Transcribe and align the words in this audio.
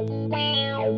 Música 0.00 0.88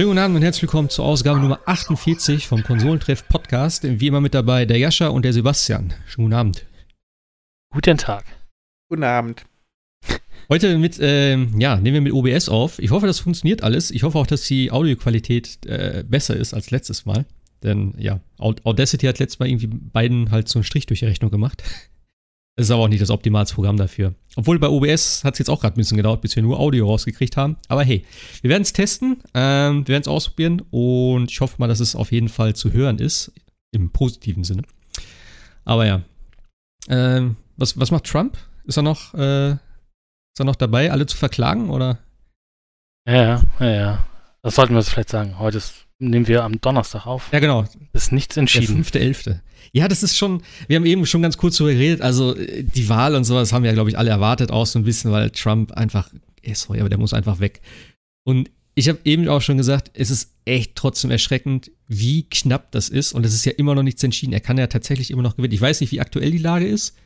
Schönen 0.00 0.12
guten 0.12 0.18
Abend 0.18 0.36
und 0.38 0.42
herzlich 0.42 0.62
willkommen 0.62 0.88
zur 0.88 1.04
Ausgabe 1.04 1.40
Nummer 1.40 1.60
48 1.66 2.48
vom 2.48 2.62
Konsolentreff 2.62 3.28
Podcast. 3.28 3.84
Wie 3.84 4.06
immer 4.06 4.22
mit 4.22 4.32
dabei 4.32 4.64
der 4.64 4.78
Jascha 4.78 5.08
und 5.08 5.26
der 5.26 5.34
Sebastian. 5.34 5.92
Schönen 6.06 6.28
guten 6.28 6.34
Abend. 6.38 6.66
Guten 7.70 7.98
Tag. 7.98 8.24
Guten 8.88 9.04
Abend. 9.04 9.44
Heute 10.48 10.78
mit, 10.78 10.96
ähm, 11.02 11.60
ja, 11.60 11.76
nehmen 11.76 11.92
wir 11.92 12.00
mit 12.00 12.12
OBS 12.14 12.48
auf. 12.48 12.78
Ich 12.78 12.92
hoffe, 12.92 13.06
das 13.06 13.20
funktioniert 13.20 13.62
alles. 13.62 13.90
Ich 13.90 14.02
hoffe 14.02 14.16
auch, 14.16 14.26
dass 14.26 14.44
die 14.44 14.70
Audioqualität 14.70 15.66
äh, 15.66 16.02
besser 16.08 16.34
ist 16.34 16.54
als 16.54 16.70
letztes 16.70 17.04
Mal. 17.04 17.26
Denn 17.62 17.92
ja, 17.98 18.20
Audacity 18.38 19.04
hat 19.04 19.18
letztes 19.18 19.38
Mal 19.38 19.50
irgendwie 19.50 19.66
beiden 19.66 20.30
halt 20.30 20.48
so 20.48 20.60
einen 20.60 20.64
Strich 20.64 20.86
durch 20.86 21.00
die 21.00 21.06
Rechnung 21.06 21.30
gemacht. 21.30 21.62
Ist 22.56 22.70
aber 22.70 22.82
auch 22.82 22.88
nicht 22.88 23.00
das 23.00 23.10
optimalste 23.10 23.54
Programm 23.54 23.76
dafür. 23.76 24.14
Obwohl 24.36 24.58
bei 24.58 24.68
OBS 24.68 25.24
hat 25.24 25.34
es 25.34 25.38
jetzt 25.38 25.48
auch 25.48 25.60
gerade 25.60 25.74
ein 25.74 25.78
bisschen 25.78 25.96
gedauert, 25.96 26.20
bis 26.20 26.36
wir 26.36 26.42
nur 26.42 26.58
Audio 26.58 26.86
rausgekriegt 26.86 27.36
haben. 27.36 27.56
Aber 27.68 27.84
hey, 27.84 28.04
wir 28.42 28.50
werden 28.50 28.62
es 28.62 28.72
testen, 28.72 29.22
ähm, 29.34 29.86
wir 29.86 29.92
werden 29.92 30.02
es 30.02 30.08
ausprobieren 30.08 30.62
und 30.70 31.30
ich 31.30 31.40
hoffe 31.40 31.56
mal, 31.58 31.68
dass 31.68 31.80
es 31.80 31.96
auf 31.96 32.12
jeden 32.12 32.28
Fall 32.28 32.54
zu 32.54 32.72
hören 32.72 32.98
ist. 32.98 33.32
Im 33.72 33.90
positiven 33.90 34.44
Sinne. 34.44 34.62
Aber 35.64 35.86
ja. 35.86 36.02
Ähm, 36.88 37.36
was, 37.56 37.78
was 37.78 37.90
macht 37.90 38.04
Trump? 38.04 38.36
Ist 38.64 38.76
er 38.76 38.82
noch, 38.82 39.14
äh, 39.14 39.52
ist 39.52 40.38
er 40.38 40.44
noch 40.44 40.56
dabei, 40.56 40.90
alle 40.90 41.06
zu 41.06 41.16
verklagen 41.16 41.70
oder? 41.70 41.98
Ja, 43.06 43.42
ja, 43.60 43.70
ja. 43.70 44.04
Das 44.42 44.54
sollten 44.54 44.74
wir 44.74 44.82
vielleicht 44.82 45.10
sagen. 45.10 45.38
Heute 45.38 45.58
ist, 45.58 45.86
nehmen 46.00 46.26
wir 46.26 46.44
am 46.44 46.60
Donnerstag 46.60 47.06
auf. 47.06 47.28
Ja, 47.32 47.38
genau. 47.38 47.64
Ist 47.92 48.12
nichts 48.12 48.36
entschieden. 48.36 48.84
Der 48.92 49.02
5.11. 49.02 49.40
Ja, 49.72 49.86
das 49.86 50.02
ist 50.02 50.16
schon, 50.16 50.42
wir 50.66 50.76
haben 50.76 50.86
eben 50.86 51.06
schon 51.06 51.22
ganz 51.22 51.36
kurz 51.36 51.58
darüber 51.58 51.74
geredet, 51.74 52.00
also 52.00 52.34
äh, 52.34 52.64
die 52.64 52.88
Wahl 52.88 53.14
und 53.14 53.24
sowas 53.24 53.52
haben 53.52 53.64
ja, 53.64 53.72
glaube 53.72 53.90
ich, 53.90 53.98
alle 53.98 54.10
erwartet, 54.10 54.50
auch 54.50 54.66
so 54.66 54.78
ein 54.78 54.84
bisschen, 54.84 55.12
weil 55.12 55.30
Trump 55.30 55.72
einfach, 55.72 56.10
ey, 56.42 56.54
sorry, 56.54 56.80
aber 56.80 56.88
der 56.88 56.98
muss 56.98 57.14
einfach 57.14 57.38
weg. 57.38 57.60
Und 58.24 58.50
ich 58.74 58.88
habe 58.88 58.98
eben 59.04 59.28
auch 59.28 59.42
schon 59.42 59.58
gesagt, 59.58 59.90
es 59.94 60.10
ist 60.10 60.32
echt 60.44 60.74
trotzdem 60.74 61.10
erschreckend, 61.10 61.70
wie 61.86 62.28
knapp 62.28 62.72
das 62.72 62.88
ist. 62.88 63.12
Und 63.12 63.26
es 63.26 63.34
ist 63.34 63.44
ja 63.44 63.52
immer 63.52 63.74
noch 63.74 63.82
nichts 63.82 64.02
entschieden. 64.02 64.32
Er 64.32 64.40
kann 64.40 64.58
ja 64.58 64.68
tatsächlich 64.68 65.10
immer 65.10 65.22
noch 65.22 65.36
gewinnen. 65.36 65.52
Ich 65.52 65.60
weiß 65.60 65.80
nicht, 65.80 65.92
wie 65.92 66.00
aktuell 66.00 66.30
die 66.30 66.38
Lage 66.38 66.66
ist, 66.66 66.96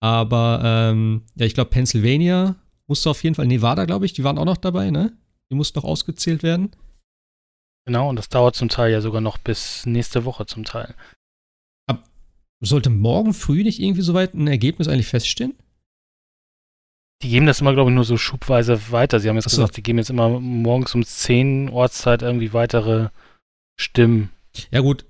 aber 0.00 0.60
ähm, 0.62 1.22
ja, 1.36 1.46
ich 1.46 1.54
glaube, 1.54 1.70
Pennsylvania 1.70 2.56
musste 2.86 3.10
auf 3.10 3.22
jeden 3.24 3.34
Fall, 3.34 3.46
Nevada, 3.46 3.86
glaube 3.86 4.06
ich, 4.06 4.12
die 4.12 4.24
waren 4.24 4.38
auch 4.38 4.44
noch 4.44 4.58
dabei, 4.58 4.90
ne? 4.90 5.16
Die 5.50 5.54
mussten 5.54 5.78
noch 5.78 5.84
ausgezählt 5.84 6.42
werden. 6.42 6.70
Genau, 7.86 8.08
und 8.08 8.16
das 8.16 8.28
dauert 8.28 8.56
zum 8.56 8.68
Teil 8.68 8.92
ja 8.92 9.00
sogar 9.00 9.20
noch 9.20 9.38
bis 9.38 9.84
nächste 9.84 10.24
Woche 10.24 10.46
zum 10.46 10.64
Teil. 10.64 10.94
Sollte 12.60 12.90
morgen 12.90 13.34
früh 13.34 13.62
nicht 13.62 13.80
irgendwie 13.80 14.02
soweit 14.02 14.34
ein 14.34 14.46
Ergebnis 14.46 14.88
eigentlich 14.88 15.08
feststehen? 15.08 15.54
Die 17.22 17.28
geben 17.28 17.46
das 17.46 17.60
immer, 17.60 17.74
glaube 17.74 17.90
ich, 17.90 17.94
nur 17.94 18.04
so 18.04 18.16
schubweise 18.16 18.90
weiter. 18.90 19.20
Sie 19.20 19.28
haben 19.28 19.36
jetzt 19.36 19.46
Achso. 19.46 19.58
gesagt, 19.58 19.76
die 19.76 19.82
geben 19.82 19.98
jetzt 19.98 20.10
immer 20.10 20.40
morgens 20.40 20.94
um 20.94 21.04
10 21.04 21.68
Ortszeit 21.70 22.22
irgendwie 22.22 22.52
weitere 22.52 23.08
Stimmen. 23.78 24.30
Ja, 24.70 24.80
gut. 24.80 25.04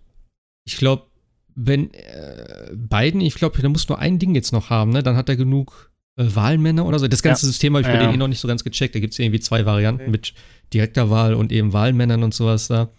Ich 0.64 0.77
glaube, 0.77 1.06
wenn 1.55 1.92
äh, 1.95 2.70
Biden, 2.72 3.20
ich 3.20 3.34
glaube, 3.34 3.61
der 3.61 3.70
muss 3.70 3.89
nur 3.89 3.98
ein 3.98 4.18
Ding 4.18 4.34
jetzt 4.34 4.52
noch 4.52 4.70
haben, 4.70 4.90
ne? 4.90 5.02
Dann 5.02 5.17
hat 5.17 5.29
er 5.29 5.36
genug 5.36 5.92
Wahlmänner 6.17 6.86
oder 6.86 6.98
so. 6.98 7.08
Das 7.08 7.23
ganze 7.23 7.47
ja. 7.47 7.51
System 7.51 7.75
habe 7.75 7.83
ich 7.83 7.89
ja, 7.89 7.95
bei 7.95 8.01
denen 8.01 8.14
eh 8.14 8.17
noch 8.17 8.29
nicht 8.29 8.41
so 8.41 8.48
ganz 8.48 8.63
gecheckt. 8.64 8.95
Da 8.95 9.01
gibt 9.01 9.13
es 9.13 9.19
irgendwie 9.19 9.41
zwei 9.41 9.67
Varianten 9.67 10.02
okay. 10.02 10.11
mit 10.11 10.35
direkter 10.73 11.11
Wahl 11.11 11.35
und 11.35 11.52
eben 11.52 11.73
Wahlmännern 11.73 12.23
und 12.23 12.35
sowas 12.35 12.69
da. 12.69 12.91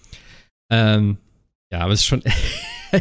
Ähm, 0.71 1.17
ja, 1.71 1.79
aber 1.79 1.93
es 1.93 2.01
ist 2.01 2.05
schon 2.05 2.23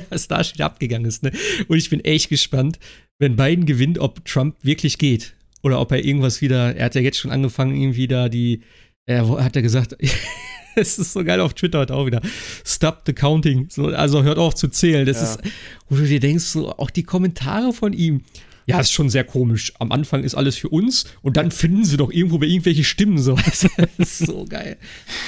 was 0.10 0.28
da 0.28 0.42
schon 0.44 0.60
abgegangen 0.60 1.06
ist. 1.06 1.22
Ne? 1.22 1.32
Und 1.68 1.78
ich 1.78 1.90
bin 1.90 2.04
echt 2.04 2.28
gespannt, 2.28 2.78
wenn 3.18 3.36
Biden 3.36 3.66
gewinnt, 3.66 3.98
ob 3.98 4.24
Trump 4.24 4.56
wirklich 4.62 4.98
geht. 4.98 5.34
Oder 5.62 5.80
ob 5.80 5.92
er 5.92 6.04
irgendwas 6.04 6.40
wieder, 6.40 6.76
er 6.76 6.86
hat 6.86 6.94
ja 6.94 7.00
jetzt 7.00 7.18
schon 7.18 7.30
angefangen, 7.30 7.74
irgendwie 7.74 8.06
da 8.06 8.28
die, 8.28 8.60
er 9.06 9.28
hat 9.42 9.56
ja 9.56 9.62
gesagt, 9.62 9.96
es 10.76 10.98
ist 10.98 11.12
so 11.12 11.24
geil 11.24 11.40
auf 11.40 11.54
Twitter 11.54 11.78
heute 11.78 11.94
auch 11.94 12.06
wieder. 12.06 12.20
Stop 12.64 13.02
the 13.06 13.12
counting. 13.12 13.68
So, 13.70 13.86
also 13.88 14.22
hört 14.22 14.38
auf 14.38 14.54
zu 14.54 14.68
zählen. 14.68 15.06
Das 15.06 15.18
ja. 15.18 15.22
ist, 15.24 15.40
wo 15.88 15.96
du 15.96 16.06
dir 16.06 16.20
denkst, 16.20 16.44
so, 16.44 16.70
auch 16.76 16.90
die 16.90 17.04
Kommentare 17.04 17.72
von 17.72 17.92
ihm. 17.92 18.22
Ja, 18.66 18.80
ist 18.80 18.92
schon 18.92 19.10
sehr 19.10 19.24
komisch. 19.24 19.72
Am 19.78 19.92
Anfang 19.92 20.24
ist 20.24 20.34
alles 20.34 20.56
für 20.56 20.68
uns 20.68 21.04
und 21.22 21.36
dann 21.36 21.50
finden 21.50 21.84
sie 21.84 21.96
doch 21.96 22.10
irgendwo 22.10 22.38
bei 22.38 22.46
irgendwelche 22.46 22.84
Stimmen 22.84 23.18
so. 23.18 23.36
Das 23.44 23.64
ist 23.98 24.18
so 24.18 24.44
geil. 24.48 24.76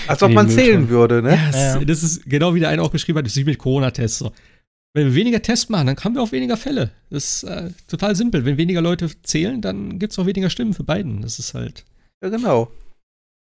Als 0.07 0.23
ob 0.23 0.33
man 0.33 0.49
zählen 0.49 0.89
würde, 0.89 1.23
ne? 1.23 1.31
Ja, 1.31 1.47
das, 1.47 1.75
ja. 1.75 1.85
das 1.85 2.03
ist 2.03 2.25
genau 2.25 2.55
wie 2.55 2.61
der 2.61 2.71
eine 2.71 2.83
auch 2.83 2.91
geschrieben 2.91 3.19
hat, 3.19 3.27
das 3.27 3.33
ist 3.33 3.41
wie 3.41 3.51
mit 3.51 3.59
Corona-Tests. 3.59 4.19
So. 4.19 4.33
Wenn 4.95 5.09
wir 5.09 5.15
weniger 5.15 5.43
Tests 5.43 5.69
machen, 5.69 5.89
dann 5.89 5.97
haben 5.97 6.15
wir 6.15 6.23
auch 6.23 6.33
weniger 6.33 6.57
Fälle. 6.57 6.91
Das 7.11 7.43
ist 7.43 7.45
äh, 7.45 7.71
total 7.87 8.17
simpel. 8.17 8.45
Wenn 8.45 8.57
weniger 8.57 8.81
Leute 8.81 9.11
zählen, 9.23 9.61
dann 9.61 9.99
gibt 9.99 10.13
es 10.13 10.19
auch 10.19 10.27
weniger 10.27 10.49
Stimmen 10.49 10.73
für 10.73 10.85
beiden. 10.85 11.21
Das 11.21 11.39
ist 11.39 11.53
halt. 11.53 11.85
Ja, 12.23 12.31
genau. 12.31 12.71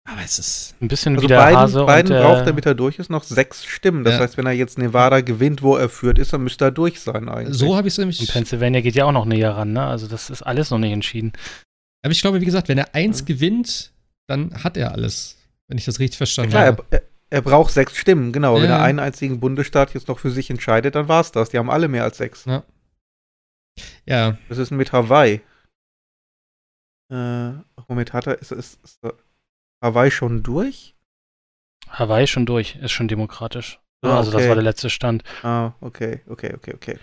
Aber 0.08 0.22
es 0.22 0.38
ist 0.38 0.74
ein 0.80 0.88
bisschen 0.88 1.14
also 1.14 1.24
wie 1.24 1.28
der 1.28 1.44
Biden, 1.44 1.56
Hase 1.56 1.84
Biden 1.84 2.12
und, 2.12 2.22
braucht, 2.22 2.46
damit 2.46 2.66
er 2.66 2.74
durch 2.74 2.98
ist, 2.98 3.10
noch 3.10 3.22
sechs 3.22 3.64
Stimmen. 3.64 4.02
Das 4.02 4.14
ja. 4.14 4.20
heißt, 4.20 4.36
wenn 4.36 4.46
er 4.46 4.52
jetzt 4.52 4.78
Nevada 4.78 5.20
gewinnt, 5.20 5.62
wo 5.62 5.76
er 5.76 5.88
führt 5.88 6.18
ist, 6.18 6.32
dann 6.32 6.42
müsste 6.42 6.66
er 6.66 6.70
durch 6.70 7.00
sein 7.00 7.28
eigentlich. 7.28 7.56
So 7.56 7.76
habe 7.76 7.86
ich 7.86 7.94
es 7.94 7.98
nämlich. 7.98 8.18
Und 8.20 8.32
Pennsylvania 8.32 8.80
geht 8.80 8.94
ja 8.94 9.04
auch 9.04 9.12
noch 9.12 9.26
näher 9.26 9.52
ran, 9.52 9.72
ne? 9.72 9.84
Also 9.84 10.08
das 10.08 10.30
ist 10.30 10.42
alles 10.42 10.70
noch 10.70 10.78
nicht 10.78 10.92
entschieden. 10.92 11.32
Aber 12.02 12.12
ich 12.12 12.20
glaube, 12.20 12.40
wie 12.40 12.44
gesagt, 12.44 12.68
wenn 12.68 12.78
er 12.78 12.94
eins 12.94 13.20
ja. 13.20 13.26
gewinnt, 13.26 13.92
dann 14.26 14.64
hat 14.64 14.76
er 14.76 14.92
alles. 14.92 15.36
Wenn 15.68 15.76
ich 15.76 15.84
das 15.84 16.00
richtig 16.00 16.16
verstanden 16.16 16.52
ja, 16.52 16.58
klar, 16.58 16.66
habe. 16.66 16.84
Er, 16.90 17.02
er 17.28 17.42
braucht 17.42 17.72
sechs 17.72 17.96
Stimmen, 17.96 18.32
genau. 18.32 18.56
Ja. 18.56 18.62
Wenn 18.62 18.70
er 18.70 18.82
einen 18.82 18.98
einzigen 18.98 19.38
Bundesstaat 19.38 19.94
jetzt 19.94 20.08
noch 20.08 20.18
für 20.18 20.30
sich 20.30 20.50
entscheidet, 20.50 20.94
dann 20.94 21.08
war 21.08 21.20
es 21.20 21.30
das. 21.30 21.50
Die 21.50 21.58
haben 21.58 21.70
alle 21.70 21.88
mehr 21.88 22.04
als 22.04 22.16
sechs. 22.16 22.46
Ja. 22.46 22.64
ja. 24.06 24.38
Das 24.48 24.58
ist 24.58 24.70
mit 24.70 24.92
Hawaii. 24.92 25.40
Äh, 27.12 27.52
Moment, 27.88 28.12
hat 28.12 28.26
er, 28.26 28.40
ist, 28.40 28.52
ist, 28.52 28.78
ist 28.82 29.00
Hawaii 29.82 30.10
schon 30.10 30.42
durch? 30.42 30.94
Hawaii 31.88 32.26
schon 32.26 32.46
durch, 32.46 32.76
ist 32.76 32.92
schon 32.92 33.08
demokratisch. 33.08 33.80
Ah, 34.02 34.18
also 34.18 34.30
okay. 34.30 34.38
das 34.38 34.48
war 34.48 34.54
der 34.54 34.64
letzte 34.64 34.90
Stand. 34.90 35.24
Ah, 35.42 35.72
okay, 35.80 36.20
okay, 36.28 36.54
okay, 36.54 36.74
okay. 36.74 36.98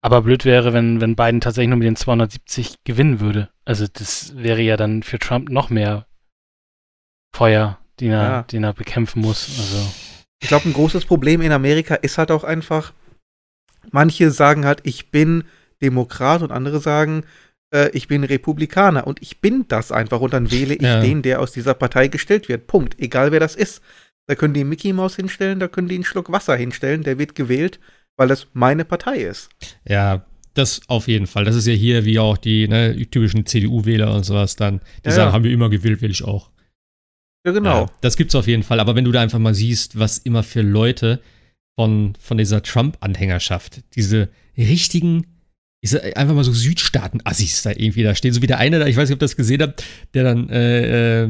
Aber 0.00 0.22
blöd 0.22 0.44
wäre, 0.44 0.72
wenn, 0.72 1.00
wenn 1.00 1.16
Biden 1.16 1.40
tatsächlich 1.40 1.68
nur 1.68 1.78
mit 1.78 1.86
den 1.86 1.96
270 1.96 2.84
gewinnen 2.84 3.20
würde. 3.20 3.50
Also 3.64 3.86
das 3.92 4.36
wäre 4.36 4.62
ja 4.62 4.76
dann 4.76 5.02
für 5.02 5.18
Trump 5.18 5.50
noch 5.50 5.70
mehr 5.70 6.06
Feuer 7.34 7.78
den 8.00 8.12
er, 8.12 8.22
ja. 8.22 8.42
den 8.42 8.64
er 8.64 8.72
bekämpfen 8.72 9.20
muss. 9.20 9.48
Also. 9.58 9.90
Ich 10.40 10.48
glaube, 10.48 10.68
ein 10.68 10.72
großes 10.72 11.04
Problem 11.04 11.40
in 11.40 11.52
Amerika 11.52 11.94
ist 11.96 12.18
halt 12.18 12.30
auch 12.30 12.44
einfach, 12.44 12.92
manche 13.90 14.30
sagen 14.30 14.64
halt, 14.64 14.80
ich 14.84 15.10
bin 15.10 15.44
Demokrat 15.82 16.42
und 16.42 16.52
andere 16.52 16.80
sagen, 16.80 17.24
äh, 17.72 17.90
ich 17.90 18.08
bin 18.08 18.24
Republikaner 18.24 19.06
und 19.06 19.22
ich 19.22 19.40
bin 19.40 19.66
das 19.68 19.92
einfach 19.92 20.20
und 20.20 20.32
dann 20.32 20.50
wähle 20.50 20.74
ich 20.74 20.82
ja. 20.82 21.00
den, 21.00 21.22
der 21.22 21.40
aus 21.40 21.52
dieser 21.52 21.74
Partei 21.74 22.08
gestellt 22.08 22.48
wird. 22.48 22.66
Punkt. 22.66 22.98
Egal 22.98 23.32
wer 23.32 23.40
das 23.40 23.54
ist. 23.54 23.82
Da 24.26 24.34
können 24.34 24.54
die 24.54 24.64
Mickey 24.64 24.92
Mouse 24.92 25.16
hinstellen, 25.16 25.58
da 25.58 25.68
können 25.68 25.88
die 25.88 25.94
einen 25.94 26.04
Schluck 26.04 26.30
Wasser 26.30 26.54
hinstellen, 26.54 27.02
der 27.02 27.18
wird 27.18 27.34
gewählt, 27.34 27.80
weil 28.18 28.28
das 28.28 28.48
meine 28.52 28.84
Partei 28.84 29.20
ist. 29.20 29.48
Ja, 29.88 30.26
das 30.52 30.82
auf 30.88 31.08
jeden 31.08 31.26
Fall. 31.26 31.44
Das 31.44 31.56
ist 31.56 31.66
ja 31.66 31.72
hier 31.72 32.04
wie 32.04 32.18
auch 32.18 32.36
die 32.36 32.68
ne, 32.68 32.94
typischen 33.10 33.46
CDU-Wähler 33.46 34.14
und 34.14 34.24
sowas 34.24 34.56
dann. 34.56 34.80
Die 35.04 35.08
ja, 35.08 35.14
sagen, 35.14 35.32
haben 35.32 35.44
wir 35.44 35.50
immer 35.50 35.70
gewählt, 35.70 36.02
will 36.02 36.10
ich 36.10 36.24
auch. 36.24 36.50
Ja, 37.46 37.52
genau. 37.52 37.82
Ja, 37.82 37.90
das 38.02 38.16
gibt's 38.16 38.34
auf 38.34 38.46
jeden 38.46 38.64
Fall. 38.64 38.80
Aber 38.80 38.96
wenn 38.96 39.04
du 39.04 39.12
da 39.12 39.22
einfach 39.22 39.38
mal 39.38 39.54
siehst, 39.54 39.98
was 39.98 40.18
immer 40.18 40.42
für 40.42 40.62
Leute 40.62 41.20
von, 41.78 42.14
von 42.18 42.36
dieser 42.36 42.62
Trump-Anhängerschaft, 42.62 43.82
diese 43.94 44.28
richtigen, 44.56 45.26
ich 45.80 45.90
sag, 45.90 46.16
einfach 46.16 46.34
mal 46.34 46.42
so 46.42 46.52
Südstaaten-Assis 46.52 47.62
da 47.62 47.70
irgendwie 47.70 48.02
da 48.02 48.14
stehen. 48.14 48.32
So 48.32 48.42
wie 48.42 48.48
der 48.48 48.58
eine 48.58 48.80
da, 48.80 48.86
ich 48.86 48.96
weiß 48.96 49.08
nicht, 49.08 49.14
ob 49.14 49.22
ihr 49.22 49.26
das 49.26 49.36
gesehen 49.36 49.62
habt, 49.62 49.84
der 50.12 50.24
dann, 50.24 50.48
äh, 50.48 51.22
äh, 51.22 51.28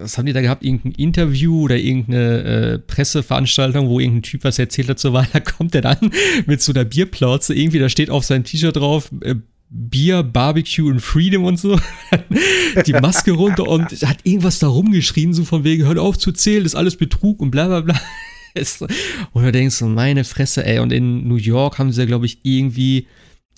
was 0.00 0.16
haben 0.16 0.24
die 0.24 0.32
da 0.32 0.40
gehabt? 0.40 0.64
Irgendein 0.64 0.92
Interview 0.92 1.64
oder 1.64 1.76
irgendeine 1.76 2.42
äh, 2.42 2.78
Presseveranstaltung, 2.78 3.88
wo 3.88 4.00
irgendein 4.00 4.22
Typ 4.22 4.44
was 4.44 4.58
erzählt 4.58 4.88
hat, 4.88 4.98
so 4.98 5.12
war, 5.12 5.26
da 5.32 5.40
kommt 5.40 5.74
der 5.74 5.82
dann 5.82 6.10
mit 6.46 6.62
so 6.62 6.72
einer 6.72 6.84
Bierplauze 6.84 7.54
irgendwie, 7.54 7.78
da 7.78 7.90
steht 7.90 8.08
auf 8.08 8.24
sein 8.24 8.44
T-Shirt 8.44 8.76
drauf, 8.76 9.10
äh, 9.20 9.34
Bier, 9.70 10.22
Barbecue 10.22 10.88
und 10.88 11.00
Freedom 11.00 11.44
und 11.44 11.58
so. 11.58 11.78
die 12.86 12.92
Maske 12.94 13.32
runter 13.32 13.68
und 13.68 13.90
hat 14.06 14.20
irgendwas 14.22 14.58
da 14.60 14.68
rumgeschrien, 14.68 15.34
so 15.34 15.44
von 15.44 15.62
wegen, 15.64 15.84
hört 15.84 15.98
auf 15.98 16.16
zu 16.16 16.32
zählen, 16.32 16.62
das 16.62 16.72
ist 16.72 16.78
alles 16.78 16.96
Betrug 16.96 17.40
und 17.40 17.50
bla 17.50 17.66
bla 17.66 17.80
bla. 17.82 18.00
Und 19.32 19.44
du 19.44 19.52
denkst 19.52 19.76
so, 19.76 19.86
meine 19.86 20.24
Fresse, 20.24 20.64
ey. 20.64 20.78
Und 20.78 20.92
in 20.92 21.26
New 21.26 21.36
York 21.36 21.78
haben 21.78 21.92
sie 21.92 22.00
ja, 22.00 22.06
glaube 22.06 22.26
ich, 22.26 22.40
irgendwie 22.42 23.06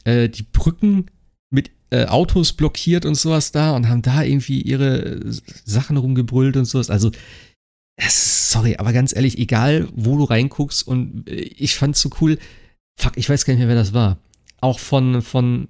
äh, 0.04 0.28
die 0.28 0.42
Brücken 0.42 1.06
mit 1.50 1.70
äh, 1.90 2.06
Autos 2.06 2.52
blockiert 2.52 3.04
und 3.04 3.16
sowas 3.16 3.52
da 3.52 3.74
und 3.74 3.88
haben 3.88 4.02
da 4.02 4.22
irgendwie 4.22 4.62
ihre 4.62 5.20
Sachen 5.64 5.96
rumgebrüllt 5.96 6.56
und 6.56 6.64
sowas. 6.64 6.90
Also, 6.90 7.10
sorry, 8.08 8.76
aber 8.76 8.92
ganz 8.92 9.14
ehrlich, 9.14 9.38
egal 9.38 9.88
wo 9.94 10.16
du 10.16 10.24
reinguckst 10.24 10.86
und 10.86 11.28
äh, 11.28 11.34
ich 11.34 11.76
fand's 11.76 12.00
so 12.00 12.10
cool. 12.20 12.38
Fuck, 12.98 13.16
ich 13.16 13.28
weiß 13.28 13.44
gar 13.44 13.54
nicht 13.54 13.60
mehr, 13.60 13.68
wer 13.68 13.74
das 13.74 13.92
war. 13.92 14.18
Auch 14.60 14.78
von, 14.78 15.22
von 15.22 15.68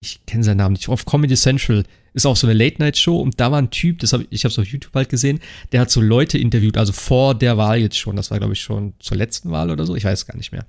ich 0.00 0.24
kenne 0.26 0.44
seinen 0.44 0.58
Namen 0.58 0.74
nicht, 0.74 0.88
auf 0.88 1.04
Comedy 1.04 1.34
Central 1.34 1.84
ist 2.14 2.26
auch 2.26 2.36
so 2.36 2.46
eine 2.46 2.54
Late-Night-Show 2.58 3.20
und 3.20 3.38
da 3.40 3.52
war 3.52 3.58
ein 3.58 3.70
Typ, 3.70 3.98
das 3.98 4.12
hab, 4.12 4.22
ich 4.30 4.44
habe 4.44 4.52
es 4.52 4.58
auf 4.58 4.66
YouTube 4.66 4.94
halt 4.94 5.08
gesehen, 5.08 5.40
der 5.72 5.80
hat 5.80 5.90
so 5.90 6.00
Leute 6.00 6.38
interviewt, 6.38 6.76
also 6.76 6.92
vor 6.92 7.34
der 7.34 7.56
Wahl 7.56 7.78
jetzt 7.78 7.98
schon, 7.98 8.16
das 8.16 8.30
war 8.30 8.38
glaube 8.38 8.54
ich 8.54 8.60
schon 8.60 8.94
zur 8.98 9.16
letzten 9.16 9.50
Wahl 9.50 9.70
oder 9.70 9.86
so, 9.86 9.94
ich 9.94 10.04
weiß 10.04 10.26
gar 10.26 10.36
nicht 10.36 10.52
mehr. 10.52 10.64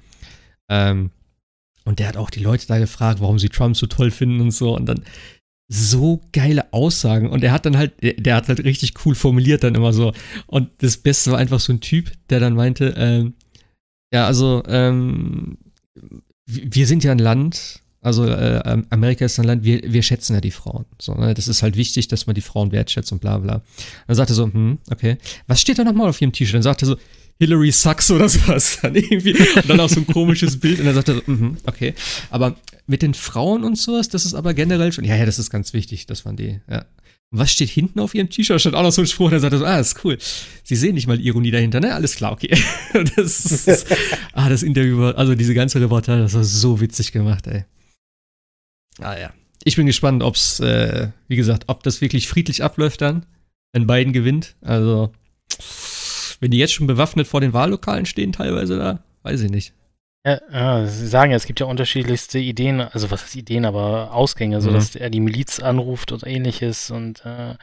Ähm, 0.70 1.12
und 1.86 2.00
der 2.00 2.08
hat 2.08 2.18
auch 2.18 2.30
die 2.30 2.42
Leute 2.42 2.68
da 2.68 2.78
gefragt, 2.78 3.20
warum 3.20 3.40
sie 3.40 3.50
Trump 3.50 3.76
so 3.76 3.88
toll 3.88 4.12
finden 4.12 4.42
und 4.42 4.52
so. 4.52 4.76
Und 4.76 4.86
dann 4.86 5.02
so 5.68 6.22
geile 6.34 6.72
Aussagen. 6.72 7.30
Und 7.30 7.44
er 7.44 7.52
hat 7.52 7.66
dann 7.66 7.78
halt, 7.78 7.94
der 8.02 8.36
hat 8.36 8.48
halt 8.48 8.64
richtig 8.64 8.94
cool 9.06 9.16
formuliert 9.16 9.64
dann 9.64 9.76
immer 9.76 9.94
so. 9.94 10.14
Und 10.46 10.70
das 10.80 10.98
Beste 10.98 11.32
war 11.32 11.40
einfach 11.40 11.60
so 11.60 11.74
ein 11.74 11.82
Typ, 11.82 12.12
der 12.30 12.40
dann 12.40 12.54
meinte, 12.54 12.94
ähm, 12.96 13.34
ja 14.14 14.28
also 14.28 14.64
ähm, 14.68 15.58
wir 16.46 16.86
sind 16.88 17.04
ja 17.04 17.12
ein 17.12 17.20
Land, 17.20 17.82
also 18.02 18.26
äh, 18.26 18.82
Amerika 18.90 19.26
ist 19.26 19.40
ein 19.40 19.46
Land, 19.46 19.64
wir, 19.64 19.82
wir 19.84 20.04
schätzen 20.04 20.34
ja 20.34 20.42
die 20.42 20.52
Frauen. 20.52 20.86
So, 21.02 21.16
ne? 21.16 21.34
Das 21.34 21.48
ist 21.48 21.64
halt 21.64 21.76
wichtig, 21.76 22.08
dass 22.08 22.28
man 22.28 22.34
die 22.34 22.42
Frauen 22.42 22.72
wertschätzt 22.72 23.12
und 23.12 23.20
bla 23.20 23.38
bla. 23.38 23.62
Dann 24.08 24.16
sagt 24.16 24.30
er 24.32 24.36
so, 24.36 24.46
hm, 24.46 24.80
okay. 24.90 25.18
Was 25.48 25.60
steht 25.60 25.80
da 25.80 25.84
nochmal 25.84 26.10
auf 26.10 26.22
ihrem 26.22 26.32
T-Shirt? 26.32 26.56
Dann 26.56 26.62
sagt 26.62 26.82
er 26.84 26.88
so, 26.88 26.96
Hillary 27.40 27.72
sucks 27.72 28.10
oder 28.12 28.30
sowas. 28.30 28.80
Dann 28.82 28.96
irgendwie. 28.96 29.34
Und 29.34 29.70
dann 29.70 29.80
auch 29.82 29.90
so 29.90 30.00
ein 30.00 30.08
komisches 30.08 30.60
Bild. 30.60 30.80
Und 30.80 30.86
dann 30.86 30.96
sagt 30.96 31.10
er 31.10 31.16
so, 31.16 31.22
mhm, 31.26 31.58
okay. 31.66 31.94
Aber 32.30 32.56
mit 32.88 33.02
den 33.02 33.14
Frauen 33.14 33.64
und 33.66 33.78
sowas, 33.78 34.08
das 34.08 34.26
ist 34.26 34.34
aber 34.34 34.54
generell 34.54 34.92
schon, 34.94 35.04
ja, 35.04 35.16
ja, 35.16 35.26
das 35.26 35.38
ist 35.38 35.50
ganz 35.50 35.74
wichtig, 35.74 36.06
das 36.06 36.26
waren 36.26 36.38
die, 36.38 36.60
ja. 36.70 36.86
Und 37.32 37.38
was 37.38 37.52
steht 37.52 37.70
hinten 37.70 38.00
auf 38.00 38.16
ihrem 38.16 38.30
T-Shirt? 38.30 38.60
Steht 38.60 38.74
auch 38.74 38.82
noch 38.82 38.92
so 38.92 39.02
ein 39.02 39.08
Spruch, 39.08 39.30
der 39.30 39.40
sagt 39.40 39.56
so, 39.56 39.64
ah, 39.64 39.80
ist 39.80 40.04
cool. 40.04 40.18
Sie 40.64 40.76
sehen 40.76 40.96
nicht 40.96 41.06
mal 41.06 41.20
Ironie 41.20 41.52
dahinter, 41.52 41.80
ne? 41.80 41.94
Alles 41.94 42.16
klar, 42.16 42.32
okay. 42.32 42.58
das 43.16 43.46
ist, 43.46 43.86
ah, 44.34 44.50
das 44.50 44.64
Interview, 44.64 45.04
also 45.04 45.36
diese 45.36 45.54
ganze 45.54 45.80
Reportage, 45.80 46.24
das 46.24 46.34
war 46.34 46.44
so 46.44 46.82
witzig 46.82 47.12
gemacht, 47.12 47.46
ey. 47.46 47.66
Ah 49.02 49.18
ja. 49.18 49.32
Ich 49.64 49.76
bin 49.76 49.86
gespannt, 49.86 50.24
ob 50.24 50.36
es, 50.36 50.60
äh, 50.60 51.10
wie 51.28 51.36
gesagt, 51.36 51.66
ob 51.68 51.84
das 51.84 52.02
wirklich 52.02 52.28
friedlich 52.28 52.64
abläuft 52.64 53.02
dann, 53.02 53.26
wenn 53.74 53.88
Biden 53.88 54.14
gewinnt. 54.14 54.56
Also, 54.62 55.12
wenn 56.40 56.52
die 56.52 56.58
jetzt 56.58 56.74
schon 56.74 56.88
bewaffnet 56.88 57.28
vor 57.28 57.42
den 57.42 57.54
Wahllokalen 57.54 58.06
stehen, 58.06 58.32
teilweise 58.32 58.78
da, 58.78 59.04
weiß 59.24 59.42
ich 59.42 59.52
nicht. 59.52 59.74
Ja, 60.26 60.40
ja, 60.52 60.86
Sie 60.86 61.08
sagen 61.08 61.32
ja, 61.32 61.38
es 61.38 61.46
gibt 61.46 61.60
ja 61.60 61.66
unterschiedlichste 61.66 62.40
Ideen, 62.40 62.82
also 62.82 63.10
was 63.10 63.24
ist 63.24 63.36
Ideen, 63.36 63.66
aber 63.66 64.14
Ausgänge, 64.14 64.58
mhm. 64.58 64.62
so 64.62 64.72
dass 64.72 64.96
er 64.96 65.10
die 65.10 65.22
Miliz 65.22 65.60
anruft 65.60 66.12
und 66.12 66.26
ähnliches 66.26 66.92
und 66.92 67.26
äh, 67.26 67.56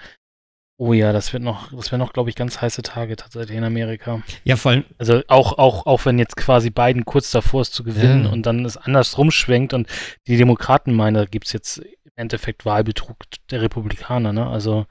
Oh 0.78 0.93
ja, 0.93 1.12
das 1.12 1.32
wird 1.32 1.43
noch, 1.43 1.73
das 1.73 1.90
werden 1.90 2.00
noch, 2.00 2.12
glaube 2.12 2.28
ich, 2.28 2.37
ganz 2.37 2.61
heiße 2.61 2.82
Tage 2.82 3.17
tatsächlich 3.17 3.56
in 3.56 3.64
Amerika. 3.64 4.23
Ja, 4.44 4.56
vor 4.56 4.73
allem. 4.73 4.84
Also 4.99 5.23
auch, 5.28 5.56
auch, 5.56 5.87
auch 5.87 6.05
wenn 6.05 6.19
jetzt 6.19 6.37
quasi 6.37 6.69
Biden 6.69 7.06
kurz 7.06 7.31
davor 7.31 7.62
ist 7.62 7.73
zu 7.73 7.82
gewinnen 7.82 8.25
ja. 8.25 8.31
und 8.31 8.44
dann 8.44 8.64
es 8.67 8.76
anders 8.76 9.17
rumschwenkt 9.17 9.73
und 9.73 9.88
die 10.26 10.37
Demokraten 10.37 10.93
meinen, 10.93 11.14
da 11.14 11.25
gibt 11.25 11.46
es 11.46 11.55
jetzt 11.55 11.78
im 11.78 12.12
Endeffekt 12.17 12.67
Wahlbetrug 12.67 13.17
der 13.50 13.62
Republikaner, 13.62 14.34
ne? 14.34 14.46
Also 14.46 14.87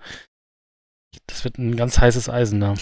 das 1.28 1.44
wird 1.44 1.60
ein 1.60 1.76
ganz 1.76 2.00
heißes 2.00 2.30
Eisen 2.30 2.62
da. 2.62 2.74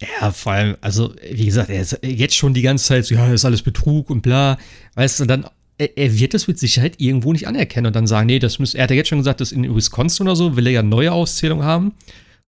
Ja, 0.00 0.30
vor 0.30 0.52
allem, 0.52 0.76
also 0.80 1.14
wie 1.28 1.46
gesagt, 1.46 1.70
er 1.70 1.80
ist 1.80 1.98
jetzt 2.02 2.36
schon 2.36 2.54
die 2.54 2.62
ganze 2.62 2.84
Zeit 2.84 3.04
so, 3.04 3.16
ja, 3.16 3.24
das 3.26 3.34
ist 3.34 3.44
alles 3.44 3.62
Betrug 3.62 4.10
und 4.10 4.22
bla. 4.22 4.58
Weißt 4.94 5.18
du, 5.18 5.24
dann 5.24 5.48
er, 5.76 6.18
wird 6.18 6.34
das 6.34 6.48
mit 6.48 6.58
Sicherheit 6.58 6.94
irgendwo 6.98 7.32
nicht 7.32 7.46
anerkennen 7.46 7.86
und 7.86 7.96
dann 7.96 8.06
sagen, 8.06 8.26
nee, 8.26 8.38
das 8.38 8.58
muss, 8.58 8.74
er 8.74 8.84
hat 8.84 8.90
ja 8.90 8.96
jetzt 8.96 9.08
schon 9.08 9.18
gesagt, 9.18 9.40
dass 9.40 9.52
in 9.52 9.74
Wisconsin 9.74 10.26
oder 10.26 10.36
so 10.36 10.56
will 10.56 10.66
er 10.66 10.72
ja 10.72 10.82
neue 10.82 11.12
Auszählungen 11.12 11.64
haben. 11.64 11.94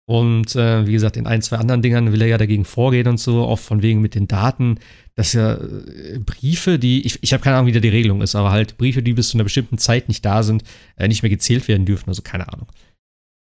Und 0.09 0.55
äh, 0.55 0.87
wie 0.87 0.93
gesagt, 0.93 1.17
in 1.17 1.27
ein, 1.27 1.41
zwei 1.41 1.57
anderen 1.57 1.81
Dingern 1.81 2.13
will 2.13 2.21
er 2.21 2.29
ja 2.29 2.37
dagegen 2.37 2.63
vorgehen 2.63 3.07
und 3.07 3.19
so, 3.19 3.43
auch 3.43 3.59
von 3.59 3.81
wegen 3.81 3.99
mit 3.99 4.15
den 4.15 4.25
Daten, 4.25 4.79
dass 5.15 5.33
ja 5.33 5.55
äh, 5.55 6.19
Briefe, 6.19 6.79
die, 6.79 7.05
ich, 7.05 7.21
ich 7.21 7.33
habe 7.33 7.43
keine 7.43 7.57
Ahnung, 7.57 7.67
wie 7.67 7.73
da 7.73 7.81
die 7.81 7.89
Regelung 7.89 8.21
ist, 8.21 8.33
aber 8.33 8.51
halt 8.51 8.77
Briefe, 8.77 9.03
die 9.03 9.13
bis 9.13 9.29
zu 9.29 9.37
einer 9.37 9.43
bestimmten 9.43 9.77
Zeit 9.77 10.07
nicht 10.07 10.23
da 10.23 10.43
sind, 10.43 10.63
äh, 10.95 11.09
nicht 11.09 11.23
mehr 11.23 11.29
gezählt 11.29 11.67
werden 11.67 11.85
dürfen, 11.85 12.09
also 12.09 12.21
keine 12.21 12.47
Ahnung. 12.53 12.67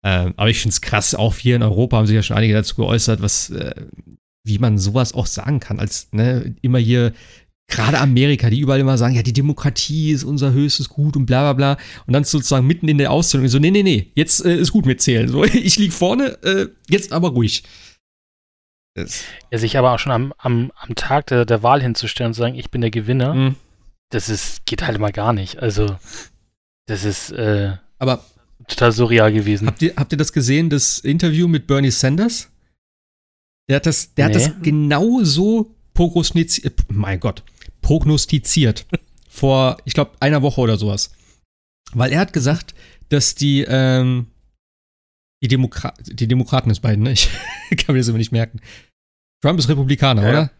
Ähm, 0.02 0.32
aber 0.38 0.48
ich 0.48 0.60
finde 0.60 0.72
es 0.72 0.80
krass, 0.80 1.14
auch 1.14 1.36
hier 1.36 1.54
in 1.54 1.62
Europa 1.62 1.98
haben 1.98 2.06
sich 2.06 2.16
ja 2.16 2.22
schon 2.22 2.38
einige 2.38 2.54
dazu 2.54 2.76
geäußert, 2.76 3.20
was, 3.20 3.50
äh, 3.50 3.74
wie 4.46 4.58
man 4.58 4.78
sowas 4.78 5.12
auch 5.12 5.26
sagen 5.26 5.60
kann, 5.60 5.78
als 5.78 6.08
ne, 6.12 6.54
immer 6.62 6.78
hier 6.78 7.12
gerade 7.68 8.00
Amerika, 8.00 8.50
die 8.50 8.60
überall 8.60 8.80
immer 8.80 8.98
sagen, 8.98 9.14
ja, 9.14 9.22
die 9.22 9.32
Demokratie 9.32 10.10
ist 10.10 10.24
unser 10.24 10.52
höchstes 10.52 10.88
Gut 10.88 11.16
und 11.16 11.26
bla 11.26 11.52
bla 11.52 11.52
bla. 11.52 11.84
Und 12.06 12.14
dann 12.14 12.24
sozusagen 12.24 12.66
mitten 12.66 12.88
in 12.88 12.98
der 12.98 13.12
Auszählung 13.12 13.46
so, 13.48 13.58
nee, 13.58 13.70
nee, 13.70 13.82
nee, 13.82 14.10
jetzt 14.14 14.44
äh, 14.44 14.56
ist 14.56 14.72
gut 14.72 14.86
mit 14.86 15.00
Zählen. 15.00 15.28
So, 15.28 15.44
ich 15.44 15.78
lieg 15.78 15.92
vorne, 15.92 16.42
äh, 16.42 16.68
jetzt 16.88 17.12
aber 17.12 17.28
ruhig. 17.28 17.62
Das. 18.94 19.22
Ja, 19.52 19.58
sich 19.58 19.76
aber 19.76 19.92
auch 19.92 19.98
schon 19.98 20.12
am, 20.12 20.34
am, 20.38 20.72
am 20.76 20.94
Tag 20.94 21.26
der, 21.26 21.44
der 21.44 21.62
Wahl 21.62 21.82
hinzustellen 21.82 22.30
und 22.30 22.34
zu 22.34 22.40
sagen, 22.40 22.56
ich 22.56 22.70
bin 22.70 22.80
der 22.80 22.90
Gewinner, 22.90 23.34
mhm. 23.34 23.56
das 24.10 24.28
ist, 24.28 24.64
geht 24.66 24.82
halt 24.82 24.96
immer 24.96 25.12
gar 25.12 25.32
nicht. 25.32 25.58
Also, 25.58 25.96
das 26.86 27.04
ist 27.04 27.30
äh, 27.30 27.76
aber 27.98 28.24
total 28.66 28.92
surreal 28.92 29.32
gewesen. 29.32 29.66
Habt 29.68 29.82
ihr, 29.82 29.92
habt 29.96 30.10
ihr 30.10 30.18
das 30.18 30.32
gesehen, 30.32 30.70
das 30.70 30.98
Interview 30.98 31.46
mit 31.46 31.66
Bernie 31.66 31.90
Sanders? 31.90 32.50
Der 33.68 33.76
hat 33.76 33.86
das, 33.86 34.14
der 34.14 34.28
nee. 34.28 34.34
hat 34.34 34.40
das 34.40 34.52
genau 34.62 35.22
so 35.22 35.74
prognostiziert, 35.92 36.80
mein 36.88 37.20
Gott, 37.20 37.44
prognostiziert. 37.88 38.86
vor, 39.38 39.78
ich 39.84 39.94
glaube, 39.94 40.12
einer 40.20 40.42
Woche 40.42 40.60
oder 40.60 40.76
sowas. 40.76 41.10
Weil 41.92 42.12
er 42.12 42.20
hat 42.20 42.34
gesagt, 42.34 42.74
dass 43.08 43.34
die, 43.34 43.64
ähm, 43.66 44.26
die, 45.42 45.48
Demokra 45.48 45.94
die 46.02 46.28
Demokraten 46.28 46.68
ist 46.68 46.80
beiden, 46.80 47.04
ne? 47.04 47.12
Ich 47.12 47.30
kann 47.78 47.94
mir 47.94 48.00
das 48.00 48.08
immer 48.08 48.18
nicht 48.18 48.32
merken. 48.32 48.60
Trump 49.42 49.58
ist 49.58 49.68
Republikaner, 49.70 50.22
ja, 50.22 50.28
oder? 50.28 50.50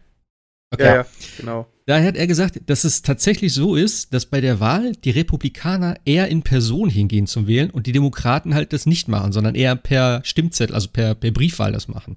Okay. 0.73 0.85
Ja, 0.85 0.95
ja, 0.95 1.05
genau. 1.37 1.67
Daher 1.85 2.07
hat 2.07 2.17
er 2.17 2.27
gesagt, 2.27 2.61
dass 2.67 2.83
es 2.83 3.01
tatsächlich 3.01 3.53
so 3.53 3.75
ist, 3.75 4.13
dass 4.13 4.27
bei 4.27 4.41
der 4.41 4.59
Wahl 4.59 4.93
die 4.93 5.09
Republikaner 5.11 5.97
eher 6.05 6.29
in 6.29 6.43
Person 6.43 6.89
hingehen 6.89 7.27
zum 7.27 7.47
Wählen 7.47 7.71
und 7.71 7.87
die 7.87 7.91
Demokraten 7.91 8.53
halt 8.53 8.73
das 8.73 8.85
nicht 8.85 9.07
machen, 9.07 9.31
sondern 9.31 9.55
eher 9.55 9.75
per 9.75 10.21
Stimmzettel, 10.23 10.75
also 10.75 10.89
per, 10.89 11.15
per 11.15 11.31
Briefwahl 11.31 11.73
das 11.73 11.87
machen. 11.87 12.15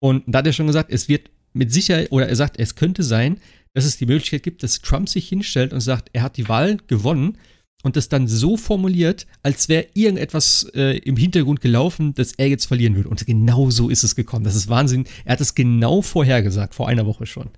Und 0.00 0.24
da 0.26 0.38
hat 0.38 0.46
er 0.46 0.52
schon 0.52 0.66
gesagt, 0.66 0.90
es 0.90 1.08
wird 1.08 1.30
mit 1.52 1.72
Sicherheit, 1.72 2.10
oder 2.10 2.28
er 2.28 2.36
sagt, 2.36 2.58
es 2.58 2.74
könnte 2.74 3.02
sein, 3.02 3.40
dass 3.76 3.84
es 3.84 3.98
die 3.98 4.06
Möglichkeit 4.06 4.42
gibt, 4.42 4.62
dass 4.62 4.80
Trump 4.80 5.06
sich 5.06 5.28
hinstellt 5.28 5.74
und 5.74 5.80
sagt, 5.80 6.08
er 6.14 6.22
hat 6.22 6.38
die 6.38 6.48
Wahl 6.48 6.78
gewonnen 6.86 7.36
und 7.82 7.94
das 7.94 8.08
dann 8.08 8.26
so 8.26 8.56
formuliert, 8.56 9.26
als 9.42 9.68
wäre 9.68 9.86
irgendetwas 9.92 10.66
äh, 10.74 10.96
im 11.00 11.18
Hintergrund 11.18 11.60
gelaufen, 11.60 12.14
dass 12.14 12.32
er 12.32 12.48
jetzt 12.48 12.64
verlieren 12.64 12.96
würde. 12.96 13.10
Und 13.10 13.26
genau 13.26 13.68
so 13.68 13.90
ist 13.90 14.02
es 14.02 14.16
gekommen. 14.16 14.46
Das 14.46 14.56
ist 14.56 14.70
Wahnsinn. 14.70 15.04
Er 15.26 15.32
hat 15.32 15.42
es 15.42 15.54
genau 15.54 16.00
vorhergesagt, 16.00 16.74
vor 16.74 16.88
einer 16.88 17.04
Woche 17.04 17.26
schon. 17.26 17.50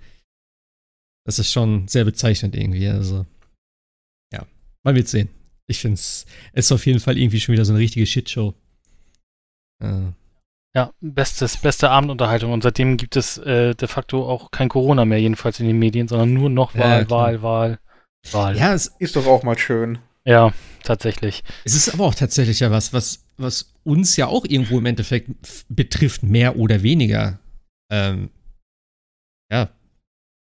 Das 1.25 1.39
ist 1.39 1.53
schon 1.53 1.87
sehr 1.87 2.05
bezeichnend 2.05 2.57
irgendwie. 2.57 2.89
Also, 2.89 3.25
ja, 4.33 4.45
man 4.83 4.97
wird 4.97 5.07
sehen. 5.07 5.29
Ich 5.69 5.79
finde 5.79 5.95
es 5.95 6.27
ist 6.53 6.73
auf 6.73 6.85
jeden 6.85 6.99
Fall 6.99 7.17
irgendwie 7.17 7.39
schon 7.39 7.53
wieder 7.53 7.65
so 7.65 7.73
eine 7.73 7.81
richtige 7.81 8.07
Shitshow. 8.07 8.55
Äh, 9.81 10.11
ja, 10.79 10.93
bestes, 11.01 11.57
beste 11.57 11.91
Abendunterhaltung. 11.91 12.53
Und 12.53 12.63
seitdem 12.63 12.97
gibt 12.97 13.17
es 13.17 13.37
äh, 13.39 13.75
de 13.75 13.89
facto 13.89 14.29
auch 14.29 14.53
kein 14.53 14.69
Corona 14.69 15.05
mehr, 15.05 15.21
jedenfalls 15.21 15.59
in 15.59 15.67
den 15.67 15.79
Medien, 15.79 16.07
sondern 16.07 16.33
nur 16.33 16.51
noch 16.51 16.77
Wahl, 16.77 17.03
ja, 17.03 17.11
Wahl, 17.11 17.43
Wahl, 17.43 17.79
Wahl. 18.31 18.57
Ja, 18.57 18.75
es 18.75 18.87
ist 19.01 19.17
doch 19.17 19.27
auch 19.27 19.43
mal 19.43 19.59
schön. 19.59 19.99
Ja, 20.25 20.53
tatsächlich. 20.85 21.43
Es 21.65 21.75
ist 21.75 21.93
aber 21.93 22.05
auch 22.05 22.15
tatsächlich 22.15 22.61
ja 22.61 22.71
was, 22.71 22.93
was, 22.93 23.25
was 23.39 23.75
uns 23.83 24.17
ja 24.17 24.29
auch 24.29 24.45
irgendwo 24.45 24.79
im 24.79 24.87
Endeffekt 24.87 25.31
betrifft, 25.69 26.23
mehr 26.23 26.57
oder 26.57 26.83
weniger. 26.85 27.41
Ähm, 27.91 28.31
ja. 29.51 29.71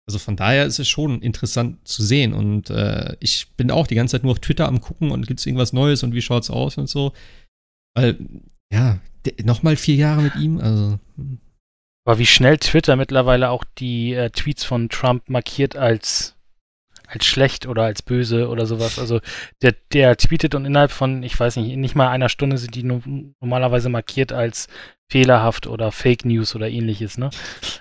Also 0.07 0.19
von 0.19 0.37
daher 0.37 0.67
ist 0.67 0.79
es 0.79 0.89
schon 0.89 1.23
interessant 1.23 1.89
zu 1.89 2.05
sehen. 2.05 2.35
Und 2.35 2.71
äh, 2.71 3.17
ich 3.19 3.49
bin 3.57 3.73
auch 3.73 3.89
die 3.89 3.97
ganze 3.97 4.13
Zeit 4.13 4.23
nur 4.23 4.33
auf 4.33 4.41
Twitter 4.41 4.69
am 4.69 4.81
gucken 4.81 5.11
und 5.11 5.27
gibt 5.27 5.41
es 5.41 5.47
irgendwas 5.47 5.73
Neues 5.73 6.05
und 6.05 6.15
wie 6.15 6.23
schaut's 6.23 6.51
aus 6.51 6.79
und 6.79 6.89
so. 6.89 7.15
Weil, 7.97 8.17
ja, 8.73 8.99
Nochmal 9.43 9.77
vier 9.77 9.97
Jahre 9.97 10.23
mit 10.23 10.37
ihm, 10.37 10.59
also. 10.59 10.99
Aber 12.07 12.19
wie 12.19 12.27
schnell 12.27 12.57
Twitter 12.59 12.97
mittlerweile 12.97 13.51
auch 13.51 13.65
die 13.79 14.15
äh, 14.15 14.31
Tweets 14.31 14.65
von 14.65 14.89
Trump 14.89 15.29
markiert 15.29 15.77
als, 15.77 16.37
als 17.07 17.27
schlecht 17.27 17.67
oder 17.67 17.83
als 17.83 18.01
böse 18.01 18.49
oder 18.49 18.65
sowas. 18.65 18.99
Also 18.99 19.21
der, 19.61 19.75
der 19.93 20.17
tweetet 20.17 20.55
und 20.55 20.65
innerhalb 20.65 20.91
von, 20.91 21.23
ich 21.23 21.39
weiß 21.39 21.57
nicht, 21.57 21.77
nicht 21.77 21.95
mal 21.95 22.09
einer 22.09 22.31
Stunde 22.31 22.57
sind 22.57 22.75
die 22.75 22.83
no 22.83 23.03
normalerweise 23.41 23.91
markiert 23.91 24.33
als 24.33 24.69
fehlerhaft 25.11 25.67
oder 25.67 25.93
Fake 25.93 26.25
News 26.25 26.55
oder 26.55 26.71
ähnliches, 26.71 27.19
ne? 27.19 27.29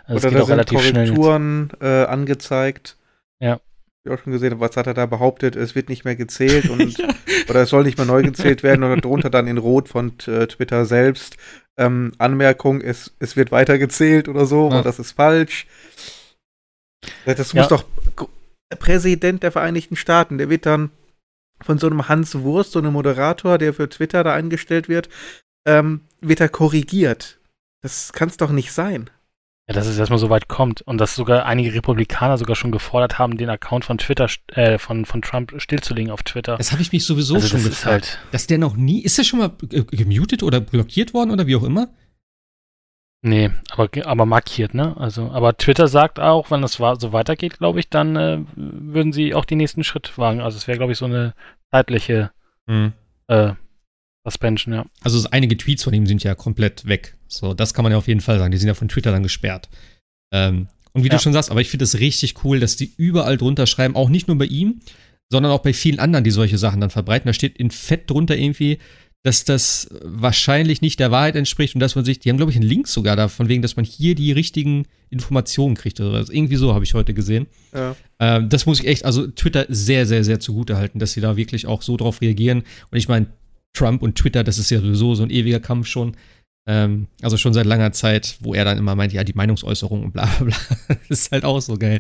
Also 0.06 0.28
oder 0.28 0.40
da 0.40 0.46
sind 0.46 0.68
Korrekturen 0.68 1.70
äh, 1.80 2.04
angezeigt. 2.04 2.98
Ja 3.40 3.62
ich 4.04 4.12
auch 4.12 4.20
schon 4.20 4.34
gesehen, 4.34 4.60
was 4.60 4.78
hat 4.78 4.88
er 4.88 4.94
da 4.94 5.06
behauptet, 5.06 5.56
es 5.56 5.76
wird 5.76 5.90
nicht 5.90 6.06
mehr 6.06 6.16
gezählt 6.16 6.70
und 6.70 6.98
ja. 6.98 7.10
oder 7.50 7.64
es 7.64 7.70
soll 7.70 7.84
nicht 7.84 7.98
mehr 7.98 8.08
neu 8.08 8.24
gezählt 8.24 8.64
werden 8.64 8.84
oder 8.84 8.98
drunter 8.98 9.30
dann 9.30 9.48
in 9.48 9.58
Rot 9.58 9.90
von 9.90 10.14
äh, 10.28 10.48
Twitter 10.48 10.86
selbst 10.86 11.38
ähm, 11.78 12.12
Anmerkung, 12.18 12.82
es, 12.82 13.16
es 13.20 13.38
wird 13.38 13.52
weiter 13.52 13.78
gezählt 13.78 14.28
oder 14.28 14.46
so, 14.46 14.70
ja. 14.70 14.78
und 14.78 14.86
das 14.86 15.00
ist 15.00 15.14
falsch. 15.14 15.66
Das 17.26 17.54
ja. 17.54 17.62
muss 17.62 17.70
doch 17.70 17.86
Präsident 18.78 19.44
der 19.44 19.52
Vereinigten 19.52 19.96
Staaten, 19.96 20.38
der 20.38 20.50
wird 20.50 20.66
dann 20.66 20.92
von 21.62 21.78
so 21.78 21.88
einem 21.88 22.08
Hans 22.08 22.36
Wurst, 22.40 22.74
so 22.74 22.80
einem 22.80 22.94
Moderator, 22.94 23.58
der 23.58 23.74
für 23.74 23.90
Twitter 23.90 24.24
da 24.24 24.34
eingestellt 24.34 24.90
wird, 24.90 25.10
ähm, 25.66 26.02
wird 26.20 26.42
er 26.42 26.50
korrigiert. 26.50 27.40
Das 27.82 28.14
kann 28.14 28.30
es 28.30 28.38
doch 28.38 28.52
nicht 28.52 28.74
sein. 28.74 29.10
Ja, 29.70 29.76
dass 29.76 29.86
es 29.86 30.00
erstmal 30.00 30.18
so 30.18 30.32
weit 30.32 30.48
kommt 30.48 30.82
und 30.82 30.98
dass 30.98 31.14
sogar 31.14 31.46
einige 31.46 31.72
Republikaner 31.76 32.40
sogar 32.40 32.56
schon 32.56 32.72
gefordert 32.72 33.20
haben, 33.20 33.38
den 33.38 33.52
Account 33.52 33.86
von 33.86 34.00
Twitter, 34.00 34.28
äh, 34.48 34.80
von, 34.80 35.06
von 35.06 35.22
Trump 35.22 35.54
stillzulegen 35.58 36.12
auf 36.12 36.24
Twitter. 36.24 36.58
Das 36.58 36.72
habe 36.72 36.82
ich 36.82 36.92
mich 36.92 37.06
sowieso 37.06 37.36
also 37.36 37.50
schon 37.50 37.64
gefragt. 37.64 37.86
Halt 37.86 38.20
dass 38.32 38.48
der 38.48 38.58
noch 38.58 38.76
nie, 38.76 39.04
ist 39.04 39.20
der 39.20 39.24
schon 39.24 39.38
mal 39.38 39.52
gemutet 39.92 40.42
oder 40.42 40.60
blockiert 40.60 41.14
worden 41.14 41.30
oder 41.30 41.46
wie 41.46 41.56
auch 41.56 41.62
immer? 41.62 41.90
Nee, 43.22 43.52
aber, 43.70 43.90
aber 44.06 44.26
markiert, 44.26 44.74
ne? 44.74 44.98
Also, 44.98 45.30
aber 45.30 45.56
Twitter 45.56 45.88
sagt 45.88 46.20
auch, 46.20 46.50
wenn 46.50 46.64
das 46.64 46.74
so 46.74 47.14
weitergeht, 47.14 47.60
glaube 47.60 47.80
ich, 47.80 47.90
dann 47.90 48.16
äh, 48.16 48.40
würden 48.56 49.14
sie 49.14 49.36
auch 49.36 49.46
den 49.46 49.60
nächsten 49.60 49.84
Schritt 49.84 50.18
wagen. 50.18 50.42
Also 50.42 50.58
es 50.58 50.68
wäre, 50.68 50.80
glaube 50.80 50.94
ich, 50.94 50.98
so 50.98 51.06
eine 51.06 51.36
zeitliche 51.70 52.32
mhm. 52.66 52.94
äh, 53.28 53.54
Suspension, 54.24 54.74
ja. 54.74 54.86
Also 55.02 55.28
einige 55.32 55.58
Tweets 55.58 55.84
von 55.84 55.94
ihm 55.94 56.06
sind 56.06 56.24
ja 56.24 56.36
komplett 56.36 56.88
weg. 56.88 57.16
So, 57.28 57.54
das 57.54 57.74
kann 57.74 57.84
man 57.84 57.92
ja 57.92 57.98
auf 57.98 58.08
jeden 58.08 58.22
Fall 58.22 58.38
sagen. 58.38 58.52
Die 58.52 58.58
sind 58.58 58.68
ja 58.68 58.74
von 58.74 58.90
Twitter 58.90 59.12
dann 59.12 59.24
gesperrt. 59.24 59.70
Ähm, 60.34 60.68
und 60.94 61.04
wie 61.04 61.08
ja. 61.08 61.16
du 61.16 61.20
schon 61.20 61.34
sagst, 61.34 61.52
aber 61.52 61.62
ich 61.62 61.70
finde 61.70 61.86
es 61.86 62.00
richtig 62.00 62.44
cool, 62.44 62.60
dass 62.60 62.76
die 62.76 62.92
überall 62.98 63.38
drunter 63.38 63.68
schreiben, 63.68 63.96
auch 63.96 64.10
nicht 64.10 64.28
nur 64.28 64.38
bei 64.38 64.46
ihm, 64.46 64.82
sondern 65.32 65.52
auch 65.52 65.60
bei 65.60 65.74
vielen 65.74 66.00
anderen, 66.00 66.24
die 66.24 66.32
solche 66.32 66.58
Sachen 66.58 66.82
dann 66.82 66.90
verbreiten. 66.90 67.28
Da 67.28 67.34
steht 67.34 67.58
in 67.58 67.72
Fett 67.72 68.10
drunter 68.10 68.36
irgendwie, 68.36 68.80
dass 69.24 69.44
das 69.44 69.90
wahrscheinlich 70.02 70.82
nicht 70.82 71.00
der 71.00 71.12
Wahrheit 71.12 71.36
entspricht 71.36 71.76
und 71.76 71.82
dass 71.82 71.96
man 71.96 72.06
sich, 72.06 72.20
die 72.20 72.30
haben 72.30 72.38
glaube 72.38 72.52
ich 72.52 72.58
einen 72.58 72.68
Link 72.68 72.88
sogar 72.88 73.16
davon 73.16 73.50
wegen, 73.50 73.62
dass 73.62 73.76
man 73.76 73.84
hier 73.84 74.16
die 74.16 74.32
richtigen 74.32 74.86
Informationen 75.10 75.76
kriegt 75.76 76.00
oder 76.00 76.14
was. 76.14 76.30
Irgendwie 76.30 76.56
so 76.56 76.74
habe 76.74 76.86
ich 76.86 76.94
heute 76.94 77.14
gesehen. 77.14 77.48
Ja. 77.74 77.96
Ähm, 78.20 78.50
das 78.50 78.66
muss 78.66 78.80
ich 78.80 78.88
echt, 78.88 79.06
also 79.06 79.28
Twitter 79.28 79.66
sehr, 79.68 80.06
sehr, 80.06 80.24
sehr 80.24 80.40
zugute 80.40 80.78
halten, 80.78 81.00
dass 81.00 81.12
sie 81.12 81.22
da 81.22 81.36
wirklich 81.36 81.68
auch 81.68 81.82
so 81.82 81.98
drauf 81.98 82.22
reagieren. 82.22 82.64
Und 82.92 82.98
ich 82.98 83.10
meine, 83.10 83.28
Trump 83.74 84.02
und 84.02 84.16
Twitter, 84.18 84.44
das 84.44 84.58
ist 84.58 84.70
ja 84.70 84.80
sowieso 84.80 85.16
so 85.16 85.24
ein 85.24 85.30
ewiger 85.30 85.60
Kampf 85.60 85.88
schon. 85.88 86.16
Ähm, 86.68 87.08
also 87.22 87.36
schon 87.36 87.54
seit 87.54 87.66
langer 87.66 87.92
Zeit, 87.94 88.38
wo 88.42 88.54
er 88.54 88.64
dann 88.64 88.78
immer 88.78 88.96
meint, 88.96 89.12
ja, 89.12 89.24
die 89.24 89.34
Meinungsäußerung 89.34 90.04
und 90.04 90.12
bla 90.12 90.26
bla 90.26 90.46
bla. 90.48 90.58
das 91.10 91.22
ist 91.22 91.32
halt 91.32 91.46
auch 91.46 91.60
so 91.62 91.78
geil. 91.78 92.00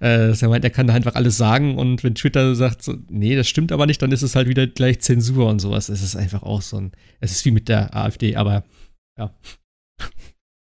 Äh, 0.00 0.32
er 0.32 0.48
meint, 0.48 0.64
er 0.64 0.70
kann 0.70 0.86
da 0.86 0.94
einfach 0.94 1.14
alles 1.14 1.36
sagen 1.36 1.76
und 1.76 2.04
wenn 2.04 2.14
Twitter 2.14 2.54
sagt, 2.54 2.82
so, 2.82 2.94
nee, 3.10 3.36
das 3.36 3.48
stimmt 3.48 3.70
aber 3.70 3.86
nicht, 3.86 4.00
dann 4.00 4.12
ist 4.12 4.22
es 4.22 4.34
halt 4.34 4.48
wieder 4.48 4.66
gleich 4.66 5.00
Zensur 5.00 5.48
und 5.48 5.58
sowas. 5.58 5.88
Es 5.88 6.02
ist 6.02 6.16
einfach 6.16 6.42
auch 6.42 6.62
so 6.62 6.78
ein, 6.78 6.92
es 7.20 7.32
ist 7.32 7.44
wie 7.44 7.50
mit 7.50 7.68
der 7.68 7.94
AfD, 7.94 8.36
aber 8.36 8.64
ja. 9.18 9.34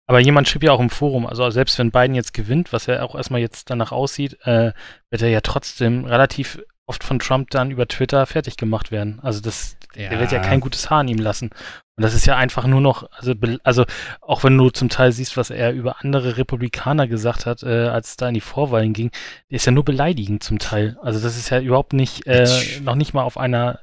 Aber 0.06 0.20
jemand 0.20 0.50
schrieb 0.50 0.64
ja 0.64 0.74
auch 0.74 0.82
im 0.82 0.90
Forum, 0.90 1.26
also 1.26 1.50
selbst 1.50 1.80
wenn 1.80 1.90
Biden 1.90 2.14
jetzt 2.14 2.34
gewinnt, 2.34 2.74
was 2.74 2.88
ja 2.88 3.02
auch 3.04 3.16
erstmal 3.16 3.40
jetzt 3.40 3.70
danach 3.70 3.94
aussieht, 3.94 4.38
äh, 4.44 4.74
wird 5.10 5.22
er 5.22 5.30
ja 5.30 5.40
trotzdem 5.40 6.04
relativ 6.04 6.62
oft 6.86 7.04
von 7.04 7.20
Trump 7.20 7.50
dann 7.50 7.72
über 7.72 7.88
Twitter 7.88 8.26
fertig 8.26 8.58
gemacht 8.58 8.92
werden. 8.92 9.20
Also 9.22 9.40
das, 9.40 9.78
ja. 9.96 10.10
der 10.10 10.20
wird 10.20 10.32
ja 10.32 10.40
kein 10.40 10.60
gutes 10.60 10.90
Haar 10.90 11.00
an 11.00 11.08
ihm 11.08 11.18
lassen. 11.18 11.50
Und 11.96 12.02
das 12.02 12.14
ist 12.14 12.26
ja 12.26 12.36
einfach 12.36 12.66
nur 12.66 12.82
noch, 12.82 13.08
also, 13.12 13.34
also 13.64 13.86
auch 14.22 14.44
wenn 14.44 14.58
du 14.58 14.70
zum 14.70 14.90
Teil 14.90 15.12
siehst, 15.12 15.38
was 15.38 15.50
er 15.50 15.72
über 15.72 16.02
andere 16.02 16.38
Republikaner 16.38 17.08
gesagt 17.08 17.46
hat, 17.46 17.64
äh, 17.64 17.88
als 17.88 18.10
es 18.10 18.18
da 18.18 18.28
in 18.28 18.34
die 18.34 18.42
Vorwahlen 18.42 18.94
ging, 18.94 19.12
ist 19.48 19.66
ja 19.66 19.72
nur 19.72 19.86
beleidigend 19.86 20.44
zum 20.44 20.60
Teil. 20.60 20.98
Also 21.02 21.20
das 21.20 21.38
ist 21.38 21.50
ja 21.52 21.60
überhaupt 21.60 21.94
nicht, 21.94 22.26
äh, 22.26 22.48
noch 22.82 22.96
nicht 22.96 23.14
mal 23.14 23.24
auf 23.24 23.38
einer 23.38 23.80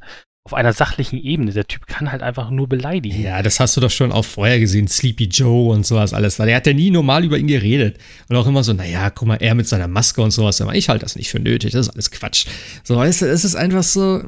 auf 0.50 0.54
einer 0.54 0.72
sachlichen 0.72 1.22
Ebene. 1.22 1.52
Der 1.52 1.66
Typ 1.66 1.86
kann 1.86 2.10
halt 2.10 2.22
einfach 2.22 2.50
nur 2.50 2.68
beleidigen. 2.68 3.22
Ja, 3.22 3.42
das 3.42 3.60
hast 3.60 3.76
du 3.76 3.80
doch 3.80 3.90
schon 3.90 4.10
auch 4.10 4.24
vorher 4.24 4.58
gesehen, 4.58 4.88
Sleepy 4.88 5.24
Joe 5.24 5.72
und 5.72 5.86
sowas 5.86 6.12
alles. 6.12 6.38
Weil 6.38 6.48
er 6.48 6.56
hat 6.56 6.66
ja 6.66 6.72
nie 6.72 6.90
normal 6.90 7.24
über 7.24 7.38
ihn 7.38 7.46
geredet. 7.46 7.98
Und 8.28 8.36
auch 8.36 8.46
immer 8.46 8.64
so, 8.64 8.72
naja, 8.72 9.10
guck 9.10 9.28
mal, 9.28 9.36
er 9.36 9.54
mit 9.54 9.68
seiner 9.68 9.88
Maske 9.88 10.20
und 10.20 10.32
sowas. 10.32 10.60
Ich 10.72 10.88
halte 10.88 11.04
das 11.04 11.16
nicht 11.16 11.30
für 11.30 11.38
nötig, 11.38 11.72
das 11.72 11.86
ist 11.86 11.92
alles 11.92 12.10
Quatsch. 12.10 12.46
So, 12.82 12.96
weißt 12.96 13.22
du, 13.22 13.26
es 13.26 13.44
ist 13.44 13.54
einfach 13.54 13.84
so, 13.84 14.22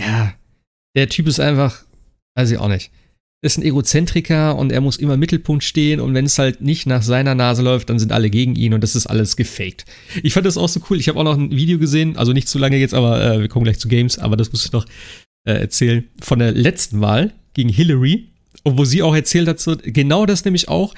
ja, 0.00 0.34
der 0.96 1.08
Typ 1.08 1.28
ist 1.28 1.38
einfach, 1.38 1.84
weiß 2.34 2.50
ich 2.50 2.58
auch 2.58 2.68
nicht. 2.68 2.90
Ist 3.40 3.56
ein 3.56 3.62
Egozentriker 3.62 4.56
und 4.56 4.72
er 4.72 4.80
muss 4.80 4.96
immer 4.96 5.14
im 5.14 5.20
Mittelpunkt 5.20 5.62
stehen 5.62 6.00
und 6.00 6.12
wenn 6.12 6.24
es 6.24 6.40
halt 6.40 6.60
nicht 6.60 6.86
nach 6.86 7.02
seiner 7.02 7.36
Nase 7.36 7.62
läuft, 7.62 7.88
dann 7.88 8.00
sind 8.00 8.10
alle 8.10 8.30
gegen 8.30 8.56
ihn 8.56 8.74
und 8.74 8.82
das 8.82 8.96
ist 8.96 9.06
alles 9.06 9.36
gefaked. 9.36 9.84
Ich 10.24 10.34
fand 10.34 10.44
das 10.44 10.56
auch 10.56 10.68
so 10.68 10.80
cool. 10.90 10.98
Ich 10.98 11.08
habe 11.08 11.20
auch 11.20 11.24
noch 11.24 11.38
ein 11.38 11.52
Video 11.52 11.78
gesehen, 11.78 12.16
also 12.16 12.32
nicht 12.32 12.48
zu 12.48 12.58
lange 12.58 12.78
jetzt, 12.78 12.94
aber 12.94 13.22
äh, 13.22 13.40
wir 13.40 13.48
kommen 13.48 13.62
gleich 13.62 13.78
zu 13.78 13.86
Games, 13.86 14.18
aber 14.18 14.36
das 14.36 14.50
muss 14.50 14.64
ich 14.64 14.72
noch 14.72 14.86
äh, 15.44 15.52
erzählen, 15.52 16.04
von 16.20 16.38
der 16.38 16.52
letzten 16.52 17.00
Wahl 17.00 17.32
gegen 17.54 17.68
Hillary, 17.68 18.28
wo 18.64 18.84
sie 18.84 19.02
auch 19.02 19.14
erzählt 19.14 19.48
hat, 19.48 19.60
so, 19.60 19.76
genau 19.82 20.26
das 20.26 20.44
nämlich 20.44 20.68
auch, 20.68 20.94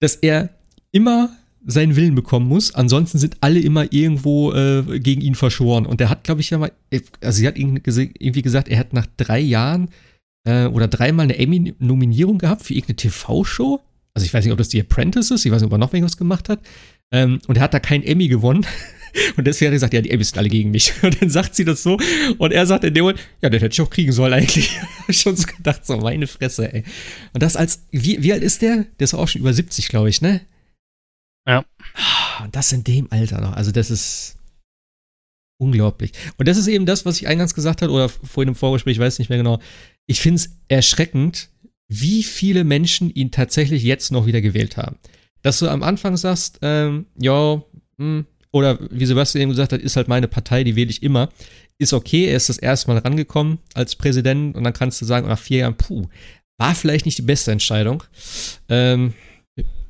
dass 0.00 0.16
er 0.16 0.50
immer 0.92 1.30
seinen 1.66 1.96
Willen 1.96 2.14
bekommen 2.14 2.46
muss. 2.46 2.74
Ansonsten 2.74 3.18
sind 3.18 3.36
alle 3.40 3.58
immer 3.58 3.92
irgendwo 3.92 4.52
äh, 4.52 5.00
gegen 5.00 5.22
ihn 5.22 5.34
verschworen. 5.34 5.86
Und 5.86 6.00
er 6.00 6.10
hat, 6.10 6.24
glaube 6.24 6.40
ich, 6.40 6.50
ja 6.50 6.58
mal, 6.58 6.72
also 7.20 7.38
sie 7.38 7.46
hat 7.46 7.56
irgendwie 7.56 8.42
gesagt, 8.42 8.68
er 8.68 8.78
hat 8.78 8.92
nach 8.92 9.06
drei 9.16 9.40
Jahren 9.40 9.88
äh, 10.46 10.66
oder 10.66 10.88
dreimal 10.88 11.24
eine 11.24 11.38
Emmy-Nominierung 11.38 12.38
gehabt 12.38 12.62
für 12.62 12.74
irgendeine 12.74 12.96
TV-Show. 12.96 13.80
Also 14.12 14.26
ich 14.26 14.34
weiß 14.34 14.44
nicht, 14.44 14.52
ob 14.52 14.58
das 14.58 14.68
die 14.68 14.80
Apprentice 14.80 15.30
ist, 15.30 15.44
ich 15.44 15.52
weiß 15.52 15.62
nicht, 15.62 15.66
ob 15.66 15.72
er 15.72 15.78
noch 15.78 15.92
irgendwas 15.92 16.16
gemacht 16.16 16.48
hat. 16.48 16.60
Ähm, 17.12 17.40
und 17.46 17.56
er 17.56 17.62
hat 17.62 17.74
da 17.74 17.80
keinen 17.80 18.04
Emmy 18.04 18.28
gewonnen. 18.28 18.66
Und 19.36 19.46
deswegen 19.46 19.68
hat 19.68 19.72
er 19.72 19.76
gesagt, 19.76 19.94
ja, 19.94 20.00
die 20.00 20.24
sind 20.24 20.38
alle 20.38 20.48
gegen 20.48 20.70
mich. 20.70 20.92
Und 21.02 21.20
dann 21.20 21.30
sagt 21.30 21.54
sie 21.54 21.64
das 21.64 21.82
so. 21.82 21.98
Und 22.38 22.52
er 22.52 22.66
sagt 22.66 22.84
in 22.84 22.94
dem 22.94 23.04
Moment, 23.04 23.20
ja, 23.42 23.50
den 23.50 23.60
hätte 23.60 23.72
ich 23.72 23.80
auch 23.80 23.90
kriegen 23.90 24.12
sollen 24.12 24.32
eigentlich. 24.32 24.78
ich 25.08 25.20
schon 25.20 25.36
so 25.36 25.46
gedacht, 25.46 25.86
so 25.86 25.96
meine 25.96 26.26
Fresse, 26.26 26.72
ey. 26.72 26.84
Und 27.32 27.42
das 27.42 27.56
als, 27.56 27.84
wie, 27.90 28.22
wie 28.22 28.32
alt 28.32 28.42
ist 28.42 28.62
der? 28.62 28.86
Der 28.98 29.04
ist 29.04 29.14
auch 29.14 29.28
schon 29.28 29.40
über 29.40 29.52
70, 29.52 29.88
glaube 29.88 30.08
ich, 30.08 30.20
ne? 30.20 30.40
Ja. 31.46 31.64
Und 32.42 32.56
das 32.56 32.72
in 32.72 32.84
dem 32.84 33.10
Alter 33.10 33.40
noch. 33.40 33.52
Also 33.52 33.70
das 33.70 33.90
ist 33.90 34.36
unglaublich. 35.58 36.12
Und 36.36 36.48
das 36.48 36.58
ist 36.58 36.66
eben 36.66 36.86
das, 36.86 37.04
was 37.04 37.20
ich 37.20 37.28
eingangs 37.28 37.54
gesagt 37.54 37.82
habe, 37.82 37.92
oder 37.92 38.08
vorhin 38.08 38.48
im 38.48 38.54
Vorgespräch, 38.54 38.96
ich 38.96 39.00
weiß 39.00 39.18
nicht 39.18 39.28
mehr 39.28 39.38
genau. 39.38 39.60
Ich 40.06 40.20
finde 40.20 40.36
es 40.36 40.56
erschreckend, 40.68 41.50
wie 41.88 42.22
viele 42.22 42.64
Menschen 42.64 43.10
ihn 43.10 43.30
tatsächlich 43.30 43.82
jetzt 43.82 44.10
noch 44.10 44.26
wieder 44.26 44.40
gewählt 44.40 44.76
haben. 44.76 44.96
Dass 45.42 45.58
du 45.58 45.68
am 45.68 45.82
Anfang 45.82 46.16
sagst, 46.16 46.58
ähm, 46.62 47.06
ja, 47.18 47.62
hm, 47.98 48.26
oder 48.54 48.78
wie 48.92 49.04
Sebastian 49.04 49.42
eben 49.42 49.50
gesagt 49.50 49.72
hat, 49.72 49.80
ist 49.80 49.96
halt 49.96 50.06
meine 50.06 50.28
Partei, 50.28 50.62
die 50.62 50.76
wähle 50.76 50.88
ich 50.88 51.02
immer. 51.02 51.28
Ist 51.78 51.92
okay, 51.92 52.26
er 52.26 52.36
ist 52.36 52.48
das 52.48 52.56
erste 52.56 52.88
Mal 52.88 52.98
rangekommen 52.98 53.58
als 53.74 53.96
Präsident 53.96 54.54
und 54.54 54.62
dann 54.62 54.72
kannst 54.72 55.00
du 55.00 55.04
sagen, 55.04 55.26
nach 55.26 55.40
vier 55.40 55.58
Jahren, 55.58 55.76
puh, 55.76 56.06
war 56.56 56.76
vielleicht 56.76 57.04
nicht 57.04 57.18
die 57.18 57.22
beste 57.22 57.50
Entscheidung. 57.50 58.04
Ähm, 58.68 59.12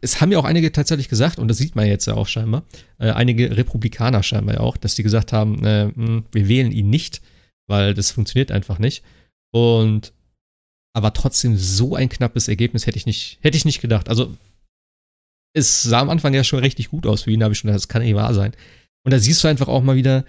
es 0.00 0.22
haben 0.22 0.32
ja 0.32 0.38
auch 0.38 0.46
einige 0.46 0.72
tatsächlich 0.72 1.10
gesagt, 1.10 1.38
und 1.38 1.48
das 1.48 1.58
sieht 1.58 1.76
man 1.76 1.86
jetzt 1.86 2.06
ja 2.06 2.14
auch 2.14 2.26
scheinbar, 2.26 2.64
äh, 2.98 3.10
einige 3.10 3.54
Republikaner 3.54 4.22
scheinbar 4.22 4.54
ja 4.54 4.60
auch, 4.62 4.78
dass 4.78 4.94
die 4.94 5.02
gesagt 5.02 5.34
haben, 5.34 5.62
äh, 5.62 5.92
hm, 5.94 6.24
wir 6.32 6.48
wählen 6.48 6.72
ihn 6.72 6.88
nicht, 6.88 7.20
weil 7.68 7.92
das 7.92 8.12
funktioniert 8.12 8.50
einfach 8.50 8.78
nicht. 8.78 9.04
Und 9.52 10.14
aber 10.96 11.12
trotzdem 11.12 11.58
so 11.58 11.96
ein 11.96 12.08
knappes 12.08 12.48
Ergebnis 12.48 12.86
hätte 12.86 12.96
ich 12.96 13.04
nicht, 13.04 13.40
hätte 13.42 13.58
ich 13.58 13.66
nicht 13.66 13.82
gedacht. 13.82 14.08
Also 14.08 14.34
es 15.54 15.82
sah 15.82 16.00
am 16.00 16.10
Anfang 16.10 16.34
ja 16.34 16.44
schon 16.44 16.58
richtig 16.58 16.90
gut 16.90 17.06
aus 17.06 17.22
für 17.22 17.30
ihn, 17.30 17.40
da 17.40 17.44
habe 17.44 17.52
ich 17.52 17.58
schon 17.58 17.68
gedacht, 17.68 17.82
das 17.82 17.88
kann 17.88 18.02
nicht 18.02 18.14
wahr 18.14 18.34
sein. 18.34 18.52
Und 19.04 19.12
da 19.12 19.18
siehst 19.18 19.42
du 19.42 19.48
einfach 19.48 19.68
auch 19.68 19.82
mal 19.82 19.96
wieder, 19.96 20.24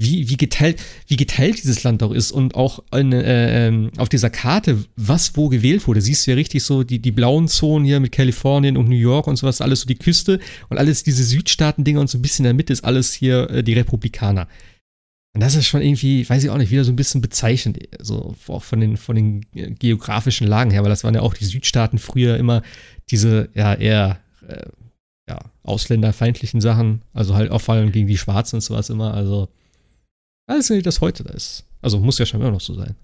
wie, 0.00 0.28
wie, 0.28 0.36
geteilt, 0.36 0.80
wie 1.08 1.16
geteilt 1.16 1.58
dieses 1.58 1.82
Land 1.82 2.02
auch 2.02 2.12
ist 2.12 2.30
und 2.30 2.54
auch 2.54 2.84
in, 2.92 3.12
äh, 3.12 3.68
ähm, 3.68 3.90
auf 3.96 4.08
dieser 4.08 4.30
Karte, 4.30 4.84
was 4.96 5.36
wo 5.36 5.48
gewählt 5.48 5.86
wurde. 5.86 6.00
Siehst 6.00 6.26
du 6.26 6.30
ja 6.30 6.36
richtig 6.36 6.62
so 6.62 6.84
die, 6.84 7.00
die 7.00 7.10
blauen 7.10 7.48
Zonen 7.48 7.84
hier 7.84 7.98
mit 7.98 8.12
Kalifornien 8.12 8.76
und 8.76 8.88
New 8.88 8.96
York 8.96 9.26
und 9.26 9.36
sowas, 9.36 9.60
alles 9.60 9.80
so 9.80 9.86
die 9.86 9.96
Küste 9.96 10.38
und 10.68 10.78
alles 10.78 11.02
diese 11.02 11.24
Südstaaten-Dinger 11.24 12.00
und 12.00 12.08
so 12.08 12.18
ein 12.18 12.22
bisschen 12.22 12.44
in 12.44 12.50
der 12.50 12.54
Mitte 12.54 12.72
ist 12.72 12.84
alles 12.84 13.12
hier 13.12 13.50
äh, 13.50 13.64
die 13.64 13.74
Republikaner. 13.74 14.46
Und 15.34 15.42
das 15.42 15.56
ist 15.56 15.66
schon 15.66 15.82
irgendwie, 15.82 16.28
weiß 16.28 16.42
ich 16.44 16.50
auch 16.50 16.58
nicht, 16.58 16.70
wieder 16.70 16.84
so 16.84 16.92
ein 16.92 16.96
bisschen 16.96 17.20
bezeichnend, 17.20 17.78
so 18.00 18.34
auch 18.48 18.62
von 18.62 18.80
den, 18.80 18.96
von 18.96 19.14
den 19.14 19.46
geografischen 19.78 20.46
Lagen 20.46 20.70
her, 20.70 20.82
weil 20.82 20.90
das 20.90 21.04
waren 21.04 21.14
ja 21.14 21.20
auch 21.20 21.34
die 21.34 21.44
Südstaaten 21.44 21.98
früher 21.98 22.36
immer 22.36 22.62
diese, 23.10 23.48
ja, 23.54 23.74
eher 23.74 24.20
äh, 24.48 24.66
ja, 25.28 25.38
ausländerfeindlichen 25.62 26.60
Sachen, 26.60 27.02
also 27.12 27.34
halt 27.34 27.50
auch 27.50 27.60
vor 27.60 27.74
allem 27.74 27.92
gegen 27.92 28.06
die 28.06 28.16
Schwarzen 28.16 28.56
und 28.56 28.60
sowas 28.62 28.90
immer, 28.90 29.14
also 29.14 29.48
alles 30.48 30.70
nicht, 30.70 30.86
das 30.86 31.00
heute 31.00 31.24
da 31.24 31.34
ist. 31.34 31.64
Also 31.82 32.00
muss 32.00 32.18
ja 32.18 32.26
schon 32.26 32.40
immer 32.40 32.50
noch 32.50 32.60
so 32.60 32.74
sein. 32.74 32.96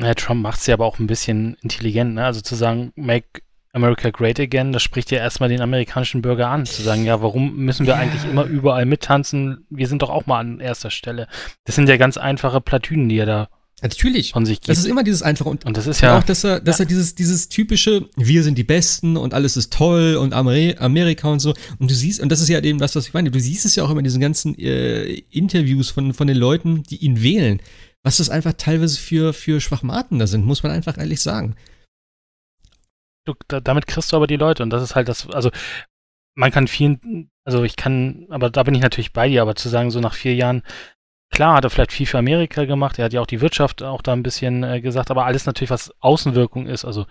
Ja, 0.00 0.14
Trump 0.14 0.42
macht 0.42 0.60
es 0.60 0.66
ja 0.66 0.74
aber 0.74 0.86
auch 0.86 0.98
ein 0.98 1.06
bisschen 1.06 1.56
intelligent, 1.60 2.14
ne? 2.14 2.24
Also 2.24 2.40
zu 2.40 2.54
sagen, 2.54 2.92
make 2.96 3.42
America 3.72 4.10
great 4.10 4.40
again, 4.40 4.72
das 4.72 4.82
spricht 4.82 5.10
ja 5.10 5.18
erstmal 5.18 5.50
den 5.50 5.60
amerikanischen 5.60 6.22
Bürger 6.22 6.48
an, 6.48 6.64
zu 6.64 6.82
sagen, 6.82 7.04
ja, 7.04 7.20
warum 7.20 7.56
müssen 7.56 7.86
wir 7.86 7.96
eigentlich 7.96 8.24
immer 8.24 8.44
überall 8.44 8.86
mittanzen? 8.86 9.66
Wir 9.68 9.86
sind 9.86 10.02
doch 10.02 10.10
auch 10.10 10.26
mal 10.26 10.40
an 10.40 10.60
erster 10.60 10.90
Stelle. 10.90 11.28
Das 11.64 11.74
sind 11.74 11.88
ja 11.88 11.96
ganz 11.96 12.16
einfache 12.16 12.60
Platünen, 12.60 13.08
die 13.08 13.18
er 13.18 13.26
da 13.26 13.48
Natürlich. 13.80 14.32
Von 14.32 14.44
sich 14.44 14.58
gibt. 14.60 14.68
Das 14.68 14.78
ist 14.78 14.86
immer 14.86 15.04
dieses 15.04 15.22
einfache 15.22 15.48
und, 15.48 15.64
und 15.64 15.76
das 15.76 15.86
ist 15.86 16.00
ja 16.00 16.18
auch, 16.18 16.24
dass 16.24 16.42
er, 16.42 16.60
dass 16.60 16.78
ja. 16.78 16.84
er 16.84 16.88
dieses, 16.88 17.14
dieses 17.14 17.48
typische, 17.48 18.08
wir 18.16 18.42
sind 18.42 18.58
die 18.58 18.64
Besten 18.64 19.16
und 19.16 19.34
alles 19.34 19.56
ist 19.56 19.72
toll 19.72 20.16
und 20.16 20.32
Amerika 20.32 21.28
und 21.28 21.38
so. 21.38 21.54
Und 21.78 21.88
du 21.88 21.94
siehst, 21.94 22.20
und 22.20 22.30
das 22.30 22.40
ist 22.40 22.48
ja 22.48 22.60
eben 22.60 22.78
das, 22.78 22.96
was 22.96 23.06
ich 23.06 23.14
meine, 23.14 23.30
du 23.30 23.38
siehst 23.38 23.64
es 23.64 23.76
ja 23.76 23.84
auch 23.84 23.90
immer 23.90 24.00
in 24.00 24.04
diesen 24.04 24.20
ganzen 24.20 24.58
äh, 24.58 25.04
Interviews 25.30 25.90
von, 25.90 26.12
von 26.12 26.26
den 26.26 26.36
Leuten, 26.36 26.82
die 26.82 26.96
ihn 26.96 27.22
wählen, 27.22 27.60
was 28.02 28.16
das 28.16 28.30
einfach 28.30 28.54
teilweise 28.54 28.98
für, 28.98 29.32
für 29.32 29.60
Schwachmaten 29.60 30.18
da 30.18 30.26
sind, 30.26 30.44
muss 30.44 30.64
man 30.64 30.72
einfach 30.72 30.98
ehrlich 30.98 31.20
sagen. 31.20 31.54
Du, 33.26 33.34
da, 33.46 33.60
damit 33.60 33.86
kriegst 33.86 34.12
du 34.12 34.16
aber 34.16 34.26
die 34.26 34.36
Leute 34.36 34.64
und 34.64 34.70
das 34.70 34.82
ist 34.82 34.96
halt 34.96 35.08
das, 35.08 35.28
also 35.28 35.50
man 36.34 36.50
kann 36.50 36.66
vielen, 36.66 37.30
also 37.44 37.62
ich 37.62 37.76
kann, 37.76 38.26
aber 38.30 38.50
da 38.50 38.64
bin 38.64 38.74
ich 38.74 38.80
natürlich 38.80 39.12
bei 39.12 39.28
dir, 39.28 39.42
aber 39.42 39.54
zu 39.54 39.68
sagen, 39.68 39.90
so 39.90 40.00
nach 40.00 40.14
vier 40.14 40.34
Jahren, 40.34 40.62
klar, 41.30 41.56
hat 41.56 41.64
er 41.64 41.70
vielleicht 41.70 41.92
viel 41.92 42.06
für 42.06 42.18
Amerika 42.18 42.64
gemacht, 42.64 42.98
er 42.98 43.06
hat 43.06 43.12
ja 43.12 43.20
auch 43.20 43.26
die 43.26 43.40
Wirtschaft 43.40 43.82
auch 43.82 44.02
da 44.02 44.12
ein 44.12 44.22
bisschen 44.22 44.62
äh, 44.62 44.80
gesagt, 44.80 45.10
aber 45.10 45.24
alles 45.24 45.46
natürlich, 45.46 45.70
was 45.70 45.92
Außenwirkung 46.00 46.66
ist, 46.66 46.84
also 46.84 47.06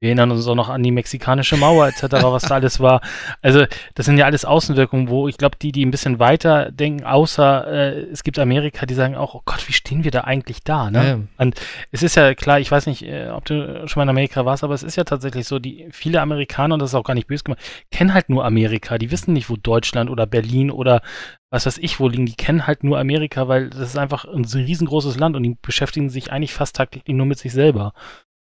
wir 0.00 0.10
erinnern 0.10 0.30
uns 0.30 0.46
auch 0.46 0.54
noch 0.54 0.68
an 0.68 0.84
die 0.84 0.92
mexikanische 0.92 1.56
Mauer 1.56 1.88
etc., 1.88 2.02
was 2.22 2.44
da 2.44 2.54
alles 2.54 2.78
war. 2.78 3.00
Also 3.42 3.64
das 3.94 4.06
sind 4.06 4.16
ja 4.16 4.26
alles 4.26 4.44
Außenwirkungen, 4.44 5.08
wo 5.08 5.26
ich 5.26 5.36
glaube, 5.38 5.56
die, 5.60 5.72
die 5.72 5.84
ein 5.84 5.90
bisschen 5.90 6.20
weiter 6.20 6.70
denken, 6.70 7.04
außer 7.04 7.66
äh, 7.66 8.00
es 8.02 8.22
gibt 8.22 8.38
Amerika, 8.38 8.86
die 8.86 8.94
sagen 8.94 9.16
auch, 9.16 9.34
oh 9.34 9.42
Gott, 9.44 9.66
wie 9.66 9.72
stehen 9.72 10.04
wir 10.04 10.12
da 10.12 10.20
eigentlich 10.20 10.62
da? 10.62 10.90
Ne? 10.92 11.08
Ja. 11.08 11.18
Und 11.38 11.60
es 11.90 12.04
ist 12.04 12.14
ja 12.14 12.34
klar, 12.34 12.60
ich 12.60 12.70
weiß 12.70 12.86
nicht, 12.86 13.02
äh, 13.02 13.30
ob 13.30 13.44
du 13.44 13.88
schon 13.88 14.00
mal 14.00 14.04
in 14.04 14.10
Amerika 14.10 14.44
warst, 14.44 14.62
aber 14.62 14.74
es 14.74 14.84
ist 14.84 14.96
ja 14.96 15.02
tatsächlich 15.02 15.48
so, 15.48 15.58
die 15.58 15.88
viele 15.90 16.20
Amerikaner, 16.20 16.74
und 16.74 16.80
das 16.80 16.90
ist 16.90 16.94
auch 16.94 17.02
gar 17.02 17.14
nicht 17.14 17.26
böse 17.26 17.42
gemacht, 17.42 17.60
kennen 17.90 18.14
halt 18.14 18.28
nur 18.28 18.44
Amerika. 18.44 18.98
Die 18.98 19.10
wissen 19.10 19.32
nicht, 19.32 19.50
wo 19.50 19.56
Deutschland 19.56 20.10
oder 20.10 20.26
Berlin 20.26 20.70
oder 20.70 21.02
was 21.50 21.66
weiß 21.66 21.78
ich 21.78 21.98
wo 22.00 22.08
liegen. 22.08 22.26
Die 22.26 22.34
kennen 22.34 22.66
halt 22.66 22.84
nur 22.84 22.98
Amerika, 22.98 23.48
weil 23.48 23.70
das 23.70 23.90
ist 23.90 23.98
einfach 23.98 24.24
ein 24.24 24.44
riesengroßes 24.44 25.18
Land 25.18 25.36
und 25.36 25.42
die 25.42 25.56
beschäftigen 25.60 26.10
sich 26.10 26.32
eigentlich 26.32 26.52
fast 26.52 26.76
tagtäglich 26.76 27.16
nur 27.16 27.26
mit 27.26 27.38
sich 27.38 27.52
selber. 27.52 27.92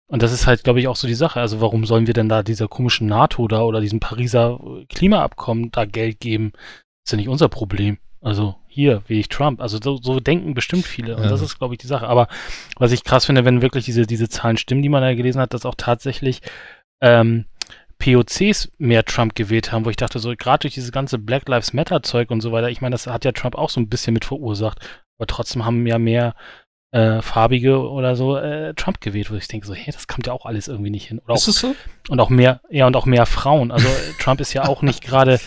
Und 0.07 0.21
das 0.21 0.31
ist 0.31 0.45
halt, 0.45 0.63
glaube 0.63 0.79
ich, 0.79 0.87
auch 0.87 0.95
so 0.95 1.07
die 1.07 1.15
Sache. 1.15 1.39
Also 1.39 1.59
warum 1.61 1.85
sollen 1.85 2.07
wir 2.07 2.13
denn 2.13 2.29
da 2.29 2.43
dieser 2.43 2.67
komischen 2.67 3.07
NATO 3.07 3.47
da 3.47 3.63
oder 3.63 3.81
diesem 3.81 3.99
Pariser 3.99 4.59
Klimaabkommen 4.89 5.71
da 5.71 5.85
Geld 5.85 6.19
geben? 6.19 6.53
ist 7.05 7.11
ja 7.11 7.17
nicht 7.17 7.29
unser 7.29 7.49
Problem. 7.49 7.97
Also 8.21 8.55
hier, 8.67 9.03
wie 9.07 9.19
ich 9.19 9.27
Trump. 9.27 9.61
Also 9.61 9.79
so, 9.81 9.97
so 9.97 10.19
denken 10.19 10.53
bestimmt 10.53 10.85
viele. 10.85 11.17
Und 11.17 11.23
ja. 11.23 11.29
das 11.29 11.41
ist, 11.41 11.57
glaube 11.57 11.73
ich, 11.73 11.79
die 11.79 11.87
Sache. 11.87 12.07
Aber 12.07 12.27
was 12.77 12.91
ich 12.91 13.03
krass 13.03 13.25
finde, 13.25 13.43
wenn 13.43 13.61
wirklich 13.61 13.85
diese, 13.85 14.05
diese 14.05 14.29
Zahlen 14.29 14.57
stimmen, 14.57 14.81
die 14.81 14.89
man 14.89 15.01
da 15.01 15.13
gelesen 15.13 15.41
hat, 15.41 15.53
dass 15.53 15.65
auch 15.65 15.75
tatsächlich 15.75 16.41
ähm, 17.01 17.45
POCs 18.03 18.69
mehr 18.77 19.05
Trump 19.05 19.33
gewählt 19.33 19.71
haben, 19.71 19.85
wo 19.85 19.89
ich 19.89 19.95
dachte, 19.95 20.19
so 20.19 20.33
gerade 20.37 20.63
durch 20.63 20.73
dieses 20.73 20.91
ganze 20.91 21.17
Black 21.17 21.47
Lives 21.47 21.71
Matter 21.71 22.03
Zeug 22.03 22.31
und 22.31 22.41
so 22.41 22.51
weiter, 22.51 22.69
ich 22.69 22.81
meine, 22.81 22.93
das 22.93 23.07
hat 23.07 23.23
ja 23.23 23.31
Trump 23.31 23.55
auch 23.55 23.69
so 23.69 23.79
ein 23.79 23.87
bisschen 23.87 24.13
mit 24.13 24.25
verursacht. 24.25 24.79
Aber 25.17 25.27
trotzdem 25.27 25.63
haben 25.63 25.87
ja 25.87 25.99
mehr 25.99 26.35
äh, 26.91 27.21
Farbige 27.21 27.89
oder 27.89 28.17
so 28.17 28.35
äh, 28.35 28.73
Trump 28.73 28.99
gewählt, 28.99 29.31
wo 29.31 29.35
ich 29.35 29.47
denke 29.47 29.65
so, 29.65 29.73
hey, 29.73 29.93
das 29.93 30.07
kommt 30.07 30.27
ja 30.27 30.33
auch 30.33 30.45
alles 30.45 30.67
irgendwie 30.67 30.89
nicht 30.89 31.07
hin. 31.07 31.19
Oder 31.19 31.35
ist 31.35 31.43
auch, 31.43 31.45
das 31.45 31.59
so? 31.59 31.75
Und 32.09 32.19
auch 32.19 32.29
mehr, 32.29 32.59
ja, 32.69 32.87
und 32.87 32.95
auch 32.97 33.05
mehr 33.05 33.25
Frauen. 33.25 33.71
Also 33.71 33.87
äh, 33.87 34.13
Trump 34.19 34.41
ist 34.41 34.53
ja 34.53 34.67
auch 34.67 34.81
nicht 34.81 35.01
gerade, 35.01 35.39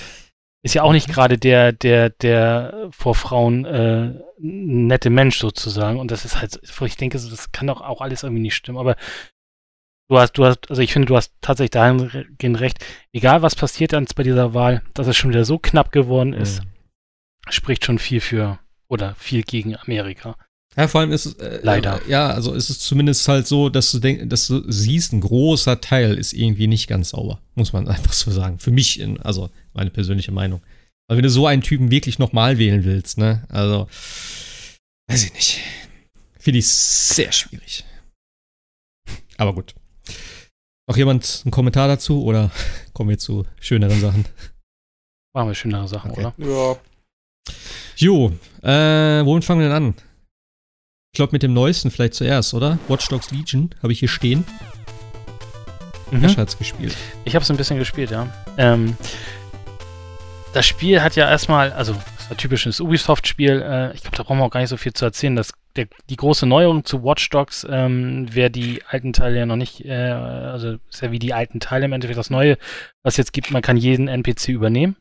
ist 0.62 0.74
ja 0.74 0.82
auch 0.82 0.92
nicht 0.92 1.08
gerade 1.08 1.36
der, 1.36 1.72
der, 1.72 2.08
der 2.08 2.88
vor 2.90 3.14
Frauen 3.14 3.66
äh, 3.66 4.14
nette 4.38 5.10
Mensch 5.10 5.38
sozusagen. 5.38 6.00
Und 6.00 6.10
das 6.10 6.24
ist 6.24 6.40
halt, 6.40 6.58
wo 6.78 6.86
ich 6.86 6.96
denke, 6.96 7.18
so, 7.18 7.28
das 7.28 7.52
kann 7.52 7.66
doch 7.66 7.82
auch 7.82 8.00
alles 8.00 8.22
irgendwie 8.22 8.42
nicht 8.42 8.56
stimmen. 8.56 8.78
Aber 8.78 8.96
du 10.08 10.18
hast, 10.18 10.32
du 10.32 10.44
hast, 10.44 10.70
also 10.70 10.82
ich 10.82 10.92
finde, 10.92 11.06
du 11.06 11.16
hast 11.16 11.32
tatsächlich 11.40 11.72
dahingehend 11.72 12.60
recht. 12.60 12.84
Egal 13.12 13.42
was 13.42 13.54
passiert 13.54 13.92
dann 13.92 14.06
bei 14.14 14.22
dieser 14.22 14.54
Wahl, 14.54 14.82
dass 14.94 15.06
es 15.06 15.16
schon 15.16 15.30
wieder 15.30 15.44
so 15.44 15.58
knapp 15.58 15.92
geworden 15.92 16.32
ist, 16.32 16.62
mhm. 16.62 16.68
spricht 17.50 17.84
schon 17.84 17.98
viel 17.98 18.20
für 18.20 18.58
oder 18.88 19.14
viel 19.16 19.42
gegen 19.42 19.76
Amerika. 19.76 20.36
Ja, 20.76 20.88
vor 20.88 21.00
allem 21.00 21.12
ist 21.12 21.24
es. 21.24 21.34
Äh, 21.34 21.60
Leider. 21.62 22.02
Äh, 22.06 22.10
ja, 22.10 22.28
also 22.28 22.52
ist 22.52 22.68
es 22.68 22.80
zumindest 22.80 23.26
halt 23.28 23.46
so, 23.46 23.70
dass 23.70 23.90
du 23.92 23.98
denkst, 23.98 24.24
dass 24.28 24.46
du 24.46 24.62
siehst, 24.70 25.12
ein 25.12 25.22
großer 25.22 25.80
Teil 25.80 26.14
ist 26.14 26.34
irgendwie 26.34 26.66
nicht 26.66 26.86
ganz 26.86 27.10
sauber. 27.10 27.40
Muss 27.54 27.72
man 27.72 27.88
einfach 27.88 28.12
so 28.12 28.30
sagen. 28.30 28.58
Für 28.58 28.70
mich, 28.70 29.00
in, 29.00 29.18
also 29.20 29.50
meine 29.72 29.90
persönliche 29.90 30.32
Meinung. 30.32 30.60
Aber 31.08 31.16
wenn 31.16 31.22
du 31.22 31.30
so 31.30 31.46
einen 31.46 31.62
Typen 31.62 31.90
wirklich 31.90 32.18
nochmal 32.18 32.58
wählen 32.58 32.84
willst, 32.84 33.16
ne? 33.16 33.44
Also, 33.48 33.88
weiß 35.08 35.24
ich 35.24 35.34
nicht. 35.34 35.60
Finde 36.38 36.58
ich 36.58 36.68
sehr 36.68 37.32
schwierig. 37.32 37.84
Aber 39.38 39.54
gut. 39.54 39.74
Noch 40.88 40.96
jemand 40.96 41.42
einen 41.44 41.50
Kommentar 41.50 41.88
dazu 41.88 42.22
oder 42.24 42.50
kommen 42.92 43.10
wir 43.10 43.18
zu 43.18 43.44
schöneren 43.60 44.00
Sachen? 44.00 44.24
Machen 45.34 45.48
wir 45.48 45.54
schönere 45.54 45.88
Sachen, 45.88 46.12
okay. 46.12 46.20
oder? 46.20 46.34
Ja. 46.38 46.76
Jo, 47.96 48.32
äh, 48.62 49.24
womit 49.24 49.44
fangen 49.44 49.60
wir 49.60 49.68
denn 49.68 49.76
an? 49.76 49.94
Ich 51.12 51.16
glaube 51.16 51.32
mit 51.32 51.42
dem 51.42 51.54
neuesten 51.54 51.90
vielleicht 51.90 52.14
zuerst, 52.14 52.54
oder? 52.54 52.78
Watch 52.88 53.08
Dogs 53.08 53.30
Legion 53.30 53.74
habe 53.82 53.92
ich 53.92 54.00
hier 54.00 54.08
stehen. 54.08 54.44
Mhm. 56.10 56.20
Herr 56.20 56.36
hat's 56.36 56.58
gespielt. 56.58 56.94
Ich 57.24 57.34
habe 57.34 57.42
es 57.42 57.50
ein 57.50 57.56
bisschen 57.56 57.78
gespielt, 57.78 58.10
ja. 58.10 58.28
Ähm, 58.56 58.96
das 60.52 60.66
Spiel 60.66 61.02
hat 61.02 61.16
ja 61.16 61.28
erstmal, 61.28 61.72
also 61.72 61.96
ein 62.30 62.36
typisches 62.36 62.80
Ubisoft-Spiel. 62.80 63.62
Äh, 63.62 63.94
ich 63.94 64.02
glaube, 64.02 64.16
da 64.16 64.22
brauchen 64.22 64.38
wir 64.38 64.44
auch 64.44 64.50
gar 64.50 64.60
nicht 64.60 64.68
so 64.68 64.76
viel 64.76 64.92
zu 64.92 65.04
erzählen. 65.04 65.36
Das, 65.36 65.52
der, 65.76 65.86
die 66.08 66.16
große 66.16 66.46
Neuerung 66.46 66.84
zu 66.84 67.04
Watch 67.04 67.28
Dogs, 67.30 67.66
ähm, 67.68 68.26
wer 68.30 68.50
die 68.50 68.82
alten 68.88 69.12
Teile 69.12 69.38
ja 69.38 69.46
noch 69.46 69.56
nicht, 69.56 69.84
äh, 69.84 69.92
also 69.92 70.76
ist 70.88 71.02
ja 71.02 71.12
wie 71.12 71.18
die 71.18 71.34
alten 71.34 71.60
Teile 71.60 71.84
im 71.84 71.92
Endeffekt 71.92 72.18
das 72.18 72.30
Neue, 72.30 72.58
was 73.02 73.16
jetzt 73.16 73.32
gibt, 73.32 73.50
man 73.50 73.62
kann 73.62 73.76
jeden 73.76 74.08
NPC 74.08 74.48
übernehmen. 74.48 74.96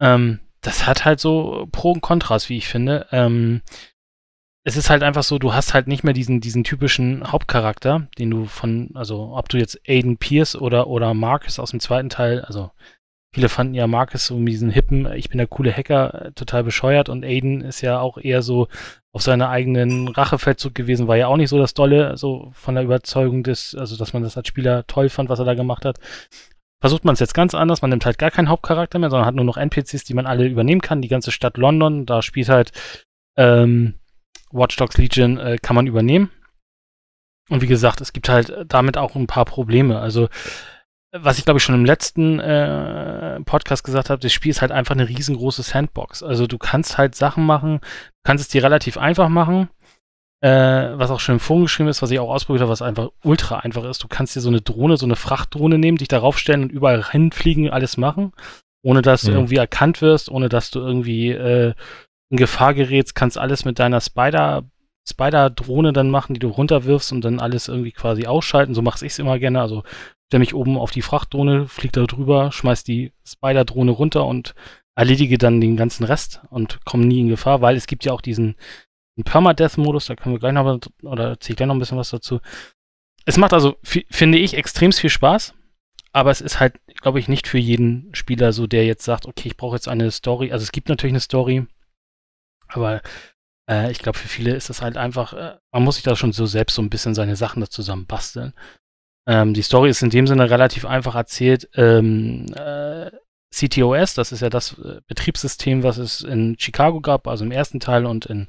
Ähm, 0.00 0.40
das 0.60 0.86
hat 0.86 1.04
halt 1.04 1.20
so 1.20 1.68
Pro 1.72 1.92
und 1.92 2.00
Kontras, 2.00 2.48
wie 2.48 2.56
ich 2.56 2.68
finde. 2.68 3.06
Ähm, 3.10 3.62
es 4.64 4.76
ist 4.76 4.90
halt 4.90 5.02
einfach 5.02 5.24
so, 5.24 5.38
du 5.38 5.52
hast 5.52 5.74
halt 5.74 5.88
nicht 5.88 6.04
mehr 6.04 6.14
diesen, 6.14 6.40
diesen 6.40 6.62
typischen 6.62 7.32
Hauptcharakter, 7.32 8.08
den 8.18 8.30
du 8.30 8.46
von, 8.46 8.90
also 8.94 9.34
ob 9.36 9.48
du 9.48 9.58
jetzt 9.58 9.80
Aiden 9.88 10.18
Pierce 10.18 10.54
oder, 10.54 10.86
oder 10.86 11.14
Marcus 11.14 11.58
aus 11.58 11.72
dem 11.72 11.80
zweiten 11.80 12.10
Teil, 12.10 12.42
also 12.42 12.70
viele 13.34 13.48
fanden 13.48 13.74
ja 13.74 13.86
Marcus 13.86 14.26
so 14.26 14.38
diesen 14.38 14.70
hippen, 14.70 15.10
ich 15.14 15.28
bin 15.28 15.38
der 15.38 15.46
coole 15.46 15.72
Hacker, 15.72 16.26
äh, 16.26 16.32
total 16.32 16.64
bescheuert 16.64 17.08
und 17.08 17.24
Aiden 17.24 17.62
ist 17.62 17.80
ja 17.80 18.00
auch 18.00 18.18
eher 18.18 18.42
so 18.42 18.68
auf 19.12 19.22
seiner 19.22 19.48
eigenen 19.48 20.08
Rachefeldzug 20.08 20.74
gewesen, 20.74 21.08
war 21.08 21.16
ja 21.16 21.26
auch 21.26 21.36
nicht 21.36 21.50
so 21.50 21.58
das 21.58 21.74
Dolle, 21.74 22.16
so 22.16 22.50
von 22.54 22.74
der 22.74 22.84
Überzeugung 22.84 23.42
des, 23.42 23.74
also 23.74 23.96
dass 23.96 24.12
man 24.12 24.22
das 24.22 24.36
als 24.36 24.48
Spieler 24.48 24.86
toll 24.86 25.08
fand, 25.08 25.28
was 25.28 25.38
er 25.38 25.44
da 25.44 25.54
gemacht 25.54 25.84
hat. 25.84 25.98
Versucht 26.80 27.04
man 27.04 27.12
es 27.12 27.20
jetzt 27.20 27.34
ganz 27.34 27.54
anders, 27.54 27.80
man 27.80 27.90
nimmt 27.90 28.06
halt 28.06 28.18
gar 28.18 28.30
keinen 28.30 28.48
Hauptcharakter 28.48 28.98
mehr, 28.98 29.10
sondern 29.10 29.26
hat 29.26 29.34
nur 29.34 29.44
noch 29.44 29.56
NPCs, 29.56 30.04
die 30.04 30.14
man 30.14 30.26
alle 30.26 30.48
übernehmen 30.48 30.80
kann. 30.80 31.00
Die 31.00 31.08
ganze 31.08 31.30
Stadt 31.30 31.56
London, 31.56 32.06
da 32.06 32.22
spielt 32.22 32.48
halt 32.48 32.72
ähm, 33.36 33.94
Watch 34.50 34.76
Dogs 34.76 34.98
Legion 34.98 35.38
äh, 35.38 35.58
kann 35.62 35.76
man 35.76 35.86
übernehmen. 35.86 36.30
Und 37.48 37.62
wie 37.62 37.66
gesagt, 37.66 38.00
es 38.00 38.12
gibt 38.12 38.28
halt 38.28 38.52
damit 38.66 38.96
auch 38.96 39.14
ein 39.14 39.26
paar 39.26 39.44
Probleme. 39.44 40.00
Also, 40.00 40.28
was 41.12 41.38
ich 41.38 41.44
glaube 41.44 41.58
ich 41.58 41.64
schon 41.64 41.74
im 41.74 41.84
letzten 41.84 42.40
äh, 42.40 43.40
Podcast 43.42 43.84
gesagt 43.84 44.10
habe, 44.10 44.20
das 44.20 44.32
Spiel 44.32 44.50
ist 44.50 44.62
halt 44.62 44.72
einfach 44.72 44.94
eine 44.94 45.08
riesengroße 45.08 45.62
Sandbox. 45.62 46.22
Also 46.22 46.46
du 46.46 46.58
kannst 46.58 46.96
halt 46.96 47.14
Sachen 47.14 47.44
machen, 47.44 47.80
du 47.80 48.20
kannst 48.24 48.42
es 48.42 48.48
dir 48.48 48.62
relativ 48.62 48.96
einfach 48.96 49.28
machen, 49.28 49.68
äh, 50.40 50.48
was 50.50 51.10
auch 51.10 51.20
schon 51.20 51.34
im 51.34 51.40
Forum 51.40 51.64
geschrieben 51.64 51.88
ist, 51.88 52.00
was 52.00 52.10
ich 52.10 52.18
auch 52.18 52.30
ausprobiert 52.30 52.62
habe, 52.62 52.72
was 52.72 52.82
einfach 52.82 53.10
ultra 53.22 53.58
einfach 53.58 53.84
ist. 53.84 54.02
Du 54.02 54.08
kannst 54.08 54.34
dir 54.34 54.40
so 54.40 54.48
eine 54.48 54.62
Drohne, 54.62 54.96
so 54.96 55.06
eine 55.06 55.16
Frachtdrohne 55.16 55.78
nehmen, 55.78 55.98
dich 55.98 56.08
darauf 56.08 56.38
stellen 56.38 56.62
und 56.62 56.72
überall 56.72 57.04
hinfliegen, 57.10 57.68
alles 57.68 57.98
machen, 57.98 58.32
ohne 58.82 59.02
dass 59.02 59.22
du 59.22 59.30
mhm. 59.30 59.36
irgendwie 59.36 59.56
erkannt 59.56 60.00
wirst, 60.00 60.30
ohne 60.30 60.48
dass 60.48 60.70
du 60.70 60.80
irgendwie 60.80 61.30
äh, 61.30 61.74
in 62.30 62.38
Gefahr 62.38 62.72
gerätst, 62.72 63.14
kannst 63.14 63.36
alles 63.36 63.66
mit 63.66 63.78
deiner 63.78 64.00
Spider 64.00 64.64
Spider-Drohne 65.08 65.92
dann 65.92 66.10
machen, 66.10 66.34
die 66.34 66.38
du 66.40 66.48
runterwirfst 66.48 67.10
und 67.10 67.24
dann 67.24 67.40
alles 67.40 67.66
irgendwie 67.66 67.90
quasi 67.90 68.26
ausschalten. 68.26 68.72
So 68.72 68.82
mache 68.82 69.04
ich 69.04 69.12
es 69.12 69.18
immer 69.18 69.38
gerne. 69.40 69.60
Also 69.60 69.82
stelle 70.32 70.40
mich 70.40 70.54
oben 70.54 70.78
auf 70.78 70.90
die 70.90 71.02
Frachtdrohne, 71.02 71.68
fliege 71.68 71.92
da 71.92 72.06
drüber, 72.06 72.52
schmeiß 72.52 72.84
die 72.84 73.12
Spider-Drohne 73.22 73.90
runter 73.90 74.24
und 74.24 74.54
erledige 74.94 75.36
dann 75.36 75.60
den 75.60 75.76
ganzen 75.76 76.04
Rest 76.04 76.40
und 76.48 76.82
komme 76.86 77.04
nie 77.04 77.20
in 77.20 77.28
Gefahr, 77.28 77.60
weil 77.60 77.76
es 77.76 77.86
gibt 77.86 78.06
ja 78.06 78.14
auch 78.14 78.22
diesen, 78.22 78.56
diesen 79.14 79.24
Permadeath-Modus, 79.24 80.06
da 80.06 80.16
können 80.16 80.34
wir 80.34 80.38
gleich 80.38 80.54
noch, 80.54 80.80
oder 81.02 81.28
erzähle 81.28 81.52
ich 81.52 81.56
gleich 81.58 81.66
noch 81.66 81.74
ein 81.74 81.80
bisschen 81.80 81.98
was 81.98 82.08
dazu. 82.08 82.40
Es 83.26 83.36
macht 83.36 83.52
also, 83.52 83.76
finde 83.82 84.38
ich, 84.38 84.54
extrem 84.54 84.90
viel 84.90 85.10
Spaß, 85.10 85.52
aber 86.12 86.30
es 86.30 86.40
ist 86.40 86.60
halt, 86.60 86.80
glaube 87.02 87.18
ich, 87.18 87.28
nicht 87.28 87.46
für 87.46 87.58
jeden 87.58 88.08
Spieler 88.14 88.54
so, 88.54 88.66
der 88.66 88.86
jetzt 88.86 89.04
sagt, 89.04 89.26
okay, 89.26 89.48
ich 89.48 89.58
brauche 89.58 89.76
jetzt 89.76 89.88
eine 89.88 90.10
Story. 90.10 90.50
Also 90.50 90.62
es 90.62 90.72
gibt 90.72 90.88
natürlich 90.88 91.12
eine 91.12 91.20
Story, 91.20 91.66
aber 92.68 93.02
äh, 93.68 93.92
ich 93.92 93.98
glaube, 93.98 94.16
für 94.16 94.28
viele 94.28 94.54
ist 94.54 94.70
das 94.70 94.80
halt 94.80 94.96
einfach, 94.96 95.34
äh, 95.34 95.58
man 95.72 95.84
muss 95.84 95.96
sich 95.96 96.04
da 96.04 96.16
schon 96.16 96.32
so 96.32 96.46
selbst 96.46 96.74
so 96.74 96.80
ein 96.80 96.88
bisschen 96.88 97.14
seine 97.14 97.36
Sachen 97.36 97.60
da 97.60 97.68
zusammen 97.68 98.06
basteln. 98.06 98.54
Ähm, 99.26 99.54
die 99.54 99.62
Story 99.62 99.90
ist 99.90 100.02
in 100.02 100.10
dem 100.10 100.26
Sinne 100.26 100.50
relativ 100.50 100.84
einfach 100.84 101.14
erzählt. 101.14 101.68
Ähm, 101.74 102.46
äh, 102.54 103.10
CTOS, 103.52 104.14
das 104.14 104.32
ist 104.32 104.40
ja 104.40 104.48
das 104.48 104.78
äh, 104.78 105.00
Betriebssystem, 105.06 105.82
was 105.82 105.98
es 105.98 106.22
in 106.22 106.56
Chicago 106.58 107.00
gab, 107.00 107.28
also 107.28 107.44
im 107.44 107.52
ersten 107.52 107.80
Teil 107.80 108.06
und 108.06 108.26
in 108.26 108.48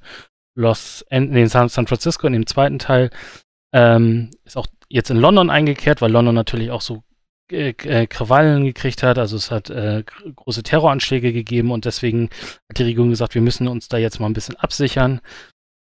Los, 0.56 1.04
in 1.10 1.48
San, 1.48 1.70
San 1.70 1.88
Francisco 1.88 2.26
in 2.28 2.34
dem 2.34 2.48
zweiten 2.48 2.80
Teil, 2.80 3.10
ähm, 3.74 4.32
ist 4.46 4.56
auch 4.56 4.68
jetzt 4.88 5.10
in 5.10 5.18
London 5.18 5.50
eingekehrt, 5.50 6.02
weil 6.02 6.12
London 6.12 6.36
natürlich 6.36 6.72
auch 6.72 6.82
so 6.82 7.04
äh, 7.52 7.70
äh, 7.70 8.08
Krawallen 8.08 8.64
gekriegt 8.64 9.04
hat. 9.04 9.18
Also 9.18 9.36
es 9.36 9.52
hat 9.52 9.70
äh, 9.70 10.04
große 10.36 10.64
Terroranschläge 10.64 11.34
gegeben 11.34 11.72
und 11.72 11.86
deswegen 11.86 12.30
hat 12.70 12.78
die 12.78 12.84
Regierung 12.84 13.10
gesagt, 13.10 13.36
wir 13.36 13.42
müssen 13.42 13.68
uns 13.68 13.90
da 13.90 13.98
jetzt 13.98 14.20
mal 14.20 14.28
ein 14.28 14.34
bisschen 14.34 14.56
absichern 14.56 15.22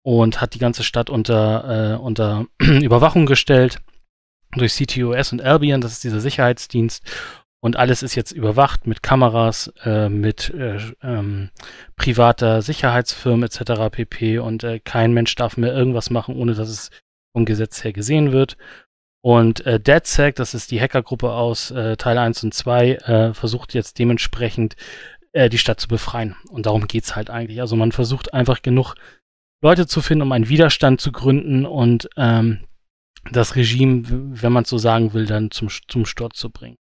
und 0.03 0.39
hat 0.39 0.53
die 0.53 0.59
ganze 0.59 0.83
Stadt 0.83 1.09
unter, 1.09 1.95
äh, 1.95 1.97
unter 1.97 2.45
Überwachung 2.59 3.25
gestellt 3.25 3.79
durch 4.51 4.75
CTOS 4.75 5.31
und 5.31 5.41
Albion, 5.41 5.81
das 5.81 5.93
ist 5.93 6.03
dieser 6.03 6.19
Sicherheitsdienst. 6.19 7.03
Und 7.61 7.75
alles 7.75 8.03
ist 8.03 8.15
jetzt 8.15 8.31
überwacht 8.31 8.87
mit 8.87 9.03
Kameras, 9.03 9.73
äh, 9.83 10.07
mit 10.07 10.49
äh, 10.51 10.79
ähm, 11.03 11.49
privater 11.97 12.61
Sicherheitsfirmen 12.61 13.43
etc. 13.43 13.89
pp. 13.91 14.39
Und 14.39 14.63
äh, 14.63 14.79
kein 14.79 15.11
Mensch 15.11 15.35
darf 15.35 15.57
mehr 15.57 15.73
irgendwas 15.73 16.09
machen, 16.09 16.37
ohne 16.37 16.53
dass 16.53 16.69
es 16.69 16.89
vom 17.33 17.45
Gesetz 17.45 17.83
her 17.83 17.91
gesehen 17.91 18.31
wird. 18.31 18.55
Und 19.21 19.65
äh, 19.65 19.79
DeadSec, 19.79 20.35
das 20.35 20.53
ist 20.53 20.71
die 20.71 20.79
Hackergruppe 20.79 21.33
aus 21.33 21.71
äh, 21.71 21.97
Teil 21.97 22.17
1 22.17 22.45
und 22.45 22.53
2, 22.53 22.91
äh, 22.93 23.33
versucht 23.33 23.73
jetzt 23.73 23.99
dementsprechend 23.99 24.77
äh, 25.33 25.49
die 25.49 25.57
Stadt 25.57 25.81
zu 25.81 25.89
befreien. 25.89 26.37
Und 26.49 26.65
darum 26.65 26.87
geht's 26.87 27.17
halt 27.17 27.29
eigentlich. 27.29 27.59
Also 27.59 27.75
man 27.75 27.91
versucht 27.91 28.33
einfach 28.33 28.61
genug 28.61 28.95
Leute 29.61 29.87
zu 29.87 30.01
finden, 30.01 30.21
um 30.21 30.31
einen 30.31 30.47
Widerstand 30.47 31.01
zu 31.01 31.11
gründen 31.11 31.65
und 31.65 32.09
ähm, 32.15 32.61
das 33.31 33.55
Regime, 33.55 34.03
wenn 34.07 34.53
man 34.53 34.63
es 34.63 34.69
so 34.69 34.77
sagen 34.77 35.13
will, 35.13 35.25
dann 35.25 35.51
zum, 35.51 35.69
zum 35.87 36.05
Sturz 36.05 36.37
zu 36.37 36.49
bringen. 36.49 36.77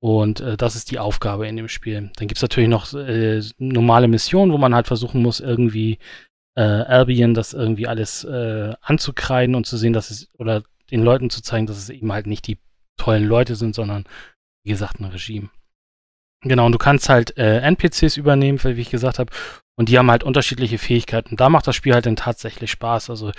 Und 0.00 0.40
äh, 0.40 0.56
das 0.56 0.76
ist 0.76 0.90
die 0.90 0.98
Aufgabe 0.98 1.48
in 1.48 1.56
dem 1.56 1.68
Spiel. 1.68 2.10
Dann 2.16 2.28
gibt 2.28 2.36
es 2.36 2.42
natürlich 2.42 2.68
noch 2.68 2.92
äh, 2.94 3.42
normale 3.58 4.08
Missionen, 4.08 4.52
wo 4.52 4.58
man 4.58 4.74
halt 4.74 4.86
versuchen 4.86 5.22
muss, 5.22 5.40
irgendwie 5.40 5.98
äh, 6.56 6.62
Albion 6.62 7.34
das 7.34 7.52
irgendwie 7.52 7.88
alles 7.88 8.24
äh, 8.24 8.74
anzukreiden 8.80 9.54
und 9.54 9.66
zu 9.66 9.76
sehen, 9.76 9.92
dass 9.92 10.10
es, 10.10 10.28
oder 10.38 10.62
den 10.90 11.02
Leuten 11.02 11.30
zu 11.30 11.42
zeigen, 11.42 11.66
dass 11.66 11.76
es 11.76 11.90
eben 11.90 12.12
halt 12.12 12.26
nicht 12.26 12.46
die 12.46 12.58
tollen 12.96 13.24
Leute 13.24 13.56
sind, 13.56 13.74
sondern 13.74 14.04
wie 14.64 14.70
gesagt 14.70 15.00
ein 15.00 15.04
Regime. 15.06 15.50
Genau, 16.42 16.66
und 16.66 16.72
du 16.72 16.78
kannst 16.78 17.08
halt 17.08 17.36
äh, 17.36 17.60
NPCs 17.60 18.16
übernehmen, 18.16 18.62
wie 18.62 18.80
ich 18.80 18.90
gesagt 18.90 19.18
habe, 19.18 19.32
und 19.76 19.88
die 19.88 19.98
haben 19.98 20.10
halt 20.10 20.24
unterschiedliche 20.24 20.78
Fähigkeiten. 20.78 21.36
Da 21.36 21.48
macht 21.48 21.66
das 21.66 21.76
Spiel 21.76 21.94
halt 21.94 22.06
dann 22.06 22.16
tatsächlich 22.16 22.70
Spaß. 22.70 23.10
Also 23.10 23.32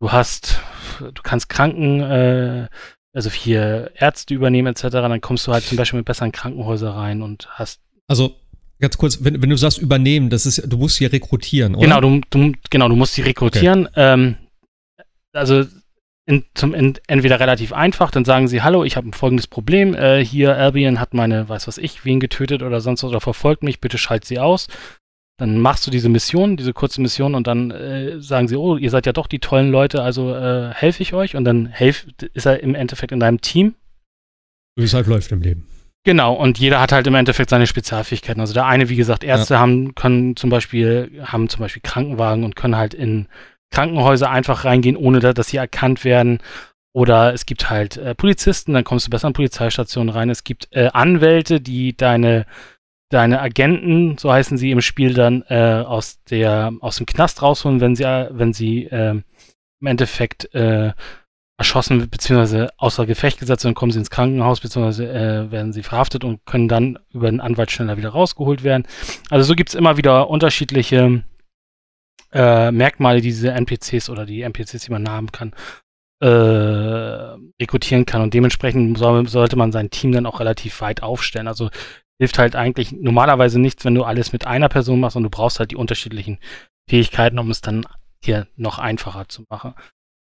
du 0.00 0.12
hast, 0.12 0.60
du 0.98 1.22
kannst 1.22 1.48
Kranken, 1.48 2.00
äh, 2.00 2.68
also 3.12 3.30
hier 3.30 3.92
Ärzte 3.94 4.34
übernehmen 4.34 4.68
etc., 4.68 4.88
dann 4.90 5.20
kommst 5.20 5.46
du 5.46 5.52
halt 5.52 5.64
zum 5.64 5.76
Beispiel 5.76 5.98
mit 5.98 6.06
besseren 6.06 6.32
Krankenhäusern 6.32 6.92
rein 6.92 7.22
und 7.22 7.48
hast. 7.50 7.80
Also 8.08 8.34
ganz 8.80 8.96
kurz, 8.98 9.22
wenn, 9.22 9.40
wenn 9.42 9.50
du 9.50 9.56
sagst 9.56 9.78
übernehmen, 9.78 10.30
das 10.30 10.46
ist, 10.46 10.62
du 10.66 10.78
musst 10.78 10.96
sie 10.96 11.06
rekrutieren, 11.06 11.74
oder? 11.74 11.86
Genau, 11.86 12.00
du, 12.00 12.20
du, 12.30 12.52
genau, 12.70 12.88
du 12.88 12.96
musst 12.96 13.14
sie 13.14 13.22
rekrutieren. 13.22 13.86
Okay. 13.86 14.14
Ähm, 14.14 14.36
also 15.32 15.64
in, 16.26 16.44
zum, 16.54 16.74
in, 16.74 16.94
entweder 17.06 17.40
relativ 17.40 17.72
einfach, 17.72 18.10
dann 18.10 18.24
sagen 18.24 18.48
sie, 18.48 18.62
hallo, 18.62 18.84
ich 18.84 18.96
habe 18.96 19.08
ein 19.08 19.12
folgendes 19.12 19.46
Problem, 19.46 19.94
äh, 19.94 20.24
hier 20.24 20.56
Albion 20.56 21.00
hat 21.00 21.12
meine, 21.14 21.48
weiß 21.48 21.66
was 21.66 21.78
ich, 21.78 22.04
wen 22.04 22.20
getötet 22.20 22.62
oder 22.62 22.80
sonst 22.80 23.02
was 23.02 23.10
oder 23.10 23.20
verfolgt 23.20 23.62
mich, 23.62 23.80
bitte 23.80 23.98
schalt 23.98 24.24
sie 24.24 24.38
aus. 24.38 24.68
Dann 25.40 25.58
machst 25.58 25.86
du 25.86 25.90
diese 25.90 26.10
Mission, 26.10 26.58
diese 26.58 26.74
kurze 26.74 27.00
Mission 27.00 27.34
und 27.34 27.46
dann 27.46 27.70
äh, 27.70 28.20
sagen 28.20 28.46
sie, 28.46 28.56
oh, 28.56 28.76
ihr 28.76 28.90
seid 28.90 29.06
ja 29.06 29.14
doch 29.14 29.26
die 29.26 29.38
tollen 29.38 29.70
Leute, 29.70 30.02
also 30.02 30.34
äh, 30.34 30.68
helfe 30.74 31.02
ich 31.02 31.14
euch 31.14 31.34
und 31.34 31.46
dann 31.46 31.64
helf, 31.64 32.06
ist 32.34 32.44
er 32.44 32.62
im 32.62 32.74
Endeffekt 32.74 33.10
in 33.10 33.20
deinem 33.20 33.40
Team. 33.40 33.74
Wie 34.76 34.84
es 34.84 34.92
halt 34.92 35.06
läuft 35.06 35.32
im 35.32 35.40
Leben. 35.40 35.66
Genau, 36.04 36.34
und 36.34 36.58
jeder 36.58 36.78
hat 36.78 36.92
halt 36.92 37.06
im 37.06 37.14
Endeffekt 37.14 37.48
seine 37.48 37.66
Spezialfähigkeiten. 37.66 38.38
Also 38.38 38.52
der 38.52 38.66
eine, 38.66 38.90
wie 38.90 38.96
gesagt, 38.96 39.24
Ärzte 39.24 39.54
ja. 39.54 39.60
haben, 39.60 39.94
können 39.94 40.36
zum 40.36 40.50
Beispiel, 40.50 41.10
haben 41.22 41.48
zum 41.48 41.60
Beispiel 41.60 41.80
Krankenwagen 41.82 42.44
und 42.44 42.54
können 42.54 42.76
halt 42.76 42.92
in 42.92 43.26
Krankenhäuser 43.70 44.30
einfach 44.30 44.66
reingehen, 44.66 44.96
ohne 44.96 45.20
dass 45.20 45.48
sie 45.48 45.56
erkannt 45.56 46.04
werden. 46.04 46.40
Oder 46.92 47.32
es 47.32 47.46
gibt 47.46 47.70
halt 47.70 47.96
äh, 47.96 48.14
Polizisten, 48.14 48.74
dann 48.74 48.84
kommst 48.84 49.06
du 49.06 49.10
besser 49.10 49.28
an 49.28 49.32
Polizeistationen 49.32 50.10
rein. 50.10 50.28
Es 50.28 50.44
gibt 50.44 50.68
äh, 50.72 50.88
Anwälte, 50.92 51.62
die 51.62 51.96
deine, 51.96 52.44
deine 53.10 53.40
Agenten, 53.40 54.16
so 54.16 54.32
heißen 54.32 54.56
sie 54.56 54.70
im 54.70 54.80
Spiel, 54.80 55.14
dann 55.14 55.42
äh, 55.48 55.84
aus, 55.86 56.22
der, 56.24 56.72
aus 56.80 56.96
dem 56.96 57.06
Knast 57.06 57.42
rausholen, 57.42 57.80
wenn 57.80 57.94
sie, 57.94 58.04
wenn 58.04 58.52
sie 58.52 58.84
ähm, 58.84 59.24
im 59.80 59.86
Endeffekt 59.86 60.54
äh, 60.54 60.92
erschossen 61.58 62.08
bzw. 62.08 62.68
außer 62.78 63.04
Gefecht 63.04 63.38
gesetzt 63.38 63.66
und 63.66 63.74
kommen 63.74 63.92
sie 63.92 63.98
ins 63.98 64.10
Krankenhaus 64.10 64.60
bzw. 64.60 65.04
Äh, 65.04 65.50
werden 65.50 65.72
sie 65.72 65.82
verhaftet 65.82 66.24
und 66.24 66.46
können 66.46 66.68
dann 66.68 66.98
über 67.12 67.30
den 67.30 67.40
Anwalt 67.40 67.70
schneller 67.70 67.98
wieder 67.98 68.10
rausgeholt 68.10 68.62
werden. 68.62 68.86
Also 69.28 69.44
so 69.44 69.54
gibt 69.54 69.68
es 69.68 69.74
immer 69.74 69.96
wieder 69.96 70.30
unterschiedliche 70.30 71.22
äh, 72.32 72.70
Merkmale, 72.70 73.20
die 73.20 73.28
diese 73.28 73.50
NPCs 73.50 74.08
oder 74.08 74.24
die 74.24 74.42
NPCs, 74.42 74.84
die 74.84 74.92
man 74.92 75.08
haben 75.08 75.32
kann, 75.32 75.52
äh, 76.20 76.26
rekrutieren 77.60 78.06
kann. 78.06 78.22
Und 78.22 78.34
dementsprechend 78.34 78.96
soll, 78.96 79.26
sollte 79.28 79.56
man 79.56 79.72
sein 79.72 79.90
Team 79.90 80.12
dann 80.12 80.26
auch 80.26 80.40
relativ 80.40 80.80
weit 80.80 81.02
aufstellen. 81.02 81.48
Also 81.48 81.70
hilft 82.20 82.38
halt 82.38 82.54
eigentlich 82.54 82.92
normalerweise 82.92 83.58
nichts, 83.58 83.84
wenn 83.84 83.94
du 83.94 84.04
alles 84.04 84.32
mit 84.32 84.46
einer 84.46 84.68
Person 84.68 85.00
machst 85.00 85.16
und 85.16 85.22
du 85.22 85.30
brauchst 85.30 85.58
halt 85.58 85.70
die 85.70 85.76
unterschiedlichen 85.76 86.38
Fähigkeiten, 86.88 87.38
um 87.38 87.50
es 87.50 87.62
dann 87.62 87.86
hier 88.22 88.46
noch 88.56 88.78
einfacher 88.78 89.26
zu 89.26 89.44
machen. 89.48 89.74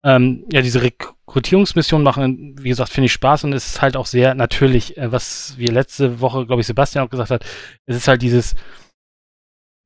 Ähm, 0.04 0.46
ja, 0.52 0.62
diese 0.62 0.82
Rekrutierungsmission 0.82 2.02
machen, 2.02 2.56
wie 2.60 2.70
gesagt, 2.70 2.92
finde 2.92 3.06
ich 3.06 3.14
Spaß 3.14 3.44
und 3.44 3.54
es 3.54 3.68
ist 3.68 3.82
halt 3.82 3.98
auch 3.98 4.08
sehr 4.08 4.34
natürlich, 4.34 4.98
äh, 4.98 5.12
was 5.12 5.58
wir 5.58 5.72
letzte 5.72 6.22
Woche, 6.22 6.48
glaube 6.48 6.62
ich, 6.62 6.68
Sebastian 6.68 7.06
auch 7.06 7.10
gesagt 7.10 7.30
hat, 7.30 7.46
es 7.86 7.98
ist 7.98 8.08
halt 8.08 8.22
dieses, 8.22 8.56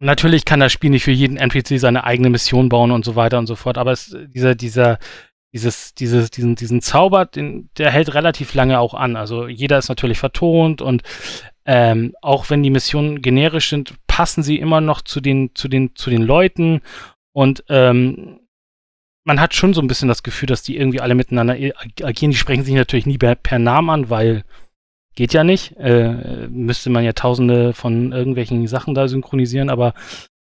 Natürlich 0.01 0.45
kann 0.45 0.61
das 0.61 0.71
Spiel 0.71 0.91
nicht 0.91 1.03
für 1.03 1.11
jeden 1.11 1.35
NPC 1.35 1.77
seine 1.77 2.05
eigene 2.05 2.29
Mission 2.29 2.69
bauen 2.69 2.91
und 2.91 3.03
so 3.03 3.17
weiter 3.17 3.37
und 3.37 3.47
so 3.47 3.57
fort, 3.57 3.77
aber 3.77 3.91
es, 3.91 4.15
dieser, 4.29 4.55
dieser, 4.55 4.97
dieses, 5.53 5.93
dieses, 5.93 6.31
diesen, 6.31 6.55
diesen 6.55 6.81
Zauber, 6.81 7.25
den, 7.25 7.69
der 7.77 7.91
hält 7.91 8.13
relativ 8.13 8.53
lange 8.53 8.79
auch 8.79 8.93
an. 8.93 9.17
Also 9.17 9.47
jeder 9.47 9.77
ist 9.77 9.89
natürlich 9.89 10.17
vertont 10.17 10.81
und 10.81 11.01
ähm, 11.69 12.15
auch 12.21 12.49
wenn 12.49 12.63
die 12.63 12.71
Missionen 12.71 13.21
generisch 13.21 13.69
sind, 13.69 13.93
passen 14.07 14.41
sie 14.41 14.57
immer 14.57 14.81
noch 14.81 15.01
zu 15.01 15.21
den, 15.21 15.51
zu 15.53 15.67
den, 15.67 15.95
zu 15.95 16.09
den 16.09 16.23
Leuten 16.23 16.81
und 17.31 17.63
ähm, 17.69 18.39
man 19.23 19.39
hat 19.39 19.53
schon 19.53 19.73
so 19.73 19.81
ein 19.81 19.87
bisschen 19.87 20.07
das 20.07 20.23
Gefühl, 20.23 20.47
dass 20.47 20.63
die 20.63 20.77
irgendwie 20.77 21.01
alle 21.01 21.13
miteinander 21.13 21.53
agieren. 21.53 22.31
Die 22.31 22.37
sprechen 22.37 22.63
sich 22.63 22.73
natürlich 22.73 23.05
nie 23.05 23.19
per, 23.19 23.35
per 23.35 23.59
Namen 23.59 23.89
an, 23.89 24.09
weil 24.09 24.43
Geht 25.19 25.33
ja 25.33 25.43
nicht. 25.43 25.75
Äh, 25.77 26.47
müsste 26.47 26.89
man 26.89 27.03
ja 27.03 27.11
tausende 27.11 27.73
von 27.73 28.13
irgendwelchen 28.13 28.67
Sachen 28.67 28.93
da 28.93 29.09
synchronisieren, 29.09 29.69
aber 29.69 29.93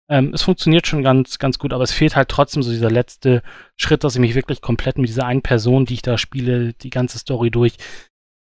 ähm, 0.09 0.33
es 0.33 0.41
funktioniert 0.41 0.85
schon 0.85 1.01
ganz, 1.01 1.39
ganz 1.39 1.59
gut, 1.59 1.71
aber 1.71 1.85
es 1.85 1.93
fehlt 1.93 2.17
halt 2.17 2.27
trotzdem 2.27 2.61
so 2.61 2.71
dieser 2.71 2.91
letzte 2.91 3.41
Schritt, 3.77 4.03
dass 4.03 4.15
ich 4.15 4.19
mich 4.19 4.35
wirklich 4.35 4.59
komplett 4.59 4.97
mit 4.97 5.07
dieser 5.07 5.25
einen 5.25 5.41
Person, 5.41 5.85
die 5.85 5.93
ich 5.93 6.01
da 6.01 6.17
spiele, 6.17 6.73
die 6.73 6.89
ganze 6.89 7.17
Story 7.19 7.51
durch, 7.51 7.77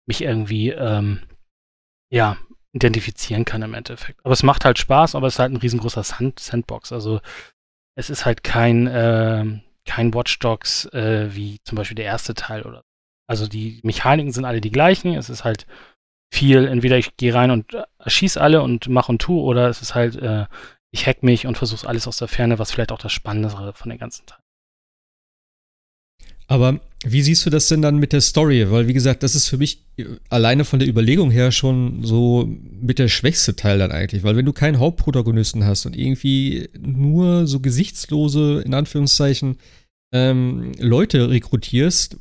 mich 0.06 0.22
irgendwie, 0.22 0.70
ähm, 0.70 1.20
ja, 2.10 2.38
identifizieren 2.74 3.44
kann 3.44 3.62
im 3.62 3.72
Endeffekt. 3.72 4.20
Aber 4.24 4.32
es 4.32 4.42
macht 4.42 4.64
halt 4.64 4.78
Spaß, 4.78 5.14
aber 5.14 5.28
es 5.28 5.34
ist 5.34 5.38
halt 5.38 5.52
ein 5.52 5.58
riesengroßer 5.58 6.02
Sand 6.02 6.40
Sandbox. 6.40 6.92
Also 6.92 7.20
es 7.96 8.10
ist 8.10 8.26
halt 8.26 8.42
kein, 8.42 8.86
äh, 8.88 9.60
kein 9.86 10.12
Watch 10.12 10.38
Dogs 10.40 10.86
äh, 10.86 11.34
wie 11.34 11.58
zum 11.64 11.76
Beispiel 11.76 11.94
der 11.94 12.06
erste 12.06 12.34
Teil 12.34 12.64
oder. 12.64 12.82
Also 13.26 13.46
die 13.46 13.80
Mechaniken 13.84 14.32
sind 14.32 14.44
alle 14.44 14.60
die 14.60 14.72
gleichen. 14.72 15.14
Es 15.14 15.30
ist 15.30 15.44
halt 15.44 15.66
viel, 16.32 16.66
entweder 16.66 16.98
ich 16.98 17.16
gehe 17.16 17.32
rein 17.32 17.50
und 17.50 17.76
erschieße 17.98 18.40
alle 18.40 18.60
und 18.60 18.88
mache 18.88 19.12
und 19.12 19.22
tu, 19.22 19.40
oder 19.40 19.68
es 19.68 19.80
ist 19.80 19.94
halt, 19.94 20.16
äh, 20.16 20.46
ich 20.90 21.06
hack 21.06 21.22
mich 21.22 21.46
und 21.46 21.56
versuche 21.56 21.88
alles 21.88 22.08
aus 22.08 22.18
der 22.18 22.28
Ferne, 22.28 22.58
was 22.58 22.72
vielleicht 22.72 22.92
auch 22.92 22.98
das 22.98 23.12
Spannendere 23.12 23.72
von 23.72 23.88
den 23.88 23.98
ganzen 23.98 24.26
Teil. 24.26 24.43
Aber 26.46 26.80
wie 27.04 27.22
siehst 27.22 27.44
du 27.44 27.50
das 27.50 27.68
denn 27.68 27.82
dann 27.82 27.98
mit 27.98 28.12
der 28.12 28.20
Story? 28.20 28.70
Weil, 28.70 28.88
wie 28.88 28.92
gesagt, 28.94 29.22
das 29.22 29.34
ist 29.34 29.48
für 29.48 29.58
mich 29.58 29.84
alleine 30.30 30.64
von 30.64 30.78
der 30.78 30.88
Überlegung 30.88 31.30
her 31.30 31.52
schon 31.52 32.02
so 32.02 32.48
mit 32.80 32.98
der 32.98 33.08
schwächste 33.08 33.56
Teil 33.56 33.78
dann 33.78 33.92
eigentlich. 33.92 34.22
Weil 34.22 34.36
wenn 34.36 34.46
du 34.46 34.52
keinen 34.52 34.78
Hauptprotagonisten 34.78 35.64
hast 35.64 35.86
und 35.86 35.96
irgendwie 35.96 36.68
nur 36.78 37.46
so 37.46 37.60
gesichtslose, 37.60 38.62
in 38.64 38.74
Anführungszeichen, 38.74 39.58
ähm, 40.14 40.72
Leute 40.78 41.30
rekrutierst, 41.30 42.18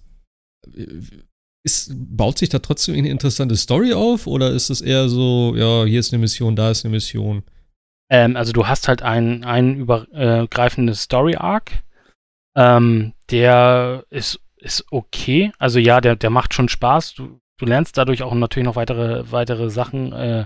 ist, 1.66 1.92
baut 1.96 2.38
sich 2.38 2.50
da 2.50 2.60
trotzdem 2.60 2.96
eine 2.96 3.10
interessante 3.10 3.56
Story 3.56 3.94
auf 3.94 4.28
oder 4.28 4.52
ist 4.52 4.70
es 4.70 4.82
eher 4.82 5.08
so, 5.08 5.54
ja, 5.56 5.86
hier 5.86 6.00
ist 6.00 6.12
eine 6.12 6.20
Mission, 6.20 6.56
da 6.56 6.72
ist 6.72 6.84
eine 6.84 6.92
Mission? 6.92 7.44
Ähm, 8.10 8.36
also 8.36 8.52
du 8.52 8.68
hast 8.68 8.88
halt 8.88 9.02
einen, 9.02 9.44
einen 9.44 9.78
übergreifenden 9.78 10.96
Story-Arc. 10.96 11.72
Ähm, 12.56 13.14
der 13.32 14.06
ist, 14.10 14.40
ist 14.58 14.86
okay. 14.92 15.52
Also 15.58 15.80
ja, 15.80 16.02
der, 16.02 16.16
der 16.16 16.30
macht 16.30 16.54
schon 16.54 16.70
Spaß. 16.70 17.16
Du, 17.16 17.40
du 17.58 17.66
lernst 17.66 17.98
dadurch 17.98 18.24
auch 18.24 18.34
natürlich 18.34 18.66
noch 18.66 18.76
weitere, 18.76 19.32
weitere 19.32 19.70
Sachen, 19.70 20.14
äh, 20.14 20.46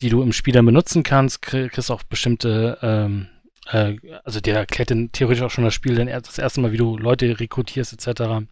die 0.00 0.08
du 0.08 0.22
im 0.22 0.32
Spiel 0.32 0.54
dann 0.54 0.66
benutzen 0.66 1.02
kannst. 1.02 1.42
Kriegst 1.42 1.90
auch 1.90 2.02
bestimmte, 2.02 2.78
ähm, 2.82 3.28
äh, 3.70 3.96
also 4.24 4.40
der 4.40 4.56
erklärt 4.56 4.90
dann 4.90 5.12
theoretisch 5.12 5.42
auch 5.42 5.50
schon 5.50 5.64
das 5.64 5.74
Spiel 5.74 5.94
dann 5.94 6.08
das 6.08 6.38
erste 6.38 6.60
Mal, 6.60 6.72
wie 6.72 6.78
du 6.78 6.96
Leute 6.96 7.38
rekrutierst 7.38 7.92
etc. 7.92 8.46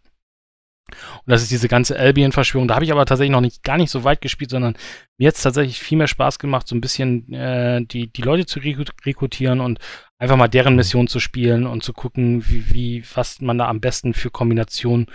Und 0.91 1.31
das 1.31 1.43
ist 1.43 1.51
diese 1.51 1.69
ganze 1.69 1.99
Albion-Verschwörung. 1.99 2.69
Da 2.69 2.75
habe 2.75 2.85
ich 2.85 2.93
aber 2.93 3.07
tatsächlich 3.07 3.33
noch 3.33 3.41
nicht 3.41 3.63
gar 3.63 3.77
nicht 3.77 3.91
so 3.91 4.05
weit 4.05 4.21
gespielt, 4.21 4.51
sondern 4.51 4.75
mir 5.19 5.29
hat 5.29 5.37
es 5.37 5.43
tatsächlich 5.43 5.81
viel 5.81 5.99
mehr 5.99 6.09
Spaß 6.09 6.39
gemacht, 6.39 6.69
so 6.69 6.75
ein 6.75 6.81
bisschen 6.81 7.33
äh, 7.33 7.85
die, 7.85 8.13
die 8.13 8.23
Leute 8.23 8.47
zu 8.47 8.61
rekrutieren 8.61 9.61
und 9.61 9.79
einfach 10.19 10.37
mal 10.37 10.49
deren 10.49 10.77
Mission 10.77 11.09
zu 11.09 11.21
spielen 11.21 11.67
und 11.67 11.83
zu 11.83 11.93
gucken, 11.93 12.45
wie, 12.49 12.75
wie 12.75 13.05
was 13.15 13.41
man 13.41 13.59
da 13.59 13.69
am 13.69 13.81
besten 13.81 14.15
für 14.15 14.31
Kombinationen 14.31 15.07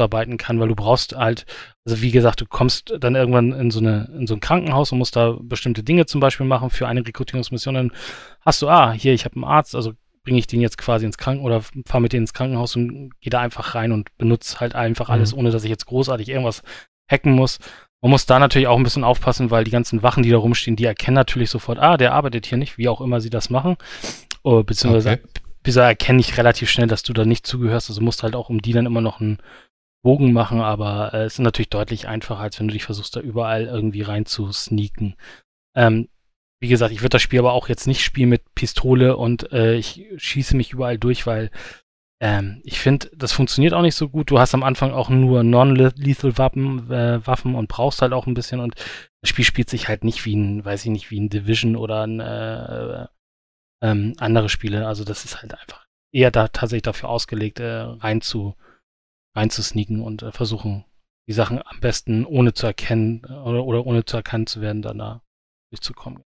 arbeiten 0.00 0.38
kann, 0.38 0.58
weil 0.58 0.68
du 0.68 0.74
brauchst 0.74 1.14
halt, 1.14 1.44
also 1.84 2.00
wie 2.00 2.10
gesagt, 2.10 2.40
du 2.40 2.46
kommst 2.46 2.94
dann 2.98 3.14
irgendwann 3.14 3.52
in 3.52 3.70
so 3.70 3.80
eine, 3.80 4.10
in 4.16 4.26
so 4.26 4.34
ein 4.34 4.40
Krankenhaus 4.40 4.92
und 4.92 4.98
musst 4.98 5.16
da 5.16 5.36
bestimmte 5.40 5.82
Dinge 5.82 6.06
zum 6.06 6.20
Beispiel 6.20 6.46
machen 6.46 6.70
für 6.70 6.88
eine 6.88 7.06
Rekrutierungsmission. 7.06 7.74
Dann 7.74 7.92
hast 8.40 8.62
du, 8.62 8.68
ah, 8.68 8.92
hier, 8.92 9.12
ich 9.12 9.24
habe 9.24 9.36
einen 9.36 9.44
Arzt, 9.44 9.74
also 9.74 9.92
bringe 10.24 10.38
ich 10.38 10.46
den 10.46 10.60
jetzt 10.60 10.78
quasi 10.78 11.04
ins 11.04 11.18
Krankenhaus 11.18 11.46
oder 11.46 11.84
fahre 11.86 12.02
mit 12.02 12.12
denen 12.12 12.24
ins 12.24 12.34
Krankenhaus 12.34 12.76
und 12.76 13.10
gehe 13.20 13.30
da 13.30 13.40
einfach 13.40 13.74
rein 13.74 13.92
und 13.92 14.16
benutze 14.18 14.60
halt 14.60 14.74
einfach 14.74 15.08
mhm. 15.08 15.14
alles, 15.14 15.34
ohne 15.34 15.50
dass 15.50 15.64
ich 15.64 15.70
jetzt 15.70 15.86
großartig 15.86 16.28
irgendwas 16.28 16.62
hacken 17.10 17.32
muss. 17.32 17.58
Man 18.00 18.10
muss 18.10 18.26
da 18.26 18.38
natürlich 18.38 18.68
auch 18.68 18.76
ein 18.76 18.82
bisschen 18.82 19.04
aufpassen, 19.04 19.50
weil 19.50 19.64
die 19.64 19.70
ganzen 19.70 20.02
Wachen, 20.02 20.22
die 20.22 20.30
da 20.30 20.38
rumstehen, 20.38 20.76
die 20.76 20.84
erkennen 20.84 21.14
natürlich 21.14 21.50
sofort, 21.50 21.78
ah, 21.78 21.96
der 21.96 22.12
arbeitet 22.14 22.46
hier 22.46 22.58
nicht, 22.58 22.78
wie 22.78 22.88
auch 22.88 23.00
immer 23.00 23.20
sie 23.20 23.30
das 23.30 23.48
machen. 23.48 23.76
Oh, 24.42 24.64
beziehungsweise 24.64 25.20
okay. 25.64 25.78
erkenne 25.78 26.20
ich 26.20 26.36
relativ 26.36 26.68
schnell, 26.68 26.88
dass 26.88 27.04
du 27.04 27.12
da 27.12 27.24
nicht 27.24 27.46
zugehörst. 27.46 27.90
Also 27.90 28.00
musst 28.00 28.24
halt 28.24 28.34
auch 28.34 28.48
um 28.48 28.60
die 28.60 28.72
dann 28.72 28.86
immer 28.86 29.00
noch 29.00 29.20
einen 29.20 29.38
Bogen 30.02 30.32
machen, 30.32 30.60
aber 30.60 31.14
äh, 31.14 31.24
es 31.24 31.34
ist 31.34 31.38
natürlich 31.38 31.70
deutlich 31.70 32.08
einfacher, 32.08 32.40
als 32.40 32.58
wenn 32.58 32.66
du 32.66 32.72
dich 32.72 32.84
versuchst, 32.84 33.14
da 33.14 33.20
überall 33.20 33.66
irgendwie 33.66 34.02
rein 34.02 34.26
zu 34.26 34.50
sneaken. 34.50 35.14
Ähm, 35.76 36.08
wie 36.62 36.68
gesagt, 36.68 36.92
ich 36.92 37.00
würde 37.00 37.10
das 37.10 37.22
Spiel 37.22 37.40
aber 37.40 37.52
auch 37.52 37.68
jetzt 37.68 37.88
nicht 37.88 38.04
spielen 38.04 38.28
mit 38.28 38.54
Pistole 38.54 39.16
und 39.16 39.52
äh, 39.52 39.74
ich 39.74 40.06
schieße 40.16 40.56
mich 40.56 40.72
überall 40.72 40.96
durch, 40.96 41.26
weil 41.26 41.50
ähm, 42.20 42.60
ich 42.62 42.78
finde, 42.78 43.10
das 43.16 43.32
funktioniert 43.32 43.74
auch 43.74 43.82
nicht 43.82 43.96
so 43.96 44.08
gut. 44.08 44.30
Du 44.30 44.38
hast 44.38 44.54
am 44.54 44.62
Anfang 44.62 44.92
auch 44.92 45.10
nur 45.10 45.42
non-lethal 45.42 46.38
Waffen, 46.38 46.88
äh, 46.88 47.26
Waffen 47.26 47.56
und 47.56 47.66
brauchst 47.66 48.00
halt 48.00 48.12
auch 48.12 48.28
ein 48.28 48.34
bisschen 48.34 48.60
und 48.60 48.76
das 49.22 49.30
Spiel 49.30 49.44
spielt 49.44 49.70
sich 49.70 49.88
halt 49.88 50.04
nicht 50.04 50.24
wie 50.24 50.36
ein, 50.36 50.64
weiß 50.64 50.84
ich 50.84 50.90
nicht, 50.92 51.10
wie 51.10 51.18
ein 51.18 51.30
Division 51.30 51.74
oder 51.74 52.06
ein 52.06 52.20
äh, 52.20 53.06
ähm, 53.82 54.14
andere 54.18 54.48
Spiele. 54.48 54.86
Also 54.86 55.02
das 55.02 55.24
ist 55.24 55.42
halt 55.42 55.58
einfach 55.58 55.84
eher 56.12 56.30
da 56.30 56.46
tatsächlich 56.46 56.82
dafür 56.82 57.08
ausgelegt, 57.08 57.58
äh, 57.58 57.80
rein 57.80 58.20
zu 58.20 58.54
rein 59.34 59.50
zu 59.50 59.62
sneaken 59.64 60.00
und 60.00 60.22
äh, 60.22 60.30
versuchen, 60.30 60.84
die 61.26 61.32
Sachen 61.32 61.60
am 61.60 61.80
besten 61.80 62.24
ohne 62.24 62.54
zu 62.54 62.66
erkennen 62.66 63.24
äh, 63.28 63.32
oder, 63.32 63.64
oder 63.64 63.84
ohne 63.84 64.04
zu 64.04 64.16
erkannt 64.16 64.48
zu 64.48 64.60
werden, 64.60 64.82
dann 64.82 64.98
da 64.98 65.22
durchzukommen. 65.72 66.22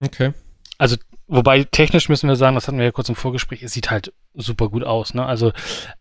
Okay. 0.00 0.32
Also 0.78 0.96
Wobei 1.26 1.64
technisch 1.64 2.08
müssen 2.08 2.28
wir 2.28 2.36
sagen, 2.36 2.54
das 2.54 2.68
hatten 2.68 2.78
wir 2.78 2.84
ja 2.84 2.92
kurz 2.92 3.08
im 3.08 3.14
Vorgespräch, 3.14 3.62
es 3.62 3.72
sieht 3.72 3.90
halt 3.90 4.12
super 4.34 4.68
gut 4.68 4.84
aus. 4.84 5.14
Ne? 5.14 5.24
Also 5.24 5.52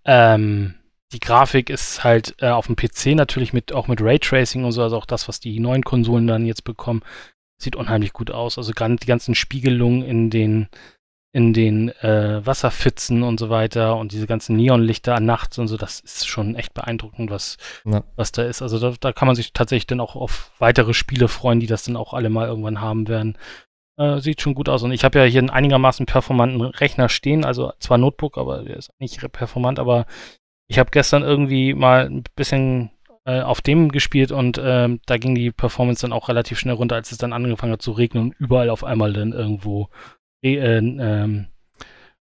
ähm, 0.04 0.76
die 1.14 1.20
Grafik 1.20 1.70
ist 1.70 2.04
halt 2.04 2.36
äh, 2.42 2.50
auf 2.50 2.68
dem 2.68 2.76
PC 2.76 3.16
natürlich 3.16 3.54
mit 3.54 3.72
auch 3.72 3.88
mit 3.88 4.02
Raytracing 4.02 4.66
und 4.66 4.74
so, 4.74 4.84
also 4.84 4.98
auch 4.98 5.06
das, 5.06 5.28
was 5.28 5.40
die 5.40 5.60
neuen 5.60 5.84
Konsolen 5.84 6.28
dann 6.28 6.46
jetzt 6.46 6.66
bekommen, 6.66 7.04
sieht 7.58 7.76
unheimlich 7.78 8.12
gut 8.12 8.32
aus. 8.32 8.58
Also 8.58 8.74
gerade 8.74 8.98
die 8.98 9.08
ganzen 9.08 9.34
Spiegelungen 9.36 10.04
in 10.04 10.30
den 10.30 10.68
in 11.36 11.52
den 11.52 11.90
äh, 12.02 12.46
Wasserpfützen 12.46 13.24
und 13.24 13.40
so 13.40 13.50
weiter 13.50 13.96
und 13.96 14.12
diese 14.12 14.28
ganzen 14.28 14.56
Neonlichter 14.56 15.20
nachts 15.20 15.58
und 15.58 15.68
so, 15.68 15.78
das 15.78 16.00
ist 16.00 16.28
schon 16.28 16.56
echt 16.56 16.76
beeindruckend, 16.76 17.32
was, 17.32 17.58
ja. 17.86 18.04
was 18.16 18.32
da 18.32 18.44
ist. 18.44 18.62
Also 18.62 18.78
da, 18.78 18.94
da 19.00 19.14
kann 19.14 19.26
man 19.26 19.36
sich 19.36 19.52
tatsächlich 19.52 19.88
dann 19.88 20.00
auch 20.00 20.16
auf 20.16 20.52
weitere 20.60 20.94
Spiele 20.94 21.28
freuen, 21.28 21.60
die 21.60 21.66
das 21.66 21.86
dann 21.86 21.96
auch 21.96 22.14
alle 22.14 22.30
mal 22.30 22.48
irgendwann 22.48 22.82
haben 22.82 23.08
werden. 23.08 23.36
Äh, 23.98 24.20
sieht 24.20 24.42
schon 24.42 24.56
gut 24.56 24.70
aus. 24.70 24.84
Und 24.84 24.92
ich 24.92 25.04
habe 25.04 25.20
ja 25.20 25.26
hier 25.26 25.40
einen 25.40 25.50
einigermaßen 25.50 26.06
performanten 26.06 26.62
Rechner 26.62 27.10
stehen, 27.10 27.46
also 27.46 27.74
zwar 27.80 27.98
Notebook, 27.98 28.38
aber 28.38 28.64
der 28.64 28.78
ist 28.78 28.92
nicht 29.00 29.20
performant, 29.32 29.80
aber 29.80 30.06
ich 30.68 30.80
habe 30.80 30.90
gestern 30.92 31.22
irgendwie 31.22 31.74
mal 31.74 32.08
ein 32.08 32.24
bisschen 32.36 32.90
äh, 33.26 33.42
auf 33.42 33.62
dem 33.62 33.92
gespielt 33.92 34.32
und 34.32 34.58
äh, 34.58 34.90
da 35.06 35.18
ging 35.18 35.36
die 35.36 35.52
Performance 35.52 36.02
dann 36.02 36.14
auch 36.14 36.30
relativ 36.30 36.60
schnell 36.60 36.76
runter, 36.76 36.96
als 36.96 37.12
es 37.12 37.18
dann 37.18 37.34
angefangen 37.34 37.74
hat 37.74 37.82
zu 37.82 37.92
regnen 37.92 38.24
und 38.24 38.36
überall 38.40 38.70
auf 38.70 38.84
einmal 38.84 39.14
dann 39.14 39.32
irgendwo 39.32 39.90
Re 40.44 40.58
äh, 40.58 40.78
ähm, 40.78 41.48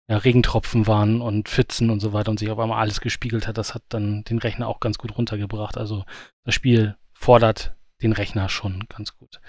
ja, 0.09 0.17
Regentropfen 0.17 0.87
waren 0.87 1.21
und 1.21 1.47
Pfützen 1.47 1.89
und 1.89 2.01
so 2.01 2.11
weiter 2.11 2.31
und 2.31 2.39
sich 2.39 2.51
auf 2.51 2.59
einmal 2.59 2.81
alles 2.81 2.99
gespiegelt 2.99 3.47
hat. 3.47 3.57
Das 3.57 3.73
hat 3.73 3.83
dann 3.89 4.23
den 4.25 4.39
Rechner 4.39 4.67
auch 4.67 4.81
ganz 4.81 4.97
gut 4.97 5.17
runtergebracht. 5.17 5.77
Also 5.77 6.03
das 6.43 6.53
Spiel 6.53 6.97
fordert 7.13 7.75
den 8.01 8.11
Rechner 8.11 8.49
schon 8.49 8.83
ganz 8.89 9.15
gut. 9.15 9.39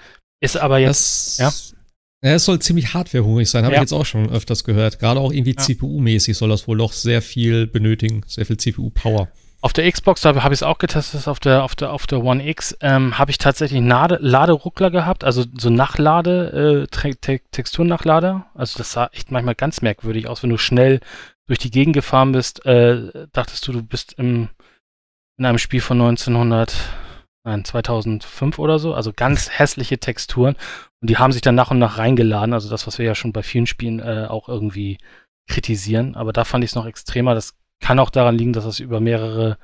Ist 0.41 0.57
aber 0.57 0.77
jetzt. 0.77 1.39
Das, 1.39 1.71
ja? 1.73 1.77
Ja, 2.23 2.35
es 2.35 2.45
soll 2.45 2.59
ziemlich 2.59 2.93
hardwarehungrig 2.93 3.49
sein, 3.49 3.65
habe 3.65 3.75
ja. 3.75 3.79
ich 3.79 3.83
jetzt 3.83 3.93
auch 3.93 4.05
schon 4.05 4.29
öfters 4.29 4.63
gehört. 4.63 4.97
Gerade 4.97 5.19
auch 5.19 5.33
irgendwie 5.33 5.55
ja. 5.57 5.61
CPU-mäßig 5.61 6.35
soll 6.35 6.47
das 6.47 6.69
wohl 6.69 6.77
doch 6.77 6.93
sehr 6.93 7.21
viel 7.21 7.67
benötigen, 7.67 8.23
sehr 8.27 8.45
viel 8.45 8.55
CPU-Power. 8.55 9.27
Auf 9.59 9.73
der 9.73 9.91
Xbox, 9.91 10.21
da 10.21 10.33
habe 10.41 10.53
ich 10.53 10.59
es 10.59 10.63
auch 10.63 10.77
getestet, 10.77 11.27
auf 11.27 11.41
der, 11.41 11.63
auf 11.63 11.75
der, 11.75 11.91
auf 11.91 12.07
der 12.07 12.23
One 12.23 12.47
X, 12.47 12.77
ähm, 12.79 13.17
habe 13.17 13.31
ich 13.31 13.37
tatsächlich 13.37 13.81
Nade, 13.81 14.19
Laderuckler 14.21 14.89
gehabt, 14.89 15.25
also 15.25 15.43
so 15.57 15.69
Nachlade, 15.69 16.87
äh, 16.91 17.13
Te 17.15 17.39
Texturnachlader. 17.51 18.45
Also 18.55 18.77
das 18.77 18.93
sah 18.93 19.09
echt 19.11 19.31
manchmal 19.31 19.55
ganz 19.55 19.81
merkwürdig 19.81 20.27
aus, 20.27 20.43
wenn 20.43 20.49
du 20.49 20.57
schnell 20.57 21.01
durch 21.47 21.59
die 21.59 21.71
Gegend 21.71 21.93
gefahren 21.93 22.31
bist, 22.31 22.65
äh, 22.65 23.27
dachtest 23.33 23.67
du, 23.67 23.73
du 23.73 23.83
bist 23.83 24.13
im, 24.17 24.47
in 25.37 25.45
einem 25.45 25.57
Spiel 25.57 25.81
von 25.81 25.99
1900 25.99 26.73
nein, 27.45 27.65
2005 27.65 28.59
oder 28.59 28.79
so, 28.79 28.93
also 28.93 29.11
ganz 29.13 29.49
hässliche 29.49 29.97
Texturen. 29.97 30.55
Und 31.03 31.09
die 31.09 31.17
haben 31.17 31.33
sich 31.33 31.41
dann 31.41 31.55
nach 31.55 31.69
und 31.69 31.79
nach 31.79 31.97
reingeladen, 31.97 32.53
also 32.53 32.69
das, 32.69 32.87
was 32.87 32.97
wir 32.97 33.05
ja 33.05 33.13
schon 33.13 33.33
bei 33.33 33.43
vielen 33.43 33.67
Spielen 33.67 33.99
äh, 33.99 34.27
auch 34.29 34.47
irgendwie 34.47 34.99
kritisieren. 35.49 36.15
Aber 36.15 36.31
da 36.31 36.45
fand 36.45 36.63
ich 36.63 36.69
es 36.69 36.75
noch 36.75 36.85
extremer. 36.85 37.35
Das 37.35 37.55
kann 37.81 37.99
auch 37.99 38.09
daran 38.09 38.37
liegen, 38.37 38.53
dass 38.53 38.63
es 38.63 38.79
über 38.79 39.01
mehrere 39.01 39.57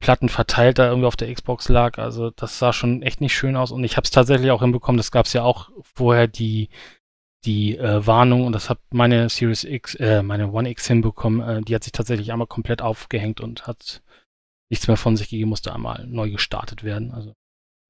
Platten 0.00 0.28
verteilt 0.28 0.78
da 0.78 0.86
irgendwie 0.86 1.08
auf 1.08 1.16
der 1.16 1.34
Xbox 1.34 1.68
lag. 1.68 1.98
Also 1.98 2.30
das 2.30 2.60
sah 2.60 2.72
schon 2.72 3.02
echt 3.02 3.20
nicht 3.20 3.34
schön 3.34 3.56
aus. 3.56 3.72
Und 3.72 3.82
ich 3.82 3.96
habe 3.96 4.04
es 4.04 4.12
tatsächlich 4.12 4.52
auch 4.52 4.62
hinbekommen, 4.62 4.98
das 4.98 5.10
gab 5.10 5.26
es 5.26 5.32
ja 5.32 5.42
auch 5.42 5.68
vorher 5.82 6.28
die, 6.28 6.68
die 7.44 7.76
äh, 7.76 8.06
Warnung 8.06 8.46
und 8.46 8.52
das 8.52 8.70
hat 8.70 8.78
meine 8.92 9.28
Series 9.30 9.64
X, 9.64 9.96
äh, 9.96 10.22
meine 10.22 10.52
One 10.52 10.70
X 10.70 10.86
hinbekommen. 10.86 11.40
Äh, 11.40 11.62
die 11.62 11.74
hat 11.74 11.82
sich 11.82 11.92
tatsächlich 11.92 12.30
einmal 12.30 12.46
komplett 12.46 12.82
aufgehängt 12.82 13.40
und 13.40 13.66
hat 13.66 14.00
nichts 14.70 14.86
mehr 14.86 14.96
von 14.96 15.16
sich 15.16 15.28
gegeben, 15.28 15.50
musste 15.50 15.74
einmal 15.74 16.06
neu 16.06 16.30
gestartet 16.30 16.84
werden. 16.84 17.10
Also 17.10 17.34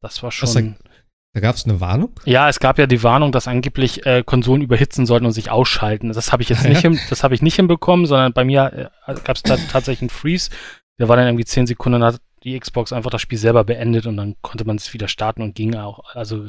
das 0.01 0.23
war 0.23 0.33
schon. 0.33 0.79
Da, 0.79 0.88
da 1.35 1.41
gab 1.41 1.57
es 1.57 1.65
eine 1.67 1.81
Warnung? 1.81 2.19
Ja, 2.25 2.49
es 2.49 2.59
gab 2.59 2.79
ja 2.79 2.87
die 2.87 3.03
Warnung, 3.03 3.33
dass 3.33 3.49
angeblich 3.49 4.05
äh, 4.07 4.23
Konsolen 4.25 4.63
überhitzen 4.63 5.07
sollten 5.07 5.27
und 5.27 5.33
sich 5.33 5.51
ausschalten. 5.51 6.13
Das 6.13 6.33
habe 6.33 6.43
ich 6.43 6.49
jetzt 6.49 6.65
nicht, 6.65 6.81
hin, 6.81 6.99
das 7.11 7.23
habe 7.23 7.35
ich 7.35 7.43
nicht 7.43 7.57
hinbekommen, 7.57 8.07
sondern 8.07 8.33
bei 8.33 8.45
mir 8.45 8.91
äh, 9.07 9.15
gab 9.25 9.37
es 9.37 9.43
tatsächlich 9.43 10.03
einen 10.03 10.11
Freeze. 10.11 10.51
Der 10.99 11.09
war 11.09 11.17
dann 11.17 11.27
irgendwie 11.27 11.45
10 11.45 11.67
Sekunden, 11.67 12.01
dann 12.01 12.15
hat 12.15 12.21
die 12.43 12.59
Xbox 12.59 12.93
einfach 12.93 13.11
das 13.11 13.21
Spiel 13.21 13.39
selber 13.39 13.65
beendet 13.65 14.07
und 14.07 14.17
dann 14.17 14.37
konnte 14.43 14.65
man 14.65 14.77
es 14.77 14.93
wieder 14.95 15.09
starten 15.09 15.43
und 15.43 15.55
ging 15.55 15.77
auch. 15.77 16.15
Also 16.15 16.49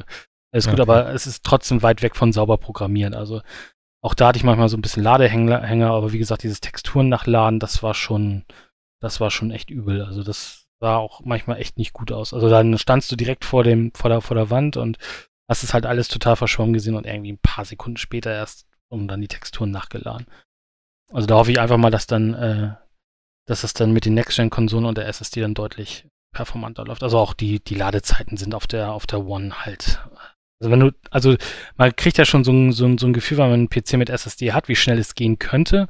alles 0.52 0.66
okay. 0.66 0.76
gut, 0.76 0.80
aber 0.80 1.12
es 1.12 1.26
ist 1.26 1.44
trotzdem 1.44 1.82
weit 1.82 2.02
weg 2.02 2.16
von 2.16 2.32
sauber 2.32 2.56
programmieren. 2.56 3.14
Also 3.14 3.42
auch 4.02 4.14
da 4.14 4.28
hatte 4.28 4.38
ich 4.38 4.44
manchmal 4.44 4.68
so 4.68 4.76
ein 4.76 4.82
bisschen 4.82 5.02
Ladehänger, 5.02 5.90
aber 5.90 6.12
wie 6.12 6.18
gesagt, 6.18 6.42
dieses 6.42 6.60
Texturen 6.60 7.08
nachladen, 7.08 7.60
das 7.60 7.82
war 7.82 7.94
schon, 7.94 8.44
das 9.00 9.20
war 9.20 9.30
schon 9.30 9.50
echt 9.50 9.70
übel. 9.70 10.02
Also 10.02 10.22
das 10.22 10.59
sah 10.80 10.96
auch 10.96 11.20
manchmal 11.24 11.60
echt 11.60 11.78
nicht 11.78 11.92
gut 11.92 12.10
aus. 12.10 12.34
Also 12.34 12.48
dann 12.48 12.78
standst 12.78 13.12
du 13.12 13.16
direkt 13.16 13.44
vor 13.44 13.64
dem, 13.64 13.92
vor 13.94 14.10
der, 14.10 14.20
vor 14.20 14.34
der 14.34 14.50
Wand 14.50 14.76
und 14.76 14.98
hast 15.48 15.62
es 15.62 15.74
halt 15.74 15.86
alles 15.86 16.08
total 16.08 16.36
verschwommen 16.36 16.72
gesehen 16.72 16.94
und 16.94 17.06
irgendwie 17.06 17.32
ein 17.32 17.38
paar 17.42 17.64
Sekunden 17.64 17.98
später 17.98 18.32
erst 18.32 18.66
um 18.88 19.06
dann 19.06 19.20
die 19.20 19.28
Texturen 19.28 19.70
nachgeladen. 19.70 20.26
Also 21.12 21.26
da 21.26 21.36
hoffe 21.36 21.50
ich 21.50 21.60
einfach 21.60 21.76
mal, 21.76 21.90
dass 21.90 22.06
dann, 22.06 22.34
äh, 22.34 22.74
dass 23.46 23.64
es 23.64 23.72
dann 23.72 23.92
mit 23.92 24.04
den 24.04 24.14
Next-Gen-Konsolen 24.14 24.84
und 24.86 24.98
der 24.98 25.06
SSD 25.06 25.40
dann 25.40 25.54
deutlich 25.54 26.06
performanter 26.32 26.84
läuft. 26.84 27.02
Also 27.02 27.18
auch 27.18 27.34
die, 27.34 27.60
die 27.60 27.74
Ladezeiten 27.74 28.36
sind 28.36 28.54
auf 28.54 28.66
der, 28.66 28.92
auf 28.92 29.06
der 29.06 29.26
One 29.26 29.64
halt. 29.64 30.00
Also 30.60 30.70
wenn 30.70 30.80
du, 30.80 30.92
also 31.10 31.36
man 31.76 31.94
kriegt 31.96 32.18
ja 32.18 32.24
schon 32.24 32.44
so 32.44 32.52
ein, 32.52 32.72
so 32.72 32.86
ein, 32.86 32.98
so 32.98 33.06
ein 33.06 33.12
Gefühl, 33.12 33.38
wenn 33.38 33.50
man 33.50 33.60
einen 33.60 33.70
PC 33.70 33.94
mit 33.94 34.10
SSD 34.10 34.52
hat, 34.52 34.68
wie 34.68 34.76
schnell 34.76 34.98
es 34.98 35.14
gehen 35.14 35.38
könnte. 35.38 35.88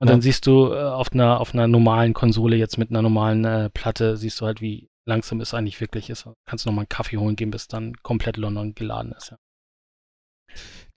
Und 0.00 0.08
ja. 0.08 0.12
dann 0.12 0.20
siehst 0.20 0.46
du 0.46 0.72
äh, 0.72 0.80
auf 0.80 1.12
einer 1.12 1.40
auf 1.40 1.54
einer 1.54 1.66
normalen 1.66 2.14
Konsole 2.14 2.56
jetzt 2.56 2.78
mit 2.78 2.90
einer 2.90 3.02
normalen 3.02 3.44
äh, 3.44 3.70
Platte 3.70 4.16
siehst 4.16 4.40
du 4.40 4.46
halt, 4.46 4.60
wie 4.60 4.88
langsam 5.06 5.40
es 5.40 5.54
eigentlich 5.54 5.80
wirklich 5.80 6.10
ist. 6.10 6.28
Kannst 6.46 6.64
du 6.64 6.68
nochmal 6.68 6.82
einen 6.82 6.88
Kaffee 6.88 7.16
holen 7.16 7.34
gehen, 7.36 7.50
bis 7.50 7.66
dann 7.66 7.94
komplett 8.02 8.36
London 8.36 8.74
geladen 8.74 9.12
ist. 9.12 9.30
Ja. 9.30 9.38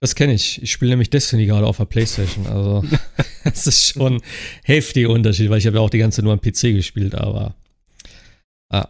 Das 0.00 0.14
kenne 0.14 0.34
ich. 0.34 0.60
Ich 0.62 0.72
spiele 0.72 0.90
nämlich 0.90 1.10
Destiny 1.10 1.46
gerade 1.46 1.66
auf 1.66 1.76
der 1.76 1.84
Playstation. 1.84 2.46
Also 2.46 2.84
das 3.44 3.66
ist 3.66 3.88
schon 3.88 4.20
heftiger 4.64 5.10
Unterschied, 5.10 5.50
weil 5.50 5.58
ich 5.58 5.66
habe 5.66 5.76
ja 5.76 5.82
auch 5.82 5.90
die 5.90 5.98
ganze 5.98 6.22
nur 6.22 6.32
am 6.32 6.40
PC 6.40 6.74
gespielt, 6.74 7.14
aber 7.14 7.54
ah, 8.72 8.88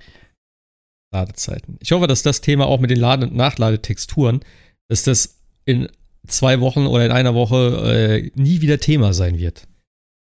Ladezeiten. 1.12 1.76
Ich 1.80 1.92
hoffe, 1.92 2.06
dass 2.06 2.22
das 2.22 2.40
Thema 2.40 2.66
auch 2.66 2.80
mit 2.80 2.90
den 2.90 2.98
Lade- 2.98 3.26
und 3.26 3.36
Nachladetexturen, 3.36 4.40
dass 4.88 5.04
das 5.04 5.38
in 5.64 5.88
zwei 6.26 6.60
Wochen 6.60 6.86
oder 6.86 7.04
in 7.04 7.12
einer 7.12 7.34
Woche 7.34 8.30
äh, 8.34 8.40
nie 8.40 8.60
wieder 8.60 8.80
Thema 8.80 9.12
sein 9.12 9.38
wird. 9.38 9.68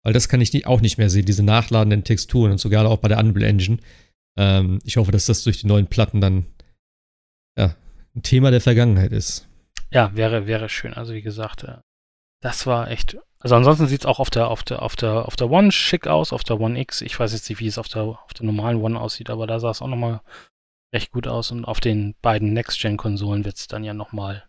Weil 0.10 0.14
das 0.14 0.28
kann 0.28 0.42
ich 0.42 0.52
nie, 0.54 0.66
auch 0.66 0.82
nicht 0.82 0.98
mehr 0.98 1.12
sehen, 1.12 1.28
diese 1.28 1.44
nachladenden 1.44 2.04
Texturen 2.04 2.50
und 2.50 2.58
sogar 2.58 2.84
auch 2.88 2.98
bei 2.98 3.10
der 3.10 3.20
Unreal 3.20 3.48
Engine. 3.48 3.78
Ähm, 4.40 4.80
ich 4.84 4.98
hoffe, 4.98 5.12
dass 5.12 5.28
das 5.28 5.44
durch 5.44 5.62
die 5.62 5.68
neuen 5.68 5.86
Platten 5.86 6.20
dann 6.20 6.48
ja, 7.56 7.76
ein 8.16 8.24
Thema 8.24 8.50
der 8.50 8.60
Vergangenheit 8.60 9.12
ist. 9.12 9.48
Ja, 9.92 10.16
wäre, 10.16 10.48
wäre 10.48 10.68
schön. 10.68 10.96
Also 10.96 11.14
wie 11.14 11.22
gesagt, 11.22 11.64
äh, 11.64 11.76
das 12.42 12.66
war 12.66 12.90
echt. 12.90 13.20
Also 13.38 13.56
ansonsten 13.56 13.86
sieht 13.86 14.00
es 14.00 14.06
auch 14.08 14.20
auf 14.20 14.32
der, 14.32 14.48
auf 14.48 14.64
der, 14.64 14.82
auf 14.82 14.96
der, 14.96 15.28
auf 15.28 15.36
der 15.36 15.52
One 15.52 15.72
schick 15.72 16.08
aus, 16.08 16.34
auf 16.34 16.44
der 16.44 16.60
One 16.60 16.80
X. 16.80 17.02
Ich 17.02 17.20
weiß 17.20 17.32
jetzt 17.32 17.48
nicht, 17.48 17.60
wie 17.60 17.68
es 17.68 17.78
auf 17.78 17.88
der, 17.88 18.02
auf 18.02 18.34
der 18.36 18.48
normalen 18.48 18.82
One 18.82 19.00
aussieht, 19.00 19.30
aber 19.30 19.46
da 19.46 19.60
sah 19.60 19.70
es 19.70 19.84
auch 19.84 19.88
nochmal 19.88 20.22
recht 20.92 21.12
gut 21.12 21.28
aus. 21.28 21.52
Und 21.52 21.66
auf 21.66 21.82
den 21.82 22.16
beiden 22.24 22.54
Next-Gen-Konsolen 22.54 23.46
wird 23.46 23.58
es 23.58 23.68
dann 23.68 23.84
ja 23.84 23.94
nochmal 23.94 24.49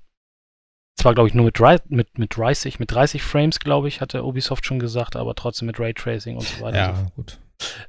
zwar, 1.00 1.14
glaube 1.14 1.28
ich, 1.28 1.34
nur 1.34 1.44
mit, 1.44 1.90
mit, 1.90 2.18
mit 2.18 2.36
30, 2.36 2.78
mit 2.78 2.92
30 2.92 3.22
Frames, 3.22 3.60
glaube 3.60 3.88
ich, 3.88 4.00
hatte 4.00 4.24
Ubisoft 4.24 4.66
schon 4.66 4.78
gesagt, 4.78 5.16
aber 5.16 5.34
trotzdem 5.34 5.66
mit 5.66 5.80
Raytracing 5.80 6.36
und 6.36 6.46
so 6.46 6.64
weiter. 6.64 6.76
Ja, 6.76 7.06
gut. 7.16 7.38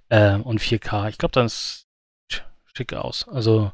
Äh, 0.10 0.36
und 0.36 0.60
4K. 0.60 1.10
Ich 1.10 1.18
glaube, 1.18 1.32
dann 1.34 1.46
ist 1.46 1.88
schick 2.74 2.94
aus. 2.94 3.28
Also, 3.28 3.72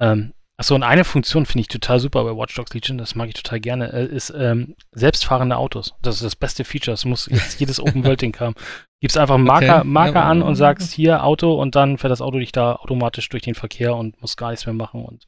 ähm, 0.00 0.32
achso, 0.58 0.74
und 0.74 0.82
eine 0.82 1.04
Funktion 1.04 1.46
finde 1.46 1.62
ich 1.62 1.68
total 1.68 2.00
super 2.00 2.24
bei 2.24 2.36
Watch 2.36 2.54
Dogs 2.54 2.74
Legion, 2.74 2.98
das 2.98 3.14
mag 3.14 3.28
ich 3.28 3.34
total 3.34 3.60
gerne, 3.60 3.92
äh, 3.92 4.06
ist 4.06 4.30
ähm, 4.36 4.76
selbstfahrende 4.92 5.56
Autos. 5.56 5.94
Das 6.02 6.16
ist 6.16 6.24
das 6.24 6.36
beste 6.36 6.64
Feature. 6.64 6.92
Das 6.92 7.04
muss 7.04 7.26
jetzt 7.30 7.58
jedes 7.60 7.80
Open 7.80 8.04
World 8.04 8.20
Ding 8.20 8.38
haben. 8.38 8.54
Gibst 9.00 9.18
einfach 9.18 9.34
einen 9.36 9.44
Marker, 9.44 9.78
okay. 9.80 9.88
Marker 9.88 10.20
ja, 10.20 10.28
an 10.28 10.42
und 10.42 10.54
sagst 10.54 10.92
hier 10.92 11.24
Auto 11.24 11.54
und 11.60 11.74
dann 11.74 11.98
fährt 11.98 12.10
das 12.10 12.22
Auto 12.22 12.38
dich 12.38 12.52
da 12.52 12.76
automatisch 12.76 13.28
durch 13.28 13.42
den 13.42 13.54
Verkehr 13.54 13.94
und 13.94 14.20
muss 14.20 14.36
gar 14.36 14.50
nichts 14.50 14.66
mehr 14.66 14.74
machen 14.74 15.04
und 15.04 15.26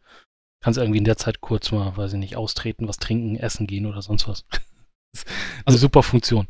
Kannst 0.61 0.79
irgendwie 0.79 0.99
in 0.99 1.05
der 1.05 1.17
Zeit 1.17 1.41
kurz 1.41 1.71
mal, 1.71 1.97
weiß 1.97 2.15
ich 2.15 2.19
nicht, 2.19 2.37
austreten, 2.37 2.89
was 2.89 2.97
trinken, 2.97 3.37
essen 3.37 3.67
gehen 3.67 3.87
oder 3.87 4.03
sonst 4.03 4.27
was. 4.27 4.45
also 5.65 5.79
super 5.79 6.03
Funktion. 6.03 6.49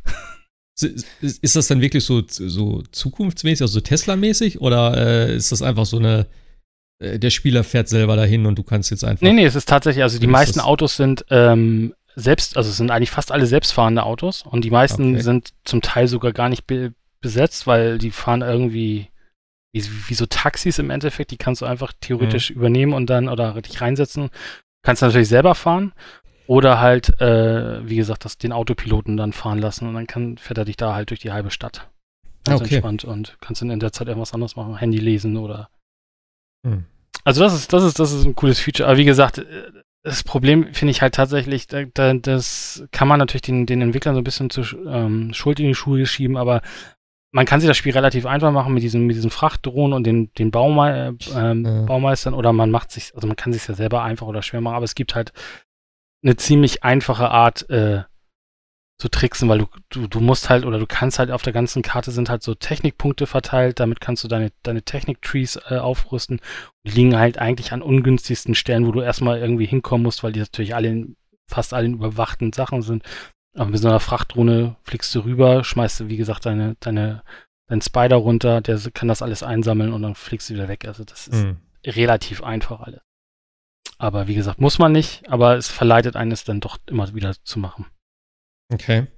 Ist 0.81 1.57
das 1.57 1.67
dann 1.67 1.81
wirklich 1.81 2.05
so, 2.05 2.23
so 2.27 2.83
zukunftsmäßig, 2.93 3.63
also 3.63 3.75
so 3.75 3.81
Tesla-mäßig, 3.81 4.61
oder 4.61 4.97
äh, 4.97 5.37
ist 5.37 5.51
das 5.51 5.61
einfach 5.61 5.87
so 5.87 5.99
eine 5.99 6.27
äh, 6.99 7.19
der 7.19 7.31
Spieler 7.31 7.65
fährt 7.65 7.89
selber 7.89 8.17
dahin 8.17 8.47
und 8.47 8.59
du 8.59 8.63
kannst 8.63 8.91
jetzt 8.91 9.05
einfach. 9.05 9.23
Nee, 9.23 9.33
nee, 9.33 9.45
es 9.45 9.55
ist 9.55 9.69
tatsächlich, 9.69 10.03
also 10.03 10.19
die 10.19 10.27
meisten 10.27 10.61
Autos 10.61 10.97
sind 10.97 11.25
ähm, 11.31 11.95
selbst, 12.15 12.57
also 12.57 12.71
es 12.71 12.77
sind 12.77 12.91
eigentlich 12.91 13.11
fast 13.11 13.33
alle 13.33 13.47
selbstfahrende 13.47 14.03
Autos 14.03 14.43
und 14.43 14.65
die 14.65 14.71
meisten 14.71 15.15
okay. 15.15 15.23
sind 15.23 15.51
zum 15.65 15.83
Teil 15.83 16.09
sogar 16.09 16.33
gar 16.33 16.49
nicht 16.49 16.67
be 16.67 16.93
besetzt, 17.21 17.67
weil 17.67 17.99
die 17.99 18.13
fahren 18.13 18.43
irgendwie 18.43 19.09
wie, 19.73 19.85
wie, 20.09 20.15
so 20.15 20.27
Taxis 20.27 20.79
im 20.79 20.91
Endeffekt, 20.91 21.31
die 21.31 21.37
kannst 21.37 21.63
du 21.63 21.67
einfach 21.67 21.93
theoretisch 22.01 22.51
mhm. 22.51 22.57
übernehmen 22.57 22.93
und 22.93 23.11
dann 23.11 23.29
oder 23.29 23.61
dich 23.61 23.81
reinsetzen. 23.81 24.31
Kannst 24.83 25.03
natürlich 25.03 25.29
selber 25.29 25.55
fahren 25.55 25.93
oder 26.47 26.81
halt, 26.81 27.21
äh, 27.21 27.87
wie 27.87 27.97
gesagt, 27.97 28.25
das, 28.25 28.39
den 28.39 28.53
Autopiloten 28.53 29.17
dann 29.17 29.33
fahren 29.33 29.59
lassen 29.59 29.87
und 29.87 29.95
dann 29.95 30.07
kann, 30.07 30.39
fährt 30.39 30.59
er 30.59 30.65
dich 30.65 30.77
da 30.77 30.95
halt 30.95 31.11
durch 31.11 31.21
die 31.21 31.33
halbe 31.33 31.51
Stadt. 31.51 31.89
Ganz 32.45 32.63
okay. 32.63 32.77
entspannt 32.77 33.05
und 33.05 33.37
kannst 33.41 33.61
dann 33.61 33.71
in 33.71 33.81
der 33.81 33.93
Zeit 33.93 34.09
irgendwas 34.09 34.33
anderes 34.33 34.57
machen, 34.57 34.77
Handy 34.77 34.99
lesen 34.99 35.37
oder. 35.37 35.69
Mhm. 36.63 36.87
Also 37.25 37.43
das 37.43 37.53
ist, 37.53 37.73
das 37.73 37.85
ist, 37.85 37.99
das 37.99 38.13
ist 38.13 38.25
ein 38.25 38.35
cooles 38.35 38.59
Feature. 38.59 38.89
Aber 38.89 38.97
wie 38.97 39.05
gesagt, 39.05 39.39
äh, 39.39 39.45
das 40.03 40.25
Problem 40.25 40.73
finde 40.73 40.93
ich 40.93 41.03
halt 41.03 41.15
tatsächlich, 41.15 41.67
da, 41.67 41.85
da, 41.93 42.15
das 42.15 42.85
kann 42.93 43.09
man 43.09 43.19
natürlich 43.19 43.43
den, 43.43 43.67
den 43.67 43.83
Entwicklern 43.83 44.15
so 44.15 44.21
ein 44.23 44.25
bisschen 44.25 44.49
zu 44.49 44.63
ähm, 44.87 45.35
Schuld 45.35 45.61
in 45.61 45.67
die 45.67 45.75
Schuhe 45.75 46.07
schieben, 46.07 46.39
aber 46.39 46.63
man 47.31 47.45
kann 47.47 47.61
sich 47.61 47.69
das 47.69 47.77
Spiel 47.77 47.93
relativ 47.93 48.27
einfach 48.27 48.53
machen 48.53 48.73
mit 48.73 48.83
diesen, 48.83 49.07
mit 49.07 49.17
diesen 49.17 49.31
Frachtdrohnen 49.31 49.93
und 49.93 50.05
den, 50.05 50.33
den 50.35 50.51
Bauma, 50.51 51.09
äh, 51.09 51.13
ja. 51.33 51.83
Baumeistern 51.83 52.35
oder 52.35 52.53
man 52.53 52.71
macht 52.71 52.91
sich, 52.91 53.15
also 53.15 53.27
man 53.27 53.37
kann 53.37 53.53
sich 53.53 53.67
ja 53.69 53.75
selber 53.75 54.03
einfach 54.03 54.27
oder 54.27 54.43
schwer 54.43 54.61
machen, 54.61 54.77
aber 54.77 54.85
es 54.85 54.95
gibt 54.95 55.15
halt 55.15 55.33
eine 56.23 56.37
ziemlich 56.37 56.85
einfache 56.85 57.31
Art 57.31 57.69
äh, 57.71 58.03
zu 59.01 59.09
tricksen, 59.09 59.49
weil 59.49 59.59
du, 59.59 59.67
du, 59.91 60.07
du 60.09 60.21
musst 60.21 60.51
halt 60.51 60.65
oder 60.65 60.79
du 60.79 60.87
kannst 60.87 61.21
halt 61.21 61.31
auf 61.31 61.43
der 61.43 61.53
ganzen 61.53 61.83
Karte 61.83 62.11
sind 62.11 62.29
halt 62.29 62.43
so 62.43 62.55
Technikpunkte 62.55 63.27
verteilt, 63.27 63.79
damit 63.79 64.01
kannst 64.01 64.25
du 64.25 64.29
deine, 64.29 64.51
deine 64.65 64.83
Technik-Trees 64.83 65.61
äh, 65.69 65.77
aufrüsten. 65.77 66.41
Die 66.85 66.91
liegen 66.91 67.17
halt 67.17 67.39
eigentlich 67.39 67.73
an 67.73 67.83
ungünstigsten 67.83 68.57
Stellen, 68.57 68.87
wo 68.87 68.93
du 68.93 69.01
erstmal 69.01 69.39
irgendwie 69.39 69.67
hinkommen 69.67 70.03
musst, 70.03 70.25
weil 70.25 70.33
die 70.33 70.41
natürlich 70.41 70.75
alle 70.75 70.89
in, 70.89 71.17
fast 71.49 71.75
alle 71.75 71.87
in 71.87 71.95
überwachten 71.95 72.53
Sachen 72.53 72.83
sind. 72.83 73.05
Aber 73.59 73.71
mit 73.71 73.81
so 73.81 73.89
einer 73.89 74.01
Frachtdrohne 74.01 74.77
fliegst 74.85 75.15
du 75.15 75.21
rüber, 75.21 75.65
schmeißt 75.65 76.01
du, 76.01 76.09
wie 76.09 76.17
gesagt, 76.17 76.47
deine, 76.47 76.77
deine, 76.81 77.23
deinen 77.69 77.83
Spider 77.83 78.17
runter, 78.17 78.61
der 78.61 78.79
kann 78.95 79.09
das 79.09 79.21
alles 79.21 79.43
einsammeln 79.43 79.93
und 79.93 80.03
dann 80.03 80.15
fliegst 80.15 80.49
du 80.49 80.55
wieder 80.55 80.69
weg. 80.69 80.87
Also 80.87 81.05
das 81.05 81.27
ist 81.27 81.45
mhm. 81.45 81.57
relativ 81.85 82.43
einfach 82.43 82.81
alles. 82.81 83.01
Aber 83.99 84.29
wie 84.29 84.37
gesagt, 84.37 84.61
muss 84.61 84.79
man 84.79 84.93
nicht, 84.93 85.29
aber 85.29 85.57
es 85.57 85.67
verleitet 85.69 86.15
eines 86.15 86.45
dann 86.45 86.61
doch 86.61 86.79
immer 86.87 87.13
wieder 87.15 87.35
zu 87.43 87.59
machen. 87.59 87.87
Okay. 88.73 89.09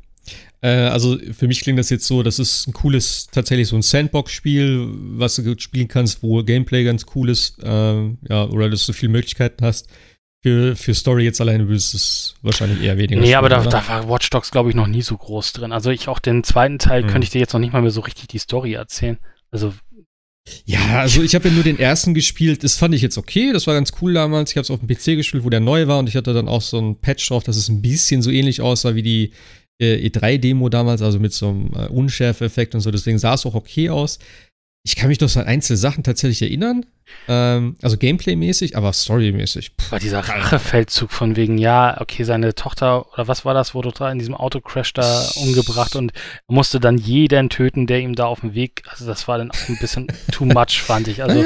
Äh, 0.63 0.69
also 0.69 1.19
für 1.33 1.47
mich 1.47 1.61
klingt 1.61 1.79
das 1.79 1.91
jetzt 1.91 2.07
so, 2.07 2.23
das 2.23 2.39
ist 2.39 2.67
ein 2.67 2.73
cooles, 2.73 3.27
tatsächlich 3.27 3.69
so 3.69 3.77
ein 3.77 3.83
Sandbox-Spiel, 3.83 4.89
was 5.19 5.37
du 5.37 5.59
spielen 5.59 5.89
kannst, 5.89 6.23
wo 6.23 6.43
Gameplay 6.43 6.85
ganz 6.85 7.05
cool 7.15 7.29
ist, 7.29 7.63
äh, 7.63 8.09
ja, 8.29 8.45
oder 8.47 8.71
dass 8.71 8.87
du 8.87 8.95
viele 8.95 9.13
Möglichkeiten 9.13 9.65
hast. 9.65 9.89
Für, 10.43 10.75
für 10.75 10.95
Story 10.95 11.25
jetzt 11.25 11.41
alleine 11.43 11.69
würdest 11.69 11.93
du 11.93 11.97
es 11.99 12.35
wahrscheinlich 12.41 12.81
eher 12.83 12.97
weniger. 12.97 13.21
Nee, 13.21 13.27
spielen, 13.27 13.35
aber 13.37 13.51
da, 13.51 13.63
da, 13.63 13.87
war 13.89 14.09
Watch 14.09 14.31
Dogs, 14.31 14.51
glaube 14.51 14.71
ich, 14.71 14.75
noch 14.75 14.87
nie 14.87 15.03
so 15.03 15.15
groß 15.17 15.53
drin. 15.53 15.71
Also 15.71 15.91
ich 15.91 16.09
auch 16.09 16.19
den 16.19 16.45
zweiten 16.45 16.79
Teil 16.79 17.03
mhm. 17.03 17.09
könnte 17.09 17.25
ich 17.25 17.31
dir 17.31 17.41
jetzt 17.41 17.53
noch 17.53 17.61
nicht 17.61 17.75
mal 17.75 17.83
mehr 17.83 17.91
so 17.91 18.01
richtig 18.01 18.29
die 18.29 18.39
Story 18.39 18.73
erzählen. 18.73 19.19
Also. 19.51 19.75
Ja, 20.65 21.01
also 21.01 21.23
ich 21.23 21.35
habe 21.35 21.49
ja 21.49 21.55
nur 21.55 21.63
den 21.63 21.79
ersten 21.79 22.15
gespielt. 22.15 22.65
Das 22.65 22.79
fand 22.79 22.95
ich 22.95 23.03
jetzt 23.03 23.19
okay. 23.19 23.53
Das 23.53 23.67
war 23.67 23.75
ganz 23.75 23.93
cool 24.01 24.15
damals. 24.15 24.51
Ich 24.51 24.57
habe 24.57 24.63
es 24.63 24.71
auf 24.71 24.81
dem 24.81 24.89
PC 24.89 25.17
gespielt, 25.17 25.45
wo 25.45 25.51
der 25.51 25.61
neu 25.61 25.87
war 25.87 25.99
und 25.99 26.09
ich 26.09 26.17
hatte 26.17 26.33
dann 26.33 26.49
auch 26.49 26.63
so 26.63 26.79
ein 26.79 26.99
Patch 26.99 27.29
drauf, 27.29 27.45
dass 27.45 27.57
es 27.57 27.69
ein 27.69 27.83
bisschen 27.83 28.23
so 28.23 28.31
ähnlich 28.31 28.63
aussah 28.63 28.95
wie 28.95 29.03
die 29.03 29.33
äh, 29.79 30.09
E3-Demo 30.09 30.71
damals, 30.71 31.03
also 31.03 31.19
mit 31.19 31.35
so 31.35 31.49
einem 31.49 31.71
äh, 31.75 31.89
Unschärfe-Effekt 31.89 32.75
und 32.75 32.81
so. 32.81 32.91
Deswegen 32.91 33.19
sah 33.19 33.35
es 33.35 33.45
auch 33.45 33.55
okay 33.55 33.91
aus. 33.91 34.19
Ich 34.83 34.97
kann 34.97 35.09
mich 35.09 35.19
doch 35.19 35.29
so 35.29 35.41
an 35.41 35.47
einzelne 35.47 35.77
Sachen 35.77 36.05
tatsächlich 36.05 36.41
erinnern. 36.41 36.87
Ähm, 37.29 37.77
also 37.83 37.99
Gameplay-mäßig, 37.99 38.77
aber 38.77 38.93
Story-mäßig. 38.93 39.73
War 39.91 39.99
dieser 39.99 40.21
Rachefeldzug 40.21 41.11
von 41.11 41.37
wegen, 41.37 41.59
ja, 41.59 42.01
okay, 42.01 42.25
seine 42.25 42.55
Tochter 42.55 43.13
oder 43.13 43.29
was 43.29 43.45
war 43.45 43.53
das, 43.53 43.75
wurde 43.75 43.93
da 43.93 44.11
in 44.11 44.19
diesem 44.19 44.35
Autocrash 44.35 44.95
da 44.95 45.29
umgebracht 45.37 45.97
und 45.97 46.13
musste 46.47 46.81
dann 46.81 46.97
jeden 46.97 47.51
töten, 47.51 47.87
der 47.87 48.01
ihm 48.01 48.15
da 48.15 48.25
auf 48.25 48.41
dem 48.41 48.55
Weg, 48.55 48.83
also 48.87 49.07
das 49.07 49.29
war 49.29 49.37
dann 49.37 49.51
auch 49.51 49.69
ein 49.69 49.79
bisschen 49.79 50.07
too 50.33 50.47
much, 50.47 50.81
fand 50.81 51.09
ich. 51.09 51.23
Also, 51.23 51.45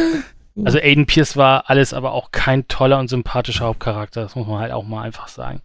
also 0.64 0.78
Aiden 0.78 1.06
Pierce 1.06 1.36
war 1.36 1.68
alles, 1.68 1.92
aber 1.92 2.12
auch 2.12 2.30
kein 2.30 2.68
toller 2.68 3.00
und 3.00 3.08
sympathischer 3.08 3.64
Hauptcharakter, 3.64 4.22
das 4.22 4.36
muss 4.36 4.46
man 4.46 4.60
halt 4.60 4.72
auch 4.72 4.84
mal 4.84 5.02
einfach 5.02 5.26
sagen. 5.26 5.60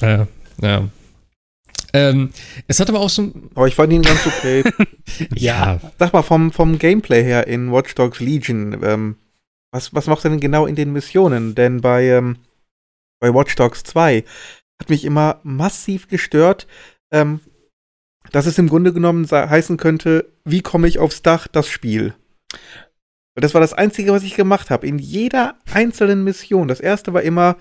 Ja, 0.00 0.26
ja. 0.60 0.88
Ähm, 1.92 2.30
es 2.68 2.80
hat 2.80 2.88
aber 2.88 3.00
auch 3.00 3.10
so. 3.10 3.32
Aber 3.54 3.66
ich 3.66 3.74
fand 3.74 3.92
ihn 3.92 4.02
ganz 4.02 4.26
okay. 4.26 4.64
ja. 5.34 5.80
Sag 5.98 6.12
mal, 6.12 6.22
vom, 6.22 6.52
vom 6.52 6.78
Gameplay 6.78 7.22
her 7.22 7.46
in 7.46 7.72
Watch 7.72 7.94
Dogs 7.94 8.20
Legion, 8.20 8.78
ähm, 8.82 9.16
was, 9.72 9.94
was 9.94 10.06
macht 10.06 10.24
er 10.24 10.30
denn 10.30 10.40
genau 10.40 10.66
in 10.66 10.74
den 10.74 10.92
Missionen? 10.92 11.54
Denn 11.54 11.80
bei, 11.80 12.04
ähm, 12.04 12.36
bei 13.20 13.32
Watch 13.32 13.54
Dogs 13.56 13.82
2 13.84 14.24
hat 14.80 14.88
mich 14.88 15.04
immer 15.04 15.40
massiv 15.42 16.08
gestört, 16.08 16.66
ähm, 17.12 17.40
dass 18.32 18.46
es 18.46 18.58
im 18.58 18.68
Grunde 18.68 18.92
genommen 18.92 19.28
heißen 19.30 19.76
könnte, 19.76 20.26
wie 20.44 20.62
komme 20.62 20.88
ich 20.88 20.98
aufs 20.98 21.22
Dach, 21.22 21.46
das 21.48 21.68
Spiel. 21.68 22.14
Und 23.36 23.44
das 23.44 23.54
war 23.54 23.60
das 23.60 23.72
Einzige, 23.72 24.12
was 24.12 24.22
ich 24.22 24.34
gemacht 24.34 24.70
habe. 24.70 24.86
In 24.86 24.98
jeder 24.98 25.56
einzelnen 25.72 26.24
Mission. 26.24 26.68
Das 26.68 26.80
erste 26.80 27.14
war 27.14 27.22
immer, 27.22 27.56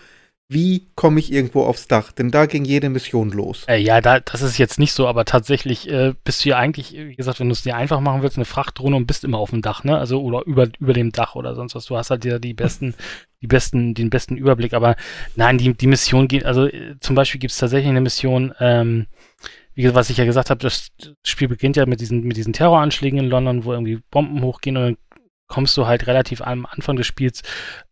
wie 0.52 0.88
komme 0.96 1.20
ich 1.20 1.32
irgendwo 1.32 1.64
aufs 1.64 1.88
Dach? 1.88 2.12
Denn 2.12 2.32
da 2.32 2.48
ging 2.48 2.66
jede 2.66 2.90
Mission 2.90 3.30
los. 3.30 3.66
Äh, 3.68 3.78
ja, 3.78 4.02
da, 4.02 4.20
das 4.20 4.42
ist 4.42 4.58
jetzt 4.58 4.80
nicht 4.80 4.94
so, 4.94 5.08
aber 5.08 5.24
tatsächlich 5.24 5.88
äh, 5.88 6.16
bist 6.24 6.44
du 6.44 6.50
ja 6.50 6.58
eigentlich, 6.58 6.94
wie 6.94 7.16
gesagt, 7.16 7.40
wenn 7.40 7.50
du 7.50 7.54
es 7.54 7.62
dir 7.62 7.76
einfach 7.76 8.00
machen 8.00 8.24
willst, 8.24 8.36
eine 8.38 8.46
Frachtdrohne 8.46 8.96
und 8.96 9.06
bist 9.06 9.24
immer 9.24 9.38
auf 9.38 9.52
dem 9.52 9.62
Dach, 9.62 9.84
ne? 9.84 9.96
Also 9.96 10.22
oder 10.24 10.44
über, 10.48 10.68
über 10.80 10.94
dem 10.94 11.12
Dach 11.12 11.36
oder 11.36 11.54
sonst 11.54 11.76
was. 11.76 11.86
Du 11.86 11.96
hast 11.96 12.10
halt 12.10 12.26
ja 12.26 12.40
die 12.40 12.56
besten, 12.56 12.96
die 13.42 13.48
besten, 13.48 13.94
den 13.94 14.10
besten 14.10 14.38
Überblick. 14.38 14.74
Aber 14.74 14.96
nein, 15.36 15.60
die, 15.60 15.76
die 15.76 15.88
Mission 15.88 16.28
geht, 16.28 16.46
also 16.46 16.66
äh, 16.66 16.96
zum 17.00 17.16
Beispiel 17.16 17.40
gibt 17.40 17.52
es 17.52 17.60
tatsächlich 17.60 17.90
eine 17.90 18.02
Mission, 18.02 18.52
ähm, 18.60 19.06
wie 19.76 19.94
was 19.94 20.10
ich 20.10 20.18
ja 20.18 20.26
gesagt 20.26 20.50
habe, 20.50 20.60
das 20.60 20.88
Spiel 21.24 21.48
beginnt 21.48 21.78
ja 21.78 21.86
mit 21.86 22.02
diesen, 22.02 22.24
mit 22.24 22.38
diesen 22.38 22.54
Terroranschlägen 22.54 23.20
in 23.20 23.30
London, 23.30 23.66
wo 23.66 23.72
irgendwie 23.72 24.00
Bomben 24.10 24.42
hochgehen 24.42 24.78
und 24.78 24.84
dann 24.84 24.98
kommst 25.50 25.76
du 25.76 25.88
halt 25.88 26.08
relativ 26.08 26.42
am 26.42 26.66
Anfang 26.66 26.96
des 26.96 27.08
Spiels 27.08 27.42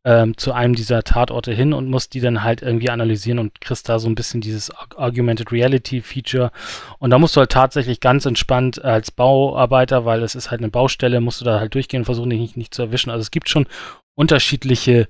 ähm, 0.06 0.38
zu 0.38 0.54
einem 0.54 0.76
dieser 0.76 1.04
Tatorte 1.04 1.52
hin 1.54 1.74
und 1.74 1.90
musst 1.90 2.14
die 2.14 2.22
dann 2.22 2.44
halt 2.44 2.62
irgendwie 2.62 2.90
analysieren 2.90 3.40
und 3.40 3.60
kriegst 3.60 3.90
da 3.90 4.00
so 4.00 4.08
ein 4.08 4.16
bisschen 4.16 4.40
dieses 4.40 4.72
Augmented 4.96 5.52
Reality 5.52 6.02
Feature. 6.02 6.52
Und 7.00 7.10
da 7.10 7.20
musst 7.20 7.36
du 7.36 7.40
halt 7.40 7.52
tatsächlich 7.52 8.00
ganz 8.00 8.26
entspannt 8.26 8.84
als 8.84 9.12
Bauarbeiter, 9.12 10.06
weil 10.06 10.24
es 10.24 10.36
ist 10.36 10.52
halt 10.52 10.62
eine 10.62 10.70
Baustelle, 10.70 11.20
musst 11.20 11.42
du 11.42 11.46
da 11.46 11.60
halt 11.60 11.74
durchgehen 11.74 12.02
und 12.02 12.06
versuchen, 12.06 12.30
dich 12.30 12.40
nicht, 12.40 12.58
nicht 12.58 12.74
zu 12.74 12.84
erwischen. 12.84 13.10
Also 13.10 13.22
es 13.22 13.32
gibt 13.32 13.50
schon 13.50 13.68
unterschiedliche 14.16 15.08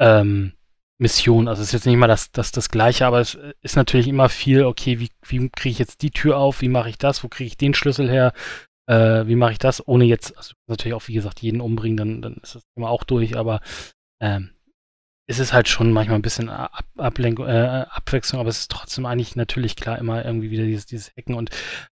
ähm, 0.00 0.52
Missionen. 0.98 1.48
Also 1.48 1.60
es 1.60 1.68
ist 1.68 1.72
jetzt 1.72 1.86
nicht 1.86 1.96
mal 1.96 2.06
das, 2.06 2.32
das, 2.32 2.52
das 2.52 2.70
Gleiche, 2.70 3.06
aber 3.06 3.20
es 3.20 3.36
ist 3.60 3.76
natürlich 3.76 4.08
immer 4.08 4.30
viel, 4.30 4.64
okay, 4.64 5.00
wie, 5.00 5.10
wie 5.26 5.50
kriege 5.50 5.72
ich 5.72 5.78
jetzt 5.78 6.00
die 6.02 6.10
Tür 6.10 6.38
auf, 6.38 6.62
wie 6.62 6.68
mache 6.68 6.88
ich 6.88 6.96
das, 6.96 7.22
wo 7.22 7.28
kriege 7.28 7.48
ich 7.48 7.56
den 7.58 7.74
Schlüssel 7.74 8.08
her, 8.08 8.32
äh, 8.92 9.26
wie 9.26 9.36
mache 9.36 9.52
ich 9.52 9.58
das, 9.58 9.86
ohne 9.86 10.04
jetzt, 10.04 10.36
also 10.36 10.54
natürlich 10.66 10.94
auch, 10.94 11.08
wie 11.08 11.14
gesagt, 11.14 11.40
jeden 11.40 11.60
umbringen, 11.60 11.96
dann, 11.96 12.22
dann 12.22 12.34
ist 12.42 12.54
das 12.56 12.62
Thema 12.74 12.90
auch 12.90 13.04
durch, 13.04 13.36
aber 13.36 13.60
ähm, 14.20 14.50
es 15.26 15.38
ist 15.38 15.52
halt 15.52 15.68
schon 15.68 15.92
manchmal 15.92 16.18
ein 16.18 16.22
bisschen 16.22 16.50
Ab 16.50 16.84
Ablenkung, 16.98 17.46
äh, 17.46 17.86
Abwechslung, 17.88 18.40
aber 18.40 18.50
es 18.50 18.58
ist 18.58 18.70
trotzdem 18.70 19.06
eigentlich 19.06 19.34
natürlich 19.34 19.76
klar 19.76 19.98
immer 19.98 20.24
irgendwie 20.24 20.50
wieder 20.50 20.64
dieses, 20.64 20.84
dieses 20.84 21.12
Hacken 21.16 21.34
und 21.34 21.50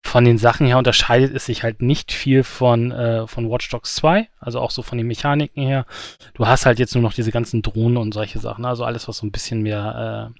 von 0.04 0.24
den 0.24 0.36
Sachen 0.36 0.66
her 0.66 0.76
unterscheidet 0.76 1.34
es 1.34 1.46
sich 1.46 1.62
halt 1.62 1.80
nicht 1.80 2.12
viel 2.12 2.42
von, 2.42 2.90
äh, 2.92 3.26
von 3.26 3.48
Watch 3.48 3.70
Dogs 3.70 3.94
2, 3.94 4.28
also 4.38 4.60
auch 4.60 4.70
so 4.70 4.82
von 4.82 4.98
den 4.98 5.06
Mechaniken 5.06 5.62
her. 5.62 5.86
Du 6.34 6.46
hast 6.46 6.66
halt 6.66 6.78
jetzt 6.78 6.94
nur 6.94 7.02
noch 7.02 7.14
diese 7.14 7.30
ganzen 7.30 7.62
Drohnen 7.62 7.96
und 7.96 8.12
solche 8.12 8.38
Sachen, 8.38 8.64
also 8.66 8.84
alles, 8.84 9.08
was 9.08 9.18
so 9.18 9.26
ein 9.26 9.32
bisschen 9.32 9.62
mehr 9.62 10.34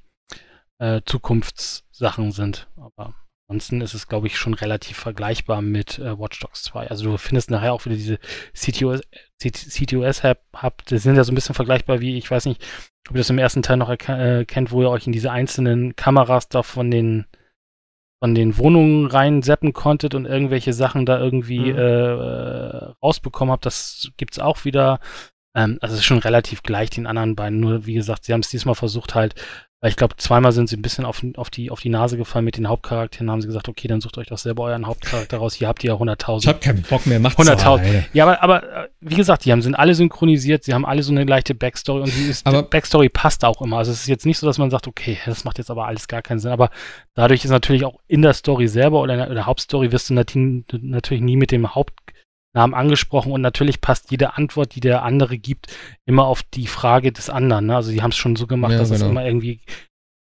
äh, 0.81 0.97
äh, 0.97 1.03
Zukunftssachen 1.07 2.33
sind. 2.33 2.69
Aber 2.77 3.15
Ansonsten 3.53 3.83
ist 3.83 3.93
es, 3.93 4.09
glaube 4.09 4.29
ich, 4.29 4.39
schon 4.39 4.55
relativ 4.55 4.97
vergleichbar 4.97 5.61
mit 5.61 5.99
äh, 5.99 6.19
Watch 6.19 6.41
Dogs 6.41 6.63
2. 6.63 6.89
Also 6.89 7.05
du 7.05 7.19
findest 7.19 7.51
nachher 7.51 7.75
auch 7.75 7.85
wieder 7.85 7.97
diese 7.97 8.19
CTOS, 8.55 9.03
CTOS-Hub, 9.39 10.87
das 10.87 11.03
sind 11.03 11.17
ja 11.17 11.25
so 11.25 11.33
ein 11.33 11.35
bisschen 11.35 11.55
vergleichbar 11.55 12.01
wie, 12.01 12.17
ich 12.17 12.31
weiß 12.31 12.47
nicht, 12.47 12.65
ob 13.11 13.15
ihr 13.15 13.19
das 13.19 13.29
im 13.29 13.37
ersten 13.37 13.61
Teil 13.61 13.77
noch 13.77 13.91
äh, 13.91 14.47
kennt, 14.47 14.71
wo 14.71 14.81
ihr 14.81 14.89
euch 14.89 15.07
in 15.07 15.13
diese 15.13 15.31
einzelnen 15.31 15.95
Kameras 15.97 16.49
da 16.49 16.63
von 16.63 16.91
den 16.91 17.27
von 18.23 18.35
den 18.35 18.57
Wohnungen 18.57 19.07
reinseppen 19.07 19.75
konntet 19.75 20.15
und 20.15 20.25
irgendwelche 20.25 20.73
Sachen 20.73 21.05
da 21.05 21.19
irgendwie 21.19 21.73
mhm. 21.73 21.79
äh, 21.79 22.93
rausbekommen 23.03 23.53
habt. 23.53 23.67
Das 23.67 24.13
gibt 24.17 24.33
es 24.33 24.39
auch 24.39 24.65
wieder. 24.65 24.99
Ähm, 25.55 25.77
also 25.83 25.93
es 25.93 26.01
ist 26.01 26.07
schon 26.07 26.21
relativ 26.21 26.63
gleich 26.63 26.89
den 26.89 27.07
anderen 27.07 27.37
beiden. 27.37 27.61
Nur 27.61 27.85
wie 27.85 27.95
gesagt, 27.95 28.25
sie 28.25 28.33
haben 28.33 28.41
es 28.41 28.49
diesmal 28.49 28.77
versucht 28.77 29.15
halt 29.15 29.35
weil 29.83 29.91
ich 29.91 29.97
glaube, 29.97 30.15
zweimal 30.17 30.53
sind 30.53 30.69
sie 30.69 30.77
ein 30.77 30.83
bisschen 30.83 31.05
auf, 31.05 31.25
auf, 31.37 31.51
die, 31.51 31.73
auf 31.73 31.81
die 31.81 31.89
Nase 31.89 32.17
gefallen 32.17 32.45
mit 32.45 32.57
den 32.57 32.69
Hauptcharakteren. 32.69 33.29
haben 33.29 33.41
sie 33.41 33.49
gesagt, 33.49 33.69
okay, 33.69 33.89
dann 33.89 34.01
sucht 34.01 34.17
euch 34.17 34.29
doch 34.29 34.39
selber 34.39 34.63
euren 34.63 34.87
Hauptcharakter 34.87 35.39
raus. 35.39 35.55
Hier 35.55 35.67
habt 35.67 35.83
ihr 35.83 35.91
ja 35.91 35.97
100.000. 35.97 36.39
Ich 36.39 36.47
hab 36.47 36.61
keinen 36.61 36.83
Bock 36.83 37.05
mehr, 37.05 37.19
macht's 37.19 37.37
100.000. 37.41 38.05
Ja, 38.13 38.25
aber, 38.25 38.43
aber 38.45 38.89
wie 39.01 39.17
gesagt, 39.17 39.45
die 39.45 39.51
haben, 39.51 39.61
sind 39.61 39.75
alle 39.75 39.97
synchronisiert, 39.97 40.63
sie 40.63 40.73
haben 40.73 40.87
alle 40.87 41.03
so 41.03 41.11
eine 41.11 41.25
leichte 41.25 41.57
Backstory 41.57 42.03
und 42.03 42.17
die 42.17 42.29
ist, 42.29 42.47
aber 42.47 42.63
Backstory 42.63 43.09
passt 43.09 43.45
auch 43.45 43.61
immer. 43.61 43.79
Also 43.79 43.91
es 43.91 44.03
ist 44.03 44.07
jetzt 44.07 44.25
nicht 44.25 44.39
so, 44.39 44.47
dass 44.47 44.57
man 44.57 44.71
sagt, 44.71 44.87
okay, 44.87 45.19
das 45.27 45.43
macht 45.43 45.59
jetzt 45.59 45.69
aber 45.69 45.89
alles 45.89 46.07
gar 46.07 46.23
keinen 46.23 46.39
Sinn. 46.39 46.53
Aber 46.53 46.71
dadurch 47.15 47.45
ist 47.45 47.51
natürlich 47.51 47.85
auch 47.85 47.99
in 48.07 48.23
der 48.23 48.35
Story 48.35 48.69
selber 48.69 49.01
oder 49.01 49.15
in 49.15 49.19
der, 49.19 49.29
in 49.31 49.35
der 49.35 49.47
Hauptstory 49.47 49.91
wirst 49.91 50.11
du 50.11 50.15
natürlich 50.15 51.23
nie 51.23 51.37
mit 51.37 51.51
dem 51.51 51.75
Haupt 51.75 51.93
Namen 52.55 52.75
angesprochen 52.75 53.33
und 53.33 53.41
natürlich 53.41 53.81
passt 53.81 54.11
jede 54.11 54.37
Antwort, 54.37 54.75
die 54.75 54.81
der 54.81 55.03
andere 55.03 55.39
gibt, 55.39 55.75
immer 56.05 56.27
auf 56.27 56.43
die 56.43 56.67
Frage 56.67 57.13
des 57.13 57.31
anderen. 57.31 57.67
Ne? 57.67 57.77
Also 57.77 57.91
die 57.93 58.03
haben 58.03 58.11
es 58.11 58.17
schon 58.17 58.37
so 58.37 58.47
gemacht, 58.47 58.73
ja, 58.73 58.79
dass 58.79 58.91
genau. 58.91 59.05
es 59.05 59.11
immer 59.11 59.25
irgendwie 59.25 59.61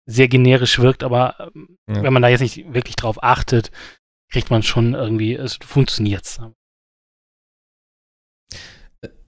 sehr 0.06 0.28
generisch 0.28 0.78
wirkt, 0.78 1.04
aber 1.04 1.36
ähm, 1.54 1.76
ja. 1.88 2.02
wenn 2.02 2.12
man 2.12 2.22
da 2.22 2.28
jetzt 2.28 2.40
nicht 2.40 2.72
wirklich 2.72 2.96
drauf 2.96 3.22
achtet, 3.22 3.70
kriegt 4.30 4.50
man 4.50 4.62
schon 4.62 4.94
irgendwie, 4.94 5.34
es 5.34 5.58
funktioniert. 5.62 6.40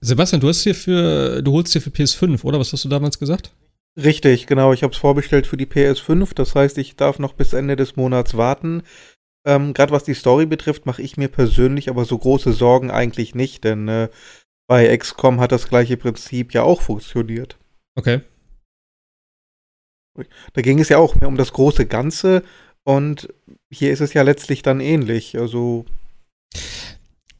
Sebastian, 0.01 0.41
du 0.41 0.47
hast 0.47 0.63
hier 0.63 0.75
für, 0.75 1.41
du 1.41 1.51
holst 1.51 1.73
hier 1.73 1.81
für 1.81 1.91
PS5, 1.91 2.43
oder? 2.43 2.59
Was 2.59 2.73
hast 2.73 2.85
du 2.85 2.89
damals 2.89 3.19
gesagt? 3.19 3.51
Richtig, 3.97 4.45
genau. 4.47 4.73
Ich 4.73 4.83
habe 4.83 4.91
es 4.91 4.99
vorbestellt 4.99 5.47
für 5.47 5.57
die 5.57 5.67
PS5. 5.67 6.33
Das 6.35 6.53
heißt, 6.53 6.77
ich 6.77 6.95
darf 6.95 7.17
noch 7.19 7.33
bis 7.33 7.53
Ende 7.53 7.75
des 7.75 7.95
Monats 7.95 8.35
warten. 8.35 8.83
Ähm, 9.45 9.73
Gerade 9.73 9.91
was 9.91 10.03
die 10.03 10.13
Story 10.13 10.45
betrifft, 10.45 10.85
mache 10.85 11.01
ich 11.01 11.17
mir 11.17 11.27
persönlich 11.27 11.89
aber 11.89 12.05
so 12.05 12.17
große 12.17 12.53
Sorgen 12.53 12.89
eigentlich 12.89 13.35
nicht, 13.35 13.63
denn 13.63 13.87
äh, 13.87 14.09
bei 14.67 14.95
XCOM 14.97 15.39
hat 15.39 15.51
das 15.51 15.69
gleiche 15.69 15.97
Prinzip 15.97 16.53
ja 16.53 16.63
auch 16.63 16.81
funktioniert. 16.81 17.57
Okay. 17.95 18.21
Da 20.53 20.61
ging 20.61 20.79
es 20.79 20.89
ja 20.89 20.97
auch 20.97 21.15
mehr 21.15 21.27
um 21.27 21.37
das 21.37 21.53
große 21.53 21.85
Ganze 21.85 22.41
und 22.83 23.33
hier 23.69 23.91
ist 23.91 23.99
es 23.99 24.13
ja 24.13 24.21
letztlich 24.21 24.61
dann 24.61 24.79
ähnlich. 24.79 25.37
Also. 25.37 25.85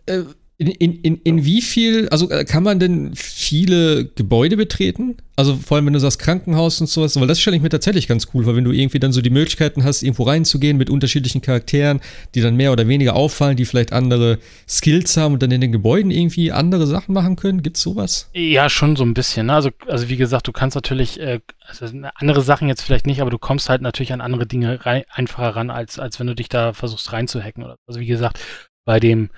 Äh, 0.06 0.24
in, 0.58 0.68
in, 0.68 0.94
in, 1.02 1.18
in 1.18 1.46
wie 1.46 1.62
viel, 1.62 2.08
also 2.10 2.30
äh, 2.30 2.46
kann 2.46 2.64
man 2.64 2.80
denn 2.80 3.12
viele 3.14 4.06
Gebäude 4.06 4.56
betreten? 4.56 5.18
Also 5.36 5.58
vor 5.58 5.76
allem, 5.76 5.88
wenn 5.88 5.94
du 5.94 6.00
sagst 6.00 6.20
Krankenhaus 6.20 6.80
und 6.80 6.88
sowas, 6.88 7.20
weil 7.20 7.28
das 7.28 7.42
stelle 7.42 7.58
ich 7.58 7.62
mir 7.62 7.68
tatsächlich 7.68 8.08
ganz 8.08 8.30
cool 8.34 8.46
vor, 8.46 8.56
wenn 8.56 8.64
du 8.64 8.72
irgendwie 8.72 9.00
dann 9.00 9.12
so 9.12 9.22
die 9.22 9.30
Möglichkeiten 9.30 9.84
hast, 9.84 10.02
irgendwo 10.02 10.24
reinzugehen 10.24 10.78
mit 10.78 10.90
unterschiedlichen 10.90 11.42
Charakteren, 11.42 12.00
die 12.36 12.42
dann 12.42 12.56
mehr 12.56 12.72
oder 12.72 12.88
weniger 12.88 13.18
auffallen, 13.18 13.58
die 13.58 13.66
vielleicht 13.66 13.92
andere 13.92 14.40
Skills 14.66 15.18
haben 15.18 15.34
und 15.34 15.44
dann 15.44 15.52
in 15.52 15.60
den 15.60 15.74
Gebäuden 15.74 16.10
irgendwie 16.10 16.54
andere 16.54 16.88
Sachen 16.88 17.14
machen 17.14 17.36
können. 17.36 17.62
Gibt's 17.62 17.82
sowas? 17.82 18.30
Ja, 18.34 18.70
schon 18.70 18.96
so 18.96 19.04
ein 19.04 19.14
bisschen. 19.14 19.48
Ne? 19.48 19.54
Also, 19.56 19.72
also 19.88 20.08
wie 20.08 20.16
gesagt, 20.16 20.48
du 20.48 20.54
kannst 20.54 20.76
natürlich, 20.76 21.20
äh, 21.20 21.42
also 21.68 21.86
andere 22.16 22.42
Sachen 22.42 22.70
jetzt 22.70 22.82
vielleicht 22.82 23.08
nicht, 23.08 23.20
aber 23.20 23.30
du 23.30 23.40
kommst 23.40 23.68
halt 23.68 23.82
natürlich 23.82 24.14
an 24.14 24.22
andere 24.22 24.46
Dinge 24.46 24.86
rein, 24.86 25.04
einfacher 25.10 25.58
ran, 25.58 25.70
als, 25.70 26.00
als 26.00 26.18
wenn 26.22 26.28
du 26.28 26.36
dich 26.36 26.48
da 26.48 26.72
versuchst 26.72 27.12
reinzuhacken. 27.12 27.66
Also 27.88 28.00
wie 28.00 28.06
gesagt, 28.06 28.40
bei 28.86 29.00
dem 29.02 29.32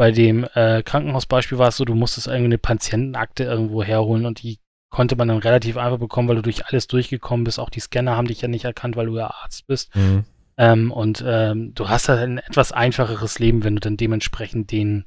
bei 0.00 0.12
dem 0.12 0.46
äh, 0.54 0.82
Krankenhausbeispiel 0.82 1.58
war 1.58 1.68
es 1.68 1.76
so, 1.76 1.84
du 1.84 1.94
musstest 1.94 2.26
irgendwie 2.26 2.46
eine 2.46 2.56
Patientenakte 2.56 3.44
irgendwo 3.44 3.82
herholen 3.82 4.24
und 4.24 4.42
die 4.42 4.58
konnte 4.88 5.14
man 5.14 5.28
dann 5.28 5.36
relativ 5.36 5.76
einfach 5.76 5.98
bekommen, 5.98 6.26
weil 6.26 6.36
du 6.36 6.42
durch 6.42 6.64
alles 6.64 6.86
durchgekommen 6.86 7.44
bist. 7.44 7.60
Auch 7.60 7.68
die 7.68 7.80
Scanner 7.80 8.16
haben 8.16 8.26
dich 8.26 8.40
ja 8.40 8.48
nicht 8.48 8.64
erkannt, 8.64 8.96
weil 8.96 9.04
du 9.04 9.18
ja 9.18 9.26
Arzt 9.26 9.66
bist. 9.66 9.94
Mhm. 9.94 10.24
Ähm, 10.56 10.90
und 10.90 11.22
ähm, 11.26 11.74
du 11.74 11.90
hast 11.90 12.08
halt 12.08 12.20
ein 12.20 12.38
etwas 12.38 12.72
einfacheres 12.72 13.40
Leben, 13.40 13.62
wenn 13.62 13.74
du 13.74 13.80
dann 13.80 13.98
dementsprechend 13.98 14.72
den 14.72 15.04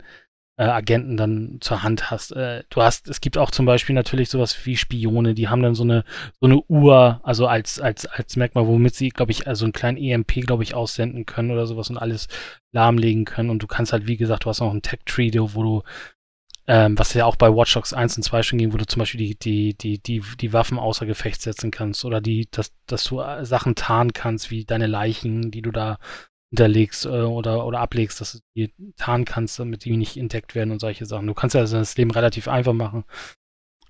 äh, 0.57 0.63
Agenten 0.63 1.17
dann 1.17 1.57
zur 1.61 1.83
Hand 1.83 2.11
hast. 2.11 2.31
Äh, 2.31 2.63
du 2.69 2.81
hast, 2.81 3.07
es 3.07 3.21
gibt 3.21 3.37
auch 3.37 3.51
zum 3.51 3.65
Beispiel 3.65 3.95
natürlich 3.95 4.29
sowas 4.29 4.55
wie 4.65 4.77
Spione, 4.77 5.33
die 5.33 5.47
haben 5.47 5.63
dann 5.63 5.75
so 5.75 5.83
eine 5.83 6.03
so 6.39 6.47
eine 6.47 6.61
Uhr, 6.67 7.19
also 7.23 7.47
als 7.47 7.79
als 7.79 8.05
als 8.05 8.35
Merkmal, 8.35 8.67
womit 8.67 8.95
sie, 8.95 9.09
glaube 9.09 9.31
ich, 9.31 9.47
also 9.47 9.65
einen 9.65 9.73
kleinen 9.73 9.97
EMP, 9.97 10.45
glaube 10.45 10.63
ich, 10.63 10.75
aussenden 10.75 11.25
können 11.25 11.51
oder 11.51 11.65
sowas 11.67 11.89
und 11.89 11.97
alles 11.97 12.27
lahmlegen 12.71 13.25
können. 13.25 13.49
Und 13.49 13.63
du 13.63 13.67
kannst 13.67 13.93
halt, 13.93 14.07
wie 14.07 14.17
gesagt, 14.17 14.45
du 14.45 14.49
hast 14.49 14.59
noch 14.59 14.71
einen 14.71 14.81
Tech 14.81 14.99
Tree, 15.05 15.31
wo 15.33 15.63
du 15.63 15.83
ähm, 16.67 16.97
was 16.97 17.13
ja 17.13 17.25
auch 17.25 17.35
bei 17.35 17.49
Watch 17.53 17.73
Dogs 17.73 17.93
1 17.93 18.17
und 18.17 18.23
2 18.23 18.43
schon 18.43 18.59
ging, 18.59 18.73
wo 18.73 18.77
du 18.77 18.85
zum 18.85 18.99
Beispiel 18.99 19.19
die, 19.19 19.35
die, 19.35 19.73
die, 19.77 19.99
die, 19.99 20.23
die 20.39 20.53
Waffen 20.53 20.79
außer 20.79 21.05
Gefecht 21.05 21.41
setzen 21.41 21.71
kannst 21.71 22.05
oder 22.05 22.21
die, 22.21 22.47
dass, 22.51 22.71
dass 22.87 23.03
du 23.03 23.19
äh, 23.19 23.45
Sachen 23.45 23.75
tarnen 23.75 24.13
kannst, 24.13 24.49
wie 24.49 24.63
deine 24.63 24.87
Leichen, 24.87 25.51
die 25.51 25.61
du 25.61 25.71
da 25.71 25.97
hinterlegst 26.53 27.05
äh, 27.05 27.09
oder, 27.09 27.65
oder 27.65 27.79
ablegst, 27.79 28.21
dass 28.21 28.33
du 28.33 28.39
die 28.55 28.73
tarnen 28.95 29.25
kannst, 29.25 29.57
damit 29.57 29.85
die 29.85 29.97
nicht 29.97 30.17
entdeckt 30.17 30.53
werden 30.53 30.71
und 30.71 30.79
solche 30.79 31.05
Sachen. 31.05 31.25
Du 31.25 31.33
kannst 31.33 31.55
ja 31.55 31.65
das 31.65 31.97
Leben 31.97 32.11
relativ 32.11 32.47
einfach 32.47 32.73
machen. 32.73 33.05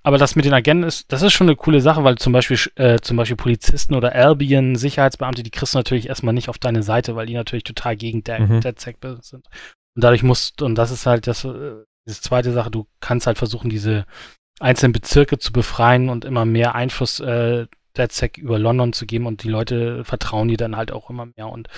Aber 0.01 0.17
das 0.17 0.35
mit 0.35 0.45
den 0.45 0.53
Agenten 0.53 0.83
ist, 0.83 1.11
das 1.11 1.21
ist 1.21 1.33
schon 1.33 1.47
eine 1.47 1.55
coole 1.55 1.81
Sache, 1.81 2.03
weil 2.03 2.17
zum 2.17 2.33
Beispiel, 2.33 2.57
äh, 2.75 2.99
zum 2.99 3.17
Beispiel 3.17 3.37
Polizisten 3.37 3.95
oder 3.95 4.13
Albion, 4.13 4.75
Sicherheitsbeamte, 4.75 5.43
die 5.43 5.51
kriegst 5.51 5.73
du 5.73 5.79
natürlich 5.79 6.07
erstmal 6.07 6.33
nicht 6.33 6.49
auf 6.49 6.57
deine 6.57 6.83
Seite, 6.83 7.15
weil 7.15 7.25
die 7.25 7.33
natürlich 7.33 7.63
total 7.63 7.95
gegen 7.95 8.23
der 8.23 8.39
mhm. 8.39 8.61
DedSec 8.61 8.97
sind. 9.21 9.45
Und 9.95 10.03
dadurch 10.03 10.23
musst, 10.23 10.61
und 10.61 10.75
das 10.75 10.91
ist 10.91 11.05
halt 11.05 11.27
das, 11.27 11.43
äh, 11.45 11.83
diese 12.07 12.21
zweite 12.21 12.51
Sache, 12.51 12.71
du 12.71 12.87
kannst 13.01 13.27
halt 13.27 13.37
versuchen, 13.37 13.69
diese 13.69 14.05
einzelnen 14.59 14.93
Bezirke 14.93 15.37
zu 15.37 15.51
befreien 15.51 16.09
und 16.09 16.25
immer 16.25 16.45
mehr 16.45 16.75
Einfluss 16.75 17.19
äh, 17.19 17.67
DedSec 17.97 18.37
über 18.37 18.59
London 18.59 18.93
zu 18.93 19.05
geben 19.05 19.25
und 19.25 19.43
die 19.43 19.49
Leute 19.49 20.03
vertrauen 20.03 20.47
dir 20.47 20.57
dann 20.57 20.75
halt 20.75 20.91
auch 20.91 21.09
immer 21.09 21.27
mehr 21.37 21.47
und 21.47 21.69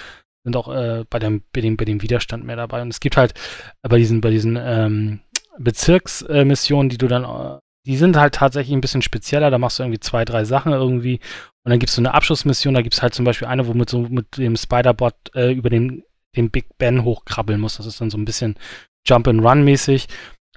sind 0.45 0.55
auch 0.55 0.73
äh, 0.73 1.03
bei, 1.09 1.19
dem, 1.19 1.43
bei, 1.51 1.59
dem, 1.59 1.75
bei 1.75 1.85
dem 1.85 2.01
Widerstand 2.01 2.45
mehr 2.45 2.55
dabei. 2.55 2.81
Und 2.81 2.89
es 2.89 3.01
gibt 3.01 3.17
halt 3.17 3.33
bei 3.81 3.97
diesen, 3.97 4.21
bei 4.21 4.29
diesen 4.29 4.57
ähm, 4.61 5.19
Bezirksmissionen, 5.57 6.87
äh, 6.87 6.91
die 6.91 6.97
du 6.97 7.07
dann, 7.07 7.23
äh, 7.23 7.59
die 7.85 7.97
sind 7.97 8.15
halt 8.15 8.35
tatsächlich 8.35 8.73
ein 8.73 8.81
bisschen 8.81 9.01
spezieller. 9.01 9.49
Da 9.49 9.57
machst 9.57 9.79
du 9.79 9.83
irgendwie 9.83 9.99
zwei, 9.99 10.23
drei 10.23 10.45
Sachen 10.45 10.71
irgendwie. 10.71 11.19
Und 11.63 11.71
dann 11.71 11.79
gibt 11.79 11.89
es 11.89 11.95
so 11.95 12.01
eine 12.01 12.13
Abschlussmission, 12.13 12.75
da 12.75 12.81
gibt 12.81 12.93
es 12.93 13.01
halt 13.01 13.15
zum 13.15 13.25
Beispiel 13.25 13.47
eine, 13.47 13.67
wo 13.67 13.73
mit 13.73 13.89
so 13.89 14.01
mit 14.01 14.37
dem 14.37 14.55
Spider-Bot 14.55 15.15
äh, 15.33 15.51
über 15.51 15.69
den, 15.69 16.03
den 16.37 16.51
Big 16.51 16.77
Ben 16.77 17.03
hochkrabbeln 17.03 17.59
muss. 17.59 17.77
Das 17.77 17.87
ist 17.87 17.99
dann 17.99 18.11
so 18.11 18.17
ein 18.17 18.25
bisschen 18.25 18.55
Jump 19.05 19.27
and 19.27 19.43
Run 19.43 19.63
mäßig. 19.63 20.07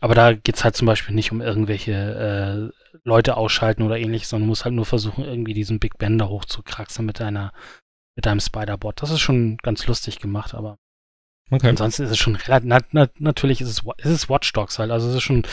Aber 0.00 0.14
da 0.14 0.32
geht 0.32 0.56
es 0.56 0.64
halt 0.64 0.76
zum 0.76 0.86
Beispiel 0.86 1.14
nicht 1.14 1.32
um 1.32 1.40
irgendwelche 1.40 1.92
äh, 1.92 2.98
Leute 3.04 3.36
ausschalten 3.36 3.82
oder 3.82 3.98
ähnliches, 3.98 4.28
sondern 4.28 4.46
du 4.46 4.50
musst 4.50 4.64
halt 4.64 4.74
nur 4.74 4.86
versuchen, 4.86 5.24
irgendwie 5.24 5.54
diesen 5.54 5.80
Big 5.80 5.98
Ben 5.98 6.18
da 6.18 6.28
hochzukraxeln 6.28 7.04
mit 7.04 7.20
deiner 7.20 7.52
mit 8.18 8.26
deinem 8.26 8.40
Spider-Bot. 8.40 9.00
Das 9.00 9.12
ist 9.12 9.20
schon 9.20 9.58
ganz 9.58 9.86
lustig 9.86 10.18
gemacht, 10.18 10.52
aber 10.52 10.76
okay. 11.52 11.68
ansonsten 11.68 12.02
ist 12.02 12.10
es 12.10 12.18
schon 12.18 12.36
na, 12.64 12.80
na, 12.90 13.08
natürlich 13.20 13.60
ist 13.60 13.68
es, 13.68 13.78
ist 13.98 14.10
es 14.10 14.28
Watch 14.28 14.52
Dogs 14.54 14.80
halt. 14.80 14.90
Also 14.90 15.08
es 15.08 15.14
ist 15.14 15.22
schon 15.22 15.44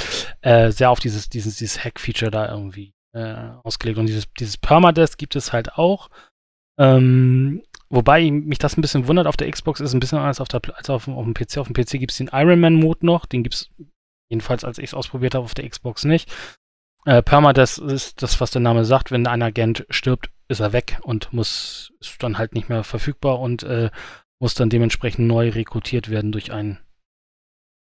äh, 0.41 0.71
sehr 0.71 0.89
auf 0.89 0.99
dieses, 0.99 1.29
dieses, 1.29 1.57
dieses 1.57 1.85
Hack-Feature 1.85 2.31
da 2.31 2.49
irgendwie 2.49 2.95
äh, 3.13 3.51
ausgelegt. 3.63 3.99
Und 3.99 4.07
dieses, 4.07 4.25
dieses 4.39 4.57
Permadeath 4.57 5.19
gibt 5.19 5.35
es 5.35 5.53
halt 5.53 5.75
auch. 5.75 6.09
Ähm, 6.79 7.61
wobei 7.89 8.31
mich 8.31 8.57
das 8.57 8.75
ein 8.75 8.81
bisschen 8.81 9.07
wundert, 9.07 9.27
auf 9.27 9.37
der 9.37 9.51
Xbox 9.51 9.79
ist 9.79 9.89
es 9.89 9.93
ein 9.93 9.99
bisschen 9.99 10.17
anders 10.17 10.41
auf 10.41 10.47
der, 10.47 10.61
als 10.75 10.89
auf, 10.89 11.07
auf 11.07 11.23
dem 11.23 11.35
PC. 11.35 11.59
Auf 11.59 11.67
dem 11.67 11.75
PC 11.75 11.99
gibt 11.99 12.13
es 12.13 12.17
den 12.17 12.31
Iron 12.33 12.59
Man-Mode 12.59 13.05
noch, 13.05 13.27
den 13.27 13.43
gibt 13.43 13.53
es 13.53 13.69
jedenfalls, 14.31 14.63
als 14.63 14.79
ich 14.79 14.85
es 14.85 14.93
ausprobiert 14.95 15.35
habe, 15.35 15.45
auf 15.45 15.53
der 15.53 15.69
Xbox 15.69 16.03
nicht. 16.03 16.33
Äh, 17.05 17.21
Permadeath 17.21 17.77
ist 17.77 18.23
das, 18.23 18.41
was 18.41 18.49
der 18.49 18.61
Name 18.61 18.85
sagt, 18.85 19.11
wenn 19.11 19.27
ein 19.27 19.43
Agent 19.43 19.85
stirbt, 19.91 20.31
ist 20.47 20.59
er 20.59 20.73
weg 20.73 20.99
und 21.03 21.33
muss 21.33 21.93
ist 21.99 22.21
dann 22.21 22.37
halt 22.37 22.53
nicht 22.53 22.69
mehr 22.69 22.83
verfügbar 22.83 23.39
und 23.39 23.63
äh, 23.63 23.89
muss 24.39 24.53
dann 24.53 24.69
dementsprechend 24.69 25.27
neu 25.27 25.49
rekrutiert 25.49 26.09
werden 26.09 26.31
durch 26.31 26.51
einen 26.51 26.79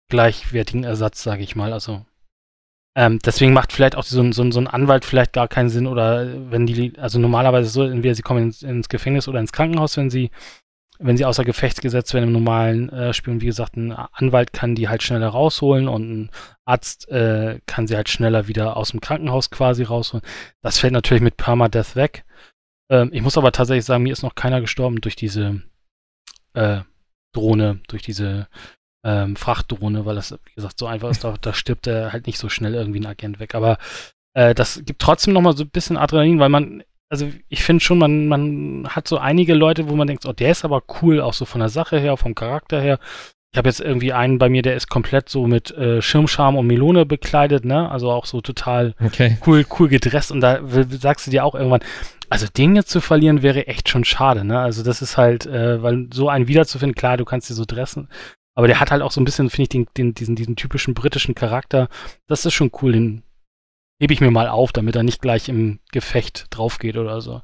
gleichwertigen 0.09 0.83
Ersatz, 0.83 1.23
sage 1.23 1.43
ich 1.43 1.55
mal. 1.55 1.73
Also 1.73 2.05
ähm, 2.95 3.19
deswegen 3.19 3.53
macht 3.53 3.73
vielleicht 3.73 3.95
auch 3.95 4.03
so, 4.03 4.31
so, 4.31 4.51
so, 4.51 4.59
ein 4.59 4.67
Anwalt 4.67 5.03
vielleicht 5.03 5.33
gar 5.33 5.47
keinen 5.47 5.69
Sinn 5.69 5.87
oder 5.87 6.51
wenn 6.51 6.65
die, 6.65 6.97
also 6.97 7.19
normalerweise 7.19 7.69
so, 7.69 7.83
entweder 7.83 8.15
sie 8.15 8.21
kommen 8.21 8.43
ins, 8.43 8.63
ins 8.63 8.87
Gefängnis 8.87 9.27
oder 9.27 9.39
ins 9.39 9.51
Krankenhaus, 9.51 9.97
wenn 9.97 10.09
sie 10.09 10.31
wenn 10.99 11.17
sie 11.17 11.25
außer 11.25 11.43
Gefecht 11.43 11.81
gesetzt 11.81 12.13
werden 12.13 12.27
im 12.27 12.33
normalen 12.33 12.89
äh, 12.89 13.13
Spiel. 13.13 13.33
Und 13.33 13.41
wie 13.41 13.47
gesagt, 13.47 13.75
ein 13.75 13.91
Anwalt 13.91 14.53
kann 14.53 14.75
die 14.75 14.87
halt 14.87 15.03
schneller 15.03 15.27
rausholen 15.27 15.87
und 15.87 16.09
ein 16.09 16.31
Arzt 16.63 17.09
äh, 17.09 17.59
kann 17.65 17.87
sie 17.87 17.95
halt 17.95 18.09
schneller 18.09 18.47
wieder 18.47 18.77
aus 18.77 18.91
dem 18.91 19.01
Krankenhaus 19.01 19.49
quasi 19.49 19.83
rausholen. 19.83 20.25
Das 20.61 20.77
fällt 20.77 20.93
natürlich 20.93 21.23
mit 21.23 21.37
Permadeath 21.37 21.95
weg. 21.95 22.24
Ähm, 22.89 23.09
ich 23.11 23.21
muss 23.21 23.37
aber 23.37 23.51
tatsächlich 23.51 23.85
sagen, 23.85 24.03
mir 24.03 24.13
ist 24.13 24.23
noch 24.23 24.35
keiner 24.35 24.61
gestorben 24.61 25.01
durch 25.01 25.15
diese 25.15 25.61
äh, 26.53 26.81
Drohne, 27.33 27.81
durch 27.87 28.01
diese 28.01 28.47
ähm, 29.03 29.35
Frachtdrohne, 29.35 30.05
weil 30.05 30.15
das, 30.15 30.31
wie 30.31 30.55
gesagt, 30.55 30.79
so 30.79 30.87
einfach 30.87 31.09
ist, 31.09 31.23
da, 31.23 31.35
da 31.39 31.53
stirbt 31.53 31.87
er 31.87 32.11
halt 32.11 32.27
nicht 32.27 32.39
so 32.39 32.49
schnell 32.49 32.73
irgendwie 32.73 32.99
ein 32.99 33.05
Agent 33.05 33.39
weg. 33.39 33.55
Aber 33.55 33.77
äh, 34.33 34.55
das 34.55 34.81
gibt 34.85 35.01
trotzdem 35.01 35.33
nochmal 35.33 35.55
so 35.55 35.63
ein 35.63 35.69
bisschen 35.69 35.97
Adrenalin, 35.97 36.39
weil 36.39 36.49
man, 36.49 36.83
also 37.09 37.31
ich 37.49 37.63
finde 37.63 37.83
schon, 37.83 37.99
man, 37.99 38.27
man 38.27 38.87
hat 38.89 39.07
so 39.07 39.17
einige 39.17 39.53
Leute, 39.53 39.89
wo 39.89 39.95
man 39.95 40.07
denkt, 40.07 40.25
oh, 40.25 40.33
der 40.33 40.51
ist 40.51 40.65
aber 40.65 40.83
cool, 41.01 41.21
auch 41.21 41.33
so 41.33 41.45
von 41.45 41.59
der 41.59 41.69
Sache 41.69 41.99
her, 41.99 42.17
vom 42.17 42.35
Charakter 42.35 42.81
her. 42.81 42.99
Ich 43.55 43.57
habe 43.57 43.69
jetzt 43.69 43.79
irgendwie 43.79 44.11
einen 44.11 44.37
bei 44.37 44.49
mir, 44.49 44.61
der 44.63 44.75
ist 44.75 44.89
komplett 44.89 45.29
so 45.29 45.47
mit 45.47 45.71
äh, 45.71 46.01
Schirmscham 46.01 46.57
und 46.57 46.67
Melone 46.67 47.05
bekleidet, 47.05 47.63
ne? 47.63 47.89
Also 47.89 48.11
auch 48.11 48.25
so 48.25 48.41
total 48.41 48.95
okay. 49.01 49.37
cool, 49.47 49.65
cool 49.79 49.87
gedresst. 49.87 50.29
Und 50.29 50.41
da 50.41 50.59
sagst 50.89 51.25
du 51.25 51.31
dir 51.31 51.45
auch 51.45 51.55
irgendwann, 51.55 51.79
also 52.29 52.47
den 52.47 52.75
jetzt 52.75 52.89
zu 52.89 52.99
verlieren 52.99 53.43
wäre 53.43 53.65
echt 53.67 53.87
schon 53.87 54.03
schade, 54.03 54.43
ne? 54.43 54.59
Also 54.59 54.83
das 54.83 55.01
ist 55.01 55.15
halt, 55.15 55.45
äh, 55.45 55.81
weil 55.81 56.09
so 56.11 56.27
einen 56.27 56.49
wiederzufinden, 56.49 56.95
klar, 56.95 57.15
du 57.15 57.23
kannst 57.23 57.49
dir 57.49 57.53
so 57.53 57.63
dressen, 57.65 58.09
aber 58.55 58.67
der 58.67 58.81
hat 58.81 58.91
halt 58.91 59.01
auch 59.01 59.11
so 59.11 59.21
ein 59.21 59.25
bisschen, 59.25 59.49
finde 59.49 59.63
ich, 59.63 59.69
den, 59.69 59.87
den, 59.95 60.13
diesen, 60.13 60.35
diesen 60.35 60.57
typischen 60.57 60.93
britischen 60.93 61.33
Charakter. 61.33 61.87
Das 62.27 62.45
ist 62.45 62.53
schon 62.53 62.71
cool, 62.81 62.91
den 62.91 63.23
hebe 64.01 64.11
ich 64.11 64.19
mir 64.19 64.31
mal 64.31 64.49
auf, 64.49 64.73
damit 64.73 64.97
er 64.97 65.03
nicht 65.03 65.21
gleich 65.21 65.47
im 65.47 65.79
Gefecht 65.93 66.47
drauf 66.49 66.77
geht 66.77 66.97
oder 66.97 67.21
so. 67.21 67.41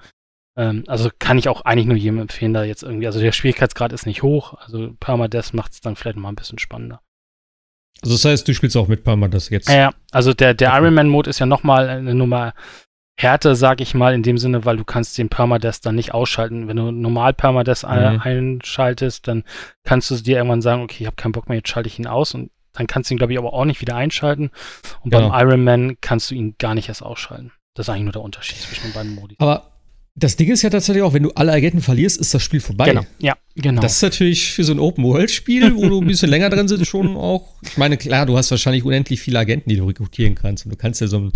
Ähm, 0.58 0.84
also 0.88 1.10
kann 1.18 1.38
ich 1.38 1.48
auch 1.48 1.62
eigentlich 1.62 1.88
nur 1.88 1.98
jedem 1.98 2.20
empfehlen, 2.20 2.54
da 2.54 2.64
jetzt 2.64 2.84
irgendwie, 2.84 3.08
also 3.08 3.20
der 3.20 3.32
Schwierigkeitsgrad 3.32 3.94
ist 3.94 4.06
nicht 4.06 4.24
hoch, 4.24 4.56
also 4.60 4.94
Permadeath 5.00 5.54
macht 5.54 5.74
es 5.74 5.82
dann 5.82 5.96
vielleicht 5.96 6.18
mal 6.18 6.30
ein 6.30 6.36
bisschen 6.36 6.60
spannender. 6.60 7.02
Also 8.02 8.16
das 8.16 8.26
heißt, 8.26 8.48
du 8.48 8.54
spielst 8.54 8.76
auch 8.76 8.88
mit 8.88 9.04
Permadeath 9.04 9.50
jetzt? 9.50 9.70
Ja, 9.70 9.92
also 10.12 10.34
der, 10.34 10.54
der 10.54 10.70
okay. 10.70 10.80
Ironman-Mode 10.80 11.30
ist 11.30 11.40
ja 11.40 11.46
nochmal 11.46 11.90
eine 11.90 12.16
Nummer 12.16 12.54
härter, 13.18 13.56
sag 13.56 13.82
ich 13.82 13.94
mal, 13.94 14.14
in 14.16 14.24
dem 14.24 14.38
Sinne, 14.38 14.66
weil 14.66 14.78
du 14.78 14.84
kannst 14.84 15.18
den 15.18 15.30
Permadeath 15.30 15.86
dann 15.86 15.96
nicht 15.96 16.14
ausschalten. 16.14 16.68
Wenn 16.68 16.78
du 16.78 16.92
normal 16.92 17.34
Permadeath 17.34 17.84
mhm. 17.84 18.22
einschaltest, 18.22 19.28
dann 19.28 19.44
kannst 19.84 20.10
du 20.10 20.16
dir 20.16 20.38
irgendwann 20.38 20.64
sagen, 20.64 20.82
okay, 20.82 20.98
ich 21.02 21.06
habe 21.06 21.16
keinen 21.16 21.34
Bock 21.34 21.48
mehr, 21.48 21.58
jetzt 21.58 21.70
schalte 21.70 21.88
ich 21.88 22.00
ihn 22.00 22.08
aus 22.08 22.34
und 22.34 22.50
Dann 22.74 22.88
kannst 22.88 23.10
du 23.10 23.14
ihn, 23.14 23.18
glaube 23.18 23.34
ich, 23.34 23.40
aber 23.40 23.54
auch 23.54 23.66
nicht 23.66 23.82
wieder 23.82 23.96
einschalten. 23.96 24.50
Und 25.02 25.12
genau. 25.12 25.30
beim 25.30 25.48
Iron 25.48 25.64
Man 25.64 25.98
kannst 26.02 26.32
du 26.32 26.36
ihn 26.36 26.56
gar 26.58 26.74
nicht 26.74 26.90
erst 26.90 27.04
ausschalten. 27.04 27.52
Das 27.76 27.86
ist 27.86 27.90
eigentlich 27.90 28.04
nur 28.04 28.14
der 28.14 28.22
Unterschied 28.22 28.58
zwischen 28.58 28.88
den 28.88 28.94
beiden 28.94 29.16
Modi. 29.16 29.36
Aber 29.40 29.72
das 30.14 30.36
Ding 30.36 30.52
ist 30.52 30.62
ja 30.62 30.70
tatsächlich 30.70 31.04
auch, 31.04 31.14
wenn 31.14 31.24
du 31.24 31.32
alle 31.32 31.54
Agenten 31.54 31.80
verlierst, 31.80 32.20
ist 32.20 32.34
das 32.34 32.44
Spiel 32.44 32.60
vorbei. 32.60 32.90
Genau, 32.90 33.06
ja, 33.20 33.38
genau. 33.56 33.82
Das 33.82 33.94
ist 33.94 34.02
natürlich 34.02 34.52
für 34.52 34.66
so 34.66 34.74
ein 34.74 34.80
Open-World-Spiel, 34.80 35.74
wo 35.76 35.88
du 35.88 36.02
ein 36.02 36.08
bisschen 36.08 36.30
länger 36.30 36.50
drin 36.50 36.68
sitzt, 36.68 36.86
schon 36.88 37.16
auch. 37.16 37.48
Ich 37.62 37.78
meine, 37.78 37.96
klar, 37.96 38.26
du 38.26 38.38
hast 38.38 38.52
wahrscheinlich 38.52 38.84
unendlich 38.84 39.22
viele 39.22 39.40
Agenten, 39.40 39.70
die 39.70 39.78
du 39.78 39.86
rekrutieren 39.86 40.36
kannst. 40.36 40.66
Und 40.66 40.72
du 40.72 40.78
kannst 40.78 41.00
ja 41.00 41.08
so 41.08 41.18
ein, 41.18 41.32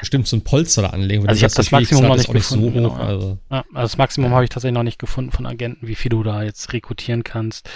bestimmt 0.00 0.28
so 0.28 0.36
ein 0.36 0.44
Polster 0.44 0.82
da 0.82 0.88
anlegen. 0.90 1.26
Also 1.26 1.38
ich 1.38 1.44
habe 1.44 1.54
das 1.54 1.70
Maximum 1.70 2.06
noch 2.06 2.16
nicht 2.16 2.30
gefunden. 2.30 2.64
So 2.64 2.70
hoch, 2.70 2.74
genau, 2.74 3.02
also. 3.02 3.38
Ja, 3.50 3.64
also 3.72 3.82
das 3.82 3.96
Maximum 3.96 4.30
ja. 4.30 4.34
habe 4.34 4.44
ich 4.44 4.50
tatsächlich 4.50 4.74
noch 4.74 4.82
nicht 4.82 4.98
gefunden 4.98 5.30
von 5.30 5.46
Agenten, 5.46 5.88
wie 5.88 5.94
viel 5.94 6.10
du 6.10 6.22
da 6.22 6.42
jetzt 6.42 6.70
rekrutieren 6.74 7.24
kannst. 7.24 7.66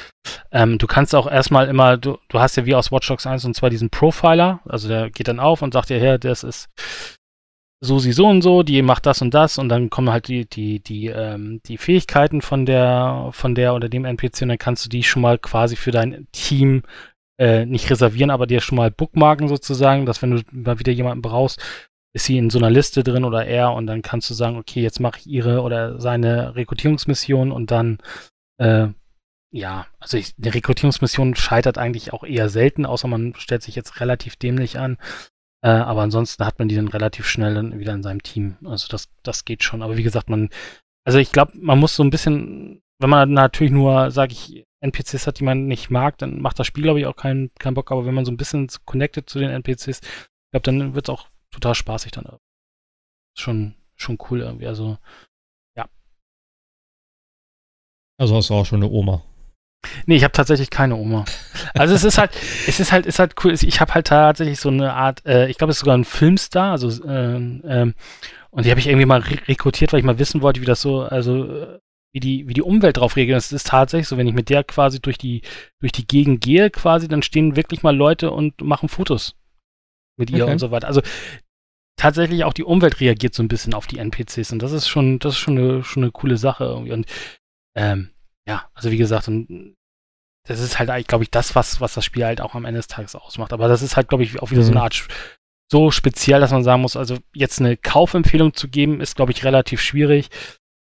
Ähm, 0.52 0.76
du 0.76 0.86
kannst 0.86 1.14
auch 1.14 1.30
erstmal 1.30 1.66
immer, 1.68 1.96
du, 1.96 2.18
du 2.28 2.40
hast 2.40 2.56
ja 2.56 2.66
wie 2.66 2.74
aus 2.74 2.92
Watch 2.92 3.08
Dogs 3.08 3.26
1 3.26 3.46
und 3.46 3.54
zwar 3.54 3.70
diesen 3.70 3.88
Profiler, 3.88 4.60
also 4.66 4.86
der 4.86 5.08
geht 5.08 5.28
dann 5.28 5.40
auf 5.40 5.62
und 5.62 5.72
sagt 5.72 5.88
dir, 5.88 5.98
her, 5.98 6.18
das 6.18 6.42
ist 6.42 6.68
so 7.80 7.98
sie 7.98 8.12
so 8.12 8.26
und 8.26 8.42
so, 8.42 8.62
die 8.62 8.80
macht 8.82 9.06
das 9.06 9.22
und 9.22 9.34
das 9.34 9.58
und 9.58 9.68
dann 9.68 9.90
kommen 9.90 10.10
halt 10.10 10.28
die, 10.28 10.48
die, 10.48 10.80
die, 10.80 11.06
ähm, 11.06 11.60
die 11.66 11.76
Fähigkeiten 11.76 12.40
von 12.40 12.66
der, 12.66 13.28
von 13.32 13.54
der 13.54 13.74
oder 13.74 13.88
dem 13.88 14.04
NPC 14.04 14.42
und 14.42 14.48
dann 14.48 14.58
kannst 14.58 14.84
du 14.84 14.88
die 14.88 15.02
schon 15.02 15.22
mal 15.22 15.38
quasi 15.38 15.76
für 15.76 15.90
dein 15.90 16.26
Team 16.32 16.82
äh, 17.38 17.66
nicht 17.66 17.90
reservieren, 17.90 18.30
aber 18.30 18.46
dir 18.46 18.60
schon 18.60 18.76
mal 18.76 18.90
bookmarken 18.90 19.48
sozusagen, 19.48 20.06
dass 20.06 20.22
wenn 20.22 20.30
du 20.30 20.42
mal 20.52 20.78
wieder 20.78 20.92
jemanden 20.92 21.22
brauchst, 21.22 21.62
ist 22.14 22.24
sie 22.24 22.38
in 22.38 22.48
so 22.48 22.58
einer 22.58 22.70
Liste 22.70 23.04
drin 23.04 23.24
oder 23.24 23.44
er 23.44 23.72
und 23.74 23.86
dann 23.86 24.00
kannst 24.00 24.30
du 24.30 24.34
sagen, 24.34 24.56
okay, 24.56 24.80
jetzt 24.80 25.00
mache 25.00 25.20
ich 25.20 25.26
ihre 25.26 25.60
oder 25.60 26.00
seine 26.00 26.56
Rekrutierungsmission 26.56 27.52
und 27.52 27.70
dann 27.70 27.98
äh, 28.58 28.88
ja, 29.52 29.86
also 30.00 30.16
ich, 30.16 30.34
eine 30.40 30.52
Rekrutierungsmission 30.54 31.34
scheitert 31.34 31.78
eigentlich 31.78 32.12
auch 32.12 32.24
eher 32.24 32.48
selten, 32.48 32.84
außer 32.84 33.08
man 33.08 33.34
stellt 33.36 33.62
sich 33.62 33.74
jetzt 33.74 34.00
relativ 34.00 34.36
dämlich 34.36 34.78
an. 34.78 34.98
Äh, 35.62 35.70
aber 35.70 36.02
ansonsten 36.02 36.44
hat 36.44 36.58
man 36.58 36.68
die 36.68 36.76
dann 36.76 36.88
relativ 36.88 37.26
schnell 37.26 37.54
dann 37.54 37.78
wieder 37.78 37.94
in 37.94 38.02
seinem 38.02 38.22
Team. 38.22 38.56
Also 38.64 38.88
das, 38.88 39.08
das 39.22 39.44
geht 39.44 39.62
schon. 39.62 39.82
Aber 39.82 39.96
wie 39.96 40.02
gesagt, 40.02 40.28
man, 40.28 40.50
also 41.04 41.18
ich 41.18 41.32
glaube, 41.32 41.52
man 41.56 41.78
muss 41.78 41.96
so 41.96 42.02
ein 42.02 42.10
bisschen, 42.10 42.82
wenn 42.98 43.10
man 43.10 43.32
natürlich 43.32 43.72
nur, 43.72 44.10
sage 44.10 44.32
ich, 44.32 44.64
NPCs 44.80 45.26
hat, 45.26 45.40
die 45.40 45.44
man 45.44 45.66
nicht 45.66 45.90
mag, 45.90 46.18
dann 46.18 46.40
macht 46.40 46.58
das 46.58 46.66
Spiel, 46.66 46.84
glaube 46.84 47.00
ich, 47.00 47.06
auch 47.06 47.16
keinen 47.16 47.50
keinen 47.58 47.74
Bock. 47.74 47.90
Aber 47.90 48.06
wenn 48.06 48.14
man 48.14 48.24
so 48.24 48.32
ein 48.32 48.36
bisschen 48.36 48.68
connected 48.84 49.28
zu 49.28 49.38
den 49.38 49.50
NPCs, 49.50 50.00
ich 50.00 50.50
glaube, 50.52 50.62
dann 50.62 50.94
wird 50.94 51.08
es 51.08 51.12
auch 51.12 51.28
total 51.50 51.74
spaßig 51.74 52.12
dann. 52.12 52.38
Schon, 53.38 53.74
schon 53.96 54.18
cool 54.30 54.40
irgendwie. 54.40 54.66
Also, 54.66 54.98
ja. 55.76 55.88
Also 58.18 58.36
hast 58.36 58.50
du 58.50 58.54
auch 58.54 58.66
schon 58.66 58.82
eine 58.82 58.90
Oma. 58.90 59.22
Nee, 60.06 60.16
ich 60.16 60.24
habe 60.24 60.32
tatsächlich 60.32 60.70
keine 60.70 60.96
Oma. 60.96 61.24
Also 61.74 61.94
es 61.94 62.04
ist 62.04 62.18
halt, 62.18 62.30
es 62.66 62.80
ist 62.80 62.92
halt, 62.92 63.06
ist 63.06 63.18
halt 63.18 63.34
cool. 63.44 63.52
Ich 63.52 63.80
habe 63.80 63.94
halt 63.94 64.06
tatsächlich 64.06 64.60
so 64.60 64.68
eine 64.68 64.94
Art, 64.94 65.24
äh, 65.26 65.48
ich 65.48 65.58
glaube, 65.58 65.70
es 65.70 65.76
ist 65.76 65.80
sogar 65.80 65.96
ein 65.96 66.04
Filmstar, 66.04 66.72
also 66.72 66.88
ähm, 67.04 67.62
ähm, 67.66 67.94
und 68.50 68.64
die 68.64 68.70
habe 68.70 68.80
ich 68.80 68.86
irgendwie 68.86 69.06
mal 69.06 69.20
rekrutiert, 69.20 69.92
weil 69.92 70.00
ich 70.00 70.06
mal 70.06 70.18
wissen 70.18 70.40
wollte, 70.40 70.62
wie 70.62 70.66
das 70.66 70.80
so, 70.80 71.02
also 71.02 71.78
wie 72.14 72.20
die, 72.20 72.48
wie 72.48 72.54
die 72.54 72.62
Umwelt 72.62 72.96
drauf 72.96 73.16
reagiert. 73.16 73.36
Es 73.36 73.52
ist 73.52 73.66
tatsächlich 73.66 74.08
so, 74.08 74.16
wenn 74.16 74.26
ich 74.26 74.32
mit 74.32 74.48
der 74.48 74.64
quasi 74.64 75.00
durch 75.00 75.18
die, 75.18 75.42
durch 75.80 75.92
die 75.92 76.06
Gegend 76.06 76.40
gehe, 76.42 76.70
quasi, 76.70 77.08
dann 77.08 77.22
stehen 77.22 77.56
wirklich 77.56 77.82
mal 77.82 77.94
Leute 77.94 78.30
und 78.30 78.62
machen 78.62 78.88
Fotos 78.88 79.36
mit 80.16 80.30
ihr 80.30 80.44
okay. 80.44 80.52
und 80.52 80.58
so 80.58 80.70
weiter. 80.70 80.86
Also 80.86 81.02
tatsächlich 81.96 82.44
auch 82.44 82.54
die 82.54 82.64
Umwelt 82.64 83.00
reagiert 83.00 83.34
so 83.34 83.42
ein 83.42 83.48
bisschen 83.48 83.74
auf 83.74 83.86
die 83.86 83.98
NPCs 83.98 84.52
und 84.52 84.62
das 84.62 84.72
ist 84.72 84.88
schon, 84.88 85.18
das 85.18 85.34
ist 85.34 85.38
schon 85.38 85.58
eine, 85.58 85.84
schon 85.84 86.04
eine 86.04 86.12
coole 86.12 86.38
Sache 86.38 86.64
irgendwie. 86.64 86.92
Und 86.92 87.06
ähm, 87.74 88.08
ja, 88.46 88.68
also 88.74 88.90
wie 88.90 88.96
gesagt, 88.96 89.30
das 90.46 90.60
ist 90.60 90.78
halt 90.78 90.90
eigentlich, 90.90 91.08
glaube 91.08 91.24
ich, 91.24 91.30
das, 91.30 91.54
was, 91.54 91.80
was 91.80 91.94
das 91.94 92.04
Spiel 92.04 92.24
halt 92.24 92.40
auch 92.40 92.54
am 92.54 92.64
Ende 92.64 92.78
des 92.78 92.86
Tages 92.86 93.16
ausmacht. 93.16 93.52
Aber 93.52 93.68
das 93.68 93.82
ist 93.82 93.96
halt, 93.96 94.08
glaube 94.08 94.24
ich, 94.24 94.40
auch 94.40 94.50
wieder 94.50 94.62
so 94.62 94.70
eine 94.70 94.80
mhm. 94.80 94.84
Art 94.84 95.08
so 95.70 95.90
speziell, 95.90 96.40
dass 96.40 96.52
man 96.52 96.62
sagen 96.62 96.82
muss, 96.82 96.96
also 96.96 97.18
jetzt 97.34 97.60
eine 97.60 97.76
Kaufempfehlung 97.76 98.54
zu 98.54 98.68
geben, 98.68 99.00
ist, 99.00 99.16
glaube 99.16 99.32
ich, 99.32 99.44
relativ 99.44 99.80
schwierig. 99.80 100.28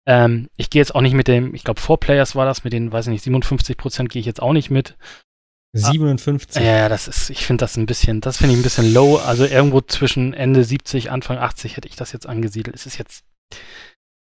Ähm, 0.06 0.48
ich 0.56 0.70
gehe 0.70 0.80
jetzt 0.80 0.94
auch 0.94 1.00
nicht 1.00 1.14
mit 1.14 1.28
dem, 1.28 1.54
ich 1.54 1.64
glaube, 1.64 1.80
Four 1.80 1.98
Players 1.98 2.36
war 2.36 2.46
das, 2.46 2.64
mit 2.64 2.72
den, 2.72 2.92
weiß 2.92 3.06
ich 3.06 3.10
nicht, 3.10 3.24
57 3.24 3.76
Prozent 3.76 4.10
gehe 4.10 4.20
ich 4.20 4.26
jetzt 4.26 4.40
auch 4.40 4.52
nicht 4.52 4.70
mit. 4.70 4.96
57. 5.72 6.60
Ah, 6.62 6.64
ja, 6.64 6.88
das 6.88 7.06
ist, 7.06 7.30
ich 7.30 7.46
finde 7.46 7.62
das 7.62 7.76
ein 7.76 7.86
bisschen, 7.86 8.20
das 8.20 8.38
finde 8.38 8.54
ich 8.54 8.60
ein 8.60 8.64
bisschen 8.64 8.92
low. 8.92 9.16
Also 9.16 9.44
irgendwo 9.44 9.80
zwischen 9.80 10.34
Ende 10.34 10.64
70, 10.64 11.10
Anfang 11.10 11.38
80 11.38 11.76
hätte 11.76 11.88
ich 11.88 11.96
das 11.96 12.12
jetzt 12.12 12.26
angesiedelt. 12.26 12.74
Es 12.74 12.86
ist 12.86 12.98
jetzt, 12.98 13.24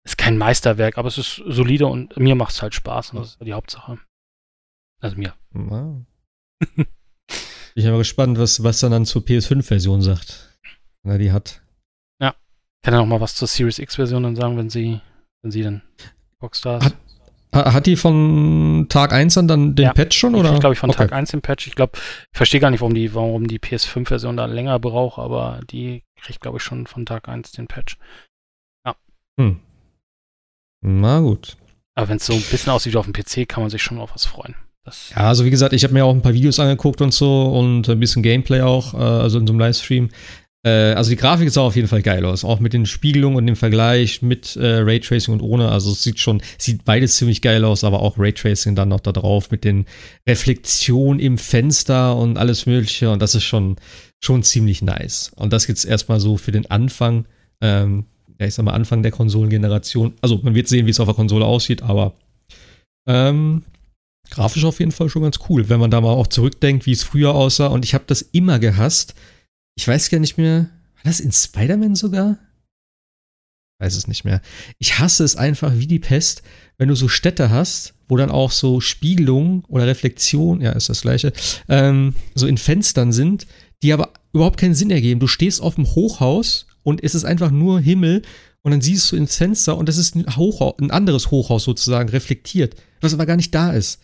ist 0.09 0.19
kein 0.19 0.39
Meisterwerk, 0.39 0.99
aber 0.99 1.09
es 1.09 1.19
ist 1.19 1.43
solide 1.47 1.87
und 1.87 2.17
mir 2.17 2.35
macht 2.35 2.53
es 2.53 2.63
halt 2.63 2.75
Spaß 2.75 3.13
und 3.13 3.21
das 3.21 3.29
ist 3.31 3.41
die 3.45 3.53
Hauptsache. 3.53 3.99
Also 5.01 5.17
mir. 5.17 5.35
Wow. 5.51 6.05
ich 7.75 7.85
bin 7.85 7.89
aber 7.89 7.99
gespannt, 7.99 8.39
was 8.39 8.57
Sebastian 8.57 8.93
dann 8.93 9.07
zur 9.07 9.23
PS5-Version 9.23 10.03
sagt. 10.03 10.59
Wenn 11.03 11.13
er 11.13 11.19
die 11.19 11.33
hat. 11.33 11.63
Ja. 12.21 12.35
Kann 12.83 12.95
er 12.95 13.01
noch 13.01 13.07
mal 13.07 13.21
was 13.21 13.35
zur 13.35 13.47
Series 13.47 13.79
X-Version 13.79 14.23
dann 14.23 14.37
sagen, 14.37 14.57
wenn 14.57 14.71
sie, 14.71 15.01
wenn 15.43 15.51
sie 15.51 15.63
dann 15.63 15.83
Rockstar 16.43 16.83
hat, 16.83 16.97
hat 17.53 17.87
die 17.87 17.97
von 17.97 18.87
Tag 18.89 19.13
1 19.13 19.35
dann, 19.35 19.49
dann 19.49 19.75
den 19.75 19.87
ja, 19.87 19.93
Patch 19.93 20.19
schon? 20.19 20.35
Oder? 20.35 20.53
Ich 20.55 20.61
glaube, 20.61 20.75
ich 20.75 20.79
von 20.79 20.91
okay. 20.91 20.99
Tag 20.99 21.13
1 21.13 21.31
den 21.31 21.41
Patch. 21.41 21.67
Ich 21.67 21.75
glaube, 21.75 21.93
ich 21.97 22.37
verstehe 22.37 22.61
gar 22.61 22.71
nicht, 22.71 22.81
warum 22.81 22.95
die, 22.95 23.15
warum 23.15 23.47
die 23.47 23.59
PS5-Version 23.59 24.37
da 24.37 24.47
länger 24.47 24.79
braucht, 24.79 25.19
aber 25.19 25.61
die 25.71 26.05
kriegt, 26.21 26.41
glaube 26.41 26.59
ich, 26.59 26.63
schon 26.63 26.87
von 26.87 27.07
Tag 27.07 27.29
1 27.29 27.53
den 27.53 27.67
Patch. 27.67 27.99
Ja. 28.87 28.97
Hm. 29.39 29.61
Na 30.81 31.21
gut. 31.21 31.57
Aber 31.95 32.09
wenn 32.09 32.19
es 32.19 32.27
so 32.27 32.35
ein 32.35 32.43
bisschen 32.43 32.73
aussieht 32.73 32.93
wie 32.93 32.97
auf 32.97 33.07
dem 33.07 33.13
PC, 33.13 33.49
kann 33.49 33.63
man 33.63 33.71
sich 33.71 33.83
schon 33.83 33.99
auf 33.99 34.15
was 34.15 34.25
freuen. 34.25 34.55
Das 34.85 35.11
ja, 35.11 35.29
also 35.29 35.45
wie 35.45 35.51
gesagt, 35.51 35.73
ich 35.73 35.85
habe 35.85 35.95
mir 35.95 36.05
auch 36.05 36.15
ein 36.15 36.23
paar 36.23 36.35
Videos 36.35 36.61
angeguckt 36.61 37.01
und 37.01 37.13
so 37.13 37.47
und 37.47 37.89
ein 37.89 38.01
bisschen 38.01 38.23
Gameplay 38.23 38.63
auch, 38.63 38.95
äh, 38.95 38.99
also 38.99 39.39
in 39.39 39.47
so 39.47 39.53
einem 39.53 39.61
Livestream. 39.61 40.09
Äh, 40.65 40.93
also 40.93 41.11
die 41.11 41.17
Grafik 41.17 41.51
sah 41.51 41.63
auf 41.63 41.77
jeden 41.77 41.89
Fall 41.89 42.03
geil 42.03 42.25
aus, 42.25 42.45
auch 42.45 42.61
mit 42.61 42.73
den 42.73 42.87
Spiegelungen 42.87 43.37
und 43.37 43.47
dem 43.47 43.57
Vergleich 43.57 44.23
mit 44.23 44.57
äh, 44.57 44.79
Raytracing 44.79 45.35
und 45.35 45.41
ohne. 45.41 45.71
Also 45.71 45.93
es 45.93 46.03
sieht 46.03 46.21
schon, 46.21 46.41
sieht 46.59 46.85
beides 46.85 47.17
ziemlich 47.17 47.43
geil 47.43 47.65
aus, 47.65 47.85
aber 47.85 48.01
auch 48.01 48.19
Raytracing 48.19 48.75
dann 48.75 48.89
noch 48.89 49.01
da 49.01 49.13
drauf 49.13 49.51
mit 49.51 49.65
den 49.65 49.87
Reflektionen 50.27 51.21
im 51.21 51.39
Fenster 51.39 52.17
und 52.17 52.39
alles 52.39 52.67
Mögliche. 52.67 53.11
Und 53.11 53.21
das 53.21 53.35
ist 53.35 53.45
schon, 53.45 53.77
schon 54.21 54.43
ziemlich 54.43 54.83
nice. 54.83 55.33
Und 55.37 55.53
das 55.53 55.67
jetzt 55.67 55.85
erstmal 55.85 56.21
so 56.21 56.37
für 56.37 56.53
den 56.53 56.71
Anfang. 56.71 57.27
Ähm, 57.61 58.07
ja, 58.39 58.47
ich 58.47 58.55
sag 58.55 58.65
mal, 58.65 58.73
Anfang 58.73 59.03
der 59.03 59.13
Konsolengeneration. 59.13 60.15
Also 60.21 60.39
man 60.43 60.55
wird 60.55 60.69
sehen, 60.69 60.87
wie 60.87 60.91
es 60.91 61.01
auf 61.01 61.09
der 61.09 61.15
Konsole 61.15 61.45
aussieht, 61.45 61.83
aber 61.83 62.15
ähm, 63.07 63.65
grafisch 64.31 64.65
auf 64.65 64.81
jeden 64.81 64.93
Fall 64.93 65.09
schon 65.09 65.23
ganz 65.23 65.39
cool, 65.49 65.69
wenn 65.69 65.81
man 65.81 65.91
da 65.91 66.01
mal 66.01 66.13
auch 66.13 66.27
zurückdenkt, 66.27 66.87
wie 66.87 66.93
es 66.93 67.03
früher 67.03 67.35
aussah. 67.35 67.69
Und 67.69 67.85
ich 67.85 67.95
habe 67.95 68.05
das 68.07 68.23
immer 68.23 68.59
gehasst. 68.59 69.15
Ich 69.77 69.87
weiß 69.87 70.11
gar 70.11 70.19
nicht 70.19 70.39
mehr, 70.39 70.69
war 70.95 71.05
das 71.05 71.21
in 71.21 71.33
Spider-Man 71.33 71.95
sogar? 71.95 72.39
weiß 73.81 73.95
es 73.95 74.09
nicht 74.09 74.25
mehr. 74.25 74.41
Ich 74.79 74.99
hasse 74.99 75.25
es 75.25 75.37
einfach 75.37 75.73
wie 75.77 75.87
die 75.87 75.99
Pest, 75.99 76.43
wenn 76.79 76.89
du 76.89 76.95
so 76.95 77.09
Städte 77.09 77.51
hast, 77.51 77.95
wo 78.09 78.17
dann 78.17 78.31
auch 78.31 78.51
so 78.51 78.81
Spiegelungen 78.81 79.65
oder 79.69 79.87
Reflexion, 79.87 80.61
ja, 80.61 80.73
ist 80.73 80.89
das 80.89 81.03
gleiche, 81.03 81.33
ähm, 81.69 82.15
so 82.35 82.47
in 82.47 82.59
Fenstern 82.59 83.13
sind, 83.13 83.47
die 83.83 83.93
aber 83.93 84.13
überhaupt 84.33 84.59
keinen 84.59 84.75
Sinn 84.75 84.91
ergeben. 84.91 85.21
Du 85.21 85.27
stehst 85.27 85.61
auf 85.61 85.77
dem 85.77 85.87
Hochhaus 85.87 86.67
und 86.83 87.03
es 87.03 87.15
ist 87.15 87.25
einfach 87.25 87.51
nur 87.51 87.81
Himmel 87.81 88.23
und 88.63 88.73
dann 88.73 88.81
siehst 88.81 89.11
du 89.13 89.17
ins 89.17 89.37
Fenster 89.37 89.77
und 89.77 89.89
das 89.89 89.97
ist 89.97 90.15
ein, 90.15 90.37
Hochhaus, 90.37 90.79
ein 90.81 90.91
anderes 90.91 91.31
Hochhaus 91.31 91.65
sozusagen 91.65 92.09
reflektiert, 92.09 92.77
was 93.01 93.15
aber 93.15 93.27
gar 93.27 93.37
nicht 93.37 93.55
da 93.55 93.73
ist. 93.73 94.01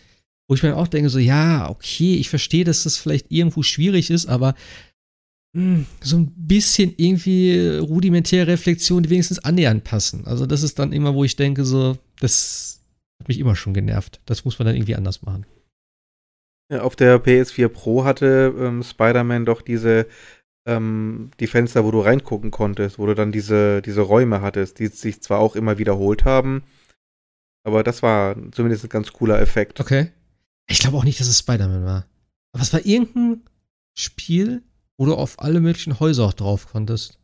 Wo 0.47 0.55
ich 0.55 0.63
mir 0.63 0.77
auch 0.77 0.89
denke, 0.89 1.09
so, 1.09 1.19
ja, 1.19 1.71
okay, 1.71 2.17
ich 2.17 2.29
verstehe, 2.29 2.65
dass 2.65 2.83
das 2.83 2.99
vielleicht 2.99 3.31
irgendwo 3.31 3.63
schwierig 3.63 4.11
ist, 4.11 4.27
aber 4.27 4.55
mh, 5.55 5.77
hm, 5.77 5.87
so 6.03 6.19
ein 6.19 6.33
bisschen 6.37 6.93
irgendwie 6.97 7.79
rudimentäre 7.79 8.49
Reflexion, 8.49 9.03
die 9.03 9.11
wenigstens 9.11 9.39
annähernd 9.39 9.85
passen. 9.85 10.27
Also, 10.27 10.45
das 10.45 10.63
ist 10.63 10.79
dann 10.79 10.93
immer, 10.93 11.15
wo 11.15 11.25
ich 11.25 11.37
denke, 11.37 11.65
so, 11.65 11.97
das 12.21 12.81
hat 13.21 13.29
mich 13.29 13.39
immer 13.39 13.57
schon 13.57 13.73
genervt. 13.73 14.21
Das 14.27 14.45
muss 14.45 14.59
man 14.59 14.67
dann 14.67 14.77
irgendwie 14.77 14.97
anders 14.97 15.23
machen. 15.23 15.47
Auf 16.71 16.97
der 16.97 17.23
PS4 17.23 17.69
Pro 17.69 18.05
hatte 18.05 18.55
ähm, 18.59 18.83
Spider-Man 18.83 19.45
doch 19.45 19.63
diese 19.63 20.07
ähm, 20.67 21.31
die 21.41 21.47
Fenster, 21.47 21.85
wo 21.85 21.91
du 21.91 22.01
reingucken 22.01 22.51
konntest, 22.51 22.99
wo 22.99 23.07
du 23.07 23.15
dann 23.15 23.33
diese, 23.33 23.83
diese 23.83 24.01
Räume 24.01 24.41
hattest, 24.41 24.79
die 24.79 24.87
sich 24.87 25.21
zwar 25.21 25.39
auch 25.41 25.57
immer 25.57 25.79
wiederholt 25.79 26.25
haben, 26.25 26.63
aber 27.65 27.83
das 27.83 28.03
war 28.03 28.37
zumindest 28.53 28.85
ein 28.85 28.91
ganz 28.91 29.13
cooler 29.13 29.41
Effekt. 29.41 29.81
Okay. 29.81 30.13
Ich 30.67 30.79
glaube 30.79 30.97
auch 30.97 31.05
nicht, 31.05 31.19
dass 31.21 31.27
es 31.27 31.39
Spider-Man 31.39 31.85
war. 31.85 32.07
Aber 32.53 32.63
es 32.63 32.73
war 32.73 32.85
irgendein 32.85 33.43
Spiel, 33.97 34.63
wo 34.97 35.07
du 35.07 35.15
auf 35.15 35.41
alle 35.41 35.61
möglichen 35.61 35.99
Häuser 35.99 36.25
auch 36.25 36.35
drauf 36.35 36.69
konntest. 36.69 37.19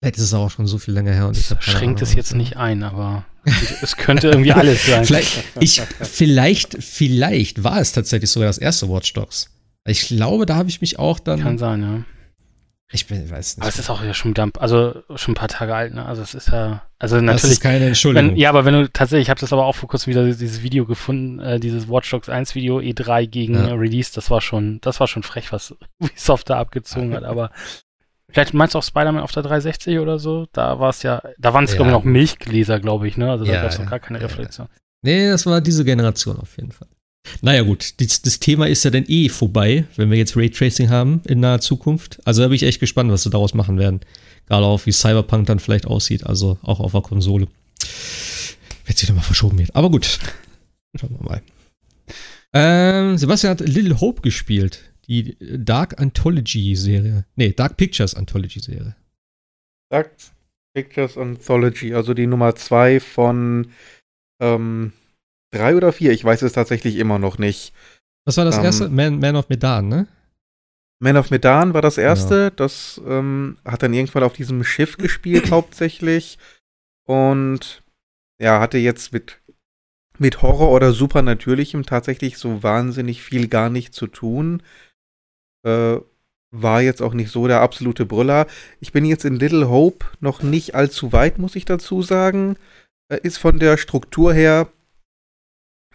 Vielleicht 0.00 0.16
ist 0.18 0.24
es 0.24 0.34
auch 0.34 0.50
schon 0.50 0.66
so 0.66 0.78
viel 0.78 0.94
länger 0.94 1.12
her. 1.12 1.28
Und 1.28 1.38
ich 1.38 1.54
schränkt 1.60 2.02
es 2.02 2.14
jetzt 2.14 2.34
nicht 2.34 2.56
ein, 2.56 2.82
aber 2.82 3.24
es 3.82 3.96
könnte 3.96 4.28
irgendwie 4.28 4.52
alles 4.52 4.84
sein. 4.84 5.04
Vielleicht, 5.04 5.44
ich, 5.60 5.80
vielleicht, 5.80 6.82
vielleicht 6.82 7.62
war 7.62 7.80
es 7.80 7.92
tatsächlich 7.92 8.30
sogar 8.30 8.48
das 8.48 8.58
erste 8.58 8.88
Watch 8.88 9.12
Dogs. 9.12 9.51
Ich 9.84 10.06
glaube, 10.06 10.46
da 10.46 10.56
habe 10.56 10.68
ich 10.68 10.80
mich 10.80 10.98
auch 10.98 11.18
dann. 11.18 11.40
Kann 11.40 11.58
sein, 11.58 11.82
ja. 11.82 12.04
Ich 12.94 13.06
bin, 13.06 13.30
weiß 13.30 13.56
nicht. 13.56 13.62
Aber 13.62 13.70
es 13.70 13.78
ist 13.78 13.88
auch 13.88 14.04
ja 14.04 14.12
schon 14.12 14.34
Dump, 14.34 14.60
also 14.60 15.02
schon 15.16 15.32
ein 15.32 15.34
paar 15.34 15.48
Tage 15.48 15.74
alt, 15.74 15.94
ne? 15.94 16.04
Also 16.04 16.20
es 16.20 16.34
ist 16.34 16.48
ja, 16.48 16.82
also 16.98 17.16
natürlich. 17.16 17.42
Das 17.42 17.50
ist 17.52 17.60
keine 17.60 17.86
Entschuldigung. 17.86 18.30
Wenn, 18.30 18.36
ja, 18.36 18.50
aber 18.50 18.66
wenn 18.66 18.74
du 18.74 18.90
tatsächlich, 18.90 19.24
ich 19.24 19.30
habe 19.30 19.40
das 19.40 19.52
aber 19.52 19.64
auch 19.64 19.74
vor 19.74 19.88
kurzem 19.88 20.10
wieder 20.10 20.26
dieses 20.26 20.62
Video 20.62 20.84
gefunden, 20.84 21.38
äh, 21.40 21.58
dieses 21.58 21.88
Watch 21.88 22.10
Dogs 22.10 22.28
1 22.28 22.54
Video 22.54 22.80
E3 22.80 23.26
gegen 23.26 23.54
ja. 23.54 23.72
Release, 23.72 24.12
das 24.14 24.30
war 24.30 24.42
schon, 24.42 24.78
das 24.82 25.00
war 25.00 25.08
schon 25.08 25.22
frech, 25.22 25.52
was 25.52 25.74
Ubisoft 25.98 26.50
da 26.50 26.58
abgezogen 26.58 27.14
hat, 27.14 27.24
aber 27.24 27.50
vielleicht 28.28 28.52
meinst 28.52 28.74
du 28.74 28.78
auch 28.78 28.84
Spider-Man 28.84 29.22
auf 29.22 29.32
der 29.32 29.42
360 29.42 29.98
oder 29.98 30.18
so? 30.18 30.46
Da 30.52 30.78
war 30.78 30.90
es 30.90 31.02
ja, 31.02 31.22
da 31.38 31.54
waren 31.54 31.64
es 31.64 31.70
ja. 31.70 31.76
glaube 31.76 31.90
ich 31.90 31.96
noch 31.96 32.04
Milchgläser, 32.04 32.78
glaube 32.78 33.08
ich, 33.08 33.16
ne? 33.16 33.30
Also 33.30 33.46
da 33.46 33.52
ja, 33.54 33.62
gab 33.62 33.70
es 33.70 33.78
noch 33.78 33.88
gar 33.88 34.00
keine 34.00 34.20
Reflexion. 34.20 34.68
Nee, 35.00 35.30
das 35.30 35.46
war 35.46 35.62
diese 35.62 35.84
Generation 35.84 36.38
auf 36.38 36.58
jeden 36.58 36.72
Fall. 36.72 36.88
Naja, 37.40 37.62
gut, 37.62 38.00
das, 38.00 38.22
das, 38.22 38.40
Thema 38.40 38.66
ist 38.66 38.84
ja 38.84 38.90
dann 38.90 39.04
eh 39.06 39.28
vorbei, 39.28 39.84
wenn 39.96 40.10
wir 40.10 40.18
jetzt 40.18 40.36
Raytracing 40.36 40.90
haben 40.90 41.22
in 41.26 41.40
naher 41.40 41.60
Zukunft. 41.60 42.20
Also 42.24 42.42
da 42.42 42.48
bin 42.48 42.56
ich 42.56 42.64
echt 42.64 42.80
gespannt, 42.80 43.10
was 43.10 43.22
sie 43.22 43.30
daraus 43.30 43.54
machen 43.54 43.78
werden. 43.78 44.00
Gerade 44.46 44.66
auch, 44.66 44.84
wie 44.86 44.92
Cyberpunk 44.92 45.46
dann 45.46 45.60
vielleicht 45.60 45.86
aussieht, 45.86 46.26
also 46.26 46.58
auch 46.62 46.80
auf 46.80 46.92
der 46.92 47.02
Konsole. 47.02 47.46
Wenn 48.84 48.96
sie 48.96 49.06
nochmal 49.06 49.24
verschoben 49.24 49.58
wird. 49.58 49.74
Aber 49.74 49.90
gut, 49.90 50.18
schauen 50.98 51.16
wir 51.18 51.24
mal. 51.24 51.42
Ähm, 52.52 53.16
Sebastian 53.16 53.52
hat 53.52 53.60
Little 53.60 54.00
Hope 54.00 54.20
gespielt. 54.22 54.80
Die 55.06 55.36
Dark 55.40 56.00
Anthology-Serie. 56.00 57.24
Nee, 57.36 57.52
Dark 57.52 57.76
Pictures 57.76 58.14
Anthology-Serie. 58.14 58.96
Dark 59.90 60.10
Pictures 60.74 61.18
Anthology, 61.18 61.94
also 61.94 62.14
die 62.14 62.26
Nummer 62.26 62.54
zwei 62.54 62.98
von 62.98 63.72
ähm, 64.40 64.92
drei 65.52 65.76
oder 65.76 65.92
vier, 65.92 66.12
ich 66.12 66.24
weiß 66.24 66.42
es 66.42 66.52
tatsächlich 66.52 66.96
immer 66.96 67.18
noch 67.18 67.38
nicht. 67.38 67.72
Was 68.24 68.36
war 68.36 68.44
das 68.44 68.58
ähm, 68.58 68.64
erste? 68.64 68.88
Man, 68.88 69.20
Man 69.20 69.36
of 69.36 69.48
Medan, 69.48 69.88
ne? 69.88 70.08
Man 71.00 71.16
of 71.16 71.30
Medan 71.30 71.74
war 71.74 71.82
das 71.82 71.98
erste. 71.98 72.34
Ja. 72.34 72.50
Das 72.50 73.00
ähm, 73.06 73.58
hat 73.64 73.82
dann 73.82 73.94
irgendwann 73.94 74.22
auf 74.22 74.32
diesem 74.32 74.64
Schiff 74.64 74.96
gespielt, 74.96 75.50
hauptsächlich. 75.50 76.38
Und 77.06 77.82
ja, 78.40 78.60
hatte 78.60 78.78
jetzt 78.78 79.12
mit, 79.12 79.40
mit 80.18 80.42
Horror 80.42 80.70
oder 80.70 80.92
Supernatürlichem 80.92 81.84
tatsächlich 81.84 82.38
so 82.38 82.62
wahnsinnig 82.62 83.22
viel 83.22 83.48
gar 83.48 83.70
nicht 83.70 83.94
zu 83.94 84.06
tun. 84.06 84.62
Äh, 85.64 85.98
war 86.54 86.82
jetzt 86.82 87.02
auch 87.02 87.14
nicht 87.14 87.30
so 87.30 87.48
der 87.48 87.62
absolute 87.62 88.04
Brüller. 88.04 88.46
Ich 88.78 88.92
bin 88.92 89.04
jetzt 89.04 89.24
in 89.24 89.36
Little 89.36 89.68
Hope 89.70 90.06
noch 90.20 90.42
nicht 90.42 90.74
allzu 90.74 91.12
weit, 91.12 91.38
muss 91.38 91.56
ich 91.56 91.64
dazu 91.64 92.02
sagen. 92.02 92.56
Äh, 93.08 93.18
ist 93.22 93.38
von 93.38 93.58
der 93.58 93.76
Struktur 93.76 94.32
her 94.32 94.68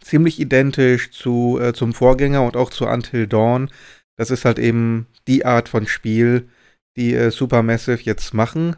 ziemlich 0.01 0.39
identisch 0.39 1.11
zu, 1.11 1.59
äh, 1.61 1.73
zum 1.73 1.93
Vorgänger 1.93 2.43
und 2.43 2.55
auch 2.55 2.69
zu 2.69 2.85
Until 2.85 3.27
Dawn. 3.27 3.69
Das 4.17 4.31
ist 4.31 4.45
halt 4.45 4.59
eben 4.59 5.07
die 5.27 5.45
Art 5.45 5.69
von 5.69 5.87
Spiel, 5.87 6.49
die 6.97 7.13
äh, 7.13 7.31
Supermassive 7.31 8.01
jetzt 8.03 8.33
machen. 8.33 8.75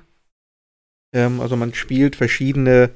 Ähm, 1.13 1.39
also 1.39 1.55
man 1.55 1.73
spielt 1.73 2.15
verschiedene 2.15 2.91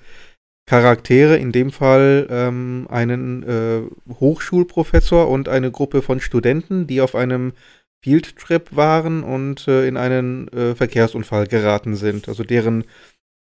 Charaktere, 0.66 1.38
in 1.38 1.52
dem 1.52 1.72
Fall 1.72 2.28
ähm, 2.30 2.88
einen 2.90 3.44
äh, 3.44 3.82
Hochschulprofessor 4.14 5.30
und 5.30 5.50
eine 5.50 5.72
Gruppe 5.72 6.02
von 6.02 6.22
Studenten, 6.22 6.88
die 6.88 7.02
auf 7.02 7.16
einem 7.16 7.54
Fieldtrip 8.02 8.76
waren 8.76 9.24
und 9.24 9.68
äh, 9.68 9.88
in 9.88 9.98
einen 9.98 10.48
äh, 10.50 10.76
Verkehrsunfall 10.76 11.48
geraten 11.48 11.96
sind. 11.96 12.28
Also 12.28 12.44
deren 12.44 12.86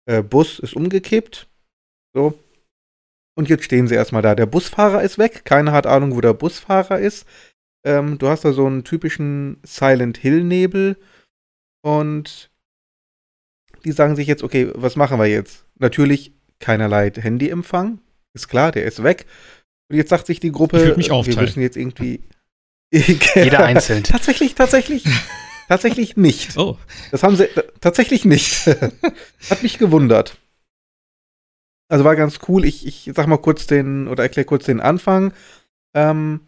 äh, 0.05 0.22
Bus 0.22 0.59
ist 0.59 0.76
umgekippt. 0.76 1.47
So, 2.13 2.38
und 3.39 3.47
jetzt 3.47 3.63
stehen 3.63 3.87
sie 3.87 3.95
erstmal 3.95 4.21
da. 4.21 4.35
Der 4.35 4.47
Busfahrer 4.47 5.01
ist 5.01 5.17
weg. 5.17 5.45
Keiner 5.45 5.71
hat 5.71 5.87
Ahnung, 5.87 6.13
wo 6.13 6.19
der 6.19 6.33
Busfahrer 6.33 6.99
ist. 6.99 7.25
Ähm, 7.85 8.17
du 8.17 8.27
hast 8.27 8.43
da 8.43 8.51
so 8.51 8.65
einen 8.65 8.83
typischen 8.83 9.61
Silent 9.63 10.17
Hill-Nebel. 10.17 10.97
Und 11.81 12.51
die 13.85 13.93
sagen 13.93 14.17
sich 14.17 14.27
jetzt, 14.27 14.43
okay, 14.43 14.69
was 14.75 14.97
machen 14.97 15.17
wir 15.19 15.27
jetzt? 15.27 15.63
Natürlich 15.77 16.33
keinerlei 16.59 17.11
Handyempfang. 17.11 18.01
Ist 18.33 18.49
klar, 18.49 18.73
der 18.73 18.83
ist 18.83 19.03
weg. 19.03 19.25
Und 19.89 19.95
jetzt 19.95 20.09
sagt 20.09 20.27
sich 20.27 20.41
die 20.41 20.51
Gruppe, 20.51 20.95
mich 20.97 21.09
wir 21.09 21.41
müssen 21.41 21.61
jetzt 21.61 21.77
irgendwie. 21.77 22.19
Jeder 22.91 23.63
einzeln. 23.63 24.03
tatsächlich, 24.03 24.53
tatsächlich. 24.53 25.05
tatsächlich 25.69 26.17
nicht. 26.17 26.57
Oh. 26.57 26.77
Das 27.11 27.23
haben 27.23 27.37
sie 27.37 27.47
tatsächlich 27.79 28.25
nicht. 28.25 28.67
Hat 29.49 29.63
mich 29.63 29.77
gewundert. 29.77 30.37
Also 31.89 32.05
war 32.05 32.15
ganz 32.15 32.39
cool. 32.47 32.65
Ich, 32.65 32.85
ich 32.87 33.11
sag 33.13 33.27
mal 33.27 33.37
kurz 33.37 33.67
den, 33.67 34.07
oder 34.07 34.23
erkläre 34.23 34.45
kurz 34.45 34.65
den 34.65 34.79
Anfang. 34.79 35.33
Ähm, 35.93 36.41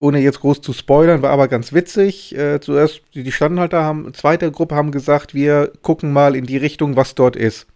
ohne 0.00 0.20
jetzt 0.20 0.40
groß 0.40 0.60
zu 0.60 0.72
spoilern, 0.72 1.22
war 1.22 1.30
aber 1.30 1.48
ganz 1.48 1.72
witzig. 1.72 2.34
Äh, 2.36 2.60
zuerst, 2.60 3.02
die, 3.14 3.22
die 3.22 3.32
standen 3.32 3.60
halt 3.60 3.74
haben, 3.74 4.12
zweite 4.14 4.50
Gruppe 4.50 4.74
haben 4.74 4.90
gesagt, 4.92 5.34
wir 5.34 5.72
gucken 5.82 6.12
mal 6.12 6.34
in 6.34 6.46
die 6.46 6.56
Richtung, 6.56 6.96
was 6.96 7.14
dort 7.14 7.36
ist. 7.36 7.66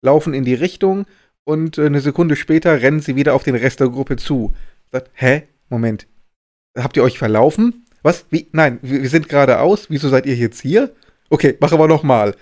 Laufen 0.00 0.32
in 0.32 0.44
die 0.44 0.54
Richtung 0.54 1.06
und 1.44 1.78
äh, 1.78 1.86
eine 1.86 2.00
Sekunde 2.00 2.36
später 2.36 2.80
rennen 2.80 3.00
sie 3.00 3.16
wieder 3.16 3.34
auf 3.34 3.42
den 3.42 3.56
Rest 3.56 3.80
der 3.80 3.88
Gruppe 3.88 4.16
zu. 4.16 4.54
Sagt, 4.90 5.10
hä? 5.14 5.44
Moment. 5.68 6.06
Habt 6.76 6.96
ihr 6.96 7.02
euch 7.02 7.18
verlaufen? 7.18 7.86
Was? 8.02 8.26
Wie? 8.30 8.48
Nein, 8.52 8.78
wir, 8.82 9.02
wir 9.02 9.08
sind 9.08 9.28
geradeaus. 9.28 9.90
Wieso 9.90 10.08
seid 10.08 10.26
ihr 10.26 10.36
jetzt 10.36 10.60
hier? 10.60 10.94
Okay, 11.30 11.56
machen 11.60 11.78
wir 11.78 11.88
nochmal. 11.88 12.34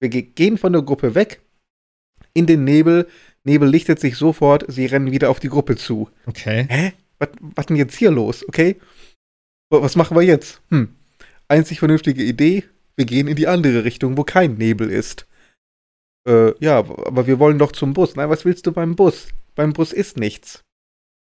Wir 0.00 0.08
gehen 0.08 0.58
von 0.58 0.72
der 0.72 0.82
Gruppe 0.82 1.14
weg 1.14 1.40
in 2.32 2.46
den 2.46 2.64
Nebel, 2.64 3.08
Nebel 3.46 3.68
lichtet 3.68 4.00
sich 4.00 4.16
sofort, 4.16 4.64
sie 4.68 4.86
rennen 4.86 5.12
wieder 5.12 5.30
auf 5.30 5.40
die 5.40 5.48
Gruppe 5.48 5.76
zu. 5.76 6.10
Okay. 6.26 6.66
Hä? 6.68 6.92
Was, 7.18 7.28
was 7.40 7.66
denn 7.66 7.76
jetzt 7.76 7.96
hier 7.96 8.10
los? 8.10 8.46
Okay. 8.48 8.76
Was 9.70 9.96
machen 9.96 10.16
wir 10.16 10.22
jetzt? 10.22 10.60
Hm. 10.70 10.94
Einzig 11.48 11.78
vernünftige 11.78 12.22
Idee, 12.22 12.64
wir 12.96 13.04
gehen 13.04 13.28
in 13.28 13.36
die 13.36 13.46
andere 13.46 13.84
Richtung, 13.84 14.16
wo 14.16 14.24
kein 14.24 14.54
Nebel 14.54 14.90
ist. 14.90 15.26
Äh, 16.28 16.52
ja, 16.58 16.78
aber 16.78 17.26
wir 17.26 17.38
wollen 17.38 17.58
doch 17.58 17.72
zum 17.72 17.94
Bus. 17.94 18.16
Nein, 18.16 18.30
was 18.30 18.44
willst 18.44 18.66
du 18.66 18.72
beim 18.72 18.96
Bus? 18.96 19.28
Beim 19.54 19.72
Bus 19.72 19.92
ist 19.92 20.16
nichts. 20.16 20.64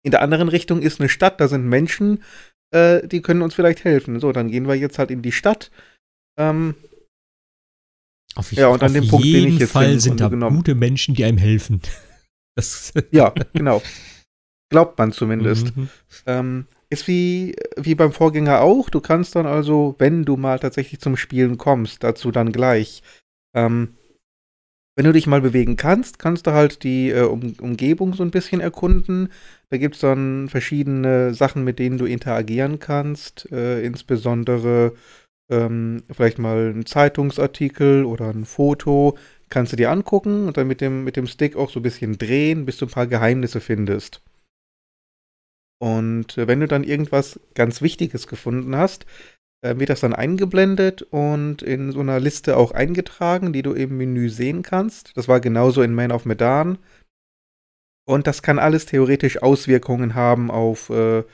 In 0.05 0.13
der 0.13 0.23
anderen 0.23 0.49
Richtung 0.49 0.83
ist 0.83 1.01
eine 1.01 1.09
Stadt, 1.09 1.41
da 1.41 1.49
sind 1.49 1.69
Menschen, 1.69 2.23
äh, 2.71 3.07
die 3.09 3.23
können 3.23 3.43
uns 3.43 3.55
vielleicht 3.55 3.85
helfen. 3.85 4.21
So, 4.21 4.31
dann 4.31 4.51
gehen 4.51 4.69
wir 4.69 4.75
jetzt 4.75 4.99
halt 4.99 5.11
in 5.11 5.23
die 5.23 5.33
Stadt. 5.33 5.73
Ähm, 6.39 6.77
auf, 8.37 8.53
ja, 8.53 8.69
und 8.69 8.83
an 8.83 8.93
dem 8.93 9.09
Punkt 9.09 9.25
bin 9.25 9.49
ich 9.49 9.59
jetzt 9.59 9.73
Fall 9.73 9.99
sind 9.99 10.21
da 10.21 10.29
genommen. 10.29 10.57
gute 10.57 10.75
Menschen, 10.75 11.15
die 11.15 11.25
einem 11.25 11.39
helfen. 11.39 11.81
ja, 13.11 13.35
genau. 13.53 13.83
Glaubt 14.71 14.99
man 14.99 15.13
zumindest. 15.13 15.77
Mhm. 15.77 15.89
Ähm, 16.27 16.67
ist 16.89 17.09
wie, 17.09 17.57
wie 17.77 17.95
beim 17.95 18.13
Vorgänger 18.13 18.61
auch. 18.61 18.91
Du 18.91 19.01
kannst 19.01 19.37
dann 19.37 19.47
also, 19.47 19.95
wenn 19.99 20.25
du 20.25 20.37
mal 20.37 20.59
tatsächlich 20.59 21.01
zum 21.01 21.17
Spielen 21.17 21.59
kommst, 21.59 22.05
dazu 22.05 22.31
dann 22.31 22.53
gleich. 22.53 23.03
Ähm, 23.55 23.97
wenn 24.97 25.05
du 25.05 25.13
dich 25.13 25.27
mal 25.27 25.43
bewegen 25.43 25.77
kannst, 25.77 26.19
kannst 26.19 26.47
du 26.47 26.53
halt 26.53 26.83
die 26.83 27.11
äh, 27.11 27.23
um 27.23 27.55
Umgebung 27.61 28.15
so 28.15 28.23
ein 28.23 28.31
bisschen 28.31 28.61
erkunden. 28.61 29.31
Da 29.69 29.77
gibt 29.77 29.97
es 29.97 30.01
dann 30.01 30.49
verschiedene 30.49 31.35
Sachen, 31.35 31.65
mit 31.65 31.79
denen 31.79 31.99
du 31.99 32.07
interagieren 32.07 32.79
kannst. 32.79 33.51
Äh, 33.53 33.83
insbesondere 33.83 34.95
ähm, 35.51 36.03
vielleicht 36.11 36.39
mal 36.39 36.73
ein 36.75 36.87
Zeitungsartikel 36.87 38.05
oder 38.05 38.31
ein 38.31 38.45
Foto, 38.45 39.17
kannst 39.49 39.73
du 39.73 39.77
dir 39.77 39.91
angucken 39.91 40.47
und 40.49 40.57
dann 40.57 40.67
mit 40.67 40.81
dem, 40.81 41.05
mit 41.05 41.17
dem 41.17 41.27
Stick 41.27 41.57
auch 41.57 41.71
so 41.71 41.81
ein 41.81 41.85
bisschen 41.85 42.19
drehen, 42.19 42.67
bis 42.67 42.79
du 42.79 42.87
ein 42.87 42.91
paar 42.91 43.07
Geheimnisse 43.07 43.61
findest. 43.61 44.23
Und 45.79 46.39
äh, 46.39 46.49
wenn 46.49 46.61
du 46.61 46.69
dann 46.69 46.85
irgendwas 46.85 47.39
ganz 47.55 47.83
Wichtiges 47.83 48.27
gefunden 48.27 48.77
hast, 48.77 49.07
äh, 49.63 49.79
wird 49.79 49.91
das 49.91 50.01
dann 50.01 50.15
eingeblendet 50.15 51.03
und 51.03 51.63
in 51.63 51.93
so 51.93 52.01
einer 52.01 52.21
Liste 52.21 52.57
auch 52.57 52.73
eingetragen, 52.73 53.53
die 53.53 53.63
du 53.63 53.73
im 53.73 53.97
Menü 53.97 54.31
sehen 54.31 54.63
kannst. 54.63 55.17
Das 55.17 55.29
war 55.29 55.41
genauso 55.41 55.83
in 55.83 55.95
Man 55.95 56.13
of 56.13 56.25
Medan. 56.25 56.79
Und 58.09 58.27
das 58.27 58.43
kann 58.43 58.59
alles 58.59 58.87
theoretisch 58.87 59.43
Auswirkungen 59.43 60.15
haben 60.15 60.51
auf 60.51 60.91
äh, 60.91 61.25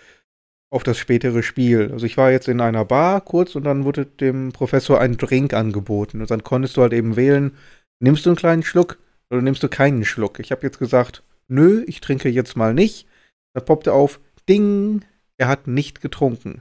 auf 0.73 0.83
das 0.85 0.97
spätere 0.97 1.43
Spiel. 1.43 1.91
Also 1.93 2.07
ich 2.07 2.17
war 2.17 2.31
jetzt 2.31 2.49
in 2.49 2.63
einer 2.63 2.87
Bar 2.87 3.21
kurz 3.21 3.55
und 3.57 3.65
dann 3.65 3.85
wurde 3.85 4.07
dem 4.07 4.53
Professor 4.53 4.99
ein 4.99 5.19
Drink 5.19 5.53
angeboten. 5.53 6.23
Und 6.23 6.31
dann 6.31 6.43
konntest 6.43 6.79
du 6.79 6.81
halt 6.81 6.95
eben 6.95 7.15
wählen, 7.15 7.55
nimmst 8.01 8.25
du 8.25 8.31
einen 8.31 8.39
kleinen 8.39 8.63
Schluck 8.63 8.99
oder 9.31 9.43
nimmst 9.43 9.63
du 9.63 9.69
keinen 9.69 10.07
Schluck. 10.07 10.41
Ich 10.41 10.51
habe 10.51 10.63
jetzt 10.63 10.79
gesagt, 10.79 11.23
nö, 11.47 11.85
ich 11.87 12.01
trinke 12.01 12.31
jetzt 12.31 12.57
mal 12.57 12.73
nicht. 12.73 13.07
Da 13.53 13.61
poppte 13.61 13.93
auf, 13.93 14.19
ding, 14.49 15.05
er 15.37 15.49
hat 15.49 15.67
nicht 15.67 16.01
getrunken. 16.01 16.61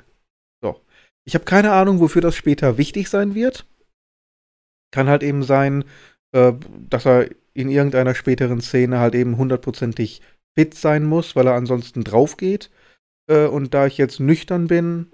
So. 0.62 0.82
Ich 1.24 1.34
habe 1.34 1.46
keine 1.46 1.72
Ahnung, 1.72 2.02
wofür 2.02 2.22
das 2.22 2.36
später 2.36 2.78
wichtig 2.78 3.08
sein 3.08 3.34
wird. 3.34 3.66
Kann 4.94 5.08
halt 5.08 5.24
eben 5.24 5.42
sein, 5.42 5.86
äh, 6.34 6.52
dass 6.90 7.06
er 7.06 7.30
in 7.54 7.70
irgendeiner 7.70 8.14
späteren 8.14 8.60
Szene 8.60 9.00
halt 9.00 9.16
eben 9.16 9.38
hundertprozentig 9.38 10.22
fit 10.54 10.74
sein 10.74 11.06
muss, 11.06 11.38
weil 11.38 11.48
er 11.48 11.56
ansonsten 11.56 12.04
drauf 12.04 12.36
geht. 12.36 12.70
Äh, 13.32 13.48
und 13.48 13.74
da 13.74 13.88
ich 13.88 13.98
jetzt 13.98 14.20
nüchtern 14.20 14.68
bin, 14.68 15.08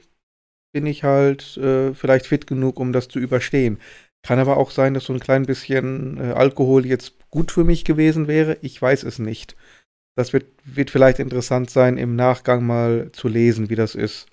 bin 0.74 0.86
ich 0.86 1.04
halt 1.04 1.58
äh, 1.58 1.94
vielleicht 1.94 2.26
fit 2.26 2.48
genug, 2.48 2.80
um 2.80 2.92
das 2.92 3.08
zu 3.08 3.20
überstehen. 3.20 3.80
Kann 4.24 4.40
aber 4.40 4.58
auch 4.58 4.72
sein, 4.72 4.94
dass 4.94 5.06
so 5.06 5.14
ein 5.14 5.20
klein 5.20 5.46
bisschen 5.46 6.18
äh, 6.18 6.34
Alkohol 6.34 6.86
jetzt 6.86 7.14
gut 7.30 7.52
für 7.52 7.64
mich 7.64 7.86
gewesen 7.86 8.28
wäre. 8.28 8.58
Ich 8.62 8.82
weiß 8.82 9.04
es 9.04 9.20
nicht. 9.20 9.56
Das 10.16 10.34
wird, 10.34 10.46
wird 10.66 10.90
vielleicht 10.90 11.20
interessant 11.20 11.70
sein, 11.70 11.98
im 11.98 12.16
Nachgang 12.16 12.66
mal 12.66 13.12
zu 13.14 13.28
lesen, 13.28 13.70
wie 13.70 13.76
das 13.76 13.94
ist. 13.94 14.26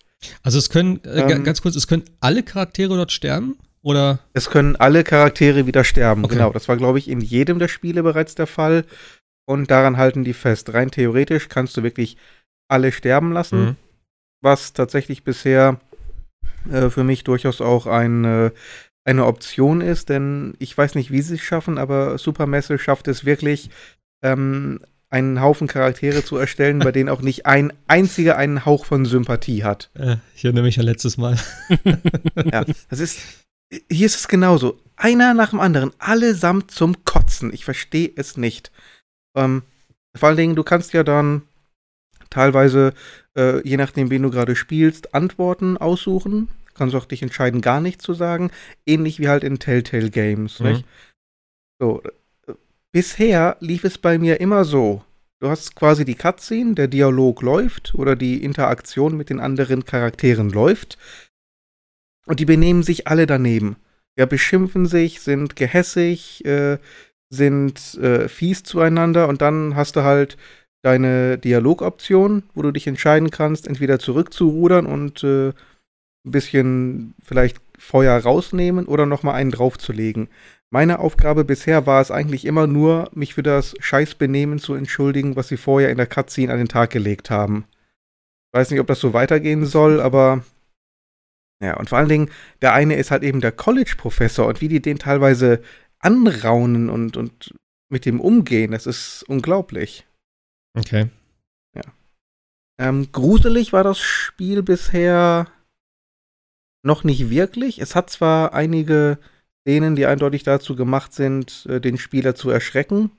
Also 0.42 0.58
es 0.58 0.70
können, 0.70 1.04
äh, 1.04 1.20
ähm, 1.20 1.44
ganz 1.44 1.60
kurz, 1.60 1.76
es 1.76 1.86
können 1.86 2.04
alle 2.20 2.42
Charaktere 2.42 2.96
dort 2.96 3.12
sterben? 3.12 3.58
Oder? 3.82 4.20
Es 4.32 4.48
können 4.48 4.76
alle 4.76 5.04
Charaktere 5.04 5.66
wieder 5.66 5.84
sterben, 5.84 6.24
okay. 6.24 6.36
genau. 6.36 6.50
Das 6.52 6.68
war, 6.68 6.78
glaube 6.78 6.98
ich, 6.98 7.08
in 7.08 7.20
jedem 7.20 7.58
der 7.58 7.68
Spiele 7.68 8.02
bereits 8.02 8.34
der 8.34 8.46
Fall. 8.46 8.86
Und 9.46 9.70
daran 9.70 9.98
halten 9.98 10.24
die 10.24 10.32
fest. 10.32 10.72
Rein 10.72 10.90
theoretisch 10.90 11.50
kannst 11.50 11.76
du 11.76 11.82
wirklich 11.82 12.16
alle 12.74 12.92
sterben 12.92 13.32
lassen, 13.32 13.64
mhm. 13.64 13.76
was 14.42 14.72
tatsächlich 14.72 15.24
bisher 15.24 15.80
äh, 16.70 16.90
für 16.90 17.04
mich 17.04 17.24
durchaus 17.24 17.60
auch 17.60 17.86
ein, 17.86 18.24
äh, 18.24 18.50
eine 19.04 19.26
Option 19.26 19.80
ist, 19.80 20.08
denn 20.08 20.54
ich 20.58 20.76
weiß 20.76 20.94
nicht, 20.94 21.10
wie 21.10 21.22
sie 21.22 21.36
es 21.36 21.40
schaffen, 21.40 21.78
aber 21.78 22.18
Supermesse 22.18 22.78
schafft 22.78 23.08
es 23.08 23.24
wirklich, 23.24 23.70
ähm, 24.22 24.80
einen 25.10 25.40
Haufen 25.40 25.68
Charaktere 25.68 26.24
zu 26.24 26.36
erstellen, 26.36 26.80
bei 26.80 26.90
denen 26.92 27.08
auch 27.08 27.22
nicht 27.22 27.46
ein 27.46 27.72
einziger 27.86 28.36
einen 28.36 28.66
Hauch 28.66 28.84
von 28.84 29.04
Sympathie 29.04 29.62
hat. 29.62 29.90
Äh, 29.94 30.16
ich 30.34 30.44
erinnere 30.44 30.64
mich 30.64 30.78
an 30.78 30.86
letztes 30.86 31.16
Mal. 31.16 31.38
ja, 32.44 32.64
das 32.90 33.00
ist. 33.00 33.20
Hier 33.90 34.06
ist 34.06 34.16
es 34.16 34.28
genauso. 34.28 34.78
Einer 34.96 35.34
nach 35.34 35.50
dem 35.50 35.60
anderen, 35.60 35.90
allesamt 35.98 36.70
zum 36.70 37.04
Kotzen. 37.04 37.52
Ich 37.52 37.64
verstehe 37.64 38.10
es 38.14 38.36
nicht. 38.36 38.70
Ähm, 39.36 39.62
vor 40.14 40.28
allen 40.28 40.38
Dingen, 40.38 40.54
du 40.54 40.62
kannst 40.62 40.92
ja 40.92 41.02
dann 41.02 41.42
teilweise, 42.34 42.92
äh, 43.36 43.66
je 43.66 43.76
nachdem, 43.76 44.10
wen 44.10 44.22
du 44.22 44.30
gerade 44.30 44.56
spielst, 44.56 45.14
Antworten 45.14 45.76
aussuchen. 45.76 46.48
Kannst 46.74 46.94
auch 46.96 47.04
dich 47.04 47.22
entscheiden, 47.22 47.60
gar 47.60 47.80
nichts 47.80 48.04
zu 48.04 48.14
sagen. 48.14 48.50
Ähnlich 48.84 49.20
wie 49.20 49.28
halt 49.28 49.44
in 49.44 49.58
Telltale 49.58 50.10
Games, 50.10 50.60
mhm. 50.60 50.82
So, 51.80 52.02
Bisher 52.94 53.56
lief 53.58 53.82
es 53.82 53.98
bei 53.98 54.18
mir 54.18 54.40
immer 54.40 54.64
so. 54.64 55.02
Du 55.40 55.48
hast 55.48 55.74
quasi 55.74 56.04
die 56.04 56.14
Cutscene, 56.14 56.74
der 56.74 56.86
Dialog 56.86 57.42
läuft 57.42 57.92
oder 57.96 58.14
die 58.14 58.44
Interaktion 58.44 59.16
mit 59.16 59.30
den 59.30 59.40
anderen 59.40 59.84
Charakteren 59.84 60.48
läuft. 60.50 60.96
Und 62.26 62.38
die 62.38 62.44
benehmen 62.44 62.84
sich 62.84 63.08
alle 63.08 63.26
daneben. 63.26 63.76
Ja, 64.16 64.26
beschimpfen 64.26 64.86
sich, 64.86 65.20
sind 65.20 65.56
gehässig, 65.56 66.44
äh, 66.44 66.78
sind 67.30 67.94
äh, 67.94 68.28
fies 68.28 68.62
zueinander 68.62 69.26
und 69.26 69.42
dann 69.42 69.74
hast 69.74 69.96
du 69.96 70.02
halt 70.02 70.36
deine 70.84 71.38
Dialogoption, 71.38 72.42
wo 72.54 72.62
du 72.62 72.70
dich 72.70 72.86
entscheiden 72.86 73.30
kannst, 73.30 73.66
entweder 73.66 73.98
zurückzurudern 73.98 74.84
und 74.84 75.24
äh, 75.24 75.48
ein 75.48 76.30
bisschen 76.30 77.14
vielleicht 77.24 77.56
Feuer 77.78 78.18
rausnehmen 78.18 78.86
oder 78.86 79.06
nochmal 79.06 79.34
einen 79.34 79.50
draufzulegen. 79.50 80.28
Meine 80.70 80.98
Aufgabe 80.98 81.44
bisher 81.44 81.86
war 81.86 82.00
es 82.00 82.10
eigentlich 82.10 82.44
immer 82.44 82.66
nur, 82.66 83.08
mich 83.14 83.34
für 83.34 83.42
das 83.42 83.74
Scheißbenehmen 83.78 84.58
zu 84.58 84.74
entschuldigen, 84.74 85.36
was 85.36 85.48
sie 85.48 85.56
vorher 85.56 85.90
in 85.90 85.96
der 85.96 86.06
Cutscene 86.06 86.52
an 86.52 86.58
den 86.58 86.68
Tag 86.68 86.90
gelegt 86.90 87.30
haben. 87.30 87.64
Ich 88.52 88.58
weiß 88.58 88.70
nicht, 88.70 88.80
ob 88.80 88.86
das 88.86 89.00
so 89.00 89.14
weitergehen 89.14 89.64
soll, 89.64 90.00
aber 90.00 90.44
ja, 91.62 91.76
und 91.78 91.88
vor 91.88 91.98
allen 91.98 92.08
Dingen, 92.08 92.30
der 92.60 92.74
eine 92.74 92.96
ist 92.96 93.10
halt 93.10 93.22
eben 93.22 93.40
der 93.40 93.52
College-Professor 93.52 94.46
und 94.46 94.60
wie 94.60 94.68
die 94.68 94.82
den 94.82 94.98
teilweise 94.98 95.62
anraunen 95.98 96.90
und, 96.90 97.16
und 97.16 97.54
mit 97.88 98.04
dem 98.04 98.20
umgehen, 98.20 98.72
das 98.72 98.86
ist 98.86 99.24
unglaublich. 99.28 100.04
Okay. 100.76 101.08
Ja. 101.74 101.82
Ähm, 102.78 103.10
gruselig 103.12 103.72
war 103.72 103.84
das 103.84 103.98
Spiel 103.98 104.62
bisher 104.62 105.48
noch 106.84 107.04
nicht 107.04 107.30
wirklich. 107.30 107.80
Es 107.80 107.94
hat 107.94 108.10
zwar 108.10 108.52
einige 108.52 109.18
Szenen, 109.62 109.96
die 109.96 110.06
eindeutig 110.06 110.42
dazu 110.42 110.76
gemacht 110.76 111.14
sind, 111.14 111.66
äh, 111.66 111.80
den 111.80 111.96
Spieler 111.96 112.34
zu 112.34 112.50
erschrecken. 112.50 113.10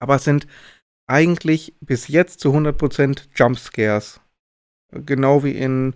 Aber 0.00 0.16
es 0.16 0.24
sind 0.24 0.46
eigentlich 1.06 1.74
bis 1.80 2.08
jetzt 2.08 2.40
zu 2.40 2.52
100% 2.52 3.28
Jumpscares. 3.34 4.20
Genau 4.90 5.44
wie 5.44 5.52
in 5.52 5.94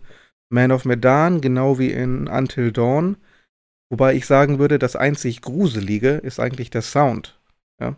Man 0.51 0.73
of 0.73 0.85
Medan, 0.85 1.41
genau 1.41 1.79
wie 1.79 1.91
in 1.91 2.29
Until 2.29 2.73
Dawn. 2.73 3.17
Wobei 3.91 4.15
ich 4.15 4.27
sagen 4.27 4.59
würde, 4.59 4.79
das 4.79 4.97
einzig 4.97 5.41
Gruselige 5.41 6.11
ist 6.11 6.41
eigentlich 6.41 6.71
der 6.71 6.83
Sound. 6.83 7.41
Ja? 7.81 7.97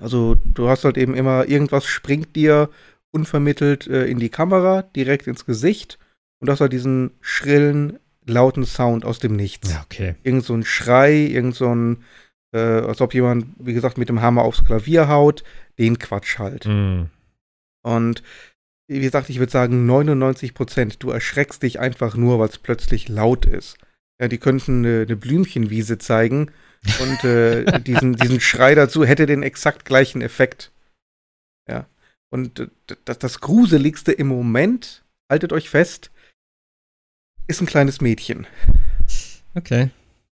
Also 0.00 0.36
du 0.54 0.68
hast 0.68 0.84
halt 0.84 0.96
eben 0.96 1.14
immer, 1.14 1.48
irgendwas 1.48 1.86
springt 1.86 2.34
dir 2.36 2.70
unvermittelt 3.10 3.86
äh, 3.86 4.06
in 4.06 4.18
die 4.18 4.28
Kamera, 4.28 4.82
direkt 4.82 5.26
ins 5.26 5.46
Gesicht 5.46 5.98
und 6.40 6.50
hast 6.50 6.60
halt 6.60 6.72
diesen 6.72 7.12
schrillen, 7.20 7.98
lauten 8.26 8.64
Sound 8.64 9.04
aus 9.04 9.18
dem 9.18 9.36
Nichts. 9.36 9.70
Ja, 9.70 9.82
okay. 9.84 10.16
Irgend 10.22 10.44
so 10.44 10.54
ein 10.54 10.64
Schrei, 10.64 11.12
irgend 11.14 11.54
so 11.54 11.72
ein, 11.72 12.04
äh, 12.52 12.58
als 12.58 13.00
ob 13.00 13.14
jemand, 13.14 13.46
wie 13.58 13.74
gesagt, 13.74 13.98
mit 13.98 14.08
dem 14.08 14.20
Hammer 14.20 14.42
aufs 14.42 14.64
Klavier 14.64 15.08
haut, 15.08 15.44
den 15.78 15.98
Quatsch 15.98 16.38
halt. 16.38 16.66
Mm. 16.66 17.04
Und 17.82 18.22
wie 18.88 19.00
gesagt, 19.00 19.30
ich 19.30 19.38
würde 19.38 19.52
sagen 19.52 19.86
99 19.86 20.54
Prozent. 20.54 21.02
Du 21.02 21.10
erschreckst 21.10 21.62
dich 21.62 21.80
einfach 21.80 22.16
nur, 22.16 22.38
weil 22.38 22.48
es 22.48 22.58
plötzlich 22.58 23.08
laut 23.08 23.46
ist. 23.46 23.78
Ja, 24.20 24.28
die 24.28 24.38
könnten 24.38 24.84
eine, 24.84 25.02
eine 25.02 25.16
Blümchenwiese 25.16 25.98
zeigen 25.98 26.50
und 27.00 27.24
äh, 27.24 27.80
diesen, 27.80 28.14
diesen 28.14 28.40
Schrei 28.40 28.74
dazu 28.74 29.04
hätte 29.04 29.26
den 29.26 29.42
exakt 29.42 29.84
gleichen 29.84 30.22
Effekt. 30.22 30.70
Ja. 31.68 31.86
Und 32.30 32.60
äh, 32.60 32.68
das, 33.04 33.18
das 33.18 33.40
Gruseligste 33.40 34.12
im 34.12 34.28
Moment, 34.28 35.02
haltet 35.30 35.52
euch 35.52 35.70
fest, 35.70 36.10
ist 37.46 37.60
ein 37.60 37.66
kleines 37.66 38.00
Mädchen. 38.00 38.46
Okay. 39.54 39.90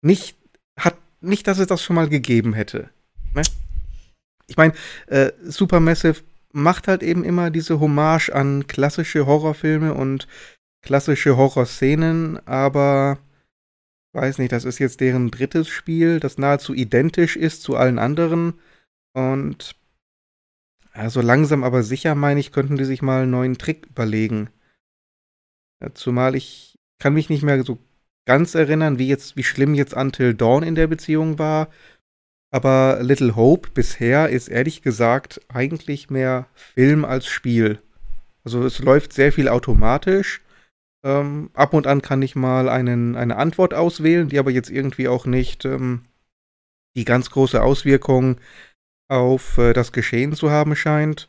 Nicht, 0.03 0.37
hat, 0.79 0.97
nicht, 1.21 1.47
dass 1.47 1.59
es 1.59 1.67
das 1.67 1.83
schon 1.83 1.97
mal 1.97 2.09
gegeben 2.09 2.53
hätte. 2.53 2.91
Ne? 3.35 3.43
Ich 4.47 4.57
meine, 4.57 4.75
äh, 5.07 5.33
Supermassive 5.43 6.23
macht 6.53 6.89
halt 6.89 7.03
eben 7.03 7.25
immer 7.25 7.51
diese 7.51 7.81
Hommage 7.81 8.31
an 8.31 8.67
klassische 8.67 9.27
Horrorfilme 9.27 9.95
und 9.95 10.27
klassische 10.83 11.37
Horrorszenen, 11.37 12.47
aber 12.47 13.19
weiß 14.17 14.39
nicht, 14.39 14.51
das 14.53 14.64
ist 14.64 14.79
jetzt 14.79 15.01
deren 15.01 15.31
drittes 15.31 15.69
Spiel, 15.69 16.21
das 16.21 16.39
nahezu 16.39 16.75
identisch 16.75 17.37
ist 17.37 17.62
zu 17.62 17.77
allen 17.77 17.99
anderen. 17.99 18.55
Und 19.12 19.77
ja, 20.95 21.11
so 21.11 21.21
langsam 21.21 21.62
aber 21.62 21.83
sicher, 21.83 22.14
meine 22.14 22.41
ich, 22.41 22.51
könnten 22.51 22.77
die 22.77 22.85
sich 22.85 23.03
mal 23.03 23.23
einen 23.23 23.31
neuen 23.31 23.59
Trick 23.59 23.87
überlegen. 23.87 24.49
Zumal 25.95 26.35
ich 26.35 26.79
kann 26.99 27.12
mich 27.12 27.29
nicht 27.29 27.43
mehr 27.43 27.62
so 27.62 27.79
ganz 28.25 28.55
erinnern, 28.55 28.99
wie 28.99 29.07
jetzt, 29.07 29.37
wie 29.37 29.43
schlimm 29.43 29.75
jetzt 29.75 29.95
Until 29.95 30.35
Dawn 30.35 30.62
in 30.62 30.75
der 30.75 30.87
Beziehung 30.87 31.39
war. 31.39 31.69
Aber 32.51 32.99
Little 33.03 33.37
Hope 33.37 33.71
bisher 33.75 34.31
ist 34.31 34.49
ehrlich 34.49 34.81
gesagt 34.81 35.43
eigentlich 35.49 36.09
mehr 36.09 36.47
Film 36.55 37.05
als 37.05 37.27
Spiel. 37.27 37.83
Also 38.45 38.64
es 38.64 38.79
läuft 38.79 39.12
sehr 39.12 39.33
viel 39.33 39.49
automatisch. 39.49 40.41
Ähm, 41.07 41.51
ab 41.55 41.73
und 41.73 41.87
an 41.87 42.03
kann 42.03 42.21
ich 42.21 42.35
mal 42.35 42.69
einen, 42.69 43.15
eine 43.15 43.37
Antwort 43.37 43.75
auswählen, 43.75 44.29
die 44.29 44.41
aber 44.41 44.51
jetzt 44.51 44.71
irgendwie 44.71 45.07
auch 45.07 45.25
nicht 45.25 45.65
ähm, 45.65 46.05
die 46.97 47.05
ganz 47.05 47.31
große 47.31 47.63
Auswirkung 47.63 48.41
auf 49.09 49.57
äh, 49.57 49.73
das 49.73 49.93
Geschehen 49.93 50.33
zu 50.33 50.51
haben 50.51 50.75
scheint. 50.75 51.29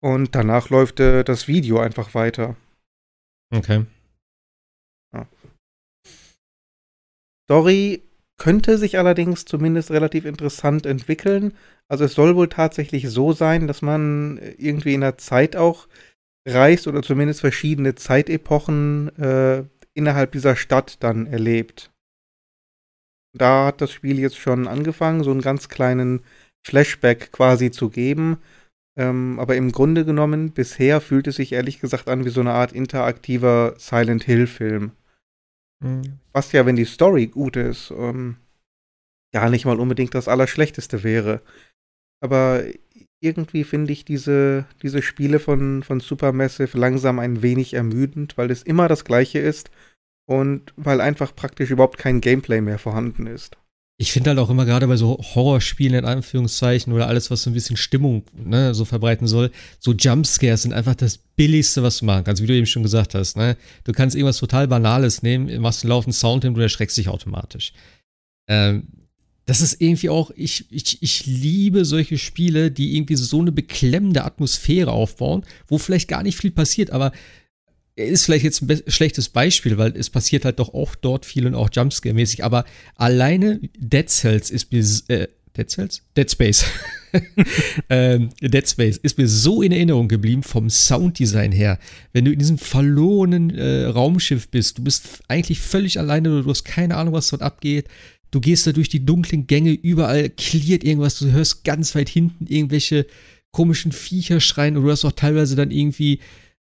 Und 0.00 0.36
danach 0.36 0.70
läuft 0.70 1.00
äh, 1.00 1.24
das 1.24 1.48
Video 1.48 1.80
einfach 1.80 2.14
weiter. 2.14 2.54
Okay. 3.52 3.84
Story 7.46 8.02
könnte 8.38 8.78
sich 8.78 8.96
allerdings 8.96 9.44
zumindest 9.44 9.90
relativ 9.90 10.24
interessant 10.24 10.86
entwickeln. 10.86 11.52
Also 11.88 12.04
es 12.04 12.14
soll 12.14 12.36
wohl 12.36 12.48
tatsächlich 12.48 13.08
so 13.10 13.32
sein, 13.32 13.66
dass 13.66 13.82
man 13.82 14.38
irgendwie 14.56 14.94
in 14.94 15.02
der 15.02 15.18
Zeit 15.18 15.56
auch 15.56 15.88
reist 16.46 16.86
oder 16.86 17.02
zumindest 17.02 17.40
verschiedene 17.40 17.94
Zeitepochen 17.94 19.16
äh, 19.18 19.64
innerhalb 19.94 20.32
dieser 20.32 20.56
Stadt 20.56 21.02
dann 21.02 21.26
erlebt. 21.26 21.90
Da 23.36 23.66
hat 23.66 23.80
das 23.80 23.92
Spiel 23.92 24.18
jetzt 24.18 24.38
schon 24.38 24.68
angefangen, 24.68 25.24
so 25.24 25.30
einen 25.30 25.40
ganz 25.40 25.68
kleinen 25.68 26.22
Flashback 26.66 27.32
quasi 27.32 27.70
zu 27.70 27.90
geben. 27.90 28.38
Ähm, 28.96 29.40
aber 29.40 29.56
im 29.56 29.72
Grunde 29.72 30.04
genommen, 30.04 30.52
bisher 30.52 31.00
fühlt 31.00 31.26
es 31.26 31.36
sich 31.36 31.52
ehrlich 31.52 31.80
gesagt 31.80 32.08
an 32.08 32.24
wie 32.24 32.30
so 32.30 32.40
eine 32.40 32.52
Art 32.52 32.72
interaktiver 32.72 33.74
Silent 33.76 34.22
Hill-Film. 34.24 34.92
Mhm. 35.80 36.20
Was 36.32 36.52
ja, 36.52 36.64
wenn 36.64 36.76
die 36.76 36.84
Story 36.84 37.26
gut 37.26 37.56
ist, 37.56 37.90
ähm, 37.90 38.36
gar 39.32 39.50
nicht 39.50 39.64
mal 39.64 39.80
unbedingt 39.80 40.14
das 40.14 40.28
Allerschlechteste 40.28 41.02
wäre. 41.02 41.40
Aber 42.20 42.62
irgendwie 43.24 43.64
finde 43.64 43.92
ich 43.92 44.04
diese, 44.04 44.66
diese 44.82 45.02
Spiele 45.02 45.40
von, 45.40 45.82
von 45.82 46.00
Supermassive 46.00 46.76
langsam 46.78 47.18
ein 47.18 47.42
wenig 47.42 47.74
ermüdend, 47.74 48.36
weil 48.36 48.50
es 48.50 48.62
immer 48.62 48.86
das 48.86 49.04
gleiche 49.04 49.38
ist 49.38 49.70
und 50.26 50.72
weil 50.76 51.00
einfach 51.00 51.34
praktisch 51.34 51.70
überhaupt 51.70 51.98
kein 51.98 52.20
Gameplay 52.20 52.60
mehr 52.60 52.78
vorhanden 52.78 53.26
ist. 53.26 53.56
Ich 53.96 54.12
finde 54.12 54.30
halt 54.30 54.40
auch 54.40 54.50
immer 54.50 54.64
gerade 54.64 54.88
bei 54.88 54.96
so 54.96 55.18
Horrorspielen 55.18 56.00
in 56.00 56.04
Anführungszeichen 56.04 56.92
oder 56.92 57.06
alles, 57.06 57.30
was 57.30 57.42
so 57.42 57.50
ein 57.50 57.54
bisschen 57.54 57.76
Stimmung 57.76 58.24
ne, 58.32 58.74
so 58.74 58.84
verbreiten 58.84 59.28
soll, 59.28 59.52
so 59.78 59.92
Jumpscares 59.92 60.62
sind 60.62 60.72
einfach 60.72 60.96
das 60.96 61.16
Billigste, 61.16 61.84
was 61.84 61.98
du 61.98 62.04
machen 62.04 62.24
kannst, 62.24 62.42
wie 62.42 62.46
du 62.46 62.54
eben 62.54 62.66
schon 62.66 62.82
gesagt 62.82 63.14
hast. 63.14 63.36
Ne? 63.36 63.56
Du 63.84 63.92
kannst 63.92 64.16
irgendwas 64.16 64.38
total 64.38 64.66
Banales 64.66 65.22
nehmen, 65.22 65.60
machst 65.60 65.84
einen 65.84 65.90
laufenden 65.90 66.12
Sound 66.12 66.42
hin, 66.42 66.54
du 66.54 66.60
erschreckst 66.60 66.96
dich 66.96 67.08
automatisch. 67.08 67.72
Ähm, 68.48 68.88
das 69.46 69.60
ist 69.60 69.80
irgendwie 69.80 70.08
auch, 70.08 70.30
ich, 70.36 70.66
ich, 70.70 71.02
ich 71.02 71.26
liebe 71.26 71.84
solche 71.84 72.18
Spiele, 72.18 72.70
die 72.70 72.96
irgendwie 72.96 73.16
so 73.16 73.40
eine 73.40 73.52
beklemmende 73.52 74.24
Atmosphäre 74.24 74.92
aufbauen, 74.92 75.44
wo 75.68 75.78
vielleicht 75.78 76.08
gar 76.08 76.22
nicht 76.22 76.38
viel 76.38 76.50
passiert, 76.50 76.90
aber 76.90 77.12
ist 77.96 78.24
vielleicht 78.24 78.44
jetzt 78.44 78.62
ein 78.62 78.82
schlechtes 78.88 79.28
Beispiel, 79.28 79.78
weil 79.78 79.96
es 79.96 80.10
passiert 80.10 80.44
halt 80.44 80.58
doch 80.58 80.74
auch 80.74 80.94
dort 80.96 81.24
viel 81.26 81.46
und 81.46 81.54
auch 81.54 81.70
Jumpscare-mäßig, 81.70 82.42
aber 82.42 82.64
alleine 82.96 83.60
Dead 83.78 84.08
Cells 84.08 84.50
ist 84.50 84.72
mir, 84.72 84.84
äh, 85.08 85.28
Dead 85.56 85.70
Cells? 85.70 86.02
Dead 86.16 86.28
Space. 86.28 86.64
ähm, 87.90 88.30
Dead 88.40 88.68
Space 88.68 88.96
ist 88.96 89.18
mir 89.18 89.28
so 89.28 89.62
in 89.62 89.70
Erinnerung 89.70 90.08
geblieben 90.08 90.42
vom 90.42 90.68
Sounddesign 90.68 91.52
her. 91.52 91.78
Wenn 92.12 92.24
du 92.24 92.32
in 92.32 92.40
diesem 92.40 92.58
verlorenen 92.58 93.50
äh, 93.50 93.84
Raumschiff 93.84 94.48
bist, 94.48 94.78
du 94.78 94.84
bist 94.84 95.20
eigentlich 95.28 95.60
völlig 95.60 96.00
alleine, 96.00 96.42
du 96.42 96.50
hast 96.50 96.64
keine 96.64 96.96
Ahnung, 96.96 97.14
was 97.14 97.28
dort 97.28 97.42
abgeht. 97.42 97.86
Du 98.34 98.40
gehst 98.40 98.66
da 98.66 98.72
durch 98.72 98.88
die 98.88 99.04
dunklen 99.04 99.46
Gänge, 99.46 99.72
überall 99.72 100.28
klirrt 100.30 100.84
irgendwas, 100.84 101.18
du 101.18 101.30
hörst 101.30 101.64
ganz 101.64 101.94
weit 101.94 102.08
hinten 102.08 102.46
irgendwelche 102.46 103.06
komischen 103.52 103.92
Viecher 103.92 104.40
schreien 104.40 104.76
und 104.76 104.84
du 104.84 104.90
hast 104.90 105.04
auch 105.04 105.12
teilweise 105.12 105.54
dann 105.54 105.70
irgendwie 105.70 106.18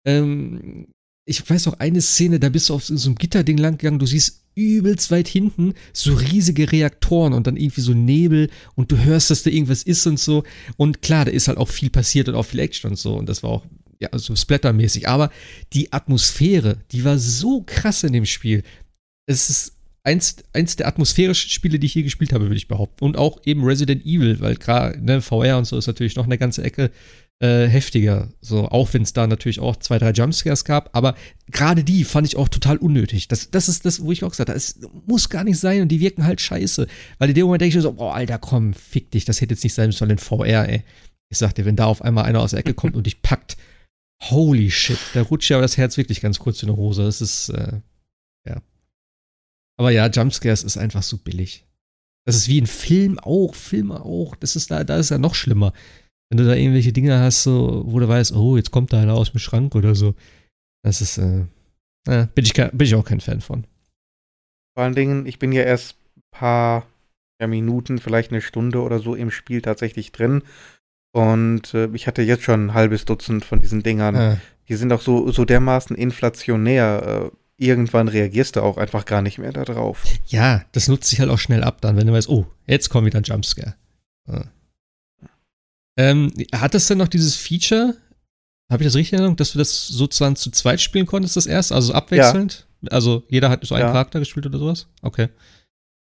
ähm, 0.05 0.87
ich 1.29 1.47
weiß 1.47 1.67
noch 1.67 1.79
eine 1.79 2.01
Szene, 2.01 2.39
da 2.39 2.49
bist 2.49 2.69
du 2.69 2.73
auf 2.73 2.83
so 2.85 3.07
einem 3.07 3.15
Gitterding 3.15 3.59
lang 3.59 3.77
gegangen, 3.77 3.99
du 3.99 4.07
siehst 4.07 4.45
übelst 4.55 5.11
weit 5.11 5.27
hinten 5.27 5.75
so 5.93 6.15
riesige 6.15 6.71
Reaktoren 6.71 7.33
und 7.33 7.45
dann 7.45 7.55
irgendwie 7.55 7.81
so 7.81 7.93
Nebel 7.93 8.49
und 8.73 8.91
du 8.91 8.97
hörst, 8.97 9.29
dass 9.29 9.43
da 9.43 9.51
irgendwas 9.51 9.83
ist 9.83 10.07
und 10.07 10.19
so. 10.19 10.43
Und 10.75 11.03
klar, 11.03 11.25
da 11.25 11.31
ist 11.31 11.47
halt 11.47 11.59
auch 11.59 11.69
viel 11.69 11.91
passiert 11.91 12.27
und 12.27 12.35
auch 12.35 12.47
viel 12.47 12.59
Action 12.59 12.89
und 12.89 12.97
so. 12.97 13.15
Und 13.15 13.29
das 13.29 13.43
war 13.43 13.51
auch, 13.51 13.65
ja, 13.99 14.09
so 14.17 14.35
splattermäßig. 14.35 15.07
Aber 15.07 15.29
die 15.71 15.93
Atmosphäre, 15.93 16.79
die 16.91 17.05
war 17.05 17.19
so 17.19 17.63
krass 17.63 18.03
in 18.03 18.11
dem 18.11 18.25
Spiel. 18.25 18.63
Es 19.27 19.51
ist 19.51 19.73
eins, 20.09 20.37
eins 20.53 20.75
der 20.75 20.87
atmosphärischen 20.87 21.51
Spiele, 21.51 21.77
die 21.77 21.85
ich 21.85 21.93
hier 21.93 22.03
gespielt 22.03 22.33
habe, 22.33 22.45
würde 22.45 22.55
ich 22.55 22.67
behaupten. 22.67 23.05
Und 23.05 23.15
auch 23.15 23.39
eben 23.45 23.63
Resident 23.63 24.03
Evil, 24.05 24.39
weil 24.39 24.55
gerade 24.55 24.99
ne, 25.03 25.21
VR 25.21 25.57
und 25.59 25.65
so 25.65 25.77
ist 25.77 25.85
natürlich 25.85 26.15
noch 26.15 26.25
eine 26.25 26.39
ganze 26.39 26.63
Ecke 26.63 26.89
äh, 27.39 27.67
heftiger. 27.67 28.33
So, 28.41 28.67
auch 28.67 28.91
wenn 28.93 29.03
es 29.03 29.13
da 29.13 29.27
natürlich 29.27 29.59
auch 29.59 29.75
zwei, 29.75 29.99
drei 29.99 30.11
Jumpscares 30.11 30.65
gab, 30.65 30.89
aber 30.95 31.15
gerade 31.51 31.83
die 31.83 32.03
fand 32.03 32.27
ich 32.27 32.37
auch 32.37 32.49
total 32.49 32.77
unnötig. 32.77 33.27
Das, 33.27 33.51
das 33.51 33.69
ist 33.69 33.85
das, 33.85 34.01
wo 34.01 34.11
ich 34.11 34.23
auch 34.23 34.31
gesagt 34.31 34.49
habe, 34.49 34.57
es 34.57 34.79
muss 35.05 35.29
gar 35.29 35.43
nicht 35.43 35.59
sein 35.59 35.83
und 35.83 35.89
die 35.89 35.99
wirken 35.99 36.25
halt 36.25 36.41
scheiße. 36.41 36.87
Weil 37.19 37.29
in 37.29 37.35
dem 37.35 37.45
Moment 37.45 37.61
denke 37.61 37.77
ich 37.77 37.83
so, 37.83 37.93
boah, 37.93 38.15
Alter, 38.15 38.39
komm, 38.39 38.73
fick 38.73 39.11
dich, 39.11 39.25
das 39.25 39.41
hätte 39.41 39.53
jetzt 39.53 39.63
nicht 39.63 39.75
sein 39.75 39.91
sollen 39.91 40.11
in 40.11 40.17
VR, 40.17 40.67
ey. 40.67 40.83
Ich 41.31 41.37
sag 41.37 41.53
dir, 41.53 41.65
wenn 41.65 41.75
da 41.75 41.85
auf 41.85 42.01
einmal 42.01 42.25
einer 42.25 42.41
aus 42.41 42.51
der 42.51 42.59
Ecke 42.61 42.73
kommt 42.73 42.95
und 42.95 43.05
dich 43.05 43.21
packt, 43.21 43.57
holy 44.23 44.71
shit, 44.71 44.97
da 45.13 45.21
rutscht 45.21 45.51
ja 45.51 45.57
aber 45.57 45.61
das 45.61 45.77
Herz 45.77 45.97
wirklich 45.97 46.21
ganz 46.21 46.39
kurz 46.39 46.63
in 46.63 46.69
die 46.69 46.75
Hose. 46.75 47.03
Das 47.03 47.21
ist, 47.21 47.49
äh, 47.49 47.73
ja. 48.47 48.59
Aber 49.79 49.91
ja, 49.91 50.07
Jumpscares 50.07 50.63
ist 50.63 50.77
einfach 50.77 51.03
so 51.03 51.17
billig. 51.17 51.65
Das 52.25 52.35
ist 52.35 52.49
wie 52.49 52.59
ein 52.59 52.67
Film 52.67 53.17
auch, 53.17 53.55
Filme 53.55 54.03
auch. 54.03 54.35
Das 54.35 54.57
ist 54.57 54.69
da, 54.69 54.83
da 54.83 54.97
ist 54.97 55.09
ja 55.09 55.17
noch 55.17 55.35
schlimmer. 55.35 55.71
Wenn 56.29 56.37
du 56.37 56.45
da 56.45 56.53
irgendwelche 56.53 56.91
Dinge 56.91 57.17
hast, 57.17 57.43
so, 57.43 57.83
wo 57.85 57.97
du 57.99 58.07
weißt, 58.07 58.33
oh, 58.33 58.57
jetzt 58.57 58.71
kommt 58.71 58.91
da 58.91 59.01
einer 59.01 59.15
aus 59.15 59.31
dem 59.31 59.39
Schrank 59.39 59.75
oder 59.75 59.95
so. 59.95 60.15
Das 60.83 60.99
ist, 60.99 61.17
äh, 61.17 61.45
äh 62.09 62.27
bin, 62.35 62.43
ich, 62.43 62.53
bin 62.53 62.81
ich 62.81 62.93
auch 62.93 63.05
kein 63.05 63.21
Fan 63.21 63.39
von. 63.39 63.65
Vor 64.75 64.83
allen 64.83 64.95
Dingen, 64.95 65.25
ich 65.25 65.39
bin 65.39 65.53
ja 65.53 65.63
erst 65.63 65.95
ein 66.17 66.23
paar 66.31 66.85
ja, 67.39 67.47
Minuten, 67.47 67.99
vielleicht 67.99 68.31
eine 68.31 68.41
Stunde 68.41 68.81
oder 68.81 68.99
so 68.99 69.15
im 69.15 69.31
Spiel 69.31 69.61
tatsächlich 69.61 70.11
drin. 70.11 70.43
Und 71.13 71.73
äh, 71.73 71.87
ich 71.93 72.05
hatte 72.05 72.21
jetzt 72.21 72.43
schon 72.43 72.67
ein 72.67 72.73
halbes 72.73 73.05
Dutzend 73.05 73.45
von 73.45 73.59
diesen 73.59 73.81
Dingern. 73.81 74.15
Ah. 74.17 74.37
Die 74.67 74.75
sind 74.75 74.91
auch 74.91 75.01
so, 75.01 75.31
so 75.31 75.45
dermaßen 75.45 75.95
inflationär. 75.95 77.31
Irgendwann 77.61 78.07
reagierst 78.07 78.55
du 78.55 78.61
auch 78.61 78.77
einfach 78.77 79.03
gar 79.03 79.21
nicht 79.21 79.37
mehr 79.37 79.51
darauf. 79.51 80.05
Ja, 80.27 80.63
das 80.71 80.87
nutzt 80.87 81.09
sich 81.09 81.19
halt 81.19 81.29
auch 81.29 81.37
schnell 81.37 81.61
ab 81.61 81.81
dann, 81.81 81.97
wenn 81.97 82.07
du 82.07 82.13
weißt, 82.13 82.29
oh, 82.29 82.47
jetzt 82.65 82.89
kommt 82.89 83.05
wieder 83.05 83.19
ein 83.19 83.23
Jumpscare. 83.23 83.75
Ja. 84.27 84.45
Ähm, 85.97 86.31
hat 86.53 86.73
das 86.73 86.87
denn 86.87 86.99
noch 86.99 87.09
dieses 87.09 87.35
Feature? 87.35 87.97
Habe 88.71 88.83
ich 88.83 88.87
das 88.87 88.95
richtig 88.95 89.11
in 89.11 89.17
Erinnerung, 89.17 89.35
dass 89.35 89.51
du 89.51 89.57
das 89.57 89.87
sozusagen 89.87 90.37
zu 90.37 90.51
zweit 90.51 90.79
spielen 90.79 91.05
konntest, 91.05 91.35
das 91.35 91.47
erst? 91.47 91.73
Also 91.73 91.93
abwechselnd? 91.93 92.65
Ja. 92.81 92.91
Also 92.91 93.23
jeder 93.27 93.49
hat 93.49 93.65
so 93.65 93.75
einen 93.75 93.87
ja. 93.87 93.91
Charakter 93.91 94.19
gespielt 94.19 94.45
oder 94.45 94.57
sowas? 94.57 94.87
Okay. 95.01 95.27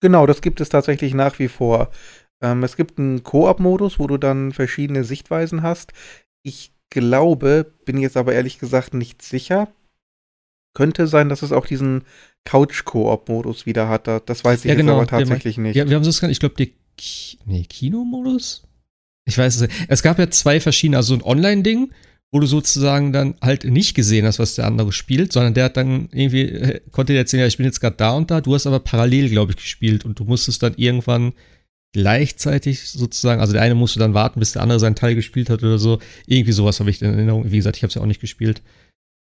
Genau, 0.02 0.26
das 0.26 0.42
gibt 0.42 0.60
es 0.60 0.70
tatsächlich 0.70 1.14
nach 1.14 1.38
wie 1.38 1.50
vor. 1.50 1.92
Ähm, 2.42 2.64
es 2.64 2.76
gibt 2.76 2.98
einen 2.98 3.22
Koop-Modus, 3.22 4.00
wo 4.00 4.08
du 4.08 4.18
dann 4.18 4.54
verschiedene 4.54 5.04
Sichtweisen 5.04 5.62
hast. 5.62 5.94
Ich 6.42 6.72
glaube, 6.90 7.72
bin 7.86 8.00
jetzt 8.00 8.18
aber 8.18 8.34
ehrlich 8.34 8.58
gesagt 8.58 8.96
nicht 8.96 9.22
sicher. 9.22 9.68
Könnte 10.74 11.08
sein, 11.08 11.30
dass 11.30 11.42
es 11.42 11.52
auch 11.52 11.66
diesen 11.66 12.04
Couch-Koop-Modus 12.46 13.66
wieder 13.66 13.90
hat. 13.90 14.08
Das 14.08 14.44
weiß 14.44 14.66
ich 14.66 14.70
ja, 14.70 14.76
genau, 14.76 15.00
jetzt 15.00 15.14
aber 15.14 15.20
tatsächlich 15.20 15.58
nicht. 15.58 15.76
Ja, 15.76 15.88
wir 15.88 15.96
haben 15.96 16.04
das, 16.04 16.22
ich 16.24 16.40
glaube, 16.40 16.56
der 16.56 16.68
Ki 16.98 17.38
nee, 17.46 17.66
Kinomodus? 17.68 18.64
Ich 19.26 19.38
weiß 19.38 19.56
es 19.56 19.62
nicht. 19.62 19.74
Es 19.88 20.04
gab 20.04 20.20
ja 20.20 20.30
zwei 20.30 20.60
verschiedene, 20.60 20.98
also 20.98 21.16
so 21.16 21.20
ein 21.20 21.24
Online-Ding, 21.24 21.92
wo 22.32 22.40
du 22.40 22.48
sozusagen 22.48 23.14
dann 23.14 23.36
halt 23.42 23.64
nicht 23.64 23.94
gesehen 23.94 24.26
hast, 24.26 24.40
was 24.40 24.56
der 24.56 24.66
andere 24.66 24.92
spielt, 24.92 25.32
sondern 25.32 25.54
der 25.54 25.66
hat 25.66 25.78
dann 25.78 26.10
irgendwie, 26.12 26.42
äh, 26.42 26.82
konnte 26.92 27.14
dir 27.14 27.20
erzählen, 27.20 27.42
ja, 27.42 27.48
ich 27.48 27.58
bin 27.58 27.66
jetzt 27.66 27.80
gerade 27.80 27.96
da 27.96 28.12
und 28.12 28.32
da, 28.32 28.42
du 28.42 28.56
hast 28.56 28.66
aber 28.66 28.80
parallel, 28.80 29.30
glaube 29.30 29.52
ich, 29.52 29.58
gespielt 29.58 30.04
und 30.04 30.20
du 30.20 30.24
musstest 30.24 30.64
dann 30.64 30.74
irgendwann 30.76 31.34
gleichzeitig 31.94 32.90
sozusagen, 32.90 33.40
also 33.40 33.54
der 33.54 33.62
eine 33.62 33.76
musste 33.76 34.00
dann 34.00 34.16
warten, 34.16 34.40
bis 34.40 34.54
der 34.54 34.64
andere 34.64 34.80
seinen 34.80 34.96
Teil 34.96 35.14
gespielt 35.14 35.52
hat 35.52 35.62
oder 35.62 35.78
so. 35.78 36.00
Irgendwie 36.26 36.52
sowas 36.52 36.80
habe 36.80 36.90
ich 36.90 37.02
in 37.02 37.14
Erinnerung. 37.14 37.52
Wie 37.52 37.58
gesagt, 37.58 37.78
ich 37.78 37.84
habe 37.84 37.90
es 37.90 37.96
ja 37.96 38.02
auch 38.02 38.08
nicht 38.08 38.20
gespielt. 38.22 38.64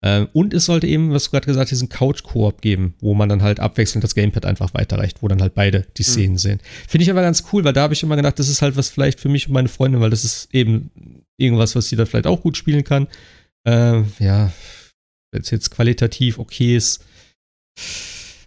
Ähm, 0.03 0.29
und 0.33 0.55
es 0.55 0.65
sollte 0.65 0.87
eben, 0.87 1.13
was 1.13 1.25
du 1.25 1.31
gerade 1.31 1.47
gesagt 1.47 1.65
hast, 1.65 1.71
diesen 1.71 1.91
Couch-Koop 1.91 2.63
geben, 2.63 2.95
wo 3.01 3.15
man 3.15 3.29
dann 3.29 3.43
halt 3.43 3.61
abwechselnd 3.61 4.03
das 4.03 4.15
Gamepad 4.15 4.47
einfach 4.47 4.73
weiterreicht, 4.73 5.23
wo 5.23 5.29
dann 5.29 5.43
halt 5.43 5.55
beide 5.55 5.87
die 5.99 6.03
mhm. 6.03 6.07
Szenen 6.07 6.33
mhm. 6.33 6.39
sehen. 6.39 6.61
Finde 6.89 7.05
ich 7.05 7.11
aber 7.11 7.23
ganz 7.23 7.45
cool, 7.53 7.65
weil 7.65 7.75
da 7.75 7.83
habe 7.83 7.93
ich 7.93 8.03
immer 8.03 8.17
gedacht, 8.17 8.39
das 8.39 8.49
ist 8.49 8.63
halt 8.63 8.77
was 8.77 8.89
vielleicht 8.89 9.21
für 9.21 9.29
mich 9.29 9.47
und 9.47 9.53
meine 9.53 9.69
Freunde, 9.69 10.01
weil 10.01 10.11
das 10.11 10.25
ist 10.25 10.55
eben 10.55 10.91
irgendwas, 11.37 11.77
was 11.77 11.89
sie 11.89 11.97
dann 11.97 12.07
vielleicht 12.07 12.27
auch 12.27 12.41
gut 12.41 12.57
spielen 12.57 12.85
kann. 12.85 13.09
Äh, 13.65 14.03
ja, 14.19 14.53
wenn 15.33 15.43
es 15.43 15.51
jetzt 15.51 15.71
qualitativ 15.71 16.39
okay 16.39 16.77
ist. 16.77 17.05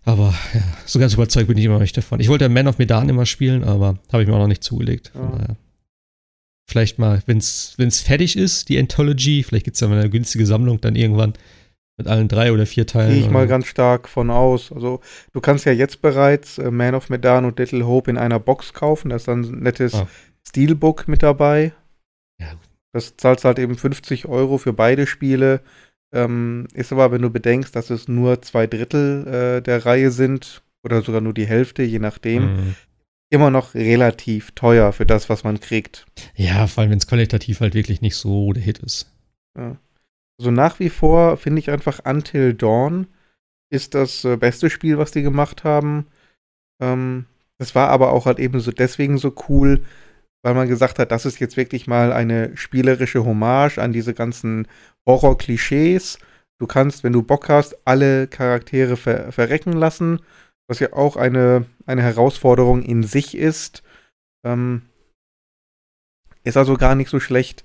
Aber 0.05 0.33
ja, 0.53 0.63
so 0.85 0.99
ganz 0.99 1.13
überzeugt 1.13 1.47
bin 1.47 1.57
ich 1.57 1.65
immer 1.65 1.79
nicht 1.79 1.95
davon. 1.95 2.19
Ich 2.19 2.29
wollte 2.29 2.45
ja 2.45 2.49
Man 2.49 2.67
of 2.67 2.77
Medan 2.77 3.09
immer 3.09 3.25
spielen, 3.25 3.63
aber 3.63 3.99
habe 4.11 4.23
ich 4.23 4.27
mir 4.27 4.35
auch 4.35 4.39
noch 4.39 4.47
nicht 4.47 4.63
zugelegt. 4.63 5.11
Von 5.13 5.21
ja. 5.21 5.37
daher. 5.37 5.57
Vielleicht 6.69 6.97
mal, 6.97 7.21
wenn 7.25 7.37
es 7.37 7.99
fertig 8.01 8.37
ist, 8.37 8.69
die 8.69 8.79
Anthology, 8.79 9.43
vielleicht 9.43 9.65
gibt 9.65 9.75
es 9.75 9.81
ja 9.81 9.87
mal 9.87 9.99
eine 9.99 10.09
günstige 10.09 10.45
Sammlung 10.45 10.79
dann 10.79 10.95
irgendwann 10.95 11.33
mit 11.97 12.07
allen 12.07 12.27
drei 12.27 12.51
oder 12.51 12.65
vier 12.65 12.87
Teilen. 12.87 13.13
Gehe 13.13 13.21
ich 13.21 13.29
mal 13.29 13.47
ganz 13.47 13.67
stark 13.67 14.07
von 14.09 14.31
aus. 14.31 14.71
Also 14.71 15.01
du 15.33 15.41
kannst 15.41 15.65
ja 15.65 15.71
jetzt 15.71 16.01
bereits 16.01 16.57
äh, 16.57 16.71
Man 16.71 16.95
of 16.95 17.09
Medan 17.09 17.45
und 17.45 17.59
Little 17.59 17.85
Hope 17.85 18.09
in 18.09 18.17
einer 18.17 18.39
Box 18.39 18.73
kaufen. 18.73 19.09
Da 19.09 19.17
ist 19.17 19.27
dann 19.27 19.43
ein 19.43 19.59
nettes 19.59 19.93
ah. 19.93 20.07
Steelbook 20.47 21.07
mit 21.07 21.21
dabei. 21.21 21.73
Ja. 22.41 22.53
Das 22.93 23.17
zahlst 23.17 23.45
halt 23.45 23.59
eben 23.59 23.75
50 23.75 24.27
Euro 24.27 24.57
für 24.57 24.73
beide 24.73 25.05
Spiele. 25.05 25.61
Ähm, 26.13 26.67
ist 26.73 26.91
aber, 26.91 27.11
wenn 27.11 27.21
du 27.21 27.29
bedenkst, 27.29 27.75
dass 27.75 27.89
es 27.89 28.07
nur 28.07 28.41
zwei 28.41 28.67
Drittel 28.67 29.27
äh, 29.27 29.61
der 29.61 29.85
Reihe 29.85 30.11
sind 30.11 30.63
oder 30.83 31.01
sogar 31.01 31.21
nur 31.21 31.33
die 31.33 31.47
Hälfte, 31.47 31.83
je 31.83 31.99
nachdem, 31.99 32.43
mhm 32.43 32.75
immer 33.33 33.49
noch 33.49 33.73
relativ 33.73 34.51
teuer 34.51 34.93
für 34.93 35.05
das, 35.05 35.27
was 35.27 35.43
man 35.43 35.59
kriegt. 35.59 36.05
Ja, 36.35 36.67
vor 36.67 36.81
allem, 36.81 36.91
wenn 36.91 36.99
es 36.99 37.07
qualitativ 37.07 37.59
halt 37.59 37.73
wirklich 37.73 38.01
nicht 38.01 38.15
so 38.15 38.53
der 38.53 38.63
Hit 38.63 38.79
ist. 38.79 39.11
Ja. 39.57 39.77
Also 40.39 40.51
nach 40.51 40.79
wie 40.79 40.89
vor 40.89 41.37
finde 41.37 41.59
ich 41.59 41.71
einfach 41.71 41.99
Until 42.05 42.53
Dawn 42.53 43.07
ist 43.71 43.95
das 43.95 44.23
äh, 44.23 44.37
beste 44.37 44.69
Spiel, 44.69 44.97
was 44.99 45.11
die 45.11 45.23
gemacht 45.23 45.63
haben. 45.63 46.05
Ähm, 46.79 47.25
das 47.57 47.73
war 47.73 47.89
aber 47.89 48.11
auch 48.11 48.25
halt 48.27 48.39
eben 48.39 48.59
so 48.59 48.71
deswegen 48.71 49.17
so 49.17 49.33
cool, 49.49 49.83
weil 50.43 50.53
man 50.53 50.67
gesagt 50.67 50.99
hat, 50.99 51.11
das 51.11 51.25
ist 51.25 51.39
jetzt 51.39 51.57
wirklich 51.57 51.87
mal 51.87 52.13
eine 52.13 52.55
spielerische 52.55 53.25
Hommage 53.25 53.79
an 53.79 53.93
diese 53.93 54.13
ganzen 54.13 54.67
Horror-Klischees. 55.07 56.19
Du 56.59 56.67
kannst, 56.67 57.03
wenn 57.03 57.13
du 57.13 57.23
Bock 57.23 57.49
hast, 57.49 57.75
alle 57.85 58.27
Charaktere 58.27 58.95
ver 58.95 59.31
verrecken 59.31 59.73
lassen 59.73 60.19
was 60.73 60.79
ja 60.79 60.93
auch 60.93 61.17
eine, 61.17 61.67
eine 61.85 62.01
Herausforderung 62.01 62.81
in 62.81 63.03
sich 63.03 63.37
ist. 63.37 63.83
Ähm, 64.43 64.89
ist 66.43 66.57
also 66.57 66.77
gar 66.77 66.95
nicht 66.95 67.09
so 67.09 67.19
schlecht. 67.19 67.63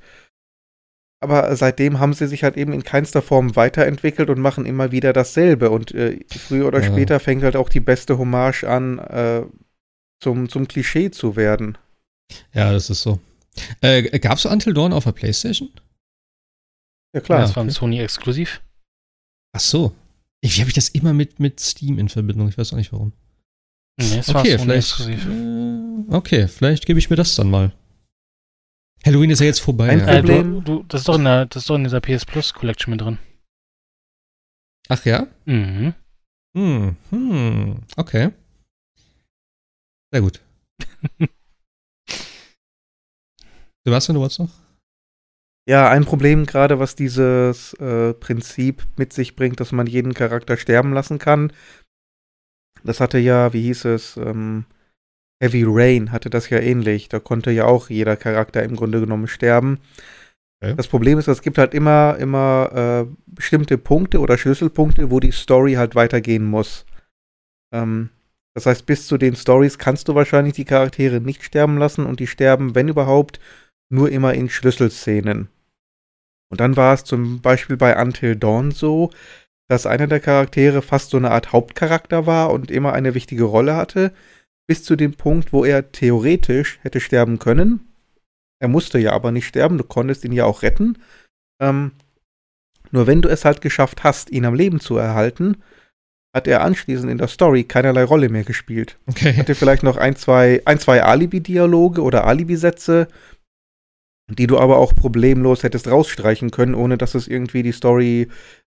Aber 1.21 1.57
seitdem 1.57 2.01
haben 2.01 2.13
sie 2.13 2.29
sich 2.29 2.45
halt 2.45 2.59
eben 2.59 2.75
in 2.75 2.85
keinster 2.85 3.23
Form 3.23 3.57
weiterentwickelt 3.57 4.29
und 4.29 4.39
machen 4.39 4.67
immer 4.67 4.93
wieder 4.93 5.15
dasselbe. 5.15 5.71
Und 5.71 5.93
äh, 5.93 6.21
früher 6.29 6.67
oder 6.67 6.83
ja. 6.83 6.87
später 6.87 7.19
fängt 7.19 7.43
halt 7.43 7.57
auch 7.57 7.71
die 7.71 7.81
beste 7.81 8.19
Hommage 8.19 8.65
an, 8.65 8.99
äh, 8.99 9.47
zum, 10.23 10.51
zum 10.51 10.69
Klischee 10.69 11.11
zu 11.11 11.35
werden. 11.35 11.79
Ja, 12.53 12.73
das 12.73 12.91
ist 12.91 13.01
so. 13.01 13.21
Äh, 13.81 14.19
Gab 14.19 14.37
es 14.37 14.45
Until 14.45 14.75
Dawn 14.75 14.93
auf 14.93 15.05
der 15.05 15.13
Playstation? 15.13 15.71
Ja, 17.15 17.23
klar. 17.23 17.39
Ja, 17.39 17.47
das 17.47 17.57
war 17.57 17.65
ein 17.65 17.71
Sony-exklusiv. 17.71 18.61
Ach 19.55 19.61
so. 19.61 19.95
Wie 20.43 20.61
habe 20.61 20.69
ich 20.69 20.75
das 20.75 20.89
immer 20.91 21.13
mit, 21.13 21.41
mit 21.41 21.61
Steam 21.61 21.99
in 21.99 22.09
Verbindung? 22.09 22.49
Ich 22.49 22.59
weiß 22.59 22.73
auch 22.73 22.77
nicht 22.77 22.93
warum. 22.93 23.13
Nee, 24.01 24.19
es 24.19 24.29
okay, 24.29 24.59
vielleicht. 24.59 25.01
Äh, 25.01 26.15
okay, 26.15 26.47
vielleicht 26.47 26.87
gebe 26.87 26.99
ich 26.99 27.11
mir 27.11 27.17
das 27.17 27.35
dann 27.35 27.51
mal. 27.51 27.73
Halloween 29.05 29.31
ist 29.31 29.41
ja 29.41 29.47
jetzt 29.47 29.61
vorbei. 29.61 29.91
Ein 29.91 30.01
ja. 30.01 30.17
Problem. 30.17 30.59
Äh, 30.59 30.63
du, 30.63 30.85
das, 30.85 31.01
ist 31.03 31.09
doch 31.09 31.17
in 31.17 31.25
der, 31.25 31.47
das 31.47 31.63
ist 31.63 31.71
doch 31.71 31.77
in 31.77 31.85
dieser 31.85 32.01
PS 32.01 32.25
Plus 32.25 32.55
Collection 32.55 32.93
mit 32.93 33.01
drin. 33.01 33.19
Ach 34.89 35.05
ja? 35.05 35.27
Mhm. 35.45 35.95
Hm, 36.57 36.97
hm, 37.11 37.83
okay. 37.97 38.31
Sehr 40.11 40.23
gut. 40.23 40.41
du 41.19 41.29
warst, 43.85 44.09
wenn 44.09 44.15
du 44.15 44.21
wolltest 44.21 44.41
noch? 44.41 44.51
Ja, 45.69 45.91
ein 45.91 46.07
Problem 46.07 46.47
gerade, 46.47 46.79
was 46.79 46.95
dieses 46.95 47.75
äh, 47.75 48.15
Prinzip 48.15 48.87
mit 48.97 49.13
sich 49.13 49.37
bringt, 49.37 49.61
dass 49.61 49.71
man 49.71 49.87
jeden 49.87 50.15
Charakter 50.15 50.57
sterben 50.57 50.95
lassen 50.95 51.19
kann. 51.19 51.53
Das 52.85 53.01
hatte 53.01 53.19
ja, 53.19 53.53
wie 53.53 53.63
hieß 53.63 53.85
es, 53.85 54.17
ähm, 54.17 54.65
Heavy 55.43 55.65
Rain 55.67 56.11
hatte 56.11 56.31
das 56.31 56.49
ja 56.49 56.59
ähnlich. 56.59 57.11
Da 57.11 57.21
konnte 57.21 57.51
ja 57.51 57.67
auch 57.67 57.91
jeder 57.91 58.17
Charakter 58.17 58.63
im 58.63 58.77
Grunde 58.77 59.01
genommen 59.01 59.29
sterben. 59.29 59.79
Okay. 60.63 60.75
Das 60.75 60.89
Problem 60.89 61.19
ist, 61.19 61.29
es 61.29 61.43
gibt 61.43 61.59
halt 61.59 61.75
immer, 61.75 62.17
immer 62.19 63.07
äh, 63.07 63.15
bestimmte 63.27 63.77
Punkte 63.77 64.21
oder 64.21 64.39
Schlüsselpunkte, 64.39 65.11
wo 65.11 65.21
die 65.21 65.33
Story 65.33 65.75
halt 65.75 65.95
weitergehen 65.95 66.47
muss. 66.47 66.87
Ähm, 67.75 68.09
das 68.55 68.65
heißt, 68.65 68.87
bis 68.87 69.07
zu 69.07 69.19
den 69.19 69.37
Stories 69.37 69.77
kannst 69.77 70.09
du 70.09 70.15
wahrscheinlich 70.15 70.55
die 70.55 70.65
Charaktere 70.65 71.21
nicht 71.21 71.45
sterben 71.45 71.77
lassen 71.77 72.07
und 72.07 72.21
die 72.21 72.27
sterben, 72.27 72.75
wenn 72.75 72.89
überhaupt, 72.89 73.39
nur 73.91 74.11
immer 74.11 74.33
in 74.33 74.49
Schlüsselszenen. 74.49 75.49
Und 76.51 76.61
dann 76.61 76.77
war 76.77 76.95
es 76.95 77.05
zum 77.05 77.41
Beispiel 77.41 77.77
bei 77.77 78.01
Until 78.01 78.37
Dawn 78.37 78.71
so, 78.71 79.11
dass 79.69 79.87
einer 79.87 80.07
der 80.07 80.21
Charaktere 80.21 80.83
fast 80.83 81.11
so 81.11 81.19
eine 81.19 81.31
Art 81.31 81.53
Hauptcharakter 81.53 82.27
war 82.27 82.51
und 82.51 82.71
immer 82.71 82.95
eine 82.95 83.15
wichtige 83.15 83.45
Rolle 83.45 83.77
hatte, 83.77 84.13
bis 84.67 84.83
zu 84.83 84.97
dem 84.97 85.15
Punkt, 85.15 85.53
wo 85.53 85.65
er 85.65 85.93
theoretisch 85.93 86.79
hätte 86.83 87.01
sterben 87.01 87.39
können. 87.39 87.81
Er 88.61 88.69
musste 88.69 88.99
ja 88.99 89.13
aber 89.13 89.31
nicht 89.31 89.47
sterben, 89.47 89.79
du 89.79 89.85
konntest 89.85 90.25
ihn 90.25 90.33
ja 90.33 90.45
auch 90.45 90.63
retten. 90.63 90.99
Ähm, 91.61 91.93
nur 92.91 93.07
wenn 93.07 93.23
du 93.23 93.29
es 93.29 93.45
halt 93.45 93.61
geschafft 93.61 94.05
hast, 94.05 94.31
ihn 94.31 94.47
am 94.47 94.55
Leben 94.55 94.81
zu 94.81 94.97
erhalten, 94.97 95.59
hat 96.35 96.47
er 96.47 96.63
anschließend 96.63 97.11
in 97.11 97.19
der 97.19 97.29
Story 97.29 97.65
keinerlei 97.65 98.05
Rolle 98.05 98.29
mehr 98.29 98.45
gespielt. 98.45 98.99
Okay. 99.07 99.35
Hatte 99.35 99.55
vielleicht 99.55 99.83
noch 99.83 99.97
ein, 99.97 100.17
zwei, 100.17 100.63
ein, 100.65 100.79
zwei 100.79 101.03
Alibi-Dialoge 101.03 102.03
oder 102.03 102.27
Alibi-Sätze, 102.27 103.09
die 104.29 104.47
du 104.47 104.59
aber 104.59 104.79
auch 104.79 104.95
problemlos 104.95 105.63
hättest 105.63 105.89
rausstreichen 105.89 106.51
können, 106.51 106.75
ohne 106.75 106.99
dass 106.99 107.15
es 107.15 107.29
irgendwie 107.29 107.63
die 107.63 107.73
Story 107.73 108.29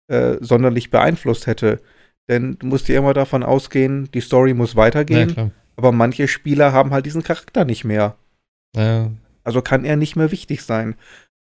äh, 0.08 0.36
sonderlich 0.40 0.90
beeinflusst 0.90 1.46
hätte. 1.46 1.80
Denn 2.28 2.56
du 2.58 2.66
musst 2.66 2.88
dir 2.88 2.98
immer 2.98 3.14
davon 3.14 3.42
ausgehen, 3.42 4.08
die 4.12 4.20
Story 4.20 4.54
muss 4.54 4.76
weitergehen, 4.76 5.34
ja, 5.36 5.50
aber 5.76 5.92
manche 5.92 6.28
Spieler 6.28 6.72
haben 6.72 6.90
halt 6.90 7.06
diesen 7.06 7.22
Charakter 7.22 7.64
nicht 7.64 7.84
mehr. 7.84 8.16
Ja. 8.76 9.10
Also 9.44 9.62
kann 9.62 9.84
er 9.84 9.96
nicht 9.96 10.16
mehr 10.16 10.30
wichtig 10.30 10.62
sein. 10.62 10.94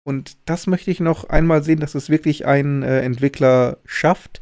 Und 0.05 0.37
das 0.45 0.67
möchte 0.67 0.89
ich 0.89 1.01
noch 1.01 1.25
einmal 1.25 1.63
sehen, 1.63 1.81
dass 1.81 1.93
es 1.93 2.09
wirklich 2.09 2.45
ein 2.45 2.81
äh, 2.81 3.01
Entwickler 3.01 3.79
schafft, 3.83 4.39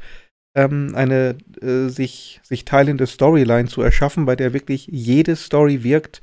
ähm, 0.55 0.91
eine 0.93 1.37
äh, 1.61 1.87
sich, 1.87 2.39
sich 2.43 2.65
teilende 2.65 3.07
Storyline 3.07 3.67
zu 3.67 3.81
erschaffen, 3.81 4.25
bei 4.25 4.35
der 4.35 4.53
wirklich 4.53 4.87
jede 4.91 5.35
Story 5.35 5.83
wirkt 5.83 6.21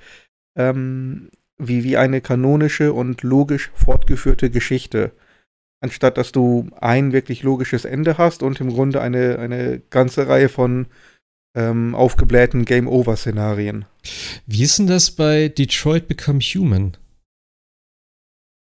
ähm, 0.57 1.31
wie, 1.67 1.85
wie 1.85 1.97
eine 1.97 2.21
kanonische 2.21 2.93
und 2.93 3.23
logisch 3.23 3.71
fortgeführte 3.75 4.51
Geschichte. 4.51 5.13
Anstatt 5.81 6.17
dass 6.17 6.33
du 6.33 6.69
ein 6.81 7.13
wirklich 7.13 7.43
logisches 7.43 7.85
Ende 7.85 8.19
hast 8.19 8.43
und 8.43 8.61
im 8.61 8.71
Grunde 8.71 9.01
eine, 9.01 9.39
eine 9.39 9.81
ganze 9.91 10.29
Reihe 10.29 10.49
von 10.49 10.87
ähm, 11.57 11.95
aufgeblähten 11.95 12.65
Game-Over-Szenarien. 12.65 13.85
Wie 14.47 14.63
ist 14.63 14.79
denn 14.79 14.87
das 14.87 15.11
bei 15.11 15.49
Detroit 15.49 16.09
Become 16.09 16.41
Human? 16.41 16.97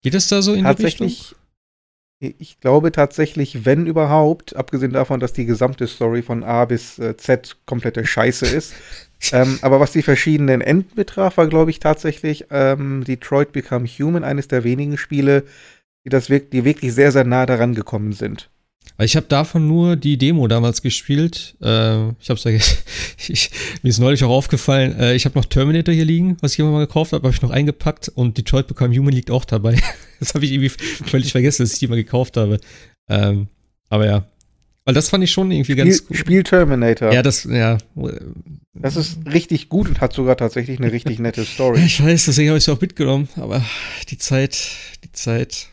Geht 0.02 0.14
es 0.14 0.28
da 0.28 0.40
so 0.40 0.54
in 0.54 0.64
die 0.64 0.82
Richtung? 0.82 1.12
Ich 2.22 2.60
glaube 2.60 2.92
tatsächlich, 2.92 3.64
wenn 3.64 3.86
überhaupt, 3.86 4.54
abgesehen 4.54 4.92
davon, 4.92 5.20
dass 5.20 5.32
die 5.32 5.46
gesamte 5.46 5.86
Story 5.86 6.22
von 6.22 6.44
A 6.44 6.66
bis 6.66 6.98
äh, 6.98 7.16
Z 7.16 7.56
komplette 7.64 8.04
Scheiße 8.04 8.46
ist. 8.46 8.74
Ähm, 9.32 9.58
aber 9.62 9.80
was 9.80 9.92
die 9.92 10.02
verschiedenen 10.02 10.60
Enden 10.60 10.94
betraf, 10.94 11.36
war, 11.36 11.46
glaube 11.46 11.70
ich, 11.70 11.78
tatsächlich 11.78 12.46
ähm, 12.50 13.04
Detroit 13.04 13.52
Become 13.52 13.86
Human 13.86 14.24
eines 14.24 14.48
der 14.48 14.64
wenigen 14.64 14.96
Spiele, 14.96 15.44
die, 16.04 16.08
das 16.08 16.30
wirk 16.30 16.50
die 16.50 16.64
wirklich 16.64 16.94
sehr, 16.94 17.12
sehr 17.12 17.24
nah 17.24 17.46
daran 17.46 17.74
gekommen 17.74 18.12
sind. 18.12 18.50
Ich 18.98 19.16
habe 19.16 19.26
davon 19.26 19.66
nur 19.66 19.96
die 19.96 20.18
Demo 20.18 20.46
damals 20.46 20.82
gespielt. 20.82 21.56
Äh, 21.62 22.10
ich 22.20 22.28
habe 22.28 22.38
ich, 23.28 23.50
mir 23.82 23.88
ist 23.88 23.98
neulich 23.98 24.22
auch 24.24 24.30
aufgefallen, 24.30 24.98
äh, 24.98 25.14
ich 25.14 25.24
habe 25.24 25.38
noch 25.38 25.46
Terminator 25.46 25.94
hier 25.94 26.04
liegen, 26.04 26.36
was 26.40 26.52
ich 26.52 26.58
immer 26.58 26.70
mal 26.70 26.86
gekauft 26.86 27.12
habe, 27.12 27.26
habe 27.26 27.34
ich 27.34 27.42
noch 27.42 27.50
eingepackt 27.50 28.08
und 28.08 28.36
Detroit 28.36 28.66
Become 28.66 28.94
Human 28.96 29.14
liegt 29.14 29.30
auch 29.30 29.44
dabei. 29.44 29.78
das 30.20 30.34
habe 30.34 30.44
ich 30.44 30.52
irgendwie 30.52 30.68
völlig 30.68 31.32
vergessen, 31.32 31.62
dass 31.62 31.72
ich 31.72 31.78
die 31.78 31.88
mal 31.88 31.96
gekauft 31.96 32.36
habe. 32.36 32.60
Ähm, 33.08 33.48
aber 33.88 34.06
ja. 34.06 34.24
Weil 34.90 34.94
das 34.94 35.08
fand 35.08 35.22
ich 35.22 35.30
schon 35.30 35.52
irgendwie 35.52 35.74
Spiel, 35.74 35.84
ganz 35.84 36.04
gut. 36.04 36.16
Spiel 36.16 36.42
Terminator. 36.42 37.12
Ja, 37.12 37.22
das, 37.22 37.44
ja. 37.44 37.78
Das 38.72 38.96
ist 38.96 39.24
richtig 39.24 39.68
gut 39.68 39.88
und 39.88 40.00
hat 40.00 40.12
sogar 40.12 40.36
tatsächlich 40.36 40.80
eine 40.80 40.90
richtig 40.90 41.20
nette 41.20 41.44
Story. 41.44 41.80
Ich 41.84 42.02
weiß, 42.02 42.24
deswegen 42.24 42.48
habe 42.48 42.58
ich 42.58 42.64
es 42.64 42.68
auch 42.68 42.80
mitgenommen, 42.80 43.28
aber 43.36 43.64
die 44.08 44.18
Zeit, 44.18 44.72
die 45.04 45.12
Zeit. 45.12 45.68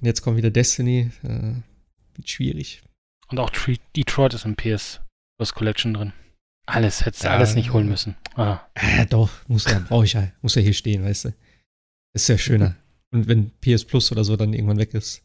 Und 0.00 0.06
jetzt 0.06 0.22
kommt 0.22 0.36
wieder 0.38 0.50
Destiny. 0.50 1.12
Äh, 1.22 1.52
wird 2.16 2.28
schwierig. 2.28 2.82
Und 3.28 3.38
auch 3.38 3.50
Detroit 3.94 4.34
ist 4.34 4.44
im 4.44 4.56
PS 4.56 5.02
Plus 5.38 5.54
Collection 5.54 5.94
drin. 5.94 6.12
Alles, 6.66 7.06
hättest 7.06 7.22
du 7.22 7.28
ja, 7.28 7.34
alles 7.34 7.54
nicht 7.54 7.72
holen 7.72 7.88
müssen. 7.88 8.16
Ah. 8.34 8.58
Äh, 8.74 9.06
doch, 9.06 9.30
muss 9.46 9.66
ja, 9.66 9.78
brauche 9.88 10.04
ich 10.04 10.14
ja, 10.14 10.32
muss 10.42 10.56
ja 10.56 10.62
hier 10.62 10.74
stehen, 10.74 11.04
weißt 11.04 11.26
du. 11.26 11.34
Ist 12.12 12.28
ja 12.28 12.36
schöner. 12.36 12.74
Und 13.12 13.28
wenn 13.28 13.52
PS 13.60 13.84
Plus 13.84 14.10
oder 14.10 14.24
so 14.24 14.34
dann 14.34 14.52
irgendwann 14.52 14.78
weg 14.78 14.94
ist. 14.94 15.22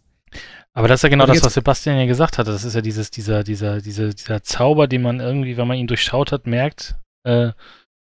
Aber 0.73 0.87
das 0.87 0.99
ist 0.99 1.03
ja 1.03 1.09
genau 1.09 1.25
das, 1.25 1.43
was 1.43 1.53
Sebastian 1.53 1.97
ja 1.97 2.05
gesagt 2.05 2.37
hatte. 2.37 2.51
Das 2.51 2.63
ist 2.63 2.75
ja 2.75 2.81
dieses, 2.81 3.11
dieser, 3.11 3.43
dieser, 3.43 3.81
dieser, 3.81 4.13
dieser 4.13 4.43
Zauber, 4.43 4.87
den 4.87 5.01
man 5.01 5.19
irgendwie, 5.19 5.57
wenn 5.57 5.67
man 5.67 5.77
ihn 5.77 5.87
durchschaut 5.87 6.31
hat, 6.31 6.47
merkt. 6.47 6.95
Äh, 7.23 7.51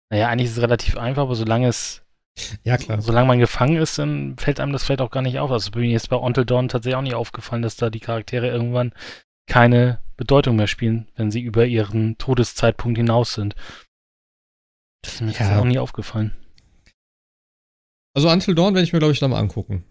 naja, 0.09 0.29
eigentlich 0.29 0.49
ist 0.49 0.57
es 0.57 0.63
relativ 0.63 0.97
einfach, 0.97 1.23
aber 1.23 1.35
solange 1.35 1.67
es 1.67 2.05
ja, 2.63 2.77
klar. 2.77 3.01
Solange 3.01 3.27
man 3.27 3.39
gefangen 3.39 3.77
ist, 3.77 3.97
dann 3.97 4.35
fällt 4.37 4.59
einem 4.59 4.73
das 4.73 4.83
vielleicht 4.83 5.01
auch 5.01 5.11
gar 5.11 5.21
nicht 5.21 5.39
auf. 5.39 5.51
Also 5.51 5.71
mir 5.75 5.95
ist 5.95 6.09
bei 6.09 6.17
Until 6.17 6.45
Dawn 6.45 6.67
tatsächlich 6.67 6.97
auch 6.97 7.01
nicht 7.01 7.15
aufgefallen, 7.15 7.61
dass 7.61 7.77
da 7.77 7.89
die 7.89 8.01
Charaktere 8.01 8.47
irgendwann 8.47 8.93
keine 9.47 10.01
Bedeutung 10.17 10.55
mehr 10.55 10.67
spielen, 10.67 11.07
wenn 11.15 11.31
sie 11.31 11.41
über 11.41 11.65
ihren 11.65 12.17
Todeszeitpunkt 12.17 12.97
hinaus 12.97 13.33
sind. 13.33 13.55
Das 15.01 15.13
ist 15.13 15.21
mir 15.21 15.31
ja. 15.31 15.59
auch 15.59 15.65
nie 15.65 15.79
aufgefallen. 15.79 16.35
Also 18.13 18.29
Until 18.29 18.55
Dawn 18.55 18.73
werde 18.73 18.85
ich 18.85 18.93
mir, 18.93 18.99
glaube 18.99 19.13
ich, 19.13 19.21
nochmal 19.21 19.41
angucken. 19.41 19.85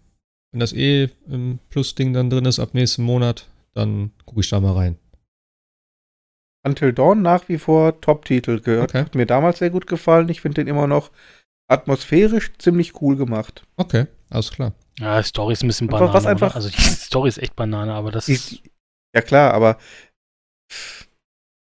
Wenn 0.55 0.61
das 0.61 0.71
eh 0.71 1.09
im 1.27 1.59
Plus-Ding 1.67 2.13
dann 2.13 2.29
drin 2.29 2.45
ist 2.45 2.59
ab 2.59 2.69
nächsten 2.73 3.03
Monat, 3.03 3.49
dann 3.73 4.11
gucke 4.25 4.39
ich 4.39 4.47
da 4.47 4.61
mal 4.61 4.71
rein. 4.71 4.97
Until 6.65 6.93
Dawn 6.93 7.21
nach 7.21 7.49
wie 7.49 7.57
vor 7.57 7.99
Top-Titel 7.99 8.61
gehört. 8.61 8.91
Okay. 8.91 9.01
Hat 9.01 9.15
mir 9.15 9.25
damals 9.25 9.59
sehr 9.59 9.69
gut 9.69 9.85
gefallen. 9.85 10.29
Ich 10.29 10.39
finde 10.39 10.63
den 10.63 10.69
immer 10.69 10.87
noch 10.87 11.11
atmosphärisch 11.69 12.53
ziemlich 12.57 13.01
cool 13.01 13.17
gemacht. 13.17 13.67
Okay, 13.75 14.07
alles 14.29 14.49
klar. 14.49 14.71
Ja, 14.97 15.21
die 15.21 15.27
Story 15.27 15.51
ist 15.51 15.61
ein 15.61 15.67
bisschen 15.67 15.87
Banane. 15.87 16.13
Was 16.13 16.25
einfach, 16.25 16.55
also 16.55 16.69
die 16.69 16.81
Story 16.81 17.27
ist 17.27 17.39
echt 17.39 17.57
Banane, 17.57 17.93
aber 17.93 18.13
das 18.13 18.29
ist. 18.29 18.61
Ja 19.13 19.21
klar, 19.21 19.53
aber 19.53 19.77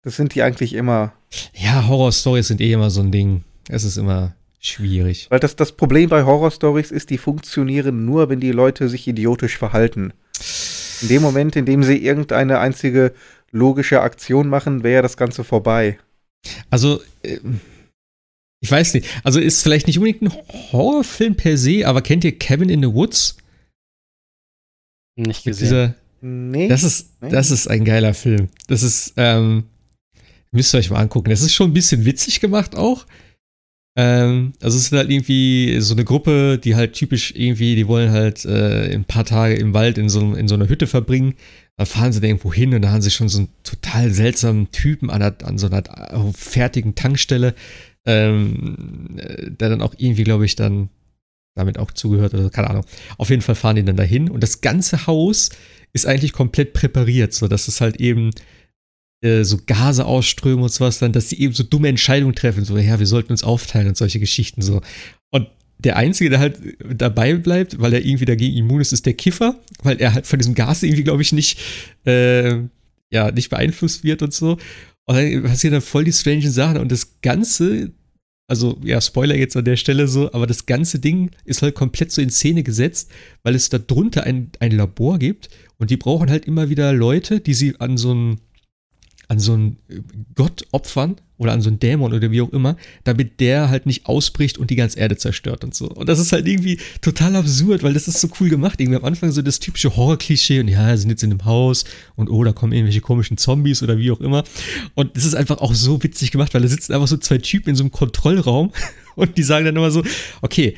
das 0.04 0.18
sind 0.18 0.36
die 0.36 0.44
eigentlich 0.44 0.74
immer. 0.74 1.14
Ja, 1.56 1.88
Horror-Stories 1.88 2.48
sind 2.48 2.62
eh 2.62 2.72
immer 2.72 2.92
so 2.92 3.02
ein 3.02 3.12
Ding. 3.12 3.44
Es 3.70 3.86
ist 3.86 3.98
immer 3.98 4.36
schwierig. 4.66 5.28
Weil 5.30 5.40
das, 5.40 5.56
das 5.56 5.74
Problem 5.74 6.10
bei 6.10 6.24
Horror-Stories 6.24 6.92
ist, 6.92 7.10
die 7.10 7.18
funktionieren 7.18 8.06
nur, 8.06 8.30
wenn 8.30 8.40
die 8.40 8.52
Leute 8.52 8.90
sich 8.90 9.08
idiotisch 9.08 9.58
verhalten. 9.58 10.14
In 11.02 11.08
dem 11.10 11.22
Moment, 11.22 11.56
in 11.56 11.66
dem 11.66 11.84
sie 11.84 11.98
irgendeine 11.98 12.60
einzige 12.60 13.14
logische 13.52 14.02
Aktion 14.02 14.48
machen, 14.48 14.84
wäre 14.84 15.04
das 15.04 15.18
Ganze 15.18 15.44
vorbei. 15.44 16.00
Also, 16.70 17.02
äh, 17.22 17.40
ich 18.62 18.72
weiß 18.72 18.94
nicht. 18.94 19.08
Also 19.24 19.40
ist 19.40 19.62
vielleicht 19.62 19.88
nicht 19.88 19.98
unbedingt 20.00 20.22
ein 20.22 20.34
Horrorfilm 20.72 21.36
per 21.36 21.58
se, 21.58 21.86
aber 21.86 22.02
kennt 22.02 22.24
ihr 22.24 22.38
Cabin 22.38 22.70
in 22.70 22.82
the 22.82 22.94
Woods? 22.94 23.38
Nicht 25.16 25.44
gesehen. 25.44 25.66
Dieser, 25.66 25.96
nee. 26.22 26.70
Das 26.70 26.84
ist, 26.84 27.10
das 27.20 27.52
ist 27.52 27.68
ein 27.68 27.84
geiler 27.86 28.14
Film. 28.14 28.48
Das 28.68 28.82
ist, 28.82 29.14
ähm, 29.18 29.66
müsst 30.52 30.74
ihr 30.74 30.80
euch 30.80 30.90
mal 30.90 31.02
angucken. 31.02 31.30
Das 31.30 31.42
ist 31.42 31.54
schon 31.54 31.72
ein 31.72 31.74
bisschen 31.74 32.06
witzig 32.06 32.40
gemacht 32.40 32.76
auch. 32.76 33.06
Ähm, 33.96 34.54
also 34.62 34.78
es 34.78 34.86
ist 34.86 34.92
halt 34.92 35.12
irgendwie 35.12 35.80
so 35.80 35.94
eine 35.94 36.04
Gruppe, 36.04 36.58
die 36.58 36.76
halt 36.76 36.94
typisch 36.94 37.34
irgendwie, 37.36 37.76
die 37.76 37.88
wollen 37.88 38.12
halt 38.12 38.44
äh, 38.46 38.92
ein 38.94 39.06
paar 39.06 39.26
Tage 39.26 39.56
im 39.56 39.74
Wald 39.74 39.98
in 39.98 40.10
so, 40.10 40.34
in 40.34 40.48
so 40.48 40.56
einer 40.56 40.70
Hütte 40.70 40.88
verbringen. 40.88 41.36
Dann 41.78 41.86
fahren 41.86 42.12
sie 42.12 42.22
da 42.22 42.28
irgendwo 42.28 42.54
hin 42.54 42.74
und 42.74 42.82
da 42.82 42.92
haben 42.92 43.02
sie 43.02 43.12
schon 43.12 43.30
so 43.30 43.40
einen 43.40 43.50
total 43.64 44.12
seltsamen 44.12 44.72
Typen 44.72 45.10
an, 45.10 45.20
der, 45.20 45.36
an 45.44 45.58
so 45.58 45.68
einer 45.68 45.84
fertigen 46.34 46.96
Tankstelle 46.96 47.56
ähm, 48.06 49.18
äh, 49.18 49.52
der 49.52 49.70
dann 49.70 49.82
auch 49.82 49.94
irgendwie, 49.98 50.24
glaube 50.24 50.46
ich, 50.46 50.56
dann 50.56 50.90
damit 51.56 51.78
auch 51.78 51.92
zugehört 51.92 52.34
oder 52.34 52.50
keine 52.50 52.70
Ahnung. 52.70 52.86
Auf 53.18 53.30
jeden 53.30 53.42
Fall 53.42 53.56
fahren 53.56 53.76
die 53.76 53.86
dann 53.86 53.96
dahin 53.96 54.30
und 54.30 54.42
das 54.42 54.62
ganze 54.62 55.06
Haus 55.08 55.50
ist 55.94 56.08
eigentlich 56.08 56.34
komplett 56.34 56.74
präpariert, 56.74 57.34
so 57.34 57.48
dass 57.48 57.68
es 57.68 57.80
halt 57.80 57.98
eben 57.98 58.32
äh, 59.24 59.44
so 59.44 59.58
Gase 59.66 60.06
ausströmen 60.06 60.64
und 60.64 60.72
sowas 60.72 61.00
dann, 61.00 61.14
dass 61.14 61.30
sie 61.30 61.40
eben 61.40 61.54
so 61.54 61.64
dumme 61.64 61.88
Entscheidungen 61.88 62.36
treffen, 62.36 62.66
so 62.66 62.78
ja, 62.78 63.00
wir 63.00 63.08
sollten 63.08 63.32
uns 63.32 63.44
aufteilen 63.44 63.88
und 63.88 63.98
solche 63.98 64.20
Geschichten 64.20 64.62
so. 64.62 64.82
Und 65.32 65.48
der 65.80 65.96
Einzige, 65.98 66.30
der 66.30 66.40
halt 66.40 66.60
dabei 66.96 67.34
bleibt, 67.36 67.80
weil 67.80 67.94
er 67.94 68.06
irgendwie 68.06 68.26
dagegen 68.26 68.58
immun 68.58 68.82
ist, 68.82 68.94
ist 68.94 69.06
der 69.06 69.14
Kiffer, 69.14 69.60
weil 69.82 69.98
er 70.00 70.14
halt 70.14 70.28
von 70.28 70.40
diesem 70.40 70.56
Gas 70.56 70.84
irgendwie, 70.84 71.04
glaube 71.04 71.22
ich, 71.22 71.32
nicht, 71.34 71.58
äh, 72.06 72.60
ja, 73.12 73.32
nicht 73.32 73.50
beeinflusst 73.50 74.04
wird 74.04 74.22
und 74.22 74.34
so. 74.34 74.58
Und 75.06 75.16
dann 75.16 75.44
passieren 75.44 75.74
dann 75.74 75.82
voll 75.82 76.04
die 76.04 76.14
strangen 76.14 76.52
Sachen 76.52 76.78
und 76.78 76.92
das 76.92 77.22
Ganze 77.22 77.92
Also, 78.48 78.78
ja, 78.84 79.00
Spoiler 79.02 79.36
jetzt 79.36 79.56
an 79.58 79.66
der 79.66 79.78
Stelle 79.78 80.08
so, 80.08 80.32
aber 80.34 80.48
das 80.48 80.66
ganze 80.66 81.00
Ding 81.00 81.32
ist 81.46 81.62
halt 81.62 81.76
komplett 81.76 82.12
so 82.12 82.22
in 82.22 82.30
Szene 82.30 82.64
gesetzt, 82.64 83.10
weil 83.44 83.56
es 83.56 83.70
da 83.70 83.80
drunter 83.80 84.26
ein, 84.26 84.52
ein 84.60 84.72
Labor 84.72 85.18
gibt 85.18 85.50
und 85.78 85.90
die 85.90 85.98
brauchen 85.98 86.30
halt 86.30 86.46
immer 86.46 86.70
wieder 86.70 86.92
Leute, 86.94 87.40
die 87.40 87.54
sie 87.54 87.80
an 87.80 87.98
so 87.98 88.14
ein 88.14 88.40
an 89.28 89.40
so 89.40 89.54
einen 89.54 89.78
Gott 90.36 90.66
opfern 90.72 91.16
oder 91.38 91.52
an 91.52 91.62
so 91.62 91.70
einen 91.70 91.80
Dämon 91.80 92.14
oder 92.14 92.32
wie 92.32 92.42
auch 92.42 92.52
immer, 92.52 92.78
damit 93.04 93.40
der 93.40 93.70
halt 93.70 93.86
nicht 93.86 94.06
ausbricht 94.06 94.58
und 94.58 94.70
die 94.70 94.76
ganze 94.76 95.00
Erde 95.00 95.18
zerstört 95.18 95.64
und 95.64 95.74
so. 95.74 95.90
Und 95.90 96.08
das 96.08 96.20
ist 96.20 96.32
halt 96.32 96.48
irgendwie 96.48 96.80
total 97.02 97.36
absurd, 97.36 97.84
weil 97.84 97.94
das 97.94 98.08
ist 98.08 98.22
so 98.22 98.30
cool 98.40 98.50
gemacht. 98.50 98.80
Irgendwie 98.80 98.98
am 98.98 99.06
Anfang 99.06 99.32
so 99.32 99.42
das 99.42 99.60
typische 99.60 99.96
Horror-Klischee 99.96 100.60
und 100.60 100.68
ja, 100.68 100.96
sind 100.96 101.10
jetzt 101.10 101.24
in 101.24 101.32
einem 101.32 101.46
Haus 101.46 101.86
und 102.16 102.30
oh, 102.30 102.44
da 102.44 102.54
kommen 102.54 102.74
irgendwelche 102.74 103.02
komischen 103.02 103.38
Zombies 103.38 103.84
oder 103.84 103.98
wie 103.98 104.12
auch 104.12 104.22
immer. 104.22 104.44
Und 104.96 105.16
das 105.16 105.26
ist 105.26 105.36
einfach 105.36 105.58
auch 105.58 105.74
so 105.74 106.02
witzig 106.04 106.32
gemacht, 106.32 106.54
weil 106.54 106.62
da 106.62 106.68
sitzen 106.68 106.94
einfach 106.94 107.08
so 107.08 107.18
zwei 107.18 107.38
Typen 107.38 107.70
in 107.72 107.76
so 107.76 107.84
einem 107.84 107.92
Kontrollraum 107.92 108.72
und 109.16 109.38
die 109.38 109.44
sagen 109.44 109.66
dann 109.66 109.76
immer 109.76 109.92
so, 109.92 110.04
okay, 110.42 110.76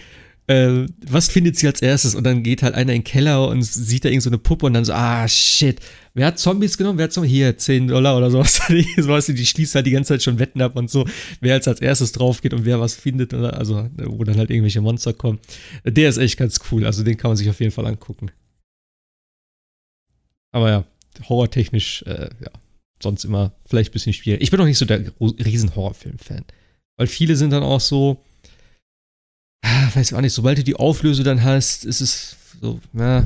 äh, 0.48 0.86
was 1.08 1.28
findet 1.28 1.58
sie 1.58 1.68
als 1.68 1.82
erstes? 1.82 2.14
Und 2.14 2.24
dann 2.24 2.44
geht 2.44 2.62
halt 2.62 2.76
einer 2.76 2.94
in 2.94 3.00
den 3.00 3.04
Keller 3.04 3.48
und 3.48 3.64
sieht 3.64 4.06
da 4.06 4.10
irgend 4.10 4.24
so 4.24 4.30
eine 4.30 4.38
Puppe 4.38 4.68
und 4.68 4.74
dann 4.74 4.86
so, 4.86 4.94
ah, 4.94 5.28
shit, 5.28 5.80
wer 6.14 6.28
hat 6.28 6.40
Zombies 6.40 6.78
genommen? 6.78 6.98
Wer 6.98 7.06
hat 7.06 7.14
Zombies? 7.14 7.32
Hier, 7.32 7.58
10 7.58 7.88
Dollar 7.88 8.16
oder 8.18 8.30
sowas. 8.30 8.62
du, 8.68 9.34
die 9.34 9.46
schließt 9.46 9.76
halt 9.76 9.88
die 9.88 9.92
ganze 9.92 10.10
Zeit 10.10 10.24
schon 10.24 10.38
Wetten 10.38 10.62
ab 10.62 10.76
und 10.76 10.90
so, 10.90 11.08
wer 11.42 11.56
als, 11.56 11.68
als 11.68 11.82
erstes 11.82 12.12
drauf 12.12 12.42
geht 12.42 12.54
und 12.54 12.66
wer 12.66 12.80
was 12.80 12.96
findet, 12.96 13.34
oder, 13.34 13.58
also, 13.58 13.90
wo 13.98 14.24
dann 14.24 14.38
halt 14.38 14.52
irgendwelche 14.52 14.82
Monster 14.82 15.14
kommen. 15.14 15.40
Der 15.84 16.10
ist 16.10 16.18
echt 16.18 16.38
ganz 16.38 16.60
cool, 16.72 16.86
also 16.86 17.04
den 17.04 17.18
kann 17.18 17.30
man 17.30 17.38
sich 17.38 17.50
auf 17.50 17.60
jeden 17.60 17.72
Fall 17.72 17.88
angucken. 17.88 18.32
Aber 20.52 20.70
ja, 20.70 20.86
horrortechnisch, 21.28 22.04
äh, 22.04 22.30
ja, 22.40 22.52
sonst 23.02 23.26
immer 23.26 23.54
vielleicht 23.66 23.90
ein 23.90 23.94
bisschen 23.94 24.14
schwierig. 24.14 24.42
Ich 24.42 24.52
bin 24.52 24.62
auch 24.62 24.66
nicht 24.66 24.78
so 24.78 24.86
der 24.86 25.04
riesen 25.20 25.76
Horrorfilm-Fan. 25.76 26.46
Weil 26.98 27.08
viele 27.08 27.36
sind 27.36 27.50
dann 27.50 27.64
auch 27.64 27.82
so, 27.82 28.24
weiß 29.64 30.12
ich 30.12 30.16
auch 30.16 30.22
nicht, 30.22 30.34
sobald 30.34 30.58
du 30.58 30.64
die 30.64 30.76
Auflöse 30.76 31.24
dann 31.24 31.44
hast, 31.44 31.86
ist 31.86 32.02
es 32.02 32.38
so, 32.62 32.80
na, 32.94 33.26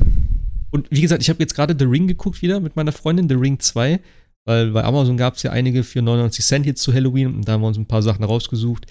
und 0.70 0.86
wie 0.90 1.00
gesagt, 1.00 1.22
ich 1.22 1.28
habe 1.28 1.40
jetzt 1.40 1.54
gerade 1.54 1.74
The 1.78 1.84
Ring 1.84 2.06
geguckt 2.06 2.42
wieder 2.42 2.60
mit 2.60 2.76
meiner 2.76 2.92
Freundin, 2.92 3.28
The 3.28 3.34
Ring 3.34 3.58
2, 3.58 4.00
weil 4.46 4.70
bei 4.70 4.84
Amazon 4.84 5.16
gab 5.16 5.36
es 5.36 5.42
ja 5.42 5.50
einige 5.50 5.84
für 5.84 6.00
99 6.00 6.44
Cent 6.44 6.66
jetzt 6.66 6.82
zu 6.82 6.94
Halloween 6.94 7.34
und 7.34 7.46
da 7.46 7.52
haben 7.52 7.60
wir 7.60 7.68
uns 7.68 7.78
ein 7.78 7.86
paar 7.86 8.02
Sachen 8.02 8.24
rausgesucht. 8.24 8.86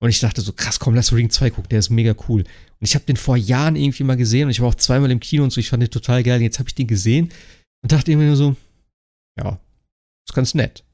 Und 0.00 0.10
ich 0.10 0.20
dachte 0.20 0.40
so, 0.40 0.52
krass, 0.52 0.78
komm, 0.78 0.94
lass 0.94 1.12
Ring 1.12 1.30
2 1.30 1.50
gucken, 1.50 1.68
der 1.70 1.78
ist 1.78 1.90
mega 1.90 2.14
cool. 2.28 2.42
Und 2.42 2.86
ich 2.86 2.94
habe 2.94 3.04
den 3.04 3.16
vor 3.16 3.36
Jahren 3.36 3.76
irgendwie 3.76 4.04
mal 4.04 4.16
gesehen 4.16 4.44
und 4.44 4.50
ich 4.50 4.60
war 4.60 4.68
auch 4.68 4.74
zweimal 4.74 5.10
im 5.10 5.20
Kino 5.20 5.44
und 5.44 5.50
so, 5.50 5.60
ich 5.60 5.70
fand 5.70 5.82
den 5.82 5.90
total 5.90 6.22
geil. 6.22 6.36
Und 6.36 6.42
jetzt 6.42 6.58
habe 6.58 6.68
ich 6.68 6.74
den 6.74 6.86
gesehen 6.86 7.30
und 7.82 7.92
dachte 7.92 8.10
irgendwie 8.10 8.28
nur 8.28 8.36
so, 8.36 8.56
ja, 9.38 9.58
ist 10.28 10.34
ganz 10.34 10.54
nett. 10.54 10.84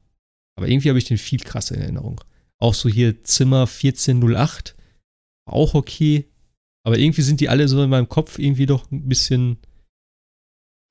Aber 0.57 0.67
irgendwie 0.67 0.89
habe 0.89 0.99
ich 0.99 1.05
den 1.05 1.17
viel 1.17 1.39
krasser 1.39 1.75
in 1.75 1.81
Erinnerung. 1.81 2.21
Auch 2.59 2.73
so 2.73 2.89
hier 2.89 3.23
Zimmer 3.23 3.61
1408, 3.61 4.75
auch 5.51 5.73
okay. 5.73 6.25
Aber 6.83 6.97
irgendwie 6.97 7.21
sind 7.21 7.39
die 7.41 7.49
alle 7.49 7.67
so 7.67 7.83
in 7.83 7.89
meinem 7.89 8.09
Kopf 8.09 8.39
irgendwie 8.39 8.65
doch 8.65 8.89
ein 8.91 9.07
bisschen 9.07 9.57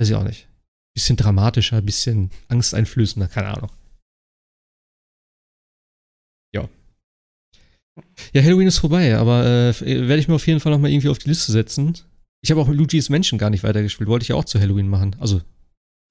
Weiß 0.01 0.09
ich 0.09 0.15
auch 0.15 0.25
nicht. 0.25 0.49
Bisschen 0.95 1.17
dramatischer, 1.17 1.83
bisschen 1.83 2.31
angsteinflößender, 2.49 3.29
keine 3.29 3.49
Ahnung. 3.49 3.71
Ja. 6.55 6.71
Ja, 8.33 8.43
Halloween 8.43 8.69
ist 8.69 8.79
vorbei, 8.79 9.15
aber 9.15 9.45
äh, 9.45 10.09
werde 10.09 10.17
ich 10.17 10.27
mir 10.27 10.37
auf 10.37 10.47
jeden 10.47 10.61
Fall 10.61 10.73
nochmal 10.73 10.91
irgendwie 10.91 11.11
auf 11.11 11.19
die 11.19 11.29
Liste 11.29 11.53
setzen. 11.53 11.99
Ich 12.41 12.51
habe 12.51 12.63
auch 12.63 12.69
Luigi's 12.69 13.11
Menschen 13.11 13.37
gar 13.37 13.51
nicht 13.51 13.63
weitergespielt. 13.63 14.09
Wollte 14.09 14.23
ich 14.23 14.31
ja 14.31 14.37
auch 14.37 14.47
zu 14.47 14.59
Halloween 14.59 14.89
machen. 14.89 15.17
Also, 15.21 15.43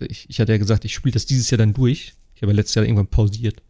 ich, 0.07 0.29
ich 0.29 0.39
hatte 0.39 0.51
ja 0.51 0.59
gesagt, 0.59 0.85
ich 0.85 0.93
spiele 0.93 1.13
das 1.13 1.25
dieses 1.25 1.49
Jahr 1.49 1.57
dann 1.57 1.73
durch. 1.73 2.13
Ich 2.35 2.43
habe 2.43 2.51
ja 2.51 2.57
letztes 2.57 2.75
Jahr 2.75 2.85
irgendwann 2.85 3.07
pausiert. 3.07 3.63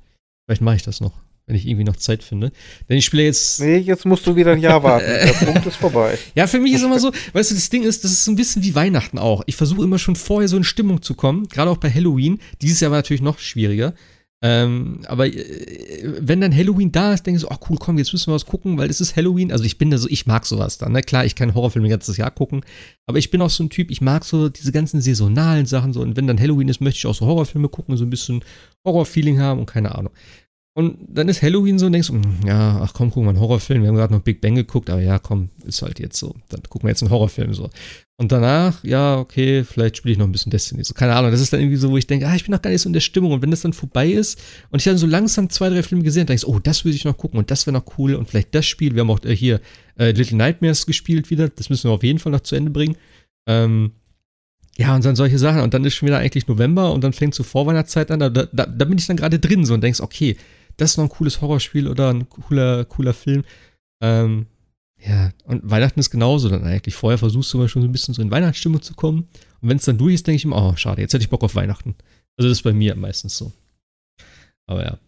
Vielleicht 0.45 0.61
mache 0.61 0.75
ich 0.75 0.83
das 0.83 0.99
noch 0.99 1.13
wenn 1.49 1.55
ich 1.55 1.67
irgendwie 1.67 1.83
noch 1.83 1.95
Zeit 1.95 2.23
finde. 2.23 2.51
Denn 2.87 2.97
ich 2.97 3.05
spiele 3.05 3.23
jetzt. 3.23 3.59
Nee, 3.59 3.77
jetzt 3.77 4.05
musst 4.05 4.25
du 4.27 4.35
wieder 4.35 4.51
ein 4.51 4.61
Jahr 4.61 4.83
warten. 4.83 5.05
Der 5.09 5.45
Punkt 5.45 5.65
ist 5.65 5.77
vorbei. 5.77 6.17
Ja, 6.35 6.45
für 6.45 6.59
mich 6.59 6.73
ist 6.73 6.83
immer 6.83 6.99
so, 6.99 7.11
weißt 7.33 7.51
du, 7.51 7.55
das 7.55 7.69
Ding 7.69 7.83
ist, 7.83 8.03
das 8.03 8.11
ist 8.11 8.23
so 8.23 8.31
ein 8.31 8.35
bisschen 8.35 8.63
wie 8.63 8.75
Weihnachten 8.75 9.17
auch. 9.17 9.41
Ich 9.47 9.55
versuche 9.55 9.83
immer 9.83 9.97
schon 9.97 10.15
vorher 10.15 10.47
so 10.47 10.55
in 10.55 10.63
Stimmung 10.63 11.01
zu 11.01 11.15
kommen, 11.15 11.47
gerade 11.47 11.71
auch 11.71 11.77
bei 11.77 11.91
Halloween. 11.91 12.39
Dieses 12.61 12.79
Jahr 12.79 12.91
war 12.91 12.99
natürlich 12.99 13.23
noch 13.23 13.39
schwieriger. 13.39 13.95
Ähm, 14.41 15.01
aber 15.07 15.27
äh, 15.27 16.13
wenn 16.19 16.39
dann 16.39 16.55
Halloween 16.55 16.93
da 16.93 17.13
ist, 17.13 17.25
denke 17.25 17.37
ich 17.37 17.41
so, 17.41 17.49
ach 17.49 17.59
cool, 17.69 17.77
komm, 17.77 17.97
jetzt 17.97 18.13
müssen 18.13 18.31
wir 18.31 18.35
was 18.35 18.45
gucken, 18.45 18.77
weil 18.77 18.89
es 18.89 19.01
ist 19.01 19.17
Halloween. 19.17 19.51
Also 19.51 19.65
ich 19.65 19.77
bin 19.77 19.91
da 19.91 19.97
so, 19.97 20.07
ich 20.07 20.27
mag 20.27 20.45
sowas 20.45 20.77
dann. 20.77 20.93
Ne? 20.93 21.01
Klar, 21.01 21.25
ich 21.25 21.35
kann 21.35 21.53
Horrorfilme 21.53 21.87
ein 21.87 21.91
ganzes 21.91 22.15
Jahr 22.15 22.31
gucken, 22.31 22.61
aber 23.05 23.17
ich 23.17 23.31
bin 23.31 23.41
auch 23.41 23.49
so 23.49 23.63
ein 23.63 23.69
Typ, 23.69 23.91
ich 23.91 23.99
mag 23.99 24.23
so 24.23 24.47
diese 24.47 24.71
ganzen 24.71 25.01
saisonalen 25.01 25.65
Sachen 25.65 25.91
so. 25.91 26.01
Und 26.01 26.15
wenn 26.15 26.27
dann 26.27 26.39
Halloween 26.39 26.69
ist, 26.69 26.79
möchte 26.79 26.99
ich 26.99 27.05
auch 27.05 27.15
so 27.15 27.25
Horrorfilme 27.25 27.67
gucken, 27.67 27.97
so 27.97 28.05
ein 28.05 28.09
bisschen 28.09 28.41
Horrorfeeling 28.85 29.39
haben 29.41 29.59
und 29.59 29.65
keine 29.65 29.95
Ahnung. 29.95 30.13
Und 30.79 30.97
dann 31.09 31.27
ist 31.27 31.41
Halloween 31.41 31.77
so 31.77 31.87
und 31.87 31.91
denkst, 31.91 32.07
hm, 32.07 32.21
ja, 32.45 32.79
ach 32.81 32.93
komm, 32.93 33.11
guck 33.11 33.25
mal 33.25 33.31
einen 33.31 33.41
Horrorfilm. 33.41 33.81
Wir 33.81 33.89
haben 33.89 33.97
gerade 33.97 34.13
noch 34.13 34.21
Big 34.21 34.39
Bang 34.39 34.55
geguckt, 34.55 34.89
aber 34.89 35.01
ja, 35.01 35.19
komm, 35.19 35.49
ist 35.65 35.81
halt 35.81 35.99
jetzt 35.99 36.17
so. 36.17 36.33
Dann 36.47 36.63
gucken 36.69 36.87
wir 36.87 36.91
jetzt 36.91 37.03
einen 37.03 37.11
Horrorfilm 37.11 37.53
so. 37.53 37.69
Und 38.15 38.31
danach, 38.31 38.81
ja, 38.85 39.17
okay, 39.17 39.65
vielleicht 39.65 39.97
spiele 39.97 40.13
ich 40.13 40.17
noch 40.17 40.25
ein 40.25 40.31
bisschen 40.31 40.51
Destiny. 40.51 40.85
So, 40.85 40.93
keine 40.93 41.17
Ahnung, 41.17 41.31
das 41.31 41.41
ist 41.41 41.51
dann 41.51 41.59
irgendwie 41.59 41.75
so, 41.75 41.91
wo 41.91 41.97
ich 41.97 42.07
denke, 42.07 42.29
ah, 42.29 42.33
ich 42.33 42.45
bin 42.45 42.53
noch 42.53 42.61
gar 42.61 42.69
nicht 42.69 42.81
so 42.81 42.87
in 42.87 42.93
der 42.93 43.01
Stimmung. 43.01 43.33
Und 43.33 43.41
wenn 43.41 43.51
das 43.51 43.59
dann 43.59 43.73
vorbei 43.73 44.07
ist 44.07 44.39
und 44.69 44.79
ich 44.79 44.85
dann 44.85 44.97
so 44.97 45.05
langsam 45.05 45.49
zwei, 45.49 45.67
drei 45.67 45.83
Filme 45.83 46.05
gesehen 46.05 46.21
habe, 46.21 46.27
denke 46.27 46.45
ich, 46.45 46.47
oh, 46.47 46.59
das 46.59 46.85
würde 46.85 46.95
ich 46.95 47.03
noch 47.03 47.17
gucken 47.17 47.39
und 47.39 47.51
das 47.51 47.67
wäre 47.67 47.73
noch 47.73 47.97
cool 47.97 48.15
und 48.15 48.29
vielleicht 48.29 48.55
das 48.55 48.65
Spiel. 48.65 48.95
Wir 48.95 49.01
haben 49.01 49.11
auch 49.11 49.21
äh, 49.25 49.35
hier 49.35 49.59
äh, 49.97 50.11
Little 50.11 50.37
Nightmares 50.37 50.85
gespielt 50.85 51.29
wieder. 51.29 51.49
Das 51.49 51.69
müssen 51.69 51.89
wir 51.89 51.93
auf 51.93 52.03
jeden 52.03 52.19
Fall 52.19 52.31
noch 52.31 52.39
zu 52.39 52.55
Ende 52.55 52.71
bringen. 52.71 52.95
Ähm, 53.49 53.91
ja, 54.77 54.95
und 54.95 55.03
dann 55.03 55.17
solche 55.17 55.39
Sachen. 55.39 55.59
Und 55.59 55.73
dann 55.73 55.83
ist 55.83 55.95
schon 55.95 56.07
wieder 56.07 56.19
eigentlich 56.19 56.47
November 56.47 56.93
und 56.93 57.03
dann 57.03 57.11
fängt 57.11 57.35
so 57.35 57.43
Vorweihnachtszeit 57.43 58.11
an. 58.11 58.21
Da, 58.21 58.29
da, 58.29 58.45
da 58.45 58.85
bin 58.85 58.97
ich 58.97 59.07
dann 59.07 59.17
gerade 59.17 59.39
drin 59.39 59.65
so 59.65 59.73
und 59.73 59.81
denkst, 59.81 59.99
okay, 59.99 60.37
das 60.79 60.91
ist 60.91 60.97
noch 60.97 61.05
ein 61.05 61.09
cooles 61.09 61.41
Horrorspiel 61.41 61.87
oder 61.87 62.09
ein 62.09 62.29
cooler, 62.29 62.85
cooler 62.85 63.13
Film. 63.13 63.43
Ähm, 64.01 64.47
ja, 65.01 65.31
und 65.45 65.69
Weihnachten 65.69 65.99
ist 65.99 66.09
genauso 66.09 66.49
dann 66.49 66.63
eigentlich. 66.63 66.95
Vorher 66.95 67.17
versuchst 67.17 67.53
du 67.53 67.57
mal 67.57 67.69
schon 67.69 67.81
so 67.81 67.87
ein 67.87 67.91
bisschen 67.91 68.13
so 68.13 68.21
in 68.21 68.31
Weihnachtsstimmung 68.31 68.81
zu 68.81 68.93
kommen. 68.93 69.27
Und 69.61 69.69
wenn 69.69 69.77
es 69.77 69.85
dann 69.85 69.97
durch 69.97 70.15
ist, 70.15 70.27
denke 70.27 70.37
ich 70.37 70.45
immer, 70.45 70.57
oh, 70.57 70.75
schade, 70.75 71.01
jetzt 71.01 71.13
hätte 71.13 71.23
ich 71.23 71.29
Bock 71.29 71.43
auf 71.43 71.55
Weihnachten. 71.55 71.95
Also 72.37 72.49
das 72.49 72.59
ist 72.59 72.63
bei 72.63 72.73
mir 72.73 72.95
meistens 72.95 73.37
so. 73.37 73.51
Aber 74.67 74.83
ja. 74.83 74.99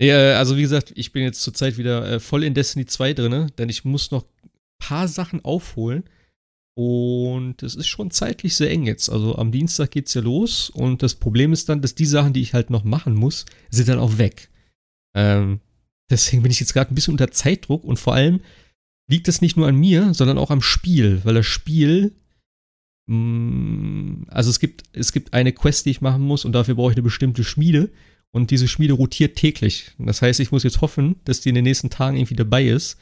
ja 0.00 0.38
also 0.38 0.56
wie 0.56 0.62
gesagt, 0.62 0.92
ich 0.94 1.12
bin 1.12 1.22
jetzt 1.22 1.42
zurzeit 1.42 1.76
wieder 1.76 2.10
äh, 2.10 2.20
voll 2.20 2.44
in 2.44 2.54
Destiny 2.54 2.86
2 2.86 3.12
drin, 3.12 3.52
denn 3.58 3.68
ich 3.68 3.84
muss 3.84 4.10
noch 4.10 4.24
ein 4.24 4.50
paar 4.78 5.08
Sachen 5.08 5.44
aufholen. 5.44 6.04
Und 6.78 7.62
es 7.62 7.74
ist 7.74 7.86
schon 7.86 8.10
zeitlich 8.10 8.54
sehr 8.54 8.70
eng 8.70 8.84
jetzt. 8.84 9.08
Also 9.08 9.36
am 9.36 9.50
Dienstag 9.50 9.90
geht 9.90 10.08
es 10.08 10.14
ja 10.14 10.20
los 10.20 10.68
und 10.68 11.02
das 11.02 11.14
Problem 11.14 11.54
ist 11.54 11.70
dann, 11.70 11.80
dass 11.80 11.94
die 11.94 12.04
Sachen, 12.04 12.34
die 12.34 12.42
ich 12.42 12.52
halt 12.52 12.68
noch 12.68 12.84
machen 12.84 13.14
muss, 13.14 13.46
sind 13.70 13.88
dann 13.88 13.98
auch 13.98 14.18
weg. 14.18 14.50
Ähm, 15.16 15.60
deswegen 16.10 16.42
bin 16.42 16.52
ich 16.52 16.60
jetzt 16.60 16.74
gerade 16.74 16.92
ein 16.92 16.94
bisschen 16.94 17.14
unter 17.14 17.30
Zeitdruck 17.30 17.82
und 17.82 17.98
vor 17.98 18.14
allem 18.14 18.40
liegt 19.08 19.28
es 19.28 19.40
nicht 19.40 19.56
nur 19.56 19.66
an 19.66 19.76
mir, 19.76 20.14
sondern 20.14 20.38
auch 20.38 20.50
am 20.50 20.62
Spiel, 20.62 21.20
weil 21.24 21.34
das 21.34 21.46
Spiel, 21.46 22.14
mh, 23.06 23.16
mm, 23.16 24.26
also 24.28 24.50
es 24.50 24.60
gibt, 24.60 24.84
es 24.92 25.12
gibt 25.12 25.32
eine 25.32 25.52
Quest, 25.52 25.86
die 25.86 25.90
ich 25.90 26.00
machen 26.00 26.22
muss 26.22 26.44
und 26.44 26.52
dafür 26.52 26.74
brauche 26.74 26.90
ich 26.90 26.96
eine 26.96 27.02
bestimmte 27.02 27.44
Schmiede 27.44 27.90
und 28.30 28.50
diese 28.50 28.68
Schmiede 28.68 28.92
rotiert 28.92 29.36
täglich. 29.36 29.92
Das 29.98 30.20
heißt, 30.20 30.40
ich 30.40 30.52
muss 30.52 30.64
jetzt 30.64 30.82
hoffen, 30.82 31.16
dass 31.24 31.40
die 31.40 31.48
in 31.48 31.54
den 31.54 31.64
nächsten 31.64 31.88
Tagen 31.90 32.16
irgendwie 32.16 32.36
dabei 32.36 32.66
ist, 32.66 32.98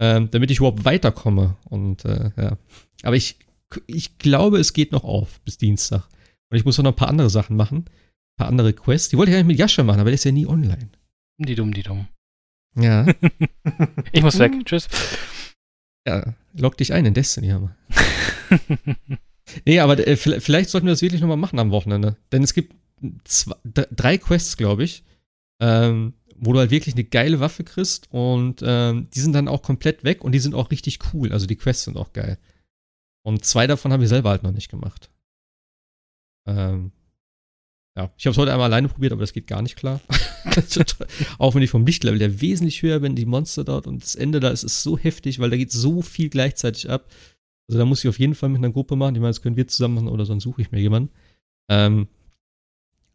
ähm, 0.00 0.30
damit 0.30 0.50
ich 0.50 0.58
überhaupt 0.58 0.84
weiterkomme. 0.84 1.56
Und 1.64 2.04
äh, 2.04 2.30
ja, 2.36 2.58
aber 3.02 3.16
ich, 3.16 3.36
ich 3.86 4.18
glaube, 4.18 4.58
es 4.58 4.74
geht 4.74 4.92
noch 4.92 5.04
auf 5.04 5.40
bis 5.40 5.56
Dienstag. 5.56 6.08
Und 6.50 6.58
ich 6.58 6.64
muss 6.64 6.76
noch 6.78 6.84
ein 6.84 6.96
paar 6.96 7.08
andere 7.08 7.30
Sachen 7.30 7.56
machen, 7.56 7.78
ein 7.86 8.36
paar 8.36 8.48
andere 8.48 8.72
Quests. 8.72 9.08
Die 9.08 9.16
wollte 9.16 9.30
ich 9.30 9.36
eigentlich 9.36 9.56
mit 9.56 9.58
Jascha 9.58 9.82
machen, 9.82 10.00
aber 10.00 10.10
der 10.10 10.14
ist 10.16 10.24
ja 10.24 10.32
nie 10.32 10.46
online. 10.46 10.90
Die 11.38 11.54
dumm, 11.54 11.72
die 11.72 11.82
dumm. 11.82 12.08
Ja. 12.76 13.06
ich 14.12 14.22
muss 14.22 14.38
weg. 14.38 14.52
Tschüss. 14.64 14.88
Ja, 16.06 16.34
log 16.54 16.76
dich 16.76 16.92
ein 16.92 17.06
in 17.06 17.14
Destiny, 17.14 17.48
Hammer. 17.48 17.76
nee, 19.66 19.80
aber 19.80 19.98
äh, 20.06 20.16
vielleicht 20.16 20.70
sollten 20.70 20.86
wir 20.86 20.92
das 20.92 21.02
wirklich 21.02 21.20
nochmal 21.20 21.36
machen 21.36 21.58
am 21.58 21.70
Wochenende. 21.70 22.16
Denn 22.32 22.42
es 22.42 22.54
gibt 22.54 22.74
zwei, 23.24 23.56
drei 23.64 24.18
Quests, 24.18 24.56
glaube 24.56 24.84
ich, 24.84 25.04
ähm, 25.60 26.14
wo 26.36 26.52
du 26.52 26.58
halt 26.58 26.70
wirklich 26.70 26.94
eine 26.94 27.04
geile 27.04 27.40
Waffe 27.40 27.64
kriegst 27.64 28.10
und 28.12 28.62
ähm, 28.64 29.08
die 29.10 29.20
sind 29.20 29.32
dann 29.32 29.48
auch 29.48 29.62
komplett 29.62 30.04
weg 30.04 30.24
und 30.24 30.32
die 30.32 30.38
sind 30.38 30.54
auch 30.54 30.70
richtig 30.70 30.98
cool. 31.12 31.32
Also 31.32 31.46
die 31.46 31.56
Quests 31.56 31.84
sind 31.84 31.96
auch 31.96 32.12
geil. 32.12 32.38
Und 33.22 33.44
zwei 33.44 33.66
davon 33.66 33.92
habe 33.92 34.04
ich 34.04 34.08
selber 34.08 34.30
halt 34.30 34.42
noch 34.42 34.52
nicht 34.52 34.70
gemacht. 34.70 35.10
Ähm, 36.46 36.92
ja, 37.98 38.12
ich 38.16 38.26
habe 38.26 38.32
es 38.32 38.38
heute 38.38 38.52
einmal 38.52 38.66
alleine 38.66 38.88
probiert, 38.88 39.12
aber 39.12 39.22
das 39.22 39.32
geht 39.32 39.48
gar 39.48 39.60
nicht 39.60 39.74
klar. 39.74 40.00
auch 41.38 41.54
wenn 41.56 41.62
ich 41.62 41.70
vom 41.70 41.84
Lichtlevel 41.84 42.20
der 42.20 42.40
wesentlich 42.40 42.80
höher 42.82 43.00
bin, 43.00 43.16
die 43.16 43.26
Monster 43.26 43.64
dort 43.64 43.88
und 43.88 44.04
das 44.04 44.14
Ende 44.14 44.38
da 44.38 44.50
ist, 44.50 44.62
ist 44.62 44.84
so 44.84 44.96
heftig, 44.96 45.40
weil 45.40 45.50
da 45.50 45.56
geht 45.56 45.72
so 45.72 46.00
viel 46.00 46.28
gleichzeitig 46.28 46.88
ab. 46.88 47.10
Also 47.68 47.80
da 47.80 47.84
muss 47.84 48.04
ich 48.04 48.08
auf 48.08 48.20
jeden 48.20 48.36
Fall 48.36 48.50
mit 48.50 48.58
einer 48.58 48.70
Gruppe 48.70 48.94
machen. 48.94 49.16
Ich 49.16 49.20
meine, 49.20 49.30
das 49.30 49.42
können 49.42 49.56
wir 49.56 49.66
zusammen 49.66 49.96
machen 49.96 50.08
oder 50.08 50.26
sonst 50.26 50.44
suche 50.44 50.62
ich 50.62 50.70
mir 50.70 50.78
jemanden. 50.78 51.10
Ähm, 51.68 52.06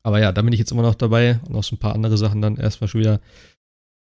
aber 0.04 0.20
ja, 0.20 0.34
da 0.34 0.42
bin 0.42 0.52
ich 0.52 0.60
jetzt 0.60 0.74
immer 0.74 0.82
noch 0.82 0.96
dabei 0.96 1.40
und 1.48 1.56
auch 1.56 1.64
so 1.64 1.76
ein 1.76 1.80
paar 1.80 1.96
andere 1.96 2.18
Sachen 2.18 2.42
dann 2.42 2.58
erstmal 2.58 2.90
schon 2.90 3.00
wieder 3.00 3.22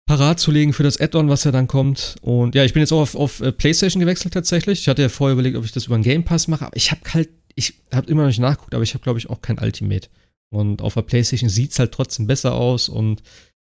parat 0.06 0.42
zu 0.42 0.52
legen 0.52 0.74
für 0.74 0.84
das 0.84 1.00
Add-on, 1.00 1.30
was 1.30 1.46
ja 1.46 1.54
dann 1.54 1.68
kommt. 1.68 2.16
Und 2.22 2.54
ja, 2.54 2.66
ich 2.66 2.74
bin 2.74 2.82
jetzt 2.82 2.92
auch 2.92 3.00
auf, 3.00 3.16
auf 3.16 3.40
äh, 3.40 3.54
PlayStation 3.54 4.02
gewechselt 4.02 4.34
tatsächlich. 4.34 4.82
Ich 4.82 4.90
hatte 4.90 5.04
ja 5.04 5.10
vorher 5.10 5.34
überlegt, 5.34 5.56
ob 5.56 5.64
ich 5.64 5.72
das 5.72 5.86
über 5.86 5.96
einen 5.96 6.04
Game 6.04 6.26
Pass 6.26 6.50
mache, 6.50 6.66
aber 6.66 6.76
ich 6.76 6.92
habe 6.92 7.02
halt, 7.14 7.30
ich 7.56 7.76
habe 7.94 8.12
immer 8.12 8.24
noch 8.24 8.28
nicht 8.28 8.40
nachgeguckt, 8.40 8.74
aber 8.76 8.84
ich 8.84 8.94
habe 8.94 9.04
glaube 9.04 9.20
ich 9.20 9.30
auch 9.30 9.40
kein 9.40 9.58
Ultimate. 9.58 10.10
Und 10.54 10.82
auf 10.82 10.94
der 10.94 11.02
PlayStation 11.02 11.50
sieht 11.50 11.72
es 11.72 11.80
halt 11.80 11.92
trotzdem 11.92 12.28
besser 12.28 12.54
aus 12.54 12.90
und 12.90 13.24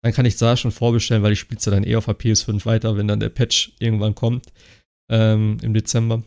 dann 0.03 0.13
kann 0.13 0.25
ich 0.25 0.35
da 0.35 0.57
schon 0.57 0.71
vorbestellen, 0.71 1.23
weil 1.23 1.31
ich 1.31 1.39
spiele 1.39 1.59
es 1.59 1.63
dann 1.63 1.85
eh 1.85 1.95
auf 1.95 2.05
der 2.05 2.17
PS5 2.17 2.65
weiter, 2.65 2.97
wenn 2.97 3.07
dann 3.07 3.21
der 3.21 3.29
Patch 3.29 3.73
irgendwann 3.79 4.15
kommt 4.15 4.51
ähm, 5.09 5.57
im 5.61 5.73
Dezember. 5.73 6.23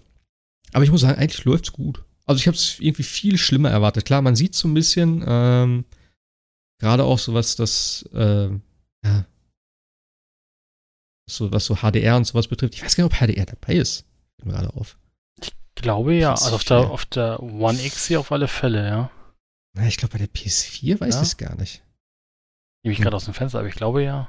Aber 0.72 0.84
ich 0.84 0.90
muss 0.90 1.02
sagen, 1.02 1.18
eigentlich 1.18 1.44
läuft 1.44 1.66
es 1.66 1.72
gut. 1.72 2.02
Also 2.24 2.40
ich 2.40 2.46
habe 2.46 2.56
es 2.56 2.80
irgendwie 2.80 3.02
viel 3.02 3.36
schlimmer 3.38 3.70
erwartet. 3.70 4.04
Klar, 4.04 4.22
man 4.22 4.34
sieht 4.34 4.54
so 4.54 4.66
ein 4.66 4.74
bisschen, 4.74 5.22
ähm, 5.26 5.84
gerade 6.80 7.04
auch 7.04 7.18
so 7.18 7.34
was 7.34 7.54
das, 7.56 8.08
äh, 8.14 8.48
ja, 9.04 9.26
so, 11.28 11.52
was 11.52 11.66
so 11.66 11.76
HDR 11.76 12.16
und 12.16 12.26
sowas 12.26 12.48
betrifft. 12.48 12.74
Ich 12.74 12.82
weiß 12.82 12.96
gar 12.96 13.04
nicht, 13.04 13.12
ob 13.12 13.18
HDR 13.18 13.46
dabei 13.46 13.74
ist. 13.74 14.06
Fällt 14.36 14.46
mir 14.46 14.52
gerade 14.52 14.74
auf. 14.74 14.96
Ich 15.42 15.52
glaube 15.74 16.14
ja, 16.14 16.34
PS4. 16.34 16.44
also 16.44 16.54
auf 16.54 16.64
der, 16.64 16.90
auf 16.90 17.04
der 17.06 17.42
One 17.42 17.84
X 17.84 18.06
hier 18.06 18.20
auf 18.20 18.32
alle 18.32 18.48
Fälle, 18.48 18.88
ja. 18.88 19.10
Na, 19.76 19.86
ich 19.86 19.98
glaube 19.98 20.12
bei 20.12 20.18
der 20.18 20.32
PS4 20.32 21.00
weiß 21.00 21.14
ja. 21.14 21.22
ich 21.22 21.28
es 21.28 21.36
gar 21.36 21.54
nicht. 21.56 21.82
Nehme 22.82 22.92
ich 22.92 22.98
hm. 22.98 23.04
gerade 23.04 23.16
aus 23.16 23.26
dem 23.26 23.34
Fenster, 23.34 23.58
aber 23.58 23.68
ich 23.68 23.74
glaube 23.74 24.02
ja. 24.02 24.28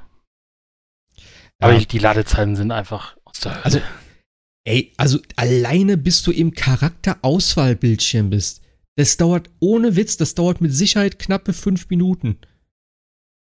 Aber 1.58 1.72
ja. 1.72 1.84
die 1.84 1.98
Ladezeiten 1.98 2.54
sind 2.54 2.70
einfach 2.70 3.16
aus 3.24 3.40
der 3.40 3.54
Hölle. 3.54 3.64
Also, 3.64 3.80
ey, 4.64 4.92
also 4.96 5.18
alleine 5.36 5.96
bis 5.96 6.22
du 6.22 6.32
im 6.32 6.52
Charakterauswahlbildschirm 6.52 8.30
bist. 8.30 8.62
Das 8.96 9.16
dauert 9.16 9.48
ohne 9.60 9.96
Witz, 9.96 10.16
das 10.16 10.34
dauert 10.34 10.60
mit 10.60 10.74
Sicherheit 10.74 11.18
knappe 11.18 11.52
fünf 11.52 11.88
Minuten. 11.88 12.38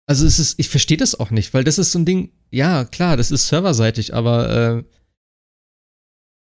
Also 0.06 0.26
es 0.26 0.38
ist, 0.38 0.60
ich 0.60 0.70
verstehe 0.70 0.98
das 0.98 1.16
auch 1.16 1.32
nicht, 1.32 1.53
weil 1.53 1.64
das 1.64 1.78
ist 1.78 1.91
so 1.91 1.99
ein 1.99 2.06
Ding, 2.06 2.32
ja, 2.52 2.86
klar, 2.86 3.16
das 3.16 3.32
ist 3.32 3.48
serverseitig, 3.48 4.14
aber 4.14 4.84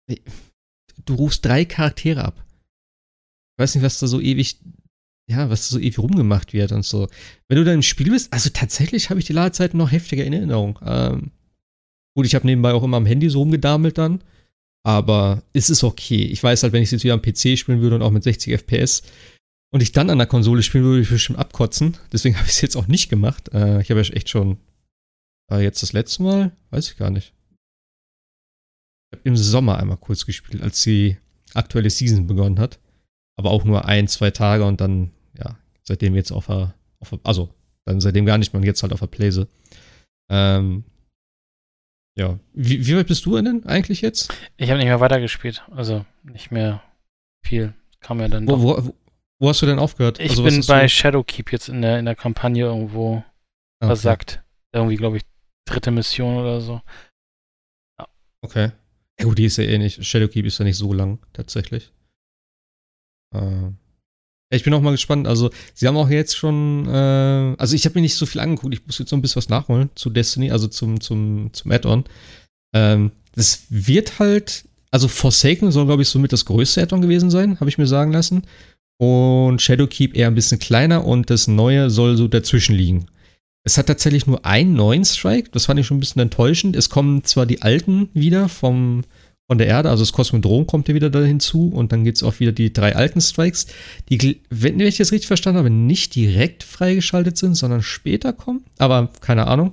äh, 0.08 0.24
du 1.04 1.14
rufst 1.14 1.44
drei 1.44 1.64
Charaktere 1.64 2.24
ab. 2.24 2.44
Ich 3.54 3.62
weiß 3.62 3.74
nicht, 3.74 3.84
was 3.84 3.98
da 3.98 4.06
so 4.06 4.20
ewig, 4.20 4.60
ja, 5.30 5.48
was 5.50 5.68
so 5.68 5.78
ewig 5.78 5.98
rumgemacht 5.98 6.52
wird 6.52 6.72
und 6.72 6.84
so. 6.84 7.08
Wenn 7.48 7.58
du 7.58 7.64
dann 7.64 7.74
im 7.74 7.82
Spiel 7.82 8.10
bist, 8.10 8.32
also 8.32 8.50
tatsächlich 8.52 9.10
habe 9.10 9.20
ich 9.20 9.26
die 9.26 9.32
Ladezeiten 9.32 9.78
noch 9.78 9.92
heftiger 9.92 10.24
in 10.24 10.32
Erinnerung. 10.32 10.78
Ähm, 10.84 11.30
gut, 12.14 12.26
ich 12.26 12.34
habe 12.34 12.46
nebenbei 12.46 12.72
auch 12.72 12.82
immer 12.82 12.96
am 12.96 13.06
Handy 13.06 13.30
so 13.30 13.38
rumgedamelt 13.38 13.96
dann, 13.96 14.22
aber 14.82 15.42
es 15.52 15.70
ist 15.70 15.84
okay. 15.84 16.24
Ich 16.24 16.42
weiß 16.42 16.62
halt, 16.62 16.72
wenn 16.72 16.82
ich 16.82 16.88
es 16.88 16.92
jetzt 16.92 17.04
wieder 17.04 17.14
am 17.14 17.22
PC 17.22 17.58
spielen 17.58 17.80
würde 17.80 17.96
und 17.96 18.02
auch 18.02 18.10
mit 18.10 18.24
60 18.24 18.54
FPS, 18.54 19.02
und 19.72 19.82
ich 19.82 19.92
dann 19.92 20.10
an 20.10 20.18
der 20.18 20.26
Konsole 20.26 20.62
spielen 20.62 20.84
würde, 20.84 20.94
würde 20.96 21.02
ich 21.04 21.10
bestimmt 21.10 21.38
abkotzen. 21.38 21.96
Deswegen 22.12 22.34
habe 22.36 22.46
ich 22.46 22.54
es 22.54 22.60
jetzt 22.60 22.76
auch 22.76 22.88
nicht 22.88 23.08
gemacht. 23.08 23.50
Äh, 23.52 23.80
ich 23.80 23.90
habe 23.90 24.02
ja 24.02 24.12
echt 24.14 24.28
schon 24.28 24.58
äh, 25.50 25.62
jetzt 25.62 25.82
das 25.82 25.92
letzte 25.92 26.22
Mal, 26.22 26.52
weiß 26.70 26.90
ich 26.90 26.96
gar 26.96 27.10
nicht. 27.10 27.32
Ich 29.10 29.18
habe 29.18 29.28
im 29.28 29.36
Sommer 29.36 29.78
einmal 29.78 29.96
kurz 29.96 30.26
gespielt, 30.26 30.62
als 30.62 30.82
die 30.82 31.16
aktuelle 31.54 31.90
Season 31.90 32.26
begonnen 32.26 32.58
hat. 32.58 32.78
Aber 33.36 33.50
auch 33.50 33.64
nur 33.64 33.86
ein, 33.86 34.06
zwei 34.06 34.30
Tage 34.30 34.64
und 34.64 34.80
dann, 34.80 35.10
seitdem 35.90 36.14
jetzt 36.14 36.30
auf 36.30 36.46
der, 36.46 36.72
auf 37.00 37.10
der 37.10 37.18
also 37.24 37.52
dann 37.84 38.00
seitdem 38.00 38.24
gar 38.24 38.38
nicht 38.38 38.52
mehr 38.52 38.60
und 38.60 38.66
jetzt 38.66 38.82
halt 38.82 38.92
auf 38.92 39.00
der 39.00 39.08
Playse. 39.08 39.48
Ähm, 40.30 40.84
ja, 42.16 42.38
wie, 42.52 42.86
wie 42.86 42.96
weit 42.96 43.08
bist 43.08 43.26
du 43.26 43.34
denn 43.34 43.66
eigentlich 43.66 44.00
jetzt? 44.00 44.32
Ich 44.56 44.70
habe 44.70 44.78
nicht 44.78 44.86
mehr 44.86 45.00
weitergespielt, 45.00 45.66
also 45.72 46.06
nicht 46.22 46.52
mehr 46.52 46.80
viel. 47.44 47.74
Kam 47.98 48.20
ja 48.20 48.28
dann 48.28 48.46
wo, 48.46 48.62
wo, 48.62 48.94
wo 49.40 49.48
hast 49.48 49.62
du 49.62 49.66
denn 49.66 49.80
aufgehört? 49.80 50.20
Ich 50.20 50.30
also, 50.30 50.44
bin 50.44 50.64
bei 50.66 50.82
du? 50.82 50.88
Shadowkeep 50.88 51.50
jetzt 51.50 51.68
in 51.68 51.82
der, 51.82 51.98
in 51.98 52.04
der 52.04 52.14
Kampagne 52.14 52.64
irgendwo 52.64 53.16
okay. 53.16 53.24
versackt. 53.80 54.44
Irgendwie, 54.72 54.96
glaube 54.96 55.16
ich, 55.16 55.24
dritte 55.66 55.90
Mission 55.90 56.36
oder 56.36 56.60
so. 56.60 56.80
Ja. 57.98 58.06
Okay. 58.42 58.70
Ja 59.18 59.24
gut, 59.26 59.38
die 59.38 59.46
ist 59.46 59.56
ja 59.56 59.64
eh 59.64 59.78
nicht. 59.78 60.04
Shadowkeep 60.04 60.46
ist 60.46 60.58
ja 60.58 60.64
nicht 60.64 60.78
so 60.78 60.92
lang, 60.92 61.18
tatsächlich. 61.32 61.92
Äh. 63.34 63.72
Ich 64.52 64.64
bin 64.64 64.74
auch 64.74 64.80
mal 64.80 64.90
gespannt. 64.90 65.28
Also, 65.28 65.50
sie 65.74 65.86
haben 65.86 65.96
auch 65.96 66.10
jetzt 66.10 66.36
schon, 66.36 66.86
äh, 66.88 67.54
also 67.56 67.76
ich 67.76 67.84
habe 67.84 67.94
mir 67.94 68.02
nicht 68.02 68.16
so 68.16 68.26
viel 68.26 68.40
angeguckt. 68.40 68.74
Ich 68.74 68.84
muss 68.86 68.98
jetzt 68.98 69.10
so 69.10 69.16
ein 69.16 69.22
bisschen 69.22 69.36
was 69.36 69.48
nachholen 69.48 69.90
zu 69.94 70.10
Destiny, 70.10 70.50
also 70.50 70.66
zum, 70.66 71.00
zum, 71.00 71.50
zum 71.52 71.70
Add-on. 71.70 72.04
Ähm, 72.74 73.12
das 73.34 73.62
wird 73.68 74.18
halt, 74.18 74.64
also 74.90 75.08
Forsaken 75.08 75.70
soll, 75.70 75.86
glaube 75.86 76.02
ich, 76.02 76.08
somit 76.08 76.32
das 76.32 76.44
größte 76.44 76.82
Add-on 76.82 77.00
gewesen 77.00 77.30
sein, 77.30 77.60
habe 77.60 77.70
ich 77.70 77.78
mir 77.78 77.86
sagen 77.86 78.12
lassen 78.12 78.42
und 79.00 79.62
Shadowkeep 79.62 80.14
eher 80.16 80.26
ein 80.26 80.34
bisschen 80.34 80.58
kleiner 80.58 81.06
und 81.06 81.30
das 81.30 81.48
neue 81.48 81.88
soll 81.88 82.16
so 82.16 82.28
dazwischen 82.28 82.74
liegen. 82.74 83.06
Es 83.64 83.78
hat 83.78 83.86
tatsächlich 83.86 84.26
nur 84.26 84.44
einen 84.44 84.74
neuen 84.74 85.04
Strike, 85.04 85.50
das 85.52 85.66
fand 85.66 85.80
ich 85.80 85.86
schon 85.86 85.98
ein 85.98 86.00
bisschen 86.00 86.22
enttäuschend. 86.22 86.76
Es 86.76 86.90
kommen 86.90 87.24
zwar 87.24 87.46
die 87.46 87.62
alten 87.62 88.08
wieder 88.14 88.48
vom, 88.48 89.02
von 89.50 89.58
der 89.58 89.66
Erde, 89.66 89.90
also 89.90 90.04
das 90.04 90.12
Kosmodrom 90.12 90.64
kommt 90.68 90.86
ja 90.86 90.94
wieder 90.94 91.10
da 91.10 91.22
hinzu 91.22 91.72
und 91.74 91.90
dann 91.90 92.04
gibt 92.04 92.18
es 92.18 92.22
auch 92.22 92.38
wieder 92.38 92.52
die 92.52 92.72
drei 92.72 92.94
alten 92.94 93.20
Strikes, 93.20 93.66
die, 94.08 94.42
wenn 94.48 94.78
ich 94.78 94.98
das 94.98 95.10
richtig 95.10 95.26
verstanden 95.26 95.58
habe, 95.58 95.70
nicht 95.70 96.14
direkt 96.14 96.62
freigeschaltet 96.62 97.36
sind, 97.36 97.56
sondern 97.56 97.82
später 97.82 98.32
kommen, 98.32 98.64
aber 98.78 99.08
keine 99.20 99.48
Ahnung. 99.48 99.72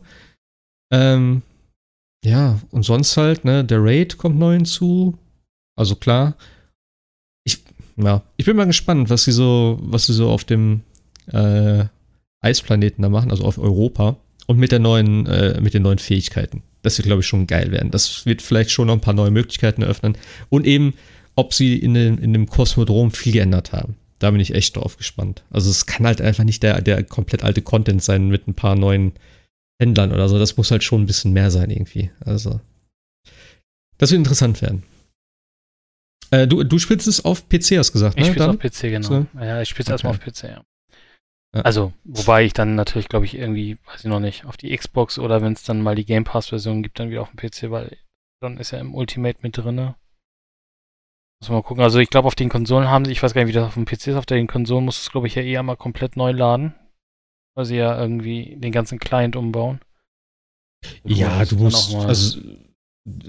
Ähm, 0.91 1.43
ja, 2.25 2.59
und 2.71 2.85
sonst 2.85 3.15
halt, 3.17 3.45
ne, 3.45 3.63
der 3.63 3.77
Raid 3.83 4.17
kommt 4.17 4.39
neu 4.39 4.55
hinzu, 4.55 5.15
also 5.75 5.95
klar, 5.95 6.35
ja, 7.97 8.23
ich 8.35 8.45
bin 8.47 8.57
mal 8.57 8.65
gespannt, 8.65 9.11
was 9.11 9.25
sie 9.25 9.31
so, 9.31 9.77
was 9.79 10.07
sie 10.07 10.13
so 10.13 10.31
auf 10.31 10.43
dem 10.43 10.81
äh, 11.27 11.85
Eisplaneten 12.41 13.03
da 13.03 13.09
machen, 13.09 13.29
also 13.29 13.43
auf 13.43 13.59
Europa 13.59 14.17
und 14.47 14.57
mit 14.57 14.71
der 14.71 14.79
neuen, 14.79 15.27
äh, 15.27 15.61
mit 15.61 15.75
den 15.75 15.83
neuen 15.83 15.99
Fähigkeiten. 15.99 16.63
Das 16.81 16.97
wird, 16.97 17.07
glaube 17.07 17.21
ich, 17.21 17.27
schon 17.27 17.47
geil 17.47 17.71
werden. 17.71 17.91
Das 17.91 18.25
wird 18.25 18.41
vielleicht 18.41 18.71
schon 18.71 18.87
noch 18.87 18.93
ein 18.93 19.01
paar 19.01 19.13
neue 19.13 19.31
Möglichkeiten 19.31 19.81
eröffnen 19.81 20.17
und 20.49 20.65
eben, 20.65 20.93
ob 21.35 21.53
sie 21.53 21.77
in, 21.77 21.93
den, 21.93 22.17
in 22.17 22.33
dem 22.33 22.47
Kosmodrom 22.47 23.11
viel 23.11 23.33
geändert 23.33 23.73
haben. 23.73 23.95
Da 24.19 24.31
bin 24.31 24.39
ich 24.39 24.55
echt 24.55 24.75
drauf 24.75 24.97
gespannt. 24.97 25.43
Also 25.51 25.69
es 25.69 25.85
kann 25.85 26.07
halt 26.07 26.21
einfach 26.21 26.43
nicht 26.43 26.63
der, 26.63 26.81
der 26.81 27.03
komplett 27.03 27.43
alte 27.43 27.61
Content 27.61 28.01
sein 28.01 28.29
mit 28.29 28.47
ein 28.47 28.55
paar 28.55 28.75
neuen 28.75 29.13
Händlern 29.79 30.11
oder 30.11 30.27
so. 30.27 30.39
Das 30.39 30.57
muss 30.57 30.71
halt 30.71 30.83
schon 30.83 31.03
ein 31.03 31.05
bisschen 31.05 31.33
mehr 31.33 31.51
sein 31.51 31.69
irgendwie. 31.69 32.09
Also 32.19 32.59
das 33.97 34.11
wird 34.11 34.19
interessant 34.19 34.61
werden. 34.61 34.83
Äh, 36.31 36.47
du, 36.47 36.63
du 36.63 36.79
spielst 36.79 37.07
es 37.07 37.23
auf 37.23 37.47
PC, 37.47 37.77
hast 37.77 37.89
du 37.89 37.93
gesagt, 37.93 38.17
ne? 38.17 38.23
Ich 38.23 38.27
spiele 38.29 38.45
es 38.45 38.49
auf 38.49 38.59
PC, 38.59 38.81
genau. 38.81 39.07
So. 39.07 39.25
Ja, 39.39 39.61
ich 39.61 39.69
spiele 39.69 39.83
es 39.83 39.87
okay. 39.87 40.07
erstmal 40.07 40.13
auf 40.13 40.19
PC, 40.19 40.43
ja. 40.43 40.63
Ja. 41.55 41.61
Also, 41.61 41.93
wobei 42.03 42.43
ich 42.43 42.53
dann 42.53 42.75
natürlich, 42.75 43.09
glaube 43.09 43.25
ich, 43.25 43.35
irgendwie, 43.35 43.77
weiß 43.85 44.01
ich 44.01 44.09
noch 44.09 44.19
nicht, 44.19 44.45
auf 44.45 44.57
die 44.57 44.75
Xbox 44.75 45.17
oder 45.17 45.41
wenn 45.41 45.53
es 45.53 45.63
dann 45.63 45.81
mal 45.81 45.95
die 45.95 46.05
Game 46.05 46.23
Pass-Version 46.23 46.83
gibt, 46.83 46.99
dann 46.99 47.09
wieder 47.09 47.21
auf 47.21 47.31
dem 47.31 47.37
PC, 47.37 47.71
weil 47.71 47.97
dann 48.41 48.57
ist 48.57 48.71
ja 48.71 48.79
im 48.79 48.93
Ultimate 48.93 49.39
mit 49.41 49.57
drin. 49.57 49.93
Muss 51.39 51.49
mal 51.49 51.63
gucken. 51.63 51.83
Also 51.83 51.99
ich 51.99 52.09
glaube, 52.09 52.27
auf 52.27 52.35
den 52.35 52.49
Konsolen 52.49 52.89
haben 52.89 53.05
sie, 53.05 53.11
ich 53.11 53.23
weiß 53.23 53.33
gar 53.33 53.41
nicht, 53.41 53.49
wie 53.49 53.53
das 53.53 53.67
auf 53.67 53.75
dem 53.75 53.85
PC 53.85 54.07
ist, 54.07 54.15
auf 54.15 54.25
den 54.25 54.47
Konsolen 54.47 54.85
muss 54.85 55.01
es, 55.01 55.11
glaube 55.11 55.27
ich, 55.27 55.35
ja 55.35 55.41
eher 55.41 55.63
mal 55.63 55.77
komplett 55.77 56.17
neu 56.17 56.31
laden. 56.31 56.73
Weil 57.55 57.65
sie 57.65 57.77
ja 57.77 57.99
irgendwie 57.99 58.55
den 58.57 58.71
ganzen 58.71 58.99
Client 58.99 59.35
umbauen. 59.35 59.79
Ja, 61.03 61.43
du 61.45 61.55
musst, 61.55 61.95
also 61.95 62.39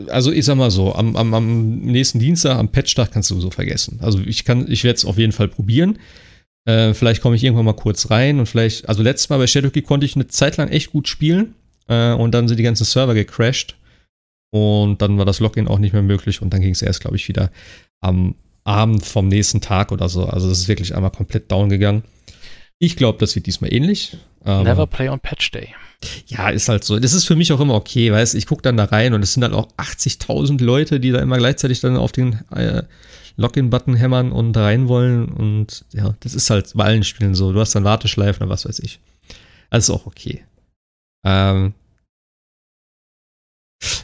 also 0.08 0.32
ich 0.32 0.44
sag 0.44 0.56
mal 0.56 0.70
so, 0.70 0.94
am, 0.94 1.16
am, 1.16 1.32
am 1.34 1.78
nächsten 1.78 2.18
Dienstag, 2.18 2.58
am 2.58 2.70
Patchtag 2.70 3.12
kannst 3.12 3.30
du 3.30 3.40
so 3.40 3.50
vergessen. 3.50 4.00
Also 4.02 4.18
ich 4.20 4.44
kann, 4.44 4.70
ich 4.70 4.84
werde 4.84 4.96
es 4.96 5.04
auf 5.04 5.18
jeden 5.18 5.32
Fall 5.32 5.48
probieren. 5.48 5.98
Äh, 6.68 6.92
vielleicht 6.92 7.22
komme 7.22 7.34
ich 7.34 7.42
irgendwann 7.42 7.64
mal 7.64 7.72
kurz 7.72 8.10
rein 8.10 8.38
und 8.38 8.46
vielleicht, 8.46 8.90
also 8.90 9.02
letztes 9.02 9.30
Mal 9.30 9.38
bei 9.38 9.46
Shadowkey 9.46 9.80
konnte 9.80 10.04
ich 10.04 10.16
eine 10.16 10.26
Zeit 10.26 10.58
lang 10.58 10.68
echt 10.68 10.92
gut 10.92 11.08
spielen 11.08 11.54
äh, 11.88 12.12
und 12.12 12.32
dann 12.32 12.46
sind 12.46 12.58
die 12.58 12.62
ganzen 12.62 12.84
Server 12.84 13.14
gecrashed 13.14 13.76
und 14.50 15.00
dann 15.00 15.16
war 15.16 15.24
das 15.24 15.40
Login 15.40 15.66
auch 15.66 15.78
nicht 15.78 15.94
mehr 15.94 16.02
möglich 16.02 16.42
und 16.42 16.52
dann 16.52 16.60
ging 16.60 16.72
es 16.72 16.82
erst, 16.82 17.00
glaube 17.00 17.16
ich, 17.16 17.26
wieder 17.26 17.50
am 18.02 18.34
Abend 18.64 19.06
vom 19.06 19.28
nächsten 19.28 19.62
Tag 19.62 19.92
oder 19.92 20.10
so. 20.10 20.26
Also 20.26 20.50
es 20.50 20.58
ist 20.58 20.68
wirklich 20.68 20.94
einmal 20.94 21.10
komplett 21.10 21.50
down 21.50 21.70
gegangen. 21.70 22.02
Ich 22.78 22.96
glaube, 22.96 23.18
das 23.18 23.34
wird 23.34 23.46
diesmal 23.46 23.72
ähnlich. 23.72 24.18
Never 24.44 24.86
play 24.86 25.08
on 25.08 25.20
Patch 25.20 25.50
Day. 25.50 25.68
Ja, 26.26 26.50
ist 26.50 26.68
halt 26.68 26.84
so. 26.84 26.98
Das 26.98 27.14
ist 27.14 27.24
für 27.24 27.34
mich 27.34 27.50
auch 27.50 27.60
immer 27.60 27.74
okay, 27.76 28.12
weißt 28.12 28.34
ich 28.34 28.46
gucke 28.46 28.60
dann 28.60 28.76
da 28.76 28.84
rein 28.84 29.14
und 29.14 29.22
es 29.22 29.32
sind 29.32 29.40
dann 29.40 29.54
auch 29.54 29.68
80.000 29.78 30.62
Leute, 30.62 31.00
die 31.00 31.12
da 31.12 31.20
immer 31.20 31.38
gleichzeitig 31.38 31.80
dann 31.80 31.96
auf 31.96 32.12
den 32.12 32.40
äh, 32.54 32.82
Login-Button 33.38 33.94
hämmern 33.94 34.32
und 34.32 34.56
rein 34.56 34.88
wollen. 34.88 35.28
Und 35.28 35.84
ja, 35.92 36.14
das 36.20 36.34
ist 36.34 36.50
halt 36.50 36.72
bei 36.74 36.84
allen 36.84 37.04
Spielen 37.04 37.34
so. 37.34 37.52
Du 37.52 37.60
hast 37.60 37.74
dann 37.74 37.84
Warteschleifen 37.84 38.42
oder 38.42 38.50
was 38.50 38.66
weiß 38.66 38.80
ich. 38.80 39.00
Das 39.70 39.84
ist 39.84 39.90
auch 39.90 40.06
okay. 40.06 40.44
Ähm, 41.24 41.72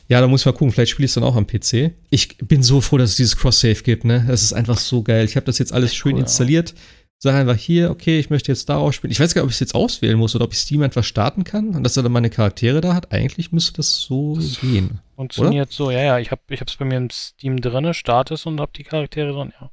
ja, 0.09 0.21
da 0.21 0.29
muss 0.29 0.43
ich 0.43 0.47
mal 0.47 0.53
gucken. 0.53 0.73
Vielleicht 0.73 0.93
spiele 0.93 1.05
ich 1.05 1.11
es 1.11 1.15
dann 1.15 1.25
auch 1.25 1.37
am 1.37 1.47
PC. 1.47 1.93
Ich 2.11 2.39
bin 2.39 2.63
so 2.63 2.81
froh, 2.81 2.97
dass 2.97 3.11
es 3.11 3.17
dieses 3.17 3.37
Cross-Save 3.37 3.83
gibt, 3.83 4.05
ne? 4.05 4.25
Das 4.27 4.43
ist 4.43 4.53
einfach 4.53 4.79
so 4.79 5.03
geil. 5.03 5.25
Ich 5.25 5.37
habe 5.37 5.47
das 5.47 5.59
jetzt 5.59 5.73
alles 5.73 5.95
schön 5.95 6.15
cool, 6.15 6.21
installiert. 6.21 6.71
Ja 6.71 7.04
sage 7.25 7.39
einfach 7.39 7.57
hier, 7.57 7.91
okay, 7.91 8.19
ich 8.19 8.31
möchte 8.31 8.53
jetzt 8.53 8.69
darauf 8.69 8.95
spielen. 8.95 9.11
Ich 9.11 9.19
weiß 9.19 9.35
gar 9.35 9.43
nicht, 9.43 9.47
ob 9.47 9.51
ich 9.51 9.57
es 9.57 9.61
jetzt 9.61 9.75
auswählen 9.75 10.17
muss 10.17 10.37
oder 10.37 10.45
ob 10.45 10.53
ich 10.53 10.59
Steam 10.59 10.83
einfach 10.83 11.03
starten 11.03 11.43
kann 11.43 11.71
und 11.71 11.83
dass 11.83 11.97
er 11.97 12.03
dann 12.03 12.13
meine 12.13 12.31
Charaktere 12.31 12.81
da 12.81 12.95
hat. 12.95 13.13
Eigentlich 13.13 13.51
müsste 13.51 13.75
das 13.75 13.97
so 13.97 14.37
das 14.37 14.61
gehen. 14.61 15.01
Funktioniert 15.17 15.69
oder? 15.69 15.75
so, 15.75 15.91
ja, 15.91 16.03
ja. 16.03 16.19
Ich 16.19 16.31
habe 16.31 16.43
es 16.49 16.77
bei 16.77 16.85
mir 16.85 16.99
im 16.99 17.11
Steam 17.11 17.61
drin, 17.61 17.93
startest 17.95 18.47
und 18.47 18.61
habe 18.61 18.73
die 18.77 18.85
Charaktere 18.85 19.33
drin, 19.33 19.53
ja. 19.61 19.71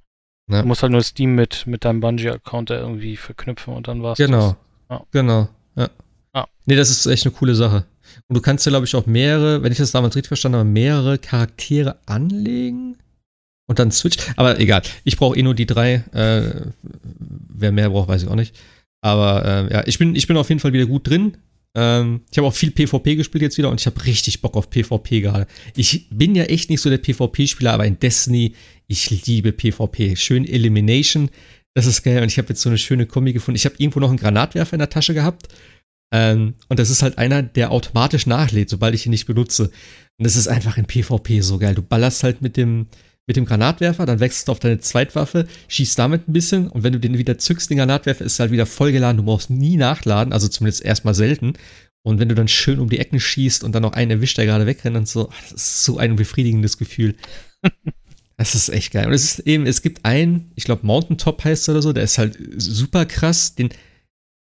ja. 0.49 0.61
Du 0.61 0.67
musst 0.67 0.81
halt 0.81 0.93
nur 0.93 1.03
Steam 1.03 1.35
mit, 1.35 1.67
mit 1.67 1.85
deinem 1.85 1.99
Bungie-Account 1.99 2.71
irgendwie 2.71 3.17
verknüpfen 3.17 3.73
und 3.73 3.87
dann 3.87 4.01
war's 4.01 4.17
Genau. 4.17 4.55
Ja. 4.89 5.03
Genau. 5.11 5.49
Ja. 5.75 5.89
Ah. 6.33 6.47
Nee, 6.65 6.75
das 6.75 6.89
ist 6.89 7.05
echt 7.05 7.25
eine 7.25 7.35
coole 7.35 7.53
Sache. 7.53 7.85
Und 8.29 8.35
du 8.35 8.41
kannst 8.41 8.65
ja, 8.65 8.69
glaube 8.69 8.85
ich, 8.85 8.95
auch 8.95 9.05
mehrere, 9.05 9.61
wenn 9.61 9.71
ich 9.71 9.77
das 9.77 9.91
damals 9.91 10.15
richtig 10.15 10.29
verstanden 10.29 10.59
habe, 10.59 10.69
mehrere 10.69 11.17
Charaktere 11.17 11.97
anlegen 12.05 12.97
und 13.71 13.79
dann 13.79 13.91
Switch. 13.91 14.17
Aber 14.35 14.59
egal, 14.59 14.83
ich 15.05 15.17
brauche 15.17 15.37
eh 15.37 15.43
nur 15.43 15.55
die 15.55 15.65
drei. 15.65 16.03
Äh, 16.13 16.71
wer 17.61 17.71
mehr 17.71 17.89
braucht, 17.89 18.09
weiß 18.09 18.23
ich 18.23 18.29
auch 18.29 18.35
nicht. 18.35 18.55
Aber 19.01 19.45
äh, 19.45 19.73
ja, 19.73 19.83
ich 19.87 19.97
bin, 19.97 20.15
ich 20.15 20.27
bin 20.27 20.37
auf 20.37 20.49
jeden 20.49 20.59
Fall 20.59 20.73
wieder 20.73 20.85
gut 20.85 21.09
drin. 21.09 21.37
Ähm, 21.75 22.21
ich 22.31 22.37
habe 22.37 22.47
auch 22.47 22.53
viel 22.53 22.71
PvP 22.71 23.15
gespielt 23.15 23.41
jetzt 23.41 23.57
wieder 23.57 23.69
und 23.69 23.79
ich 23.79 23.85
habe 23.85 24.05
richtig 24.05 24.41
Bock 24.41 24.55
auf 24.55 24.69
PvP 24.69 25.21
gerade. 25.21 25.47
Ich 25.75 26.07
bin 26.09 26.35
ja 26.35 26.43
echt 26.43 26.69
nicht 26.69 26.81
so 26.81 26.89
der 26.89 26.97
PvP-Spieler, 26.97 27.73
aber 27.73 27.85
in 27.85 27.99
Destiny, 27.99 28.53
ich 28.87 29.25
liebe 29.25 29.51
PvP. 29.53 30.15
Schön 30.15 30.45
Elimination, 30.45 31.29
das 31.73 31.85
ist 31.85 32.03
geil. 32.03 32.21
Und 32.21 32.29
ich 32.29 32.37
habe 32.37 32.49
jetzt 32.49 32.61
so 32.61 32.69
eine 32.69 32.77
schöne 32.77 33.05
Kombi 33.05 33.33
gefunden. 33.33 33.55
Ich 33.55 33.65
habe 33.65 33.75
irgendwo 33.77 33.99
noch 33.99 34.09
einen 34.09 34.17
Granatwerfer 34.17 34.73
in 34.73 34.79
der 34.79 34.89
Tasche 34.89 35.13
gehabt. 35.13 35.47
Ähm, 36.13 36.55
und 36.67 36.77
das 36.77 36.89
ist 36.89 37.03
halt 37.03 37.17
einer, 37.17 37.41
der 37.41 37.71
automatisch 37.71 38.25
nachlädt, 38.27 38.69
sobald 38.69 38.93
ich 38.93 39.05
ihn 39.05 39.11
nicht 39.11 39.25
benutze. 39.25 39.71
Und 40.17 40.25
das 40.25 40.35
ist 40.35 40.47
einfach 40.47 40.77
in 40.77 40.85
PvP 40.85 41.39
so 41.39 41.57
geil. 41.57 41.73
Du 41.73 41.81
ballerst 41.81 42.23
halt 42.23 42.41
mit 42.41 42.57
dem, 42.57 42.87
mit 43.27 43.37
dem 43.37 43.45
Granatwerfer, 43.45 44.05
dann 44.05 44.19
wechselst 44.19 44.47
du 44.47 44.51
auf 44.51 44.59
deine 44.59 44.79
Zweitwaffe, 44.79 45.47
schießt 45.67 45.97
damit 45.97 46.27
ein 46.27 46.33
bisschen 46.33 46.67
und 46.67 46.83
wenn 46.83 46.93
du 46.93 46.99
den 46.99 47.17
wieder 47.17 47.37
zückst, 47.37 47.69
den 47.69 47.77
Granatwerfer, 47.77 48.25
ist 48.25 48.39
halt 48.39 48.51
wieder 48.51 48.65
vollgeladen. 48.65 49.17
Du 49.17 49.23
brauchst 49.23 49.49
nie 49.49 49.77
nachladen, 49.77 50.33
also 50.33 50.47
zumindest 50.47 50.83
erstmal 50.83 51.13
selten. 51.13 51.53
Und 52.03 52.19
wenn 52.19 52.29
du 52.29 52.35
dann 52.35 52.47
schön 52.47 52.79
um 52.79 52.89
die 52.89 52.99
Ecken 52.99 53.19
schießt 53.19 53.63
und 53.63 53.73
dann 53.73 53.83
noch 53.83 53.93
einen 53.93 54.11
erwischt, 54.11 54.37
der 54.37 54.45
gerade 54.45 54.65
wegrennt 54.65 54.97
und 54.97 55.07
so, 55.07 55.29
das 55.43 55.51
ist 55.51 55.83
so 55.83 55.97
ein 55.97 56.15
befriedigendes 56.15 56.77
Gefühl. 56.77 57.15
das 58.37 58.55
ist 58.55 58.69
echt 58.69 58.91
geil. 58.91 59.05
Und 59.05 59.13
es 59.13 59.23
ist 59.23 59.39
eben, 59.39 59.67
es 59.67 59.83
gibt 59.83 60.03
einen, 60.03 60.51
ich 60.55 60.63
glaube 60.63 60.85
Mountaintop 60.85 61.43
heißt 61.43 61.67
er 61.67 61.75
oder 61.75 61.81
so, 61.83 61.93
der 61.93 62.03
ist 62.03 62.17
halt 62.17 62.37
super 62.57 63.05
krass. 63.05 63.53
Den 63.53 63.69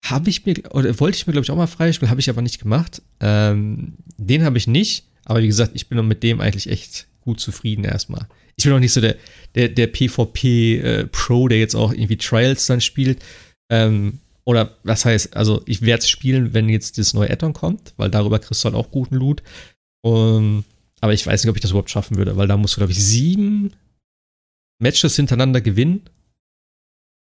habe 0.03 0.29
ich 0.29 0.45
mir, 0.45 0.55
oder 0.71 0.99
wollte 0.99 1.17
ich 1.17 1.27
mir, 1.27 1.33
glaube 1.33 1.45
ich, 1.45 1.51
auch 1.51 1.55
mal 1.55 1.67
freispielen, 1.67 2.09
habe 2.09 2.19
ich 2.19 2.29
aber 2.29 2.41
nicht 2.41 2.59
gemacht. 2.59 3.03
Ähm, 3.19 3.93
den 4.17 4.43
habe 4.43 4.57
ich 4.57 4.67
nicht, 4.67 5.05
aber 5.23 5.41
wie 5.41 5.47
gesagt, 5.47 5.71
ich 5.75 5.87
bin 5.87 6.05
mit 6.07 6.23
dem 6.23 6.41
eigentlich 6.41 6.69
echt 6.69 7.07
gut 7.21 7.39
zufrieden 7.39 7.83
erstmal. 7.83 8.27
Ich 8.57 8.63
bin 8.63 8.73
auch 8.73 8.79
nicht 8.79 8.93
so 8.93 9.01
der, 9.01 9.15
der, 9.55 9.69
der 9.69 9.87
PvP-Pro, 9.87 11.45
äh, 11.45 11.49
der 11.49 11.59
jetzt 11.59 11.75
auch 11.75 11.91
irgendwie 11.91 12.17
Trials 12.17 12.65
dann 12.67 12.81
spielt. 12.81 13.23
Ähm, 13.69 14.19
oder 14.45 14.77
was 14.83 15.05
heißt, 15.05 15.35
also 15.35 15.63
ich 15.65 15.81
werde 15.81 16.01
es 16.01 16.09
spielen, 16.09 16.53
wenn 16.53 16.69
jetzt 16.69 16.97
das 16.97 17.13
neue 17.13 17.31
Addon 17.31 17.53
kommt, 17.53 17.93
weil 17.97 18.11
darüber 18.11 18.39
kriegst 18.39 18.63
du 18.63 18.65
halt 18.65 18.75
auch 18.75 18.91
guten 18.91 19.15
Loot. 19.15 19.41
Um, 20.03 20.63
aber 21.01 21.13
ich 21.13 21.25
weiß 21.25 21.43
nicht, 21.43 21.49
ob 21.49 21.55
ich 21.55 21.61
das 21.61 21.71
überhaupt 21.71 21.89
schaffen 21.89 22.17
würde, 22.17 22.37
weil 22.37 22.47
da 22.47 22.57
musst 22.57 22.75
du, 22.75 22.79
glaube 22.79 22.91
ich, 22.91 23.03
sieben 23.03 23.73
Matches 24.79 25.15
hintereinander 25.15 25.61
gewinnen. 25.61 26.03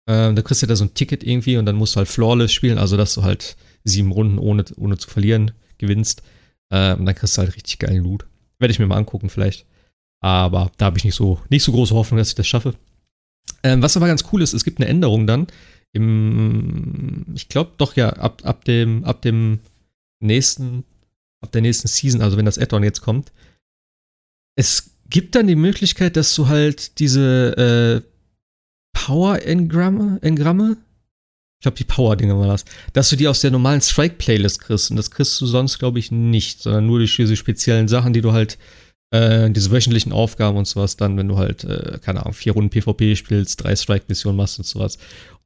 Ähm, 0.07 0.35
da 0.35 0.41
kriegst 0.41 0.63
du 0.63 0.67
da 0.67 0.75
so 0.75 0.85
ein 0.85 0.93
Ticket 0.93 1.23
irgendwie 1.23 1.57
und 1.57 1.65
dann 1.65 1.75
musst 1.75 1.95
du 1.95 1.97
halt 1.97 2.07
flawless 2.07 2.53
spielen, 2.53 2.77
also 2.77 2.95
dass 2.95 3.13
du 3.13 3.23
halt 3.23 3.57
sieben 3.83 4.11
Runden 4.11 4.39
ohne, 4.39 4.63
ohne 4.77 4.97
zu 4.97 5.09
verlieren 5.09 5.51
gewinnst. 5.77 6.23
Ähm, 6.71 6.99
und 6.99 7.05
dann 7.05 7.15
kriegst 7.15 7.37
du 7.37 7.41
halt 7.41 7.55
richtig 7.55 7.79
geilen 7.79 8.03
Loot. 8.03 8.25
Werde 8.59 8.71
ich 8.71 8.79
mir 8.79 8.87
mal 8.87 8.97
angucken, 8.97 9.29
vielleicht. 9.29 9.65
Aber 10.21 10.71
da 10.77 10.85
habe 10.85 10.97
ich 10.97 11.05
nicht 11.05 11.15
so, 11.15 11.39
nicht 11.49 11.63
so 11.63 11.71
große 11.71 11.95
Hoffnung, 11.95 12.17
dass 12.17 12.29
ich 12.29 12.35
das 12.35 12.47
schaffe. 12.47 12.75
Ähm, 13.63 13.81
was 13.81 13.97
aber 13.97 14.07
ganz 14.07 14.25
cool 14.31 14.41
ist, 14.41 14.53
es 14.53 14.63
gibt 14.63 14.79
eine 14.79 14.89
Änderung 14.89 15.27
dann. 15.27 15.47
Im, 15.91 17.25
ich 17.35 17.49
glaube 17.49 17.71
doch 17.77 17.95
ja, 17.95 18.09
ab, 18.09 18.41
ab, 18.45 18.65
dem, 18.65 19.03
ab 19.05 19.21
dem 19.21 19.59
nächsten, 20.19 20.83
ab 21.41 21.51
der 21.51 21.61
nächsten 21.61 21.87
Season, 21.87 22.21
also 22.21 22.37
wenn 22.37 22.45
das 22.45 22.59
Add-on 22.59 22.83
jetzt 22.83 23.01
kommt. 23.01 23.31
Es 24.55 24.91
gibt 25.09 25.35
dann 25.35 25.47
die 25.47 25.55
Möglichkeit, 25.55 26.15
dass 26.15 26.35
du 26.35 26.47
halt 26.47 26.99
diese 26.99 28.03
äh, 28.03 28.09
Power-Engramme, 28.93 30.19
Engramme, 30.21 30.77
ich 31.59 31.63
glaube, 31.63 31.77
die 31.77 31.83
Power-Dinger 31.83 32.39
war 32.39 32.47
das, 32.47 32.63
dass 32.93 33.09
du 33.09 33.17
die 33.17 33.27
aus 33.27 33.41
der 33.41 33.51
normalen 33.51 33.81
Strike-Playlist 33.81 34.61
kriegst. 34.61 34.91
Und 34.91 34.97
das 34.97 35.11
kriegst 35.11 35.39
du 35.41 35.45
sonst, 35.45 35.77
glaube 35.77 35.99
ich, 35.99 36.09
nicht, 36.09 36.61
sondern 36.61 36.85
nur 36.85 36.99
durch 36.99 37.17
diese 37.17 37.35
speziellen 37.35 37.89
Sachen, 37.89 38.13
die 38.13 38.21
du 38.21 38.31
halt 38.31 38.57
äh, 39.11 39.49
diese 39.49 39.71
wöchentlichen 39.71 40.11
Aufgaben 40.11 40.57
und 40.57 40.67
sowas 40.67 40.97
dann, 40.97 41.17
wenn 41.17 41.27
du 41.27 41.37
halt, 41.37 41.63
äh, 41.63 41.99
keine 42.01 42.21
Ahnung, 42.21 42.33
vier 42.33 42.53
Runden 42.53 42.69
PvP 42.69 43.15
spielst, 43.15 43.63
drei 43.63 43.75
Strike-Missionen 43.75 44.37
machst 44.37 44.59
und 44.59 44.65
sowas. 44.65 44.97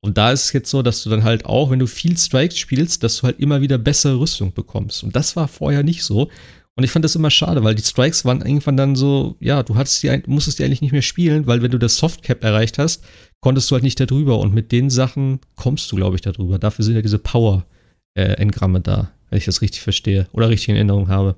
Und 0.02 0.18
da 0.18 0.32
ist 0.32 0.46
es 0.46 0.54
jetzt 0.54 0.70
so, 0.70 0.82
dass 0.82 1.02
du 1.04 1.10
dann 1.10 1.24
halt 1.24 1.46
auch, 1.46 1.70
wenn 1.70 1.80
du 1.80 1.88
viel 1.88 2.18
Strikes 2.18 2.58
spielst, 2.58 3.04
dass 3.04 3.18
du 3.18 3.24
halt 3.24 3.40
immer 3.40 3.62
wieder 3.62 3.78
bessere 3.78 4.20
Rüstung 4.20 4.54
bekommst. 4.54 5.04
Und 5.04 5.16
das 5.16 5.36
war 5.38 5.48
vorher 5.48 5.84
nicht 5.84 6.04
so. 6.04 6.30
Und 6.76 6.84
ich 6.84 6.92
fand 6.92 7.06
das 7.06 7.16
immer 7.16 7.30
schade, 7.30 7.64
weil 7.64 7.76
die 7.76 7.84
Strikes 7.84 8.26
waren 8.26 8.42
irgendwann 8.42 8.76
dann 8.76 8.96
so, 8.96 9.38
ja, 9.40 9.64
du 9.64 9.76
hattest 9.76 10.02
die, 10.04 10.24
musstest 10.26 10.60
die 10.60 10.66
eigentlich 10.66 10.82
nicht 10.82 10.92
mehr 10.92 11.04
spielen, 11.04 11.46
weil 11.46 11.62
wenn 11.62 11.72
du 11.72 11.78
das 11.78 11.98
Softcap 11.98 12.44
erreicht 12.44 12.80
hast, 12.80 13.04
konntest 13.40 13.70
du 13.70 13.76
halt 13.76 13.84
nicht 13.84 14.00
darüber. 14.00 14.40
Und 14.40 14.54
mit 14.54 14.72
den 14.72 14.90
Sachen 14.90 15.40
kommst 15.56 15.92
du, 15.92 15.96
glaube 15.96 16.16
ich, 16.16 16.22
darüber. 16.22 16.60
Dafür 16.60 16.84
sind 16.84 16.96
ja 16.96 17.02
diese 17.02 17.20
Power-Engramme 17.20 18.80
äh, 18.80 18.82
da, 18.82 19.12
wenn 19.30 19.38
ich 19.38 19.46
das 19.46 19.62
richtig 19.62 19.82
verstehe 19.82 20.28
oder 20.34 20.50
richtig 20.50 20.70
in 20.70 20.76
Erinnerung 20.76 21.08
habe. 21.08 21.36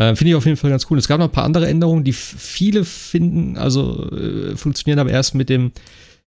Äh, 0.00 0.16
Finde 0.16 0.30
ich 0.30 0.34
auf 0.34 0.46
jeden 0.46 0.56
Fall 0.56 0.70
ganz 0.70 0.86
cool. 0.90 0.98
Es 0.98 1.08
gab 1.08 1.18
noch 1.18 1.28
ein 1.28 1.32
paar 1.32 1.44
andere 1.44 1.68
Änderungen, 1.68 2.04
die 2.04 2.14
viele 2.14 2.86
finden, 2.86 3.58
also 3.58 4.10
äh, 4.10 4.56
funktionieren 4.56 4.98
aber 4.98 5.10
erst 5.10 5.34
mit 5.34 5.50
dem, 5.50 5.72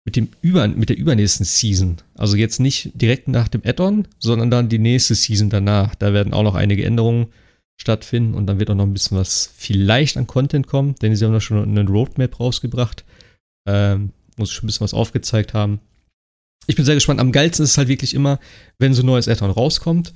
mit 0.05 0.15
dem 0.15 0.29
über, 0.41 0.65
mit 0.69 0.87
der 0.87 0.97
übernächsten 0.97 1.45
Season. 1.45 1.97
Also 2.15 2.37
jetzt 2.37 2.61
nicht 2.61 2.91
direkt 2.93 3.27
nach 3.27 3.49
dem 3.49 3.61
Add-on, 3.65 4.07
sondern 4.19 4.49
dann 4.49 4.69
die 4.69 4.79
nächste 4.79 5.15
Season 5.15 5.49
danach. 5.49 5.95
Da 5.95 6.13
werden 6.13 6.31
auch 6.31 6.43
noch 6.43 6.55
einige 6.55 6.85
Änderungen 6.85 7.27
stattfinden 7.75 8.35
und 8.35 8.47
dann 8.47 8.57
wird 8.57 8.69
auch 8.69 8.75
noch 8.75 8.85
ein 8.85 8.93
bisschen 8.93 9.17
was 9.17 9.51
vielleicht 9.57 10.15
an 10.15 10.27
Content 10.27 10.65
kommen, 10.65 10.95
denn 11.01 11.13
sie 11.13 11.25
haben 11.25 11.33
da 11.33 11.41
schon 11.41 11.61
eine 11.61 11.85
Roadmap 11.85 12.39
rausgebracht. 12.39 13.03
Ähm, 13.67 14.13
muss 14.37 14.49
schon 14.49 14.63
ein 14.63 14.67
bisschen 14.67 14.85
was 14.85 14.93
aufgezeigt 14.93 15.53
haben. 15.53 15.81
Ich 16.67 16.77
bin 16.77 16.85
sehr 16.85 16.95
gespannt. 16.95 17.19
Am 17.19 17.33
geilsten 17.33 17.65
ist 17.65 17.71
es 17.71 17.77
halt 17.77 17.89
wirklich 17.89 18.13
immer, 18.13 18.39
wenn 18.79 18.93
so 18.93 19.03
ein 19.03 19.07
neues 19.07 19.27
Add-on 19.27 19.51
rauskommt 19.51 20.13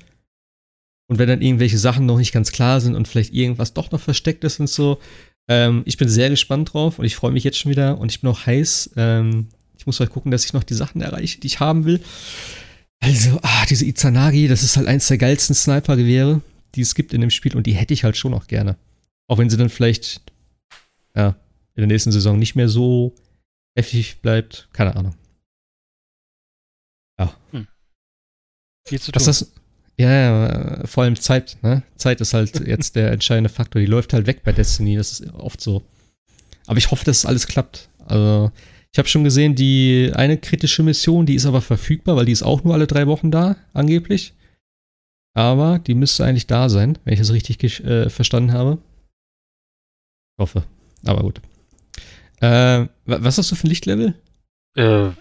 und 1.11 1.19
wenn 1.19 1.27
dann 1.27 1.41
irgendwelche 1.41 1.77
Sachen 1.77 2.05
noch 2.05 2.17
nicht 2.17 2.31
ganz 2.31 2.53
klar 2.53 2.79
sind 2.79 2.95
und 2.95 3.05
vielleicht 3.05 3.33
irgendwas 3.33 3.73
doch 3.73 3.91
noch 3.91 3.99
versteckt 3.99 4.45
ist 4.45 4.61
und 4.61 4.69
so. 4.69 4.97
Ähm, 5.49 5.81
ich 5.83 5.97
bin 5.97 6.07
sehr 6.07 6.29
gespannt 6.29 6.73
drauf 6.73 6.99
und 6.99 7.05
ich 7.05 7.17
freue 7.17 7.33
mich 7.33 7.43
jetzt 7.43 7.57
schon 7.57 7.69
wieder 7.69 7.97
und 7.97 8.13
ich 8.13 8.21
bin 8.21 8.29
auch 8.29 8.45
heiß. 8.45 8.91
Ähm, 8.95 9.49
ich 9.77 9.85
muss 9.85 9.99
halt 9.99 10.09
gucken, 10.09 10.31
dass 10.31 10.45
ich 10.45 10.53
noch 10.53 10.63
die 10.63 10.73
Sachen 10.73 11.01
erreiche, 11.01 11.41
die 11.41 11.47
ich 11.47 11.59
haben 11.59 11.83
will. 11.83 11.99
Also, 13.01 13.37
ah, 13.41 13.65
diese 13.69 13.83
Izanagi, 13.83 14.47
das 14.47 14.63
ist 14.63 14.77
halt 14.77 14.87
eins 14.87 15.09
der 15.09 15.17
geilsten 15.17 15.53
Sniper-Gewehre, 15.53 16.39
die 16.75 16.81
es 16.81 16.95
gibt 16.95 17.11
in 17.13 17.19
dem 17.19 17.29
Spiel 17.29 17.57
und 17.57 17.67
die 17.67 17.73
hätte 17.73 17.93
ich 17.93 18.05
halt 18.05 18.15
schon 18.15 18.31
noch 18.31 18.47
gerne. 18.47 18.77
Auch 19.27 19.37
wenn 19.37 19.49
sie 19.49 19.57
dann 19.57 19.69
vielleicht, 19.69 20.21
ja, 21.13 21.35
in 21.75 21.81
der 21.81 21.87
nächsten 21.87 22.13
Saison 22.13 22.39
nicht 22.39 22.55
mehr 22.55 22.69
so 22.69 23.15
heftig 23.75 24.21
bleibt. 24.21 24.69
Keine 24.71 24.95
Ahnung. 24.95 25.15
Ja. 27.19 27.35
Hm. 27.51 27.67
Viel 28.87 29.01
zu 29.01 29.11
tun. 29.11 29.19
Was 29.19 29.25
das, 29.25 29.51
ja, 29.97 30.11
ja, 30.11 30.87
vor 30.87 31.03
allem 31.03 31.15
Zeit, 31.15 31.57
ne? 31.61 31.83
Zeit 31.95 32.21
ist 32.21 32.33
halt 32.33 32.65
jetzt 32.67 32.95
der 32.95 33.11
entscheidende 33.11 33.49
Faktor. 33.49 33.81
Die 33.81 33.87
läuft 33.87 34.13
halt 34.13 34.27
weg 34.27 34.43
bei 34.43 34.51
Destiny, 34.51 34.95
das 34.95 35.19
ist 35.19 35.33
oft 35.33 35.61
so. 35.61 35.83
Aber 36.67 36.77
ich 36.77 36.91
hoffe, 36.91 37.05
dass 37.05 37.25
alles 37.25 37.47
klappt. 37.47 37.89
Also, 38.05 38.51
ich 38.91 38.97
habe 38.97 39.07
schon 39.07 39.23
gesehen, 39.23 39.55
die 39.55 40.11
eine 40.15 40.37
kritische 40.37 40.83
Mission, 40.83 41.25
die 41.25 41.35
ist 41.35 41.45
aber 41.45 41.61
verfügbar, 41.61 42.15
weil 42.15 42.25
die 42.25 42.31
ist 42.31 42.43
auch 42.43 42.63
nur 42.63 42.73
alle 42.73 42.87
drei 42.87 43.07
Wochen 43.07 43.31
da, 43.31 43.55
angeblich. 43.73 44.33
Aber 45.33 45.79
die 45.79 45.93
müsste 45.93 46.25
eigentlich 46.25 46.47
da 46.47 46.67
sein, 46.67 46.97
wenn 47.03 47.13
ich 47.13 47.19
das 47.19 47.31
richtig 47.31 47.83
äh, 47.83 48.09
verstanden 48.09 48.53
habe. 48.53 48.79
Ich 50.37 50.41
hoffe. 50.41 50.63
Aber 51.05 51.21
gut. 51.21 51.41
Äh, 52.41 52.87
was 53.05 53.37
hast 53.37 53.51
du 53.51 53.55
für 53.55 53.67
ein 53.67 53.69
Lichtlevel? 53.69 54.15
Äh, 54.75 55.11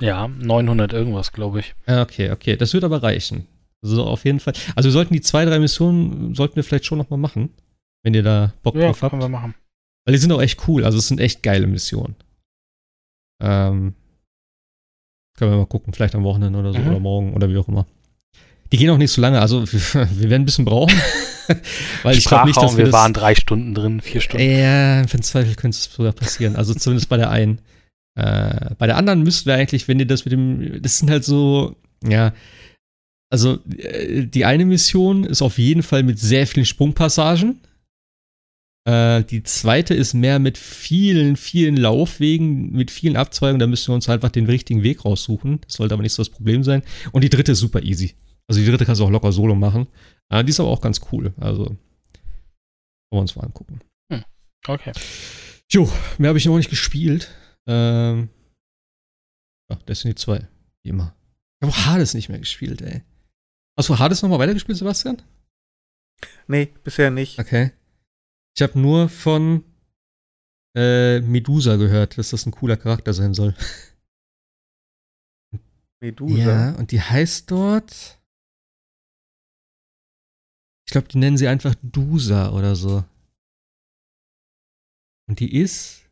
ja, 0.00 0.28
900 0.28 0.92
irgendwas, 0.92 1.32
glaube 1.32 1.60
ich. 1.60 1.74
Okay, 1.86 2.30
okay. 2.30 2.56
Das 2.56 2.74
wird 2.74 2.84
aber 2.84 3.02
reichen. 3.02 3.46
Also 3.82 4.04
auf 4.04 4.24
jeden 4.24 4.40
Fall. 4.40 4.54
Also 4.76 4.88
wir 4.88 4.92
sollten 4.92 5.14
die 5.14 5.20
zwei, 5.20 5.44
drei 5.44 5.58
Missionen, 5.58 6.34
sollten 6.34 6.56
wir 6.56 6.64
vielleicht 6.64 6.86
schon 6.86 6.98
nochmal 6.98 7.18
machen. 7.18 7.50
Wenn 8.04 8.14
ihr 8.14 8.22
da 8.22 8.52
Bock 8.62 8.74
ja, 8.74 8.86
drauf 8.86 9.02
habt. 9.02 9.10
können 9.10 9.22
wir 9.22 9.28
machen. 9.28 9.54
Weil 10.04 10.12
die 10.12 10.18
sind 10.18 10.32
auch 10.32 10.42
echt 10.42 10.66
cool. 10.68 10.84
Also 10.84 10.98
es 10.98 11.08
sind 11.08 11.20
echt 11.20 11.42
geile 11.42 11.66
Missionen. 11.66 12.16
Ähm, 13.42 13.94
können 15.36 15.52
wir 15.52 15.58
mal 15.58 15.66
gucken. 15.66 15.92
Vielleicht 15.92 16.14
am 16.14 16.24
Wochenende 16.24 16.58
oder 16.58 16.72
so. 16.72 16.78
Mhm. 16.78 16.88
Oder 16.88 17.00
morgen 17.00 17.34
oder 17.34 17.48
wie 17.48 17.56
auch 17.56 17.68
immer. 17.68 17.86
Die 18.72 18.76
gehen 18.78 18.90
auch 18.90 18.98
nicht 18.98 19.12
so 19.12 19.20
lange. 19.20 19.40
Also 19.40 19.62
wir 19.72 20.30
werden 20.30 20.42
ein 20.42 20.46
bisschen 20.46 20.64
brauchen. 20.64 20.98
Weil 22.02 22.16
ich 22.16 22.24
glaube 22.24 22.46
nicht, 22.46 22.60
dass 22.60 22.76
wir, 22.76 22.86
wir 22.86 22.92
waren 22.92 23.12
drei 23.12 23.34
Stunden 23.34 23.74
drin, 23.74 24.00
vier 24.00 24.20
Stunden. 24.20 24.44
Ja, 24.44 25.02
für 25.06 25.18
den 25.18 25.22
Zweifel 25.22 25.54
könnte 25.54 25.76
es 25.76 25.84
sogar 25.84 26.12
passieren. 26.12 26.56
Also 26.56 26.74
zumindest 26.74 27.08
bei 27.08 27.16
der 27.16 27.30
einen. 27.30 27.60
Äh, 28.14 28.74
bei 28.78 28.86
der 28.86 28.96
anderen 28.96 29.22
müssten 29.22 29.46
wir 29.46 29.54
eigentlich, 29.54 29.88
wenn 29.88 29.98
ihr 29.98 30.06
das 30.06 30.24
mit 30.24 30.32
dem, 30.32 30.82
das 30.82 30.98
sind 30.98 31.10
halt 31.10 31.24
so, 31.24 31.76
ja, 32.04 32.32
also 33.32 33.58
äh, 33.78 34.26
die 34.26 34.44
eine 34.44 34.66
Mission 34.66 35.24
ist 35.24 35.40
auf 35.40 35.56
jeden 35.56 35.82
Fall 35.82 36.02
mit 36.02 36.18
sehr 36.18 36.46
vielen 36.46 36.66
Sprungpassagen. 36.66 37.62
Äh, 38.86 39.24
die 39.24 39.42
zweite 39.42 39.94
ist 39.94 40.12
mehr 40.12 40.38
mit 40.38 40.58
vielen, 40.58 41.36
vielen 41.36 41.78
Laufwegen, 41.78 42.72
mit 42.72 42.90
vielen 42.90 43.16
Abzweigungen. 43.16 43.58
Da 43.58 43.66
müssen 43.66 43.88
wir 43.88 43.94
uns 43.94 44.10
einfach 44.10 44.28
den 44.28 44.44
richtigen 44.44 44.82
Weg 44.82 45.06
raussuchen. 45.06 45.60
Das 45.62 45.74
sollte 45.74 45.94
aber 45.94 46.02
nicht 46.02 46.12
so 46.12 46.22
das 46.22 46.28
Problem 46.28 46.62
sein. 46.62 46.82
Und 47.12 47.24
die 47.24 47.30
dritte 47.30 47.52
ist 47.52 47.60
super 47.60 47.82
easy. 47.82 48.14
Also 48.48 48.60
die 48.60 48.66
dritte 48.66 48.84
kannst 48.84 49.00
du 49.00 49.06
auch 49.06 49.10
locker 49.10 49.32
solo 49.32 49.54
machen. 49.54 49.86
Äh, 50.28 50.44
die 50.44 50.50
ist 50.50 50.60
aber 50.60 50.68
auch 50.68 50.82
ganz 50.82 51.00
cool. 51.10 51.32
Also 51.40 51.64
wollen 51.64 51.78
wir 53.12 53.20
uns 53.20 53.34
mal 53.34 53.44
angucken. 53.44 53.80
Hm. 54.12 54.24
Okay. 54.66 54.92
Jo, 55.70 55.90
mehr 56.18 56.28
habe 56.28 56.38
ich 56.38 56.44
noch 56.44 56.58
nicht 56.58 56.68
gespielt. 56.68 57.30
Ähm, 57.66 58.28
ja, 59.70 59.76
Destiny 59.88 60.16
2. 60.16 60.46
Wie 60.84 60.90
immer. 60.90 61.16
Ich 61.62 61.66
habe 61.66 61.72
auch 61.72 61.86
Hades 61.86 62.12
nicht 62.12 62.28
mehr 62.28 62.38
gespielt, 62.38 62.82
ey. 62.82 63.04
Hast 63.76 63.88
du 63.88 63.98
Hades 63.98 64.22
nochmal 64.22 64.38
weitergespielt, 64.38 64.78
Sebastian? 64.78 65.22
Nee, 66.46 66.66
bisher 66.84 67.10
nicht. 67.10 67.38
Okay. 67.38 67.72
Ich 68.54 68.62
habe 68.62 68.78
nur 68.78 69.08
von 69.08 69.64
äh, 70.76 71.20
Medusa 71.20 71.76
gehört, 71.76 72.18
dass 72.18 72.30
das 72.30 72.46
ein 72.46 72.52
cooler 72.52 72.76
Charakter 72.76 73.12
sein 73.12 73.34
soll. 73.34 73.54
Medusa? 76.00 76.36
Ja, 76.36 76.72
und 76.72 76.90
die 76.90 77.00
heißt 77.00 77.50
dort. 77.50 78.20
glaube, 80.90 81.08
die 81.08 81.18
nennen 81.18 81.38
sie 81.38 81.48
einfach 81.48 81.74
Dusa 81.82 82.50
oder 82.52 82.76
so. 82.76 83.04
Und 85.28 85.40
die 85.40 85.56
ist. 85.58 86.10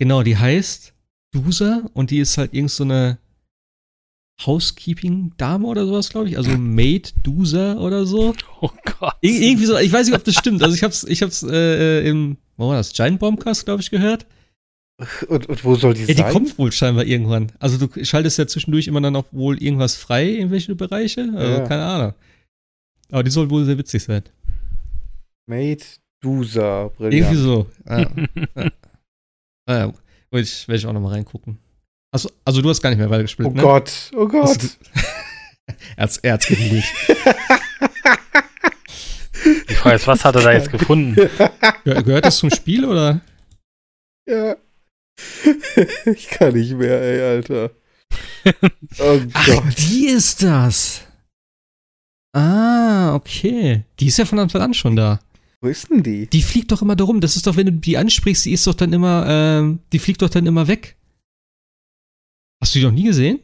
Genau, 0.00 0.22
die 0.22 0.36
heißt 0.36 0.94
Dusa 1.32 1.90
und 1.92 2.10
die 2.10 2.20
ist 2.20 2.38
halt 2.38 2.54
irgend 2.54 2.70
so 2.70 2.84
eine 2.84 3.18
Housekeeping-Dame 4.44 5.66
oder 5.66 5.86
sowas, 5.86 6.10
glaube 6.10 6.28
ich. 6.28 6.36
Also 6.36 6.56
Maid 6.56 7.14
Dusa 7.22 7.76
oder 7.76 8.06
so. 8.06 8.34
Oh 8.60 8.70
Gott. 8.98 9.14
Ir 9.20 9.40
irgendwie 9.42 9.66
so, 9.66 9.76
ich 9.78 9.92
weiß 9.92 10.06
nicht, 10.06 10.16
ob 10.16 10.24
das 10.24 10.34
stimmt. 10.34 10.62
Also 10.62 10.74
ich 10.74 10.82
hab's, 10.82 11.04
ich 11.04 11.22
hab's 11.22 11.42
äh, 11.42 12.08
im, 12.08 12.36
wo 12.56 12.68
war 12.68 12.76
das? 12.76 12.92
Giant 12.92 13.18
Bombcast, 13.20 13.64
glaube 13.64 13.82
ich, 13.82 13.90
gehört. 13.90 14.26
Und, 15.28 15.48
und, 15.48 15.64
wo 15.64 15.76
soll 15.76 15.94
die 15.94 16.00
ja, 16.00 16.06
sein? 16.06 16.16
die 16.16 16.32
kommt 16.32 16.58
wohl 16.58 16.72
scheinbar 16.72 17.04
irgendwann. 17.04 17.52
Also 17.60 17.86
du 17.86 18.04
schaltest 18.04 18.38
ja 18.38 18.46
zwischendurch 18.48 18.88
immer 18.88 19.00
dann 19.00 19.14
auch 19.14 19.26
wohl 19.30 19.62
irgendwas 19.62 19.94
frei 19.96 20.28
in 20.28 20.50
welche 20.50 20.74
Bereiche. 20.74 21.30
Also 21.34 21.52
Ja. 21.60 21.68
keine 21.68 21.84
Ahnung. 21.84 22.14
Aber 23.10 23.22
die 23.22 23.30
soll 23.30 23.48
wohl 23.50 23.64
sehr 23.64 23.78
witzig 23.78 24.02
sein. 24.02 24.22
Maid 25.46 26.00
Dusa, 26.20 26.88
brillant. 26.96 27.14
Irgendwie 27.14 27.36
so. 27.36 27.66
Ah, 27.86 28.00
ja. 28.56 28.70
Ah, 29.66 29.76
ja. 29.78 29.92
Werde 30.30 30.42
ich, 30.44 30.66
werd 30.68 30.78
ich 30.80 30.86
auch 30.86 30.92
nochmal 30.92 31.12
reingucken. 31.12 31.58
Also, 32.10 32.30
also 32.44 32.62
du 32.62 32.68
hast 32.70 32.80
gar 32.80 32.90
nicht 32.90 32.98
mehr 32.98 33.10
weitergespielt, 33.10 33.48
Oh 33.48 33.52
ne? 33.52 33.62
Gott, 33.62 34.10
oh 34.16 34.26
Gott. 34.26 34.58
Er 35.96 36.04
hat's, 36.04 36.16
er 36.18 36.32
hat's 36.32 36.46
gegoogelt. 36.46 36.84
Die 39.68 39.74
Frage 39.74 39.96
ist, 39.96 40.06
was 40.06 40.24
hat 40.24 40.34
er 40.36 40.42
da 40.42 40.52
jetzt 40.52 40.70
gefunden? 40.72 41.14
Gehör, 41.84 42.02
gehört 42.02 42.24
das 42.24 42.38
zum 42.38 42.50
Spiel 42.50 42.84
oder? 42.86 43.20
ja. 44.26 44.56
ich 46.06 46.28
kann 46.28 46.54
nicht 46.54 46.72
mehr, 46.72 47.00
ey, 47.02 47.20
Alter. 47.20 47.70
Oh 49.00 49.20
Ach, 49.34 49.46
Gott. 49.46 49.64
die 49.78 50.06
ist 50.06 50.42
das. 50.42 51.02
Ah, 52.32 53.14
okay. 53.14 53.82
Die 54.00 54.06
ist 54.06 54.16
ja 54.16 54.24
von 54.24 54.38
Anfang 54.38 54.62
an 54.62 54.74
schon 54.74 54.96
da. 54.96 55.20
Wo 55.60 55.68
ist 55.68 55.90
denn 55.90 56.02
die? 56.02 56.26
Die 56.28 56.42
fliegt 56.42 56.70
doch 56.72 56.80
immer 56.80 56.96
da 56.96 57.04
rum. 57.04 57.20
Das 57.20 57.36
ist 57.36 57.46
doch, 57.46 57.56
wenn 57.56 57.66
du 57.66 57.72
die 57.72 57.98
ansprichst, 57.98 58.46
die 58.46 58.52
ist 58.52 58.66
doch 58.66 58.74
dann 58.74 58.92
immer, 58.92 59.26
ähm, 59.28 59.80
die 59.92 59.98
fliegt 59.98 60.22
doch 60.22 60.30
dann 60.30 60.46
immer 60.46 60.66
weg. 60.68 60.96
Hast 62.60 62.74
du 62.74 62.78
die 62.80 62.84
noch 62.84 62.92
nie 62.92 63.04
gesehen? 63.04 63.40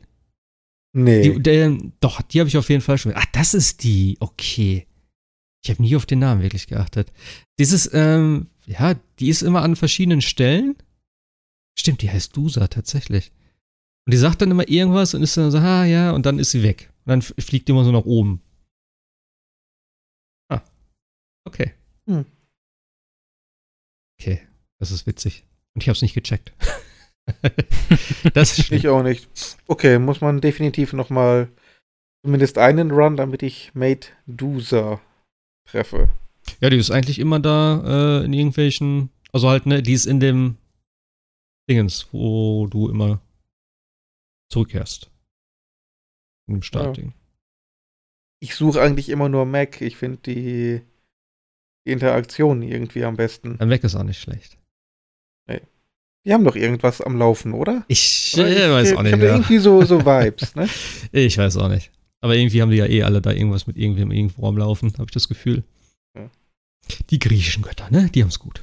Nee. 0.92 1.22
Die, 1.22 1.42
der, 1.42 1.76
doch, 2.00 2.22
die 2.22 2.40
habe 2.40 2.48
ich 2.48 2.56
auf 2.56 2.68
jeden 2.68 2.80
Fall 2.80 2.98
schon. 2.98 3.12
Ach, 3.14 3.26
das 3.32 3.54
ist 3.54 3.82
die. 3.82 4.16
Okay. 4.20 4.86
Ich 5.62 5.70
habe 5.70 5.82
nie 5.82 5.96
auf 5.96 6.06
den 6.06 6.20
Namen 6.20 6.42
wirklich 6.42 6.66
geachtet. 6.66 7.12
Dieses, 7.58 7.90
ähm, 7.92 8.48
ja, 8.66 8.94
die 9.18 9.28
ist 9.28 9.42
immer 9.42 9.62
an 9.62 9.76
verschiedenen 9.76 10.20
Stellen. 10.20 10.76
Stimmt, 11.76 12.02
die 12.02 12.10
heißt 12.10 12.36
Dusa 12.36 12.68
tatsächlich. 12.68 13.32
Und 14.06 14.12
die 14.12 14.18
sagt 14.18 14.42
dann 14.42 14.50
immer 14.50 14.68
irgendwas 14.68 15.14
und 15.14 15.22
ist 15.22 15.36
dann 15.36 15.50
so, 15.50 15.58
ah 15.58 15.84
ja, 15.84 16.12
und 16.12 16.26
dann 16.26 16.38
ist 16.38 16.50
sie 16.50 16.62
weg. 16.62 16.92
Und 17.04 17.10
dann 17.10 17.22
fliegt 17.22 17.66
die 17.66 17.72
immer 17.72 17.84
so 17.84 17.90
nach 17.90 18.04
oben. 18.04 18.40
Ah. 20.50 20.60
Okay. 21.44 21.72
Hm. 22.06 22.26
Okay, 24.20 24.40
das 24.78 24.90
ist 24.90 25.06
witzig. 25.06 25.44
Und 25.74 25.82
ich 25.82 25.88
habe 25.88 25.96
es 25.96 26.02
nicht 26.02 26.14
gecheckt. 26.14 26.52
das 28.34 28.58
ist 28.58 28.66
schlimm. 28.66 28.78
ich 28.78 28.88
auch 28.88 29.02
nicht. 29.02 29.28
Okay, 29.66 29.98
muss 29.98 30.20
man 30.20 30.40
definitiv 30.40 30.92
noch 30.92 31.10
mal 31.10 31.48
zumindest 32.24 32.58
einen 32.58 32.90
Run, 32.90 33.16
damit 33.16 33.42
ich 33.42 33.74
Maid 33.74 34.12
Dusa 34.26 35.00
treffe. 35.68 36.10
Ja, 36.60 36.70
die 36.70 36.76
ist 36.76 36.90
eigentlich 36.90 37.18
immer 37.18 37.40
da 37.40 38.20
äh, 38.20 38.24
in 38.24 38.32
irgendwelchen, 38.32 39.10
also 39.32 39.48
halt, 39.48 39.66
ne, 39.66 39.82
die 39.82 39.92
ist 39.92 40.06
in 40.06 40.20
dem 40.20 40.56
Dingens, 41.68 42.08
wo 42.12 42.66
du 42.66 42.88
immer 42.88 43.20
zurückkehrst. 44.50 45.10
In 46.46 46.56
dem 46.56 46.62
Startding. 46.62 47.14
Ich 48.40 48.54
suche 48.56 48.82
eigentlich 48.82 49.08
immer 49.08 49.30
nur 49.30 49.46
Mac. 49.46 49.80
Ich 49.80 49.96
finde 49.96 50.18
die, 50.18 50.82
die 51.86 51.92
Interaktion 51.92 52.60
irgendwie 52.60 53.04
am 53.04 53.16
besten. 53.16 53.56
Dann 53.56 53.70
weg 53.70 53.82
ist 53.84 53.94
auch 53.94 54.02
nicht 54.02 54.20
schlecht. 54.20 54.58
Die 56.26 56.32
haben 56.32 56.44
doch 56.44 56.56
irgendwas 56.56 57.00
am 57.02 57.18
Laufen, 57.18 57.52
oder? 57.52 57.84
Ich 57.88 58.32
Oder 58.34 58.48
äh, 58.48 58.70
weiß 58.72 58.90
ich, 58.90 58.94
auch 58.96 59.00
ich 59.00 59.04
nicht 59.04 59.12
habe 59.12 59.22
mehr. 59.22 59.32
irgendwie 59.34 59.58
so, 59.58 59.82
so 59.84 60.04
Vibes, 60.06 60.54
ne? 60.54 60.68
Ich 61.12 61.36
weiß 61.36 61.56
auch 61.58 61.68
nicht. 61.68 61.90
Aber 62.22 62.34
irgendwie 62.36 62.62
haben 62.62 62.70
die 62.70 62.78
ja 62.78 62.86
eh 62.86 63.02
alle 63.02 63.20
da 63.20 63.30
irgendwas 63.32 63.66
mit 63.66 63.76
irgendwem 63.76 64.10
irgendwo 64.10 64.46
am 64.48 64.56
Laufen, 64.56 64.92
habe 64.94 65.04
ich 65.08 65.10
das 65.12 65.28
Gefühl. 65.28 65.62
Ja. 66.16 66.30
Die 67.10 67.18
griechischen 67.18 67.62
Götter, 67.62 67.90
ne? 67.90 68.08
Die 68.14 68.22
haben's 68.22 68.38
gut. 68.38 68.62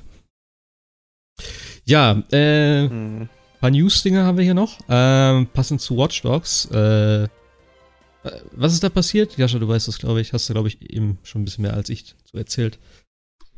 Ja, 1.86 2.24
äh, 2.32 2.88
Hm. 2.90 3.30
paar 3.60 3.70
News-Dinger 3.72 4.26
haben 4.26 4.38
wir 4.38 4.44
hier 4.44 4.54
noch. 4.56 4.80
Ähm, 4.90 5.48
passend 5.54 5.82
zu 5.82 5.98
Watch 5.98 6.22
Dogs. 6.24 6.66
Äh, 6.72 7.24
äh, 7.26 7.28
was 8.54 8.74
ist 8.74 8.84
da 8.84 8.90
passiert? 8.90 9.38
Jascha, 9.38 9.60
du 9.60 9.68
weißt 9.68 9.88
das, 9.88 10.00
glaube 10.00 10.22
ich. 10.22 10.34
Hast 10.34 10.50
du, 10.50 10.54
glaube 10.54 10.68
ich, 10.68 10.82
eben 10.92 11.20
schon 11.24 11.42
ein 11.42 11.46
bisschen 11.46 11.64
mehr 11.64 11.74
als 11.76 11.90
ich 11.90 12.16
so 12.32 12.38
erzählt. 12.38 12.80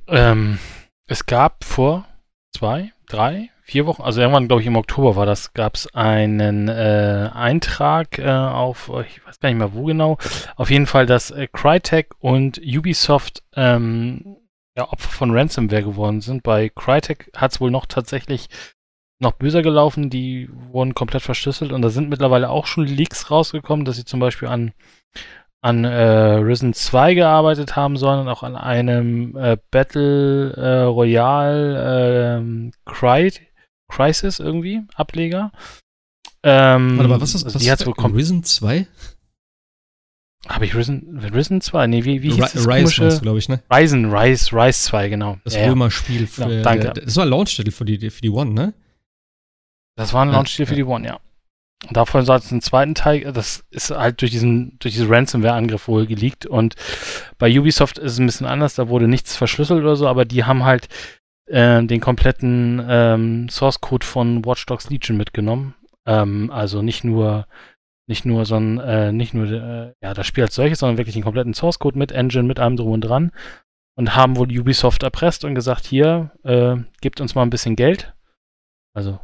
Ähm, 0.08 0.60
es 1.08 1.26
gab 1.26 1.64
vor 1.64 2.06
zwei, 2.56 2.92
drei, 3.08 3.50
vier 3.64 3.86
Wochen, 3.86 4.02
also 4.02 4.22
irgendwann, 4.22 4.48
glaube 4.48 4.62
ich, 4.62 4.68
im 4.68 4.76
Oktober 4.76 5.16
war 5.16 5.26
das, 5.26 5.54
gab 5.54 5.76
es 5.76 5.94
einen 5.96 6.68
äh, 6.68 7.30
Eintrag 7.34 8.20
äh, 8.20 8.30
auf, 8.30 8.92
ich 9.08 9.26
weiß 9.26 9.40
gar 9.40 9.50
nicht 9.50 9.58
mehr 9.58 9.74
wo 9.74 9.86
genau, 9.86 10.18
auf 10.56 10.70
jeden 10.70 10.86
Fall, 10.86 11.06
dass 11.06 11.32
äh, 11.32 11.48
Crytek 11.52 12.14
und 12.20 12.60
Ubisoft 12.60 13.42
ähm, 13.56 14.38
ja, 14.78 14.92
Opfer 14.92 15.10
von 15.10 15.32
Ransomware 15.32 15.84
geworden 15.84 16.22
sind. 16.22 16.44
Bei 16.44 16.70
Crytek 16.70 17.32
hat 17.36 17.52
es 17.52 17.62
wohl 17.62 17.72
noch 17.72 17.86
tatsächlich 17.86 18.48
noch 19.20 19.34
böser 19.34 19.62
gelaufen, 19.62 20.10
die 20.10 20.50
wurden 20.72 20.96
komplett 20.96 21.22
verschlüsselt. 21.22 21.72
Und 21.72 21.82
da 21.82 21.90
sind 21.90 22.10
mittlerweile 22.10 22.50
auch 22.50 22.66
schon 22.66 22.86
Leaks 22.86 23.32
rausgekommen, 23.32 23.86
dass 23.86 23.96
sie 23.96 24.06
zum 24.06 24.20
Beispiel 24.20 24.50
an 24.50 24.74
an 25.62 25.86
äh, 25.86 26.34
Risen 26.40 26.74
2 26.74 27.14
gearbeitet 27.14 27.78
haben, 27.78 27.96
sondern 27.96 28.28
auch 28.28 28.44
an 28.44 28.58
einem 28.58 29.38
äh, 29.38 29.56
Battle 29.72 30.52
äh, 30.58 30.82
Royale 30.82 32.36
ähm, 32.38 32.74
Cry 32.86 33.32
Crisis 33.96 34.40
irgendwie, 34.40 34.82
Ableger. 34.96 35.52
Ähm, 36.44 36.98
Warte 36.98 37.10
mal, 37.10 37.22
was 37.22 37.36
ist 37.36 37.44
also 37.46 37.56
was 37.56 37.62
die 37.64 37.72
hat's 37.72 37.86
wohl 37.86 37.94
kom- 37.94 38.16
Risen 38.16 38.44
2? 38.44 38.88
Habe 40.50 40.66
ich 40.66 40.76
Risen, 40.76 41.20
Risen 41.34 41.62
2? 41.62 41.88
Nee, 41.88 42.04
wie, 42.04 42.22
wie 42.22 42.32
hieß 42.34 42.52
das 42.52 42.68
Rise, 42.68 43.22
glaube 43.22 43.40
ich, 43.40 43.48
ne? 43.48 43.64
Ryzen, 43.72 44.14
Rise, 44.14 44.54
Rise 44.54 44.80
2, 44.84 45.08
genau. 45.10 45.38
Das 45.46 45.56
Ja. 45.56 45.68
Römer-Spiel. 45.70 46.22
Ja, 46.22 46.28
für- 46.28 46.62
danke. 46.62 46.92
Das 47.02 47.16
war 47.16 47.24
ein 47.24 47.30
Launch-Titel 47.30 47.72
für 47.72 47.86
die, 47.86 48.10
für 48.10 48.22
die 48.22 48.30
One, 48.30 48.52
ne? 48.52 48.74
Das 49.96 50.12
war 50.12 50.24
ein 50.26 50.30
Ja, 50.30 50.36
Launch-Titel 50.36 50.66
für 50.66 50.72
ja. 50.74 50.78
die 50.78 50.84
One, 50.84 51.08
ja. 51.08 51.20
Und 51.88 51.96
davon 51.98 52.26
soll 52.26 52.38
es 52.40 52.52
einen 52.52 52.62
zweiten 52.62 52.96
Teil, 52.96 53.32
das 53.34 53.64
ist 53.70 53.92
halt 53.92 54.22
durch 54.22 54.32
diesen, 54.32 54.78
durch 54.80 54.94
diesen 54.96 55.08
Ransomware-Angriff 55.14 55.88
wohl 55.88 56.08
geleakt. 56.08 56.46
Und 56.46 56.76
bei 57.38 57.58
Ubisoft 57.58 57.98
ist 57.98 58.14
es 58.14 58.20
ein 58.20 58.26
bisschen 58.26 58.48
anders, 58.48 58.76
da 58.76 58.90
wurde 58.90 59.08
nichts 59.08 59.36
verschlüsselt 59.38 59.82
oder 59.82 59.96
so, 59.96 60.08
aber 60.08 60.26
die 60.26 60.44
haben 60.44 60.64
halt 60.66 60.88
äh, 61.48 61.84
den 61.84 62.00
kompletten 62.00 62.84
ähm, 62.88 63.50
Source-Code 63.50 64.06
von 64.06 64.46
Watch 64.46 64.66
Dogs 64.66 64.90
Legion 64.90 65.18
mitgenommen. 65.18 65.76
Ähm, 66.06 66.52
also 66.52 66.82
nicht 66.82 67.04
nur, 67.04 67.48
nicht 68.08 68.26
nur 68.26 68.46
so 68.46 68.56
ein, 68.56 68.80
äh, 68.80 69.12
nicht 69.12 69.34
nur 69.34 69.46
äh, 69.48 69.94
ja, 70.02 70.14
das 70.14 70.28
Spiel 70.28 70.44
als 70.44 70.56
solches, 70.56 70.80
sondern 70.80 70.98
wirklich 70.98 71.16
den 71.16 71.24
kompletten 71.24 71.54
Source-Code 71.54 71.98
mit 71.98 72.12
Engine, 72.12 72.44
mit 72.44 72.60
allem 72.60 72.78
drum 72.78 72.92
und 72.92 73.02
dran. 73.02 73.32
Und 73.96 74.16
haben 74.16 74.38
wohl 74.38 74.48
Ubisoft 74.48 75.04
erpresst 75.04 75.46
und 75.46 75.54
gesagt, 75.54 75.86
hier, 75.86 76.32
äh, 76.44 76.78
gebt 77.02 77.22
uns 77.22 77.36
mal 77.36 77.44
ein 77.44 77.52
bisschen 77.52 77.76
Geld. 77.76 78.14
Also 78.96 79.20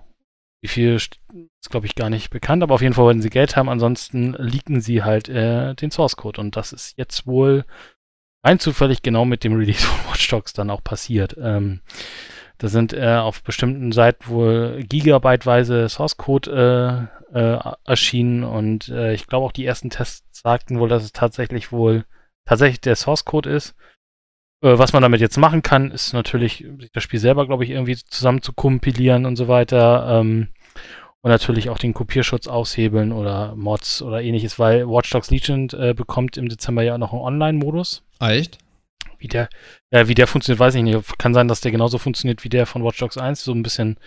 wie 0.62 0.68
viel 0.68 0.98
st- 0.98 1.18
ist, 1.62 1.72
glaube 1.72 1.88
ich, 1.88 1.96
gar 1.96 2.10
nicht 2.10 2.30
bekannt, 2.30 2.62
aber 2.62 2.76
auf 2.76 2.82
jeden 2.82 2.94
Fall 2.94 3.06
wollten 3.06 3.22
sie 3.22 3.30
Geld 3.30 3.56
haben, 3.56 3.70
ansonsten 3.70 4.34
leaken 4.34 4.82
sie 4.82 5.04
halt 5.04 5.30
äh, 5.30 5.74
den 5.74 5.90
Source 5.90 6.18
Code. 6.18 6.40
Und 6.40 6.56
das 6.56 6.72
ist 6.72 6.98
jetzt 6.98 7.26
wohl 7.26 7.66
rein 8.44 8.60
zufällig 8.60 9.02
genau 9.02 9.26
mit 9.26 9.44
dem 9.44 9.56
Release 9.56 9.86
von 9.86 10.12
Watch 10.12 10.28
Dogs 10.30 10.54
dann 10.54 10.70
auch 10.70 10.84
passiert. 10.84 11.36
Ähm, 11.42 11.82
da 12.58 12.68
sind 12.68 12.94
äh, 12.94 13.16
auf 13.16 13.42
bestimmten 13.44 13.92
Seiten 13.92 14.28
wohl 14.28 14.84
gigabyteweise 14.84 15.88
Source 15.88 16.18
Code 16.18 17.10
äh, 17.34 17.38
äh, 17.40 17.60
erschienen 17.86 18.44
und 18.44 18.90
äh, 18.90 19.14
ich 19.14 19.28
glaube 19.28 19.46
auch 19.46 19.52
die 19.52 19.66
ersten 19.66 19.90
Tests 19.90 20.42
sagten 20.42 20.80
wohl, 20.80 20.90
dass 20.90 21.04
es 21.04 21.14
tatsächlich 21.14 21.72
wohl 21.72 22.06
tatsächlich 22.46 22.82
der 22.82 22.96
Source 22.96 23.26
Code 23.26 23.50
ist. 23.50 23.76
Äh, 24.62 24.78
was 24.78 24.94
man 24.94 25.02
damit 25.02 25.22
jetzt 25.22 25.38
machen 25.38 25.62
kann, 25.62 25.92
ist 25.92 26.14
natürlich, 26.14 26.66
das 26.94 27.04
Spiel 27.04 27.20
selber, 27.20 27.46
glaube 27.46 27.64
ich, 27.64 27.70
irgendwie 27.70 27.96
zusammen 27.96 28.42
zu 28.42 28.54
kompilieren 28.54 29.26
und 29.26 29.36
so 29.36 29.48
weiter. 29.48 30.20
Ähm, 30.20 30.50
und 31.22 31.32
natürlich 31.32 31.70
auch 31.70 31.78
den 31.78 31.94
Kopierschutz 31.94 32.48
aushebeln 32.48 33.12
oder 33.12 33.56
Mods 33.56 34.02
oder 34.02 34.22
ähnliches, 34.22 34.58
weil 34.60 34.88
Watch 34.88 35.10
Dogs 35.10 35.30
Legion 35.32 35.70
äh, 35.72 35.94
bekommt 35.94 36.38
im 36.38 36.48
Dezember 36.50 36.82
ja 36.82 36.98
noch 36.98 37.12
einen 37.14 37.22
Online-Modus. 37.22 38.04
Ah, 38.20 38.32
echt? 38.32 38.58
Wie 39.18 39.28
der, 39.28 39.50
äh, 39.92 40.08
wie 40.08 40.16
der 40.16 40.28
funktioniert, 40.28 40.60
weiß 40.60 40.76
ich 40.76 40.84
nicht. 40.84 41.18
Kann 41.18 41.34
sein, 41.34 41.48
dass 41.50 41.60
der 41.62 41.72
genauso 41.72 41.98
funktioniert 41.98 42.44
wie 42.46 42.50
der 42.50 42.66
von 42.66 42.84
Watch 42.86 43.00
Dogs 43.00 43.18
1, 43.18 43.44
so 43.44 43.52
ein 43.54 43.64
bisschen 43.64 43.98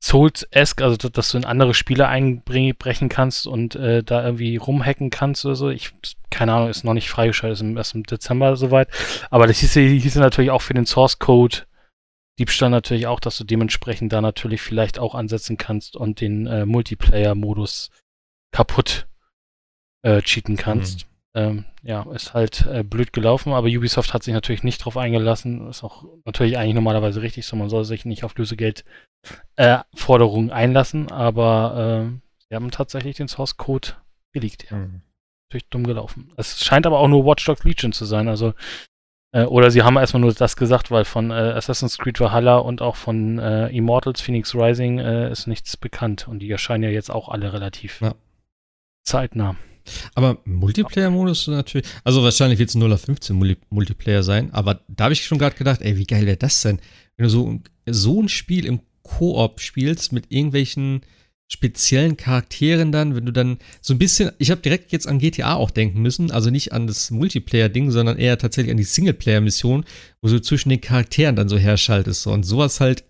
Souls-esque, 0.00 0.82
also 0.84 0.96
dass, 0.96 1.10
dass 1.10 1.30
du 1.32 1.38
in 1.38 1.44
andere 1.44 1.74
Spiele 1.74 2.06
einbrechen 2.06 3.08
kannst 3.08 3.48
und 3.48 3.74
äh, 3.74 4.04
da 4.04 4.24
irgendwie 4.24 4.56
rumhacken 4.56 5.10
kannst 5.10 5.44
oder 5.44 5.56
so. 5.56 5.70
Ich, 5.70 5.92
keine 6.30 6.52
Ahnung, 6.52 6.68
ist 6.68 6.84
noch 6.84 6.94
nicht 6.94 7.10
freigeschaltet, 7.10 7.56
ist 7.58 7.62
im- 7.62 7.76
erst 7.76 7.96
im 7.96 8.04
Dezember 8.04 8.54
soweit. 8.56 8.88
Aber 9.30 9.48
das 9.48 9.58
hieß, 9.58 9.72
hieß 9.74 10.14
natürlich 10.16 10.52
auch 10.52 10.62
für 10.62 10.74
den 10.74 10.86
Source 10.86 11.18
Code 11.18 11.58
Diebstahl 12.38 12.70
natürlich 12.70 13.06
auch, 13.06 13.20
dass 13.20 13.36
du 13.36 13.44
dementsprechend 13.44 14.12
da 14.12 14.20
natürlich 14.20 14.60
vielleicht 14.60 14.98
auch 14.98 15.14
ansetzen 15.14 15.56
kannst 15.56 15.96
und 15.96 16.20
den 16.20 16.46
äh, 16.46 16.66
Multiplayer-Modus 16.66 17.90
kaputt 18.52 19.06
äh, 20.02 20.22
cheaten 20.22 20.56
kannst. 20.56 21.06
ähm, 21.34 21.64
ja, 21.82 22.02
ist 22.12 22.34
halt 22.34 22.66
äh, 22.66 22.82
blöd 22.82 23.12
gelaufen, 23.12 23.52
aber 23.52 23.68
Ubisoft 23.68 24.14
hat 24.14 24.22
sich 24.22 24.34
natürlich 24.34 24.62
nicht 24.62 24.84
drauf 24.84 24.96
eingelassen. 24.96 25.68
Ist 25.68 25.84
auch 25.84 26.04
natürlich 26.24 26.58
eigentlich 26.58 26.74
normalerweise 26.74 27.22
richtig 27.22 27.46
so, 27.46 27.56
man 27.56 27.68
soll 27.68 27.84
sich 27.84 28.04
nicht 28.04 28.24
auf 28.24 28.36
Lösegeldforderungen 28.36 30.50
äh, 30.50 30.52
einlassen, 30.52 31.12
aber 31.12 32.06
äh, 32.06 32.10
sie 32.48 32.54
haben 32.54 32.70
tatsächlich 32.70 33.16
den 33.16 33.28
Source 33.28 33.56
Code 33.56 33.88
geleakt. 34.32 34.70
Ja. 34.70 34.78
Mhm. 34.78 35.02
Natürlich 35.50 35.68
dumm 35.70 35.86
gelaufen. 35.86 36.30
Es 36.36 36.62
scheint 36.62 36.86
aber 36.86 36.98
auch 36.98 37.08
nur 37.08 37.24
Watch 37.24 37.46
Dogs 37.46 37.64
Legion 37.64 37.92
zu 37.92 38.04
sein, 38.04 38.28
also 38.28 38.52
äh, 39.32 39.44
oder 39.44 39.70
sie 39.70 39.82
haben 39.82 39.96
erstmal 39.96 40.22
nur 40.22 40.32
das 40.32 40.56
gesagt, 40.56 40.90
weil 40.90 41.04
von 41.04 41.30
äh, 41.30 41.34
Assassin's 41.34 41.98
Creed 41.98 42.20
Valhalla 42.20 42.56
und 42.56 42.80
auch 42.80 42.96
von 42.96 43.38
äh, 43.38 43.68
Immortals 43.68 44.20
Phoenix 44.20 44.54
Rising 44.54 44.98
ist 44.98 45.46
nichts 45.46 45.76
bekannt 45.76 46.28
und 46.28 46.40
die 46.40 46.50
erscheinen 46.50 46.84
ja 46.84 46.90
jetzt 46.90 47.10
auch 47.10 47.28
alle 47.28 47.52
relativ 47.52 48.00
ja. 48.00 48.14
zeitnah. 49.04 49.56
Aber 50.14 50.38
Multiplayer-Modus 50.44 51.48
natürlich, 51.48 51.86
also 52.04 52.22
wahrscheinlich 52.22 52.58
wird 52.58 52.68
es 52.68 52.74
0 52.74 52.92
auf 52.92 53.02
15 53.02 53.56
Multiplayer 53.70 54.22
sein, 54.22 54.52
aber 54.52 54.80
da 54.88 55.04
habe 55.04 55.14
ich 55.14 55.24
schon 55.24 55.38
gerade 55.38 55.56
gedacht, 55.56 55.80
ey, 55.80 55.96
wie 55.96 56.04
geil 56.04 56.26
wäre 56.26 56.36
das 56.36 56.60
denn, 56.60 56.78
wenn 57.16 57.24
du 57.24 57.30
so, 57.30 57.58
so 57.86 58.20
ein 58.20 58.28
Spiel 58.28 58.66
im 58.66 58.80
Koop 59.02 59.60
spielst 59.60 60.12
mit 60.12 60.30
irgendwelchen 60.30 61.00
speziellen 61.48 62.18
Charakteren 62.18 62.92
dann, 62.92 63.16
wenn 63.16 63.24
du 63.24 63.32
dann 63.32 63.58
so 63.80 63.94
ein 63.94 63.98
bisschen, 63.98 64.30
ich 64.38 64.50
habe 64.50 64.60
direkt 64.60 64.92
jetzt 64.92 65.08
an 65.08 65.18
GTA 65.18 65.54
auch 65.54 65.70
denken 65.70 66.02
müssen, 66.02 66.30
also 66.30 66.50
nicht 66.50 66.72
an 66.72 66.86
das 66.86 67.10
Multiplayer-Ding, 67.10 67.90
sondern 67.90 68.18
eher 68.18 68.36
tatsächlich 68.38 68.70
an 68.70 68.76
die 68.76 68.84
Singleplayer-Mission, 68.84 69.84
wo 70.20 70.28
du 70.28 70.40
zwischen 70.42 70.68
den 70.68 70.82
Charakteren 70.82 71.36
dann 71.36 71.48
so 71.48 71.56
herschaltest 71.56 72.26
und 72.26 72.44
sowas 72.44 72.80
halt 72.80 73.02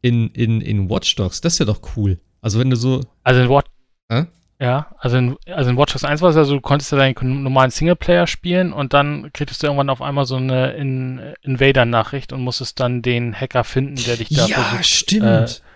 in, 0.00 0.30
in, 0.30 0.62
in 0.62 0.88
Watch 0.88 1.14
Dogs, 1.16 1.42
das 1.42 1.60
wäre 1.60 1.70
doch 1.70 1.96
cool. 1.96 2.18
Also 2.40 2.58
wenn 2.58 2.70
du 2.70 2.76
so. 2.76 3.02
Also 3.22 3.40
in 3.42 3.50
Watch. 3.50 3.68
Äh? 4.08 4.24
Ja, 4.58 4.94
also 4.98 5.18
in, 5.18 5.36
also 5.46 5.70
in 5.70 5.76
Watch 5.76 5.92
Dogs 5.92 6.04
1 6.04 6.22
war 6.22 6.30
es 6.30 6.36
ja 6.36 6.44
so, 6.44 6.54
du 6.54 6.60
konntest 6.62 6.92
ja 6.92 6.98
deinen 6.98 7.42
normalen 7.42 7.70
Singleplayer 7.70 8.26
spielen 8.26 8.72
und 8.72 8.94
dann 8.94 9.30
kriegst 9.34 9.62
du 9.62 9.66
irgendwann 9.66 9.90
auf 9.90 10.00
einmal 10.00 10.24
so 10.24 10.36
eine 10.36 10.72
in 10.72 11.34
Invader-Nachricht 11.42 12.32
und 12.32 12.40
musstest 12.40 12.80
dann 12.80 13.02
den 13.02 13.34
Hacker 13.34 13.64
finden, 13.64 13.96
der 13.96 14.16
dich 14.16 14.30
da 14.30 14.46
ja, 14.46 14.56
versucht, 14.56 14.86
stimmt. 14.86 15.24
Äh, 15.24 15.69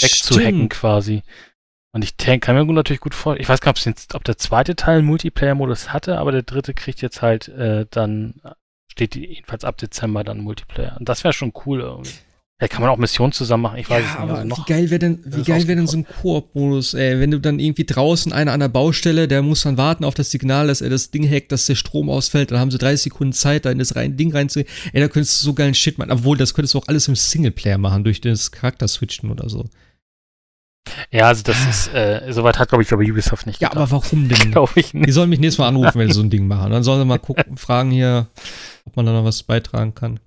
wegzuhacken 0.00 0.68
quasi. 0.68 1.22
Und 1.92 2.04
ich 2.04 2.16
kann 2.18 2.54
mir 2.54 2.72
natürlich 2.74 3.00
gut 3.00 3.14
vorstellen, 3.14 3.42
ich 3.42 3.48
weiß 3.48 3.60
gar 3.62 3.72
nicht, 3.72 4.14
ob 4.14 4.22
der 4.22 4.36
zweite 4.36 4.76
Teil 4.76 5.00
Multiplayer-Modus 5.00 5.94
hatte, 5.94 6.18
aber 6.18 6.30
der 6.30 6.42
dritte 6.42 6.74
kriegt 6.74 7.00
jetzt 7.00 7.22
halt 7.22 7.48
äh, 7.48 7.86
dann, 7.90 8.34
steht 8.92 9.16
jedenfalls 9.16 9.64
ab 9.64 9.78
Dezember 9.78 10.24
dann 10.24 10.40
Multiplayer. 10.40 10.96
Und 10.98 11.08
das 11.08 11.24
wäre 11.24 11.32
schon 11.32 11.52
cool 11.64 11.80
irgendwie. 11.80 12.10
Ja, 12.60 12.68
kann 12.68 12.80
man 12.80 12.88
auch 12.88 12.96
Missionen 12.96 13.32
zusammen 13.32 13.64
machen, 13.64 13.78
ich 13.78 13.90
weiß 13.90 14.02
ja, 14.02 14.12
es 14.14 14.20
nicht. 14.20 14.30
Also 14.30 14.48
noch, 14.48 14.66
wie 14.66 14.72
geil 14.72 14.88
wäre 14.88 14.98
denn, 14.98 15.20
wie 15.26 15.42
geil 15.42 15.68
wäre 15.68 15.76
denn 15.76 15.86
so 15.86 15.98
ein 15.98 16.06
Koop-Modus, 16.06 16.94
ey, 16.94 17.20
wenn 17.20 17.30
du 17.30 17.38
dann 17.38 17.58
irgendwie 17.58 17.84
draußen 17.84 18.32
einer 18.32 18.52
an 18.52 18.60
der 18.60 18.68
Baustelle, 18.68 19.28
der 19.28 19.42
muss 19.42 19.62
dann 19.62 19.76
warten 19.76 20.04
auf 20.04 20.14
das 20.14 20.30
Signal, 20.30 20.68
dass 20.68 20.80
er 20.80 20.88
das 20.88 21.10
Ding 21.10 21.30
hackt, 21.30 21.52
dass 21.52 21.66
der 21.66 21.74
Strom 21.74 22.08
ausfällt, 22.08 22.50
dann 22.50 22.58
haben 22.58 22.70
sie 22.70 22.78
30 22.78 23.02
Sekunden 23.02 23.34
Zeit, 23.34 23.66
da 23.66 23.70
in 23.70 23.78
das 23.78 23.94
rein, 23.94 24.16
Ding 24.16 24.32
reinzugehen. 24.32 24.72
Ey, 24.94 25.02
da 25.02 25.08
könntest 25.08 25.42
du 25.42 25.44
so 25.44 25.52
geilen 25.52 25.74
Shit 25.74 25.98
machen. 25.98 26.10
Obwohl, 26.10 26.38
das 26.38 26.54
könntest 26.54 26.72
du 26.72 26.78
auch 26.78 26.88
alles 26.88 27.08
im 27.08 27.14
Singleplayer 27.14 27.76
machen, 27.76 28.04
durch 28.04 28.22
das 28.22 28.50
Charakter-Switchen 28.50 29.30
oder 29.30 29.50
so. 29.50 29.66
Ja, 31.10 31.26
also 31.28 31.42
das 31.42 31.66
ist, 31.66 31.94
äh, 31.94 32.32
soweit 32.32 32.58
hat, 32.58 32.68
glaube 32.68 32.82
ich, 32.82 32.92
aber 32.92 33.02
Ubisoft 33.02 33.46
nicht. 33.46 33.60
Ja, 33.60 33.68
gedacht. 33.68 33.92
aber 33.92 34.02
warum 34.02 34.28
denn? 34.28 34.50
glaube 34.52 34.72
ich 34.76 34.94
nicht. 34.94 35.06
Die 35.06 35.12
sollen 35.12 35.30
mich 35.30 35.40
nächstes 35.40 35.58
Mal 35.58 35.68
anrufen, 35.68 35.98
wenn 35.98 36.08
sie 36.08 36.14
so 36.14 36.22
ein 36.22 36.30
Ding 36.30 36.46
machen. 36.46 36.70
Dann 36.70 36.82
sollen 36.82 37.00
sie 37.00 37.04
mal 37.04 37.18
gucken, 37.18 37.56
fragen 37.56 37.90
hier, 37.90 38.28
ob 38.84 38.96
man 38.96 39.06
da 39.06 39.12
noch 39.12 39.24
was 39.24 39.42
beitragen 39.42 39.94
kann. 39.94 40.20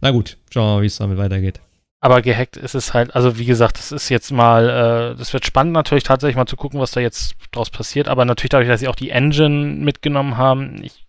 Na 0.00 0.10
gut, 0.10 0.38
schauen 0.50 0.66
wir 0.66 0.74
mal, 0.76 0.82
wie 0.82 0.86
es 0.86 0.96
damit 0.96 1.18
weitergeht. 1.18 1.60
Aber 2.00 2.20
gehackt 2.20 2.56
ist 2.56 2.74
es 2.74 2.94
halt, 2.94 3.14
also 3.14 3.38
wie 3.38 3.44
gesagt, 3.44 3.78
das 3.78 3.92
ist 3.92 4.08
jetzt 4.08 4.32
mal, 4.32 5.12
äh, 5.12 5.16
das 5.16 5.32
wird 5.32 5.46
spannend 5.46 5.72
natürlich 5.72 6.02
tatsächlich 6.02 6.34
mal 6.34 6.46
zu 6.46 6.56
gucken, 6.56 6.80
was 6.80 6.90
da 6.90 7.00
jetzt 7.00 7.36
draus 7.52 7.70
passiert. 7.70 8.08
Aber 8.08 8.24
natürlich 8.24 8.50
dadurch, 8.50 8.68
dass 8.68 8.80
sie 8.80 8.88
auch 8.88 8.96
die 8.96 9.10
Engine 9.10 9.76
mitgenommen 9.76 10.36
haben, 10.36 10.82
ich 10.82 11.06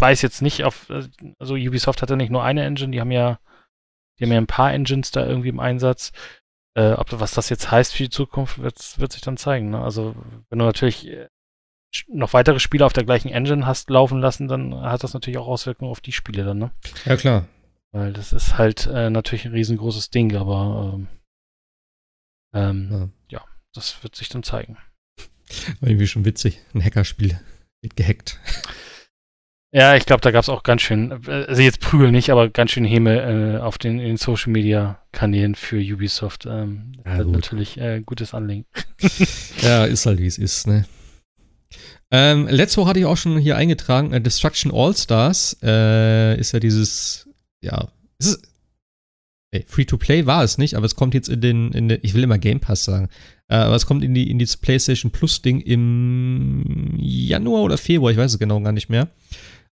weiß 0.00 0.22
jetzt 0.22 0.42
nicht, 0.42 0.64
auf, 0.64 0.90
also 1.38 1.54
Ubisoft 1.54 2.02
hatte 2.02 2.16
nicht 2.16 2.32
nur 2.32 2.42
eine 2.42 2.64
Engine, 2.64 2.90
die 2.90 3.00
haben 3.00 3.12
ja, 3.12 3.38
die 4.18 4.24
haben 4.24 4.32
ja 4.32 4.38
ein 4.38 4.48
paar 4.48 4.72
Engines 4.72 5.12
da 5.12 5.24
irgendwie 5.24 5.50
im 5.50 5.60
Einsatz. 5.60 6.10
Äh, 6.76 6.92
ob, 6.92 7.08
was 7.20 7.32
das 7.32 7.48
jetzt 7.50 7.70
heißt 7.70 7.94
für 7.94 8.02
die 8.02 8.10
Zukunft, 8.10 8.58
wird, 8.58 8.98
wird 8.98 9.12
sich 9.12 9.22
dann 9.22 9.36
zeigen. 9.36 9.70
Ne? 9.70 9.80
Also 9.80 10.16
wenn 10.50 10.58
du 10.58 10.64
natürlich 10.64 11.06
äh, 11.06 11.28
noch 12.08 12.32
weitere 12.32 12.58
Spiele 12.58 12.84
auf 12.84 12.92
der 12.92 13.04
gleichen 13.04 13.28
Engine 13.28 13.66
hast 13.66 13.90
laufen 13.90 14.20
lassen, 14.20 14.48
dann 14.48 14.74
hat 14.74 15.04
das 15.04 15.14
natürlich 15.14 15.38
auch 15.38 15.46
Auswirkungen 15.46 15.90
auf 15.90 16.00
die 16.00 16.12
Spiele 16.12 16.44
dann, 16.44 16.58
ne? 16.58 16.72
Ja, 17.04 17.16
klar. 17.16 17.46
Weil 17.92 18.12
das 18.12 18.32
ist 18.32 18.58
halt 18.58 18.86
äh, 18.86 19.10
natürlich 19.10 19.44
ein 19.44 19.52
riesengroßes 19.52 20.10
Ding, 20.10 20.34
aber 20.34 20.94
ähm, 20.94 21.08
ähm, 22.52 23.12
ja. 23.30 23.38
ja. 23.38 23.44
das 23.72 24.02
wird 24.02 24.16
sich 24.16 24.28
dann 24.28 24.42
zeigen. 24.42 24.76
irgendwie 25.80 26.08
schon 26.08 26.24
witzig. 26.24 26.60
Ein 26.74 26.82
Hackerspiel 26.82 27.38
wird 27.82 27.94
gehackt. 27.94 28.40
Ja, 29.74 29.96
ich 29.96 30.06
glaube, 30.06 30.20
da 30.20 30.30
gab 30.30 30.44
es 30.44 30.48
auch 30.48 30.62
ganz 30.62 30.82
schön, 30.82 31.10
also 31.26 31.60
jetzt 31.60 31.80
Prügel 31.80 32.12
nicht, 32.12 32.30
aber 32.30 32.48
ganz 32.48 32.70
schön 32.70 32.84
Häme 32.84 33.56
äh, 33.56 33.58
auf 33.58 33.76
den, 33.76 33.98
den 33.98 34.16
Social 34.16 34.52
Media 34.52 35.00
Kanälen 35.10 35.56
für 35.56 35.80
Ubisoft. 35.80 36.46
Ähm, 36.46 36.92
ja, 37.04 37.24
gut. 37.24 37.32
natürlich 37.32 37.76
äh, 37.78 38.00
gutes 38.06 38.34
Anliegen. 38.34 38.66
ja, 39.62 39.84
ist 39.84 40.06
halt 40.06 40.20
wie 40.20 40.28
es 40.28 40.38
ist, 40.38 40.68
ne? 40.68 40.84
Ähm, 42.12 42.46
letzte 42.46 42.80
Woche 42.80 42.90
hatte 42.90 43.00
ich 43.00 43.06
auch 43.06 43.16
schon 43.16 43.36
hier 43.36 43.56
eingetragen, 43.56 44.12
äh, 44.12 44.20
Destruction 44.20 44.72
All 44.72 44.94
Stars 44.94 45.56
äh, 45.60 46.38
ist 46.38 46.52
ja 46.52 46.60
dieses 46.60 47.28
ja, 47.60 47.88
es 48.18 48.28
ist, 48.28 48.48
ey, 49.50 49.64
Free-to-Play 49.66 50.24
war 50.24 50.44
es 50.44 50.56
nicht, 50.56 50.76
aber 50.76 50.86
es 50.86 50.94
kommt 50.94 51.14
jetzt 51.14 51.28
in 51.28 51.40
den, 51.40 51.72
in 51.72 51.88
den 51.88 51.98
ich 52.02 52.14
will 52.14 52.22
immer 52.22 52.38
Game 52.38 52.60
Pass 52.60 52.84
sagen, 52.84 53.08
äh, 53.48 53.56
aber 53.56 53.74
es 53.74 53.86
kommt 53.86 54.04
in 54.04 54.14
die 54.14 54.30
in 54.30 54.38
dieses 54.38 54.56
PlayStation 54.56 55.10
Plus 55.10 55.42
Ding 55.42 55.60
im 55.60 56.94
Januar 56.96 57.62
oder 57.62 57.76
Februar, 57.76 58.12
ich 58.12 58.18
weiß 58.18 58.34
es 58.34 58.38
genau 58.38 58.60
gar 58.60 58.70
nicht 58.70 58.88
mehr. 58.88 59.08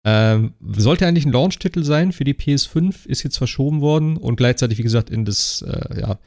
Ähm, 0.07 0.53
sollte 0.61 1.07
eigentlich 1.07 1.25
ein 1.25 1.33
Launch-Titel 1.33 1.83
sein 1.83 2.13
für 2.13 2.25
die 2.25 2.35
PS5, 2.35 3.07
ist 3.07 3.23
jetzt 3.23 3.39
verschoben 3.39 3.81
worden 3.81 4.17
und 4.19 4.37
gleichzeitig, 4.37 4.79
wie 4.79 4.83
gesagt, 4.83 5.09
in 5.09 5.25
das 5.25 5.63
äh, 5.63 6.01
ja, 6.01 6.19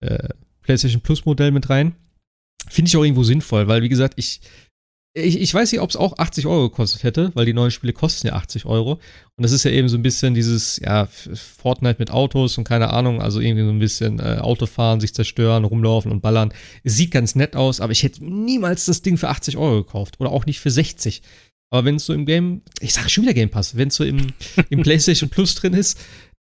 äh, 0.00 0.28
PlayStation 0.62 1.02
Plus 1.02 1.24
Modell 1.24 1.50
mit 1.50 1.68
rein. 1.68 1.94
Finde 2.68 2.88
ich 2.88 2.96
auch 2.96 3.02
irgendwo 3.02 3.24
sinnvoll, 3.24 3.66
weil, 3.68 3.82
wie 3.82 3.88
gesagt, 3.88 4.14
ich, 4.16 4.40
ich, 5.12 5.40
ich 5.40 5.54
weiß 5.54 5.72
nicht, 5.72 5.80
ob 5.80 5.90
es 5.90 5.96
auch 5.96 6.18
80 6.18 6.46
Euro 6.46 6.68
gekostet 6.68 7.02
hätte, 7.02 7.30
weil 7.34 7.46
die 7.46 7.54
neuen 7.54 7.70
Spiele 7.70 7.92
kosten 7.92 8.26
ja 8.26 8.34
80 8.34 8.66
Euro. 8.66 8.92
Und 9.36 9.42
das 9.42 9.52
ist 9.52 9.64
ja 9.64 9.70
eben 9.70 9.88
so 9.88 9.96
ein 9.96 10.02
bisschen 10.02 10.34
dieses, 10.34 10.78
ja, 10.78 11.06
Fortnite 11.06 11.96
mit 11.98 12.10
Autos 12.10 12.58
und 12.58 12.64
keine 12.64 12.90
Ahnung, 12.90 13.22
also 13.22 13.40
irgendwie 13.40 13.64
so 13.64 13.70
ein 13.70 13.78
bisschen 13.78 14.18
äh, 14.18 14.38
Autofahren, 14.40 15.00
sich 15.00 15.14
zerstören, 15.14 15.64
rumlaufen 15.64 16.12
und 16.12 16.20
ballern. 16.20 16.52
Sieht 16.84 17.12
ganz 17.12 17.34
nett 17.34 17.56
aus, 17.56 17.80
aber 17.80 17.92
ich 17.92 18.02
hätte 18.02 18.24
niemals 18.24 18.84
das 18.84 19.02
Ding 19.02 19.16
für 19.16 19.28
80 19.28 19.56
Euro 19.56 19.82
gekauft 19.84 20.20
oder 20.20 20.30
auch 20.30 20.44
nicht 20.46 20.60
für 20.60 20.70
60. 20.70 21.22
Aber 21.70 21.84
wenn 21.84 21.96
es 21.96 22.06
so 22.06 22.12
im 22.12 22.26
Game, 22.26 22.62
ich 22.80 22.92
sage 22.92 23.08
schon 23.08 23.24
wieder 23.24 23.34
Game 23.34 23.50
Pass, 23.50 23.76
wenn 23.76 23.88
es 23.88 23.96
so 23.96 24.04
im, 24.04 24.32
im 24.70 24.82
PlayStation 24.82 25.30
Plus 25.30 25.54
drin 25.54 25.74
ist, 25.74 25.98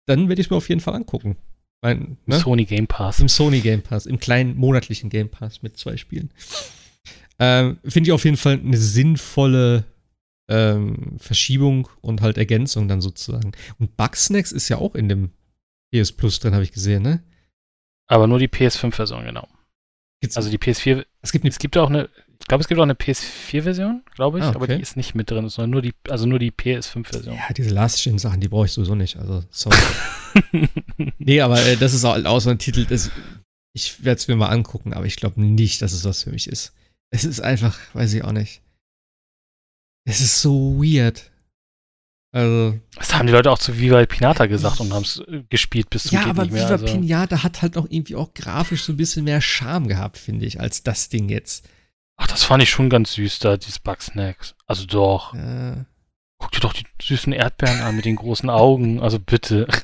dann 0.07 0.29
werde 0.29 0.41
ich 0.41 0.47
es 0.47 0.51
mir 0.51 0.57
auf 0.57 0.69
jeden 0.69 0.81
Fall 0.81 0.95
angucken. 0.95 1.37
Mein, 1.83 2.17
ne? 2.27 2.39
Sony 2.39 2.65
Game 2.65 2.87
Pass. 2.87 3.21
Im 3.21 3.29
Sony 3.29 3.61
Game 3.61 3.83
Pass, 3.83 4.07
im 4.07 4.19
kleinen 4.19 4.57
monatlichen 4.57 5.11
Game 5.11 5.29
Pass 5.29 5.63
mit 5.63 5.77
zwei 5.77 5.97
Spielen. 5.97 6.31
Ähm, 7.39 7.79
Finde 7.85 8.09
ich 8.09 8.13
auf 8.13 8.25
jeden 8.25 8.37
Fall 8.37 8.61
eine 8.61 8.77
sinnvolle 8.77 9.85
ähm, 10.49 11.17
Verschiebung 11.19 11.89
und 12.01 12.21
halt 12.21 12.39
Ergänzung 12.39 12.89
dann 12.89 13.01
sozusagen. 13.01 13.53
Und 13.79 13.97
Bugsnacks 13.97 14.53
ist 14.53 14.69
ja 14.69 14.79
auch 14.79 14.95
in 14.95 15.09
dem 15.09 15.31
PS 15.93 16.13
Plus 16.13 16.39
drin, 16.39 16.55
habe 16.55 16.65
ich 16.65 16.73
gesehen, 16.73 17.03
ne? 17.03 17.23
Aber 18.07 18.27
nur 18.27 18.39
die 18.39 18.49
PS5-Version, 18.49 19.25
genau. 19.25 19.49
Gibt's 20.23 20.37
also 20.37 20.51
die 20.51 20.59
PS4. 20.59 21.05
Es 21.21 21.33
gibt, 21.33 21.45
es 21.45 21.59
gibt 21.59 21.77
auch 21.77 21.91
eine, 21.91 22.09
ich 22.41 22.47
glaube, 22.47 22.63
es 22.63 22.69
gibt 22.69 22.79
auch 22.79 22.85
eine 22.85 22.95
PS4-Version, 22.95 24.05
glaube 24.15 24.39
ich, 24.39 24.45
ah, 24.45 24.51
okay. 24.51 24.57
aber 24.57 24.67
die 24.69 24.81
ist 24.81 24.97
nicht 24.97 25.17
mit 25.17 25.29
drin, 25.29 25.49
sondern 25.49 25.71
nur 25.71 25.83
die, 25.83 25.95
also 26.09 26.27
nur 26.27 26.39
die 26.39 26.53
PS5-Version. 26.53 27.35
Ja, 27.35 27.53
diese 27.53 27.71
Last-Gen-Sachen, 27.71 28.41
die 28.41 28.47
brauche 28.49 28.67
ich 28.67 28.73
sowieso 28.73 28.95
nicht. 28.95 29.17
Also, 29.17 29.43
sorry. 29.51 29.77
nee, 31.19 31.41
aber 31.41 31.61
äh, 31.67 31.77
das 31.77 31.93
ist 31.93 32.05
auch, 32.05 32.25
auch 32.25 32.39
so 32.39 32.51
ein 32.51 32.59
Titel, 32.59 32.87
das, 32.87 33.11
ich 33.75 34.05
werde 34.05 34.19
es 34.19 34.29
mir 34.29 34.37
mal 34.37 34.51
angucken, 34.51 34.95
aber 34.95 35.07
ich 35.07 35.17
glaube 35.17 35.41
nicht, 35.43 35.83
dass 35.83 35.93
es 35.93 36.05
was 36.05 36.23
für 36.23 36.31
mich 36.31 36.47
ist. 36.47 36.73
Es 37.11 37.25
ist 37.25 37.41
einfach, 37.41 37.77
weiß 37.93 38.15
ich 38.15 38.23
auch 38.23 38.33
nicht. 38.33 38.63
Es 40.05 40.21
ist 40.21 40.41
so 40.41 40.81
weird. 40.81 41.32
Also. 42.33 42.79
Das 42.97 43.15
haben 43.15 43.27
die 43.27 43.33
Leute 43.33 43.51
auch 43.51 43.59
zu 43.59 43.79
Viva 43.79 44.05
Pinata 44.07 44.47
gesagt 44.47 44.81
und 44.81 44.93
haben 44.93 45.03
es 45.03 45.19
äh, 45.29 45.43
gespielt 45.51 45.91
bis 45.91 46.05
zum 46.05 46.19
Ja, 46.19 46.27
aber 46.27 46.51
Viva 46.51 46.67
also. 46.67 46.87
Pinata 46.87 47.43
hat 47.43 47.61
halt 47.61 47.77
auch 47.77 47.87
irgendwie 47.89 48.17
auch 48.17 48.33
grafisch 48.33 48.85
so 48.85 48.93
ein 48.95 48.97
bisschen 48.97 49.25
mehr 49.25 49.43
Charme 49.43 49.87
gehabt, 49.87 50.17
finde 50.17 50.47
ich, 50.47 50.59
als 50.59 50.83
das 50.83 51.11
Ding 51.11 51.29
jetzt. 51.29 51.69
Ach, 52.17 52.27
das 52.27 52.45
fand 52.45 52.63
ich 52.63 52.71
schon 52.71 52.89
ganz 52.89 53.13
süß 53.15 53.39
da, 53.41 53.57
dieses 53.57 53.79
Bugsnacks. 53.79 54.55
Also 54.67 54.87
doch. 54.87 55.35
Ja. 55.35 55.85
Guck 56.39 56.53
dir 56.53 56.61
doch 56.61 56.73
die 56.73 56.85
süßen 57.01 57.33
Erdbeeren 57.33 57.83
an 57.83 57.95
mit 57.95 58.05
den 58.05 58.17
großen 58.17 58.51
Augen. 58.51 59.01
Also 59.01 59.19
bitte. 59.19 59.67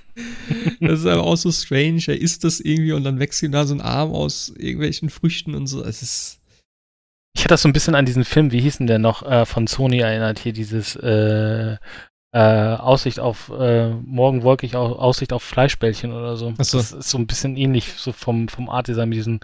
Das 0.81 1.01
ist 1.01 1.07
aber 1.07 1.23
auch 1.23 1.37
so 1.37 1.53
strange. 1.53 2.03
Er 2.09 2.21
isst 2.21 2.43
das 2.43 2.59
irgendwie 2.59 2.93
und 2.93 3.05
dann 3.05 3.21
wächst 3.21 3.41
ihm 3.45 3.53
da 3.53 3.67
so 3.67 3.75
ein 3.75 3.81
Arm 3.81 4.11
aus 4.13 4.53
irgendwelchen 4.57 5.11
Früchten 5.11 5.55
und 5.55 5.69
so. 5.69 5.85
Es 5.85 6.03
ist. 6.03 6.41
Ich 7.37 7.43
hatte 7.43 7.51
das 7.51 7.63
so 7.63 7.69
ein 7.69 7.73
bisschen 7.73 7.95
an 7.95 8.05
diesen 8.05 8.25
Film, 8.25 8.51
wie 8.51 8.61
hieß 8.61 8.79
denn 8.79 8.89
der 8.89 8.99
noch, 8.99 9.23
äh, 9.23 9.47
von 9.47 9.69
Sony 9.69 9.99
erinnert, 9.99 10.41
hier 10.41 10.53
dieses 10.53 10.97
äh, 10.97 11.77
äh, 12.33 12.41
Aussicht 12.41 13.21
auf, 13.21 13.51
äh, 13.51 13.91
morgen 13.91 14.43
wolkig 14.43 14.77
Aussicht 14.77 15.33
auf 15.33 15.43
Fleischbällchen 15.43 16.13
oder 16.13 16.37
so. 16.37 16.53
so. 16.59 16.79
Das 16.79 16.93
ist 16.93 17.11
so 17.11 17.19
ein 17.19 17.27
bisschen 17.27 17.57
ähnlich, 17.57 17.95
so 17.95 18.13
vom, 18.13 18.49
vom 18.49 18.69
Art-Design 18.69 19.09
mit 19.09 19.17
diesen 19.17 19.41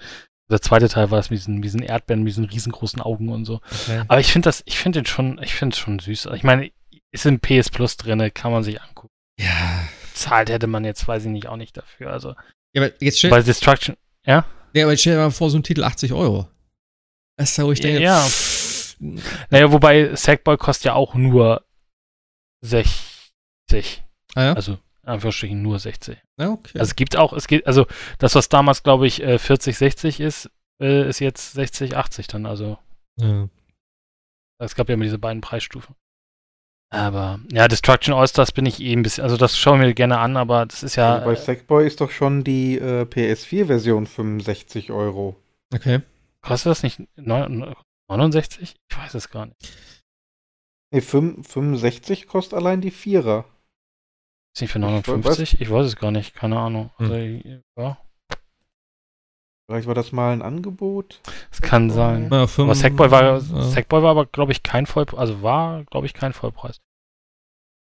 Der 0.50 0.60
zweite 0.60 0.88
Teil 0.88 1.10
war 1.10 1.18
es 1.18 1.30
mit 1.30 1.38
diesen, 1.38 1.62
diesen 1.62 1.82
Erdbeeren, 1.82 2.22
mit 2.22 2.32
diesen 2.32 2.44
riesengroßen 2.44 3.00
Augen 3.00 3.30
und 3.30 3.46
so. 3.46 3.60
Okay. 3.70 4.02
Aber 4.08 4.20
ich 4.20 4.30
finde 4.30 4.48
das, 4.48 4.62
ich 4.66 4.78
finde 4.78 5.00
den 5.00 5.06
schon, 5.06 5.40
ich 5.42 5.54
finde 5.54 5.74
es 5.74 5.78
schon 5.78 5.98
süß. 5.98 6.28
Ich 6.34 6.42
meine, 6.42 6.70
ist 7.10 7.26
im 7.26 7.40
PS 7.40 7.70
Plus 7.70 7.96
drin, 7.96 8.30
kann 8.34 8.52
man 8.52 8.62
sich 8.62 8.82
angucken. 8.82 9.14
Ja. 9.38 9.88
Zahlt 10.12 10.50
hätte 10.50 10.66
man 10.66 10.84
jetzt, 10.84 11.08
weiß 11.08 11.24
ich 11.24 11.30
nicht, 11.30 11.48
auch 11.48 11.56
nicht 11.56 11.76
dafür. 11.76 12.10
Also. 12.12 12.34
Ja, 12.74 12.82
aber 12.82 12.92
jetzt 13.00 13.18
stell, 13.18 13.30
Weil 13.30 13.42
Destruction, 13.42 13.96
ja? 14.26 14.44
Ja, 14.74 14.84
aber 14.84 14.96
stell 14.96 15.14
dir 15.14 15.20
mal 15.20 15.30
vor, 15.30 15.50
so 15.50 15.58
ein 15.58 15.62
Titel 15.62 15.84
80 15.84 16.12
Euro. 16.12 16.48
Das 17.36 17.50
ist 17.50 17.56
ja, 17.56 17.64
wo 17.64 17.72
ich 17.72 17.80
denke. 17.80 18.02
Ja. 18.02 18.26
Naja, 19.50 19.72
wobei 19.72 20.14
Sackboy 20.14 20.56
kostet 20.56 20.86
ja 20.86 20.94
auch 20.94 21.14
nur 21.14 21.64
60. 22.64 24.02
Ah, 24.34 24.42
ja? 24.42 24.52
Also, 24.54 24.78
Anführungsstrichen 25.02 25.60
nur 25.60 25.78
60. 25.78 26.18
Ja, 26.38 26.50
okay. 26.50 26.78
Also 26.78 26.90
es 26.90 26.96
gibt 26.96 27.16
auch, 27.16 27.32
es 27.32 27.46
gibt, 27.46 27.66
also 27.66 27.86
das, 28.18 28.34
was 28.34 28.48
damals, 28.48 28.82
glaube 28.82 29.06
ich, 29.06 29.16
40, 29.16 29.74
äh, 29.74 29.78
60 29.78 30.20
ist, 30.20 30.50
äh, 30.80 31.08
ist 31.08 31.20
jetzt 31.20 31.52
60, 31.52 31.96
80 31.96 32.26
dann, 32.26 32.46
also. 32.46 32.78
Ja. 33.20 33.48
Es 34.58 34.74
gab 34.74 34.88
ja 34.88 34.94
immer 34.94 35.04
diese 35.04 35.18
beiden 35.18 35.40
Preisstufen. 35.40 35.94
Aber 36.90 37.40
ja, 37.50 37.66
Destruction 37.66 38.14
All-Stars 38.14 38.52
bin 38.52 38.66
ich 38.66 38.80
eh 38.80 38.92
ein 38.92 39.02
bisschen, 39.02 39.24
also 39.24 39.36
das 39.36 39.58
schauen 39.58 39.80
wir 39.80 39.92
gerne 39.94 40.18
an, 40.18 40.36
aber 40.36 40.64
das 40.64 40.82
ist 40.84 40.96
ja. 40.96 41.14
Also 41.16 41.26
bei 41.26 41.34
Sackboy 41.34 41.86
ist 41.86 42.00
doch 42.00 42.10
schon 42.10 42.44
die 42.44 42.78
äh, 42.78 43.02
PS4-Version 43.02 44.06
65 44.06 44.92
Euro. 44.92 45.36
Okay. 45.74 46.00
Kostet 46.40 46.70
das 46.70 46.82
nicht 46.82 47.02
69? 47.16 48.76
Ich 48.88 48.96
weiß 48.96 49.14
es 49.14 49.30
gar 49.30 49.46
nicht. 49.46 49.56
Nee, 50.94 51.00
65 51.00 52.28
kostet 52.28 52.54
allein 52.54 52.80
die 52.80 52.92
Vierer. 52.92 53.46
Ist 54.54 54.60
nicht 54.60 54.70
für 54.70 54.78
59? 54.78 55.60
Ich 55.60 55.68
weiß 55.68 55.86
es 55.86 55.96
gar 55.96 56.12
nicht, 56.12 56.34
keine 56.34 56.56
Ahnung. 56.56 56.90
Hm. 56.98 57.10
Also, 57.10 57.60
ja. 57.76 57.98
Vielleicht 59.66 59.88
war 59.88 59.94
das 59.96 60.12
mal 60.12 60.32
ein 60.32 60.40
Angebot. 60.40 61.20
Es 61.50 61.60
kann 61.60 61.90
sein. 61.90 62.28
Ja, 62.30 62.46
fünf, 62.46 62.68
aber 62.68 62.74
Sackboy 62.76 63.10
war, 63.10 63.22
ja. 63.24 63.40
Sackboy 63.40 64.04
war 64.04 64.10
aber, 64.12 64.26
glaube 64.26 64.52
ich, 64.52 64.62
kein 64.62 64.86
Vollpreis. 64.86 65.18
Also 65.18 65.42
war, 65.42 65.82
glaube 65.84 66.06
ich, 66.06 66.14
kein 66.14 66.32
Vollpreis. 66.32 66.80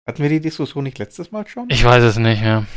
Hatten 0.07 0.22
wir 0.22 0.30
die 0.30 0.41
Diskussion 0.41 0.84
nicht 0.84 0.99
letztes 0.99 1.31
Mal 1.31 1.48
schon? 1.48 1.65
Ich 1.69 1.84
weiß 1.84 2.03
es 2.03 2.18
nicht, 2.18 2.44
ja. 2.44 2.68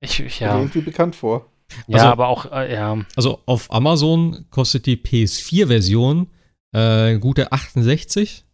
Ich, 0.00 0.18
ich 0.20 0.40
ja. 0.40 0.56
irgendwie 0.56 0.80
bekannt 0.80 1.14
vor. 1.14 1.50
Ja, 1.88 1.98
also, 1.98 2.06
aber 2.06 2.28
auch, 2.28 2.50
äh, 2.52 2.72
ja. 2.72 3.04
Also 3.16 3.42
auf 3.44 3.70
Amazon 3.70 4.46
kostet 4.48 4.86
die 4.86 4.96
PS4-Version 4.96 6.30
äh, 6.72 7.18
gute 7.18 7.52
68 7.52 8.46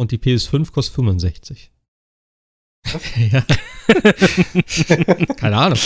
und 0.00 0.12
die 0.12 0.18
PS5 0.18 0.72
kostet 0.72 0.94
65. 0.94 1.70
ja. 3.30 3.42
Keine 5.36 5.58
Ahnung. 5.58 5.78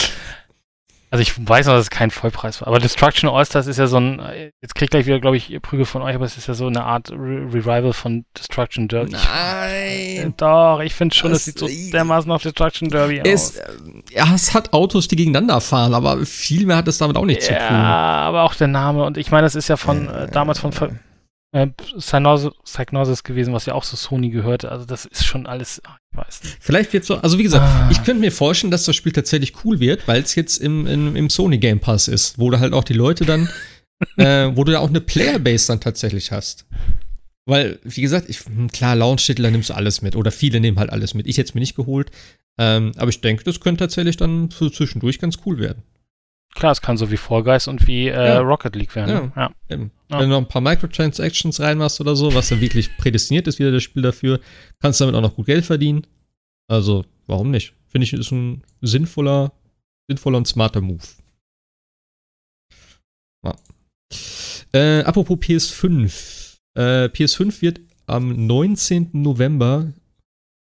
Also 1.10 1.22
ich 1.22 1.48
weiß 1.48 1.66
noch, 1.66 1.74
dass 1.74 1.82
es 1.82 1.90
kein 1.90 2.12
Vollpreis 2.12 2.60
war. 2.60 2.68
Aber 2.68 2.78
Destruction 2.78 3.28
All-Stars 3.28 3.66
ist 3.66 3.78
ja 3.78 3.88
so 3.88 3.98
ein, 3.98 4.20
jetzt 4.62 4.74
krieg 4.76 4.86
ich 4.86 4.90
gleich 4.90 5.06
wieder, 5.06 5.18
glaube 5.18 5.36
ich, 5.36 5.60
Prügel 5.62 5.84
von 5.84 6.02
euch, 6.02 6.14
aber 6.14 6.24
es 6.24 6.36
ist 6.36 6.46
ja 6.46 6.54
so 6.54 6.68
eine 6.68 6.84
Art 6.84 7.10
Re 7.10 7.52
Revival 7.52 7.92
von 7.92 8.24
Destruction 8.38 8.86
Derby. 8.86 9.12
Nein! 9.12 10.34
Doch, 10.36 10.80
ich 10.80 10.94
finde 10.94 11.14
schon, 11.14 11.32
es 11.32 11.44
sieht 11.44 11.58
so 11.58 11.68
dermaßen 11.68 12.28
nach 12.28 12.40
Destruction 12.40 12.88
Derby 12.90 13.20
aus. 13.20 13.56
Äh, 13.56 13.64
ja, 14.12 14.32
es 14.32 14.54
hat 14.54 14.72
Autos, 14.72 15.08
die 15.08 15.16
gegeneinander 15.16 15.60
fahren, 15.60 15.94
aber 15.94 16.24
viel 16.24 16.66
mehr 16.66 16.76
hat 16.76 16.88
es 16.88 16.98
damit 16.98 17.16
auch 17.16 17.26
nicht 17.26 17.42
ja, 17.42 17.46
zu 17.46 17.52
tun. 17.52 17.76
Ja, 17.76 18.22
aber 18.22 18.42
auch 18.44 18.54
der 18.54 18.68
Name. 18.68 19.04
Und 19.04 19.16
ich 19.16 19.30
meine, 19.32 19.42
das 19.42 19.56
ist 19.56 19.68
ja 19.68 19.76
von, 19.76 20.08
äh, 20.08 20.28
damals 20.30 20.60
von 20.60 20.72
äh, 21.54 21.68
Psygnosis 22.64 23.22
gewesen, 23.22 23.54
was 23.54 23.66
ja 23.66 23.74
auch 23.74 23.84
so 23.84 23.96
Sony 23.96 24.30
gehörte. 24.30 24.72
Also 24.72 24.84
das 24.84 25.04
ist 25.04 25.24
schon 25.24 25.46
alles, 25.46 25.80
ach, 25.84 25.98
ich 26.10 26.18
weiß 26.18 26.42
nicht. 26.42 26.56
Vielleicht 26.60 26.92
wird 26.92 27.04
so, 27.04 27.16
also 27.16 27.38
wie 27.38 27.44
gesagt, 27.44 27.64
ah. 27.64 27.88
ich 27.92 28.02
könnte 28.02 28.20
mir 28.20 28.32
vorstellen, 28.32 28.72
dass 28.72 28.84
das 28.84 28.96
Spiel 28.96 29.12
tatsächlich 29.12 29.64
cool 29.64 29.78
wird, 29.78 30.08
weil 30.08 30.20
es 30.20 30.34
jetzt 30.34 30.58
im, 30.58 30.86
im, 30.86 31.14
im, 31.14 31.30
Sony 31.30 31.58
Game 31.58 31.78
Pass 31.78 32.08
ist, 32.08 32.40
wo 32.40 32.50
du 32.50 32.58
halt 32.58 32.72
auch 32.72 32.82
die 32.82 32.92
Leute 32.92 33.24
dann, 33.24 33.48
äh, 34.16 34.50
wo 34.56 34.64
du 34.64 34.72
da 34.72 34.80
auch 34.80 34.88
eine 34.88 35.00
Playerbase 35.00 35.68
dann 35.68 35.80
tatsächlich 35.80 36.32
hast. 36.32 36.66
Weil, 37.46 37.78
wie 37.84 38.02
gesagt, 38.02 38.28
ich, 38.28 38.40
hm, 38.44 38.72
klar, 38.72 38.96
Launch-Titel, 38.96 39.42
da 39.42 39.50
nimmst 39.50 39.70
du 39.70 39.74
alles 39.74 40.02
mit. 40.02 40.16
Oder 40.16 40.32
viele 40.32 40.58
nehmen 40.58 40.80
halt 40.80 40.90
alles 40.90 41.14
mit. 41.14 41.28
Ich 41.28 41.38
hätte 41.38 41.50
es 41.50 41.54
mir 41.54 41.60
nicht 41.60 41.76
geholt. 41.76 42.10
Ähm, 42.58 42.92
aber 42.96 43.10
ich 43.10 43.20
denke, 43.20 43.44
das 43.44 43.60
könnte 43.60 43.84
tatsächlich 43.84 44.16
dann 44.16 44.50
zwischendurch 44.50 45.20
ganz 45.20 45.38
cool 45.46 45.58
werden. 45.58 45.82
Klar, 46.54 46.72
es 46.72 46.80
kann 46.80 46.96
so 46.96 47.10
wie 47.10 47.16
Fall 47.16 47.42
Guys 47.42 47.66
und 47.66 47.86
wie 47.86 48.08
äh, 48.08 48.12
ja. 48.12 48.38
Rocket 48.40 48.76
League 48.76 48.94
werden. 48.94 49.32
Ja. 49.34 49.50
ja. 49.68 49.76
ja. 49.76 49.88
Wenn 50.08 50.20
du 50.20 50.26
noch 50.28 50.38
ein 50.38 50.48
paar 50.48 50.62
Microtransactions 50.62 51.60
reinmachst 51.60 52.00
oder 52.00 52.14
so, 52.14 52.32
was 52.34 52.48
dann 52.48 52.60
wirklich 52.60 52.96
prädestiniert 52.96 53.48
ist, 53.48 53.58
wieder 53.58 53.72
das 53.72 53.82
Spiel 53.82 54.02
dafür, 54.02 54.40
kannst 54.80 55.00
du 55.00 55.04
damit 55.04 55.16
auch 55.16 55.28
noch 55.28 55.34
gut 55.34 55.46
Geld 55.46 55.64
verdienen. 55.64 56.06
Also, 56.68 57.04
warum 57.26 57.50
nicht? 57.50 57.74
Finde 57.88 58.04
ich, 58.04 58.12
ist 58.12 58.30
ein 58.30 58.62
sinnvoller, 58.80 59.52
sinnvoller 60.08 60.38
und 60.38 60.46
smarter 60.46 60.80
Move. 60.80 61.02
Ja. 63.44 63.54
Äh, 64.72 65.02
apropos 65.02 65.38
PS5. 65.38 66.58
Äh, 66.76 67.06
PS5 67.06 67.62
wird 67.62 67.80
am 68.06 68.46
19. 68.46 69.10
November 69.12 69.92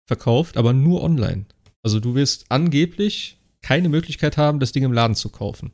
verkauft, 0.08 0.58
aber 0.58 0.74
nur 0.74 1.04
online. 1.04 1.46
Also 1.84 2.00
du 2.00 2.16
wirst 2.16 2.46
angeblich 2.50 3.37
keine 3.68 3.90
Möglichkeit 3.90 4.38
haben, 4.38 4.62
das 4.62 4.72
Ding 4.72 4.86
im 4.86 4.94
Laden 4.94 5.16
zu 5.16 5.30
kaufen. 5.30 5.74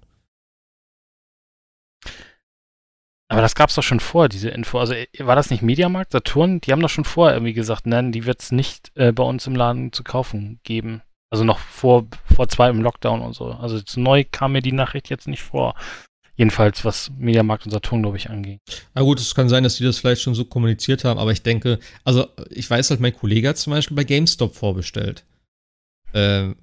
Aber 3.27 3.41
das 3.41 3.53
gab 3.53 3.69
es 3.69 3.75
doch 3.75 3.83
schon 3.83 3.99
vor, 3.99 4.29
diese 4.29 4.49
Info. 4.49 4.79
Also 4.79 4.93
äh, 4.93 5.07
war 5.19 5.35
das 5.35 5.51
nicht 5.51 5.61
Mediamarkt, 5.61 6.11
Saturn? 6.11 6.59
Die 6.59 6.71
haben 6.71 6.81
doch 6.81 6.89
schon 6.89 7.05
vorher 7.05 7.35
irgendwie 7.35 7.53
gesagt, 7.53 7.85
nein, 7.85 8.11
die 8.11 8.25
wird 8.25 8.41
es 8.41 8.51
nicht 8.51 8.91
äh, 8.95 9.11
bei 9.11 9.23
uns 9.23 9.45
im 9.45 9.55
Laden 9.55 9.93
zu 9.93 10.03
kaufen 10.03 10.59
geben. 10.63 11.03
Also 11.31 11.43
noch 11.43 11.59
vor, 11.59 12.07
vor 12.33 12.47
zwei 12.47 12.69
im 12.69 12.81
Lockdown 12.81 13.21
und 13.21 13.33
so. 13.33 13.45
Also 13.51 13.79
neu 13.95 14.23
kam 14.29 14.53
mir 14.53 14.61
die 14.61 14.71
Nachricht 14.71 15.09
jetzt 15.09 15.27
nicht 15.27 15.43
vor. 15.43 15.75
Jedenfalls, 16.35 16.83
was 16.83 17.11
Mediamarkt 17.17 17.65
und 17.65 17.71
Saturn, 17.71 18.01
glaube 18.01 18.17
ich, 18.17 18.31
angeht. 18.31 18.59
Na 18.95 19.03
gut, 19.03 19.19
es 19.19 19.35
kann 19.35 19.49
sein, 19.49 19.63
dass 19.63 19.75
die 19.75 19.83
das 19.83 19.99
vielleicht 19.99 20.23
schon 20.23 20.33
so 20.33 20.45
kommuniziert 20.45 21.03
haben, 21.03 21.19
aber 21.19 21.31
ich 21.31 21.43
denke, 21.43 21.79
also 22.03 22.27
ich 22.49 22.67
weiß 22.67 22.89
halt, 22.89 22.99
mein 22.99 23.15
Kollege 23.15 23.49
hat 23.49 23.57
zum 23.57 23.71
Beispiel 23.71 23.95
bei 23.95 24.03
GameStop 24.03 24.55
vorbestellt. 24.55 25.25
Äh, 26.11 26.53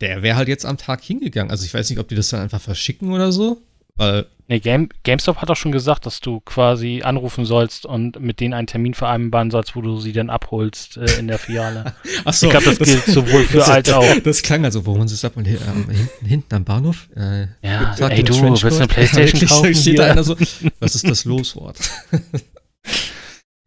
der 0.00 0.22
wäre 0.22 0.36
halt 0.36 0.48
jetzt 0.48 0.66
am 0.66 0.76
Tag 0.76 1.02
hingegangen. 1.02 1.50
Also 1.50 1.64
ich 1.64 1.74
weiß 1.74 1.90
nicht, 1.90 1.98
ob 1.98 2.08
die 2.08 2.14
das 2.14 2.28
dann 2.28 2.40
einfach 2.40 2.60
verschicken 2.60 3.12
oder 3.12 3.32
so. 3.32 3.62
Weil 3.96 4.26
nee, 4.48 4.58
Game, 4.58 4.88
GameStop 5.04 5.36
hat 5.36 5.50
auch 5.50 5.56
schon 5.56 5.70
gesagt, 5.70 6.04
dass 6.04 6.20
du 6.20 6.40
quasi 6.40 7.02
anrufen 7.04 7.44
sollst 7.44 7.86
und 7.86 8.20
mit 8.20 8.40
denen 8.40 8.52
einen 8.52 8.66
Termin 8.66 8.94
vereinbaren 8.94 9.52
sollst, 9.52 9.76
wo 9.76 9.82
du 9.82 10.00
sie 10.00 10.12
dann 10.12 10.30
abholst 10.30 10.96
äh, 10.96 11.18
in 11.18 11.28
der 11.28 11.38
Filiale. 11.38 11.94
Ach 12.24 12.34
so, 12.34 12.46
ich 12.46 12.50
glaube, 12.50 12.66
das, 12.66 12.78
das, 12.78 12.88
gilt 12.88 13.04
sowohl 13.04 13.44
für 13.44 13.58
das, 13.58 13.68
als 13.70 13.92
auch. 13.92 14.04
Das 14.24 14.42
klang 14.42 14.64
also, 14.64 14.84
wo 14.84 14.96
man 14.96 15.06
es 15.06 15.24
ab 15.24 15.36
und 15.36 15.46
äh, 15.46 15.58
hinten, 15.58 16.26
hinten 16.26 16.54
am 16.54 16.64
Bahnhof. 16.64 17.08
Äh, 17.14 17.46
ja, 17.62 17.94
ey 18.08 18.24
du, 18.24 18.40
willst 18.42 18.64
du 18.64 18.66
eine 18.66 18.86
Playstation 18.88 19.40
ja, 19.40 19.46
kaufen? 19.46 19.74
Steht 19.74 19.98
da 19.98 20.10
einer 20.10 20.24
so, 20.24 20.36
was 20.80 20.96
ist 20.96 21.08
das 21.08 21.24
Loswort? 21.24 21.78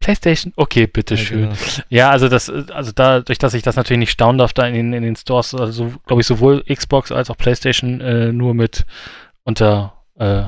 PlayStation? 0.00 0.52
Okay, 0.56 0.86
bitteschön. 0.86 1.40
Ja, 1.40 1.46
genau. 1.46 1.86
ja, 1.88 2.10
also 2.10 2.28
das, 2.28 2.48
also 2.48 2.92
dadurch, 2.94 3.38
dass 3.38 3.54
ich 3.54 3.62
das 3.62 3.76
natürlich 3.76 4.00
nicht 4.00 4.10
staunen 4.10 4.38
darf, 4.38 4.52
da 4.52 4.66
in 4.66 4.74
den, 4.74 4.92
in 4.92 5.02
den 5.02 5.16
Stores, 5.16 5.54
also 5.54 5.92
glaube 6.06 6.22
ich, 6.22 6.26
sowohl 6.26 6.62
Xbox 6.64 7.12
als 7.12 7.30
auch 7.30 7.36
PlayStation 7.36 8.00
äh, 8.00 8.32
nur 8.32 8.54
mit 8.54 8.86
unter 9.44 10.04
äh, 10.16 10.44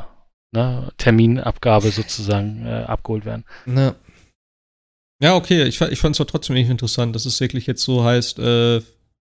ne, 0.53 0.93
Terminabgabe 0.97 1.91
sozusagen 1.91 2.67
äh, 2.67 2.85
abgeholt 2.87 3.25
werden. 3.25 3.45
Na. 3.67 3.95
Ja, 5.23 5.35
okay, 5.35 5.65
ich, 5.65 5.81
ich 5.81 5.99
fand 5.99 6.19
es 6.19 6.27
trotzdem 6.27 6.57
interessant, 6.57 7.15
dass 7.15 7.27
es 7.27 7.41
wirklich 7.41 7.67
jetzt 7.67 7.83
so 7.83 8.05
heißt, 8.05 8.39
äh, 8.39 8.81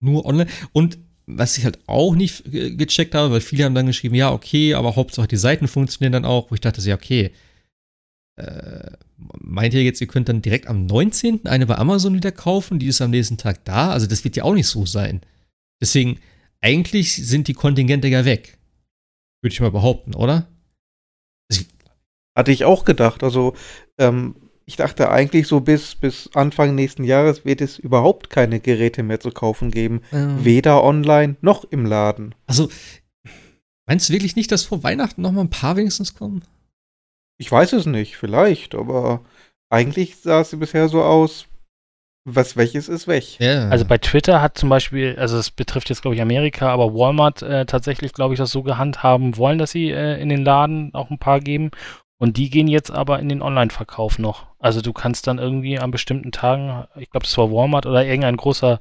nur 0.00 0.24
online. 0.24 0.48
Und 0.72 0.98
was 1.26 1.58
ich 1.58 1.64
halt 1.64 1.78
auch 1.86 2.14
nicht 2.14 2.44
gecheckt 2.44 3.14
habe, 3.14 3.32
weil 3.32 3.40
viele 3.40 3.64
haben 3.64 3.74
dann 3.74 3.86
geschrieben, 3.86 4.14
ja, 4.14 4.32
okay, 4.32 4.74
aber 4.74 4.96
Hauptsache 4.96 5.28
die 5.28 5.36
Seiten 5.36 5.68
funktionieren 5.68 6.12
dann 6.12 6.24
auch, 6.24 6.50
wo 6.50 6.54
ich 6.54 6.60
dachte, 6.60 6.80
ja, 6.82 6.94
okay, 6.94 7.32
äh, 8.36 8.90
meint 9.16 9.74
ihr 9.74 9.82
jetzt, 9.82 10.00
ihr 10.00 10.06
könnt 10.06 10.28
dann 10.28 10.42
direkt 10.42 10.66
am 10.66 10.86
19. 10.86 11.46
eine 11.46 11.66
bei 11.66 11.76
Amazon 11.76 12.14
wieder 12.14 12.32
kaufen? 12.32 12.78
Die 12.78 12.86
ist 12.86 13.00
am 13.00 13.10
nächsten 13.10 13.36
Tag 13.36 13.64
da? 13.64 13.90
Also, 13.90 14.06
das 14.06 14.24
wird 14.24 14.36
ja 14.36 14.44
auch 14.44 14.54
nicht 14.54 14.66
so 14.66 14.86
sein. 14.86 15.20
Deswegen, 15.80 16.18
eigentlich 16.60 17.14
sind 17.14 17.48
die 17.48 17.54
Kontingente 17.54 18.08
ja 18.08 18.24
weg. 18.24 18.58
Würde 19.42 19.52
ich 19.52 19.60
mal 19.60 19.70
behaupten, 19.70 20.14
oder? 20.14 20.48
Hatte 22.36 22.50
ich 22.50 22.64
auch 22.64 22.84
gedacht. 22.84 23.22
Also, 23.22 23.54
ähm, 23.98 24.34
ich 24.66 24.76
dachte 24.76 25.10
eigentlich 25.10 25.46
so 25.46 25.60
bis, 25.60 25.94
bis 25.94 26.30
Anfang 26.34 26.74
nächsten 26.74 27.04
Jahres 27.04 27.44
wird 27.44 27.60
es 27.60 27.78
überhaupt 27.78 28.30
keine 28.30 28.60
Geräte 28.60 29.02
mehr 29.02 29.20
zu 29.20 29.30
kaufen 29.30 29.70
geben. 29.70 30.00
Ähm. 30.10 30.44
Weder 30.44 30.82
online 30.82 31.36
noch 31.42 31.64
im 31.64 31.84
Laden. 31.84 32.34
Also, 32.46 32.68
meinst 33.86 34.08
du 34.08 34.12
wirklich 34.12 34.36
nicht, 34.36 34.50
dass 34.50 34.64
vor 34.64 34.82
Weihnachten 34.82 35.22
noch 35.22 35.32
mal 35.32 35.42
ein 35.42 35.50
paar 35.50 35.76
wenigstens 35.76 36.14
kommen? 36.14 36.42
Ich 37.38 37.50
weiß 37.50 37.72
es 37.72 37.86
nicht, 37.86 38.16
vielleicht, 38.16 38.74
aber 38.74 39.24
eigentlich 39.70 40.16
sah 40.16 40.40
es 40.40 40.58
bisher 40.58 40.88
so 40.88 41.02
aus, 41.02 41.46
was 42.24 42.56
welches 42.56 42.88
ist 42.88 43.06
weg. 43.06 43.38
Yeah. 43.40 43.68
Also 43.68 43.84
bei 43.84 43.98
Twitter 43.98 44.40
hat 44.40 44.56
zum 44.56 44.68
Beispiel, 44.68 45.16
also 45.18 45.36
es 45.36 45.50
betrifft 45.50 45.90
jetzt 45.90 46.02
glaube 46.02 46.14
ich 46.14 46.22
Amerika, 46.22 46.70
aber 46.70 46.94
Walmart 46.94 47.42
äh, 47.42 47.66
tatsächlich 47.66 48.12
glaube 48.12 48.34
ich 48.34 48.38
das 48.38 48.50
so 48.50 48.62
gehandhaben 48.62 49.36
wollen, 49.36 49.58
dass 49.58 49.72
sie 49.72 49.90
äh, 49.90 50.20
in 50.20 50.28
den 50.28 50.44
Laden 50.44 50.94
auch 50.94 51.10
ein 51.10 51.18
paar 51.18 51.40
geben. 51.40 51.70
Und 52.16 52.36
die 52.38 52.48
gehen 52.48 52.68
jetzt 52.68 52.90
aber 52.90 53.18
in 53.18 53.28
den 53.28 53.42
Online-Verkauf 53.42 54.18
noch. 54.18 54.46
Also 54.58 54.80
du 54.80 54.92
kannst 54.92 55.26
dann 55.26 55.38
irgendwie 55.38 55.78
an 55.78 55.90
bestimmten 55.90 56.32
Tagen, 56.32 56.86
ich 56.96 57.10
glaube 57.10 57.26
das 57.26 57.36
war 57.36 57.52
Walmart 57.52 57.84
oder 57.84 58.06
irgendein 58.06 58.36
großer 58.36 58.80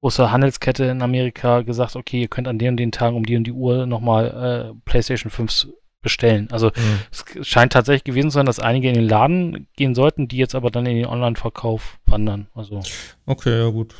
große 0.00 0.30
Handelskette 0.30 0.84
in 0.84 1.02
Amerika 1.02 1.62
gesagt, 1.62 1.96
okay, 1.96 2.20
ihr 2.20 2.28
könnt 2.28 2.46
an 2.46 2.58
den 2.58 2.70
und 2.70 2.76
den 2.76 2.92
Tagen 2.92 3.16
um 3.16 3.26
die 3.26 3.36
und 3.36 3.44
die 3.44 3.52
Uhr 3.52 3.86
nochmal 3.86 4.74
äh, 4.76 4.80
PlayStation 4.84 5.30
5 5.30 5.68
bestellen. 6.02 6.48
Also 6.50 6.68
mhm. 6.68 7.00
es 7.10 7.46
scheint 7.46 7.72
tatsächlich 7.72 8.04
gewesen 8.04 8.30
zu 8.30 8.34
sein, 8.34 8.46
dass 8.46 8.60
einige 8.60 8.88
in 8.88 8.94
den 8.94 9.08
Laden 9.08 9.66
gehen 9.76 9.94
sollten, 9.94 10.28
die 10.28 10.36
jetzt 10.36 10.54
aber 10.54 10.70
dann 10.70 10.86
in 10.86 10.96
den 10.96 11.06
Online-Verkauf 11.06 11.98
wandern. 12.06 12.48
Also. 12.54 12.82
Okay, 13.26 13.58
ja 13.58 13.68
gut. 13.70 13.94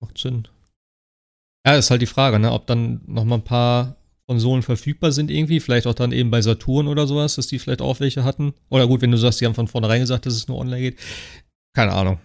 Macht 0.00 0.18
Sinn. 0.18 0.48
Ja, 1.66 1.74
ist 1.74 1.90
halt 1.90 2.02
die 2.02 2.06
Frage, 2.06 2.38
ne, 2.38 2.52
ob 2.52 2.66
dann 2.66 3.00
noch 3.06 3.24
mal 3.24 3.36
ein 3.36 3.44
paar 3.44 3.96
Konsolen 4.26 4.62
verfügbar 4.62 5.10
sind 5.10 5.30
irgendwie, 5.30 5.58
vielleicht 5.58 5.86
auch 5.86 5.94
dann 5.94 6.12
eben 6.12 6.30
bei 6.30 6.42
Saturn 6.42 6.86
oder 6.86 7.06
sowas, 7.06 7.36
dass 7.36 7.46
die 7.46 7.58
vielleicht 7.58 7.80
auch 7.80 7.98
welche 7.98 8.24
hatten. 8.24 8.52
Oder 8.68 8.86
gut, 8.86 9.00
wenn 9.00 9.10
du 9.10 9.16
sagst, 9.16 9.40
die 9.40 9.46
haben 9.46 9.54
von 9.54 9.68
vornherein 9.68 10.00
gesagt, 10.00 10.26
dass 10.26 10.34
es 10.34 10.48
nur 10.48 10.58
online 10.58 10.80
geht. 10.80 10.98
Keine 11.74 11.92
Ahnung. 11.92 12.18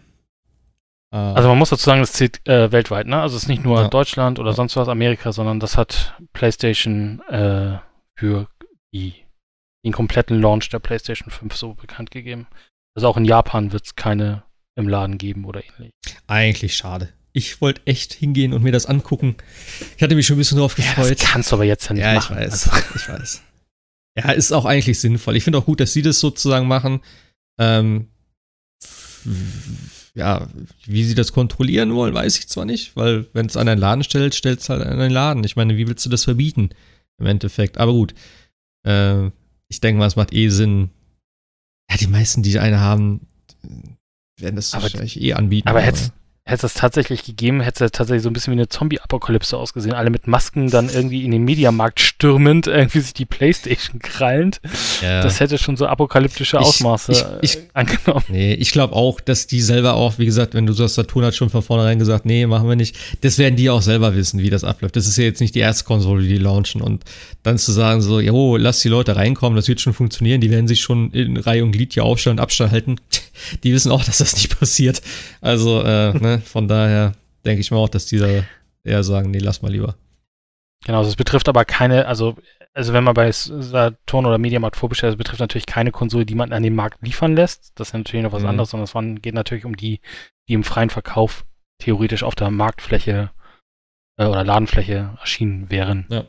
Äh, 1.12 1.18
also 1.18 1.48
man 1.48 1.58
muss 1.58 1.70
dazu 1.70 1.86
sagen, 1.86 2.02
das 2.02 2.12
zählt 2.12 2.46
äh, 2.48 2.72
weltweit, 2.72 3.08
ne? 3.08 3.22
Also 3.22 3.38
es 3.38 3.44
ist 3.44 3.50
nicht 3.50 3.64
nur 3.64 3.82
ja. 3.82 3.88
Deutschland 3.88 4.40
oder 4.40 4.54
sonst 4.54 4.76
was, 4.76 4.90
Amerika, 4.90 5.32
sondern 5.32 5.60
das 5.60 5.78
hat 5.78 6.18
PlayStation 6.34 7.22
äh, 7.30 7.78
für 8.16 8.48
die, 8.94 9.16
den 9.86 9.92
kompletten 9.92 10.40
Launch 10.40 10.70
der 10.70 10.80
PlayStation 10.80 11.32
5 11.32 11.56
so 11.56 11.74
bekannt 11.74 12.12
gegeben. 12.12 12.48
Also 12.96 13.08
auch 13.08 13.18
in 13.18 13.26
Japan 13.26 13.72
wird 13.72 13.86
es 13.86 13.96
keine 13.96 14.44
im 14.76 14.88
Laden 14.88 15.18
geben 15.18 15.46
oder 15.46 15.64
ähnlich. 15.64 15.92
Eigentlich 16.28 16.76
schade. 16.76 17.10
Ich 17.32 17.62
wollte 17.62 17.82
echt 17.86 18.14
hingehen 18.14 18.54
und 18.54 18.64
mir 18.64 18.72
das 18.72 18.86
angucken. 18.86 19.36
Ich 19.98 20.04
hatte 20.04 20.16
mich 20.16 20.28
schon 20.28 20.36
ein 20.36 20.40
bisschen 20.40 20.60
drauf 20.60 20.76
gefreut. 20.76 21.10
Ja, 21.10 21.16
das 21.16 21.32
kannst 21.32 21.52
du 21.52 21.56
aber 21.56 21.64
jetzt 21.64 21.88
ja 21.88 21.94
nicht 21.94 22.04
ja, 22.04 22.14
machen. 22.14 22.38
Ich 22.38 22.46
weiß. 22.46 22.70
Also. 22.70 22.86
Ich 22.96 23.10
weiß. 23.10 23.42
Ja, 24.16 24.32
ist 24.32 24.52
auch 24.52 24.66
eigentlich 24.66 25.00
sinnvoll. 25.00 25.36
Ich 25.36 25.44
finde 25.44 25.58
auch 25.58 25.66
gut, 25.66 25.80
dass 25.80 25.94
sie 25.94 26.04
das 26.04 26.20
sozusagen 26.20 26.68
machen. 26.68 27.02
Ähm, 27.60 28.10
ja, 30.14 30.48
wie 30.86 31.04
sie 31.04 31.16
das 31.16 31.34
kontrollieren 31.34 31.96
wollen, 31.96 32.14
weiß 32.14 32.38
ich 32.38 32.48
zwar 32.48 32.66
nicht, 32.66 32.96
weil 32.96 33.28
wenn 33.34 33.48
es 33.48 33.58
an 33.58 33.68
einen 33.68 33.82
Laden 33.82 34.04
stellt, 34.04 34.36
stellt 34.36 34.60
es 34.60 34.70
halt 34.70 34.84
an 34.84 35.00
einen 35.00 35.12
Laden. 35.12 35.44
Ich 35.44 35.56
meine, 35.56 35.78
wie 35.78 35.88
willst 35.88 36.06
du 36.06 36.10
das 36.10 36.26
verbieten 36.26 36.70
im 37.18 37.26
Endeffekt? 37.26 37.80
Aber 37.80 37.94
gut, 37.94 38.14
äh, 38.84 39.28
ich 39.68 39.82
denke 39.82 40.00
mal, 40.00 40.08
es 40.08 40.16
macht 40.16 40.34
eh 40.34 40.50
Sinn. 40.50 40.90
Ja, 41.90 41.98
die 41.98 42.08
meisten, 42.08 42.44
die 42.44 42.60
eine 42.60 42.80
haben, 42.80 43.28
werden 44.40 44.56
das 44.56 44.74
aber, 44.74 44.84
wahrscheinlich 44.84 45.22
eh 45.22 45.34
anbieten. 45.34 45.68
Aber, 45.68 45.80
aber. 45.80 45.88
hätte 45.88 46.12
hätte 46.46 46.66
es 46.66 46.74
tatsächlich 46.74 47.24
gegeben, 47.24 47.62
hätte 47.62 47.86
es 47.86 47.92
tatsächlich 47.92 48.24
so 48.24 48.30
ein 48.30 48.34
bisschen 48.34 48.52
wie 48.52 48.58
eine 48.58 48.68
Zombie-Apokalypse 48.68 49.58
ausgesehen. 49.58 49.96
Alle 49.96 50.10
mit 50.10 50.28
Masken 50.28 50.70
dann 50.70 50.90
irgendwie 50.90 51.24
in 51.24 51.32
den 51.32 51.44
Mediamarkt 51.44 52.02
stürmend, 52.02 52.68
irgendwie 52.74 53.00
sich 53.00 53.14
die 53.14 53.26
Playstation 53.26 54.00
krallend. 54.00 54.60
Ja. 55.02 55.22
Das 55.22 55.40
hätte 55.40 55.58
schon 55.58 55.78
so 55.78 55.88
apokalyptische 55.88 56.60
Ausmaße 56.60 57.40
ich, 57.42 57.54
ich, 57.54 57.58
ich, 57.58 57.70
angenommen. 57.74 58.26
Nee, 58.28 58.56
ich 58.56 58.72
glaube 58.72 58.94
auch, 58.94 59.22
dass 59.22 59.48
die 59.48 59.62
selber 59.62 59.94
auch, 59.94 60.18
wie 60.18 60.26
gesagt, 60.26 60.54
wenn 60.54 60.66
du 60.66 60.74
sagst, 60.74 60.96
Saturn 60.96 61.26
hat 61.26 61.36
schon 61.36 61.50
von 61.50 61.62
vornherein 61.62 61.98
gesagt, 61.98 62.26
nee, 62.26 62.46
machen 62.46 62.68
wir 62.68 62.76
nicht. 62.76 62.98
Das 63.22 63.38
werden 63.38 63.56
die 63.56 63.70
auch 63.70 63.82
selber 63.82 64.14
wissen, 64.14 64.42
wie 64.42 64.50
das 64.50 64.66
abläuft. 64.66 64.98
Das 64.98 65.08
ist 65.08 65.18
ja 65.18 65.24
jetzt 65.24 65.40
nicht 65.40 65.56
die 65.56 65.60
erste 65.60 65.86
Konsole, 65.86 66.24
die 66.24 66.30
die 66.30 66.38
launchen. 66.38 66.82
Und 66.82 67.06
dann 67.44 67.58
zu 67.58 67.72
sagen 67.72 68.02
so, 68.02 68.20
jo, 68.20 68.58
lass 68.58 68.80
die 68.80 68.90
Leute 68.90 69.16
reinkommen, 69.16 69.56
das 69.56 69.70
wird 69.70 69.80
schon 69.80 69.94
funktionieren, 69.94 70.42
die 70.42 70.52
werden 70.52 70.68
sich 70.68 70.82
schon 70.82 71.12
in 71.12 71.38
Reihe 71.38 71.64
und 71.64 71.72
Glied 71.72 71.94
hier 71.94 72.04
aufstellen 72.04 72.38
und 72.38 72.44
Abstand 72.44 72.72
halten. 72.72 72.98
Die 73.64 73.74
wissen 73.74 73.92
auch, 73.92 74.04
dass 74.06 74.20
das 74.20 74.36
nicht 74.36 74.58
passiert. 74.58 75.02
Also, 75.42 75.82
äh, 75.82 76.14
ne, 76.14 76.42
von 76.46 76.68
daher 76.68 77.14
denke 77.46 77.62
ich 77.62 77.72
mal 77.72 77.78
auch, 77.78 77.90
dass 77.90 78.06
die 78.06 78.18
da 78.18 78.44
eher 78.84 79.04
sagen, 79.04 79.32
nee, 79.32 79.40
lass 79.40 79.62
mal 79.62 79.72
lieber. 79.72 79.96
Genau, 80.86 80.98
also 81.00 81.10
es 81.10 81.16
betrifft 81.16 81.48
aber 81.48 81.66
keine, 81.66 82.08
also, 82.08 82.36
also 82.74 82.92
wenn 82.94 83.04
man 83.04 83.14
bei 83.14 83.32
Saturn 83.32 84.26
oder 84.26 84.38
Mediamarkt 84.38 84.76
vorbestellt, 84.76 85.14
es 85.14 85.18
betrifft 85.18 85.40
natürlich 85.40 85.66
keine 85.66 85.92
Konsole, 85.92 86.26
die 86.26 86.36
man 86.36 86.52
an 86.52 86.64
den 86.64 86.76
Markt 86.76 87.02
liefern 87.02 87.36
lässt. 87.36 87.72
Das 87.76 87.90
ist 87.90 87.94
natürlich 87.94 88.24
noch 88.24 88.34
was 88.34 88.44
mhm. 88.44 88.50
anderes, 88.50 88.72
sondern 88.72 89.16
es 89.16 89.22
geht 89.22 89.34
natürlich 89.34 89.66
um 89.66 89.78
die, 89.78 90.02
die 90.50 90.54
im 90.54 90.64
freien 90.64 90.90
Verkauf 90.90 91.46
theoretisch 91.80 92.24
auf 92.24 92.36
der 92.36 92.52
Marktfläche 92.52 93.32
äh, 94.18 94.26
oder 94.26 94.44
Ladenfläche 94.44 95.18
erschienen 95.20 95.70
wären. 95.70 96.06
Ja. 96.10 96.26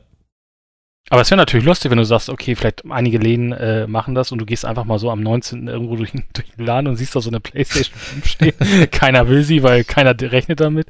Aber 1.10 1.20
es 1.20 1.30
wäre 1.30 1.38
natürlich 1.38 1.66
lustig, 1.66 1.90
wenn 1.90 1.98
du 1.98 2.04
sagst, 2.04 2.30
okay, 2.30 2.54
vielleicht 2.56 2.90
einige 2.90 3.18
Läden 3.18 3.52
äh, 3.52 3.86
machen 3.86 4.14
das 4.14 4.32
und 4.32 4.38
du 4.38 4.46
gehst 4.46 4.64
einfach 4.64 4.84
mal 4.84 4.98
so 4.98 5.10
am 5.10 5.20
19. 5.20 5.68
irgendwo 5.68 5.96
durch, 5.96 6.12
durch 6.32 6.50
den 6.56 6.64
Laden 6.64 6.86
und 6.86 6.96
siehst 6.96 7.14
da 7.14 7.20
so 7.20 7.28
eine 7.28 7.40
Playstation 7.40 7.98
5 7.98 8.26
stehen. 8.26 8.54
keiner 8.90 9.28
will 9.28 9.44
sie, 9.44 9.62
weil 9.62 9.84
keiner 9.84 10.18
rechnet 10.18 10.60
damit. 10.60 10.86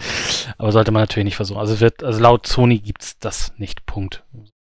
Aber 0.57 0.71
sollte 0.71 0.93
man 0.93 1.03
natürlich 1.03 1.25
nicht 1.25 1.37
versuchen. 1.37 1.59
Also 1.59 1.81
wird, 1.81 2.05
also 2.05 2.21
laut 2.21 2.47
Sony 2.47 2.79
gibt's 2.79 3.19
das 3.19 3.53
nicht. 3.59 3.87
Punkt. 3.87 4.23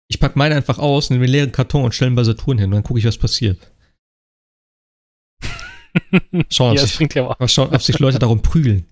Ich 0.07 0.19
pack 0.19 0.35
meine 0.35 0.55
einfach 0.55 0.79
aus, 0.79 1.09
nehme 1.09 1.23
einen 1.23 1.33
leeren 1.33 1.51
Karton 1.51 1.83
und 1.83 1.95
stelle 1.95 2.11
ihn 2.11 2.15
bei 2.15 2.23
Saturn 2.23 2.57
hin 2.57 2.67
und 2.67 2.75
dann 2.75 2.83
gucke 2.83 2.99
ich, 2.99 3.05
was 3.05 3.17
passiert. 3.17 3.71
Schauen, 6.49 6.75
ja, 6.75 6.81
ob, 6.81 6.87
sich, 6.87 7.13
ja 7.13 7.47
schauen, 7.47 7.69
ob 7.73 7.81
sich 7.81 7.99
Leute 7.99 8.19
darum 8.19 8.41
prügeln. 8.41 8.85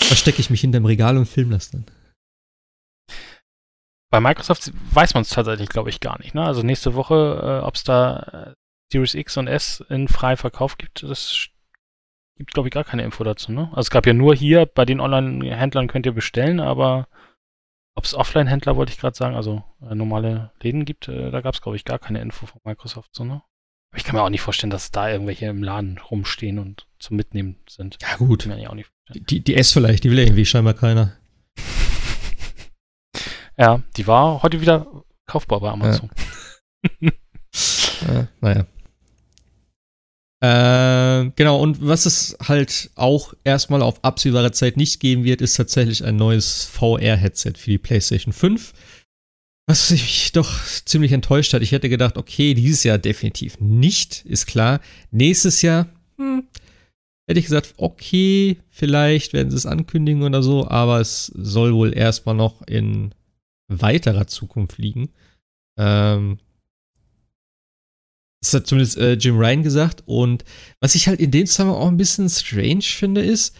Verstecke 0.00 0.40
ich 0.40 0.50
mich 0.50 0.60
hinter 0.60 0.78
dem 0.78 0.86
Regal 0.86 1.16
und 1.16 1.26
film 1.26 1.50
das 1.50 1.70
dann. 1.70 1.86
Bei 4.14 4.20
Microsoft 4.20 4.70
weiß 4.92 5.14
man 5.14 5.22
es 5.22 5.30
tatsächlich, 5.30 5.68
glaube 5.68 5.90
ich, 5.90 5.98
gar 5.98 6.20
nicht. 6.20 6.36
Ne? 6.36 6.44
Also 6.44 6.62
nächste 6.62 6.94
Woche, 6.94 7.60
äh, 7.64 7.66
ob 7.66 7.74
es 7.74 7.82
da 7.82 8.52
äh, 8.52 8.54
Series 8.92 9.14
X 9.14 9.36
und 9.38 9.48
S 9.48 9.84
in 9.88 10.06
freien 10.06 10.36
Verkauf 10.36 10.78
gibt, 10.78 11.02
das 11.02 11.48
gibt, 12.38 12.54
glaube 12.54 12.68
ich, 12.68 12.72
gar 12.72 12.84
keine 12.84 13.02
Info 13.02 13.24
dazu. 13.24 13.50
Ne? 13.50 13.70
Also 13.70 13.80
es 13.80 13.90
gab 13.90 14.06
ja 14.06 14.12
nur 14.12 14.32
hier, 14.32 14.66
bei 14.66 14.84
den 14.84 15.00
Online-Händlern 15.00 15.88
könnt 15.88 16.06
ihr 16.06 16.12
bestellen, 16.12 16.60
aber 16.60 17.08
ob 17.96 18.04
es 18.04 18.14
Offline-Händler, 18.14 18.76
wollte 18.76 18.92
ich 18.92 18.98
gerade 18.98 19.16
sagen, 19.16 19.34
also 19.34 19.64
äh, 19.82 19.96
normale 19.96 20.52
Läden 20.62 20.84
gibt, 20.84 21.08
äh, 21.08 21.32
da 21.32 21.40
gab 21.40 21.54
es, 21.54 21.60
glaube 21.60 21.74
ich, 21.74 21.84
gar 21.84 21.98
keine 21.98 22.20
Info 22.20 22.46
von 22.46 22.60
Microsoft. 22.62 23.16
So, 23.16 23.24
ne? 23.24 23.42
Aber 23.90 23.98
ich 23.98 24.04
kann 24.04 24.14
mir 24.14 24.22
auch 24.22 24.28
nicht 24.28 24.42
vorstellen, 24.42 24.70
dass 24.70 24.92
da 24.92 25.10
irgendwelche 25.10 25.46
im 25.46 25.64
Laden 25.64 25.98
rumstehen 25.98 26.60
und 26.60 26.86
zum 27.00 27.16
Mitnehmen 27.16 27.56
sind. 27.68 27.98
Ja 28.00 28.14
gut. 28.14 28.46
Die, 29.12 29.42
die 29.42 29.56
S 29.56 29.72
vielleicht, 29.72 30.04
die 30.04 30.12
will 30.12 30.20
irgendwie 30.20 30.46
scheinbar 30.46 30.74
keiner. 30.74 31.16
Ja, 33.56 33.82
die 33.96 34.06
war 34.06 34.42
heute 34.42 34.60
wieder 34.60 34.86
kaufbar 35.26 35.60
bei 35.60 35.70
Amazon. 35.70 36.10
Ja. 37.00 37.08
äh, 38.08 38.26
naja. 38.40 38.66
Äh, 40.44 41.30
genau, 41.36 41.60
und 41.60 41.86
was 41.86 42.04
es 42.04 42.36
halt 42.46 42.90
auch 42.96 43.32
erstmal 43.44 43.80
auf 43.80 44.04
absehbare 44.04 44.52
Zeit 44.52 44.76
nicht 44.76 45.00
geben 45.00 45.24
wird, 45.24 45.40
ist 45.40 45.54
tatsächlich 45.54 46.04
ein 46.04 46.16
neues 46.16 46.64
VR-Headset 46.64 47.52
für 47.56 47.70
die 47.70 47.78
PlayStation 47.78 48.32
5. 48.32 48.74
Was 49.66 49.90
mich 49.90 50.32
doch 50.32 50.62
ziemlich 50.84 51.12
enttäuscht 51.12 51.54
hat. 51.54 51.62
Ich 51.62 51.72
hätte 51.72 51.88
gedacht, 51.88 52.18
okay, 52.18 52.52
dieses 52.52 52.84
Jahr 52.84 52.98
definitiv 52.98 53.58
nicht, 53.60 54.26
ist 54.26 54.44
klar. 54.44 54.80
Nächstes 55.10 55.62
Jahr, 55.62 55.88
hm, 56.18 56.46
hätte 57.26 57.40
ich 57.40 57.46
gesagt, 57.46 57.72
okay, 57.78 58.58
vielleicht 58.68 59.32
werden 59.32 59.50
sie 59.50 59.56
es 59.56 59.64
ankündigen 59.64 60.22
oder 60.24 60.42
so, 60.42 60.68
aber 60.68 61.00
es 61.00 61.26
soll 61.34 61.72
wohl 61.72 61.96
erstmal 61.96 62.34
noch 62.34 62.60
in 62.66 63.14
weiterer 63.68 64.26
Zukunft 64.26 64.78
liegen. 64.78 65.10
Ähm, 65.78 66.38
das 68.44 68.54
hat 68.54 68.66
zumindest 68.66 68.98
äh, 68.98 69.14
Jim 69.14 69.38
Ryan 69.38 69.62
gesagt. 69.62 70.02
Und 70.06 70.44
was 70.80 70.94
ich 70.94 71.08
halt 71.08 71.20
in 71.20 71.30
dem 71.30 71.46
Zusammenhang 71.46 71.80
auch 71.80 71.88
ein 71.88 71.96
bisschen 71.96 72.28
strange 72.28 72.82
finde, 72.82 73.22
ist, 73.22 73.56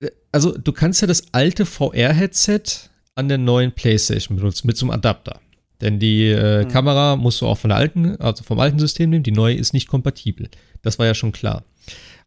äh, 0.00 0.10
also 0.32 0.56
du 0.56 0.72
kannst 0.72 1.00
ja 1.00 1.06
das 1.06 1.32
alte 1.32 1.64
VR-Headset 1.64 2.90
an 3.14 3.28
der 3.28 3.38
neuen 3.38 3.72
PlayStation 3.72 4.36
benutzen 4.36 4.66
mit 4.66 4.76
so 4.76 4.86
einem 4.86 4.90
Adapter. 4.90 5.40
Denn 5.80 5.98
die 5.98 6.28
äh, 6.28 6.64
mhm. 6.64 6.68
Kamera 6.68 7.16
musst 7.16 7.40
du 7.40 7.46
auch 7.46 7.58
von 7.58 7.68
der 7.68 7.78
alten, 7.78 8.16
also 8.16 8.42
vom 8.42 8.58
alten 8.58 8.78
System 8.78 9.10
nehmen, 9.10 9.22
die 9.22 9.32
neue 9.32 9.54
ist 9.54 9.72
nicht 9.72 9.88
kompatibel. 9.88 10.48
Das 10.82 10.98
war 10.98 11.06
ja 11.06 11.14
schon 11.14 11.32
klar. 11.32 11.64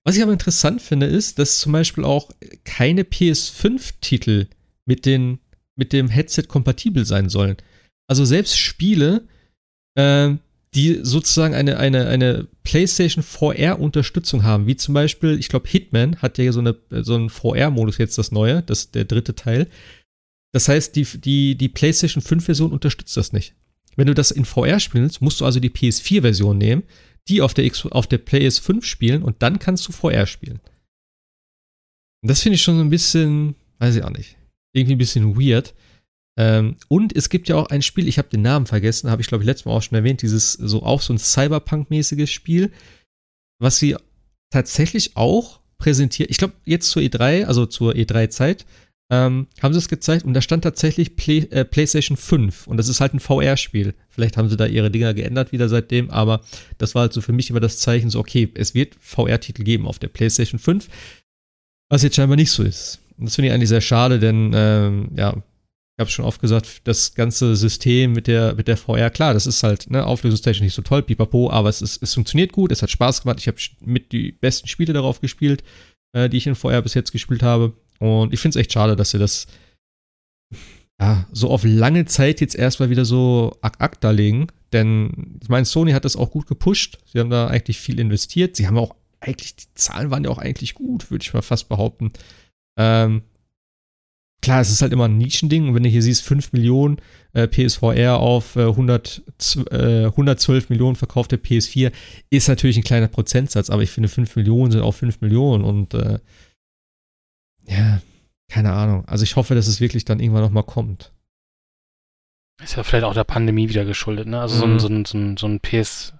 Was 0.03 0.15
ich 0.15 0.23
aber 0.23 0.31
interessant 0.31 0.81
finde, 0.81 1.05
ist, 1.05 1.37
dass 1.37 1.59
zum 1.59 1.73
Beispiel 1.73 2.05
auch 2.05 2.29
keine 2.63 3.03
PS5-Titel 3.03 4.47
mit 4.85 5.05
den 5.05 5.39
mit 5.77 5.93
dem 5.93 6.09
Headset 6.09 6.43
kompatibel 6.47 7.05
sein 7.05 7.29
sollen. 7.29 7.55
Also 8.09 8.25
selbst 8.25 8.57
Spiele, 8.57 9.27
äh, 9.95 10.35
die 10.73 10.99
sozusagen 11.01 11.53
eine, 11.53 11.77
eine, 11.77 12.07
eine 12.07 12.47
PlayStation 12.63 13.23
VR-Unterstützung 13.23 14.43
haben, 14.43 14.67
wie 14.67 14.75
zum 14.75 14.93
Beispiel, 14.93 15.39
ich 15.39 15.49
glaube, 15.49 15.67
Hitman 15.67 16.17
hat 16.17 16.37
ja 16.37 16.51
so, 16.51 16.59
eine, 16.59 16.75
so 17.03 17.15
einen 17.15 17.29
VR-Modus 17.29 17.97
jetzt, 17.97 18.17
das 18.17 18.31
neue, 18.31 18.61
das 18.63 18.91
der 18.91 19.05
dritte 19.05 19.35
Teil. 19.35 19.67
Das 20.53 20.67
heißt, 20.67 20.95
die, 20.95 21.03
die, 21.03 21.55
die 21.55 21.69
PlayStation 21.69 22.23
5-Version 22.23 22.71
unterstützt 22.71 23.15
das 23.15 23.33
nicht. 23.33 23.55
Wenn 23.95 24.07
du 24.07 24.13
das 24.13 24.31
in 24.31 24.45
VR 24.45 24.79
spielst, 24.79 25.21
musst 25.21 25.41
du 25.41 25.45
also 25.45 25.59
die 25.59 25.69
PS4-Version 25.69 26.57
nehmen, 26.57 26.83
die 27.27 27.41
auf 27.41 27.53
der, 27.53 27.65
X, 27.65 27.85
auf 27.85 28.07
der 28.07 28.23
PS5 28.23 28.83
spielen 28.83 29.23
und 29.23 29.41
dann 29.41 29.59
kannst 29.59 29.87
du 29.87 29.91
VR 29.91 30.27
spielen. 30.27 30.59
Und 32.21 32.29
das 32.29 32.41
finde 32.41 32.55
ich 32.55 32.61
schon 32.61 32.77
so 32.77 32.81
ein 32.81 32.89
bisschen, 32.89 33.55
weiß 33.79 33.95
ich 33.95 34.03
auch 34.03 34.11
nicht 34.11 34.36
irgendwie 34.77 34.95
ein 34.95 34.99
bisschen 34.99 35.35
weird. 35.35 35.73
Ähm, 36.37 36.75
und 36.87 37.15
es 37.15 37.29
gibt 37.29 37.49
ja 37.49 37.55
auch 37.55 37.67
ein 37.67 37.81
Spiel, 37.81 38.07
ich 38.07 38.19
habe 38.19 38.29
den 38.29 38.43
Namen 38.43 38.67
vergessen, 38.67 39.09
habe 39.09 39.21
ich 39.21 39.27
glaube 39.27 39.43
ich 39.43 39.47
letztes 39.47 39.65
Mal 39.65 39.73
auch 39.73 39.81
schon 39.81 39.97
erwähnt, 39.97 40.21
dieses 40.21 40.53
so 40.53 40.83
auch 40.83 41.01
so 41.01 41.13
ein 41.13 41.17
Cyberpunk-mäßiges 41.17 42.29
Spiel, 42.29 42.71
was 43.59 43.79
sie 43.79 43.95
tatsächlich 44.51 45.17
auch 45.17 45.59
präsentiert. 45.77 46.29
Ich 46.29 46.37
glaube, 46.37 46.53
jetzt 46.65 46.89
zur 46.89 47.01
E3, 47.01 47.45
also 47.45 47.65
zur 47.65 47.93
E3-Zeit, 47.93 48.65
ähm, 49.09 49.47
haben 49.61 49.73
sie 49.73 49.79
es 49.79 49.87
gezeigt 49.87 50.25
und 50.25 50.33
da 50.33 50.41
stand 50.41 50.63
tatsächlich 50.63 51.15
Play, 51.15 51.47
äh, 51.49 51.63
PlayStation 51.63 52.17
5 52.17 52.67
und 52.67 52.77
das 52.77 52.89
ist 52.89 52.99
halt 52.99 53.13
ein 53.13 53.19
VR-Spiel. 53.19 53.93
Vielleicht 54.09 54.37
haben 54.37 54.49
sie 54.49 54.57
da 54.57 54.65
ihre 54.65 54.91
Dinger 54.91 55.13
geändert 55.13 55.51
wieder 55.51 55.69
seitdem, 55.69 56.09
aber 56.09 56.41
das 56.77 56.93
war 56.93 57.03
halt 57.03 57.13
so 57.13 57.21
für 57.21 57.31
mich 57.31 57.49
immer 57.49 57.61
das 57.61 57.79
Zeichen, 57.79 58.09
so 58.09 58.19
okay, 58.19 58.49
es 58.53 58.73
wird 58.73 58.95
VR-Titel 58.99 59.63
geben 59.63 59.87
auf 59.87 59.97
der 59.97 60.09
PlayStation 60.09 60.59
5, 60.59 60.89
was 61.89 62.03
jetzt 62.03 62.15
scheinbar 62.15 62.35
nicht 62.35 62.51
so 62.51 62.63
ist. 62.63 62.99
Und 63.17 63.25
das 63.25 63.35
finde 63.35 63.47
ich 63.49 63.53
eigentlich 63.53 63.69
sehr 63.69 63.81
schade, 63.81 64.19
denn 64.19 64.51
ähm, 64.53 65.09
ja, 65.15 65.35
ich 65.97 65.99
habe 65.99 66.11
schon 66.11 66.25
oft 66.25 66.39
gesagt, 66.41 66.87
das 66.87 67.15
ganze 67.15 67.55
System 67.55 68.13
mit 68.13 68.27
der, 68.27 68.53
mit 68.53 68.67
der 68.67 68.77
VR, 68.77 69.09
klar, 69.09 69.33
das 69.33 69.47
ist 69.47 69.63
halt 69.63 69.89
ne, 69.89 70.05
auflösungstechnisch 70.05 70.61
nicht 70.61 70.75
so 70.75 70.83
toll, 70.83 71.01
pipapo, 71.01 71.49
aber 71.49 71.69
es, 71.69 71.81
ist, 71.81 72.03
es 72.03 72.13
funktioniert 72.13 72.51
gut, 72.51 72.71
es 72.71 72.83
hat 72.83 72.91
Spaß 72.91 73.23
gemacht. 73.23 73.39
Ich 73.39 73.47
habe 73.47 73.57
mit 73.83 74.11
die 74.11 74.31
besten 74.31 74.67
Spiele 74.67 74.93
darauf 74.93 75.21
gespielt, 75.21 75.63
äh, 76.13 76.29
die 76.29 76.37
ich 76.37 76.45
in 76.45 76.53
VR 76.53 76.83
bis 76.83 76.93
jetzt 76.93 77.11
gespielt 77.11 77.41
habe. 77.41 77.73
Und 77.97 78.31
ich 78.31 78.39
finde 78.39 78.59
es 78.59 78.61
echt 78.61 78.73
schade, 78.73 78.95
dass 78.95 79.09
sie 79.09 79.17
das 79.17 79.47
ja, 80.99 81.27
so 81.31 81.49
auf 81.49 81.63
lange 81.63 82.05
Zeit 82.05 82.41
jetzt 82.41 82.55
erstmal 82.55 82.91
wieder 82.91 83.05
so 83.05 83.57
ak 83.61 83.99
da 83.99 84.11
legen. 84.11 84.47
Denn 84.73 85.39
ich 85.41 85.49
meine, 85.49 85.65
Sony 85.65 85.93
hat 85.93 86.05
das 86.05 86.15
auch 86.15 86.31
gut 86.31 86.47
gepusht. 86.47 86.99
Sie 87.11 87.19
haben 87.19 87.29
da 87.29 87.47
eigentlich 87.47 87.79
viel 87.79 87.99
investiert. 87.99 88.55
Sie 88.55 88.67
haben 88.67 88.77
auch 88.77 88.95
eigentlich, 89.19 89.55
die 89.55 89.73
Zahlen 89.75 90.11
waren 90.11 90.23
ja 90.23 90.29
auch 90.29 90.37
eigentlich 90.37 90.73
gut, 90.73 91.09
würde 91.09 91.23
ich 91.23 91.33
mal 91.33 91.41
fast 91.41 91.69
behaupten. 91.69 92.11
Ähm, 92.77 93.23
klar, 94.41 94.61
es 94.61 94.69
ist 94.69 94.81
halt 94.81 94.93
immer 94.93 95.05
ein 95.05 95.17
Nischending. 95.17 95.67
Und 95.67 95.75
wenn 95.75 95.83
du 95.83 95.89
hier 95.89 96.01
siehst, 96.01 96.23
5 96.23 96.53
Millionen 96.53 97.01
äh, 97.33 97.47
PSVR 97.47 98.17
auf 98.19 98.55
äh, 98.55 98.61
100, 98.61 99.23
äh, 99.71 100.05
112 100.05 100.69
Millionen 100.69 100.95
verkaufte 100.95 101.37
PS4, 101.37 101.91
ist 102.29 102.47
natürlich 102.47 102.77
ein 102.77 102.83
kleiner 102.83 103.07
Prozentsatz. 103.07 103.69
Aber 103.69 103.81
ich 103.81 103.91
finde, 103.91 104.09
5 104.09 104.35
Millionen 104.35 104.71
sind 104.71 104.81
auch 104.81 104.93
5 104.93 105.21
Millionen. 105.21 105.63
Und 105.63 105.93
äh, 105.93 106.19
ja, 107.67 108.01
keine 108.49 108.73
Ahnung. 108.73 109.05
Also 109.05 109.23
ich 109.23 109.35
hoffe, 109.35 109.55
dass 109.55 109.67
es 109.67 109.81
wirklich 109.81 110.05
dann 110.05 110.19
irgendwann 110.19 110.43
nochmal 110.43 110.63
kommt. 110.63 111.11
Ist 112.63 112.75
ja 112.75 112.83
vielleicht 112.83 113.05
auch 113.05 113.13
der 113.13 113.23
Pandemie 113.23 113.69
wieder 113.69 113.85
geschuldet, 113.85 114.27
ne? 114.27 114.39
Also 114.39 114.65
mhm. 114.65 114.79
so, 114.79 114.87
ein, 114.87 115.05
so, 115.05 115.17
ein, 115.17 115.37
so 115.37 115.47
ein 115.47 115.59
PS, 115.59 116.13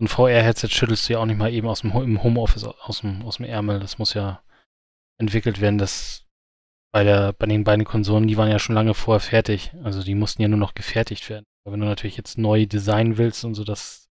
ein 0.00 0.08
VR-Headset 0.08 0.68
schüttelst 0.68 1.08
du 1.08 1.12
ja 1.12 1.18
auch 1.20 1.26
nicht 1.26 1.38
mal 1.38 1.52
eben 1.52 1.68
aus 1.68 1.82
dem 1.82 1.92
im 1.92 2.22
Homeoffice 2.22 2.64
aus 2.64 3.00
dem, 3.00 3.22
aus 3.22 3.36
dem 3.36 3.46
Ärmel. 3.46 3.78
Das 3.78 3.98
muss 3.98 4.14
ja 4.14 4.42
entwickelt 5.18 5.60
werden. 5.60 5.78
Das 5.78 6.24
bei 6.92 7.04
der, 7.04 7.32
bei 7.32 7.46
den 7.46 7.64
beiden 7.64 7.84
Konsolen, 7.84 8.26
die 8.26 8.36
waren 8.36 8.50
ja 8.50 8.58
schon 8.58 8.74
lange 8.74 8.94
vorher 8.94 9.20
fertig. 9.20 9.72
Also 9.82 10.02
die 10.02 10.14
mussten 10.14 10.42
ja 10.42 10.48
nur 10.48 10.58
noch 10.58 10.74
gefertigt 10.74 11.28
werden. 11.28 11.44
Aber 11.64 11.72
wenn 11.72 11.80
du 11.80 11.86
natürlich 11.86 12.16
jetzt 12.16 12.38
neu 12.38 12.66
designen 12.66 13.18
willst 13.18 13.44
und 13.44 13.54
so, 13.54 13.64
das 13.64 14.08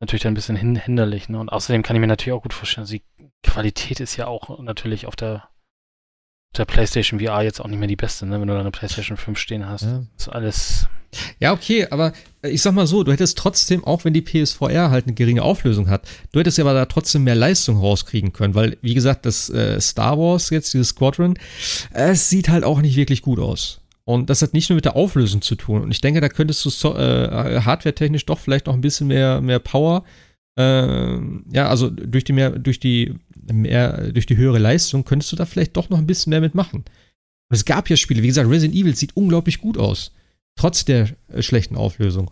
natürlich 0.00 0.22
dann 0.22 0.32
ein 0.32 0.34
bisschen 0.34 0.56
hinderlich, 0.56 1.28
ne? 1.28 1.38
Und 1.38 1.48
außerdem 1.48 1.82
kann 1.82 1.96
ich 1.96 2.00
mir 2.00 2.06
natürlich 2.06 2.36
auch 2.36 2.42
gut 2.42 2.54
vorstellen, 2.54 2.82
also 2.82 2.96
die 2.96 3.04
Qualität 3.42 4.00
ist 4.00 4.16
ja 4.16 4.26
auch 4.26 4.60
natürlich 4.60 5.06
auf 5.06 5.16
der 5.16 5.48
der 6.56 6.64
PlayStation 6.64 7.20
VR 7.20 7.42
jetzt 7.42 7.60
auch 7.60 7.68
nicht 7.68 7.78
mehr 7.78 7.88
die 7.88 7.96
beste, 7.96 8.26
ne? 8.26 8.40
wenn 8.40 8.48
du 8.48 8.54
da 8.54 8.60
eine 8.60 8.70
PlayStation 8.70 9.16
5 9.16 9.38
stehen 9.38 9.66
hast. 9.66 9.82
Ja. 9.82 10.02
Ist 10.16 10.28
alles. 10.28 10.88
Ja, 11.40 11.52
okay, 11.52 11.86
aber 11.90 12.12
äh, 12.42 12.50
ich 12.50 12.62
sag 12.62 12.74
mal 12.74 12.86
so, 12.86 13.02
du 13.02 13.12
hättest 13.12 13.38
trotzdem, 13.38 13.84
auch 13.84 14.04
wenn 14.04 14.12
die 14.12 14.22
PSVR 14.22 14.90
halt 14.90 15.06
eine 15.06 15.14
geringe 15.14 15.42
Auflösung 15.42 15.88
hat, 15.88 16.06
du 16.32 16.40
hättest 16.40 16.58
ja 16.58 16.64
aber 16.64 16.74
da 16.74 16.86
trotzdem 16.86 17.24
mehr 17.24 17.34
Leistung 17.34 17.78
rauskriegen 17.78 18.32
können, 18.32 18.54
weil, 18.54 18.76
wie 18.82 18.94
gesagt, 18.94 19.24
das 19.24 19.48
äh, 19.50 19.80
Star 19.80 20.18
Wars 20.18 20.50
jetzt, 20.50 20.74
dieses 20.74 20.88
Squadron, 20.88 21.34
äh, 21.94 22.10
es 22.10 22.28
sieht 22.28 22.48
halt 22.48 22.64
auch 22.64 22.80
nicht 22.80 22.96
wirklich 22.96 23.22
gut 23.22 23.38
aus. 23.38 23.80
Und 24.04 24.30
das 24.30 24.40
hat 24.40 24.54
nicht 24.54 24.70
nur 24.70 24.76
mit 24.76 24.86
der 24.86 24.96
Auflösung 24.96 25.42
zu 25.42 25.54
tun. 25.54 25.82
Und 25.82 25.90
ich 25.90 26.00
denke, 26.00 26.22
da 26.22 26.30
könntest 26.30 26.64
du 26.64 26.70
so, 26.70 26.96
äh, 26.96 27.60
hardware-technisch 27.60 28.24
doch 28.24 28.38
vielleicht 28.38 28.66
noch 28.66 28.74
ein 28.74 28.80
bisschen 28.80 29.06
mehr, 29.06 29.42
mehr 29.42 29.58
Power 29.58 30.04
äh, 30.58 31.18
ja, 31.52 31.68
also 31.68 31.88
durch 31.88 32.24
die 32.24 32.32
mehr, 32.32 32.50
durch 32.50 32.80
die 32.80 33.14
mehr, 33.52 34.12
durch 34.12 34.26
die 34.26 34.36
höhere 34.36 34.58
Leistung 34.58 35.04
könntest 35.04 35.32
du 35.32 35.36
da 35.36 35.46
vielleicht 35.46 35.76
doch 35.76 35.90
noch 35.90 35.98
ein 35.98 36.06
bisschen 36.06 36.30
mehr 36.30 36.40
mitmachen. 36.40 36.80
Und 36.80 37.56
es 37.56 37.64
gab 37.64 37.88
ja 37.88 37.96
Spiele, 37.96 38.22
wie 38.22 38.28
gesagt, 38.28 38.48
Resident 38.48 38.74
Evil 38.74 38.94
sieht 38.94 39.16
unglaublich 39.16 39.60
gut 39.60 39.78
aus, 39.78 40.12
trotz 40.56 40.84
der 40.84 41.10
äh, 41.28 41.42
schlechten 41.42 41.76
Auflösung. 41.76 42.30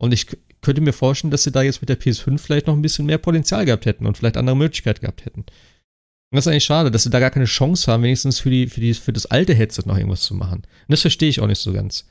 Und 0.00 0.12
ich 0.12 0.26
könnte 0.62 0.80
mir 0.80 0.92
vorstellen, 0.92 1.30
dass 1.30 1.44
sie 1.44 1.52
da 1.52 1.62
jetzt 1.62 1.80
mit 1.80 1.88
der 1.88 2.00
PS5 2.00 2.38
vielleicht 2.38 2.66
noch 2.66 2.74
ein 2.74 2.82
bisschen 2.82 3.06
mehr 3.06 3.18
Potenzial 3.18 3.64
gehabt 3.64 3.86
hätten 3.86 4.06
und 4.06 4.16
vielleicht 4.16 4.36
andere 4.36 4.56
Möglichkeiten 4.56 5.02
gehabt 5.02 5.24
hätten. 5.24 5.40
Und 5.40 6.36
das 6.36 6.46
ist 6.46 6.50
eigentlich 6.50 6.64
schade, 6.64 6.90
dass 6.90 7.04
sie 7.04 7.10
da 7.10 7.20
gar 7.20 7.30
keine 7.30 7.44
Chance 7.44 7.90
haben, 7.90 8.02
wenigstens 8.02 8.40
für, 8.40 8.50
die, 8.50 8.66
für, 8.66 8.80
die, 8.80 8.94
für 8.94 9.12
das 9.12 9.26
alte 9.26 9.54
Headset 9.54 9.82
noch 9.86 9.96
irgendwas 9.96 10.22
zu 10.22 10.34
machen. 10.34 10.62
Und 10.62 10.88
das 10.88 11.02
verstehe 11.02 11.28
ich 11.28 11.40
auch 11.40 11.46
nicht 11.46 11.60
so 11.60 11.72
ganz. 11.72 12.06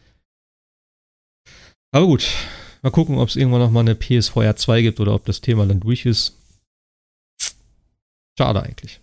Aber 1.91 2.05
gut, 2.05 2.25
Mal 2.83 2.91
gucken, 2.91 3.17
ob 3.17 3.29
es 3.29 3.37
irgendwann 3.37 3.61
noch 3.61 3.71
mal 3.71 3.79
eine 3.79 3.95
PSVR 3.95 4.57
2 4.57 4.81
gibt 4.81 4.99
oder 4.99 5.15
ob 5.15 5.23
das 5.23 5.39
Thema 5.39 5.65
dann 5.65 5.79
durch 5.79 6.05
ist. 6.05 6.37
Schade 8.37 8.63
eigentlich. 8.63 8.99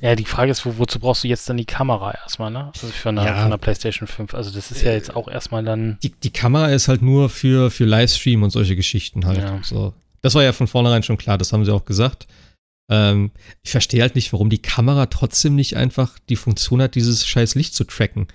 Ja, 0.00 0.14
die 0.14 0.24
Frage 0.24 0.52
ist, 0.52 0.64
wo, 0.64 0.78
wozu 0.78 1.00
brauchst 1.00 1.24
du 1.24 1.28
jetzt 1.28 1.48
dann 1.48 1.56
die 1.56 1.64
Kamera 1.64 2.12
erstmal, 2.12 2.52
ne? 2.52 2.70
Also 2.72 2.86
für 2.86 3.08
eine, 3.08 3.24
ja. 3.24 3.34
für 3.34 3.46
eine 3.46 3.58
PlayStation 3.58 4.06
5. 4.06 4.34
Also 4.34 4.52
das 4.52 4.70
ist 4.70 4.82
ja 4.82 4.92
jetzt 4.92 5.14
auch 5.16 5.26
erstmal 5.26 5.64
dann. 5.64 5.98
Die, 6.02 6.10
die 6.10 6.32
Kamera 6.32 6.68
ist 6.68 6.86
halt 6.86 7.02
nur 7.02 7.28
für, 7.28 7.70
für 7.70 7.84
Livestream 7.84 8.44
und 8.44 8.50
solche 8.50 8.76
Geschichten 8.76 9.26
halt. 9.26 9.38
Ja. 9.38 9.60
So. 9.62 9.92
Das 10.22 10.34
war 10.34 10.44
ja 10.44 10.52
von 10.52 10.68
vornherein 10.68 11.02
schon 11.02 11.18
klar, 11.18 11.36
das 11.36 11.52
haben 11.52 11.64
sie 11.64 11.74
auch 11.74 11.84
gesagt. 11.84 12.28
Ähm, 12.88 13.32
ich 13.64 13.72
verstehe 13.72 14.02
halt 14.02 14.14
nicht, 14.14 14.32
warum 14.32 14.50
die 14.50 14.62
Kamera 14.62 15.06
trotzdem 15.06 15.56
nicht 15.56 15.76
einfach 15.76 16.18
die 16.28 16.36
Funktion 16.36 16.80
hat, 16.80 16.94
dieses 16.94 17.26
scheiß 17.26 17.56
Licht 17.56 17.74
zu 17.74 17.84
tracken 17.84 18.28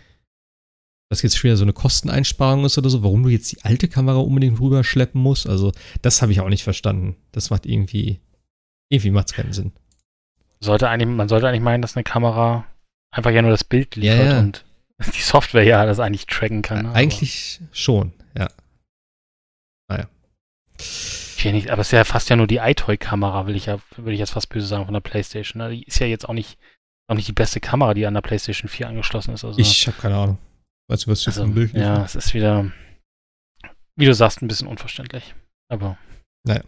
das 1.12 1.22
jetzt 1.24 1.38
schon 1.38 1.50
wieder 1.50 1.58
so 1.58 1.66
eine 1.66 1.74
Kosteneinsparung 1.74 2.64
ist 2.64 2.78
oder 2.78 2.90
so, 2.90 3.04
warum 3.04 3.24
du 3.24 3.30
jetzt 3.30 3.52
die 3.52 3.62
alte 3.64 3.90
Kamera 3.90 4.20
unbedingt 4.20 4.62
rüberschleppen 4.62 5.22
musst. 5.22 5.46
Also, 5.46 5.74
das 6.02 6.22
habe 6.22 6.32
ich 6.32 6.40
auch 6.40 6.48
nicht 6.48 6.64
verstanden. 6.64 7.18
Das 7.34 7.50
macht 7.50 7.66
irgendwie, 7.66 8.22
irgendwie 8.90 9.12
macht 9.12 9.28
es 9.28 9.34
keinen 9.34 9.52
Sinn. 9.52 9.74
Sollte 10.64 10.90
eigentlich, 10.90 11.10
man 11.10 11.28
sollte 11.28 11.48
eigentlich 11.48 11.62
meinen, 11.62 11.82
dass 11.82 11.96
eine 11.96 12.04
Kamera 12.04 12.66
einfach 13.12 13.32
ja 13.32 13.42
nur 13.42 13.52
das 13.52 13.64
Bild 13.64 13.96
liefert 13.96 14.26
ja, 14.26 14.34
ja. 14.34 14.40
und 14.40 14.66
die 15.16 15.22
Software 15.22 15.64
ja 15.64 15.86
das 15.86 16.00
eigentlich 16.00 16.28
tracken 16.28 16.62
kann. 16.62 16.86
Ja, 16.86 16.92
eigentlich 16.94 17.60
schon, 17.72 18.14
ja. 18.38 18.50
Naja. 19.90 20.08
Nicht, 21.44 21.72
aber 21.72 21.82
es 21.82 21.88
ist 21.88 21.94
ja 21.94 22.04
fast 22.04 22.30
ja 22.30 22.36
nur 22.36 22.46
die 22.46 22.58
iToy-Kamera, 22.58 23.48
will 23.48 23.56
ich 23.56 23.66
ja, 23.66 23.80
würde 23.96 24.14
ich 24.14 24.20
jetzt 24.20 24.32
fast 24.32 24.50
böse 24.50 24.68
sagen, 24.68 24.86
von 24.86 24.94
der 24.94 25.02
Playstation. 25.02 25.62
Ne? 25.62 25.72
Die 25.72 25.84
ist 25.84 26.00
ja 26.00 26.06
jetzt 26.06 26.30
auch 26.30 26.34
nicht, 26.34 26.60
auch 27.08 27.16
nicht 27.16 27.28
die 27.28 27.34
beste 27.34 27.60
Kamera, 27.60 27.96
die 27.96 28.06
an 28.06 28.14
der 28.14 28.22
Playstation 28.22 28.70
4 28.70 28.88
angeschlossen 28.88 29.34
ist. 29.34 29.44
Also, 29.44 29.60
ich 29.60 29.88
habe 29.88 29.98
keine 30.00 30.18
Ahnung. 30.18 30.38
Weißt 30.88 31.08
du, 31.08 31.12
was 31.12 31.26
also, 31.26 31.42
vom 31.42 31.56
Bild 31.56 31.74
Ja, 31.74 32.04
es 32.04 32.16
ist 32.16 32.36
wieder, 32.36 32.72
wie 33.96 34.06
du 34.06 34.14
sagst, 34.14 34.42
ein 34.42 34.48
bisschen 34.48 34.68
unverständlich. 34.68 35.34
Aber. 35.68 35.98
Naja. 36.46 36.62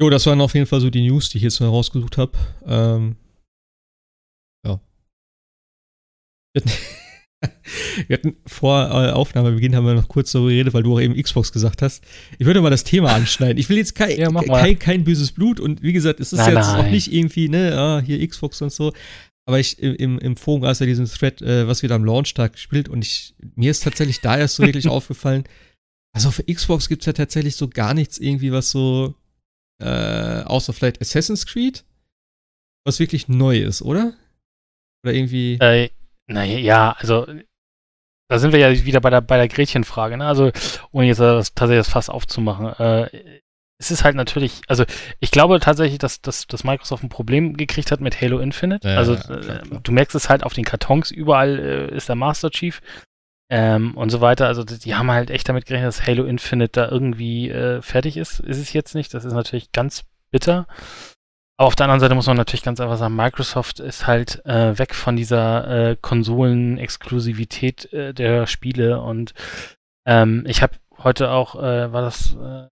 Jo, 0.00 0.08
das 0.08 0.24
waren 0.26 0.40
auf 0.40 0.54
jeden 0.54 0.66
Fall 0.66 0.80
so 0.80 0.88
die 0.88 1.06
News, 1.06 1.28
die 1.28 1.36
ich 1.36 1.42
jetzt 1.42 1.60
mal 1.60 1.68
rausgesucht 1.68 2.16
habe. 2.16 2.32
Ähm, 2.66 3.16
ja. 4.66 4.80
Wir 8.06 8.16
hatten 8.16 8.36
vor 8.46 8.90
äh, 8.90 9.10
Aufnahmebeginn 9.12 9.74
haben 9.74 9.86
wir 9.86 9.94
noch 9.94 10.08
kurz 10.08 10.32
darüber 10.32 10.50
geredet, 10.50 10.74
weil 10.74 10.82
du 10.82 10.94
auch 10.94 11.00
eben 11.00 11.20
Xbox 11.20 11.52
gesagt 11.52 11.80
hast. 11.80 12.04
Ich 12.38 12.46
würde 12.46 12.60
mal 12.60 12.70
das 12.70 12.84
Thema 12.84 13.14
anschneiden. 13.14 13.56
Ich 13.56 13.68
will 13.70 13.78
jetzt 13.78 13.94
kein, 13.94 14.18
ja, 14.18 14.30
kein, 14.30 14.78
kein, 14.78 15.04
böses 15.04 15.32
Blut 15.32 15.58
und 15.58 15.82
wie 15.82 15.94
gesagt, 15.94 16.20
es 16.20 16.34
ist 16.34 16.38
nein, 16.38 16.54
jetzt 16.54 16.66
nein. 16.66 16.84
auch 16.84 16.90
nicht 16.90 17.12
irgendwie, 17.12 17.48
ne, 17.48 17.74
ah, 17.78 18.02
hier 18.04 18.26
Xbox 18.26 18.60
und 18.60 18.72
so. 18.72 18.92
Aber 19.46 19.58
ich 19.58 19.78
im, 19.78 20.18
im 20.18 20.36
Forum 20.36 20.60
gab 20.62 20.72
es 20.72 20.80
ja 20.80 20.86
diesen 20.86 21.06
Thread, 21.06 21.40
äh, 21.40 21.66
was 21.66 21.82
wieder 21.82 21.94
am 21.94 22.04
Launchtag 22.04 22.52
gespielt 22.52 22.88
und 22.90 23.04
ich, 23.04 23.34
mir 23.56 23.70
ist 23.70 23.84
tatsächlich 23.84 24.20
da 24.20 24.36
erst 24.36 24.56
so 24.56 24.62
wirklich 24.62 24.88
aufgefallen, 24.90 25.44
also 26.12 26.28
auf 26.28 26.42
Xbox 26.46 26.88
gibt 26.88 27.02
es 27.02 27.06
ja 27.06 27.12
tatsächlich 27.14 27.56
so 27.56 27.68
gar 27.68 27.94
nichts 27.94 28.18
irgendwie, 28.18 28.52
was 28.52 28.70
so, 28.70 29.14
äh, 29.80 30.42
außer 30.44 30.72
vielleicht 30.72 31.00
Assassin's 31.00 31.46
Creed, 31.46 31.84
was 32.84 33.00
wirklich 33.00 33.28
neu 33.28 33.58
ist, 33.58 33.82
oder? 33.82 34.14
Oder 35.04 35.14
irgendwie. 35.14 35.54
Äh, 35.60 35.90
naja, 36.26 36.58
ja, 36.58 36.92
also 36.92 37.26
da 38.28 38.38
sind 38.38 38.52
wir 38.52 38.60
ja 38.60 38.84
wieder 38.84 39.00
bei 39.00 39.10
der, 39.10 39.20
bei 39.20 39.36
der 39.36 39.48
Gretchenfrage, 39.48 40.16
ne? 40.16 40.26
Also, 40.26 40.52
ohne 40.92 41.08
jetzt 41.08 41.18
das, 41.18 41.52
tatsächlich 41.52 41.84
das 41.84 41.92
Fass 41.92 42.08
aufzumachen. 42.08 42.66
Äh, 42.78 43.40
es 43.80 43.90
ist 43.90 44.04
halt 44.04 44.14
natürlich, 44.14 44.60
also 44.68 44.84
ich 45.20 45.30
glaube 45.30 45.58
tatsächlich, 45.58 45.98
dass, 45.98 46.20
dass, 46.20 46.46
dass 46.46 46.64
Microsoft 46.64 47.02
ein 47.02 47.08
Problem 47.08 47.56
gekriegt 47.56 47.90
hat 47.90 48.00
mit 48.00 48.20
Halo 48.20 48.38
Infinite. 48.38 48.86
Ja, 48.86 48.96
also 48.96 49.16
klar, 49.16 49.40
klar. 49.40 49.62
Äh, 49.62 49.80
du 49.82 49.90
merkst 49.90 50.14
es 50.14 50.28
halt 50.28 50.44
auf 50.44 50.52
den 50.52 50.64
Kartons, 50.64 51.10
überall 51.10 51.58
äh, 51.58 51.96
ist 51.96 52.08
der 52.08 52.14
Master 52.14 52.50
Chief 52.50 52.80
ähm, 53.50 53.96
und 53.96 54.10
so 54.10 54.20
weiter. 54.20 54.46
Also 54.46 54.64
die 54.64 54.94
haben 54.94 55.10
halt 55.10 55.30
echt 55.30 55.48
damit 55.48 55.66
gerechnet, 55.66 55.88
dass 55.88 56.06
Halo 56.06 56.24
Infinite 56.24 56.72
da 56.72 56.88
irgendwie 56.88 57.50
äh, 57.50 57.82
fertig 57.82 58.16
ist. 58.16 58.40
Ist 58.40 58.58
es 58.58 58.72
jetzt 58.72 58.94
nicht. 58.94 59.12
Das 59.12 59.24
ist 59.24 59.34
natürlich 59.34 59.72
ganz 59.72 60.04
bitter. 60.30 60.66
Aber 61.60 61.66
auf 61.66 61.76
der 61.76 61.84
anderen 61.84 62.00
Seite 62.00 62.14
muss 62.14 62.26
man 62.26 62.38
natürlich 62.38 62.62
ganz 62.62 62.80
einfach 62.80 62.96
sagen, 62.96 63.14
Microsoft 63.14 63.80
ist 63.80 64.06
halt 64.06 64.42
äh, 64.46 64.78
weg 64.78 64.94
von 64.94 65.14
dieser 65.14 65.90
äh, 65.90 65.96
Konsolen-Exklusivität 66.00 67.92
äh, 67.92 68.14
der 68.14 68.46
Spiele 68.46 69.02
und 69.02 69.34
ähm, 70.06 70.44
ich 70.46 70.62
habe 70.62 70.76
heute 70.96 71.30
auch, 71.30 71.56
äh, 71.56 71.92
war 71.92 72.00
das 72.00 72.34
äh, 72.34 72.68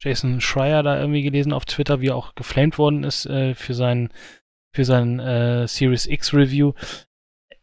Jason 0.00 0.40
Schreier 0.40 0.84
da 0.84 1.00
irgendwie 1.00 1.22
gelesen 1.22 1.52
auf 1.52 1.64
Twitter, 1.64 2.00
wie 2.00 2.10
er 2.10 2.16
auch 2.16 2.36
geflamed 2.36 2.78
worden 2.78 3.02
ist 3.02 3.26
äh, 3.26 3.56
für 3.56 3.74
sein, 3.74 4.10
für 4.72 4.84
sein 4.84 5.66
Series 5.66 6.06
X 6.06 6.32
Review. 6.32 6.74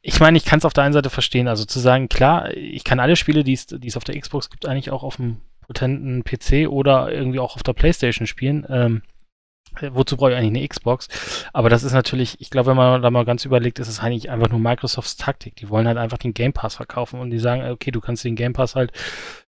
Ich 0.08 0.20
meine, 0.20 0.38
ich 0.38 0.46
kann 0.46 0.60
es 0.60 0.66
auf 0.66 0.74
der 0.74 0.84
einen 0.84 0.94
Seite 0.94 1.10
verstehen. 1.10 1.48
Also 1.48 1.66
zu 1.66 1.80
sagen, 1.80 2.10
klar, 2.10 2.56
ich 2.56 2.84
kann 2.84 3.00
alle 3.00 3.16
Spiele, 3.16 3.44
die 3.44 3.54
es 3.54 3.98
auf 3.98 4.04
der 4.04 4.20
Xbox 4.20 4.52
gibt, 4.52 4.68
eigentlich 4.68 4.92
auch 4.92 5.02
auf 5.02 5.16
dem 5.16 5.42
potenten 5.66 6.24
PC 6.24 6.70
oder 6.70 7.12
irgendwie 7.12 7.40
auch 7.40 7.56
auf 7.56 7.64
der 7.64 7.74
PlayStation 7.74 8.28
spielen. 8.28 8.68
Ähm, 8.70 9.02
wozu 9.82 10.16
brauche 10.16 10.30
ich 10.30 10.38
eigentlich 10.38 10.60
eine 10.60 10.68
Xbox? 10.68 11.08
Aber 11.54 11.70
das 11.70 11.82
ist 11.82 11.94
natürlich, 11.94 12.40
ich 12.40 12.52
glaube, 12.52 12.70
wenn 12.70 12.78
man 12.78 13.02
da 13.02 13.10
mal 13.10 13.26
ganz 13.26 13.46
überlegt, 13.46 13.80
ist 13.80 13.88
es 13.88 14.00
eigentlich 14.00 14.30
einfach 14.30 14.50
nur 14.50 14.60
Microsofts 14.60 15.18
Taktik. 15.18 15.56
Die 15.56 15.72
wollen 15.72 15.88
halt 15.88 15.98
einfach 15.98 16.20
den 16.20 16.36
Game 16.36 16.54
Pass 16.54 16.76
verkaufen 16.76 17.20
und 17.20 17.32
die 17.32 17.40
sagen, 17.40 17.68
okay, 17.68 17.90
du 17.90 18.00
kannst 18.00 18.24
den 18.24 18.36
Game 18.36 18.54
Pass 18.54 18.76
halt 18.76 18.92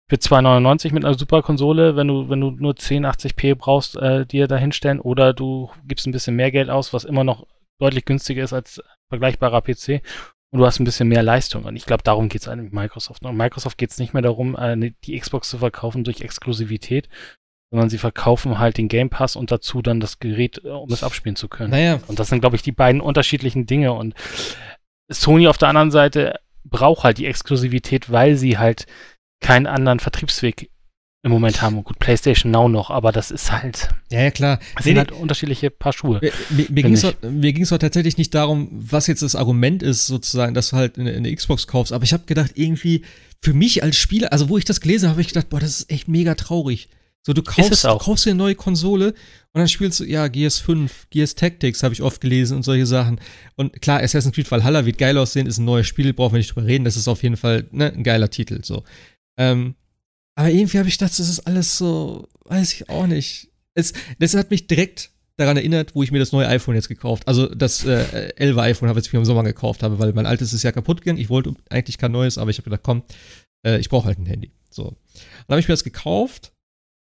für 0.09 0.17
2,99 0.17 0.95
mit 0.95 1.05
einer 1.05 1.19
super 1.19 1.43
Konsole, 1.43 1.97
wenn 1.97 2.09
du, 2.09 2.31
wenn 2.31 2.41
du 2.41 2.51
nur 2.51 2.73
1080p 2.73 3.57
brauchst, 3.57 3.97
äh, 3.99 4.25
dir 4.25 4.49
da 4.49 4.57
hinstellen 4.57 5.01
oder 5.01 5.35
du 5.35 5.71
gibst 5.85 6.07
ein 6.07 6.13
bisschen 6.13 6.35
mehr 6.35 6.51
Geld 6.51 6.71
aus, 6.71 6.95
was 6.95 7.05
immer 7.05 7.25
noch 7.25 7.47
deutlich 7.79 8.07
günstiger 8.07 8.43
ist 8.43 8.55
als 8.55 8.83
vergleichbarer 9.11 9.61
PC 9.61 10.01
und 10.57 10.61
du 10.61 10.67
hast 10.67 10.81
ein 10.81 10.85
bisschen 10.85 11.09
mehr 11.09 11.23
Leistung. 11.23 11.65
Und 11.65 11.77
ich 11.77 11.85
glaube, 11.85 12.03
darum 12.03 12.31
geht 12.31 12.41
es 12.41 12.49
eigentlich 12.49 12.73
Microsoft. 12.73 13.23
Und 13.27 13.37
Microsoft 13.37 13.77
geht 13.77 13.91
es 13.91 13.99
nicht 13.99 14.15
mehr 14.15 14.23
darum, 14.23 14.57
äh, 14.57 14.93
die 15.05 15.19
Xbox 15.19 15.51
zu 15.51 15.59
verkaufen 15.59 16.03
durch 16.03 16.23
Exklusivität, 16.23 17.11
sondern 17.71 17.91
sie 17.91 17.99
verkaufen 17.99 18.59
halt 18.59 18.79
den 18.79 18.89
Game 18.89 19.11
Pass 19.11 19.37
und 19.37 19.51
dazu 19.51 19.83
dann 19.83 20.01
das 20.01 20.19
Gerät, 20.19 20.63
äh, 20.65 20.69
um 20.69 20.91
es 20.91 21.05
abspielen 21.05 21.37
zu 21.37 21.49
können. 21.49 21.73
Naja. 21.73 22.01
Und 22.07 22.19
das 22.19 22.29
sind, 22.29 22.41
glaube 22.41 22.57
ich, 22.57 22.63
die 22.63 22.73
beiden 22.73 23.03
unterschiedlichen 23.03 23.67
Dinge. 23.67 23.93
Und 23.93 24.15
Sony 25.11 25.47
auf 25.47 25.59
der 25.59 25.69
anderen 25.69 25.91
Seite 25.91 26.41
braucht 26.65 27.05
halt 27.05 27.19
die 27.19 27.27
Exklusivität, 27.27 28.11
weil 28.11 28.37
sie 28.37 28.57
halt 28.57 28.87
keinen 29.41 29.67
anderen 29.67 30.01
Vertriebsweg 30.01 30.71
im 31.27 31.33
Moment 31.33 31.61
haben. 31.61 31.83
Gut, 31.83 31.99
PlayStation 31.99 32.53
Now 32.53 32.69
noch, 32.69 32.89
aber 32.91 33.11
das 33.11 33.31
ist 33.31 33.51
halt. 33.51 33.89
Ja, 34.11 34.23
ja, 34.23 34.31
klar. 34.31 34.61
Das 34.77 34.85
sind 34.85 34.97
halt 34.97 35.11
unterschiedliche 35.11 35.71
Paar 35.71 35.93
Schuhe. 35.93 36.21
Mir, 36.51 36.67
mir 36.71 36.83
ging 37.53 37.63
es 37.63 37.69
doch 37.71 37.79
tatsächlich 37.79 38.17
nicht 38.17 38.33
darum, 38.33 38.69
was 38.71 39.09
jetzt 39.09 39.23
das 39.23 39.35
Argument 39.35 39.83
ist, 39.83 40.07
sozusagen, 40.07 40.55
dass 40.55 40.71
du 40.71 40.77
halt 40.77 40.99
eine, 40.99 41.13
eine 41.13 41.35
Xbox 41.35 41.67
kaufst. 41.67 41.93
Aber 41.93 42.05
ich 42.05 42.13
habe 42.13 42.25
gedacht, 42.27 42.53
irgendwie 42.55 43.05
für 43.43 43.53
mich 43.53 43.83
als 43.83 43.97
Spieler, 43.97 44.33
also 44.33 44.49
wo 44.49 44.57
ich 44.57 44.65
das 44.65 44.81
gelesen 44.81 45.09
habe, 45.09 45.15
habe 45.15 45.21
ich 45.21 45.29
gedacht, 45.29 45.49
boah, 45.49 45.59
das 45.59 45.81
ist 45.81 45.91
echt 45.91 46.07
mega 46.07 46.37
traurig. 46.37 46.89
So, 47.27 47.33
du 47.33 47.43
kaufst, 47.43 47.83
du 47.83 47.99
kaufst 47.99 48.25
dir 48.25 48.31
eine 48.31 48.39
neue 48.39 48.55
Konsole 48.55 49.09
und 49.09 49.59
dann 49.59 49.67
spielst 49.67 49.99
du, 49.99 50.05
ja, 50.05 50.29
Gears 50.29 50.61
5, 50.61 51.09
Gears 51.11 51.35
Tactics 51.35 51.83
habe 51.83 51.93
ich 51.93 52.03
oft 52.03 52.21
gelesen 52.21 52.57
und 52.57 52.63
solche 52.63 52.87
Sachen. 52.87 53.21
Und 53.57 53.83
klar, 53.83 54.01
Assassin's 54.01 54.33
Creed 54.33 54.49
Valhalla 54.49 54.87
wird 54.87 54.97
geil 54.97 55.19
aussehen, 55.19 55.49
ist 55.49 55.59
ein 55.59 55.65
neues 55.65 55.89
Spiel, 55.89 56.13
brauchen 56.13 56.35
wir 56.35 56.39
nicht 56.39 56.55
drüber 56.55 56.69
reden, 56.69 56.85
das 56.85 56.97
ist 56.97 57.09
auf 57.09 57.25
jeden 57.25 57.37
Fall 57.37 57.67
ne, 57.73 57.93
ein 57.93 58.05
geiler 58.05 58.31
Titel, 58.31 58.61
so. 58.63 58.85
Ähm, 59.37 59.75
aber 60.37 60.51
irgendwie 60.51 60.79
habe 60.79 60.89
ich 60.89 60.99
gedacht, 60.99 61.19
das 61.19 61.29
ist 61.29 61.41
alles 61.41 61.77
so, 61.77 62.29
weiß 62.45 62.73
ich 62.75 62.89
auch 62.89 63.07
nicht. 63.07 63.49
Es, 63.75 63.93
das 64.19 64.35
hat 64.35 64.51
mich 64.51 64.67
direkt 64.67 65.11
daran 65.37 65.57
erinnert, 65.57 65.95
wo 65.95 66.03
ich 66.03 66.13
mir 66.13 66.19
das 66.19 66.33
neue 66.33 66.47
iPhone 66.49 66.77
jetzt 66.77 66.89
gekauft, 66.89 67.27
also 67.27 67.47
das 67.47 67.85
äh, 67.85 68.33
11 68.37 68.59
iPhone 68.59 68.89
habe 68.89 69.01
ich 69.01 69.13
mir 69.13 69.19
im 69.19 69.25
Sommer 69.25 69.43
gekauft 69.43 69.83
habe, 69.83 69.99
weil 69.99 70.13
mein 70.13 70.27
altes 70.27 70.53
ist 70.53 70.63
ja 70.63 70.73
kaputt 70.73 71.01
gegangen. 71.01 71.19
Ich 71.19 71.29
wollte 71.29 71.55
eigentlich 71.69 71.99
kein 71.99 72.13
neues, 72.13 72.39
aber 72.39 72.51
ich 72.51 72.59
habe 72.59 72.65
gedacht, 72.65 72.83
komm, 72.83 73.03
äh, 73.67 73.79
ich 73.79 73.89
brauche 73.89 74.07
halt 74.07 74.19
ein 74.19 74.27
Handy. 74.27 74.53
So. 74.71 74.97
Dann 75.47 75.55
habe 75.55 75.61
ich 75.61 75.69
mir 75.69 75.75
das 75.75 75.85
gekauft 75.85 76.53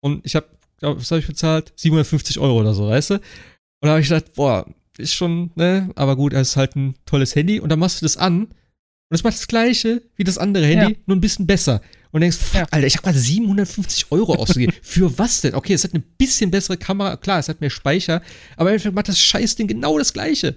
und 0.02 0.26
ich 0.26 0.36
habe, 0.36 0.48
was 0.82 1.12
habe 1.12 1.20
ich 1.20 1.28
bezahlt? 1.28 1.74
750 1.76 2.40
Euro 2.40 2.60
oder 2.60 2.74
so, 2.74 2.88
weißt 2.88 3.12
du? 3.12 3.14
Und 3.16 3.22
da 3.82 3.90
habe 3.90 4.02
ich 4.02 4.10
gedacht, 4.10 4.34
boah, 4.34 4.66
ist 4.98 5.14
schon, 5.14 5.52
ne, 5.56 5.90
aber 5.96 6.16
gut, 6.16 6.34
es 6.34 6.50
ist 6.50 6.56
halt 6.56 6.76
ein 6.76 6.96
tolles 7.06 7.36
Handy. 7.36 7.60
Und 7.60 7.70
dann 7.70 7.80
machst 7.80 8.02
du 8.02 8.06
das 8.06 8.18
an 8.18 8.46
und 8.46 9.16
es 9.16 9.24
macht 9.24 9.36
das 9.36 9.48
gleiche 9.48 10.02
wie 10.16 10.24
das 10.24 10.38
andere 10.38 10.66
Handy, 10.66 10.94
ja. 10.94 11.00
nur 11.06 11.18
ein 11.18 11.22
bisschen 11.22 11.48
besser. 11.48 11.82
Und 12.14 12.22
denkst, 12.22 12.38
ja. 12.54 12.66
Alter, 12.70 12.86
ich 12.86 12.96
habe 12.96 13.04
gerade 13.04 13.18
750 13.18 14.12
Euro 14.12 14.36
ausgegeben. 14.40 14.74
Für 14.82 15.18
was 15.18 15.42
denn? 15.42 15.56
Okay, 15.56 15.74
es 15.74 15.84
hat 15.84 15.94
eine 15.94 16.04
bisschen 16.18 16.52
bessere 16.52 16.78
Kamera, 16.78 17.18
klar, 17.18 17.40
es 17.40 17.50
hat 17.50 17.60
mehr 17.60 17.72
Speicher, 17.72 18.22
aber 18.56 18.70
im 18.70 18.76
Endeffekt 18.76 18.96
macht 18.96 19.10
das 19.10 19.20
Scheißding 19.20 19.68
genau 19.68 19.98
das 19.98 20.14
gleiche. 20.14 20.56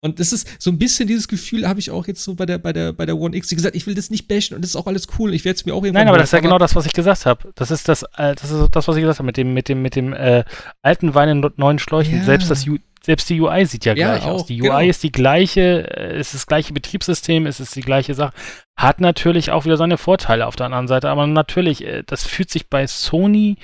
Und 0.00 0.20
das 0.20 0.32
ist 0.32 0.48
so 0.60 0.70
ein 0.70 0.78
bisschen 0.78 1.08
dieses 1.08 1.26
Gefühl, 1.26 1.66
habe 1.66 1.80
ich 1.80 1.90
auch 1.90 2.06
jetzt 2.06 2.22
so 2.22 2.34
bei 2.34 2.46
der, 2.46 2.58
bei 2.58 2.72
der, 2.72 2.92
bei 2.92 3.04
der 3.04 3.16
One 3.16 3.36
X. 3.36 3.50
Wie 3.50 3.56
gesagt, 3.56 3.74
ich 3.74 3.86
will 3.86 3.96
das 3.96 4.10
nicht 4.10 4.28
bashen 4.28 4.54
und 4.54 4.62
das 4.62 4.70
ist 4.70 4.76
auch 4.76 4.86
alles 4.86 5.08
cool. 5.18 5.34
Ich 5.34 5.44
werde 5.44 5.56
es 5.56 5.66
mir 5.66 5.72
auch 5.72 5.82
irgendwann. 5.82 6.02
Nein, 6.02 6.08
aber 6.08 6.18
das 6.18 6.28
ist 6.28 6.32
ja 6.32 6.40
genau 6.40 6.58
das, 6.58 6.76
was 6.76 6.86
ich 6.86 6.92
gesagt 6.92 7.26
habe. 7.26 7.52
Das 7.56 7.72
ist 7.72 7.88
das, 7.88 8.04
äh, 8.16 8.34
das 8.34 8.50
ist 8.50 8.68
das, 8.70 8.86
was 8.86 8.96
ich 8.96 9.02
gesagt 9.02 9.18
habe, 9.18 9.26
mit 9.26 9.36
dem, 9.36 9.54
mit 9.54 9.68
dem, 9.68 9.82
mit 9.82 9.96
dem 9.96 10.12
äh, 10.12 10.44
alten 10.82 11.14
Wein 11.14 11.28
in 11.28 11.50
neuen 11.56 11.80
Schläuchen. 11.80 12.18
Ja. 12.18 12.24
Selbst 12.24 12.48
das 12.48 12.64
selbst 13.08 13.30
die 13.30 13.40
UI 13.40 13.64
sieht 13.64 13.86
ja, 13.86 13.94
ja 13.94 14.10
gleich 14.10 14.24
auch, 14.24 14.34
aus. 14.34 14.46
Die 14.46 14.60
UI 14.60 14.68
genau. 14.68 14.80
ist 14.80 15.02
die 15.02 15.10
gleiche, 15.10 15.96
äh, 15.96 16.20
ist 16.20 16.34
das 16.34 16.46
gleiche 16.46 16.74
Betriebssystem, 16.74 17.46
es 17.46 17.58
ist 17.58 17.74
die 17.74 17.80
gleiche 17.80 18.12
Sache. 18.12 18.34
Hat 18.76 19.00
natürlich 19.00 19.50
auch 19.50 19.64
wieder 19.64 19.78
seine 19.78 19.96
Vorteile 19.96 20.46
auf 20.46 20.56
der 20.56 20.66
anderen 20.66 20.88
Seite, 20.88 21.08
aber 21.08 21.26
natürlich, 21.26 21.82
äh, 21.86 22.02
das 22.06 22.26
fühlt 22.26 22.50
sich 22.50 22.68
bei 22.68 22.86
Sony 22.86 23.56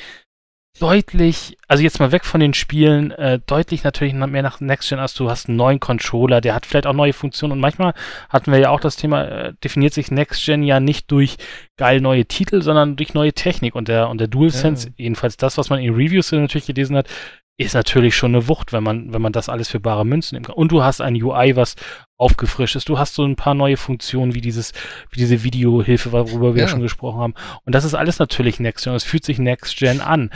deutlich, 0.80 1.58
also 1.68 1.82
jetzt 1.82 2.00
mal 2.00 2.10
weg 2.10 2.24
von 2.24 2.40
den 2.40 2.54
Spielen, 2.54 3.10
äh, 3.10 3.38
deutlich 3.46 3.84
natürlich 3.84 4.14
mehr 4.14 4.42
nach 4.42 4.60
Next 4.60 4.88
Gen, 4.88 4.98
als 4.98 5.12
du 5.12 5.28
hast 5.28 5.46
einen 5.46 5.58
neuen 5.58 5.78
Controller, 5.78 6.40
der 6.40 6.54
hat 6.54 6.64
vielleicht 6.64 6.86
auch 6.86 6.94
neue 6.94 7.12
Funktionen 7.12 7.52
und 7.52 7.60
manchmal 7.60 7.92
hatten 8.30 8.50
wir 8.50 8.58
ja 8.58 8.70
auch 8.70 8.80
das 8.80 8.96
Thema, 8.96 9.24
äh, 9.24 9.52
definiert 9.62 9.92
sich 9.92 10.10
Next 10.10 10.42
Gen 10.42 10.62
ja 10.62 10.80
nicht 10.80 11.10
durch 11.10 11.36
geil 11.76 12.00
neue 12.00 12.24
Titel, 12.24 12.62
sondern 12.62 12.96
durch 12.96 13.12
neue 13.12 13.34
Technik 13.34 13.74
und 13.74 13.88
der, 13.88 14.08
und 14.08 14.22
der 14.22 14.28
DualSense, 14.28 14.88
ja. 14.88 14.94
jedenfalls 14.96 15.36
das, 15.36 15.58
was 15.58 15.68
man 15.68 15.80
in 15.80 15.94
Reviews 15.94 16.32
natürlich 16.32 16.66
gelesen 16.66 16.96
hat, 16.96 17.08
ist 17.56 17.74
natürlich 17.74 18.16
schon 18.16 18.35
eine 18.35 18.48
Wucht, 18.48 18.72
wenn 18.72 18.82
man, 18.82 19.12
wenn 19.12 19.22
man 19.22 19.32
das 19.32 19.48
alles 19.48 19.68
für 19.68 19.78
bare 19.78 20.05
Münzen 20.05 20.35
nimmt. 20.35 20.51
Und 20.51 20.72
du 20.72 20.82
hast 20.82 21.01
ein 21.01 21.20
UI, 21.20 21.55
was 21.55 21.76
aufgefrischt 22.16 22.74
ist. 22.74 22.89
Du 22.89 22.98
hast 22.98 23.14
so 23.14 23.24
ein 23.24 23.36
paar 23.36 23.55
neue 23.55 23.76
Funktionen 23.76 24.35
wie 24.35 24.40
dieses, 24.40 24.72
wie 25.10 25.20
diese 25.20 25.44
Videohilfe, 25.44 26.10
worüber 26.10 26.55
wir 26.55 26.62
ja. 26.62 26.68
schon 26.68 26.81
gesprochen 26.81 27.20
haben. 27.20 27.35
Und 27.64 27.74
das 27.74 27.85
ist 27.85 27.94
alles 27.94 28.18
natürlich 28.18 28.59
Next 28.59 28.85
Gen. 28.85 28.94
Es 28.94 29.05
fühlt 29.05 29.24
sich 29.24 29.39
Next 29.39 29.76
Gen 29.76 30.01
an. 30.01 30.31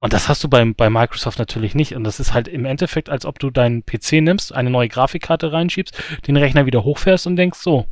Und 0.00 0.12
das 0.12 0.28
hast 0.28 0.44
du 0.44 0.48
bei, 0.48 0.64
bei 0.64 0.90
Microsoft 0.90 1.38
natürlich 1.38 1.74
nicht. 1.74 1.94
Und 1.94 2.04
das 2.04 2.20
ist 2.20 2.34
halt 2.34 2.48
im 2.48 2.66
Endeffekt, 2.66 3.08
als 3.08 3.24
ob 3.24 3.38
du 3.38 3.50
deinen 3.50 3.84
PC 3.84 4.20
nimmst, 4.20 4.54
eine 4.54 4.70
neue 4.70 4.88
Grafikkarte 4.88 5.52
reinschiebst, 5.52 6.00
den 6.26 6.36
Rechner 6.36 6.66
wieder 6.66 6.84
hochfährst 6.84 7.26
und 7.26 7.36
denkst, 7.36 7.58
so, 7.58 7.86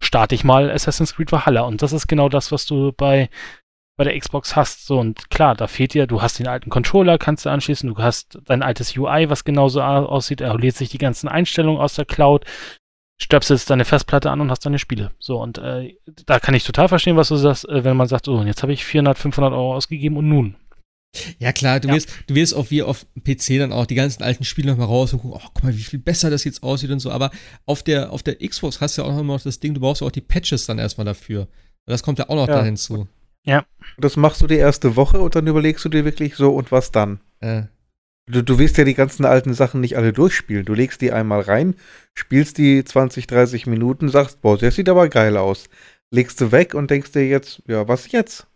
starte 0.00 0.34
ich 0.34 0.44
mal 0.44 0.70
Assassin's 0.70 1.14
Creed 1.14 1.32
Valhalla. 1.32 1.62
Und 1.62 1.80
das 1.80 1.92
ist 1.92 2.08
genau 2.08 2.28
das, 2.28 2.52
was 2.52 2.66
du 2.66 2.92
bei, 2.92 3.30
bei 3.96 4.04
der 4.04 4.18
Xbox 4.18 4.56
hast. 4.56 4.86
So, 4.86 4.98
und 4.98 5.30
klar, 5.30 5.54
da 5.54 5.66
fehlt 5.66 5.94
dir, 5.94 6.06
du 6.06 6.22
hast 6.22 6.38
den 6.38 6.48
alten 6.48 6.70
Controller, 6.70 7.18
kannst 7.18 7.46
du 7.46 7.50
anschließen, 7.50 7.88
du 7.88 8.02
hast 8.02 8.38
dein 8.44 8.62
altes 8.62 8.96
UI, 8.96 9.28
was 9.28 9.44
genauso 9.44 9.82
aussieht, 9.82 10.40
er 10.40 10.56
lädt 10.58 10.76
sich 10.76 10.88
die 10.88 10.98
ganzen 10.98 11.28
Einstellungen 11.28 11.80
aus 11.80 11.94
der 11.94 12.04
Cloud, 12.04 12.44
stöpselst 13.20 13.70
deine 13.70 13.84
Festplatte 13.84 14.30
an 14.30 14.40
und 14.40 14.50
hast 14.50 14.66
deine 14.66 14.78
Spiele. 14.78 15.12
So, 15.18 15.40
und 15.40 15.58
äh, 15.58 15.96
da 16.26 16.40
kann 16.40 16.54
ich 16.54 16.64
total 16.64 16.88
verstehen, 16.88 17.16
was 17.16 17.28
du 17.28 17.36
sagst, 17.36 17.68
äh, 17.68 17.84
wenn 17.84 17.96
man 17.96 18.08
sagt, 18.08 18.26
so, 18.26 18.34
und 18.34 18.46
jetzt 18.46 18.62
habe 18.62 18.72
ich 18.72 18.84
400, 18.84 19.18
500 19.18 19.52
Euro 19.52 19.74
ausgegeben 19.74 20.16
und 20.16 20.28
nun. 20.28 20.56
Ja, 21.38 21.52
klar, 21.52 21.78
du, 21.78 21.88
ja. 21.88 21.94
Wirst, 21.94 22.08
du 22.26 22.34
wirst 22.34 22.54
auch 22.54 22.70
wie 22.70 22.82
auf 22.82 23.06
PC 23.22 23.58
dann 23.58 23.72
auch 23.72 23.86
die 23.86 23.94
ganzen 23.94 24.24
alten 24.24 24.42
Spiele 24.42 24.72
nochmal 24.72 24.88
raus 24.88 25.12
und 25.12 25.20
gucken, 25.20 25.40
oh, 25.40 25.48
guck 25.54 25.62
mal, 25.62 25.76
wie 25.76 25.82
viel 25.82 26.00
besser 26.00 26.28
das 26.28 26.42
jetzt 26.42 26.64
aussieht 26.64 26.90
und 26.90 26.98
so. 26.98 27.12
Aber 27.12 27.30
auf 27.66 27.84
der, 27.84 28.10
auf 28.10 28.24
der 28.24 28.36
Xbox 28.36 28.80
hast 28.80 28.98
du 28.98 29.02
ja 29.02 29.08
auch 29.08 29.22
noch 29.22 29.40
das 29.40 29.60
Ding, 29.60 29.74
du 29.74 29.80
brauchst 29.80 30.00
ja 30.00 30.08
auch 30.08 30.12
die 30.12 30.20
Patches 30.20 30.66
dann 30.66 30.80
erstmal 30.80 31.04
dafür. 31.04 31.46
Das 31.86 32.02
kommt 32.02 32.18
ja 32.18 32.28
auch 32.28 32.34
noch 32.34 32.48
ja. 32.48 32.56
da 32.56 32.64
hinzu. 32.64 33.06
Ja. 33.44 33.64
Das 33.98 34.16
machst 34.16 34.42
du 34.42 34.46
die 34.46 34.56
erste 34.56 34.96
Woche 34.96 35.20
und 35.20 35.36
dann 35.36 35.46
überlegst 35.46 35.84
du 35.84 35.88
dir 35.88 36.04
wirklich 36.04 36.36
so, 36.36 36.54
und 36.54 36.72
was 36.72 36.90
dann? 36.90 37.20
Äh. 37.40 37.62
Du, 38.26 38.42
du 38.42 38.58
willst 38.58 38.78
ja 38.78 38.84
die 38.84 38.94
ganzen 38.94 39.26
alten 39.26 39.52
Sachen 39.52 39.80
nicht 39.80 39.96
alle 39.96 40.14
durchspielen. 40.14 40.64
Du 40.64 40.72
legst 40.72 41.02
die 41.02 41.12
einmal 41.12 41.42
rein, 41.42 41.74
spielst 42.14 42.56
die 42.56 42.82
20, 42.82 43.26
30 43.26 43.66
Minuten, 43.66 44.08
sagst, 44.08 44.40
boah, 44.40 44.56
das 44.56 44.76
sieht 44.76 44.88
aber 44.88 45.08
geil 45.08 45.36
aus. 45.36 45.68
Legst 46.10 46.40
du 46.40 46.50
weg 46.50 46.74
und 46.74 46.90
denkst 46.90 47.12
dir 47.12 47.28
jetzt, 47.28 47.62
ja, 47.66 47.86
was 47.86 48.10
jetzt? 48.12 48.46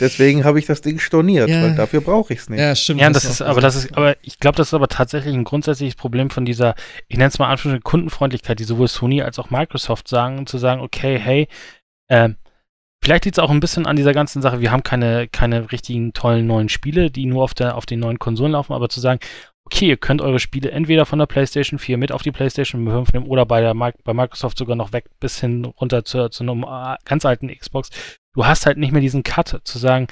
Deswegen 0.00 0.44
habe 0.44 0.58
ich 0.58 0.66
das 0.66 0.80
Ding 0.80 0.98
storniert, 0.98 1.48
ja. 1.48 1.62
weil 1.62 1.74
dafür 1.74 2.00
brauche 2.00 2.32
ich 2.32 2.40
es 2.40 2.48
nicht. 2.48 2.60
Ja, 2.60 2.74
stimmt. 2.74 3.00
Ja, 3.00 3.10
das, 3.10 3.22
das 3.24 3.32
ist, 3.32 3.42
aber 3.42 3.60
das 3.60 3.76
ist, 3.76 3.96
aber 3.96 4.16
ich 4.22 4.38
glaube, 4.38 4.56
das 4.56 4.68
ist 4.68 4.74
aber 4.74 4.88
tatsächlich 4.88 5.34
ein 5.34 5.44
grundsätzliches 5.44 5.96
Problem 5.96 6.30
von 6.30 6.44
dieser, 6.44 6.74
ich 7.08 7.16
nenne 7.16 7.28
es 7.28 7.38
mal 7.38 7.48
Anführungsstrichen 7.48 7.82
Kundenfreundlichkeit, 7.82 8.58
die 8.58 8.64
sowohl 8.64 8.88
Sony 8.88 9.22
als 9.22 9.38
auch 9.38 9.50
Microsoft 9.50 10.08
sagen, 10.08 10.46
zu 10.46 10.58
sagen, 10.58 10.80
okay, 10.80 11.18
hey, 11.18 11.48
äh, 12.08 12.30
vielleicht 13.06 13.24
liegt 13.24 13.38
es 13.38 13.42
auch 13.44 13.50
ein 13.50 13.60
bisschen 13.60 13.86
an 13.86 13.94
dieser 13.94 14.12
ganzen 14.12 14.42
Sache, 14.42 14.60
wir 14.60 14.72
haben 14.72 14.82
keine, 14.82 15.28
keine 15.28 15.70
richtigen 15.70 16.12
tollen 16.12 16.44
neuen 16.48 16.68
Spiele, 16.68 17.08
die 17.08 17.26
nur 17.26 17.44
auf 17.44 17.54
der, 17.54 17.76
auf 17.76 17.86
den 17.86 18.00
neuen 18.00 18.18
Konsolen 18.18 18.50
laufen, 18.50 18.72
aber 18.72 18.88
zu 18.88 18.98
sagen, 18.98 19.20
okay, 19.64 19.86
ihr 19.86 19.96
könnt 19.96 20.20
eure 20.20 20.40
Spiele 20.40 20.72
entweder 20.72 21.06
von 21.06 21.20
der 21.20 21.26
PlayStation 21.26 21.78
4 21.78 21.98
mit 21.98 22.10
auf 22.10 22.22
die 22.22 22.32
PlayStation 22.32 22.84
5 22.84 23.12
nehmen 23.12 23.26
oder 23.26 23.46
bei, 23.46 23.60
der, 23.60 23.74
bei 23.74 24.12
Microsoft 24.12 24.58
sogar 24.58 24.74
noch 24.74 24.92
weg 24.92 25.04
bis 25.20 25.38
hin 25.38 25.64
runter 25.64 26.04
zu, 26.04 26.30
zu 26.30 26.42
einer 26.42 26.96
äh, 26.98 27.04
ganz 27.04 27.24
alten 27.24 27.46
Xbox. 27.46 27.90
Du 28.34 28.44
hast 28.44 28.66
halt 28.66 28.76
nicht 28.76 28.90
mehr 28.90 29.00
diesen 29.00 29.22
Cut 29.22 29.60
zu 29.62 29.78
sagen, 29.78 30.08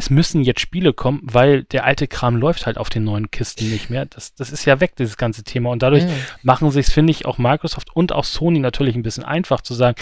es 0.00 0.08
müssen 0.08 0.40
jetzt 0.40 0.60
Spiele 0.60 0.94
kommen, 0.94 1.20
weil 1.22 1.64
der 1.64 1.84
alte 1.84 2.08
Kram 2.08 2.36
läuft 2.36 2.64
halt 2.64 2.78
auf 2.78 2.88
den 2.88 3.04
neuen 3.04 3.30
Kisten 3.30 3.68
nicht 3.68 3.90
mehr. 3.90 4.06
Das, 4.06 4.34
das 4.34 4.50
ist 4.50 4.64
ja 4.64 4.80
weg, 4.80 4.96
dieses 4.96 5.18
ganze 5.18 5.44
Thema. 5.44 5.70
Und 5.70 5.82
dadurch 5.82 6.04
ja. 6.04 6.08
machen 6.42 6.70
sich 6.70 6.86
finde 6.86 7.10
ich, 7.10 7.26
auch 7.26 7.36
Microsoft 7.36 7.94
und 7.94 8.12
auch 8.12 8.24
Sony 8.24 8.60
natürlich 8.60 8.94
ein 8.94 9.02
bisschen 9.02 9.24
einfach 9.24 9.60
zu 9.60 9.74
sagen, 9.74 9.96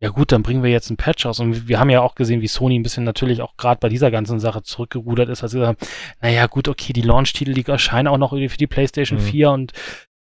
ja 0.00 0.08
gut, 0.08 0.32
dann 0.32 0.42
bringen 0.42 0.64
wir 0.64 0.72
jetzt 0.72 0.90
einen 0.90 0.96
Patch 0.96 1.24
aus. 1.24 1.38
Und 1.38 1.68
wir 1.68 1.78
haben 1.78 1.88
ja 1.88 2.00
auch 2.00 2.16
gesehen, 2.16 2.40
wie 2.40 2.48
Sony 2.48 2.76
ein 2.76 2.82
bisschen 2.82 3.04
natürlich 3.04 3.42
auch 3.42 3.56
gerade 3.56 3.78
bei 3.78 3.88
dieser 3.88 4.10
ganzen 4.10 4.40
Sache 4.40 4.64
zurückgerudert 4.64 5.28
ist, 5.28 5.44
als 5.44 5.52
sie 5.52 5.58
gesagt 5.58 5.80
haben, 5.80 5.90
naja 6.20 6.48
gut, 6.48 6.66
okay, 6.66 6.92
die 6.92 7.02
Launch-Titel, 7.02 7.54
die 7.54 7.64
erscheinen 7.64 8.08
auch 8.08 8.18
noch 8.18 8.30
für 8.30 8.48
die 8.58 8.66
PlayStation 8.66 9.20
mhm. 9.20 9.24
4 9.24 9.50
und 9.52 9.72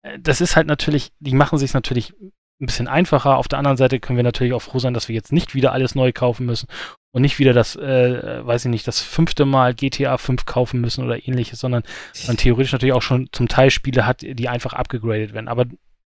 äh, 0.03 0.19
das 0.21 0.43
ist 0.43 0.55
halt 0.55 0.67
natürlich, 0.67 1.13
die 1.19 1.35
machen 1.35 1.59
sich 1.59 1.73
natürlich 1.73 2.13
ein 2.60 2.66
bisschen 2.66 2.89
einfacher. 2.89 3.36
Auf 3.36 3.48
der 3.48 3.59
anderen 3.59 3.76
Seite 3.76 4.01
können 4.01 4.16
wir 4.16 4.22
natürlich 4.22 4.52
auch 4.52 4.62
froh 4.62 4.78
sein, 4.78 4.94
dass 4.94 5.09
wir 5.09 5.14
jetzt 5.14 5.32
nicht 5.32 5.55
wieder 5.55 5.72
alles 5.72 5.94
neu 5.94 6.12
kaufen 6.12 6.47
müssen 6.47 6.68
und 7.12 7.22
nicht 7.22 7.39
wieder 7.39 7.52
das, 7.52 7.76
äh, 7.76 8.47
weiß 8.47 8.64
ich 8.64 8.70
nicht, 8.70 8.86
das 8.86 9.01
fünfte 9.01 9.44
Mal 9.44 9.74
GTA 9.74 10.18
5 10.18 10.47
kaufen 10.47 10.81
müssen 10.81 11.05
oder 11.05 11.26
ähnliches, 11.26 11.60
sondern 11.60 11.82
man 12.26 12.36
theoretisch 12.36 12.72
natürlich 12.72 12.94
auch 12.94 13.02
schon 13.02 13.28
zum 13.32 13.48
Teil 13.48 13.70
Spiele 13.70 14.06
hat, 14.06 14.22
die 14.22 14.48
einfach 14.48 14.72
abgegradet 14.72 15.35
werden. 15.35 15.48
Aber 15.48 15.66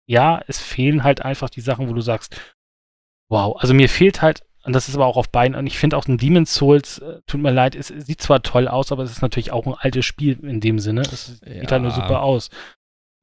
ja, 0.05 0.41
es 0.47 0.59
fehlen 0.59 1.03
halt 1.03 1.21
einfach 1.21 1.49
die 1.49 1.61
Sachen, 1.61 1.89
wo 1.89 1.93
du 1.93 2.01
sagst, 2.01 2.35
wow, 3.29 3.55
also 3.59 3.73
mir 3.73 3.89
fehlt 3.89 4.21
halt, 4.21 4.43
und 4.63 4.73
das 4.73 4.87
ist 4.87 4.95
aber 4.95 5.05
auch 5.05 5.17
auf 5.17 5.29
beiden, 5.29 5.57
und 5.57 5.67
ich 5.67 5.77
finde 5.77 5.97
auch 5.97 6.07
ein 6.07 6.17
Demon's 6.17 6.53
Souls, 6.53 6.99
äh, 6.99 7.21
tut 7.25 7.41
mir 7.41 7.51
leid, 7.51 7.75
es, 7.75 7.87
sieht 7.87 8.21
zwar 8.21 8.43
toll 8.43 8.67
aus, 8.67 8.91
aber 8.91 9.03
es 9.03 9.11
ist 9.11 9.21
natürlich 9.21 9.51
auch 9.51 9.65
ein 9.65 9.73
altes 9.73 10.05
Spiel 10.05 10.39
in 10.43 10.61
dem 10.61 10.79
Sinne. 10.79 11.01
Es 11.01 11.41
ja. 11.45 11.61
sieht 11.61 11.71
halt 11.71 11.81
nur 11.81 11.91
super 11.91 12.21
aus. 12.21 12.49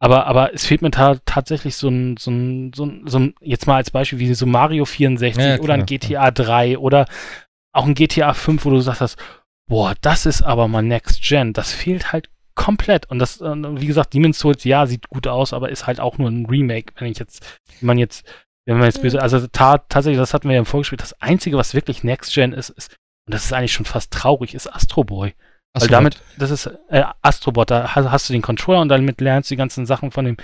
Aber, 0.02 0.26
aber 0.26 0.54
es 0.54 0.64
fehlt 0.64 0.82
mir 0.82 0.90
ta 0.90 1.16
tatsächlich 1.26 1.76
so 1.76 1.88
ein, 1.88 2.16
so 2.16 2.30
ein, 2.30 2.72
so 2.74 2.86
ein, 2.86 3.02
so 3.06 3.18
ein, 3.18 3.34
jetzt 3.40 3.66
mal 3.66 3.76
als 3.76 3.90
Beispiel 3.90 4.18
wie 4.18 4.32
so 4.32 4.46
Mario 4.46 4.86
64 4.86 5.42
ja, 5.42 5.58
oder 5.60 5.74
ein 5.74 5.86
GTA 5.86 6.30
3 6.30 6.78
oder 6.78 7.06
auch 7.72 7.86
ein 7.86 7.94
GTA 7.94 8.32
5, 8.32 8.64
wo 8.64 8.70
du 8.70 8.80
sagst, 8.80 9.16
boah, 9.68 9.94
das 10.00 10.26
ist 10.26 10.42
aber 10.42 10.68
mal 10.68 10.82
Next 10.82 11.22
Gen. 11.22 11.52
Das 11.52 11.72
fehlt 11.72 12.12
halt 12.12 12.30
komplett. 12.54 13.10
Und 13.10 13.18
das, 13.18 13.40
wie 13.40 13.86
gesagt, 13.86 14.14
Demon's 14.14 14.38
Souls, 14.38 14.64
ja, 14.64 14.86
sieht 14.86 15.08
gut 15.08 15.26
aus, 15.26 15.52
aber 15.52 15.68
ist 15.68 15.86
halt 15.86 16.00
auch 16.00 16.18
nur 16.18 16.30
ein 16.30 16.46
Remake. 16.46 16.94
Wenn 16.98 17.12
ich 17.12 17.18
jetzt, 17.18 17.60
wenn 17.80 17.86
man 17.86 17.98
jetzt 17.98 18.26
wenn 18.66 18.78
man 18.78 18.86
jetzt 18.86 19.02
böse, 19.02 19.20
also 19.20 19.46
ta 19.48 19.78
tatsächlich, 19.78 20.18
das 20.18 20.32
hatten 20.32 20.48
wir 20.48 20.54
ja 20.54 20.60
im 20.60 20.66
Vorgespräch, 20.66 20.98
das 20.98 21.20
Einzige, 21.20 21.56
was 21.56 21.74
wirklich 21.74 22.04
Next 22.04 22.32
Gen 22.32 22.52
ist, 22.52 22.70
ist, 22.70 22.96
und 23.26 23.34
das 23.34 23.44
ist 23.44 23.52
eigentlich 23.52 23.72
schon 23.72 23.86
fast 23.86 24.12
traurig, 24.12 24.54
ist 24.54 24.72
Astro 24.72 25.02
Boy. 25.02 25.34
Weil 25.72 25.88
damit, 25.88 26.20
das 26.36 26.50
ist 26.50 26.66
äh, 26.88 27.04
Astrobot, 27.22 27.70
da 27.70 27.94
hast, 27.94 28.10
hast, 28.10 28.28
du 28.28 28.32
den 28.32 28.42
Controller 28.42 28.80
und 28.80 28.88
damit 28.88 29.20
lernst 29.20 29.50
du 29.50 29.54
die 29.54 29.58
ganzen 29.58 29.86
Sachen 29.86 30.10
von 30.10 30.24
dem. 30.24 30.36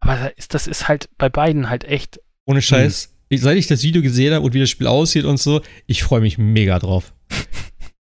Aber 0.00 0.16
das 0.16 0.32
ist, 0.36 0.54
das 0.54 0.66
ist 0.66 0.88
halt 0.88 1.08
bei 1.16 1.28
beiden 1.28 1.70
halt 1.70 1.84
echt. 1.84 2.20
Ohne 2.44 2.60
Scheiß. 2.60 3.14
Hm. 3.30 3.38
Seit 3.38 3.56
ich 3.56 3.66
das 3.66 3.82
Video 3.82 4.02
gesehen 4.02 4.34
habe 4.34 4.44
und 4.44 4.52
wie 4.52 4.60
das 4.60 4.70
Spiel 4.70 4.86
aussieht 4.86 5.24
und 5.24 5.38
so, 5.38 5.62
ich 5.86 6.02
freue 6.02 6.20
mich 6.20 6.38
mega 6.38 6.78
drauf. 6.78 7.14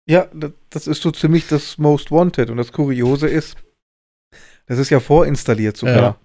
Ja, 0.10 0.30
das 0.70 0.88
ist 0.88 1.02
so 1.02 1.12
ziemlich 1.12 1.48
das 1.50 1.78
Most 1.78 2.12
Wanted. 2.12 2.50
Und 2.50 2.56
das 2.56 2.72
Kuriose 2.72 3.28
ist, 3.28 3.58
das 4.66 4.80
ist 4.80 4.90
ja 4.90 5.02
vorinstalliert 5.02 5.76
sogar. 5.76 6.02
Ja. 6.02 6.18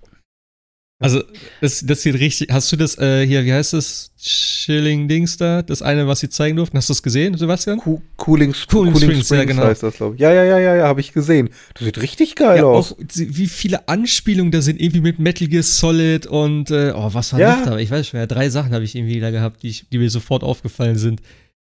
Also, 1.03 1.23
das, 1.61 1.85
das 1.85 2.03
sieht 2.03 2.15
richtig. 2.15 2.49
Hast 2.51 2.71
du 2.73 2.77
das 2.77 2.99
äh, 2.99 3.27
hier, 3.27 3.45
wie 3.45 3.53
heißt 3.53 3.73
das? 3.73 4.13
Chilling-Dings 4.23 5.37
da? 5.37 5.63
Das 5.63 5.83
eine, 5.83 6.07
was 6.07 6.21
sie 6.21 6.29
zeigen 6.29 6.57
durften. 6.57 6.77
Hast 6.77 6.89
du 6.89 6.93
es 6.93 7.03
gesehen, 7.03 7.37
Sebastian? 7.37 7.79
Co 7.79 8.01
Cooling, 8.17 8.55
Cooling, 8.71 8.93
Cooling 8.93 8.95
Springs, 8.95 9.27
Springs 9.27 9.31
ja, 9.31 9.45
genau. 9.45 9.65
heißt 9.65 9.83
das, 9.83 9.97
glaube 9.97 10.15
ich. 10.15 10.21
Ja, 10.21 10.33
ja, 10.33 10.45
ja, 10.45 10.59
ja, 10.59 10.77
ja, 10.77 10.85
habe 10.85 11.01
ich 11.01 11.13
gesehen. 11.13 11.51
Das 11.75 11.85
sieht 11.85 12.01
richtig 12.01 12.37
geil 12.37 12.59
ja, 12.59 12.65
aus. 12.65 12.93
Auch, 12.93 12.99
wie 13.15 13.49
viele 13.49 13.89
Anspielungen 13.89 14.53
da 14.53 14.63
sind, 14.63 14.81
irgendwie 14.81 15.01
mit 15.01 15.19
Metal 15.19 15.49
Gear 15.49 15.65
Solid 15.65 16.27
und, 16.27 16.71
äh, 16.71 16.93
oh, 16.95 17.13
was 17.13 17.33
war 17.33 17.41
ja. 17.41 17.57
noch 17.57 17.65
da? 17.65 17.79
Ich 17.79 17.91
weiß 17.91 18.07
schon, 18.07 18.21
ja, 18.21 18.27
drei 18.27 18.49
Sachen 18.49 18.73
habe 18.73 18.85
ich 18.85 18.95
irgendwie 18.95 19.19
da 19.19 19.33
gehabt, 19.33 19.65
die, 19.65 19.71
ich, 19.71 19.89
die 19.89 19.99
mir 19.99 20.09
sofort 20.09 20.45
aufgefallen 20.45 20.97
sind. 20.97 21.21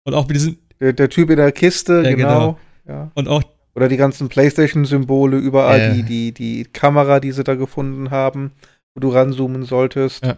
Und 0.04 0.14
auch 0.14 0.28
mit 0.28 0.36
diesen. 0.36 0.58
Der, 0.82 0.91
der 0.91 1.10
Typ 1.10 1.30
in 1.30 1.38
der 1.38 1.54
Kiste, 1.54 2.02
ja, 2.04 2.14
genau. 2.14 2.58
genau. 2.86 3.12
Und 3.16 3.30
auch. 3.30 3.44
Oder 3.76 3.88
die 3.88 3.98
ganzen 3.98 4.28
PlayStation-Symbole 4.28 5.38
überall, 5.38 5.94
die, 5.94 6.04
die, 6.04 6.32
die 6.32 6.66
Kamera, 6.66 7.20
die 7.20 7.32
sie 7.32 7.44
da 7.44 7.56
gefunden 7.56 8.12
haben 8.12 8.52
wo 8.95 9.02
du 9.02 9.10
ranzoomen 9.10 9.64
solltest. 9.64 10.26
Ja. 10.26 10.38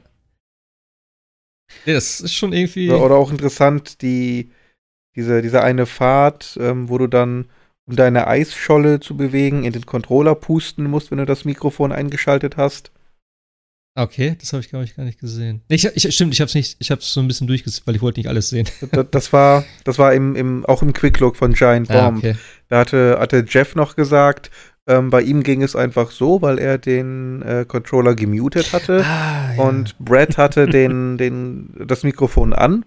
das 1.85 2.21
ist 2.21 2.33
schon 2.33 2.53
irgendwie. 2.53 2.91
Oder, 2.91 3.15
auch 3.15 3.31
interessant, 3.31 4.01
die, 4.01 4.51
diese, 5.15 5.41
diese 5.41 5.63
eine 5.63 5.85
Fahrt, 5.85 6.57
ähm, 6.59 6.89
wo 6.89 6.97
du 6.97 7.07
dann, 7.07 7.49
um 7.87 7.95
deine 7.95 8.27
Eisscholle 8.27 8.99
zu 8.99 9.15
bewegen, 9.17 9.63
in 9.63 9.73
den 9.73 9.85
Controller 9.85 10.35
pusten 10.35 10.85
musst, 10.85 11.11
wenn 11.11 11.19
du 11.19 11.25
das 11.25 11.45
Mikrofon 11.45 11.91
eingeschaltet 11.91 12.57
hast. 12.57 12.91
Okay, 13.97 14.35
das 14.41 14.51
habe 14.51 14.61
ich, 14.61 14.67
glaube 14.67 14.83
ich, 14.83 14.93
gar 14.93 15.05
nicht 15.05 15.19
gesehen. 15.19 15.61
Ich, 15.69 15.85
ich, 15.85 16.13
stimmt, 16.13 16.33
ich 16.33 16.41
habe 16.41 16.49
es 16.49 16.55
nicht, 16.55 16.75
ich 16.79 16.91
habe 16.91 16.99
es 16.99 17.13
so 17.13 17.21
ein 17.21 17.29
bisschen 17.29 17.47
durchgesetzt, 17.47 17.87
weil 17.87 17.95
ich 17.95 18.01
wollte 18.01 18.19
nicht 18.19 18.27
alles 18.27 18.49
sehen. 18.49 18.67
Das, 18.91 19.05
das, 19.09 19.33
war, 19.33 19.63
das 19.85 19.97
war 19.97 20.13
im, 20.13 20.35
im, 20.35 20.65
auch 20.65 20.81
im 20.81 20.91
Quick 20.91 21.17
Look 21.21 21.37
von 21.37 21.53
Giant 21.53 21.89
ah, 21.89 22.09
Bomb. 22.09 22.25
Ah, 22.25 22.29
okay. 22.29 22.37
Da 22.67 22.79
hatte, 22.79 23.17
hatte 23.19 23.45
Jeff 23.47 23.73
noch 23.75 23.95
gesagt, 23.95 24.51
ähm, 24.87 25.09
bei 25.09 25.21
ihm 25.21 25.43
ging 25.43 25.63
es 25.63 25.75
einfach 25.75 26.11
so, 26.11 26.41
weil 26.41 26.59
er 26.59 26.77
den 26.77 27.41
äh, 27.41 27.65
Controller 27.67 28.15
gemutet 28.15 28.73
hatte 28.73 29.03
ah, 29.05 29.53
ja. 29.55 29.63
und 29.63 29.97
Brad 29.99 30.37
hatte 30.37 30.67
den, 30.67 31.17
den, 31.17 31.73
das 31.87 32.03
Mikrofon 32.03 32.53
an. 32.53 32.85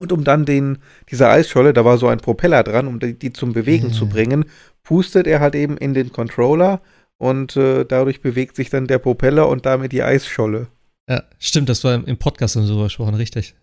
Und 0.00 0.12
um 0.12 0.24
dann 0.24 0.44
den, 0.44 0.78
diese 1.10 1.28
Eisscholle, 1.28 1.72
da 1.72 1.84
war 1.84 1.98
so 1.98 2.08
ein 2.08 2.18
Propeller 2.18 2.62
dran, 2.62 2.86
um 2.88 2.98
die, 2.98 3.18
die 3.18 3.32
zum 3.32 3.52
Bewegen 3.52 3.88
ja. 3.88 3.92
zu 3.92 4.08
bringen, 4.08 4.46
pustet 4.82 5.26
er 5.26 5.40
halt 5.40 5.54
eben 5.54 5.76
in 5.76 5.94
den 5.94 6.12
Controller 6.12 6.80
und 7.16 7.56
äh, 7.56 7.84
dadurch 7.84 8.20
bewegt 8.20 8.56
sich 8.56 8.70
dann 8.70 8.86
der 8.86 8.98
Propeller 8.98 9.48
und 9.48 9.66
damit 9.66 9.92
die 9.92 10.02
Eisscholle. 10.02 10.66
Ja, 11.08 11.22
stimmt, 11.38 11.68
das 11.68 11.84
war 11.84 12.06
im 12.06 12.16
Podcast 12.16 12.56
und 12.56 12.66
so 12.66 12.82
gesprochen, 12.82 13.14
richtig. 13.14 13.54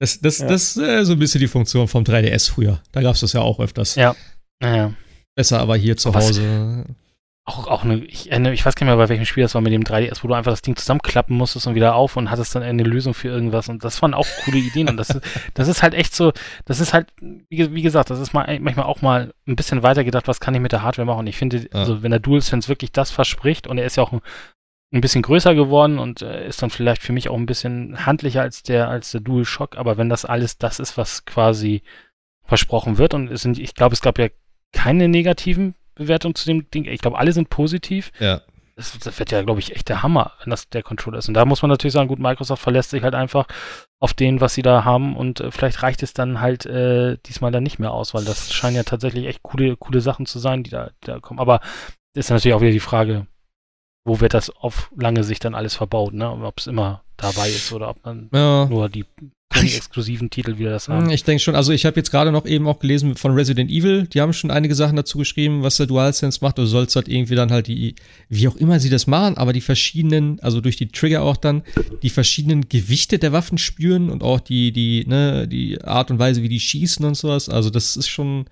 Das, 0.00 0.20
das, 0.20 0.38
ja. 0.38 0.46
das 0.46 0.76
ist 0.76 0.82
äh, 0.82 1.04
so 1.04 1.14
ein 1.14 1.18
bisschen 1.18 1.40
die 1.40 1.48
Funktion 1.48 1.88
vom 1.88 2.04
3DS 2.04 2.50
früher. 2.50 2.80
Da 2.92 3.02
gab 3.02 3.14
es 3.14 3.20
das 3.20 3.32
ja 3.32 3.40
auch 3.40 3.58
öfters. 3.58 3.96
Ja. 3.96 4.14
Naja. 4.60 4.92
Besser 5.38 5.60
aber 5.60 5.76
hier 5.76 5.96
zu 5.96 6.12
Hause. 6.12 6.84
Auch, 7.44 7.68
auch 7.68 7.84
eine, 7.84 7.98
ich, 7.98 8.32
eine, 8.32 8.52
ich 8.52 8.66
weiß 8.66 8.74
gar 8.74 8.84
nicht 8.84 8.90
mehr, 8.90 8.96
bei 8.96 9.08
welchem 9.08 9.24
Spiel 9.24 9.44
das 9.44 9.54
war 9.54 9.60
mit 9.60 9.72
dem 9.72 9.84
3DS, 9.84 10.24
wo 10.24 10.26
du 10.26 10.34
einfach 10.34 10.50
das 10.50 10.62
Ding 10.62 10.74
zusammenklappen 10.74 11.36
musstest 11.36 11.68
und 11.68 11.76
wieder 11.76 11.94
auf 11.94 12.16
und 12.16 12.28
hattest 12.28 12.56
dann 12.56 12.64
eine 12.64 12.82
Lösung 12.82 13.14
für 13.14 13.28
irgendwas. 13.28 13.68
Und 13.68 13.84
das 13.84 14.02
waren 14.02 14.14
auch 14.14 14.26
coole 14.44 14.58
Ideen. 14.58 14.88
Und 14.88 14.96
das, 14.96 15.16
das 15.54 15.68
ist 15.68 15.84
halt 15.84 15.94
echt 15.94 16.12
so, 16.12 16.32
das 16.64 16.80
ist 16.80 16.92
halt, 16.92 17.12
wie, 17.20 17.72
wie, 17.72 17.82
gesagt, 17.82 18.10
das 18.10 18.18
ist 18.18 18.32
mal 18.32 18.58
manchmal 18.58 18.86
auch 18.86 19.00
mal 19.00 19.32
ein 19.46 19.54
bisschen 19.54 19.84
weiter 19.84 20.02
gedacht, 20.02 20.26
was 20.26 20.40
kann 20.40 20.56
ich 20.56 20.60
mit 20.60 20.72
der 20.72 20.82
Hardware 20.82 21.06
machen. 21.06 21.20
Und 21.20 21.26
ich 21.28 21.36
finde, 21.36 21.58
ja. 21.58 21.68
also 21.70 22.02
wenn 22.02 22.10
der 22.10 22.18
DualSense 22.18 22.68
wirklich 22.68 22.90
das 22.90 23.12
verspricht 23.12 23.68
und 23.68 23.78
er 23.78 23.86
ist 23.86 23.96
ja 23.96 24.02
auch 24.02 24.10
ein, 24.10 24.22
ein 24.92 25.00
bisschen 25.00 25.22
größer 25.22 25.54
geworden 25.54 26.00
und 26.00 26.20
äh, 26.20 26.48
ist 26.48 26.62
dann 26.62 26.70
vielleicht 26.70 27.04
für 27.04 27.12
mich 27.12 27.28
auch 27.28 27.36
ein 27.36 27.46
bisschen 27.46 28.04
handlicher 28.06 28.42
als 28.42 28.64
der, 28.64 28.88
als 28.88 29.12
der 29.12 29.20
DualShock, 29.20 29.78
aber 29.78 29.98
wenn 29.98 30.08
das 30.08 30.24
alles 30.24 30.58
das 30.58 30.80
ist, 30.80 30.98
was 30.98 31.26
quasi 31.26 31.82
versprochen 32.42 32.98
wird 32.98 33.14
und 33.14 33.30
es 33.30 33.42
sind, 33.42 33.56
ich 33.60 33.76
glaube, 33.76 33.92
es 33.92 34.00
gab 34.00 34.18
ja 34.18 34.26
keine 34.72 35.08
negativen 35.08 35.74
Bewertungen 35.94 36.34
zu 36.34 36.46
dem 36.46 36.70
Ding. 36.70 36.84
Ich 36.86 37.00
glaube, 37.00 37.18
alle 37.18 37.32
sind 37.32 37.50
positiv. 37.50 38.12
Ja. 38.20 38.42
Das, 38.76 38.96
das 38.96 39.18
wird 39.18 39.32
ja, 39.32 39.42
glaube 39.42 39.58
ich, 39.58 39.74
echt 39.74 39.88
der 39.88 40.04
Hammer, 40.04 40.34
wenn 40.40 40.50
das 40.50 40.68
der 40.68 40.84
Controller 40.84 41.18
ist. 41.18 41.26
Und 41.26 41.34
da 41.34 41.44
muss 41.44 41.62
man 41.62 41.68
natürlich 41.68 41.94
sagen, 41.94 42.08
gut, 42.08 42.20
Microsoft 42.20 42.62
verlässt 42.62 42.90
sich 42.90 43.02
halt 43.02 43.16
einfach 43.16 43.46
auf 43.98 44.14
den, 44.14 44.40
was 44.40 44.54
sie 44.54 44.62
da 44.62 44.84
haben 44.84 45.16
und 45.16 45.40
äh, 45.40 45.50
vielleicht 45.50 45.82
reicht 45.82 46.04
es 46.04 46.14
dann 46.14 46.40
halt 46.40 46.64
äh, 46.64 47.16
diesmal 47.26 47.50
dann 47.50 47.64
nicht 47.64 47.80
mehr 47.80 47.92
aus, 47.92 48.14
weil 48.14 48.24
das 48.24 48.52
scheinen 48.52 48.76
ja 48.76 48.84
tatsächlich 48.84 49.26
echt 49.26 49.42
coole, 49.42 49.76
coole 49.76 50.00
Sachen 50.00 50.26
zu 50.26 50.38
sein, 50.38 50.62
die 50.62 50.70
da, 50.70 50.92
da 51.00 51.18
kommen. 51.18 51.40
Aber 51.40 51.60
ist 52.14 52.30
natürlich 52.30 52.54
auch 52.54 52.60
wieder 52.60 52.70
die 52.70 52.78
Frage, 52.78 53.26
wo 54.04 54.20
wird 54.20 54.34
das 54.34 54.50
auf 54.50 54.92
lange 54.96 55.24
Sicht 55.24 55.44
dann 55.44 55.54
alles 55.54 55.74
verbaut, 55.74 56.14
ne? 56.14 56.30
Ob 56.30 56.58
es 56.58 56.66
immer 56.66 57.02
dabei 57.16 57.48
ist 57.48 57.72
oder 57.72 57.90
ob 57.90 58.04
man 58.04 58.30
ja. 58.32 58.66
nur 58.66 58.88
die 58.88 59.04
exklusiven 59.64 60.30
Titel 60.30 60.58
wieder 60.58 60.70
das 60.70 60.88
haben. 60.88 61.10
Ich 61.10 61.24
denke 61.24 61.42
schon, 61.42 61.54
also 61.54 61.72
ich 61.72 61.84
habe 61.86 61.96
jetzt 61.96 62.10
gerade 62.10 62.32
noch 62.32 62.46
eben 62.46 62.66
auch 62.66 62.78
gelesen 62.78 63.16
von 63.16 63.32
Resident 63.32 63.70
Evil, 63.70 64.06
die 64.06 64.20
haben 64.20 64.32
schon 64.32 64.50
einige 64.50 64.74
Sachen 64.74 64.96
dazu 64.96 65.18
geschrieben, 65.18 65.62
was 65.62 65.76
der 65.76 65.86
DualSense 65.86 66.38
macht. 66.42 66.58
Du 66.58 66.66
sollst 66.66 66.96
halt 66.96 67.08
irgendwie 67.08 67.34
dann 67.34 67.50
halt 67.50 67.66
die, 67.66 67.94
wie 68.28 68.48
auch 68.48 68.56
immer 68.56 68.80
sie 68.80 68.90
das 68.90 69.06
machen, 69.06 69.36
aber 69.36 69.52
die 69.52 69.60
verschiedenen, 69.60 70.40
also 70.40 70.60
durch 70.60 70.76
die 70.76 70.88
Trigger 70.88 71.22
auch 71.22 71.36
dann, 71.36 71.62
die 72.02 72.10
verschiedenen 72.10 72.68
Gewichte 72.68 73.18
der 73.18 73.32
Waffen 73.32 73.58
spüren 73.58 74.10
und 74.10 74.22
auch 74.22 74.40
die, 74.40 74.72
die, 74.72 75.04
ne, 75.06 75.48
die 75.48 75.82
Art 75.82 76.10
und 76.10 76.18
Weise, 76.18 76.42
wie 76.42 76.48
die 76.48 76.60
schießen 76.60 77.04
und 77.04 77.16
sowas. 77.16 77.48
Also 77.48 77.70
das 77.70 77.96
ist 77.96 78.08
schon, 78.08 78.46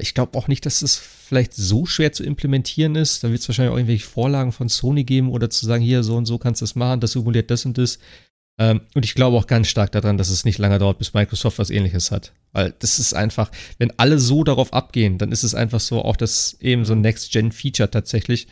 ich 0.00 0.12
glaube 0.14 0.36
auch 0.36 0.48
nicht, 0.48 0.66
dass 0.66 0.82
es 0.82 0.96
vielleicht 0.96 1.54
so 1.54 1.86
schwer 1.86 2.12
zu 2.12 2.22
implementieren 2.22 2.94
ist. 2.94 3.24
Da 3.24 3.30
wird 3.30 3.40
es 3.40 3.48
wahrscheinlich 3.48 3.72
auch 3.72 3.76
irgendwelche 3.78 4.06
Vorlagen 4.06 4.52
von 4.52 4.68
Sony 4.68 5.04
geben 5.04 5.30
oder 5.30 5.48
zu 5.48 5.64
sagen, 5.64 5.82
hier 5.82 6.02
so 6.02 6.16
und 6.16 6.26
so 6.26 6.38
kannst 6.38 6.60
du 6.60 6.64
das 6.64 6.74
machen, 6.74 7.00
das 7.00 7.12
simuliert 7.12 7.50
das 7.50 7.64
und 7.64 7.78
das. 7.78 7.98
Ähm, 8.58 8.80
und 8.94 9.04
ich 9.04 9.14
glaube 9.14 9.36
auch 9.36 9.46
ganz 9.46 9.68
stark 9.68 9.92
daran, 9.92 10.18
dass 10.18 10.28
es 10.28 10.44
nicht 10.44 10.58
lange 10.58 10.78
dauert, 10.78 10.98
bis 10.98 11.14
Microsoft 11.14 11.58
was 11.58 11.70
ähnliches 11.70 12.10
hat. 12.10 12.32
Weil 12.52 12.74
das 12.80 12.98
ist 12.98 13.14
einfach, 13.14 13.50
wenn 13.78 13.92
alle 13.98 14.18
so 14.18 14.42
darauf 14.42 14.72
abgehen, 14.72 15.18
dann 15.18 15.30
ist 15.30 15.44
es 15.44 15.54
einfach 15.54 15.80
so 15.80 16.02
auch 16.02 16.16
das 16.16 16.56
eben 16.60 16.84
so 16.84 16.94
Next-Gen-Feature 16.94 17.90
tatsächlich, 17.90 18.48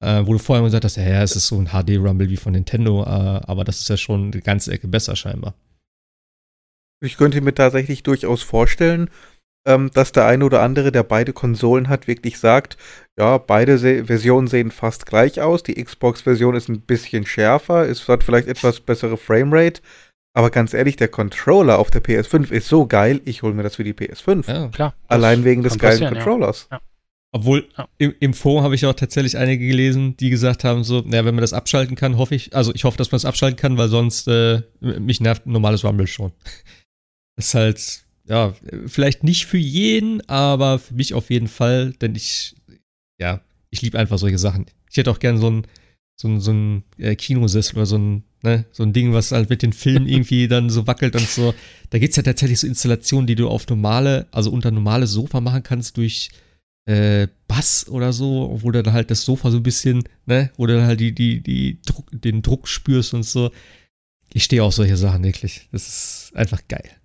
äh, 0.00 0.22
wo 0.24 0.32
du 0.32 0.38
vorher 0.38 0.64
gesagt 0.64 0.84
hast, 0.84 0.96
ja, 0.96 1.22
es 1.22 1.34
ist 1.34 1.48
so 1.48 1.58
ein 1.58 1.68
HD-Rumble 1.68 2.30
wie 2.30 2.36
von 2.36 2.52
Nintendo, 2.52 3.02
äh, 3.02 3.06
aber 3.06 3.64
das 3.64 3.80
ist 3.80 3.88
ja 3.88 3.96
schon 3.96 4.32
eine 4.32 4.42
ganze 4.42 4.72
Ecke 4.72 4.86
besser 4.86 5.16
scheinbar. 5.16 5.54
Ich 7.00 7.16
könnte 7.16 7.40
mir 7.40 7.54
tatsächlich 7.54 8.02
durchaus 8.02 8.42
vorstellen, 8.42 9.10
ähm, 9.66 9.90
dass 9.92 10.12
der 10.12 10.26
eine 10.26 10.44
oder 10.44 10.62
andere, 10.62 10.92
der 10.92 11.02
beide 11.02 11.32
Konsolen 11.32 11.88
hat, 11.88 12.06
wirklich 12.06 12.38
sagt, 12.38 12.76
ja, 13.18 13.38
beide 13.38 13.78
Se 13.78 14.04
Versionen 14.04 14.46
sehen 14.46 14.70
fast 14.70 15.06
gleich 15.06 15.40
aus. 15.40 15.62
Die 15.62 15.82
Xbox-Version 15.82 16.54
ist 16.54 16.68
ein 16.68 16.80
bisschen 16.80 17.26
schärfer, 17.26 17.88
es 17.88 18.06
hat 18.08 18.24
vielleicht 18.24 18.48
etwas 18.48 18.80
bessere 18.80 19.16
Framerate. 19.16 19.82
Aber 20.34 20.50
ganz 20.50 20.72
ehrlich, 20.72 20.96
der 20.96 21.08
Controller 21.08 21.78
auf 21.78 21.90
der 21.90 22.02
PS5 22.02 22.50
ist 22.52 22.68
so 22.68 22.86
geil, 22.86 23.20
ich 23.24 23.42
hole 23.42 23.54
mir 23.54 23.64
das 23.64 23.76
für 23.76 23.84
die 23.84 23.94
PS5. 23.94 24.48
Ja, 24.48 24.68
klar. 24.68 24.94
Allein 25.08 25.44
wegen 25.44 25.62
des 25.62 25.78
geilen 25.78 26.14
Controllers. 26.14 26.68
Ja. 26.70 26.80
Obwohl, 27.30 27.68
ja. 27.76 27.88
im, 27.98 28.14
im 28.20 28.32
Forum 28.32 28.62
habe 28.62 28.74
ich 28.74 28.86
auch 28.86 28.94
tatsächlich 28.94 29.36
einige 29.36 29.66
gelesen, 29.66 30.16
die 30.16 30.30
gesagt 30.30 30.64
haben, 30.64 30.82
so, 30.82 31.00
naja, 31.00 31.24
wenn 31.26 31.34
man 31.34 31.42
das 31.42 31.52
abschalten 31.52 31.94
kann, 31.94 32.16
hoffe 32.16 32.34
ich, 32.34 32.54
also 32.54 32.74
ich 32.74 32.84
hoffe, 32.84 32.96
dass 32.96 33.10
man 33.10 33.18
es 33.18 33.26
abschalten 33.26 33.58
kann, 33.58 33.76
weil 33.76 33.88
sonst 33.88 34.28
äh, 34.28 34.62
mich 34.80 35.20
nervt 35.20 35.44
ein 35.44 35.52
normales 35.52 35.84
Rumble 35.84 36.06
schon. 36.06 36.32
ist 37.36 37.54
halt, 37.54 38.04
ja, 38.28 38.54
vielleicht 38.86 39.24
nicht 39.24 39.46
für 39.46 39.58
jeden, 39.58 40.26
aber 40.28 40.78
für 40.78 40.94
mich 40.94 41.14
auf 41.14 41.30
jeden 41.30 41.48
Fall, 41.48 41.92
denn 41.94 42.14
ich, 42.14 42.54
ja, 43.18 43.40
ich 43.70 43.80
liebe 43.82 43.98
einfach 43.98 44.18
solche 44.18 44.38
Sachen. 44.38 44.66
Ich 44.90 44.96
hätte 44.96 45.10
auch 45.10 45.18
gern 45.18 45.38
so 45.38 45.50
ein, 45.50 45.66
so 46.16 46.28
ein, 46.28 46.40
so 46.40 46.52
ein 46.52 46.84
äh, 46.98 47.16
Kinosessel 47.16 47.76
oder 47.76 47.86
so 47.86 47.96
ein, 47.96 48.24
ne, 48.42 48.66
so 48.70 48.82
ein 48.82 48.92
Ding, 48.92 49.14
was 49.14 49.32
halt 49.32 49.48
mit 49.48 49.62
den 49.62 49.72
Filmen 49.72 50.06
irgendwie 50.06 50.46
dann 50.46 50.68
so 50.68 50.86
wackelt 50.86 51.16
und 51.16 51.26
so. 51.26 51.54
Da 51.90 51.98
gibt 51.98 52.10
es 52.10 52.16
ja 52.16 52.22
tatsächlich 52.22 52.60
so 52.60 52.66
Installationen, 52.66 53.26
die 53.26 53.34
du 53.34 53.48
auf 53.48 53.66
normale, 53.68 54.26
also 54.30 54.50
unter 54.50 54.70
normale 54.70 55.06
Sofa 55.06 55.40
machen 55.40 55.62
kannst 55.62 55.96
durch 55.96 56.28
äh, 56.84 57.28
Bass 57.46 57.88
oder 57.88 58.12
so, 58.12 58.58
wo 58.62 58.70
du 58.70 58.82
dann 58.82 58.92
halt 58.92 59.10
das 59.10 59.22
Sofa 59.22 59.50
so 59.50 59.56
ein 59.56 59.62
bisschen, 59.62 60.04
ne, 60.26 60.50
wo 60.56 60.66
du 60.66 60.76
dann 60.76 60.86
halt 60.86 61.00
die, 61.00 61.14
die, 61.14 61.40
die 61.42 61.80
Druck, 61.80 62.08
den 62.12 62.42
Druck 62.42 62.68
spürst 62.68 63.14
und 63.14 63.22
so. 63.22 63.50
Ich 64.34 64.44
stehe 64.44 64.62
auf 64.62 64.74
solche 64.74 64.98
Sachen 64.98 65.24
wirklich. 65.24 65.68
Das 65.72 65.88
ist 65.88 66.36
einfach 66.36 66.60
geil 66.68 66.97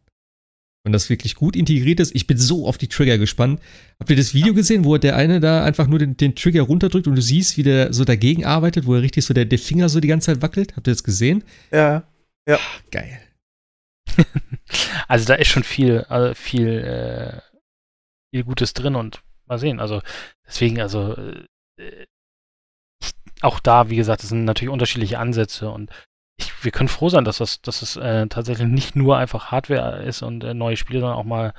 wenn 0.83 0.91
das 0.91 1.09
wirklich 1.09 1.35
gut 1.35 1.55
integriert 1.55 1.99
ist. 1.99 2.13
Ich 2.13 2.27
bin 2.27 2.37
so 2.37 2.67
auf 2.67 2.77
die 2.77 2.89
Trigger 2.89 3.17
gespannt. 3.17 3.61
Habt 3.99 4.09
ihr 4.09 4.17
das 4.17 4.33
Video 4.33 4.53
gesehen, 4.53 4.83
wo 4.83 4.97
der 4.97 5.15
eine 5.15 5.39
da 5.39 5.63
einfach 5.63 5.87
nur 5.87 5.99
den, 5.99 6.17
den, 6.17 6.35
Trigger 6.35 6.63
runterdrückt 6.63 7.07
und 7.07 7.15
du 7.15 7.21
siehst, 7.21 7.57
wie 7.57 7.63
der 7.63 7.93
so 7.93 8.03
dagegen 8.03 8.45
arbeitet, 8.45 8.85
wo 8.85 8.95
er 8.95 9.01
richtig 9.01 9.25
so 9.25 9.33
der, 9.33 9.45
der 9.45 9.59
Finger 9.59 9.87
so 9.87 10.01
die 10.01 10.09
ganze 10.09 10.33
Zeit 10.33 10.41
wackelt? 10.41 10.75
Habt 10.75 10.87
ihr 10.87 10.93
das 10.93 11.03
gesehen? 11.03 11.43
Ja. 11.71 12.03
Ja. 12.47 12.59
Ach, 12.59 12.81
geil. 12.91 13.19
also 15.07 15.25
da 15.25 15.35
ist 15.35 15.47
schon 15.47 15.63
viel, 15.63 16.01
also 16.09 16.35
viel, 16.35 16.67
äh, 16.67 17.41
viel 18.33 18.43
Gutes 18.43 18.73
drin 18.73 18.95
und 18.95 19.23
mal 19.45 19.57
sehen. 19.57 19.79
Also 19.79 20.01
deswegen, 20.45 20.81
also 20.81 21.15
äh, 21.79 22.05
auch 23.41 23.59
da, 23.59 23.89
wie 23.89 23.95
gesagt, 23.95 24.21
das 24.21 24.29
sind 24.29 24.43
natürlich 24.43 24.71
unterschiedliche 24.71 25.19
Ansätze 25.19 25.69
und 25.69 25.89
ich, 26.37 26.63
wir 26.63 26.71
können 26.71 26.89
froh 26.89 27.09
sein, 27.09 27.25
dass 27.25 27.37
das, 27.37 27.61
dass 27.61 27.81
es 27.81 27.95
äh, 27.95 28.27
tatsächlich 28.27 28.67
nicht 28.67 28.95
nur 28.95 29.17
einfach 29.17 29.51
Hardware 29.51 30.03
ist 30.03 30.21
und 30.21 30.43
äh, 30.43 30.53
neue 30.53 30.77
Spiele, 30.77 30.99
sondern 30.99 31.17
auch 31.17 31.23
mal 31.23 31.53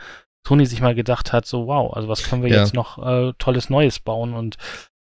Sony 0.46 0.66
sich 0.66 0.80
mal 0.80 0.94
gedacht 0.94 1.32
hat, 1.32 1.46
so 1.46 1.66
wow, 1.66 1.94
also 1.94 2.08
was 2.08 2.22
können 2.24 2.42
wir 2.42 2.50
ja. 2.50 2.60
jetzt 2.60 2.74
noch 2.74 2.98
äh, 2.98 3.32
tolles 3.38 3.70
Neues 3.70 3.98
bauen 3.98 4.34
und 4.34 4.56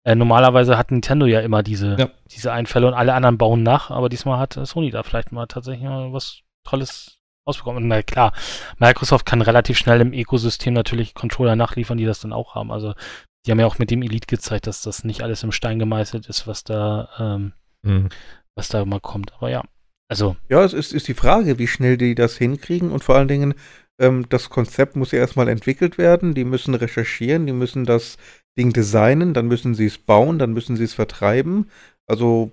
äh, 0.05 0.15
normalerweise 0.15 0.77
hat 0.77 0.91
Nintendo 0.91 1.25
ja 1.25 1.39
immer 1.41 1.63
diese, 1.63 1.95
ja. 1.97 2.09
diese 2.31 2.51
Einfälle 2.51 2.87
und 2.87 2.93
alle 2.93 3.13
anderen 3.13 3.37
bauen 3.37 3.63
nach, 3.63 3.89
aber 3.89 4.09
diesmal 4.09 4.39
hat 4.39 4.59
Sony 4.63 4.91
da 4.91 5.03
vielleicht 5.03 5.31
mal 5.31 5.45
tatsächlich 5.47 5.87
mal 5.87 6.11
was 6.11 6.41
Tolles 6.63 7.19
rausbekommen. 7.47 7.83
Und 7.83 7.89
na 7.89 8.01
klar, 8.03 8.33
Microsoft 8.77 9.25
kann 9.25 9.41
relativ 9.41 9.77
schnell 9.77 10.01
im 10.01 10.13
Ökosystem 10.13 10.73
natürlich 10.73 11.13
Controller 11.13 11.55
nachliefern, 11.55 11.97
die 11.97 12.05
das 12.05 12.19
dann 12.19 12.33
auch 12.33 12.55
haben. 12.55 12.71
Also 12.71 12.93
die 13.45 13.51
haben 13.51 13.59
ja 13.59 13.65
auch 13.65 13.79
mit 13.79 13.91
dem 13.91 14.01
Elite 14.01 14.27
gezeigt, 14.27 14.67
dass 14.67 14.81
das 14.81 15.03
nicht 15.03 15.21
alles 15.21 15.43
im 15.43 15.51
Stein 15.51 15.79
gemeißelt 15.79 16.27
ist, 16.27 16.47
was 16.47 16.63
da, 16.63 17.09
ähm, 17.19 17.53
mhm. 17.81 18.09
Was 18.55 18.69
da 18.69 18.83
mal 18.85 18.99
kommt. 18.99 19.33
Aber 19.33 19.49
ja, 19.49 19.63
also. 20.09 20.35
Ja, 20.49 20.63
es 20.63 20.73
ist, 20.73 20.93
ist 20.93 21.07
die 21.07 21.13
Frage, 21.13 21.59
wie 21.59 21.67
schnell 21.67 21.97
die 21.97 22.15
das 22.15 22.37
hinkriegen 22.37 22.91
und 22.91 23.03
vor 23.03 23.15
allen 23.15 23.27
Dingen, 23.27 23.53
ähm, 23.99 24.25
das 24.29 24.49
Konzept 24.49 24.95
muss 24.95 25.11
ja 25.11 25.19
erstmal 25.19 25.47
entwickelt 25.47 25.97
werden. 25.97 26.33
Die 26.33 26.43
müssen 26.43 26.73
recherchieren, 26.73 27.45
die 27.45 27.53
müssen 27.53 27.85
das 27.85 28.17
Ding 28.57 28.73
designen, 28.73 29.33
dann 29.33 29.47
müssen 29.47 29.75
sie 29.75 29.85
es 29.85 29.97
bauen, 29.97 30.39
dann 30.39 30.53
müssen 30.53 30.75
sie 30.75 30.83
es 30.83 30.93
vertreiben. 30.93 31.69
Also. 32.07 32.51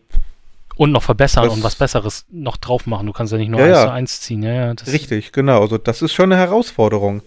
Und 0.77 0.93
noch 0.93 1.03
verbessern 1.03 1.49
und 1.49 1.63
was 1.63 1.77
Besseres 1.77 2.27
noch 2.31 2.59
drauf 2.59 2.87
machen. 2.87 3.07
Du 3.07 3.13
kannst 3.15 3.33
ja 3.33 3.39
nicht 3.39 3.49
nur 3.49 3.61
ja, 3.61 3.67
eins 3.67 3.77
ja. 3.77 3.87
zu 3.87 3.93
eins 3.93 4.21
ziehen. 4.21 4.43
Ja, 4.43 4.53
ja, 4.53 4.75
Richtig, 4.87 5.33
genau. 5.33 5.63
Also 5.63 5.79
das 5.79 6.03
ist 6.03 6.13
schon 6.13 6.31
eine 6.31 6.41
Herausforderung. 6.41 7.23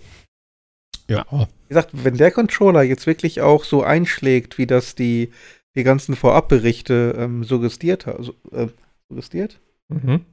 Ja. 1.07 1.25
Wie 1.31 1.69
gesagt, 1.69 1.89
wenn 1.93 2.17
der 2.17 2.29
Controller 2.29 2.83
jetzt 2.83 3.07
wirklich 3.07 3.41
auch 3.41 3.63
so 3.63 3.81
einschlägt, 3.81 4.59
wie 4.59 4.67
das 4.67 4.93
die, 4.93 5.31
die 5.79 5.83
ganzen 5.83 6.15
Vorabberichte 6.15 7.15
ähm, 7.17 7.43
suggestiert 7.45 8.05
hat, 8.05 8.17
also, 8.17 8.33
äh, 8.51 8.67
suggestiert? 9.07 9.59
Mhm. 9.87 10.25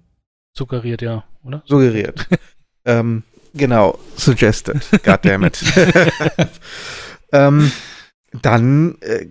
Suggeriert, 0.52 1.02
ja, 1.02 1.24
oder? 1.44 1.62
Suggeriert. 1.66 2.26
ähm, 2.84 3.22
genau, 3.54 3.98
suggested. 4.16 4.80
Goddammit. 5.04 5.62
ähm, 7.32 7.70
dann 8.42 8.96
äh, 9.02 9.26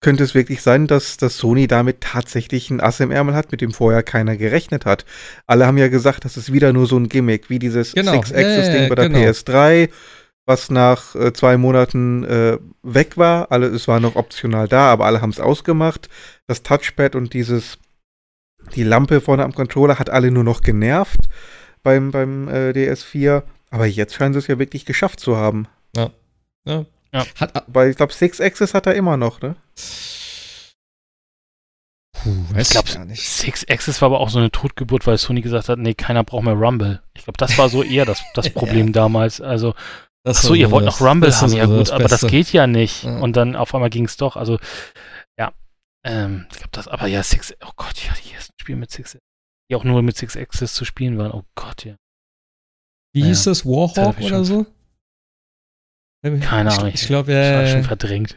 könnte 0.00 0.24
es 0.24 0.34
wirklich 0.34 0.62
sein, 0.62 0.86
dass, 0.86 1.18
dass 1.18 1.36
Sony 1.36 1.66
damit 1.66 2.00
tatsächlich 2.00 2.70
ein 2.70 2.80
Ass 2.80 3.00
im 3.00 3.10
Ärmel 3.10 3.34
hat, 3.34 3.52
mit 3.52 3.60
dem 3.60 3.72
vorher 3.72 4.02
keiner 4.02 4.36
gerechnet 4.36 4.86
hat. 4.86 5.04
Alle 5.46 5.66
haben 5.66 5.78
ja 5.78 5.88
gesagt, 5.88 6.24
das 6.24 6.38
ist 6.38 6.52
wieder 6.52 6.72
nur 6.72 6.86
so 6.86 6.96
ein 6.96 7.10
Gimmick, 7.10 7.50
wie 7.50 7.58
dieses 7.58 7.92
genau. 7.92 8.12
Six-Axis-Ding 8.12 8.84
äh, 8.84 8.88
bei 8.88 8.94
der 8.94 9.08
genau. 9.10 9.18
PS3, 9.20 9.90
was 10.46 10.70
nach 10.70 11.14
äh, 11.14 11.32
zwei 11.32 11.56
Monaten 11.56 12.24
äh, 12.24 12.58
weg 12.82 13.16
war. 13.16 13.52
Alle, 13.52 13.66
es 13.66 13.88
war 13.88 14.00
noch 14.00 14.16
optional 14.16 14.68
da, 14.68 14.90
aber 14.90 15.06
alle 15.06 15.20
haben 15.20 15.30
es 15.30 15.40
ausgemacht. 15.40 16.08
Das 16.46 16.62
Touchpad 16.62 17.14
und 17.14 17.32
dieses, 17.32 17.78
die 18.74 18.84
Lampe 18.84 19.20
vorne 19.20 19.44
am 19.44 19.54
Controller 19.54 19.98
hat 19.98 20.10
alle 20.10 20.30
nur 20.30 20.44
noch 20.44 20.62
genervt 20.62 21.28
beim, 21.82 22.10
beim 22.10 22.48
äh, 22.48 22.70
DS4. 22.70 23.42
Aber 23.70 23.86
jetzt 23.86 24.14
scheinen 24.14 24.34
sie 24.34 24.38
es 24.40 24.48
ja 24.48 24.58
wirklich 24.58 24.84
geschafft 24.84 25.20
zu 25.20 25.36
haben. 25.36 25.68
Ja. 25.96 26.10
ja. 26.66 26.84
Ja. 27.12 27.26
Hat, 27.38 27.64
Weil 27.66 27.90
ich 27.90 27.96
glaube, 27.96 28.12
Six 28.12 28.40
Axis 28.40 28.74
hat 28.74 28.86
er 28.86 28.94
immer 28.94 29.16
noch, 29.16 29.40
ne? 29.42 29.56
Puh, 32.14 32.30
ich 32.56 32.70
glaube, 32.70 32.88
Six 33.14 33.66
Axis 33.68 34.00
war 34.00 34.06
aber 34.06 34.20
auch 34.20 34.30
so 34.30 34.38
eine 34.38 34.50
Totgeburt, 34.50 35.06
weil 35.06 35.18
Sony 35.18 35.42
gesagt 35.42 35.68
hat, 35.68 35.78
nee, 35.78 35.94
keiner 35.94 36.24
braucht 36.24 36.44
mehr 36.44 36.54
Rumble. 36.54 37.02
Ich 37.14 37.24
glaube, 37.24 37.36
das 37.36 37.58
war 37.58 37.68
so 37.68 37.82
eher 37.82 38.06
das, 38.06 38.22
das 38.34 38.48
Problem 38.54 38.88
ja. 38.88 38.92
damals. 38.92 39.40
Also, 39.40 39.74
das 40.24 40.38
ach 40.38 40.42
so, 40.42 40.54
ihr 40.54 40.70
wollt 40.70 40.84
noch 40.84 41.00
Rumble 41.00 41.32
haben, 41.34 41.52
ja 41.52 41.66
gut, 41.66 41.90
aber 41.90 42.04
das 42.08 42.26
geht 42.26 42.52
ja 42.52 42.66
nicht. 42.66 43.04
Ja. 43.04 43.18
Und 43.18 43.36
dann 43.36 43.56
auf 43.56 43.74
einmal 43.74 43.90
ging 43.90 44.04
es 44.04 44.16
doch. 44.16 44.36
Also, 44.36 44.58
ja, 45.38 45.52
ähm, 46.04 46.46
ich 46.50 46.56
glaube, 46.58 46.70
das, 46.72 46.88
aber 46.88 47.06
ja, 47.06 47.22
Six, 47.22 47.54
oh 47.64 47.70
Gott, 47.76 47.96
ja, 48.04 48.12
die 48.24 48.32
ersten 48.32 48.52
Spiele 48.60 48.78
mit 48.78 48.90
Six, 48.90 49.18
die 49.70 49.74
auch 49.76 49.84
nur 49.84 50.02
mit 50.02 50.16
Six 50.16 50.36
Axis 50.36 50.74
zu 50.74 50.84
spielen 50.84 51.18
waren. 51.18 51.32
Oh 51.32 51.44
Gott, 51.56 51.84
ja. 51.84 51.96
Wie 53.14 53.20
Ja. 53.20 53.26
hieß 53.26 53.44
das? 53.44 53.66
Warhawk 53.66 53.94
Das 53.94 54.18
ich 54.18 54.26
oder 54.26 54.36
schon- 54.36 54.44
so? 54.44 54.66
Keine 56.24 56.70
Ahnung. 56.72 56.88
Ich, 56.88 56.94
ich 57.02 57.06
glaube, 57.08 57.32
Das 57.32 57.52
war 57.54 57.62
ja. 57.64 57.68
schon 57.72 57.82
verdrängt. 57.84 58.36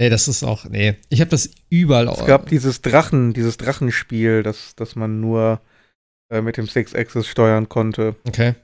Nee, 0.00 0.08
das 0.10 0.26
ist 0.28 0.42
auch. 0.42 0.64
Nee. 0.64 0.96
Ich 1.08 1.20
habe 1.20 1.30
das 1.30 1.50
überall. 1.68 2.08
Es 2.08 2.24
gab 2.26 2.48
dieses 2.48 2.80
Drachen, 2.82 3.32
dieses 3.32 3.58
Drachenspiel, 3.58 4.42
das, 4.42 4.74
das 4.74 4.96
man 4.96 5.20
nur 5.20 5.60
äh, 6.32 6.40
mit 6.40 6.56
dem 6.56 6.66
Six 6.66 6.94
Axis 6.94 7.28
steuern 7.28 7.68
konnte. 7.68 8.16
Okay. 8.26 8.54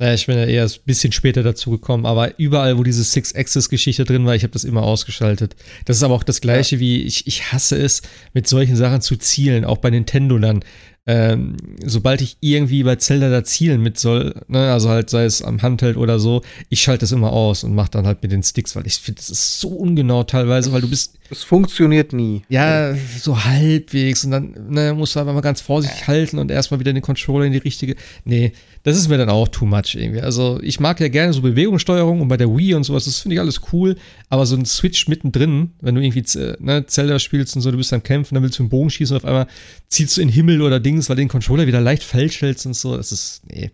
Naja, 0.00 0.14
ich 0.14 0.26
bin 0.26 0.38
ja 0.38 0.44
eher 0.44 0.64
ein 0.64 0.70
bisschen 0.84 1.10
später 1.10 1.42
dazu 1.42 1.72
gekommen, 1.72 2.06
aber 2.06 2.38
überall, 2.38 2.78
wo 2.78 2.84
diese 2.84 3.02
Six-Axis-Geschichte 3.02 4.04
drin 4.04 4.26
war, 4.26 4.36
ich 4.36 4.44
habe 4.44 4.52
das 4.52 4.62
immer 4.62 4.84
ausgeschaltet. 4.84 5.56
Das 5.86 5.96
ist 5.96 6.04
aber 6.04 6.14
auch 6.14 6.22
das 6.22 6.40
Gleiche 6.40 6.78
wie, 6.78 7.02
ich, 7.02 7.26
ich 7.26 7.52
hasse 7.52 7.76
es, 7.76 8.02
mit 8.32 8.46
solchen 8.46 8.76
Sachen 8.76 9.00
zu 9.00 9.16
zielen, 9.16 9.64
auch 9.64 9.78
bei 9.78 9.90
Nintendo 9.90 10.38
dann. 10.38 10.64
Ähm, 11.10 11.56
sobald 11.86 12.20
ich 12.20 12.36
irgendwie 12.40 12.82
bei 12.82 12.96
Zelda 12.96 13.30
da 13.30 13.42
zielen 13.42 13.82
mit 13.82 13.98
soll, 13.98 14.34
ne, 14.46 14.70
also 14.70 14.90
halt 14.90 15.08
sei 15.08 15.24
es 15.24 15.40
am 15.40 15.62
Handheld 15.62 15.96
oder 15.96 16.18
so, 16.18 16.42
ich 16.68 16.82
schalte 16.82 17.00
das 17.00 17.12
immer 17.12 17.32
aus 17.32 17.64
und 17.64 17.74
mache 17.74 17.90
dann 17.90 18.06
halt 18.06 18.22
mit 18.22 18.30
den 18.30 18.42
Sticks, 18.42 18.76
weil 18.76 18.86
ich 18.86 18.96
finde, 18.96 19.22
das 19.22 19.30
ist 19.30 19.58
so 19.58 19.68
ungenau 19.68 20.22
teilweise, 20.24 20.70
weil 20.70 20.82
du 20.82 20.90
bist 20.90 21.18
Es 21.30 21.44
funktioniert 21.44 22.12
nie. 22.12 22.42
ja, 22.50 22.94
so 22.94 23.42
halbwegs 23.42 24.22
und 24.26 24.32
dann 24.32 24.54
ne, 24.68 24.92
musst 24.92 25.16
du 25.16 25.20
aber 25.20 25.32
mal 25.32 25.40
ganz 25.40 25.62
vorsichtig 25.62 26.06
halten 26.06 26.38
und 26.38 26.50
erstmal 26.50 26.78
wieder 26.78 26.92
den 26.92 27.00
Controller 27.00 27.46
in 27.46 27.52
die 27.52 27.58
richtige. 27.58 27.96
Nee, 28.26 28.52
das 28.82 28.98
ist 28.98 29.08
mir 29.08 29.16
dann 29.16 29.30
auch 29.30 29.48
too 29.48 29.64
much 29.64 29.94
irgendwie. 29.94 30.20
Also 30.20 30.60
ich 30.62 30.78
mag 30.78 31.00
ja 31.00 31.08
gerne 31.08 31.32
so 31.32 31.40
Bewegungssteuerung 31.40 32.20
und 32.20 32.28
bei 32.28 32.36
der 32.36 32.54
Wii 32.54 32.74
und 32.74 32.84
sowas, 32.84 33.06
das 33.06 33.20
finde 33.20 33.36
ich 33.36 33.40
alles 33.40 33.60
cool, 33.72 33.96
aber 34.28 34.44
so 34.44 34.56
ein 34.56 34.66
Switch 34.66 35.08
mittendrin, 35.08 35.70
wenn 35.80 35.94
du 35.94 36.02
irgendwie 36.02 36.38
äh, 36.38 36.56
ne, 36.58 36.84
Zelda 36.86 37.18
spielst 37.18 37.56
und 37.56 37.62
so, 37.62 37.70
du 37.70 37.78
bist 37.78 37.94
am 37.94 38.02
Kämpfen, 38.02 38.34
dann 38.34 38.42
willst 38.42 38.58
du 38.58 38.62
einen 38.62 38.70
Bogen 38.70 38.90
schießen 38.90 39.16
und 39.16 39.22
auf 39.22 39.28
einmal 39.28 39.46
ziehst 39.88 40.16
du 40.16 40.20
in 40.20 40.28
den 40.28 40.34
Himmel 40.34 40.60
oder 40.62 40.80
Dings, 40.98 41.08
weil 41.08 41.16
du 41.16 41.22
den 41.22 41.28
Controller 41.28 41.66
wieder 41.66 41.80
leicht 41.80 42.02
falsch 42.02 42.42
hältst 42.42 42.66
und 42.66 42.74
so, 42.74 42.96
das 42.96 43.12
ist, 43.12 43.46
nee, 43.46 43.70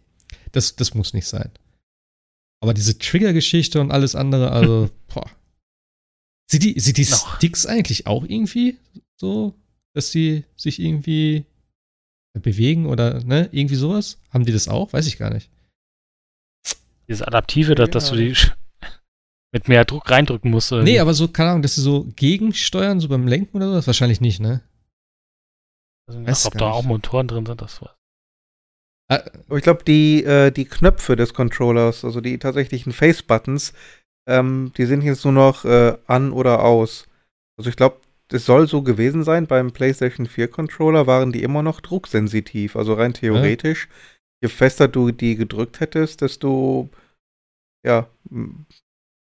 das, 0.52 0.76
das 0.76 0.94
muss 0.94 1.14
nicht 1.14 1.26
sein. 1.26 1.50
Aber 2.62 2.74
diese 2.74 2.98
Trigger-Geschichte 2.98 3.80
und 3.80 3.90
alles 3.90 4.14
andere, 4.14 4.52
also, 4.52 4.90
boah. 5.14 5.30
Sind 6.50 6.62
die, 6.62 6.78
sind 6.78 6.98
die. 6.98 7.04
Sticks 7.04 7.66
eigentlich 7.66 8.06
auch 8.06 8.24
irgendwie 8.24 8.78
so, 9.16 9.54
dass 9.94 10.10
die 10.10 10.44
sich 10.56 10.78
irgendwie 10.78 11.46
bewegen 12.34 12.86
oder 12.86 13.24
ne, 13.24 13.48
irgendwie 13.52 13.76
sowas? 13.76 14.18
Haben 14.30 14.44
die 14.44 14.52
das 14.52 14.68
auch? 14.68 14.92
Weiß 14.92 15.06
ich 15.06 15.18
gar 15.18 15.32
nicht. 15.32 15.50
Dieses 17.08 17.22
Adaptive, 17.22 17.74
dass, 17.74 17.90
dass 17.90 18.10
du 18.10 18.16
die 18.16 18.34
mit 19.52 19.68
mehr 19.68 19.84
Druck 19.84 20.10
reindrücken 20.10 20.50
musst. 20.50 20.72
Nee, 20.72 20.98
aber 20.98 21.14
so, 21.14 21.28
keine 21.28 21.50
Ahnung, 21.50 21.62
dass 21.62 21.76
sie 21.76 21.82
so 21.82 22.04
gegensteuern, 22.16 23.00
so 23.00 23.08
beim 23.08 23.26
Lenken 23.26 23.56
oder 23.56 23.68
sowas? 23.68 23.86
Wahrscheinlich 23.86 24.20
nicht, 24.20 24.40
ne? 24.40 24.62
Also, 26.06 26.26
weiß 26.26 26.46
ob 26.46 26.52
da 26.54 26.66
nicht. 26.66 26.74
auch 26.74 26.82
Motoren 26.84 27.28
drin 27.28 27.46
sind, 27.46 27.60
das 27.60 27.80
war. 27.80 27.96
Ah, 29.10 29.22
Aber 29.46 29.56
ich 29.56 29.62
glaube, 29.62 29.84
die, 29.84 30.24
äh, 30.24 30.50
die 30.50 30.64
Knöpfe 30.64 31.16
des 31.16 31.34
Controllers, 31.34 32.04
also 32.04 32.20
die 32.20 32.38
tatsächlichen 32.38 32.92
Face-Buttons, 32.92 33.74
ähm, 34.26 34.72
die 34.76 34.86
sind 34.86 35.02
jetzt 35.02 35.24
nur 35.24 35.34
noch 35.34 35.64
äh, 35.64 35.96
an 36.06 36.32
oder 36.32 36.64
aus. 36.64 37.06
Also 37.58 37.70
ich 37.70 37.76
glaube, 37.76 38.00
es 38.32 38.46
soll 38.46 38.66
so 38.66 38.82
gewesen 38.82 39.22
sein, 39.22 39.46
beim 39.46 39.72
PlayStation 39.72 40.26
4 40.26 40.48
Controller 40.48 41.06
waren 41.06 41.32
die 41.32 41.42
immer 41.42 41.62
noch 41.62 41.80
drucksensitiv. 41.80 42.76
Also 42.76 42.94
rein 42.94 43.12
theoretisch, 43.12 43.88
je 44.42 44.48
fester 44.48 44.88
du 44.88 45.10
die 45.10 45.36
gedrückt 45.36 45.80
hättest, 45.80 46.22
desto 46.22 46.88
ja, 47.86 48.08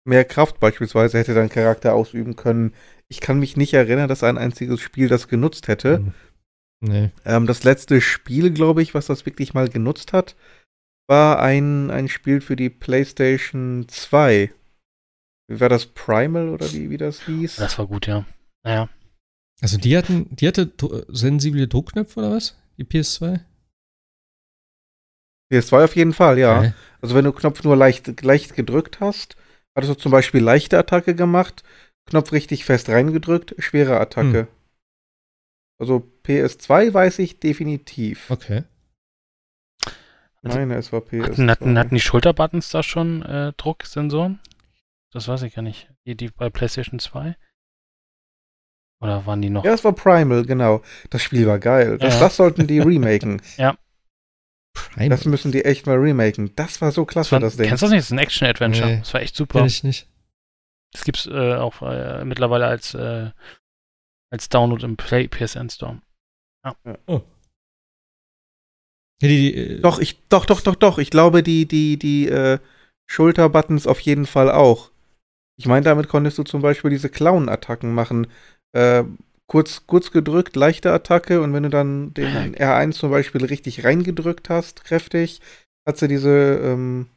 mehr 0.06 0.24
Kraft 0.24 0.60
beispielsweise 0.60 1.18
hätte 1.18 1.34
dein 1.34 1.50
Charakter 1.50 1.94
ausüben 1.94 2.36
können. 2.36 2.72
Ich 3.08 3.20
kann 3.20 3.38
mich 3.38 3.56
nicht 3.56 3.74
erinnern, 3.74 4.08
dass 4.08 4.22
ein 4.22 4.38
einziges 4.38 4.80
Spiel 4.80 5.08
das 5.08 5.28
genutzt 5.28 5.68
hätte. 5.68 5.98
hm. 5.98 6.14
Nee. 6.80 7.10
Ähm, 7.24 7.46
das 7.46 7.64
letzte 7.64 8.00
Spiel, 8.00 8.50
glaube 8.50 8.82
ich, 8.82 8.94
was 8.94 9.06
das 9.06 9.26
wirklich 9.26 9.54
mal 9.54 9.68
genutzt 9.68 10.12
hat, 10.12 10.36
war 11.08 11.40
ein, 11.40 11.90
ein 11.90 12.08
Spiel 12.08 12.40
für 12.40 12.56
die 12.56 12.70
PlayStation 12.70 13.86
2. 13.88 14.52
Wie 15.48 15.60
war 15.60 15.68
das? 15.68 15.86
Primal 15.86 16.48
oder 16.48 16.70
wie, 16.72 16.90
wie 16.90 16.96
das 16.96 17.22
hieß? 17.22 17.56
Das 17.56 17.78
war 17.78 17.86
gut, 17.86 18.06
ja. 18.06 18.24
Naja. 18.64 18.88
Also 19.60 19.78
die 19.78 19.96
hatten, 19.96 20.34
die 20.36 20.48
hatte 20.48 20.70
sensible 21.08 21.68
Druckknöpfe 21.68 22.20
oder 22.20 22.32
was? 22.32 22.56
Die 22.76 22.84
PS2? 22.84 23.40
PS2 25.50 25.84
auf 25.84 25.96
jeden 25.96 26.12
Fall, 26.12 26.38
ja. 26.38 26.58
Okay. 26.58 26.72
Also 27.00 27.14
wenn 27.14 27.24
du 27.24 27.32
Knopf 27.32 27.62
nur 27.62 27.76
leicht, 27.76 28.22
leicht 28.22 28.54
gedrückt 28.54 29.00
hast, 29.00 29.36
hattest 29.74 29.92
du 29.92 29.94
zum 29.94 30.12
Beispiel 30.12 30.42
leichte 30.42 30.78
Attacke 30.78 31.14
gemacht, 31.14 31.62
Knopf 32.06 32.32
richtig 32.32 32.64
fest 32.64 32.88
reingedrückt, 32.88 33.54
schwere 33.58 34.00
Attacke. 34.00 34.40
Hm. 34.40 34.48
Also 35.78 36.10
PS2 36.24 36.92
weiß 36.94 37.18
ich 37.18 37.38
definitiv. 37.40 38.30
Okay. 38.30 38.64
Also, 40.42 40.58
Nein, 40.58 40.70
es 40.70 40.92
war 40.92 41.00
PS2. 41.00 41.22
Hatten, 41.24 41.50
hatten, 41.50 41.78
hatten 41.78 41.94
die 41.94 42.00
Schulterbuttons 42.00 42.70
da 42.70 42.82
schon 42.82 43.22
äh, 43.22 43.52
Drucksensoren? 43.56 44.40
Das 45.12 45.28
weiß 45.28 45.42
ich 45.42 45.54
gar 45.54 45.62
nicht. 45.62 45.88
Die, 46.06 46.16
die 46.16 46.28
bei 46.28 46.50
PlayStation 46.50 46.98
2? 46.98 47.36
Oder 49.00 49.26
waren 49.26 49.42
die 49.42 49.50
noch? 49.50 49.64
Ja, 49.64 49.74
es 49.74 49.84
war 49.84 49.92
Primal, 49.92 50.44
genau. 50.46 50.82
Das 51.10 51.22
Spiel 51.22 51.46
war 51.46 51.58
geil. 51.58 51.98
Das, 51.98 52.14
Ja. 52.14 52.20
das 52.20 52.36
sollten 52.36 52.66
die 52.66 52.78
remaken. 52.80 53.42
Prime. 54.74 55.08
Das 55.08 55.24
müssen 55.24 55.52
die 55.52 55.64
echt 55.64 55.86
mal 55.86 55.96
remaken. 55.96 56.54
Das 56.54 56.80
war 56.80 56.92
so 56.92 57.04
das 57.04 57.12
klasse, 57.12 57.32
war, 57.32 57.40
das 57.40 57.56
Ding. 57.56 57.66
kennst 57.68 57.82
du 57.82 57.86
das 57.86 57.90
nicht? 57.92 58.00
Das 58.00 58.06
ist 58.06 58.12
ein 58.12 58.18
Action-Adventure. 58.18 58.86
Nee. 58.86 58.98
Das 58.98 59.14
war 59.14 59.20
echt 59.22 59.34
Kenn 59.36 59.46
super. 59.46 59.64
ich 59.66 59.82
nicht. 59.84 60.08
Das 60.92 61.04
gibt's 61.04 61.26
äh, 61.26 61.54
auch 61.54 61.82
äh, 61.82 62.24
mittlerweile 62.24 62.66
als, 62.66 62.94
äh, 62.94 63.30
als 64.36 64.50
Download 64.50 64.84
im 64.84 64.96
Play 64.96 65.28
PSN 65.28 65.70
Store. 65.70 66.02
Ja. 66.64 66.76
Oh. 67.06 67.22
Die, 69.22 69.28
die, 69.28 69.54
äh, 69.54 69.80
doch, 69.80 69.98
ich, 69.98 70.20
doch, 70.28 70.44
doch, 70.44 70.60
doch, 70.60 70.74
doch. 70.74 70.98
Ich 70.98 71.10
glaube, 71.10 71.42
die, 71.42 71.66
die, 71.66 71.98
die 71.98 72.28
äh, 72.28 72.58
Schulterbuttons 73.06 73.86
auf 73.86 74.00
jeden 74.00 74.26
Fall 74.26 74.50
auch. 74.50 74.90
Ich 75.58 75.66
meine, 75.66 75.84
damit 75.84 76.08
konntest 76.08 76.36
du 76.36 76.42
zum 76.42 76.60
Beispiel 76.60 76.90
diese 76.90 77.08
Clown-Attacken 77.08 77.94
machen. 77.94 78.26
Äh, 78.72 79.04
kurz, 79.46 79.86
kurz 79.86 80.10
gedrückt, 80.10 80.54
leichte 80.54 80.92
Attacke 80.92 81.40
und 81.40 81.54
wenn 81.54 81.62
du 81.62 81.70
dann 81.70 82.12
den 82.12 82.54
R1 82.54 82.92
zum 82.92 83.10
Beispiel 83.10 83.42
richtig 83.42 83.84
reingedrückt 83.84 84.50
hast, 84.50 84.84
kräftig, 84.84 85.40
hat 85.88 85.96
sie 85.96 86.08
diese, 86.08 86.60
ähm, 86.62 87.08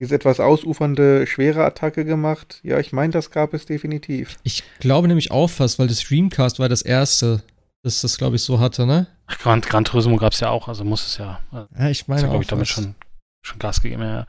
diese 0.00 0.14
etwas 0.14 0.40
ausufernde, 0.40 1.26
schwere 1.26 1.64
Attacke 1.64 2.04
gemacht. 2.04 2.60
Ja, 2.62 2.78
ich 2.78 2.92
meine, 2.92 3.12
das 3.12 3.30
gab 3.30 3.52
es 3.52 3.66
definitiv. 3.66 4.38
Ich 4.42 4.64
glaube 4.80 5.08
nämlich 5.08 5.30
auch 5.30 5.48
fast, 5.48 5.78
weil 5.78 5.88
das 5.88 6.00
Dreamcast 6.00 6.58
war 6.58 6.70
das 6.70 6.82
erste, 6.82 7.42
das 7.82 8.00
das, 8.00 8.16
glaube 8.16 8.36
ich, 8.36 8.42
so 8.42 8.58
hatte, 8.58 8.86
ne? 8.86 9.06
Gran, 9.26 9.60
Gran 9.60 9.84
Turismo 9.84 10.16
gab 10.16 10.32
es 10.32 10.40
ja 10.40 10.48
auch, 10.48 10.68
also 10.68 10.84
muss 10.84 11.06
es 11.06 11.18
ja. 11.18 11.40
Ja, 11.78 11.88
ich 11.90 12.08
meine 12.08 12.22
auch. 12.22 12.30
glaube 12.30 12.42
ich, 12.42 12.48
damit 12.48 12.66
schon, 12.66 12.94
schon 13.42 13.58
Gas 13.58 13.82
gegeben, 13.82 14.02
ja. 14.02 14.26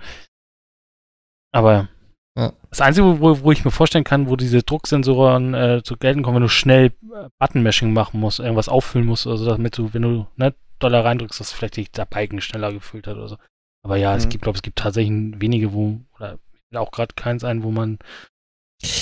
Aber 1.53 1.88
ja. 2.38 2.53
das 2.69 2.81
Einzige, 2.81 3.22
wo, 3.22 3.41
wo 3.41 3.52
ich 3.52 3.64
mir 3.64 3.72
vorstellen 3.72 4.03
kann, 4.03 4.30
wo 4.30 4.35
diese 4.35 4.64
Drucksensoren 4.64 5.53
äh, 5.53 5.81
zu 5.84 5.95
gelten 5.95 6.22
kommen, 6.22 6.35
wenn 6.35 6.43
du 6.43 6.49
schnell 6.49 6.88
äh, 6.88 7.30
Button-Mashing 7.39 7.93
machen 7.93 8.19
musst, 8.19 8.39
irgendwas 8.39 8.69
auffüllen 8.69 9.07
musst, 9.07 9.26
also 9.26 9.45
damit 9.45 9.77
du, 9.77 9.93
wenn 9.93 10.02
du 10.02 10.27
ne, 10.35 10.53
Dollar 10.80 11.06
reindrückst, 11.06 11.39
dass 11.39 11.53
vielleicht 11.53 11.98
der 11.98 12.06
Balken 12.06 12.41
schneller 12.41 12.73
gefüllt 12.73 13.07
hat 13.07 13.15
oder 13.15 13.30
so. 13.30 13.38
Aber 13.83 13.97
ja, 13.97 14.11
mhm. 14.11 14.17
es 14.17 14.29
gibt, 14.29 14.43
glaube 14.43 14.57
es 14.57 14.61
gibt 14.61 14.77
tatsächlich 14.77 15.13
wenige, 15.39 15.73
wo, 15.73 15.99
oder 16.19 16.81
auch 16.81 16.91
gerade 16.91 17.13
keins 17.15 17.43
ein, 17.43 17.63
wo 17.63 17.71
man 17.71 17.97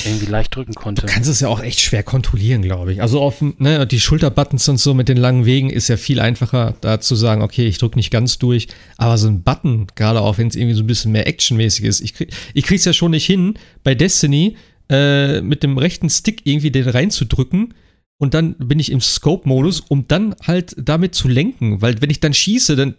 irgendwie 0.06 0.26
leicht 0.26 0.56
drücken 0.56 0.74
konnte. 0.74 1.06
Du 1.06 1.12
kannst 1.12 1.30
es 1.30 1.40
ja 1.40 1.48
auch 1.48 1.62
echt 1.62 1.80
schwer 1.80 2.04
kontrollieren, 2.04 2.62
glaube 2.62 2.92
ich. 2.92 3.02
Also 3.02 3.22
auf 3.22 3.42
ne, 3.42 3.88
die 3.88 4.00
Schulterbuttons 4.00 4.68
und 4.68 4.78
so 4.78 4.94
mit 4.94 5.08
den 5.08 5.18
langen 5.18 5.46
Wegen 5.46 5.70
ist 5.70 5.88
ja 5.88 5.98
viel 5.98 6.20
einfacher, 6.20 6.76
da 6.82 7.00
zu 7.00 7.16
sagen, 7.16 7.42
okay, 7.42 7.66
ich 7.66 7.78
drücke 7.78 7.98
nicht 7.98 8.12
ganz 8.12 8.38
durch. 8.40 8.68
Aber 8.98 9.18
so 9.18 9.28
ein 9.28 9.44
Button, 9.44 9.88
gerade 9.96 10.22
auch 10.22 10.38
wenn 10.38 10.48
es 10.48 10.56
irgendwie 10.56 10.76
so 10.76 10.84
ein 10.84 10.88
bisschen 10.88 11.12
mehr 11.12 11.28
actionmäßig 11.28 11.86
ist, 11.86 12.02
ich, 12.02 12.14
krieg, 12.14 12.34
ich 12.54 12.66
krieg's 12.66 12.86
ja 12.86 12.94
schon 12.94 13.12
nicht 13.12 13.26
hin, 13.26 13.54
bei 13.84 13.96
Destiny 13.96 14.58
äh, 14.90 15.42
mit 15.42 15.64
dem 15.64 15.78
rechten 15.78 16.10
Stick 16.10 16.42
irgendwie 16.46 16.72
den 16.72 16.90
reinzudrücken 16.90 17.74
und 18.22 18.34
dann 18.34 18.56
bin 18.56 18.80
ich 18.80 18.92
im 18.92 19.00
Scope-Modus, 19.00 19.80
um 19.80 20.06
dann 20.08 20.36
halt 20.46 20.76
damit 20.78 21.16
zu 21.16 21.30
lenken. 21.30 21.82
Weil 21.82 22.02
wenn 22.02 22.10
ich 22.10 22.20
dann 22.20 22.34
schieße, 22.34 22.76
dann 22.76 22.96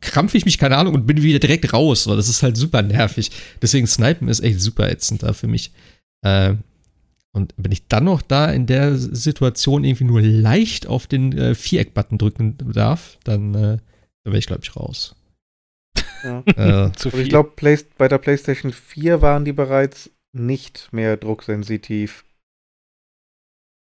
krampfe 0.00 0.38
ich 0.38 0.46
mich, 0.46 0.56
keine 0.56 0.78
Ahnung, 0.78 0.94
und 0.94 1.06
bin 1.06 1.22
wieder 1.22 1.38
direkt 1.38 1.72
raus. 1.74 2.04
Das 2.04 2.30
ist 2.30 2.42
halt 2.42 2.56
super 2.56 2.80
nervig. 2.80 3.30
Deswegen 3.60 3.86
Snipen 3.86 4.28
ist 4.28 4.40
echt 4.40 4.60
super 4.60 4.90
ätzend 4.90 5.22
da 5.22 5.34
für 5.34 5.48
mich. 5.48 5.72
Äh, 6.22 6.54
und 7.32 7.52
wenn 7.58 7.72
ich 7.72 7.88
dann 7.88 8.04
noch 8.04 8.22
da 8.22 8.50
in 8.50 8.64
der 8.64 8.96
Situation 8.96 9.84
irgendwie 9.84 10.04
nur 10.04 10.22
leicht 10.22 10.86
auf 10.86 11.06
den 11.06 11.36
äh, 11.36 11.54
Viereck-Button 11.54 12.16
drücken 12.16 12.56
darf, 12.72 13.18
dann, 13.24 13.54
äh, 13.54 13.58
dann 13.60 13.80
wäre 14.24 14.38
ich, 14.38 14.46
glaube 14.46 14.62
ich, 14.64 14.74
raus. 14.74 15.14
Ja. 16.22 16.42
Äh, 16.56 16.90
ich 17.20 17.28
glaube, 17.28 17.52
bei 17.98 18.08
der 18.08 18.16
PlayStation 18.16 18.72
4 18.72 19.20
waren 19.20 19.44
die 19.44 19.52
bereits 19.52 20.10
nicht 20.32 20.88
mehr 20.90 21.18
drucksensitiv. 21.18 22.24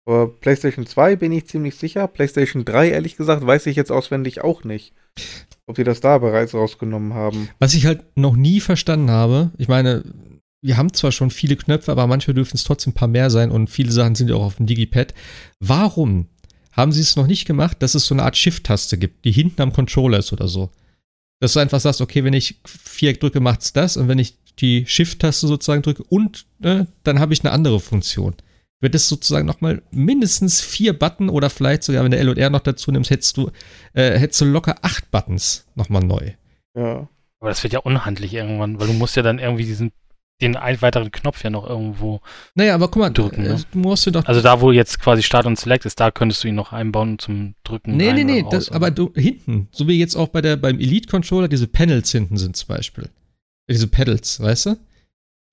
Aber 0.05 0.27
PlayStation 0.27 0.85
2 0.85 1.15
bin 1.15 1.31
ich 1.31 1.45
ziemlich 1.45 1.75
sicher. 1.75 2.07
PlayStation 2.07 2.65
3, 2.65 2.89
ehrlich 2.89 3.17
gesagt, 3.17 3.45
weiß 3.45 3.67
ich 3.67 3.75
jetzt 3.75 3.91
auswendig 3.91 4.41
auch 4.41 4.63
nicht, 4.63 4.93
ob 5.67 5.75
sie 5.77 5.83
das 5.83 5.99
da 5.99 6.17
bereits 6.17 6.53
rausgenommen 6.53 7.13
haben. 7.13 7.49
Was 7.59 7.73
ich 7.73 7.85
halt 7.85 8.03
noch 8.15 8.35
nie 8.35 8.59
verstanden 8.61 9.11
habe, 9.11 9.51
ich 9.57 9.67
meine, 9.67 10.03
wir 10.61 10.77
haben 10.77 10.93
zwar 10.93 11.11
schon 11.11 11.31
viele 11.31 11.55
Knöpfe, 11.55 11.91
aber 11.91 12.07
manchmal 12.07 12.35
dürfen 12.35 12.55
es 12.55 12.63
trotzdem 12.63 12.91
ein 12.91 12.95
paar 12.95 13.07
mehr 13.07 13.29
sein 13.29 13.51
und 13.51 13.69
viele 13.69 13.91
Sachen 13.91 14.15
sind 14.15 14.29
ja 14.29 14.35
auch 14.35 14.45
auf 14.45 14.55
dem 14.55 14.65
Digipad. 14.65 15.13
Warum 15.59 16.27
haben 16.71 16.91
sie 16.91 17.01
es 17.01 17.15
noch 17.15 17.27
nicht 17.27 17.45
gemacht, 17.45 17.77
dass 17.81 17.95
es 17.95 18.05
so 18.05 18.15
eine 18.15 18.23
Art 18.23 18.37
Shift-Taste 18.37 18.97
gibt, 18.97 19.25
die 19.25 19.31
hinten 19.31 19.61
am 19.61 19.73
Controller 19.73 20.19
ist 20.19 20.33
oder 20.33 20.47
so? 20.47 20.69
Dass 21.39 21.53
du 21.53 21.59
einfach 21.59 21.79
sagst, 21.79 22.01
okay, 22.01 22.23
wenn 22.23 22.33
ich 22.33 22.59
Viereck 22.65 23.19
drücke, 23.19 23.39
macht 23.39 23.61
es 23.61 23.73
das 23.73 23.97
und 23.97 24.07
wenn 24.07 24.19
ich 24.19 24.37
die 24.59 24.85
Shift-Taste 24.85 25.47
sozusagen 25.47 25.81
drücke 25.81 26.03
und 26.03 26.45
äh, 26.61 26.85
dann 27.03 27.19
habe 27.19 27.33
ich 27.33 27.41
eine 27.43 27.51
andere 27.51 27.79
Funktion. 27.79 28.35
Wird 28.81 28.95
es 28.95 29.07
sozusagen 29.07 29.45
nochmal 29.45 29.81
mindestens 29.91 30.59
vier 30.59 30.97
Button 30.97 31.29
oder 31.29 31.49
vielleicht 31.49 31.83
sogar, 31.83 32.03
wenn 32.03 32.11
du 32.11 32.17
L 32.17 32.29
und 32.29 32.37
R 32.37 32.49
noch 32.49 32.61
dazu 32.61 32.91
nimmst, 32.91 33.11
hättest 33.11 33.37
du, 33.37 33.51
äh, 33.93 34.17
hättest 34.17 34.41
du 34.41 34.45
locker 34.45 34.75
acht 34.81 35.11
Buttons 35.11 35.65
nochmal 35.75 36.03
neu. 36.03 36.31
Ja. 36.75 37.07
Aber 37.39 37.49
das 37.49 37.63
wird 37.63 37.73
ja 37.73 37.79
unhandlich 37.79 38.33
irgendwann, 38.33 38.79
weil 38.79 38.87
du 38.87 38.93
musst 38.93 39.15
ja 39.15 39.23
dann 39.23 39.39
irgendwie 39.39 39.65
diesen 39.65 39.91
den 40.41 40.57
einen 40.57 40.81
weiteren 40.81 41.11
Knopf 41.11 41.43
ja 41.43 41.49
noch 41.49 41.69
irgendwo 41.69 42.19
naja, 42.55 42.75
aber 42.75 42.87
guck 42.87 43.01
mal, 43.01 43.09
drücken. 43.11 43.43
Ne? 43.43 43.63
Du 43.71 43.77
musst 43.77 44.05
du 44.05 44.11
doch 44.11 44.25
also 44.25 44.41
da, 44.41 44.59
wo 44.59 44.71
jetzt 44.71 44.99
quasi 44.99 45.23
Start 45.23 45.45
und 45.45 45.57
Select 45.57 45.85
ist, 45.85 45.99
da 45.99 46.11
könntest 46.11 46.43
du 46.43 46.47
ihn 46.47 46.55
noch 46.55 46.73
einbauen 46.73 47.19
zum 47.19 47.55
Drücken. 47.63 47.95
Nee, 47.95 48.13
nee, 48.13 48.23
nee, 48.23 48.43
das, 48.49 48.69
aber 48.71 48.91
du, 48.91 49.13
hinten, 49.15 49.67
so 49.71 49.87
wie 49.87 49.99
jetzt 49.99 50.15
auch 50.15 50.29
bei 50.29 50.41
der, 50.41 50.57
beim 50.57 50.79
Elite-Controller, 50.79 51.47
diese 51.47 51.67
Panels 51.67 52.11
hinten 52.11 52.37
sind 52.37 52.57
zum 52.57 52.67
Beispiel. 52.69 53.09
Diese 53.69 53.87
Pedals, 53.87 54.39
weißt 54.39 54.65
du? 54.65 54.77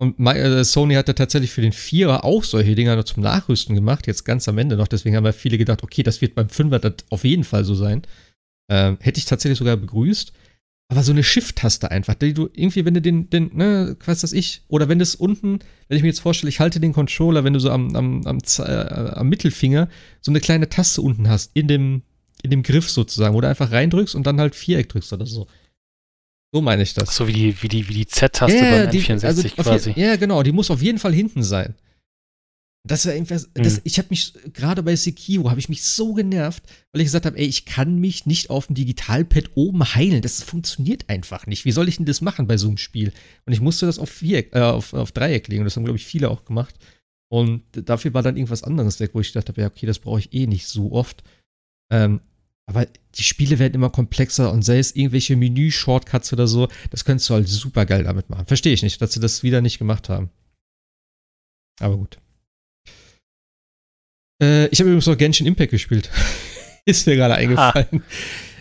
Und 0.01 0.19
äh, 0.27 0.65
Sony 0.65 0.95
hat 0.95 1.09
ja 1.09 1.15
tatsächlich 1.15 1.51
für 1.51 1.61
den 1.61 1.73
Vierer 1.73 2.25
auch 2.25 2.45
solche 2.45 2.75
Dinger 2.77 2.95
noch 2.95 3.05
zum 3.05 3.23
Nachrüsten 3.23 3.75
gemacht, 3.75 4.07
jetzt 4.07 4.25
ganz 4.25 4.49
am 4.49 4.59
Ende 4.59 4.77
noch. 4.77 4.87
Deswegen 4.87 5.17
haben 5.17 5.25
ja 5.25 5.33
viele 5.33 5.59
gedacht, 5.59 5.83
okay, 5.83 6.05
das 6.05 6.21
wird 6.21 6.37
beim 6.37 6.49
Fünfer 6.49 6.95
auf 7.11 7.25
jeden 7.25 7.45
Fall 7.45 7.65
so 7.65 7.75
sein. 7.75 8.03
Ähm, 8.71 8.99
hätte 9.01 9.19
ich 9.19 9.25
tatsächlich 9.25 9.59
sogar 9.59 9.77
begrüßt. 9.77 10.33
Aber 10.91 11.03
so 11.03 11.13
eine 11.13 11.23
Shift-Taste 11.23 11.91
einfach, 11.91 12.15
die 12.15 12.33
du 12.33 12.49
irgendwie, 12.55 12.85
wenn 12.87 12.95
du 12.95 13.03
den, 13.03 13.29
den, 13.29 13.51
ne, 13.55 13.97
was 14.07 14.23
das 14.23 14.33
ich, 14.33 14.63
oder 14.69 14.89
wenn 14.89 14.99
das 14.99 15.15
unten, 15.15 15.59
wenn 15.89 15.97
ich 15.97 16.03
mir 16.03 16.09
jetzt 16.09 16.21
vorstelle, 16.21 16.49
ich 16.49 16.61
halte 16.61 16.81
den 16.81 16.95
Controller, 16.95 17.45
wenn 17.45 17.53
du 17.53 17.61
so 17.61 17.71
am, 17.71 17.95
am, 17.95 18.27
am, 18.27 18.39
äh, 18.61 18.63
am 18.63 19.29
Mittelfinger 19.29 19.89
so 20.23 20.33
eine 20.33 20.41
kleine 20.41 20.71
Taste 20.71 21.03
unten 21.03 21.29
hast, 21.29 21.51
in 21.53 21.69
dem, 21.69 22.03
in 22.43 22.51
dem 22.51 22.63
Griff 22.63 22.89
sozusagen, 22.89 23.35
wo 23.35 23.41
du 23.43 23.49
einfach 23.49 23.71
reindrückst 23.71 24.15
und 24.15 24.27
dann 24.27 24.41
halt 24.41 24.55
Viereck 24.55 24.89
drückst 24.89 25.13
oder 25.13 25.27
so. 25.27 25.47
So 26.53 26.63
meine 26.63 26.83
ich 26.83 26.95
das. 26.95 27.15
So 27.15 27.27
wie 27.29 27.33
die, 27.33 27.63
wie 27.63 27.69
die, 27.69 27.89
wie 27.89 27.95
die 27.95 28.07
Z-Taste 28.07 28.57
yeah, 28.57 28.87
beim 28.87 28.91
N64 28.91 29.25
also 29.25 29.49
quasi. 29.49 29.93
Ja, 29.97 30.17
genau, 30.17 30.43
die 30.43 30.53
muss 30.53 30.71
auf 30.71 30.81
jeden 30.81 30.99
Fall 30.99 31.13
hinten 31.13 31.43
sein. 31.43 31.75
Das 32.87 33.05
war 33.05 33.13
irgendwas, 33.13 33.49
mhm. 33.49 33.65
das, 33.65 33.81
ich 33.85 33.99
habe 33.99 34.09
mich, 34.11 34.33
gerade 34.55 34.83
bei 34.83 34.97
Sekiro, 34.97 35.51
habe 35.51 35.61
ich 35.61 35.69
mich 35.69 35.83
so 35.83 36.15
genervt, 36.15 36.63
weil 36.93 37.03
ich 37.03 37.07
gesagt 37.07 37.27
habe, 37.27 37.37
ey, 37.37 37.45
ich 37.45 37.67
kann 37.67 37.99
mich 37.99 38.25
nicht 38.25 38.49
auf 38.49 38.69
dem 38.69 38.77
Digitalpad 38.77 39.51
oben 39.57 39.95
heilen. 39.95 40.23
Das 40.23 40.43
funktioniert 40.43 41.09
einfach 41.09 41.47
nicht. 41.47 41.67
Wie 41.67 41.73
soll 41.73 41.89
ich 41.89 41.97
denn 41.97 42.07
das 42.07 42.23
machen 42.23 42.47
bei 42.47 42.57
so 42.57 42.69
einem 42.69 42.79
Spiel? 42.79 43.13
Und 43.45 43.53
ich 43.53 43.61
musste 43.61 43.85
das 43.85 43.99
auf, 43.99 44.09
Viereck, 44.09 44.55
äh, 44.55 44.61
auf, 44.61 44.95
auf 44.95 45.13
Dreieck 45.13 45.49
legen. 45.49 45.65
Das 45.65 45.77
haben, 45.77 45.85
glaube 45.85 45.99
ich, 45.99 46.07
viele 46.07 46.31
auch 46.31 46.47
gemacht. 46.47 46.77
Und 47.31 47.63
dafür 47.73 48.15
war 48.15 48.23
dann 48.23 48.37
irgendwas 48.37 48.63
anderes 48.63 49.01
weg, 49.01 49.11
wo 49.13 49.21
ich 49.21 49.33
dachte, 49.33 49.53
ja, 49.57 49.67
okay, 49.67 49.85
das 49.85 49.99
brauche 49.99 50.21
ich 50.21 50.33
eh 50.33 50.47
nicht 50.47 50.67
so 50.67 50.93
oft. 50.93 51.23
Ähm, 51.93 52.21
aber 52.69 52.87
die 53.15 53.23
Spiele 53.23 53.59
werden 53.59 53.75
immer 53.75 53.89
komplexer 53.89 54.53
und 54.53 54.63
sei 54.63 54.79
es 54.79 54.95
irgendwelche 54.95 55.37
Menü-Shortcuts 55.37 56.35
oder 56.35 56.47
so, 56.47 56.69
das 56.91 57.07
könntest 57.07 57.31
du 57.31 57.35
halt 57.35 57.49
super 57.49 57.87
geil 57.87 58.05
damit 58.05 58.29
machen. 58.29 58.47
Verstehe 58.47 58.75
ich 58.75 58.83
nicht, 58.83 59.01
dass 59.01 59.15
sie 59.15 59.21
das 59.21 59.43
wieder 59.43 59.63
nicht 59.63 59.79
gemacht 59.79 60.11
haben. 60.11 60.29
Aber 61.81 61.97
gut. 61.97 62.19
Äh, 64.43 64.67
ich 64.67 64.81
habe 64.81 64.91
übrigens 64.91 65.07
noch 65.07 65.17
Genshin 65.17 65.47
Impact 65.47 65.71
gespielt. 65.71 66.11
Ist 66.85 67.07
mir 67.07 67.17
gerade 67.17 67.35
eingefallen. 67.35 67.89
Ah. 67.91 68.01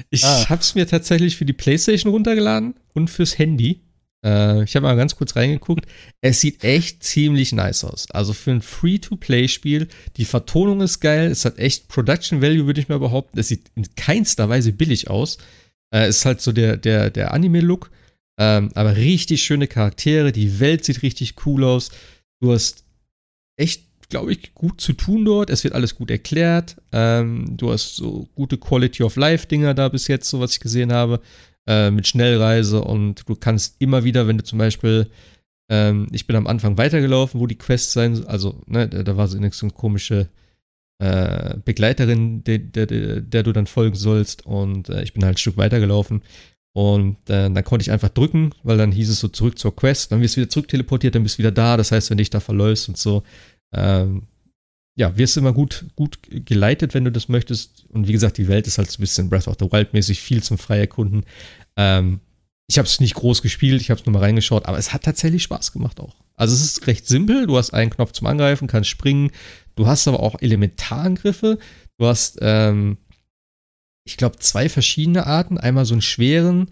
Ich 0.09 0.23
ah. 0.23 0.47
habe 0.47 0.61
es 0.61 0.73
mir 0.73 0.87
tatsächlich 0.87 1.35
für 1.35 1.45
die 1.45 1.53
PlayStation 1.53 2.11
runtergeladen 2.11 2.75
und 2.93 3.09
fürs 3.09 3.37
Handy. 3.37 3.81
Äh, 4.27 4.63
ich 4.63 4.75
habe 4.75 4.85
mal 4.85 4.95
ganz 4.95 5.15
kurz 5.15 5.35
reingeguckt. 5.35 5.85
Es 6.21 6.41
sieht 6.41 6.63
echt 6.63 7.03
ziemlich 7.03 7.53
nice 7.53 7.85
aus. 7.85 8.11
Also 8.11 8.33
für 8.33 8.51
ein 8.51 8.61
Free-to-Play-Spiel, 8.61 9.87
die 10.17 10.25
Vertonung 10.25 10.81
ist 10.81 10.99
geil. 10.99 11.31
Es 11.31 11.45
hat 11.45 11.57
echt 11.57 11.87
Production 11.87 12.41
Value, 12.41 12.65
würde 12.65 12.81
ich 12.81 12.89
mal 12.89 12.99
behaupten. 12.99 13.39
Es 13.39 13.47
sieht 13.47 13.71
in 13.75 13.87
keinster 13.95 14.49
Weise 14.49 14.73
billig 14.73 15.09
aus. 15.09 15.37
Äh, 15.93 16.09
ist 16.09 16.25
halt 16.25 16.41
so 16.41 16.51
der, 16.51 16.75
der, 16.75 17.09
der 17.09 17.33
Anime-Look. 17.33 17.89
Ähm, 18.39 18.71
aber 18.75 18.97
richtig 18.97 19.43
schöne 19.43 19.67
Charaktere. 19.67 20.31
Die 20.33 20.59
Welt 20.59 20.83
sieht 20.83 21.01
richtig 21.03 21.35
cool 21.45 21.63
aus. 21.63 21.89
Du 22.41 22.51
hast 22.51 22.83
echt 23.55 23.87
glaube 24.09 24.31
ich, 24.31 24.53
gut 24.53 24.79
zu 24.79 24.93
tun 24.93 25.25
dort. 25.25 25.49
Es 25.49 25.65
wird 25.65 25.73
alles 25.73 25.95
gut 25.95 26.09
erklärt. 26.09 26.77
Ähm, 26.93 27.57
du 27.57 27.73
hast 27.73 27.97
so 27.97 28.29
gute 28.35 28.57
Quality 28.57 29.03
of 29.03 29.17
Life-Dinger 29.17 29.73
da 29.73 29.89
bis 29.89 30.07
jetzt, 30.07 30.29
so 30.29 30.39
was 30.39 30.53
ich 30.53 30.61
gesehen 30.61 30.93
habe, 30.93 31.19
äh, 31.67 31.91
mit 31.91 32.07
Schnellreise 32.07 32.81
und 32.81 33.27
du 33.27 33.35
kannst 33.35 33.75
immer 33.79 34.03
wieder, 34.03 34.27
wenn 34.27 34.37
du 34.37 34.43
zum 34.43 34.57
Beispiel, 34.57 35.09
ähm, 35.69 36.07
ich 36.11 36.25
bin 36.25 36.35
am 36.35 36.47
Anfang 36.47 36.77
weitergelaufen, 36.77 37.39
wo 37.39 37.47
die 37.47 37.57
Quests 37.57 37.93
sein, 37.93 38.25
also, 38.25 38.61
ne, 38.65 38.87
da, 38.87 39.03
da 39.03 39.17
war 39.17 39.27
so 39.27 39.37
eine, 39.37 39.51
so 39.51 39.67
komische 39.67 40.29
äh, 40.99 41.55
Begleiterin, 41.63 42.43
der, 42.43 42.57
der, 42.59 42.85
der, 43.21 43.43
du 43.43 43.53
dann 43.53 43.67
folgen 43.67 43.95
sollst 43.95 44.45
und 44.45 44.89
äh, 44.89 45.03
ich 45.03 45.13
bin 45.13 45.23
halt 45.23 45.35
ein 45.35 45.39
Stück 45.39 45.57
weitergelaufen. 45.57 46.23
Und 46.73 47.17
äh, 47.29 47.49
dann 47.49 47.63
konnte 47.63 47.81
ich 47.81 47.91
einfach 47.91 48.09
drücken, 48.09 48.51
weil 48.61 48.77
dann 48.77 48.91
hieß 48.91 49.09
es 49.09 49.19
so 49.19 49.27
zurück 49.27 49.57
zur 49.57 49.75
Quest. 49.75 50.11
Dann 50.11 50.21
wirst 50.21 50.35
du 50.35 50.41
wieder 50.41 50.49
zurück 50.49 50.67
teleportiert, 50.67 51.15
dann 51.15 51.23
bist 51.23 51.37
du 51.37 51.39
wieder 51.39 51.51
da. 51.51 51.75
Das 51.75 51.91
heißt, 51.91 52.11
wenn 52.11 52.19
dich 52.19 52.29
da 52.29 52.39
verläufst 52.39 52.87
und 52.87 52.97
so, 52.97 53.23
ähm, 53.73 54.27
ja, 54.97 55.17
wirst 55.17 55.37
immer 55.37 55.53
gut, 55.53 55.85
gut 55.95 56.19
geleitet, 56.29 56.93
wenn 56.93 57.05
du 57.05 57.11
das 57.11 57.29
möchtest. 57.29 57.85
Und 57.89 58.07
wie 58.07 58.11
gesagt, 58.11 58.37
die 58.37 58.47
Welt 58.47 58.67
ist 58.67 58.77
halt 58.77 58.91
so 58.91 58.97
ein 58.97 59.01
bisschen 59.01 59.29
Breath 59.29 59.47
of 59.47 59.55
the 59.59 59.71
Wild 59.71 59.93
mäßig, 59.93 60.21
viel 60.21 60.43
zum 60.43 60.57
Freierkunden. 60.57 61.25
Ähm, 61.77 62.19
ich 62.67 62.77
habe 62.77 62.87
es 62.87 62.99
nicht 62.99 63.13
groß 63.13 63.41
gespielt, 63.41 63.81
ich 63.81 63.89
habe 63.89 63.99
es 63.99 64.05
nur 64.05 64.13
mal 64.13 64.19
reingeschaut, 64.19 64.65
aber 64.65 64.77
es 64.77 64.91
hat 64.91 65.03
tatsächlich 65.03 65.43
Spaß 65.43 65.71
gemacht 65.71 66.01
auch. 66.01 66.15
Also 66.35 66.53
es 66.53 66.63
ist 66.63 66.87
recht 66.87 67.07
simpel, 67.07 67.47
du 67.47 67.57
hast 67.57 67.73
einen 67.73 67.91
Knopf 67.91 68.11
zum 68.11 68.27
Angreifen, 68.27 68.67
kannst 68.67 68.89
springen, 68.89 69.31
du 69.75 69.87
hast 69.87 70.07
aber 70.07 70.21
auch 70.21 70.41
Elementarangriffe, 70.41 71.59
du 71.97 72.05
hast 72.05 72.39
ähm, 72.41 72.97
ich 74.07 74.17
glaube, 74.17 74.37
zwei 74.37 74.69
verschiedene 74.69 75.27
Arten. 75.27 75.57
Einmal 75.57 75.83
so 75.85 75.93
einen 75.93 76.01
schweren 76.01 76.71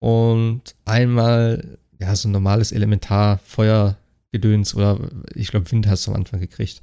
und 0.00 0.74
einmal, 0.86 1.78
ja, 2.00 2.16
so 2.16 2.26
ein 2.26 2.32
normales 2.32 2.72
Elementar-Feuergedöns 2.72 4.74
oder 4.74 4.98
ich 5.34 5.48
glaube, 5.48 5.70
Wind 5.70 5.86
hast 5.86 6.06
du 6.06 6.12
am 6.12 6.16
Anfang 6.16 6.40
gekriegt. 6.40 6.80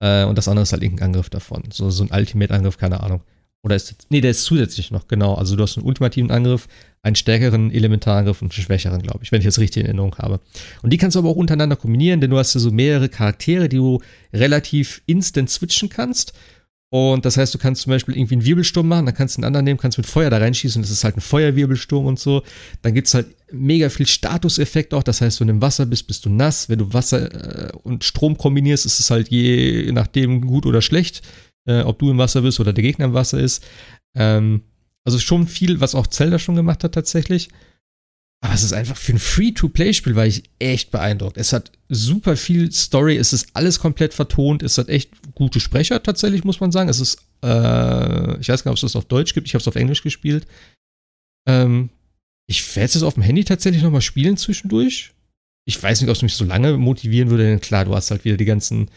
Äh, 0.00 0.24
und 0.24 0.38
das 0.38 0.48
andere 0.48 0.62
ist 0.62 0.72
halt 0.72 0.82
irgendein 0.82 1.06
Angriff 1.06 1.30
davon. 1.30 1.64
So, 1.72 1.90
so 1.90 2.04
ein 2.04 2.10
Ultimate-Angriff, 2.12 2.78
keine 2.78 3.00
Ahnung. 3.00 3.22
Oder 3.62 3.74
ist 3.74 3.90
das, 3.90 3.98
nee, 4.08 4.20
der 4.20 4.30
ist 4.30 4.44
zusätzlich 4.44 4.90
noch, 4.90 5.08
genau. 5.08 5.34
Also 5.34 5.56
du 5.56 5.62
hast 5.64 5.76
einen 5.76 5.86
ultimativen 5.86 6.30
Angriff, 6.30 6.68
einen 7.02 7.16
stärkeren 7.16 7.72
Elementarangriff 7.72 8.40
und 8.40 8.52
einen 8.52 8.62
schwächeren, 8.62 9.02
glaube 9.02 9.20
ich, 9.22 9.32
wenn 9.32 9.40
ich 9.40 9.46
das 9.46 9.58
richtig 9.58 9.80
in 9.80 9.86
Erinnerung 9.86 10.16
habe. 10.16 10.40
Und 10.82 10.92
die 10.92 10.96
kannst 10.96 11.16
du 11.16 11.18
aber 11.18 11.30
auch 11.30 11.36
untereinander 11.36 11.76
kombinieren, 11.76 12.20
denn 12.20 12.30
du 12.30 12.38
hast 12.38 12.54
ja 12.54 12.60
so 12.60 12.70
mehrere 12.70 13.08
Charaktere, 13.08 13.68
die 13.68 13.76
du 13.76 14.00
relativ 14.32 15.02
instant 15.06 15.50
switchen 15.50 15.88
kannst. 15.88 16.34
Und 16.90 17.26
das 17.26 17.36
heißt, 17.36 17.52
du 17.54 17.58
kannst 17.58 17.82
zum 17.82 17.90
Beispiel 17.90 18.16
irgendwie 18.16 18.36
einen 18.36 18.44
Wirbelsturm 18.44 18.88
machen, 18.88 19.06
dann 19.06 19.14
kannst 19.14 19.36
du 19.36 19.40
einen 19.40 19.44
anderen 19.44 19.64
nehmen, 19.64 19.78
kannst 19.78 19.98
mit 19.98 20.06
Feuer 20.06 20.30
da 20.30 20.38
reinschießen, 20.38 20.80
das 20.80 20.90
ist 20.90 21.04
halt 21.04 21.18
ein 21.18 21.20
Feuerwirbelsturm 21.20 22.06
und 22.06 22.18
so. 22.18 22.42
Dann 22.80 22.94
gibt 22.94 23.08
es 23.08 23.14
halt 23.14 23.26
mega 23.52 23.90
viel 23.90 24.06
Statuseffekt 24.06 24.94
auch, 24.94 25.02
das 25.02 25.20
heißt, 25.20 25.40
wenn 25.40 25.48
du 25.48 25.54
im 25.54 25.62
Wasser 25.62 25.84
bist, 25.84 26.06
bist 26.06 26.24
du 26.24 26.30
nass. 26.30 26.70
Wenn 26.70 26.78
du 26.78 26.92
Wasser 26.94 27.68
äh, 27.68 27.72
und 27.82 28.04
Strom 28.04 28.38
kombinierst, 28.38 28.86
ist 28.86 29.00
es 29.00 29.10
halt 29.10 29.28
je 29.28 29.90
nachdem 29.92 30.40
gut 30.40 30.64
oder 30.64 30.80
schlecht, 30.80 31.22
äh, 31.66 31.82
ob 31.82 31.98
du 31.98 32.10
im 32.10 32.18
Wasser 32.18 32.40
bist 32.40 32.58
oder 32.58 32.72
der 32.72 32.82
Gegner 32.82 33.06
im 33.06 33.14
Wasser 33.14 33.38
ist. 33.38 33.66
Ähm, 34.16 34.62
also 35.04 35.18
schon 35.18 35.46
viel, 35.46 35.80
was 35.80 35.94
auch 35.94 36.06
Zelda 36.06 36.38
schon 36.38 36.56
gemacht 36.56 36.84
hat 36.84 36.92
tatsächlich. 36.92 37.50
Aber 38.40 38.54
es 38.54 38.62
ist 38.62 38.72
einfach 38.72 38.96
für 38.96 39.12
ein 39.12 39.18
Free-to-Play-Spiel 39.18 40.14
war 40.14 40.26
ich 40.26 40.44
echt 40.60 40.92
beeindruckt. 40.92 41.36
Es 41.36 41.52
hat 41.52 41.72
super 41.88 42.36
viel 42.36 42.70
Story, 42.70 43.16
es 43.16 43.32
ist 43.32 43.48
alles 43.54 43.80
komplett 43.80 44.14
vertont, 44.14 44.62
es 44.62 44.78
hat 44.78 44.88
echt 44.88 45.10
gute 45.34 45.58
Sprecher 45.58 46.02
tatsächlich, 46.02 46.44
muss 46.44 46.60
man 46.60 46.70
sagen. 46.70 46.88
Es 46.88 47.00
ist, 47.00 47.18
äh, 47.42 48.38
ich 48.40 48.48
weiß 48.48 48.62
gar 48.62 48.70
nicht, 48.70 48.78
ob 48.80 48.84
es 48.84 48.92
das 48.92 48.96
auf 48.96 49.06
Deutsch 49.06 49.34
gibt, 49.34 49.48
ich 49.48 49.54
habe 49.54 49.62
es 49.62 49.68
auf 49.68 49.74
Englisch 49.74 50.02
gespielt. 50.02 50.46
Ähm, 51.48 51.90
ich 52.46 52.76
werde 52.76 52.96
es 52.96 53.02
auf 53.02 53.14
dem 53.14 53.24
Handy 53.24 53.44
tatsächlich 53.44 53.82
nochmal 53.82 54.02
spielen 54.02 54.36
zwischendurch. 54.36 55.12
Ich 55.66 55.82
weiß 55.82 56.00
nicht, 56.00 56.08
ob 56.08 56.16
es 56.16 56.22
mich 56.22 56.34
so 56.34 56.44
lange 56.44 56.76
motivieren 56.78 57.30
würde, 57.30 57.44
denn 57.44 57.60
klar, 57.60 57.84
du 57.84 57.94
hast 57.94 58.10
halt 58.10 58.24
wieder 58.24 58.36
die 58.36 58.44
ganzen 58.44 58.88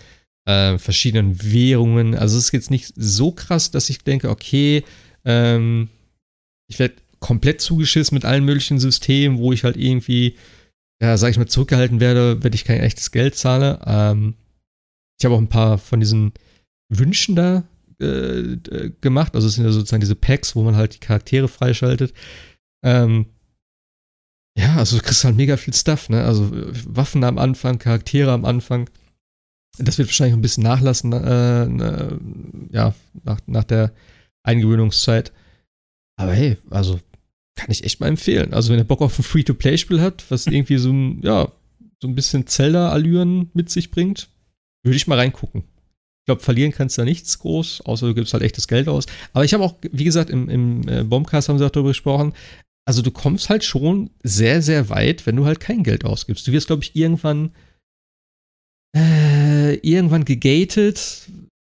äh, 0.46 0.78
verschiedenen 0.78 1.42
Währungen. 1.44 2.16
Also 2.16 2.38
es 2.38 2.46
ist 2.46 2.54
jetzt 2.54 2.72
nicht 2.72 2.94
so 2.96 3.32
krass, 3.32 3.72
dass 3.72 3.90
ich 3.90 4.04
denke, 4.04 4.30
okay, 4.30 4.84
ähm, 5.26 5.90
ich 6.70 6.80
werde 6.80 6.96
komplett 7.22 7.62
zugeschissen 7.62 8.16
mit 8.16 8.26
allen 8.26 8.44
möglichen 8.44 8.80
Systemen, 8.80 9.38
wo 9.38 9.54
ich 9.54 9.64
halt 9.64 9.78
irgendwie, 9.78 10.36
ja, 11.02 11.16
sag 11.16 11.30
ich 11.30 11.38
mal, 11.38 11.48
zurückgehalten 11.48 12.02
werde, 12.02 12.44
wenn 12.44 12.52
ich 12.52 12.66
kein 12.66 12.82
echtes 12.82 13.12
Geld 13.12 13.36
zahle. 13.36 13.80
Ähm, 13.86 14.36
ich 15.20 15.26
habe 15.26 15.36
auch 15.36 15.40
ein 15.40 15.48
paar 15.48 15.78
von 15.78 16.00
diesen 16.00 16.34
Wünschen 16.90 17.36
da 17.36 17.64
äh, 18.00 18.58
gemacht. 19.02 19.36
Also 19.36 19.48
es 19.48 19.54
sind 19.54 19.66
ja 19.66 19.72
sozusagen 19.72 20.02
diese 20.02 20.16
Packs, 20.16 20.56
wo 20.56 20.64
man 20.64 20.76
halt 20.76 20.96
die 20.96 21.00
Charaktere 21.00 21.48
freischaltet. 21.48 22.14
Ähm, 22.84 23.28
ja, 24.58 24.76
also 24.76 24.98
du 24.98 25.04
kriegst 25.04 25.24
halt 25.24 25.38
mega 25.38 25.56
viel 25.58 25.74
Stuff, 25.74 26.10
ne? 26.10 26.24
Also 26.24 26.50
Waffen 26.52 27.24
am 27.24 27.38
Anfang, 27.38 27.78
Charaktere 27.78 28.32
am 28.32 28.44
Anfang. 28.44 28.90
Das 29.78 29.98
wird 29.98 30.10
wahrscheinlich 30.10 30.36
ein 30.36 30.42
bisschen 30.42 30.64
nachlassen, 30.64 31.14
äh, 31.14 31.66
ne, 31.68 32.20
ja, 32.72 32.94
nach, 33.24 33.40
nach 33.46 33.64
der 33.64 33.94
Eingewöhnungszeit. 34.44 35.32
Aber 36.20 36.34
hey, 36.34 36.58
also 36.70 37.00
kann 37.62 37.72
ich 37.72 37.84
echt 37.84 38.00
mal 38.00 38.08
empfehlen. 38.08 38.54
Also 38.54 38.72
wenn 38.72 38.80
ihr 38.80 38.86
Bock 38.86 39.02
auf 39.02 39.18
ein 39.18 39.24
Free-to-Play-Spiel 39.24 40.02
habt, 40.02 40.30
was 40.30 40.48
irgendwie 40.48 40.78
so 40.78 40.92
ein, 40.92 41.22
ja, 41.22 41.52
so 42.02 42.08
ein 42.08 42.16
bisschen 42.16 42.48
Zelda-Allüren 42.48 43.52
mit 43.54 43.70
sich 43.70 43.92
bringt, 43.92 44.30
würde 44.84 44.98
ich 44.98 45.08
mal 45.08 45.20
reingucken. 45.20 45.62
Ich 45.62 46.26
glaube, 46.26 46.42
verlieren 46.42 46.72
kannst 46.72 46.98
du 46.98 47.02
da 47.02 47.06
nichts 47.06 47.40
groß, 47.40 47.82
außer 47.82 48.08
du 48.08 48.14
gibst 48.14 48.34
halt 48.34 48.44
echtes 48.44 48.68
Geld 48.68 48.88
aus. 48.88 49.06
Aber 49.34 49.46
ich 49.46 49.54
habe 49.54 49.64
auch, 49.64 49.76
wie 49.92 50.04
gesagt, 50.04 50.30
im, 50.30 50.50
im 50.50 50.88
äh, 50.88 51.04
Bombcast 51.04 51.50
haben 51.50 51.58
sie 51.58 51.66
auch 51.66 51.72
darüber 51.72 51.90
gesprochen, 51.90 52.34
also 52.88 53.02
du 53.02 53.12
kommst 53.12 53.50
halt 53.50 53.64
schon 53.64 54.10
sehr, 54.24 54.62
sehr 54.62 54.90
weit, 54.90 55.26
wenn 55.26 55.36
du 55.36 55.46
halt 55.46 55.60
kein 55.60 55.84
Geld 55.84 56.04
ausgibst. 56.04 56.48
Du 56.48 56.52
wirst, 56.52 56.68
glaube 56.68 56.84
ich, 56.84 56.96
irgendwann 56.96 57.52
äh, 58.96 59.76
irgendwann 59.76 60.26
gegatet, 60.26 61.30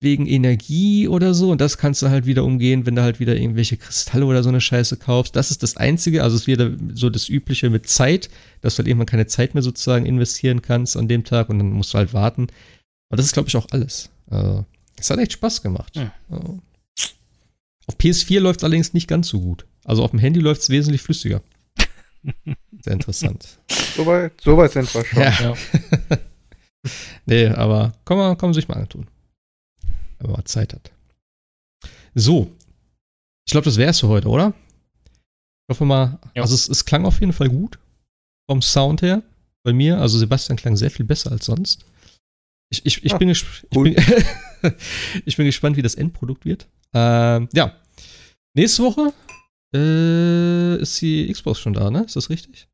wegen 0.03 0.27
Energie 0.27 1.09
oder 1.09 1.35
so. 1.35 1.51
Und 1.51 1.61
das 1.61 1.79
kannst 1.79 2.03
du 2.03 2.09
halt 2.09 2.27
wieder 2.27 2.45
umgehen, 2.45 2.87
wenn 2.87 2.97
du 2.97 3.03
halt 3.03 3.21
wieder 3.21 3.37
irgendwelche 3.37 3.77
Kristalle 3.77 4.27
oder 4.27 4.43
so 4.43 4.49
eine 4.49 4.61
Scheiße 4.61 4.97
kaufst. 4.97 5.37
Das 5.37 5.51
ist 5.51 5.63
das 5.63 5.77
Einzige. 5.77 6.23
Also 6.23 6.37
es 6.37 6.43
ist 6.43 6.47
wieder 6.47 6.71
so 6.95 7.09
das 7.09 7.29
Übliche 7.29 7.71
mit 7.71 7.89
Zeit, 7.89 8.29
dass 8.61 8.75
du 8.75 8.79
halt 8.79 8.89
irgendwann 8.89 9.07
keine 9.07 9.27
Zeit 9.27 9.55
mehr 9.55 9.63
sozusagen 9.63 10.07
investieren 10.07 10.63
kannst 10.63 10.97
an 10.97 11.09
dem 11.09 11.25
Tag 11.25 11.49
und 11.49 11.59
dann 11.59 11.71
musst 11.71 11.95
du 11.95 11.99
halt 11.99 12.13
warten. 12.13 12.49
Aber 13.09 13.17
das 13.17 13.27
ist, 13.27 13.33
glaube 13.33 13.49
ich, 13.49 13.57
auch 13.57 13.67
alles. 13.71 14.11
Also, 14.29 14.65
es 14.97 15.11
hat 15.11 15.19
echt 15.19 15.33
Spaß 15.33 15.63
gemacht. 15.63 15.97
Ja. 15.97 16.13
Also, 16.31 16.61
auf 17.87 17.97
PS4 17.99 18.41
läuft 18.41 18.61
es 18.61 18.65
allerdings 18.65 18.95
nicht 18.95 19.09
ganz 19.09 19.29
so 19.29 19.41
gut. 19.41 19.67
Also 19.85 20.05
auf 20.05 20.11
dem 20.11 20.21
Handy 20.21 20.41
läuft 20.41 20.63
es 20.63 20.71
wesentlich 20.71 21.03
flüssiger. 21.03 21.43
Sehr 22.83 22.93
interessant. 22.93 23.59
Soweit 23.97 24.33
so 24.41 24.57
weit 24.57 24.73
sind 24.73 24.93
wir 24.95 25.05
schon. 25.05 25.21
Ja. 25.21 25.31
ja. 25.41 26.19
nee, 27.27 27.47
aber 27.49 27.93
kann 28.05 28.17
man, 28.17 28.39
kann 28.39 28.51
man 28.51 28.55
sich 28.55 28.69
mal 28.69 28.77
antun 28.77 29.07
wenn 30.23 30.33
man 30.33 30.47
Zeit 30.47 30.73
hat. 30.73 30.91
So. 32.15 32.51
Ich 33.47 33.53
glaube, 33.53 33.65
das 33.65 33.77
wäre 33.77 33.91
es 33.91 34.01
für 34.01 34.09
heute, 34.09 34.29
oder? 34.29 34.55
Ich 35.67 35.75
hoffe 35.75 35.85
mal, 35.85 36.19
ja. 36.35 36.43
also 36.43 36.55
es, 36.55 36.69
es, 36.69 36.85
klang 36.85 37.05
auf 37.05 37.21
jeden 37.21 37.33
Fall 37.33 37.49
gut. 37.49 37.79
Vom 38.51 38.63
Sound 38.63 39.03
her. 39.03 39.23
Bei 39.65 39.73
mir. 39.73 39.99
Also 39.99 40.19
Sebastian 40.19 40.57
klang 40.57 40.77
sehr 40.77 40.91
viel 40.91 41.05
besser 41.05 41.33
als 41.33 41.47
sonst. 41.47 41.85
Ich, 42.71 42.85
ich, 42.87 43.05
ich, 43.05 43.15
ah, 43.15 43.19
bin, 43.19 43.29
ich, 43.29 43.45
bin, 43.71 43.97
ich 45.25 45.37
bin 45.37 45.47
gespannt, 45.47 45.77
wie 45.77 45.83
das 45.83 45.95
Endprodukt 45.95 46.45
wird. 46.45 46.69
Ähm, 46.95 47.49
ja. 47.53 47.77
Nächste 48.55 48.83
Woche 48.83 49.13
äh, 49.75 50.81
ist 50.81 51.01
die 51.01 51.31
Xbox 51.33 51.61
schon 51.61 51.73
da, 51.73 51.91
ne? 51.91 52.05
Ist 52.05 52.17
das 52.17 52.31
richtig? 52.31 52.69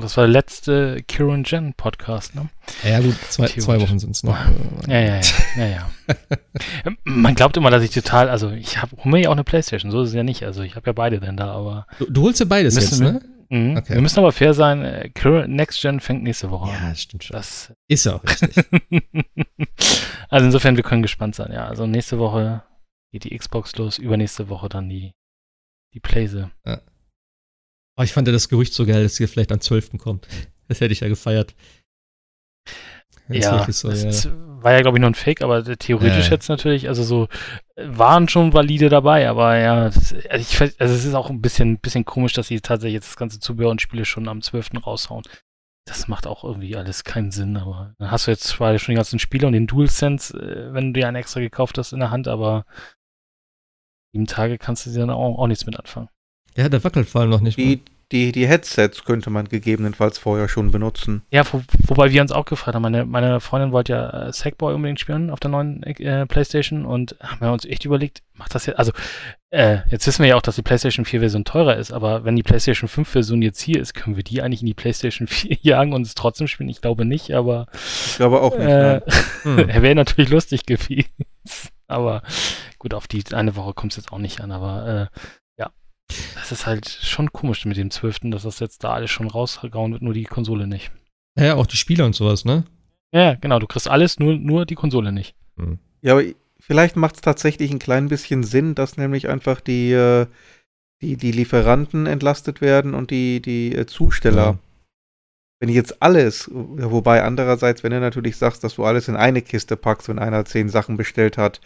Das 0.00 0.16
war 0.16 0.24
der 0.24 0.32
letzte 0.32 1.02
Kieran 1.06 1.44
Jen 1.44 1.74
Podcast, 1.74 2.34
ne? 2.34 2.48
Ja, 2.82 3.00
gut, 3.00 3.14
zwei, 3.28 3.46
zwei 3.48 3.78
Wochen 3.78 3.98
sind 3.98 4.12
es 4.12 4.22
noch. 4.22 4.38
Ja, 4.88 4.98
ja, 5.00 5.16
ja. 5.16 5.20
ja, 5.56 5.66
ja. 5.66 5.90
Man 7.04 7.34
glaubt 7.34 7.58
immer, 7.58 7.70
dass 7.70 7.82
ich 7.82 7.90
total, 7.90 8.30
also 8.30 8.50
ich 8.52 8.80
habe 8.80 8.96
mir 9.04 9.20
ja 9.20 9.28
auch 9.28 9.32
eine 9.34 9.44
Playstation, 9.44 9.90
so 9.90 10.00
ist 10.00 10.08
es 10.08 10.14
ja 10.14 10.22
nicht. 10.22 10.44
Also 10.44 10.62
ich 10.62 10.76
habe 10.76 10.86
ja 10.86 10.92
beide 10.94 11.20
denn 11.20 11.36
da, 11.36 11.52
aber. 11.52 11.86
Du, 11.98 12.06
du 12.10 12.22
holst 12.22 12.40
ja 12.40 12.46
beides 12.46 12.76
jetzt, 12.76 13.00
ne? 13.00 13.20
Mhm. 13.50 13.76
Okay. 13.76 13.92
Wir 13.92 14.00
müssen 14.00 14.18
aber 14.18 14.32
fair 14.32 14.54
sein, 14.54 14.82
äh, 14.82 15.10
Next 15.46 15.82
Gen 15.82 16.00
fängt 16.00 16.22
nächste 16.22 16.50
Woche 16.50 16.72
an. 16.72 16.88
Ja, 16.88 16.94
stimmt 16.94 17.24
schon. 17.24 17.36
Das 17.36 17.74
ist 17.86 18.06
auch 18.06 18.24
richtig. 18.24 18.64
also 20.30 20.46
insofern, 20.46 20.76
wir 20.76 20.84
können 20.84 21.02
gespannt 21.02 21.34
sein, 21.34 21.52
ja. 21.52 21.66
Also 21.66 21.86
nächste 21.86 22.18
Woche 22.18 22.62
geht 23.10 23.24
die 23.24 23.36
Xbox 23.36 23.76
los, 23.76 23.98
übernächste 23.98 24.48
Woche 24.48 24.70
dann 24.70 24.88
die, 24.88 25.12
die 25.92 26.00
Playse. 26.00 26.50
Ja. 26.64 26.80
Oh, 27.96 28.02
ich 28.02 28.12
fand 28.12 28.26
ja 28.26 28.32
das 28.32 28.48
Gerücht 28.48 28.72
so 28.72 28.86
geil, 28.86 29.02
dass 29.02 29.16
sie 29.16 29.26
vielleicht 29.26 29.52
am 29.52 29.60
12. 29.60 29.98
kommt. 29.98 30.26
Das 30.68 30.80
hätte 30.80 30.92
ich 30.92 31.00
ja 31.00 31.08
gefeiert. 31.08 31.54
ja, 33.28 33.70
so, 33.70 33.90
ja. 33.90 34.10
war 34.62 34.72
ja, 34.72 34.80
glaube 34.80 34.96
ich, 34.96 35.00
nur 35.00 35.10
ein 35.10 35.14
Fake, 35.14 35.42
aber 35.42 35.62
theoretisch 35.64 36.26
ja. 36.26 36.32
jetzt 36.32 36.48
natürlich, 36.48 36.88
also 36.88 37.02
so, 37.02 37.28
waren 37.76 38.28
schon 38.28 38.52
valide 38.52 38.88
dabei, 38.88 39.28
aber 39.28 39.56
ja, 39.58 39.84
das, 39.84 40.14
also, 40.28 40.64
ich, 40.64 40.80
also 40.80 40.94
es 40.94 41.04
ist 41.04 41.14
auch 41.14 41.30
ein 41.30 41.42
bisschen, 41.42 41.78
bisschen 41.78 42.04
komisch, 42.04 42.32
dass 42.32 42.48
sie 42.48 42.60
tatsächlich 42.60 42.94
jetzt 42.94 43.08
das 43.08 43.16
ganze 43.16 43.40
Zubehör 43.40 43.70
und 43.70 43.82
Spiele 43.82 44.04
schon 44.04 44.28
am 44.28 44.42
12. 44.42 44.70
raushauen. 44.86 45.24
Das 45.86 46.06
macht 46.06 46.26
auch 46.26 46.44
irgendwie 46.44 46.76
alles 46.76 47.02
keinen 47.04 47.32
Sinn, 47.32 47.56
aber 47.56 47.94
dann 47.98 48.10
hast 48.10 48.26
du 48.26 48.30
jetzt 48.30 48.44
zwar 48.44 48.78
schon 48.78 48.92
die 48.92 48.96
ganzen 48.96 49.18
Spiele 49.18 49.46
und 49.46 49.52
den 49.52 49.66
DualSense, 49.66 50.38
äh, 50.38 50.72
wenn 50.72 50.92
du 50.92 51.00
dir 51.00 51.08
einen 51.08 51.16
extra 51.16 51.40
gekauft 51.40 51.76
hast 51.76 51.92
in 51.92 51.98
der 51.98 52.10
Hand, 52.10 52.28
aber 52.28 52.64
sieben 54.12 54.26
Tage 54.26 54.58
kannst 54.58 54.86
du 54.86 54.90
dir 54.90 55.00
dann 55.00 55.10
auch, 55.10 55.38
auch 55.38 55.46
nichts 55.48 55.66
mit 55.66 55.78
anfangen. 55.78 56.08
Ja, 56.56 56.68
der 56.68 56.82
wackelt 56.84 57.08
vor 57.08 57.22
allem 57.22 57.30
noch 57.30 57.40
nicht. 57.40 57.58
Die, 57.58 57.82
die, 58.12 58.30
die 58.30 58.46
Headsets 58.46 59.04
könnte 59.04 59.30
man 59.30 59.48
gegebenenfalls 59.48 60.18
vorher 60.18 60.46
schon 60.46 60.70
benutzen. 60.70 61.22
Ja, 61.30 61.50
wo, 61.50 61.62
wobei 61.86 62.12
wir 62.12 62.20
uns 62.20 62.30
auch 62.30 62.44
gefragt 62.44 62.74
haben. 62.74 62.82
Meine, 62.82 63.06
meine 63.06 63.40
Freundin 63.40 63.72
wollte 63.72 63.94
ja 63.94 64.28
äh, 64.28 64.32
Sackboy 64.32 64.74
unbedingt 64.74 65.00
spielen 65.00 65.30
auf 65.30 65.40
der 65.40 65.50
neuen 65.50 65.82
äh, 65.82 66.26
PlayStation 66.26 66.84
und 66.84 67.16
haben 67.20 67.40
wir 67.40 67.52
uns 67.52 67.64
echt 67.64 67.86
überlegt, 67.86 68.22
macht 68.34 68.54
das 68.54 68.66
jetzt, 68.66 68.78
also 68.78 68.92
äh, 69.48 69.78
jetzt 69.88 70.06
wissen 70.06 70.22
wir 70.22 70.28
ja 70.28 70.36
auch, 70.36 70.42
dass 70.42 70.56
die 70.56 70.62
PlayStation 70.62 71.06
4 71.06 71.20
Version 71.20 71.44
teurer 71.44 71.76
ist, 71.76 71.90
aber 71.90 72.24
wenn 72.24 72.36
die 72.36 72.42
PlayStation 72.42 72.86
5 72.86 73.08
Version 73.08 73.40
jetzt 73.40 73.62
hier 73.62 73.80
ist, 73.80 73.94
können 73.94 74.16
wir 74.16 74.24
die 74.24 74.42
eigentlich 74.42 74.60
in 74.60 74.66
die 74.66 74.74
PlayStation 74.74 75.26
4 75.26 75.56
jagen 75.62 75.94
und 75.94 76.06
es 76.06 76.14
trotzdem 76.14 76.48
spielen? 76.48 76.68
Ich 76.68 76.82
glaube 76.82 77.06
nicht, 77.06 77.32
aber. 77.32 77.66
Ich 77.72 78.16
glaube 78.16 78.42
auch 78.42 78.56
nicht. 78.58 78.68
Äh, 78.68 79.00
hm. 79.42 79.56
Wäre 79.56 79.94
natürlich 79.94 80.30
lustig 80.30 80.66
gewesen. 80.66 81.08
aber 81.86 82.22
gut, 82.78 82.92
auf 82.92 83.08
die 83.08 83.24
eine 83.32 83.56
Woche 83.56 83.72
kommt 83.72 83.92
es 83.92 83.96
jetzt 83.96 84.12
auch 84.12 84.18
nicht 84.18 84.40
an, 84.42 84.52
aber 84.52 85.10
äh, 85.12 85.18
das 86.34 86.52
ist 86.52 86.66
halt 86.66 86.88
schon 86.88 87.32
komisch 87.32 87.64
mit 87.64 87.76
dem 87.76 87.90
12., 87.90 88.20
dass 88.24 88.42
das 88.42 88.60
jetzt 88.60 88.84
da 88.84 88.92
alles 88.92 89.10
schon 89.10 89.28
rausgehauen 89.28 89.92
wird, 89.92 90.02
nur 90.02 90.14
die 90.14 90.24
Konsole 90.24 90.66
nicht. 90.66 90.90
Ja, 91.38 91.54
auch 91.54 91.66
die 91.66 91.76
Spieler 91.76 92.04
und 92.04 92.14
sowas, 92.14 92.44
ne? 92.44 92.64
Ja, 93.12 93.34
genau, 93.34 93.58
du 93.58 93.66
kriegst 93.66 93.88
alles, 93.88 94.18
nur, 94.18 94.34
nur 94.34 94.66
die 94.66 94.74
Konsole 94.74 95.12
nicht. 95.12 95.34
Hm. 95.56 95.78
Ja, 96.00 96.14
aber 96.14 96.24
vielleicht 96.58 96.96
macht 96.96 97.16
es 97.16 97.20
tatsächlich 97.20 97.70
ein 97.70 97.78
klein 97.78 98.08
bisschen 98.08 98.42
Sinn, 98.42 98.74
dass 98.74 98.96
nämlich 98.96 99.28
einfach 99.28 99.60
die, 99.60 99.92
äh, 99.92 100.26
die, 101.02 101.16
die 101.16 101.32
Lieferanten 101.32 102.06
entlastet 102.06 102.60
werden 102.60 102.94
und 102.94 103.10
die, 103.10 103.40
die 103.42 103.74
äh, 103.74 103.86
Zusteller. 103.86 104.42
Ja. 104.42 104.58
Wenn 105.60 105.68
jetzt 105.68 106.02
alles, 106.02 106.50
wobei 106.52 107.22
andererseits, 107.22 107.84
wenn 107.84 107.92
du 107.92 108.00
natürlich 108.00 108.36
sagst, 108.36 108.64
dass 108.64 108.74
du 108.74 108.84
alles 108.84 109.06
in 109.06 109.14
eine 109.14 109.42
Kiste 109.42 109.76
packst, 109.76 110.08
wenn 110.08 110.18
einer 110.18 110.44
zehn 110.44 110.68
Sachen 110.68 110.96
bestellt 110.96 111.38
hat, 111.38 111.60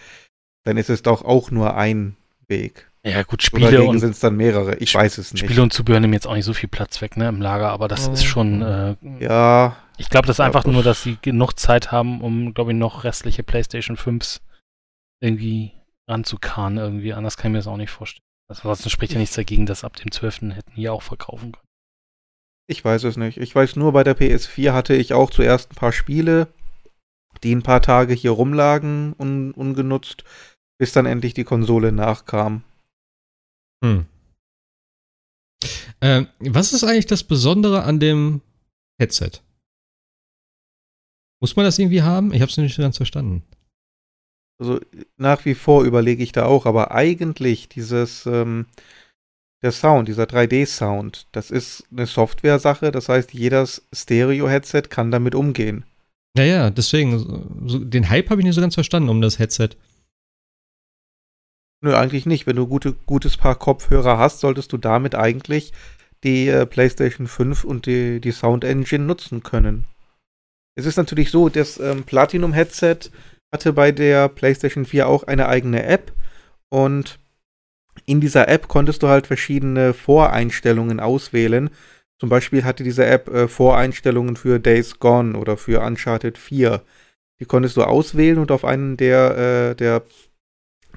dann 0.64 0.76
ist 0.76 0.90
es 0.90 1.00
doch 1.00 1.24
auch 1.24 1.50
nur 1.50 1.76
ein 1.76 2.16
Weg. 2.48 2.90
Ja, 3.04 3.22
gut, 3.22 3.42
Spiele 3.42 3.84
und 3.84 4.00
sind 4.00 4.10
es 4.10 4.20
dann 4.20 4.36
mehrere. 4.36 4.76
Ich 4.78 4.94
weiß 4.94 5.18
es 5.18 5.32
nicht. 5.32 5.44
Spiele 5.44 5.62
und 5.62 5.72
Zubehör 5.72 6.00
nehmen 6.00 6.12
jetzt 6.12 6.26
auch 6.26 6.34
nicht 6.34 6.44
so 6.44 6.54
viel 6.54 6.68
Platz 6.68 7.00
weg, 7.00 7.16
ne, 7.16 7.28
im 7.28 7.40
Lager, 7.40 7.70
aber 7.70 7.86
das 7.86 8.08
oh. 8.08 8.12
ist 8.12 8.24
schon. 8.24 8.62
Äh, 8.62 8.96
ja. 9.20 9.76
Ich 9.96 10.10
glaube, 10.10 10.26
das 10.26 10.36
ist 10.36 10.40
einfach 10.40 10.64
nur, 10.64 10.82
dass 10.82 11.02
sie 11.02 11.16
genug 11.22 11.58
Zeit 11.58 11.92
haben, 11.92 12.20
um, 12.20 12.52
glaube 12.52 12.72
ich, 12.72 12.78
noch 12.78 13.04
restliche 13.04 13.42
PlayStation 13.42 13.96
5s 13.96 14.40
irgendwie 15.20 15.72
ranzukarren 16.08 16.78
irgendwie. 16.78 17.12
Anders 17.12 17.36
kann 17.36 17.50
ich 17.50 17.52
mir 17.52 17.58
das 17.58 17.66
auch 17.68 17.76
nicht 17.76 17.90
vorstellen. 17.90 18.22
Ansonsten 18.48 18.90
spricht 18.90 19.12
ja 19.12 19.18
nichts 19.18 19.34
dagegen, 19.36 19.66
dass 19.66 19.84
ab 19.84 19.96
dem 19.96 20.10
12. 20.10 20.54
hätten 20.54 20.72
hier 20.74 20.92
auch 20.92 21.02
verkaufen 21.02 21.52
können. 21.52 21.66
Ich 22.68 22.84
weiß 22.84 23.04
es 23.04 23.16
nicht. 23.16 23.38
Ich 23.38 23.54
weiß 23.54 23.76
nur, 23.76 23.92
bei 23.92 24.04
der 24.04 24.16
PS4 24.16 24.72
hatte 24.72 24.94
ich 24.94 25.14
auch 25.14 25.30
zuerst 25.30 25.72
ein 25.72 25.76
paar 25.76 25.92
Spiele, 25.92 26.48
die 27.42 27.54
ein 27.54 27.62
paar 27.62 27.82
Tage 27.82 28.14
hier 28.14 28.32
rumlagen, 28.32 29.14
un 29.18 29.52
ungenutzt, 29.52 30.24
bis 30.78 30.92
dann 30.92 31.06
endlich 31.06 31.34
die 31.34 31.44
Konsole 31.44 31.92
nachkam. 31.92 32.62
Hm. 33.84 34.06
Ähm, 36.00 36.28
was 36.40 36.72
ist 36.72 36.84
eigentlich 36.84 37.06
das 37.06 37.24
Besondere 37.24 37.82
an 37.82 38.00
dem 38.00 38.42
Headset? 38.98 39.40
Muss 41.40 41.56
man 41.56 41.64
das 41.64 41.78
irgendwie 41.78 42.02
haben? 42.02 42.32
Ich 42.32 42.40
habe 42.40 42.50
es 42.50 42.56
nicht 42.56 42.76
ganz 42.76 42.96
verstanden. 42.96 43.42
Also 44.58 44.80
nach 45.18 45.44
wie 45.44 45.54
vor 45.54 45.84
überlege 45.84 46.22
ich 46.22 46.32
da 46.32 46.46
auch, 46.46 46.64
aber 46.64 46.92
eigentlich 46.92 47.68
dieses, 47.68 48.24
ähm, 48.26 48.66
der 49.62 49.72
Sound, 49.72 50.08
dieser 50.08 50.24
3D-Sound, 50.24 51.26
das 51.32 51.50
ist 51.50 51.84
eine 51.90 52.06
Software-Sache, 52.06 52.90
das 52.90 53.08
heißt, 53.08 53.34
jedes 53.34 53.86
Stereo-Headset 53.92 54.82
kann 54.88 55.10
damit 55.10 55.34
umgehen. 55.34 55.84
Ja, 56.36 56.44
ja, 56.44 56.70
deswegen, 56.70 57.18
so, 57.66 57.78
den 57.78 58.08
Hype 58.08 58.30
habe 58.30 58.40
ich 58.40 58.46
nicht 58.46 58.54
so 58.54 58.60
ganz 58.60 58.74
verstanden 58.74 59.08
um 59.08 59.20
das 59.20 59.38
Headset. 59.38 59.70
Nö, 61.86 61.94
eigentlich 61.94 62.26
nicht. 62.26 62.48
Wenn 62.48 62.56
du 62.56 62.66
gute, 62.66 62.94
gutes 63.06 63.36
Paar 63.36 63.54
Kopfhörer 63.54 64.18
hast, 64.18 64.40
solltest 64.40 64.72
du 64.72 64.76
damit 64.76 65.14
eigentlich 65.14 65.72
die 66.24 66.48
äh, 66.48 66.66
PlayStation 66.66 67.28
5 67.28 67.62
und 67.62 67.86
die, 67.86 68.20
die 68.20 68.32
Sound 68.32 68.64
Engine 68.64 69.04
nutzen 69.04 69.44
können. 69.44 69.84
Es 70.74 70.84
ist 70.84 70.96
natürlich 70.96 71.30
so, 71.30 71.48
das 71.48 71.78
ähm, 71.78 72.02
Platinum-Headset 72.02 73.12
hatte 73.54 73.72
bei 73.72 73.92
der 73.92 74.28
PlayStation 74.28 74.84
4 74.84 75.06
auch 75.06 75.22
eine 75.22 75.46
eigene 75.48 75.84
App 75.84 76.12
und 76.70 77.20
in 78.04 78.20
dieser 78.20 78.48
App 78.48 78.66
konntest 78.66 79.04
du 79.04 79.08
halt 79.08 79.28
verschiedene 79.28 79.94
Voreinstellungen 79.94 80.98
auswählen. 80.98 81.70
Zum 82.18 82.30
Beispiel 82.30 82.64
hatte 82.64 82.82
diese 82.82 83.06
App 83.06 83.28
äh, 83.28 83.46
Voreinstellungen 83.46 84.34
für 84.34 84.58
Days 84.58 84.98
Gone 84.98 85.38
oder 85.38 85.56
für 85.56 85.82
Uncharted 85.82 86.36
4. 86.36 86.82
Die 87.38 87.44
konntest 87.44 87.76
du 87.76 87.84
auswählen 87.84 88.38
und 88.38 88.50
auf 88.50 88.64
einen 88.64 88.96
der, 88.96 89.70
äh, 89.70 89.76
der 89.76 90.02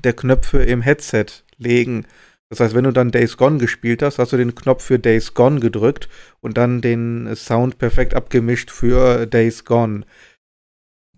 der 0.03 0.13
Knöpfe 0.13 0.59
im 0.63 0.81
Headset 0.81 1.25
legen. 1.57 2.05
Das 2.49 2.59
heißt, 2.59 2.73
wenn 2.73 2.83
du 2.83 2.91
dann 2.91 3.11
Days 3.11 3.37
Gone 3.37 3.59
gespielt 3.59 4.01
hast, 4.01 4.17
hast 4.17 4.33
du 4.33 4.37
den 4.37 4.55
Knopf 4.55 4.83
für 4.83 4.97
Days 4.97 5.35
Gone 5.35 5.59
gedrückt 5.59 6.09
und 6.41 6.57
dann 6.57 6.81
den 6.81 7.35
Sound 7.35 7.77
perfekt 7.77 8.15
abgemischt 8.15 8.71
für 8.71 9.27
Days 9.27 9.65
Gone. 9.65 10.05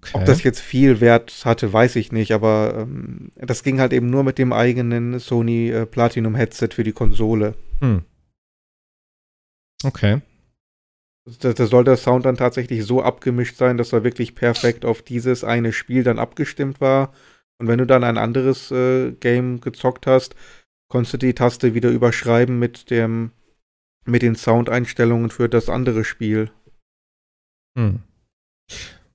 Okay. 0.01 0.17
Ob 0.17 0.25
das 0.25 0.43
jetzt 0.43 0.59
viel 0.59 0.99
Wert 0.99 1.45
hatte, 1.45 1.71
weiß 1.71 1.95
ich 1.95 2.11
nicht, 2.11 2.33
aber 2.33 2.73
ähm, 2.79 3.31
das 3.35 3.63
ging 3.63 3.79
halt 3.79 3.93
eben 3.93 4.09
nur 4.09 4.23
mit 4.23 4.39
dem 4.39 4.51
eigenen 4.51 5.19
Sony 5.19 5.69
äh, 5.69 5.85
Platinum 5.85 6.35
Headset 6.35 6.69
für 6.71 6.83
die 6.83 6.91
Konsole. 6.91 7.53
Hm. 7.79 8.01
Okay. 9.83 10.21
Da, 11.39 11.53
da 11.53 11.65
soll 11.67 11.83
der 11.83 11.97
Sound 11.97 12.25
dann 12.25 12.35
tatsächlich 12.35 12.83
so 12.83 13.03
abgemischt 13.03 13.55
sein, 13.55 13.77
dass 13.77 13.93
er 13.93 14.03
wirklich 14.03 14.33
perfekt 14.33 14.85
auf 14.85 15.03
dieses 15.03 15.43
eine 15.43 15.71
Spiel 15.71 16.03
dann 16.03 16.19
abgestimmt 16.19 16.81
war 16.81 17.13
und 17.61 17.67
wenn 17.67 17.77
du 17.77 17.85
dann 17.85 18.03
ein 18.03 18.17
anderes 18.17 18.71
äh, 18.71 19.11
Game 19.11 19.61
gezockt 19.61 20.07
hast, 20.07 20.35
konntest 20.89 21.13
du 21.13 21.17
die 21.17 21.35
Taste 21.35 21.75
wieder 21.75 21.89
überschreiben 21.89 22.57
mit 22.57 22.89
dem 22.89 23.31
mit 24.03 24.23
den 24.23 24.35
Soundeinstellungen 24.35 25.29
für 25.29 25.47
das 25.47 25.69
andere 25.69 26.03
Spiel. 26.03 26.51
Hm. 27.77 28.01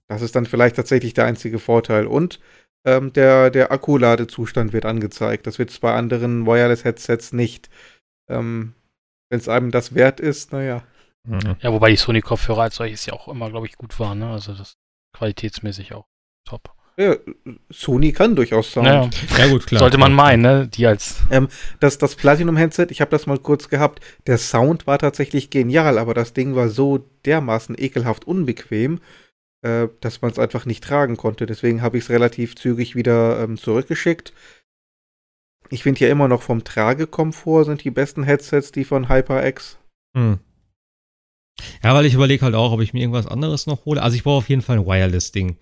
Das 0.08 0.22
ist 0.22 0.36
dann 0.36 0.46
vielleicht 0.46 0.76
tatsächlich 0.76 1.12
der 1.12 1.26
einzige 1.26 1.58
Vorteil. 1.58 2.06
Und 2.06 2.38
ähm, 2.86 3.12
der, 3.12 3.50
der 3.50 3.72
Akkuladezustand 3.72 4.72
wird 4.72 4.84
angezeigt. 4.84 5.48
Das 5.48 5.58
wird 5.58 5.80
bei 5.80 5.92
anderen 5.92 6.46
Wireless-Headsets 6.46 7.32
nicht. 7.32 7.68
Ähm, 8.30 8.74
Wenn 9.28 9.40
es 9.40 9.48
einem 9.48 9.72
das 9.72 9.96
wert 9.96 10.20
ist, 10.20 10.52
naja. 10.52 10.84
Mhm. 11.24 11.56
Ja, 11.58 11.72
wobei 11.72 11.90
die 11.90 11.96
Sony-Kopfhörer 11.96 12.62
als 12.62 12.76
solches 12.76 13.06
ja 13.06 13.12
auch 13.12 13.26
immer, 13.26 13.50
glaube 13.50 13.66
ich, 13.66 13.76
gut 13.76 13.98
waren. 13.98 14.20
Ne? 14.20 14.30
Also 14.30 14.54
das 14.54 14.76
qualitätsmäßig 15.16 15.94
auch 15.94 16.06
top. 16.44 16.75
Ja, 16.98 17.14
Sony 17.68 18.12
kann 18.12 18.34
durchaus 18.36 18.72
Sound. 18.72 18.86
Ja, 18.86 19.10
ja 19.38 19.48
gut, 19.48 19.66
klar. 19.66 19.80
Sollte 19.80 19.98
man 19.98 20.14
meinen, 20.14 20.40
ne? 20.40 20.66
Die 20.66 20.86
als. 20.86 21.16
Ähm, 21.30 21.48
das, 21.78 21.98
das 21.98 22.14
Platinum-Headset, 22.14 22.86
ich 22.88 23.02
habe 23.02 23.10
das 23.10 23.26
mal 23.26 23.38
kurz 23.38 23.68
gehabt. 23.68 24.00
Der 24.26 24.38
Sound 24.38 24.86
war 24.86 24.98
tatsächlich 24.98 25.50
genial, 25.50 25.98
aber 25.98 26.14
das 26.14 26.32
Ding 26.32 26.54
war 26.54 26.70
so 26.70 27.06
dermaßen 27.26 27.76
ekelhaft 27.78 28.26
unbequem, 28.26 29.00
äh, 29.60 29.88
dass 30.00 30.22
man 30.22 30.30
es 30.30 30.38
einfach 30.38 30.64
nicht 30.64 30.82
tragen 30.82 31.18
konnte. 31.18 31.44
Deswegen 31.44 31.82
habe 31.82 31.98
ich 31.98 32.04
es 32.04 32.10
relativ 32.10 32.56
zügig 32.56 32.96
wieder 32.96 33.40
ähm, 33.42 33.58
zurückgeschickt. 33.58 34.32
Ich 35.68 35.82
finde 35.82 36.00
ja 36.00 36.10
immer 36.10 36.28
noch 36.28 36.40
vom 36.40 36.64
Tragekomfort 36.64 37.64
sind 37.64 37.84
die 37.84 37.90
besten 37.90 38.22
Headsets 38.22 38.72
die 38.72 38.84
von 38.84 39.10
HyperX. 39.10 39.76
Hm. 40.16 40.38
Ja, 41.82 41.94
weil 41.94 42.06
ich 42.06 42.14
überlege 42.14 42.44
halt 42.44 42.54
auch, 42.54 42.72
ob 42.72 42.80
ich 42.80 42.94
mir 42.94 43.00
irgendwas 43.00 43.26
anderes 43.26 43.66
noch 43.66 43.84
hole. 43.84 44.02
Also 44.02 44.16
ich 44.16 44.22
brauche 44.22 44.38
auf 44.38 44.48
jeden 44.48 44.62
Fall 44.62 44.78
ein 44.78 44.86
Wireless-Ding. 44.86 45.56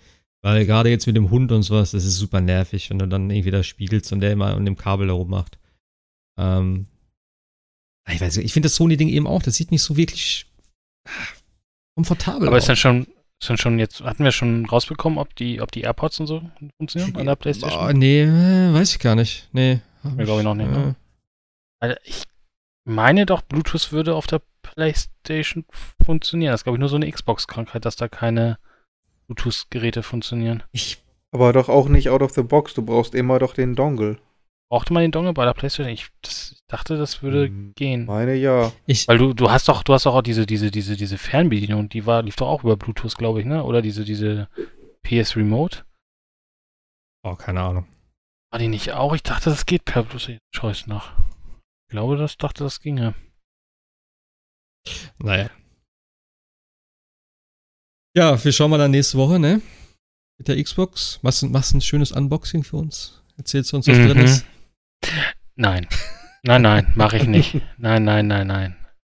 Weil 0.44 0.66
gerade 0.66 0.90
jetzt 0.90 1.06
mit 1.06 1.16
dem 1.16 1.30
Hund 1.30 1.50
und 1.52 1.62
sowas, 1.62 1.92
das 1.92 2.04
ist 2.04 2.18
super 2.18 2.42
nervig, 2.42 2.90
wenn 2.90 2.98
du 2.98 3.08
dann 3.08 3.30
irgendwie 3.30 3.50
da 3.50 3.62
spiegelst 3.62 4.12
und 4.12 4.20
der 4.20 4.30
immer 4.32 4.54
an 4.54 4.66
dem 4.66 4.76
Kabel 4.76 5.06
da 5.06 5.14
rummacht. 5.14 5.58
Ähm, 6.38 6.84
ich 8.06 8.20
weiß 8.20 8.36
nicht, 8.36 8.44
ich 8.44 8.52
finde 8.52 8.66
das 8.66 8.76
Sony-Ding 8.76 9.08
eben 9.08 9.26
auch, 9.26 9.42
das 9.42 9.54
sieht 9.54 9.70
nicht 9.70 9.82
so 9.82 9.96
wirklich 9.96 10.44
komfortabel 11.94 12.46
Aber 12.46 12.58
aus. 12.58 12.64
ist 12.64 12.68
dann 12.68 12.76
schon, 12.76 13.06
ist 13.40 13.48
dann 13.48 13.56
schon 13.56 13.78
jetzt, 13.78 14.02
hatten 14.02 14.22
wir 14.22 14.32
schon 14.32 14.66
rausbekommen, 14.66 15.18
ob 15.18 15.34
die, 15.34 15.62
ob 15.62 15.72
die 15.72 15.80
AirPods 15.80 16.20
und 16.20 16.26
so 16.26 16.42
funktionieren 16.76 17.16
an 17.16 17.24
der 17.24 17.36
Playstation? 17.36 17.82
Oh, 17.82 17.92
nee, 17.92 18.26
weiß 18.26 18.92
ich 18.92 18.98
gar 18.98 19.14
nicht. 19.14 19.48
Nee. 19.52 19.80
Mir 20.02 20.26
glaube 20.26 20.42
ich 20.42 20.44
noch 20.44 20.54
nicht. 20.54 20.70
Ne? 20.70 20.76
Ja. 20.76 20.94
Also 21.80 21.96
ich 22.04 22.22
meine 22.84 23.24
doch, 23.24 23.40
Bluetooth 23.40 23.92
würde 23.92 24.14
auf 24.14 24.26
der 24.26 24.42
Playstation 24.60 25.64
funktionieren. 26.04 26.50
Das 26.52 26.60
ist, 26.60 26.64
glaube 26.64 26.76
ich, 26.76 26.80
nur 26.80 26.90
so 26.90 26.96
eine 26.96 27.10
Xbox-Krankheit, 27.10 27.86
dass 27.86 27.96
da 27.96 28.08
keine 28.08 28.58
Bluetooth-Geräte 29.26 30.02
funktionieren. 30.02 30.62
Ich 30.72 30.98
aber 31.34 31.52
doch 31.52 31.68
auch 31.68 31.88
nicht 31.88 32.10
out 32.10 32.22
of 32.22 32.30
the 32.30 32.44
box. 32.44 32.74
Du 32.74 32.82
brauchst 32.82 33.12
immer 33.12 33.40
doch 33.40 33.54
den 33.54 33.74
Dongle. 33.74 34.18
Brauchte 34.70 34.92
man 34.92 35.02
den 35.02 35.10
Dongle 35.10 35.32
bei 35.32 35.44
der 35.44 35.52
PlayStation? 35.52 35.92
Ich, 35.92 36.08
das, 36.22 36.52
ich 36.52 36.62
dachte, 36.68 36.96
das 36.96 37.22
würde 37.22 37.46
hm, 37.46 37.72
gehen. 37.74 38.06
Meine 38.06 38.36
ja. 38.36 38.70
Ich, 38.86 39.08
Weil 39.08 39.18
du, 39.18 39.34
du 39.34 39.50
hast 39.50 39.68
doch, 39.68 39.82
du 39.82 39.92
hast 39.92 40.06
doch 40.06 40.14
auch 40.14 40.22
diese, 40.22 40.46
diese, 40.46 40.70
diese, 40.70 40.96
diese 40.96 41.18
Fernbedienung, 41.18 41.88
die 41.88 42.06
war, 42.06 42.22
lief 42.22 42.36
doch 42.36 42.46
auch 42.46 42.62
über 42.62 42.76
Bluetooth, 42.76 43.18
glaube 43.18 43.40
ich, 43.40 43.46
ne? 43.46 43.64
Oder 43.64 43.82
diese, 43.82 44.04
diese 44.04 44.48
PS 45.02 45.34
Remote. 45.34 45.84
Oh, 47.24 47.34
keine 47.34 47.62
Ahnung. 47.62 47.88
War 48.52 48.60
die 48.60 48.68
nicht 48.68 48.92
auch? 48.92 49.12
Ich 49.12 49.24
dachte, 49.24 49.50
das 49.50 49.66
geht 49.66 49.84
per 49.84 50.04
Bluetooth. 50.04 50.38
Schau 50.54 50.70
ich 50.70 50.86
nach. 50.86 51.14
Ich 51.88 51.90
glaube, 51.90 52.16
das 52.16 52.36
dachte, 52.36 52.62
das 52.62 52.80
ginge. 52.80 53.14
Naja. 55.18 55.50
Ja, 58.16 58.42
wir 58.42 58.52
schauen 58.52 58.70
mal 58.70 58.78
dann 58.78 58.92
nächste 58.92 59.18
Woche, 59.18 59.40
ne? 59.40 59.60
Mit 60.38 60.46
der 60.46 60.62
Xbox. 60.62 61.18
Machst 61.22 61.42
du 61.42 61.48
machst 61.48 61.74
ein 61.74 61.80
schönes 61.80 62.12
Unboxing 62.12 62.62
für 62.62 62.76
uns? 62.76 63.22
Erzählst 63.36 63.72
du 63.72 63.76
uns, 63.76 63.88
was 63.88 63.98
mhm. 63.98 64.06
drin 64.06 64.18
ist? 64.18 64.46
Nein. 65.56 65.88
Nein, 66.44 66.62
nein, 66.62 66.92
mache 66.94 67.16
ich 67.16 67.26
nicht. 67.26 67.60
Nein, 67.78 68.04
nein, 68.04 68.26
nein, 68.26 68.46
nein. 68.46 68.76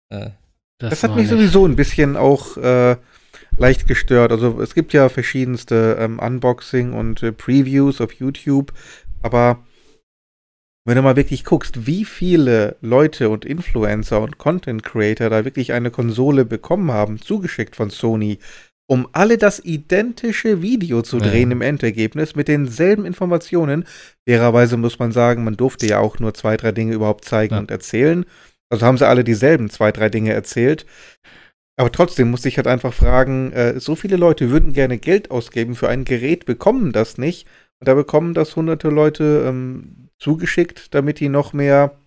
Äh. 0.09 0.29
Das, 0.77 0.89
das, 0.91 1.03
hat 1.03 1.11
mich 1.11 1.23
nicht. 1.23 1.29
sowieso 1.29 1.65
ein 1.65 1.75
bisschen 1.75 2.17
auch 2.17 2.57
äh, 2.57 2.97
leicht 3.57 3.87
gestört. 3.87 4.31
Also 4.31 4.61
es 4.61 4.75
gibt 4.75 4.93
ja 4.93 5.09
verschiedenste 5.09 5.97
ähm, 5.99 6.19
Unboxing 6.19 6.93
und 6.93 7.23
äh, 7.23 7.31
Previews 7.31 8.01
auf 8.01 8.11
YouTube, 8.13 8.73
aber 9.21 9.63
wenn 10.83 10.97
du 10.97 11.01
mal 11.01 11.15
wirklich 11.15 11.45
guckst, 11.45 11.87
wie 11.87 12.05
viele 12.05 12.75
Leute 12.81 13.29
und 13.29 13.45
Influencer 13.45 14.21
und 14.21 14.37
Content 14.37 14.83
Creator 14.83 15.29
da 15.29 15.45
wirklich 15.45 15.73
eine 15.73 15.89
Konsole 15.89 16.45
bekommen 16.45 16.91
haben, 16.91 17.19
zugeschickt 17.19 17.75
von 17.75 17.89
Sony, 17.89 18.37
um 18.87 19.07
alle 19.13 19.37
das 19.37 19.59
identische 19.59 20.61
Video 20.61 21.01
zu 21.01 21.17
drehen 21.17 21.49
ja. 21.49 21.55
im 21.55 21.61
Endergebnis 21.61 22.35
mit 22.35 22.47
denselben 22.47 23.05
Informationen. 23.05 23.85
Fairerweise 24.27 24.77
muss 24.77 24.99
man 24.99 25.11
sagen, 25.11 25.43
man 25.43 25.57
durfte 25.57 25.87
ja 25.87 25.99
auch 25.99 26.19
nur 26.19 26.33
zwei, 26.33 26.55
drei 26.55 26.71
Dinge 26.71 26.93
überhaupt 26.93 27.25
zeigen 27.25 27.55
ja. 27.55 27.59
und 27.59 27.71
erzählen. 27.71 28.25
Also 28.69 28.85
haben 28.85 28.97
sie 28.97 29.07
alle 29.07 29.23
dieselben 29.23 29.69
zwei, 29.69 29.91
drei 29.91 30.09
Dinge 30.09 30.33
erzählt. 30.33 30.85
Aber 31.77 31.91
trotzdem 31.91 32.31
muss 32.31 32.45
ich 32.45 32.57
halt 32.57 32.67
einfach 32.67 32.93
fragen, 32.93 33.51
äh, 33.51 33.79
so 33.79 33.95
viele 33.95 34.17
Leute 34.17 34.49
würden 34.49 34.71
gerne 34.71 34.97
Geld 34.97 35.29
ausgeben 35.31 35.75
für 35.75 35.89
ein 35.89 36.05
Gerät, 36.05 36.45
bekommen 36.45 36.91
das 36.91 37.17
nicht. 37.17 37.47
Und 37.79 37.87
da 37.87 37.95
bekommen 37.95 38.33
das 38.33 38.55
hunderte 38.55 38.89
Leute 38.89 39.45
ähm, 39.47 40.09
zugeschickt, 40.19 40.93
damit 40.93 41.19
die 41.19 41.27
noch 41.27 41.51
mehr, 41.51 41.97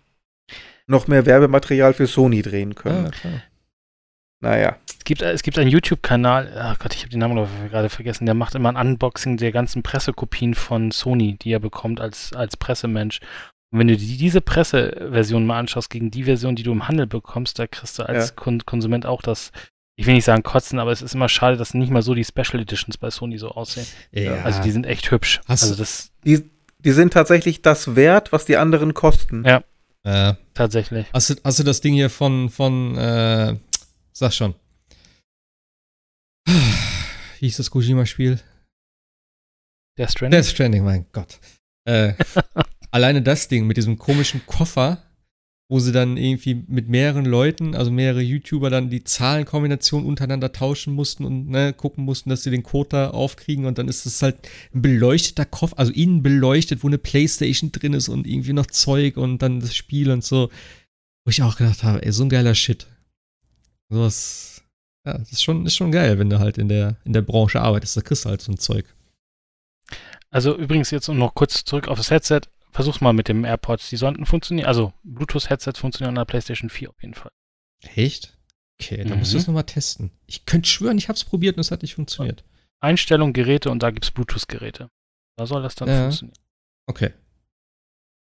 noch 0.86 1.06
mehr 1.06 1.26
Werbematerial 1.26 1.92
für 1.92 2.06
Sony 2.06 2.40
drehen 2.40 2.74
können. 2.74 3.04
Ja, 3.04 3.10
klar. 3.10 3.42
Naja. 4.40 4.76
Es 5.08 5.10
gibt, 5.10 5.22
es 5.22 5.42
gibt 5.42 5.58
einen 5.58 5.70
YouTube-Kanal, 5.70 6.52
ach 6.54 6.78
Gott, 6.78 6.92
ich 6.92 7.00
habe 7.00 7.08
den 7.08 7.20
Namen 7.20 7.48
gerade 7.70 7.88
vergessen, 7.88 8.26
der 8.26 8.34
macht 8.34 8.54
immer 8.54 8.68
ein 8.68 8.88
Unboxing 8.88 9.38
der 9.38 9.52
ganzen 9.52 9.82
Pressekopien 9.82 10.52
von 10.54 10.90
Sony, 10.90 11.38
die 11.40 11.50
er 11.50 11.60
bekommt 11.60 11.98
als, 11.98 12.34
als 12.34 12.58
Pressemensch. 12.58 13.20
Und 13.70 13.78
wenn 13.78 13.88
du 13.88 13.96
die, 13.96 14.18
diese 14.18 14.42
Presseversion 14.42 15.46
mal 15.46 15.60
anschaust 15.60 15.88
gegen 15.88 16.10
die 16.10 16.24
Version, 16.24 16.56
die 16.56 16.62
du 16.62 16.72
im 16.72 16.88
Handel 16.88 17.06
bekommst, 17.06 17.58
da 17.58 17.66
kriegst 17.66 17.98
du 17.98 18.02
als 18.02 18.28
ja. 18.28 18.34
Kon 18.36 18.66
Konsument 18.66 19.06
auch 19.06 19.22
das, 19.22 19.50
ich 19.96 20.04
will 20.04 20.12
nicht 20.12 20.26
sagen 20.26 20.42
kotzen, 20.42 20.78
aber 20.78 20.92
es 20.92 21.00
ist 21.00 21.14
immer 21.14 21.30
schade, 21.30 21.56
dass 21.56 21.72
nicht 21.72 21.90
mal 21.90 22.02
so 22.02 22.12
die 22.12 22.24
Special 22.26 22.60
Editions 22.60 22.98
bei 22.98 23.08
Sony 23.08 23.38
so 23.38 23.48
aussehen. 23.48 23.86
Ja. 24.12 24.42
Also 24.42 24.60
die 24.60 24.72
sind 24.72 24.84
echt 24.84 25.10
hübsch. 25.10 25.40
Hast 25.48 25.62
also 25.62 25.74
das 25.74 26.10
die, 26.26 26.50
die 26.80 26.92
sind 26.92 27.14
tatsächlich 27.14 27.62
das 27.62 27.96
wert, 27.96 28.30
was 28.30 28.44
die 28.44 28.58
anderen 28.58 28.92
kosten. 28.92 29.42
Ja. 29.46 29.62
Äh, 30.02 30.34
tatsächlich. 30.52 31.06
Hast 31.14 31.30
du, 31.30 31.34
hast 31.42 31.60
du 31.60 31.62
das 31.62 31.80
Ding 31.80 31.94
hier 31.94 32.10
von, 32.10 32.50
von 32.50 32.94
äh, 32.98 33.56
sag 34.12 34.34
schon. 34.34 34.54
Wie 36.48 36.54
hieß 37.40 37.58
das 37.58 37.70
Kojima-Spiel? 37.70 38.40
Death 39.98 40.12
Stranding. 40.12 40.40
Death 40.40 40.50
Stranding, 40.50 40.84
mein 40.84 41.06
Gott. 41.12 41.40
Äh, 41.84 42.14
alleine 42.90 43.20
das 43.20 43.48
Ding 43.48 43.66
mit 43.66 43.76
diesem 43.76 43.98
komischen 43.98 44.46
Koffer, 44.46 45.02
wo 45.68 45.78
sie 45.78 45.92
dann 45.92 46.16
irgendwie 46.16 46.54
mit 46.54 46.88
mehreren 46.88 47.26
Leuten, 47.26 47.74
also 47.74 47.90
mehrere 47.90 48.22
YouTuber, 48.22 48.70
dann 48.70 48.88
die 48.88 49.04
Zahlenkombination 49.04 50.06
untereinander 50.06 50.50
tauschen 50.52 50.94
mussten 50.94 51.26
und 51.26 51.50
ne, 51.50 51.74
gucken 51.74 52.06
mussten, 52.06 52.30
dass 52.30 52.44
sie 52.44 52.50
den 52.50 52.62
Code 52.62 52.88
da 52.90 53.10
aufkriegen 53.10 53.66
und 53.66 53.76
dann 53.76 53.88
ist 53.88 54.06
es 54.06 54.22
halt 54.22 54.48
ein 54.72 54.80
beleuchteter 54.80 55.44
Koffer, 55.44 55.78
also 55.78 55.92
innen 55.92 56.22
beleuchtet, 56.22 56.82
wo 56.82 56.86
eine 56.86 56.96
Playstation 56.96 57.72
drin 57.72 57.92
ist 57.92 58.08
und 58.08 58.26
irgendwie 58.26 58.54
noch 58.54 58.66
Zeug 58.66 59.18
und 59.18 59.42
dann 59.42 59.60
das 59.60 59.76
Spiel 59.76 60.10
und 60.10 60.24
so. 60.24 60.48
Wo 61.26 61.30
ich 61.30 61.42
auch 61.42 61.56
gedacht 61.56 61.82
habe, 61.82 62.02
ey, 62.02 62.10
so 62.10 62.22
ein 62.22 62.30
geiler 62.30 62.54
Shit. 62.54 62.86
Sowas, 63.90 64.57
ja, 65.08 65.18
das 65.18 65.32
ist 65.32 65.42
schon, 65.42 65.64
ist 65.66 65.76
schon 65.76 65.92
geil, 65.92 66.18
wenn 66.18 66.30
du 66.30 66.38
halt 66.38 66.58
in 66.58 66.68
der, 66.68 66.96
in 67.04 67.12
der 67.12 67.22
Branche 67.22 67.60
arbeitest, 67.60 67.96
da 67.96 68.00
kriegst 68.00 68.24
du 68.24 68.28
halt 68.28 68.42
so 68.42 68.52
ein 68.52 68.58
Zeug. 68.58 68.84
Also 70.30 70.56
übrigens 70.56 70.90
jetzt 70.90 71.08
noch 71.08 71.34
kurz 71.34 71.64
zurück 71.64 71.88
auf 71.88 71.98
das 71.98 72.10
Headset. 72.10 72.42
Versuch's 72.70 73.00
mal 73.00 73.14
mit 73.14 73.28
dem 73.28 73.44
AirPods. 73.44 73.88
Die 73.88 73.96
sollten 73.96 74.26
funktionieren. 74.26 74.68
Also 74.68 74.92
Bluetooth-Headsets 75.04 75.78
funktionieren 75.78 76.10
an 76.10 76.20
der 76.20 76.24
PlayStation 76.26 76.68
4 76.68 76.90
auf 76.90 77.00
jeden 77.00 77.14
Fall. 77.14 77.30
Echt? 77.94 78.36
Okay, 78.78 78.98
dann 78.98 79.14
mhm. 79.14 79.18
musst 79.20 79.32
du 79.32 79.38
es 79.38 79.46
nochmal 79.46 79.64
testen. 79.64 80.10
Ich 80.26 80.44
könnte 80.44 80.68
schwören, 80.68 80.98
ich 80.98 81.08
habe 81.08 81.16
es 81.16 81.24
probiert 81.24 81.56
und 81.56 81.62
es 81.62 81.70
hat 81.70 81.82
nicht 81.82 81.94
funktioniert. 81.94 82.44
Einstellung, 82.80 83.32
Geräte 83.32 83.70
und 83.70 83.82
da 83.82 83.90
gibt 83.90 84.04
es 84.04 84.10
Bluetooth-Geräte. 84.10 84.90
Da 85.36 85.46
soll 85.46 85.62
das 85.62 85.74
dann 85.74 85.88
ja. 85.88 86.02
funktionieren. 86.02 86.38
Okay. 86.86 87.12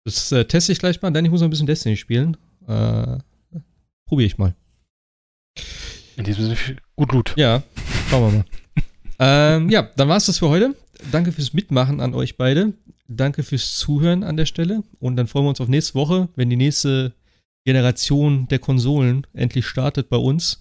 Das 0.05 0.32
äh, 0.32 0.47
teste 0.47 0.73
ich 0.73 0.78
gleich 0.78 1.01
mal, 1.03 1.11
denn 1.11 1.24
ich 1.24 1.31
muss 1.31 1.40
noch 1.40 1.49
ein 1.49 1.51
bisschen 1.51 1.66
Destiny 1.66 1.97
spielen. 1.97 2.36
Äh, 2.66 3.19
Probiere 4.07 4.27
ich 4.27 4.39
mal. 4.39 4.55
In 6.16 6.24
diesem 6.24 6.44
Sinne, 6.44 6.56
gut, 6.97 7.09
gut. 7.09 7.34
Ja, 7.36 7.62
schauen 8.09 8.32
wir 8.32 8.39
mal. 8.39 8.44
ähm, 9.18 9.70
ja, 9.70 9.89
dann 9.97 10.09
war 10.09 10.16
es 10.16 10.26
das 10.26 10.39
für 10.39 10.48
heute. 10.48 10.74
Danke 11.10 11.32
fürs 11.32 11.52
Mitmachen 11.52 12.01
an 12.01 12.14
euch 12.14 12.36
beide. 12.36 12.74
Danke 13.09 13.43
fürs 13.43 13.76
Zuhören 13.76 14.22
an 14.22 14.36
der 14.36 14.47
Stelle. 14.47 14.82
Und 14.98 15.16
dann 15.16 15.26
freuen 15.26 15.47
wir 15.47 15.51
uns 15.51 15.60
auf 15.60 15.68
nächste 15.68 15.94
Woche, 15.94 16.28
wenn 16.36 16.51
die 16.51 16.56
nächste 16.56 17.12
Generation 17.64 18.48
der 18.48 18.59
Konsolen 18.59 19.26
endlich 19.32 19.66
startet 19.66 20.09
bei 20.09 20.16
uns. 20.16 20.60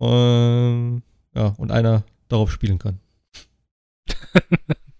Ähm, 0.00 1.02
ja, 1.34 1.48
und 1.58 1.70
einer 1.70 2.04
darauf 2.28 2.50
spielen 2.50 2.78
kann. 2.78 3.00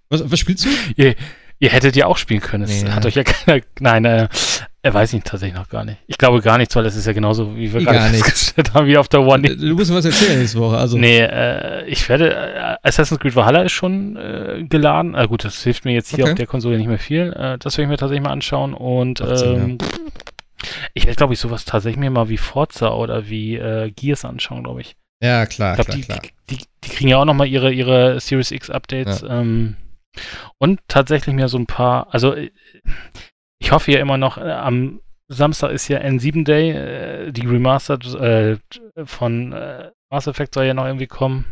was, 0.09 0.31
was 0.31 0.39
spielst 0.39 0.65
du? 0.65 0.69
Ihr, 0.97 1.15
ihr 1.61 1.71
hättet 1.71 1.95
ja 1.95 2.07
auch 2.07 2.17
spielen 2.17 2.41
können. 2.41 2.65
Es 2.65 2.83
nee, 2.83 2.91
hat 2.91 3.07
euch 3.07 3.15
ja 3.15 3.23
keiner. 3.25 3.63
Nein, 3.79 4.05
äh, 4.05 4.29
er 4.83 4.95
weiß 4.95 5.13
ihn 5.13 5.23
tatsächlich 5.23 5.59
noch 5.59 5.69
gar 5.69 5.85
nicht. 5.85 5.99
Ich 6.07 6.17
glaube 6.17 6.41
gar 6.41 6.57
nichts, 6.57 6.75
weil 6.75 6.87
es 6.87 6.97
ist 6.97 7.07
ja 7.07 7.13
genauso, 7.13 7.55
wie 7.55 7.71
wir 7.71 7.85
gerade 7.85 8.15
festgestellt 8.15 8.73
haben, 8.73 8.87
wie 8.87 8.97
auf 8.97 9.09
der 9.09 9.21
One. 9.21 9.55
Du 9.55 9.75
musst 9.75 9.91
mir 9.91 9.99
was 9.99 10.07
erzählen 10.07 10.39
nächste 10.39 10.59
Woche. 10.59 10.79
Also. 10.79 10.97
Nee, 10.97 11.21
äh, 11.21 11.87
ich 11.87 12.09
werde, 12.09 12.35
äh, 12.35 12.77
Assassin's 12.83 13.21
Creed 13.21 13.37
Valhalla 13.37 13.63
ist 13.63 13.73
schon 13.73 14.17
äh, 14.17 14.65
geladen. 14.67 15.15
Ah, 15.15 15.27
gut, 15.27 15.45
das 15.45 15.63
hilft 15.63 15.85
mir 15.85 15.93
jetzt 15.93 16.09
hier 16.09 16.25
okay. 16.25 16.33
auf 16.33 16.37
der 16.37 16.47
Konsole 16.47 16.79
nicht 16.79 16.87
mehr 16.87 16.99
viel. 16.99 17.33
Äh, 17.35 17.59
das 17.59 17.77
werde 17.77 17.85
ich 17.85 17.89
mir 17.91 17.99
tatsächlich 17.99 18.25
mal 18.25 18.33
anschauen. 18.33 18.73
Und 18.73 19.21
18, 19.21 19.55
ähm, 19.55 19.79
ja. 19.81 19.89
ich 20.95 21.05
werde, 21.05 21.17
glaube 21.17 21.35
ich, 21.35 21.41
sowas 21.41 21.67
tatsächlich 21.67 22.01
mir 22.01 22.11
mal 22.11 22.31
wie 22.31 22.39
Forza 22.39 22.95
oder 22.95 23.29
wie 23.29 23.57
äh, 23.57 23.91
Gears 23.91 24.25
anschauen, 24.25 24.65
glaube 24.65 24.81
ich. 24.81 24.97
Ja, 25.23 25.45
klar, 25.45 25.73
ich 25.73 25.85
glaub, 25.85 25.87
klar, 25.89 25.97
die, 25.99 26.05
klar. 26.05 26.21
Die, 26.49 26.57
die, 26.57 26.65
die, 26.85 26.89
kriegen 26.89 27.11
ja 27.11 27.19
auch 27.19 27.27
nochmal 27.27 27.49
ihre, 27.49 27.71
ihre 27.71 28.19
Series 28.19 28.51
X 28.51 28.71
Updates. 28.71 29.21
Ja. 29.21 29.41
Ähm, 29.41 29.77
und 30.59 30.81
tatsächlich 30.89 31.35
mir 31.35 31.49
so 31.49 31.59
ein 31.59 31.67
paar, 31.67 32.13
also 32.13 32.35
äh, 32.35 32.51
ich 33.59 33.73
hoffe 33.73 33.93
ja 33.93 34.01
immer 34.01 34.17
noch 34.17 34.39
am 34.39 35.01
Samstag 35.31 35.71
ist 35.71 35.87
ja 35.87 36.01
N7 36.01 36.45
Day, 36.45 36.71
äh, 36.73 37.33
die 37.33 37.47
Remastered 37.47 38.05
äh, 38.17 38.57
von 39.07 39.53
äh, 39.53 39.93
Mass 40.11 40.27
Effect 40.27 40.55
soll 40.55 40.65
ja 40.65 40.75
noch 40.75 40.87
irgendwie 40.87 41.07
kommen. 41.07 41.45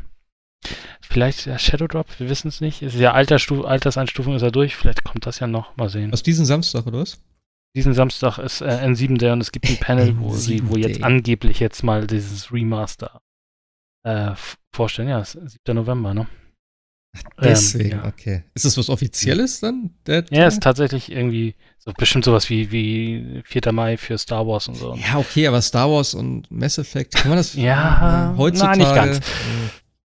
Vielleicht 1.00 1.46
der 1.46 1.58
Shadow 1.58 1.86
Drop, 1.86 2.06
wir 2.18 2.28
wissen 2.28 2.48
es 2.48 2.60
nicht. 2.60 2.82
Es 2.82 2.94
ist 2.94 3.00
ja 3.00 3.12
Altersstu 3.12 3.62
Alterseinstufung 3.62 4.34
ist 4.34 4.42
ja 4.42 4.50
durch, 4.50 4.74
vielleicht 4.74 5.04
kommt 5.04 5.26
das 5.26 5.38
ja 5.38 5.46
noch, 5.46 5.76
mal 5.76 5.88
sehen. 5.88 6.10
Was 6.10 6.24
diesen 6.24 6.44
Samstag, 6.44 6.86
oder 6.86 6.98
was? 6.98 7.22
Diesen 7.76 7.94
Samstag 7.94 8.38
ist 8.38 8.62
äh, 8.62 8.64
N7 8.64 9.16
Day 9.18 9.30
und 9.30 9.40
es 9.40 9.52
gibt 9.52 9.68
ein 9.68 9.76
Panel, 9.78 10.18
wo 10.18 10.34
sie, 10.34 10.68
wo 10.68 10.76
jetzt 10.76 11.04
angeblich 11.04 11.60
jetzt 11.60 11.84
mal 11.84 12.08
dieses 12.08 12.52
Remaster 12.52 13.20
äh, 14.02 14.32
vorstellen. 14.74 15.08
Ja, 15.08 15.24
7. 15.24 15.48
November, 15.68 16.14
ne? 16.14 16.26
Deswegen, 17.42 17.92
ähm, 17.92 17.98
ja. 17.98 18.06
okay. 18.06 18.44
Ist 18.54 18.64
das 18.64 18.76
was 18.76 18.90
Offizielles 18.90 19.60
dann? 19.60 19.90
ja, 20.30 20.46
ist 20.46 20.62
tatsächlich 20.62 21.10
irgendwie 21.10 21.54
so 21.78 21.92
bestimmt 21.96 22.24
sowas 22.24 22.50
wie, 22.50 22.70
wie 22.70 23.42
4. 23.44 23.72
Mai 23.72 23.96
für 23.96 24.18
Star 24.18 24.46
Wars 24.46 24.68
und 24.68 24.74
so. 24.74 24.94
Ja, 24.94 25.18
okay, 25.18 25.46
aber 25.46 25.62
Star 25.62 25.90
Wars 25.90 26.14
und 26.14 26.50
Mass 26.50 26.78
Effect, 26.78 27.14
kann 27.14 27.30
man 27.30 27.38
das 27.38 27.54
ja, 27.54 28.34
heutzutage? 28.36 28.78
Na, 28.78 28.84
nicht 28.84 28.94
ganz. 28.94 29.20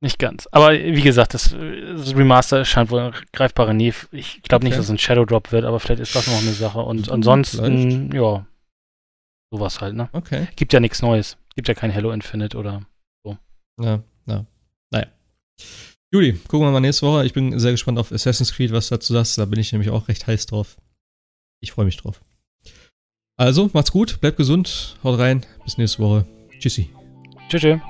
Nicht 0.01 0.19
ganz. 0.19 0.49
Aber 0.51 0.73
wie 0.73 1.01
gesagt, 1.01 1.33
das, 1.33 1.51
das 1.51 2.17
Remaster 2.17 2.65
scheint 2.65 2.91
wohl 2.91 3.01
eine 3.01 3.13
greifbare 3.33 3.73
Nähe. 3.73 3.95
Ich 4.11 4.43
glaube 4.43 4.63
okay. 4.63 4.71
nicht, 4.71 4.79
dass 4.79 4.87
es 4.87 4.91
ein 4.91 4.99
Shadow 4.99 5.25
Drop 5.25 5.53
wird, 5.53 5.65
aber 5.65 5.79
vielleicht 5.79 6.01
ist 6.01 6.17
das 6.17 6.27
noch 6.27 6.41
eine 6.41 6.53
Sache. 6.53 6.81
Und 6.81 7.07
mhm, 7.07 7.13
ansonsten, 7.13 8.11
vielleicht. 8.11 8.15
ja, 8.15 8.45
sowas 9.53 9.81
halt, 9.81 9.95
ne? 9.95 10.09
Okay. 10.13 10.49
Gibt 10.57 10.73
ja 10.73 10.81
nichts 10.81 11.03
Neues. 11.03 11.37
Gibt 11.55 11.69
ja 11.69 11.75
kein 11.75 11.91
Hello 11.91 12.11
Infinite 12.11 12.57
oder 12.57 12.83
so. 13.25 13.39
Ja, 13.81 14.03
ja. 14.27 14.45
Naja. 14.91 15.07
Juli, 16.13 16.35
gucken 16.47 16.67
wir 16.67 16.71
mal 16.71 16.81
nächste 16.81 17.07
Woche. 17.07 17.25
Ich 17.25 17.33
bin 17.33 17.59
sehr 17.59 17.71
gespannt 17.71 17.99
auf 17.99 18.13
Assassin's 18.13 18.53
Creed, 18.53 18.71
was 18.71 18.89
dazu 18.89 19.15
sagst. 19.15 19.39
Da 19.39 19.47
bin 19.47 19.59
ich 19.59 19.73
nämlich 19.73 19.91
auch 19.91 20.09
recht 20.09 20.27
heiß 20.27 20.45
drauf. 20.47 20.77
Ich 21.61 21.73
freue 21.73 21.87
mich 21.87 21.97
drauf. 21.97 22.21
Also, 23.39 23.71
macht's 23.73 23.93
gut, 23.93 24.21
bleibt 24.21 24.37
gesund, 24.37 24.99
haut 25.03 25.19
rein, 25.19 25.47
bis 25.65 25.79
nächste 25.79 26.01
Woche. 26.01 26.27
Tschüssi. 26.59 26.91
Tschüss. 27.49 27.63
tschüss. 27.63 27.81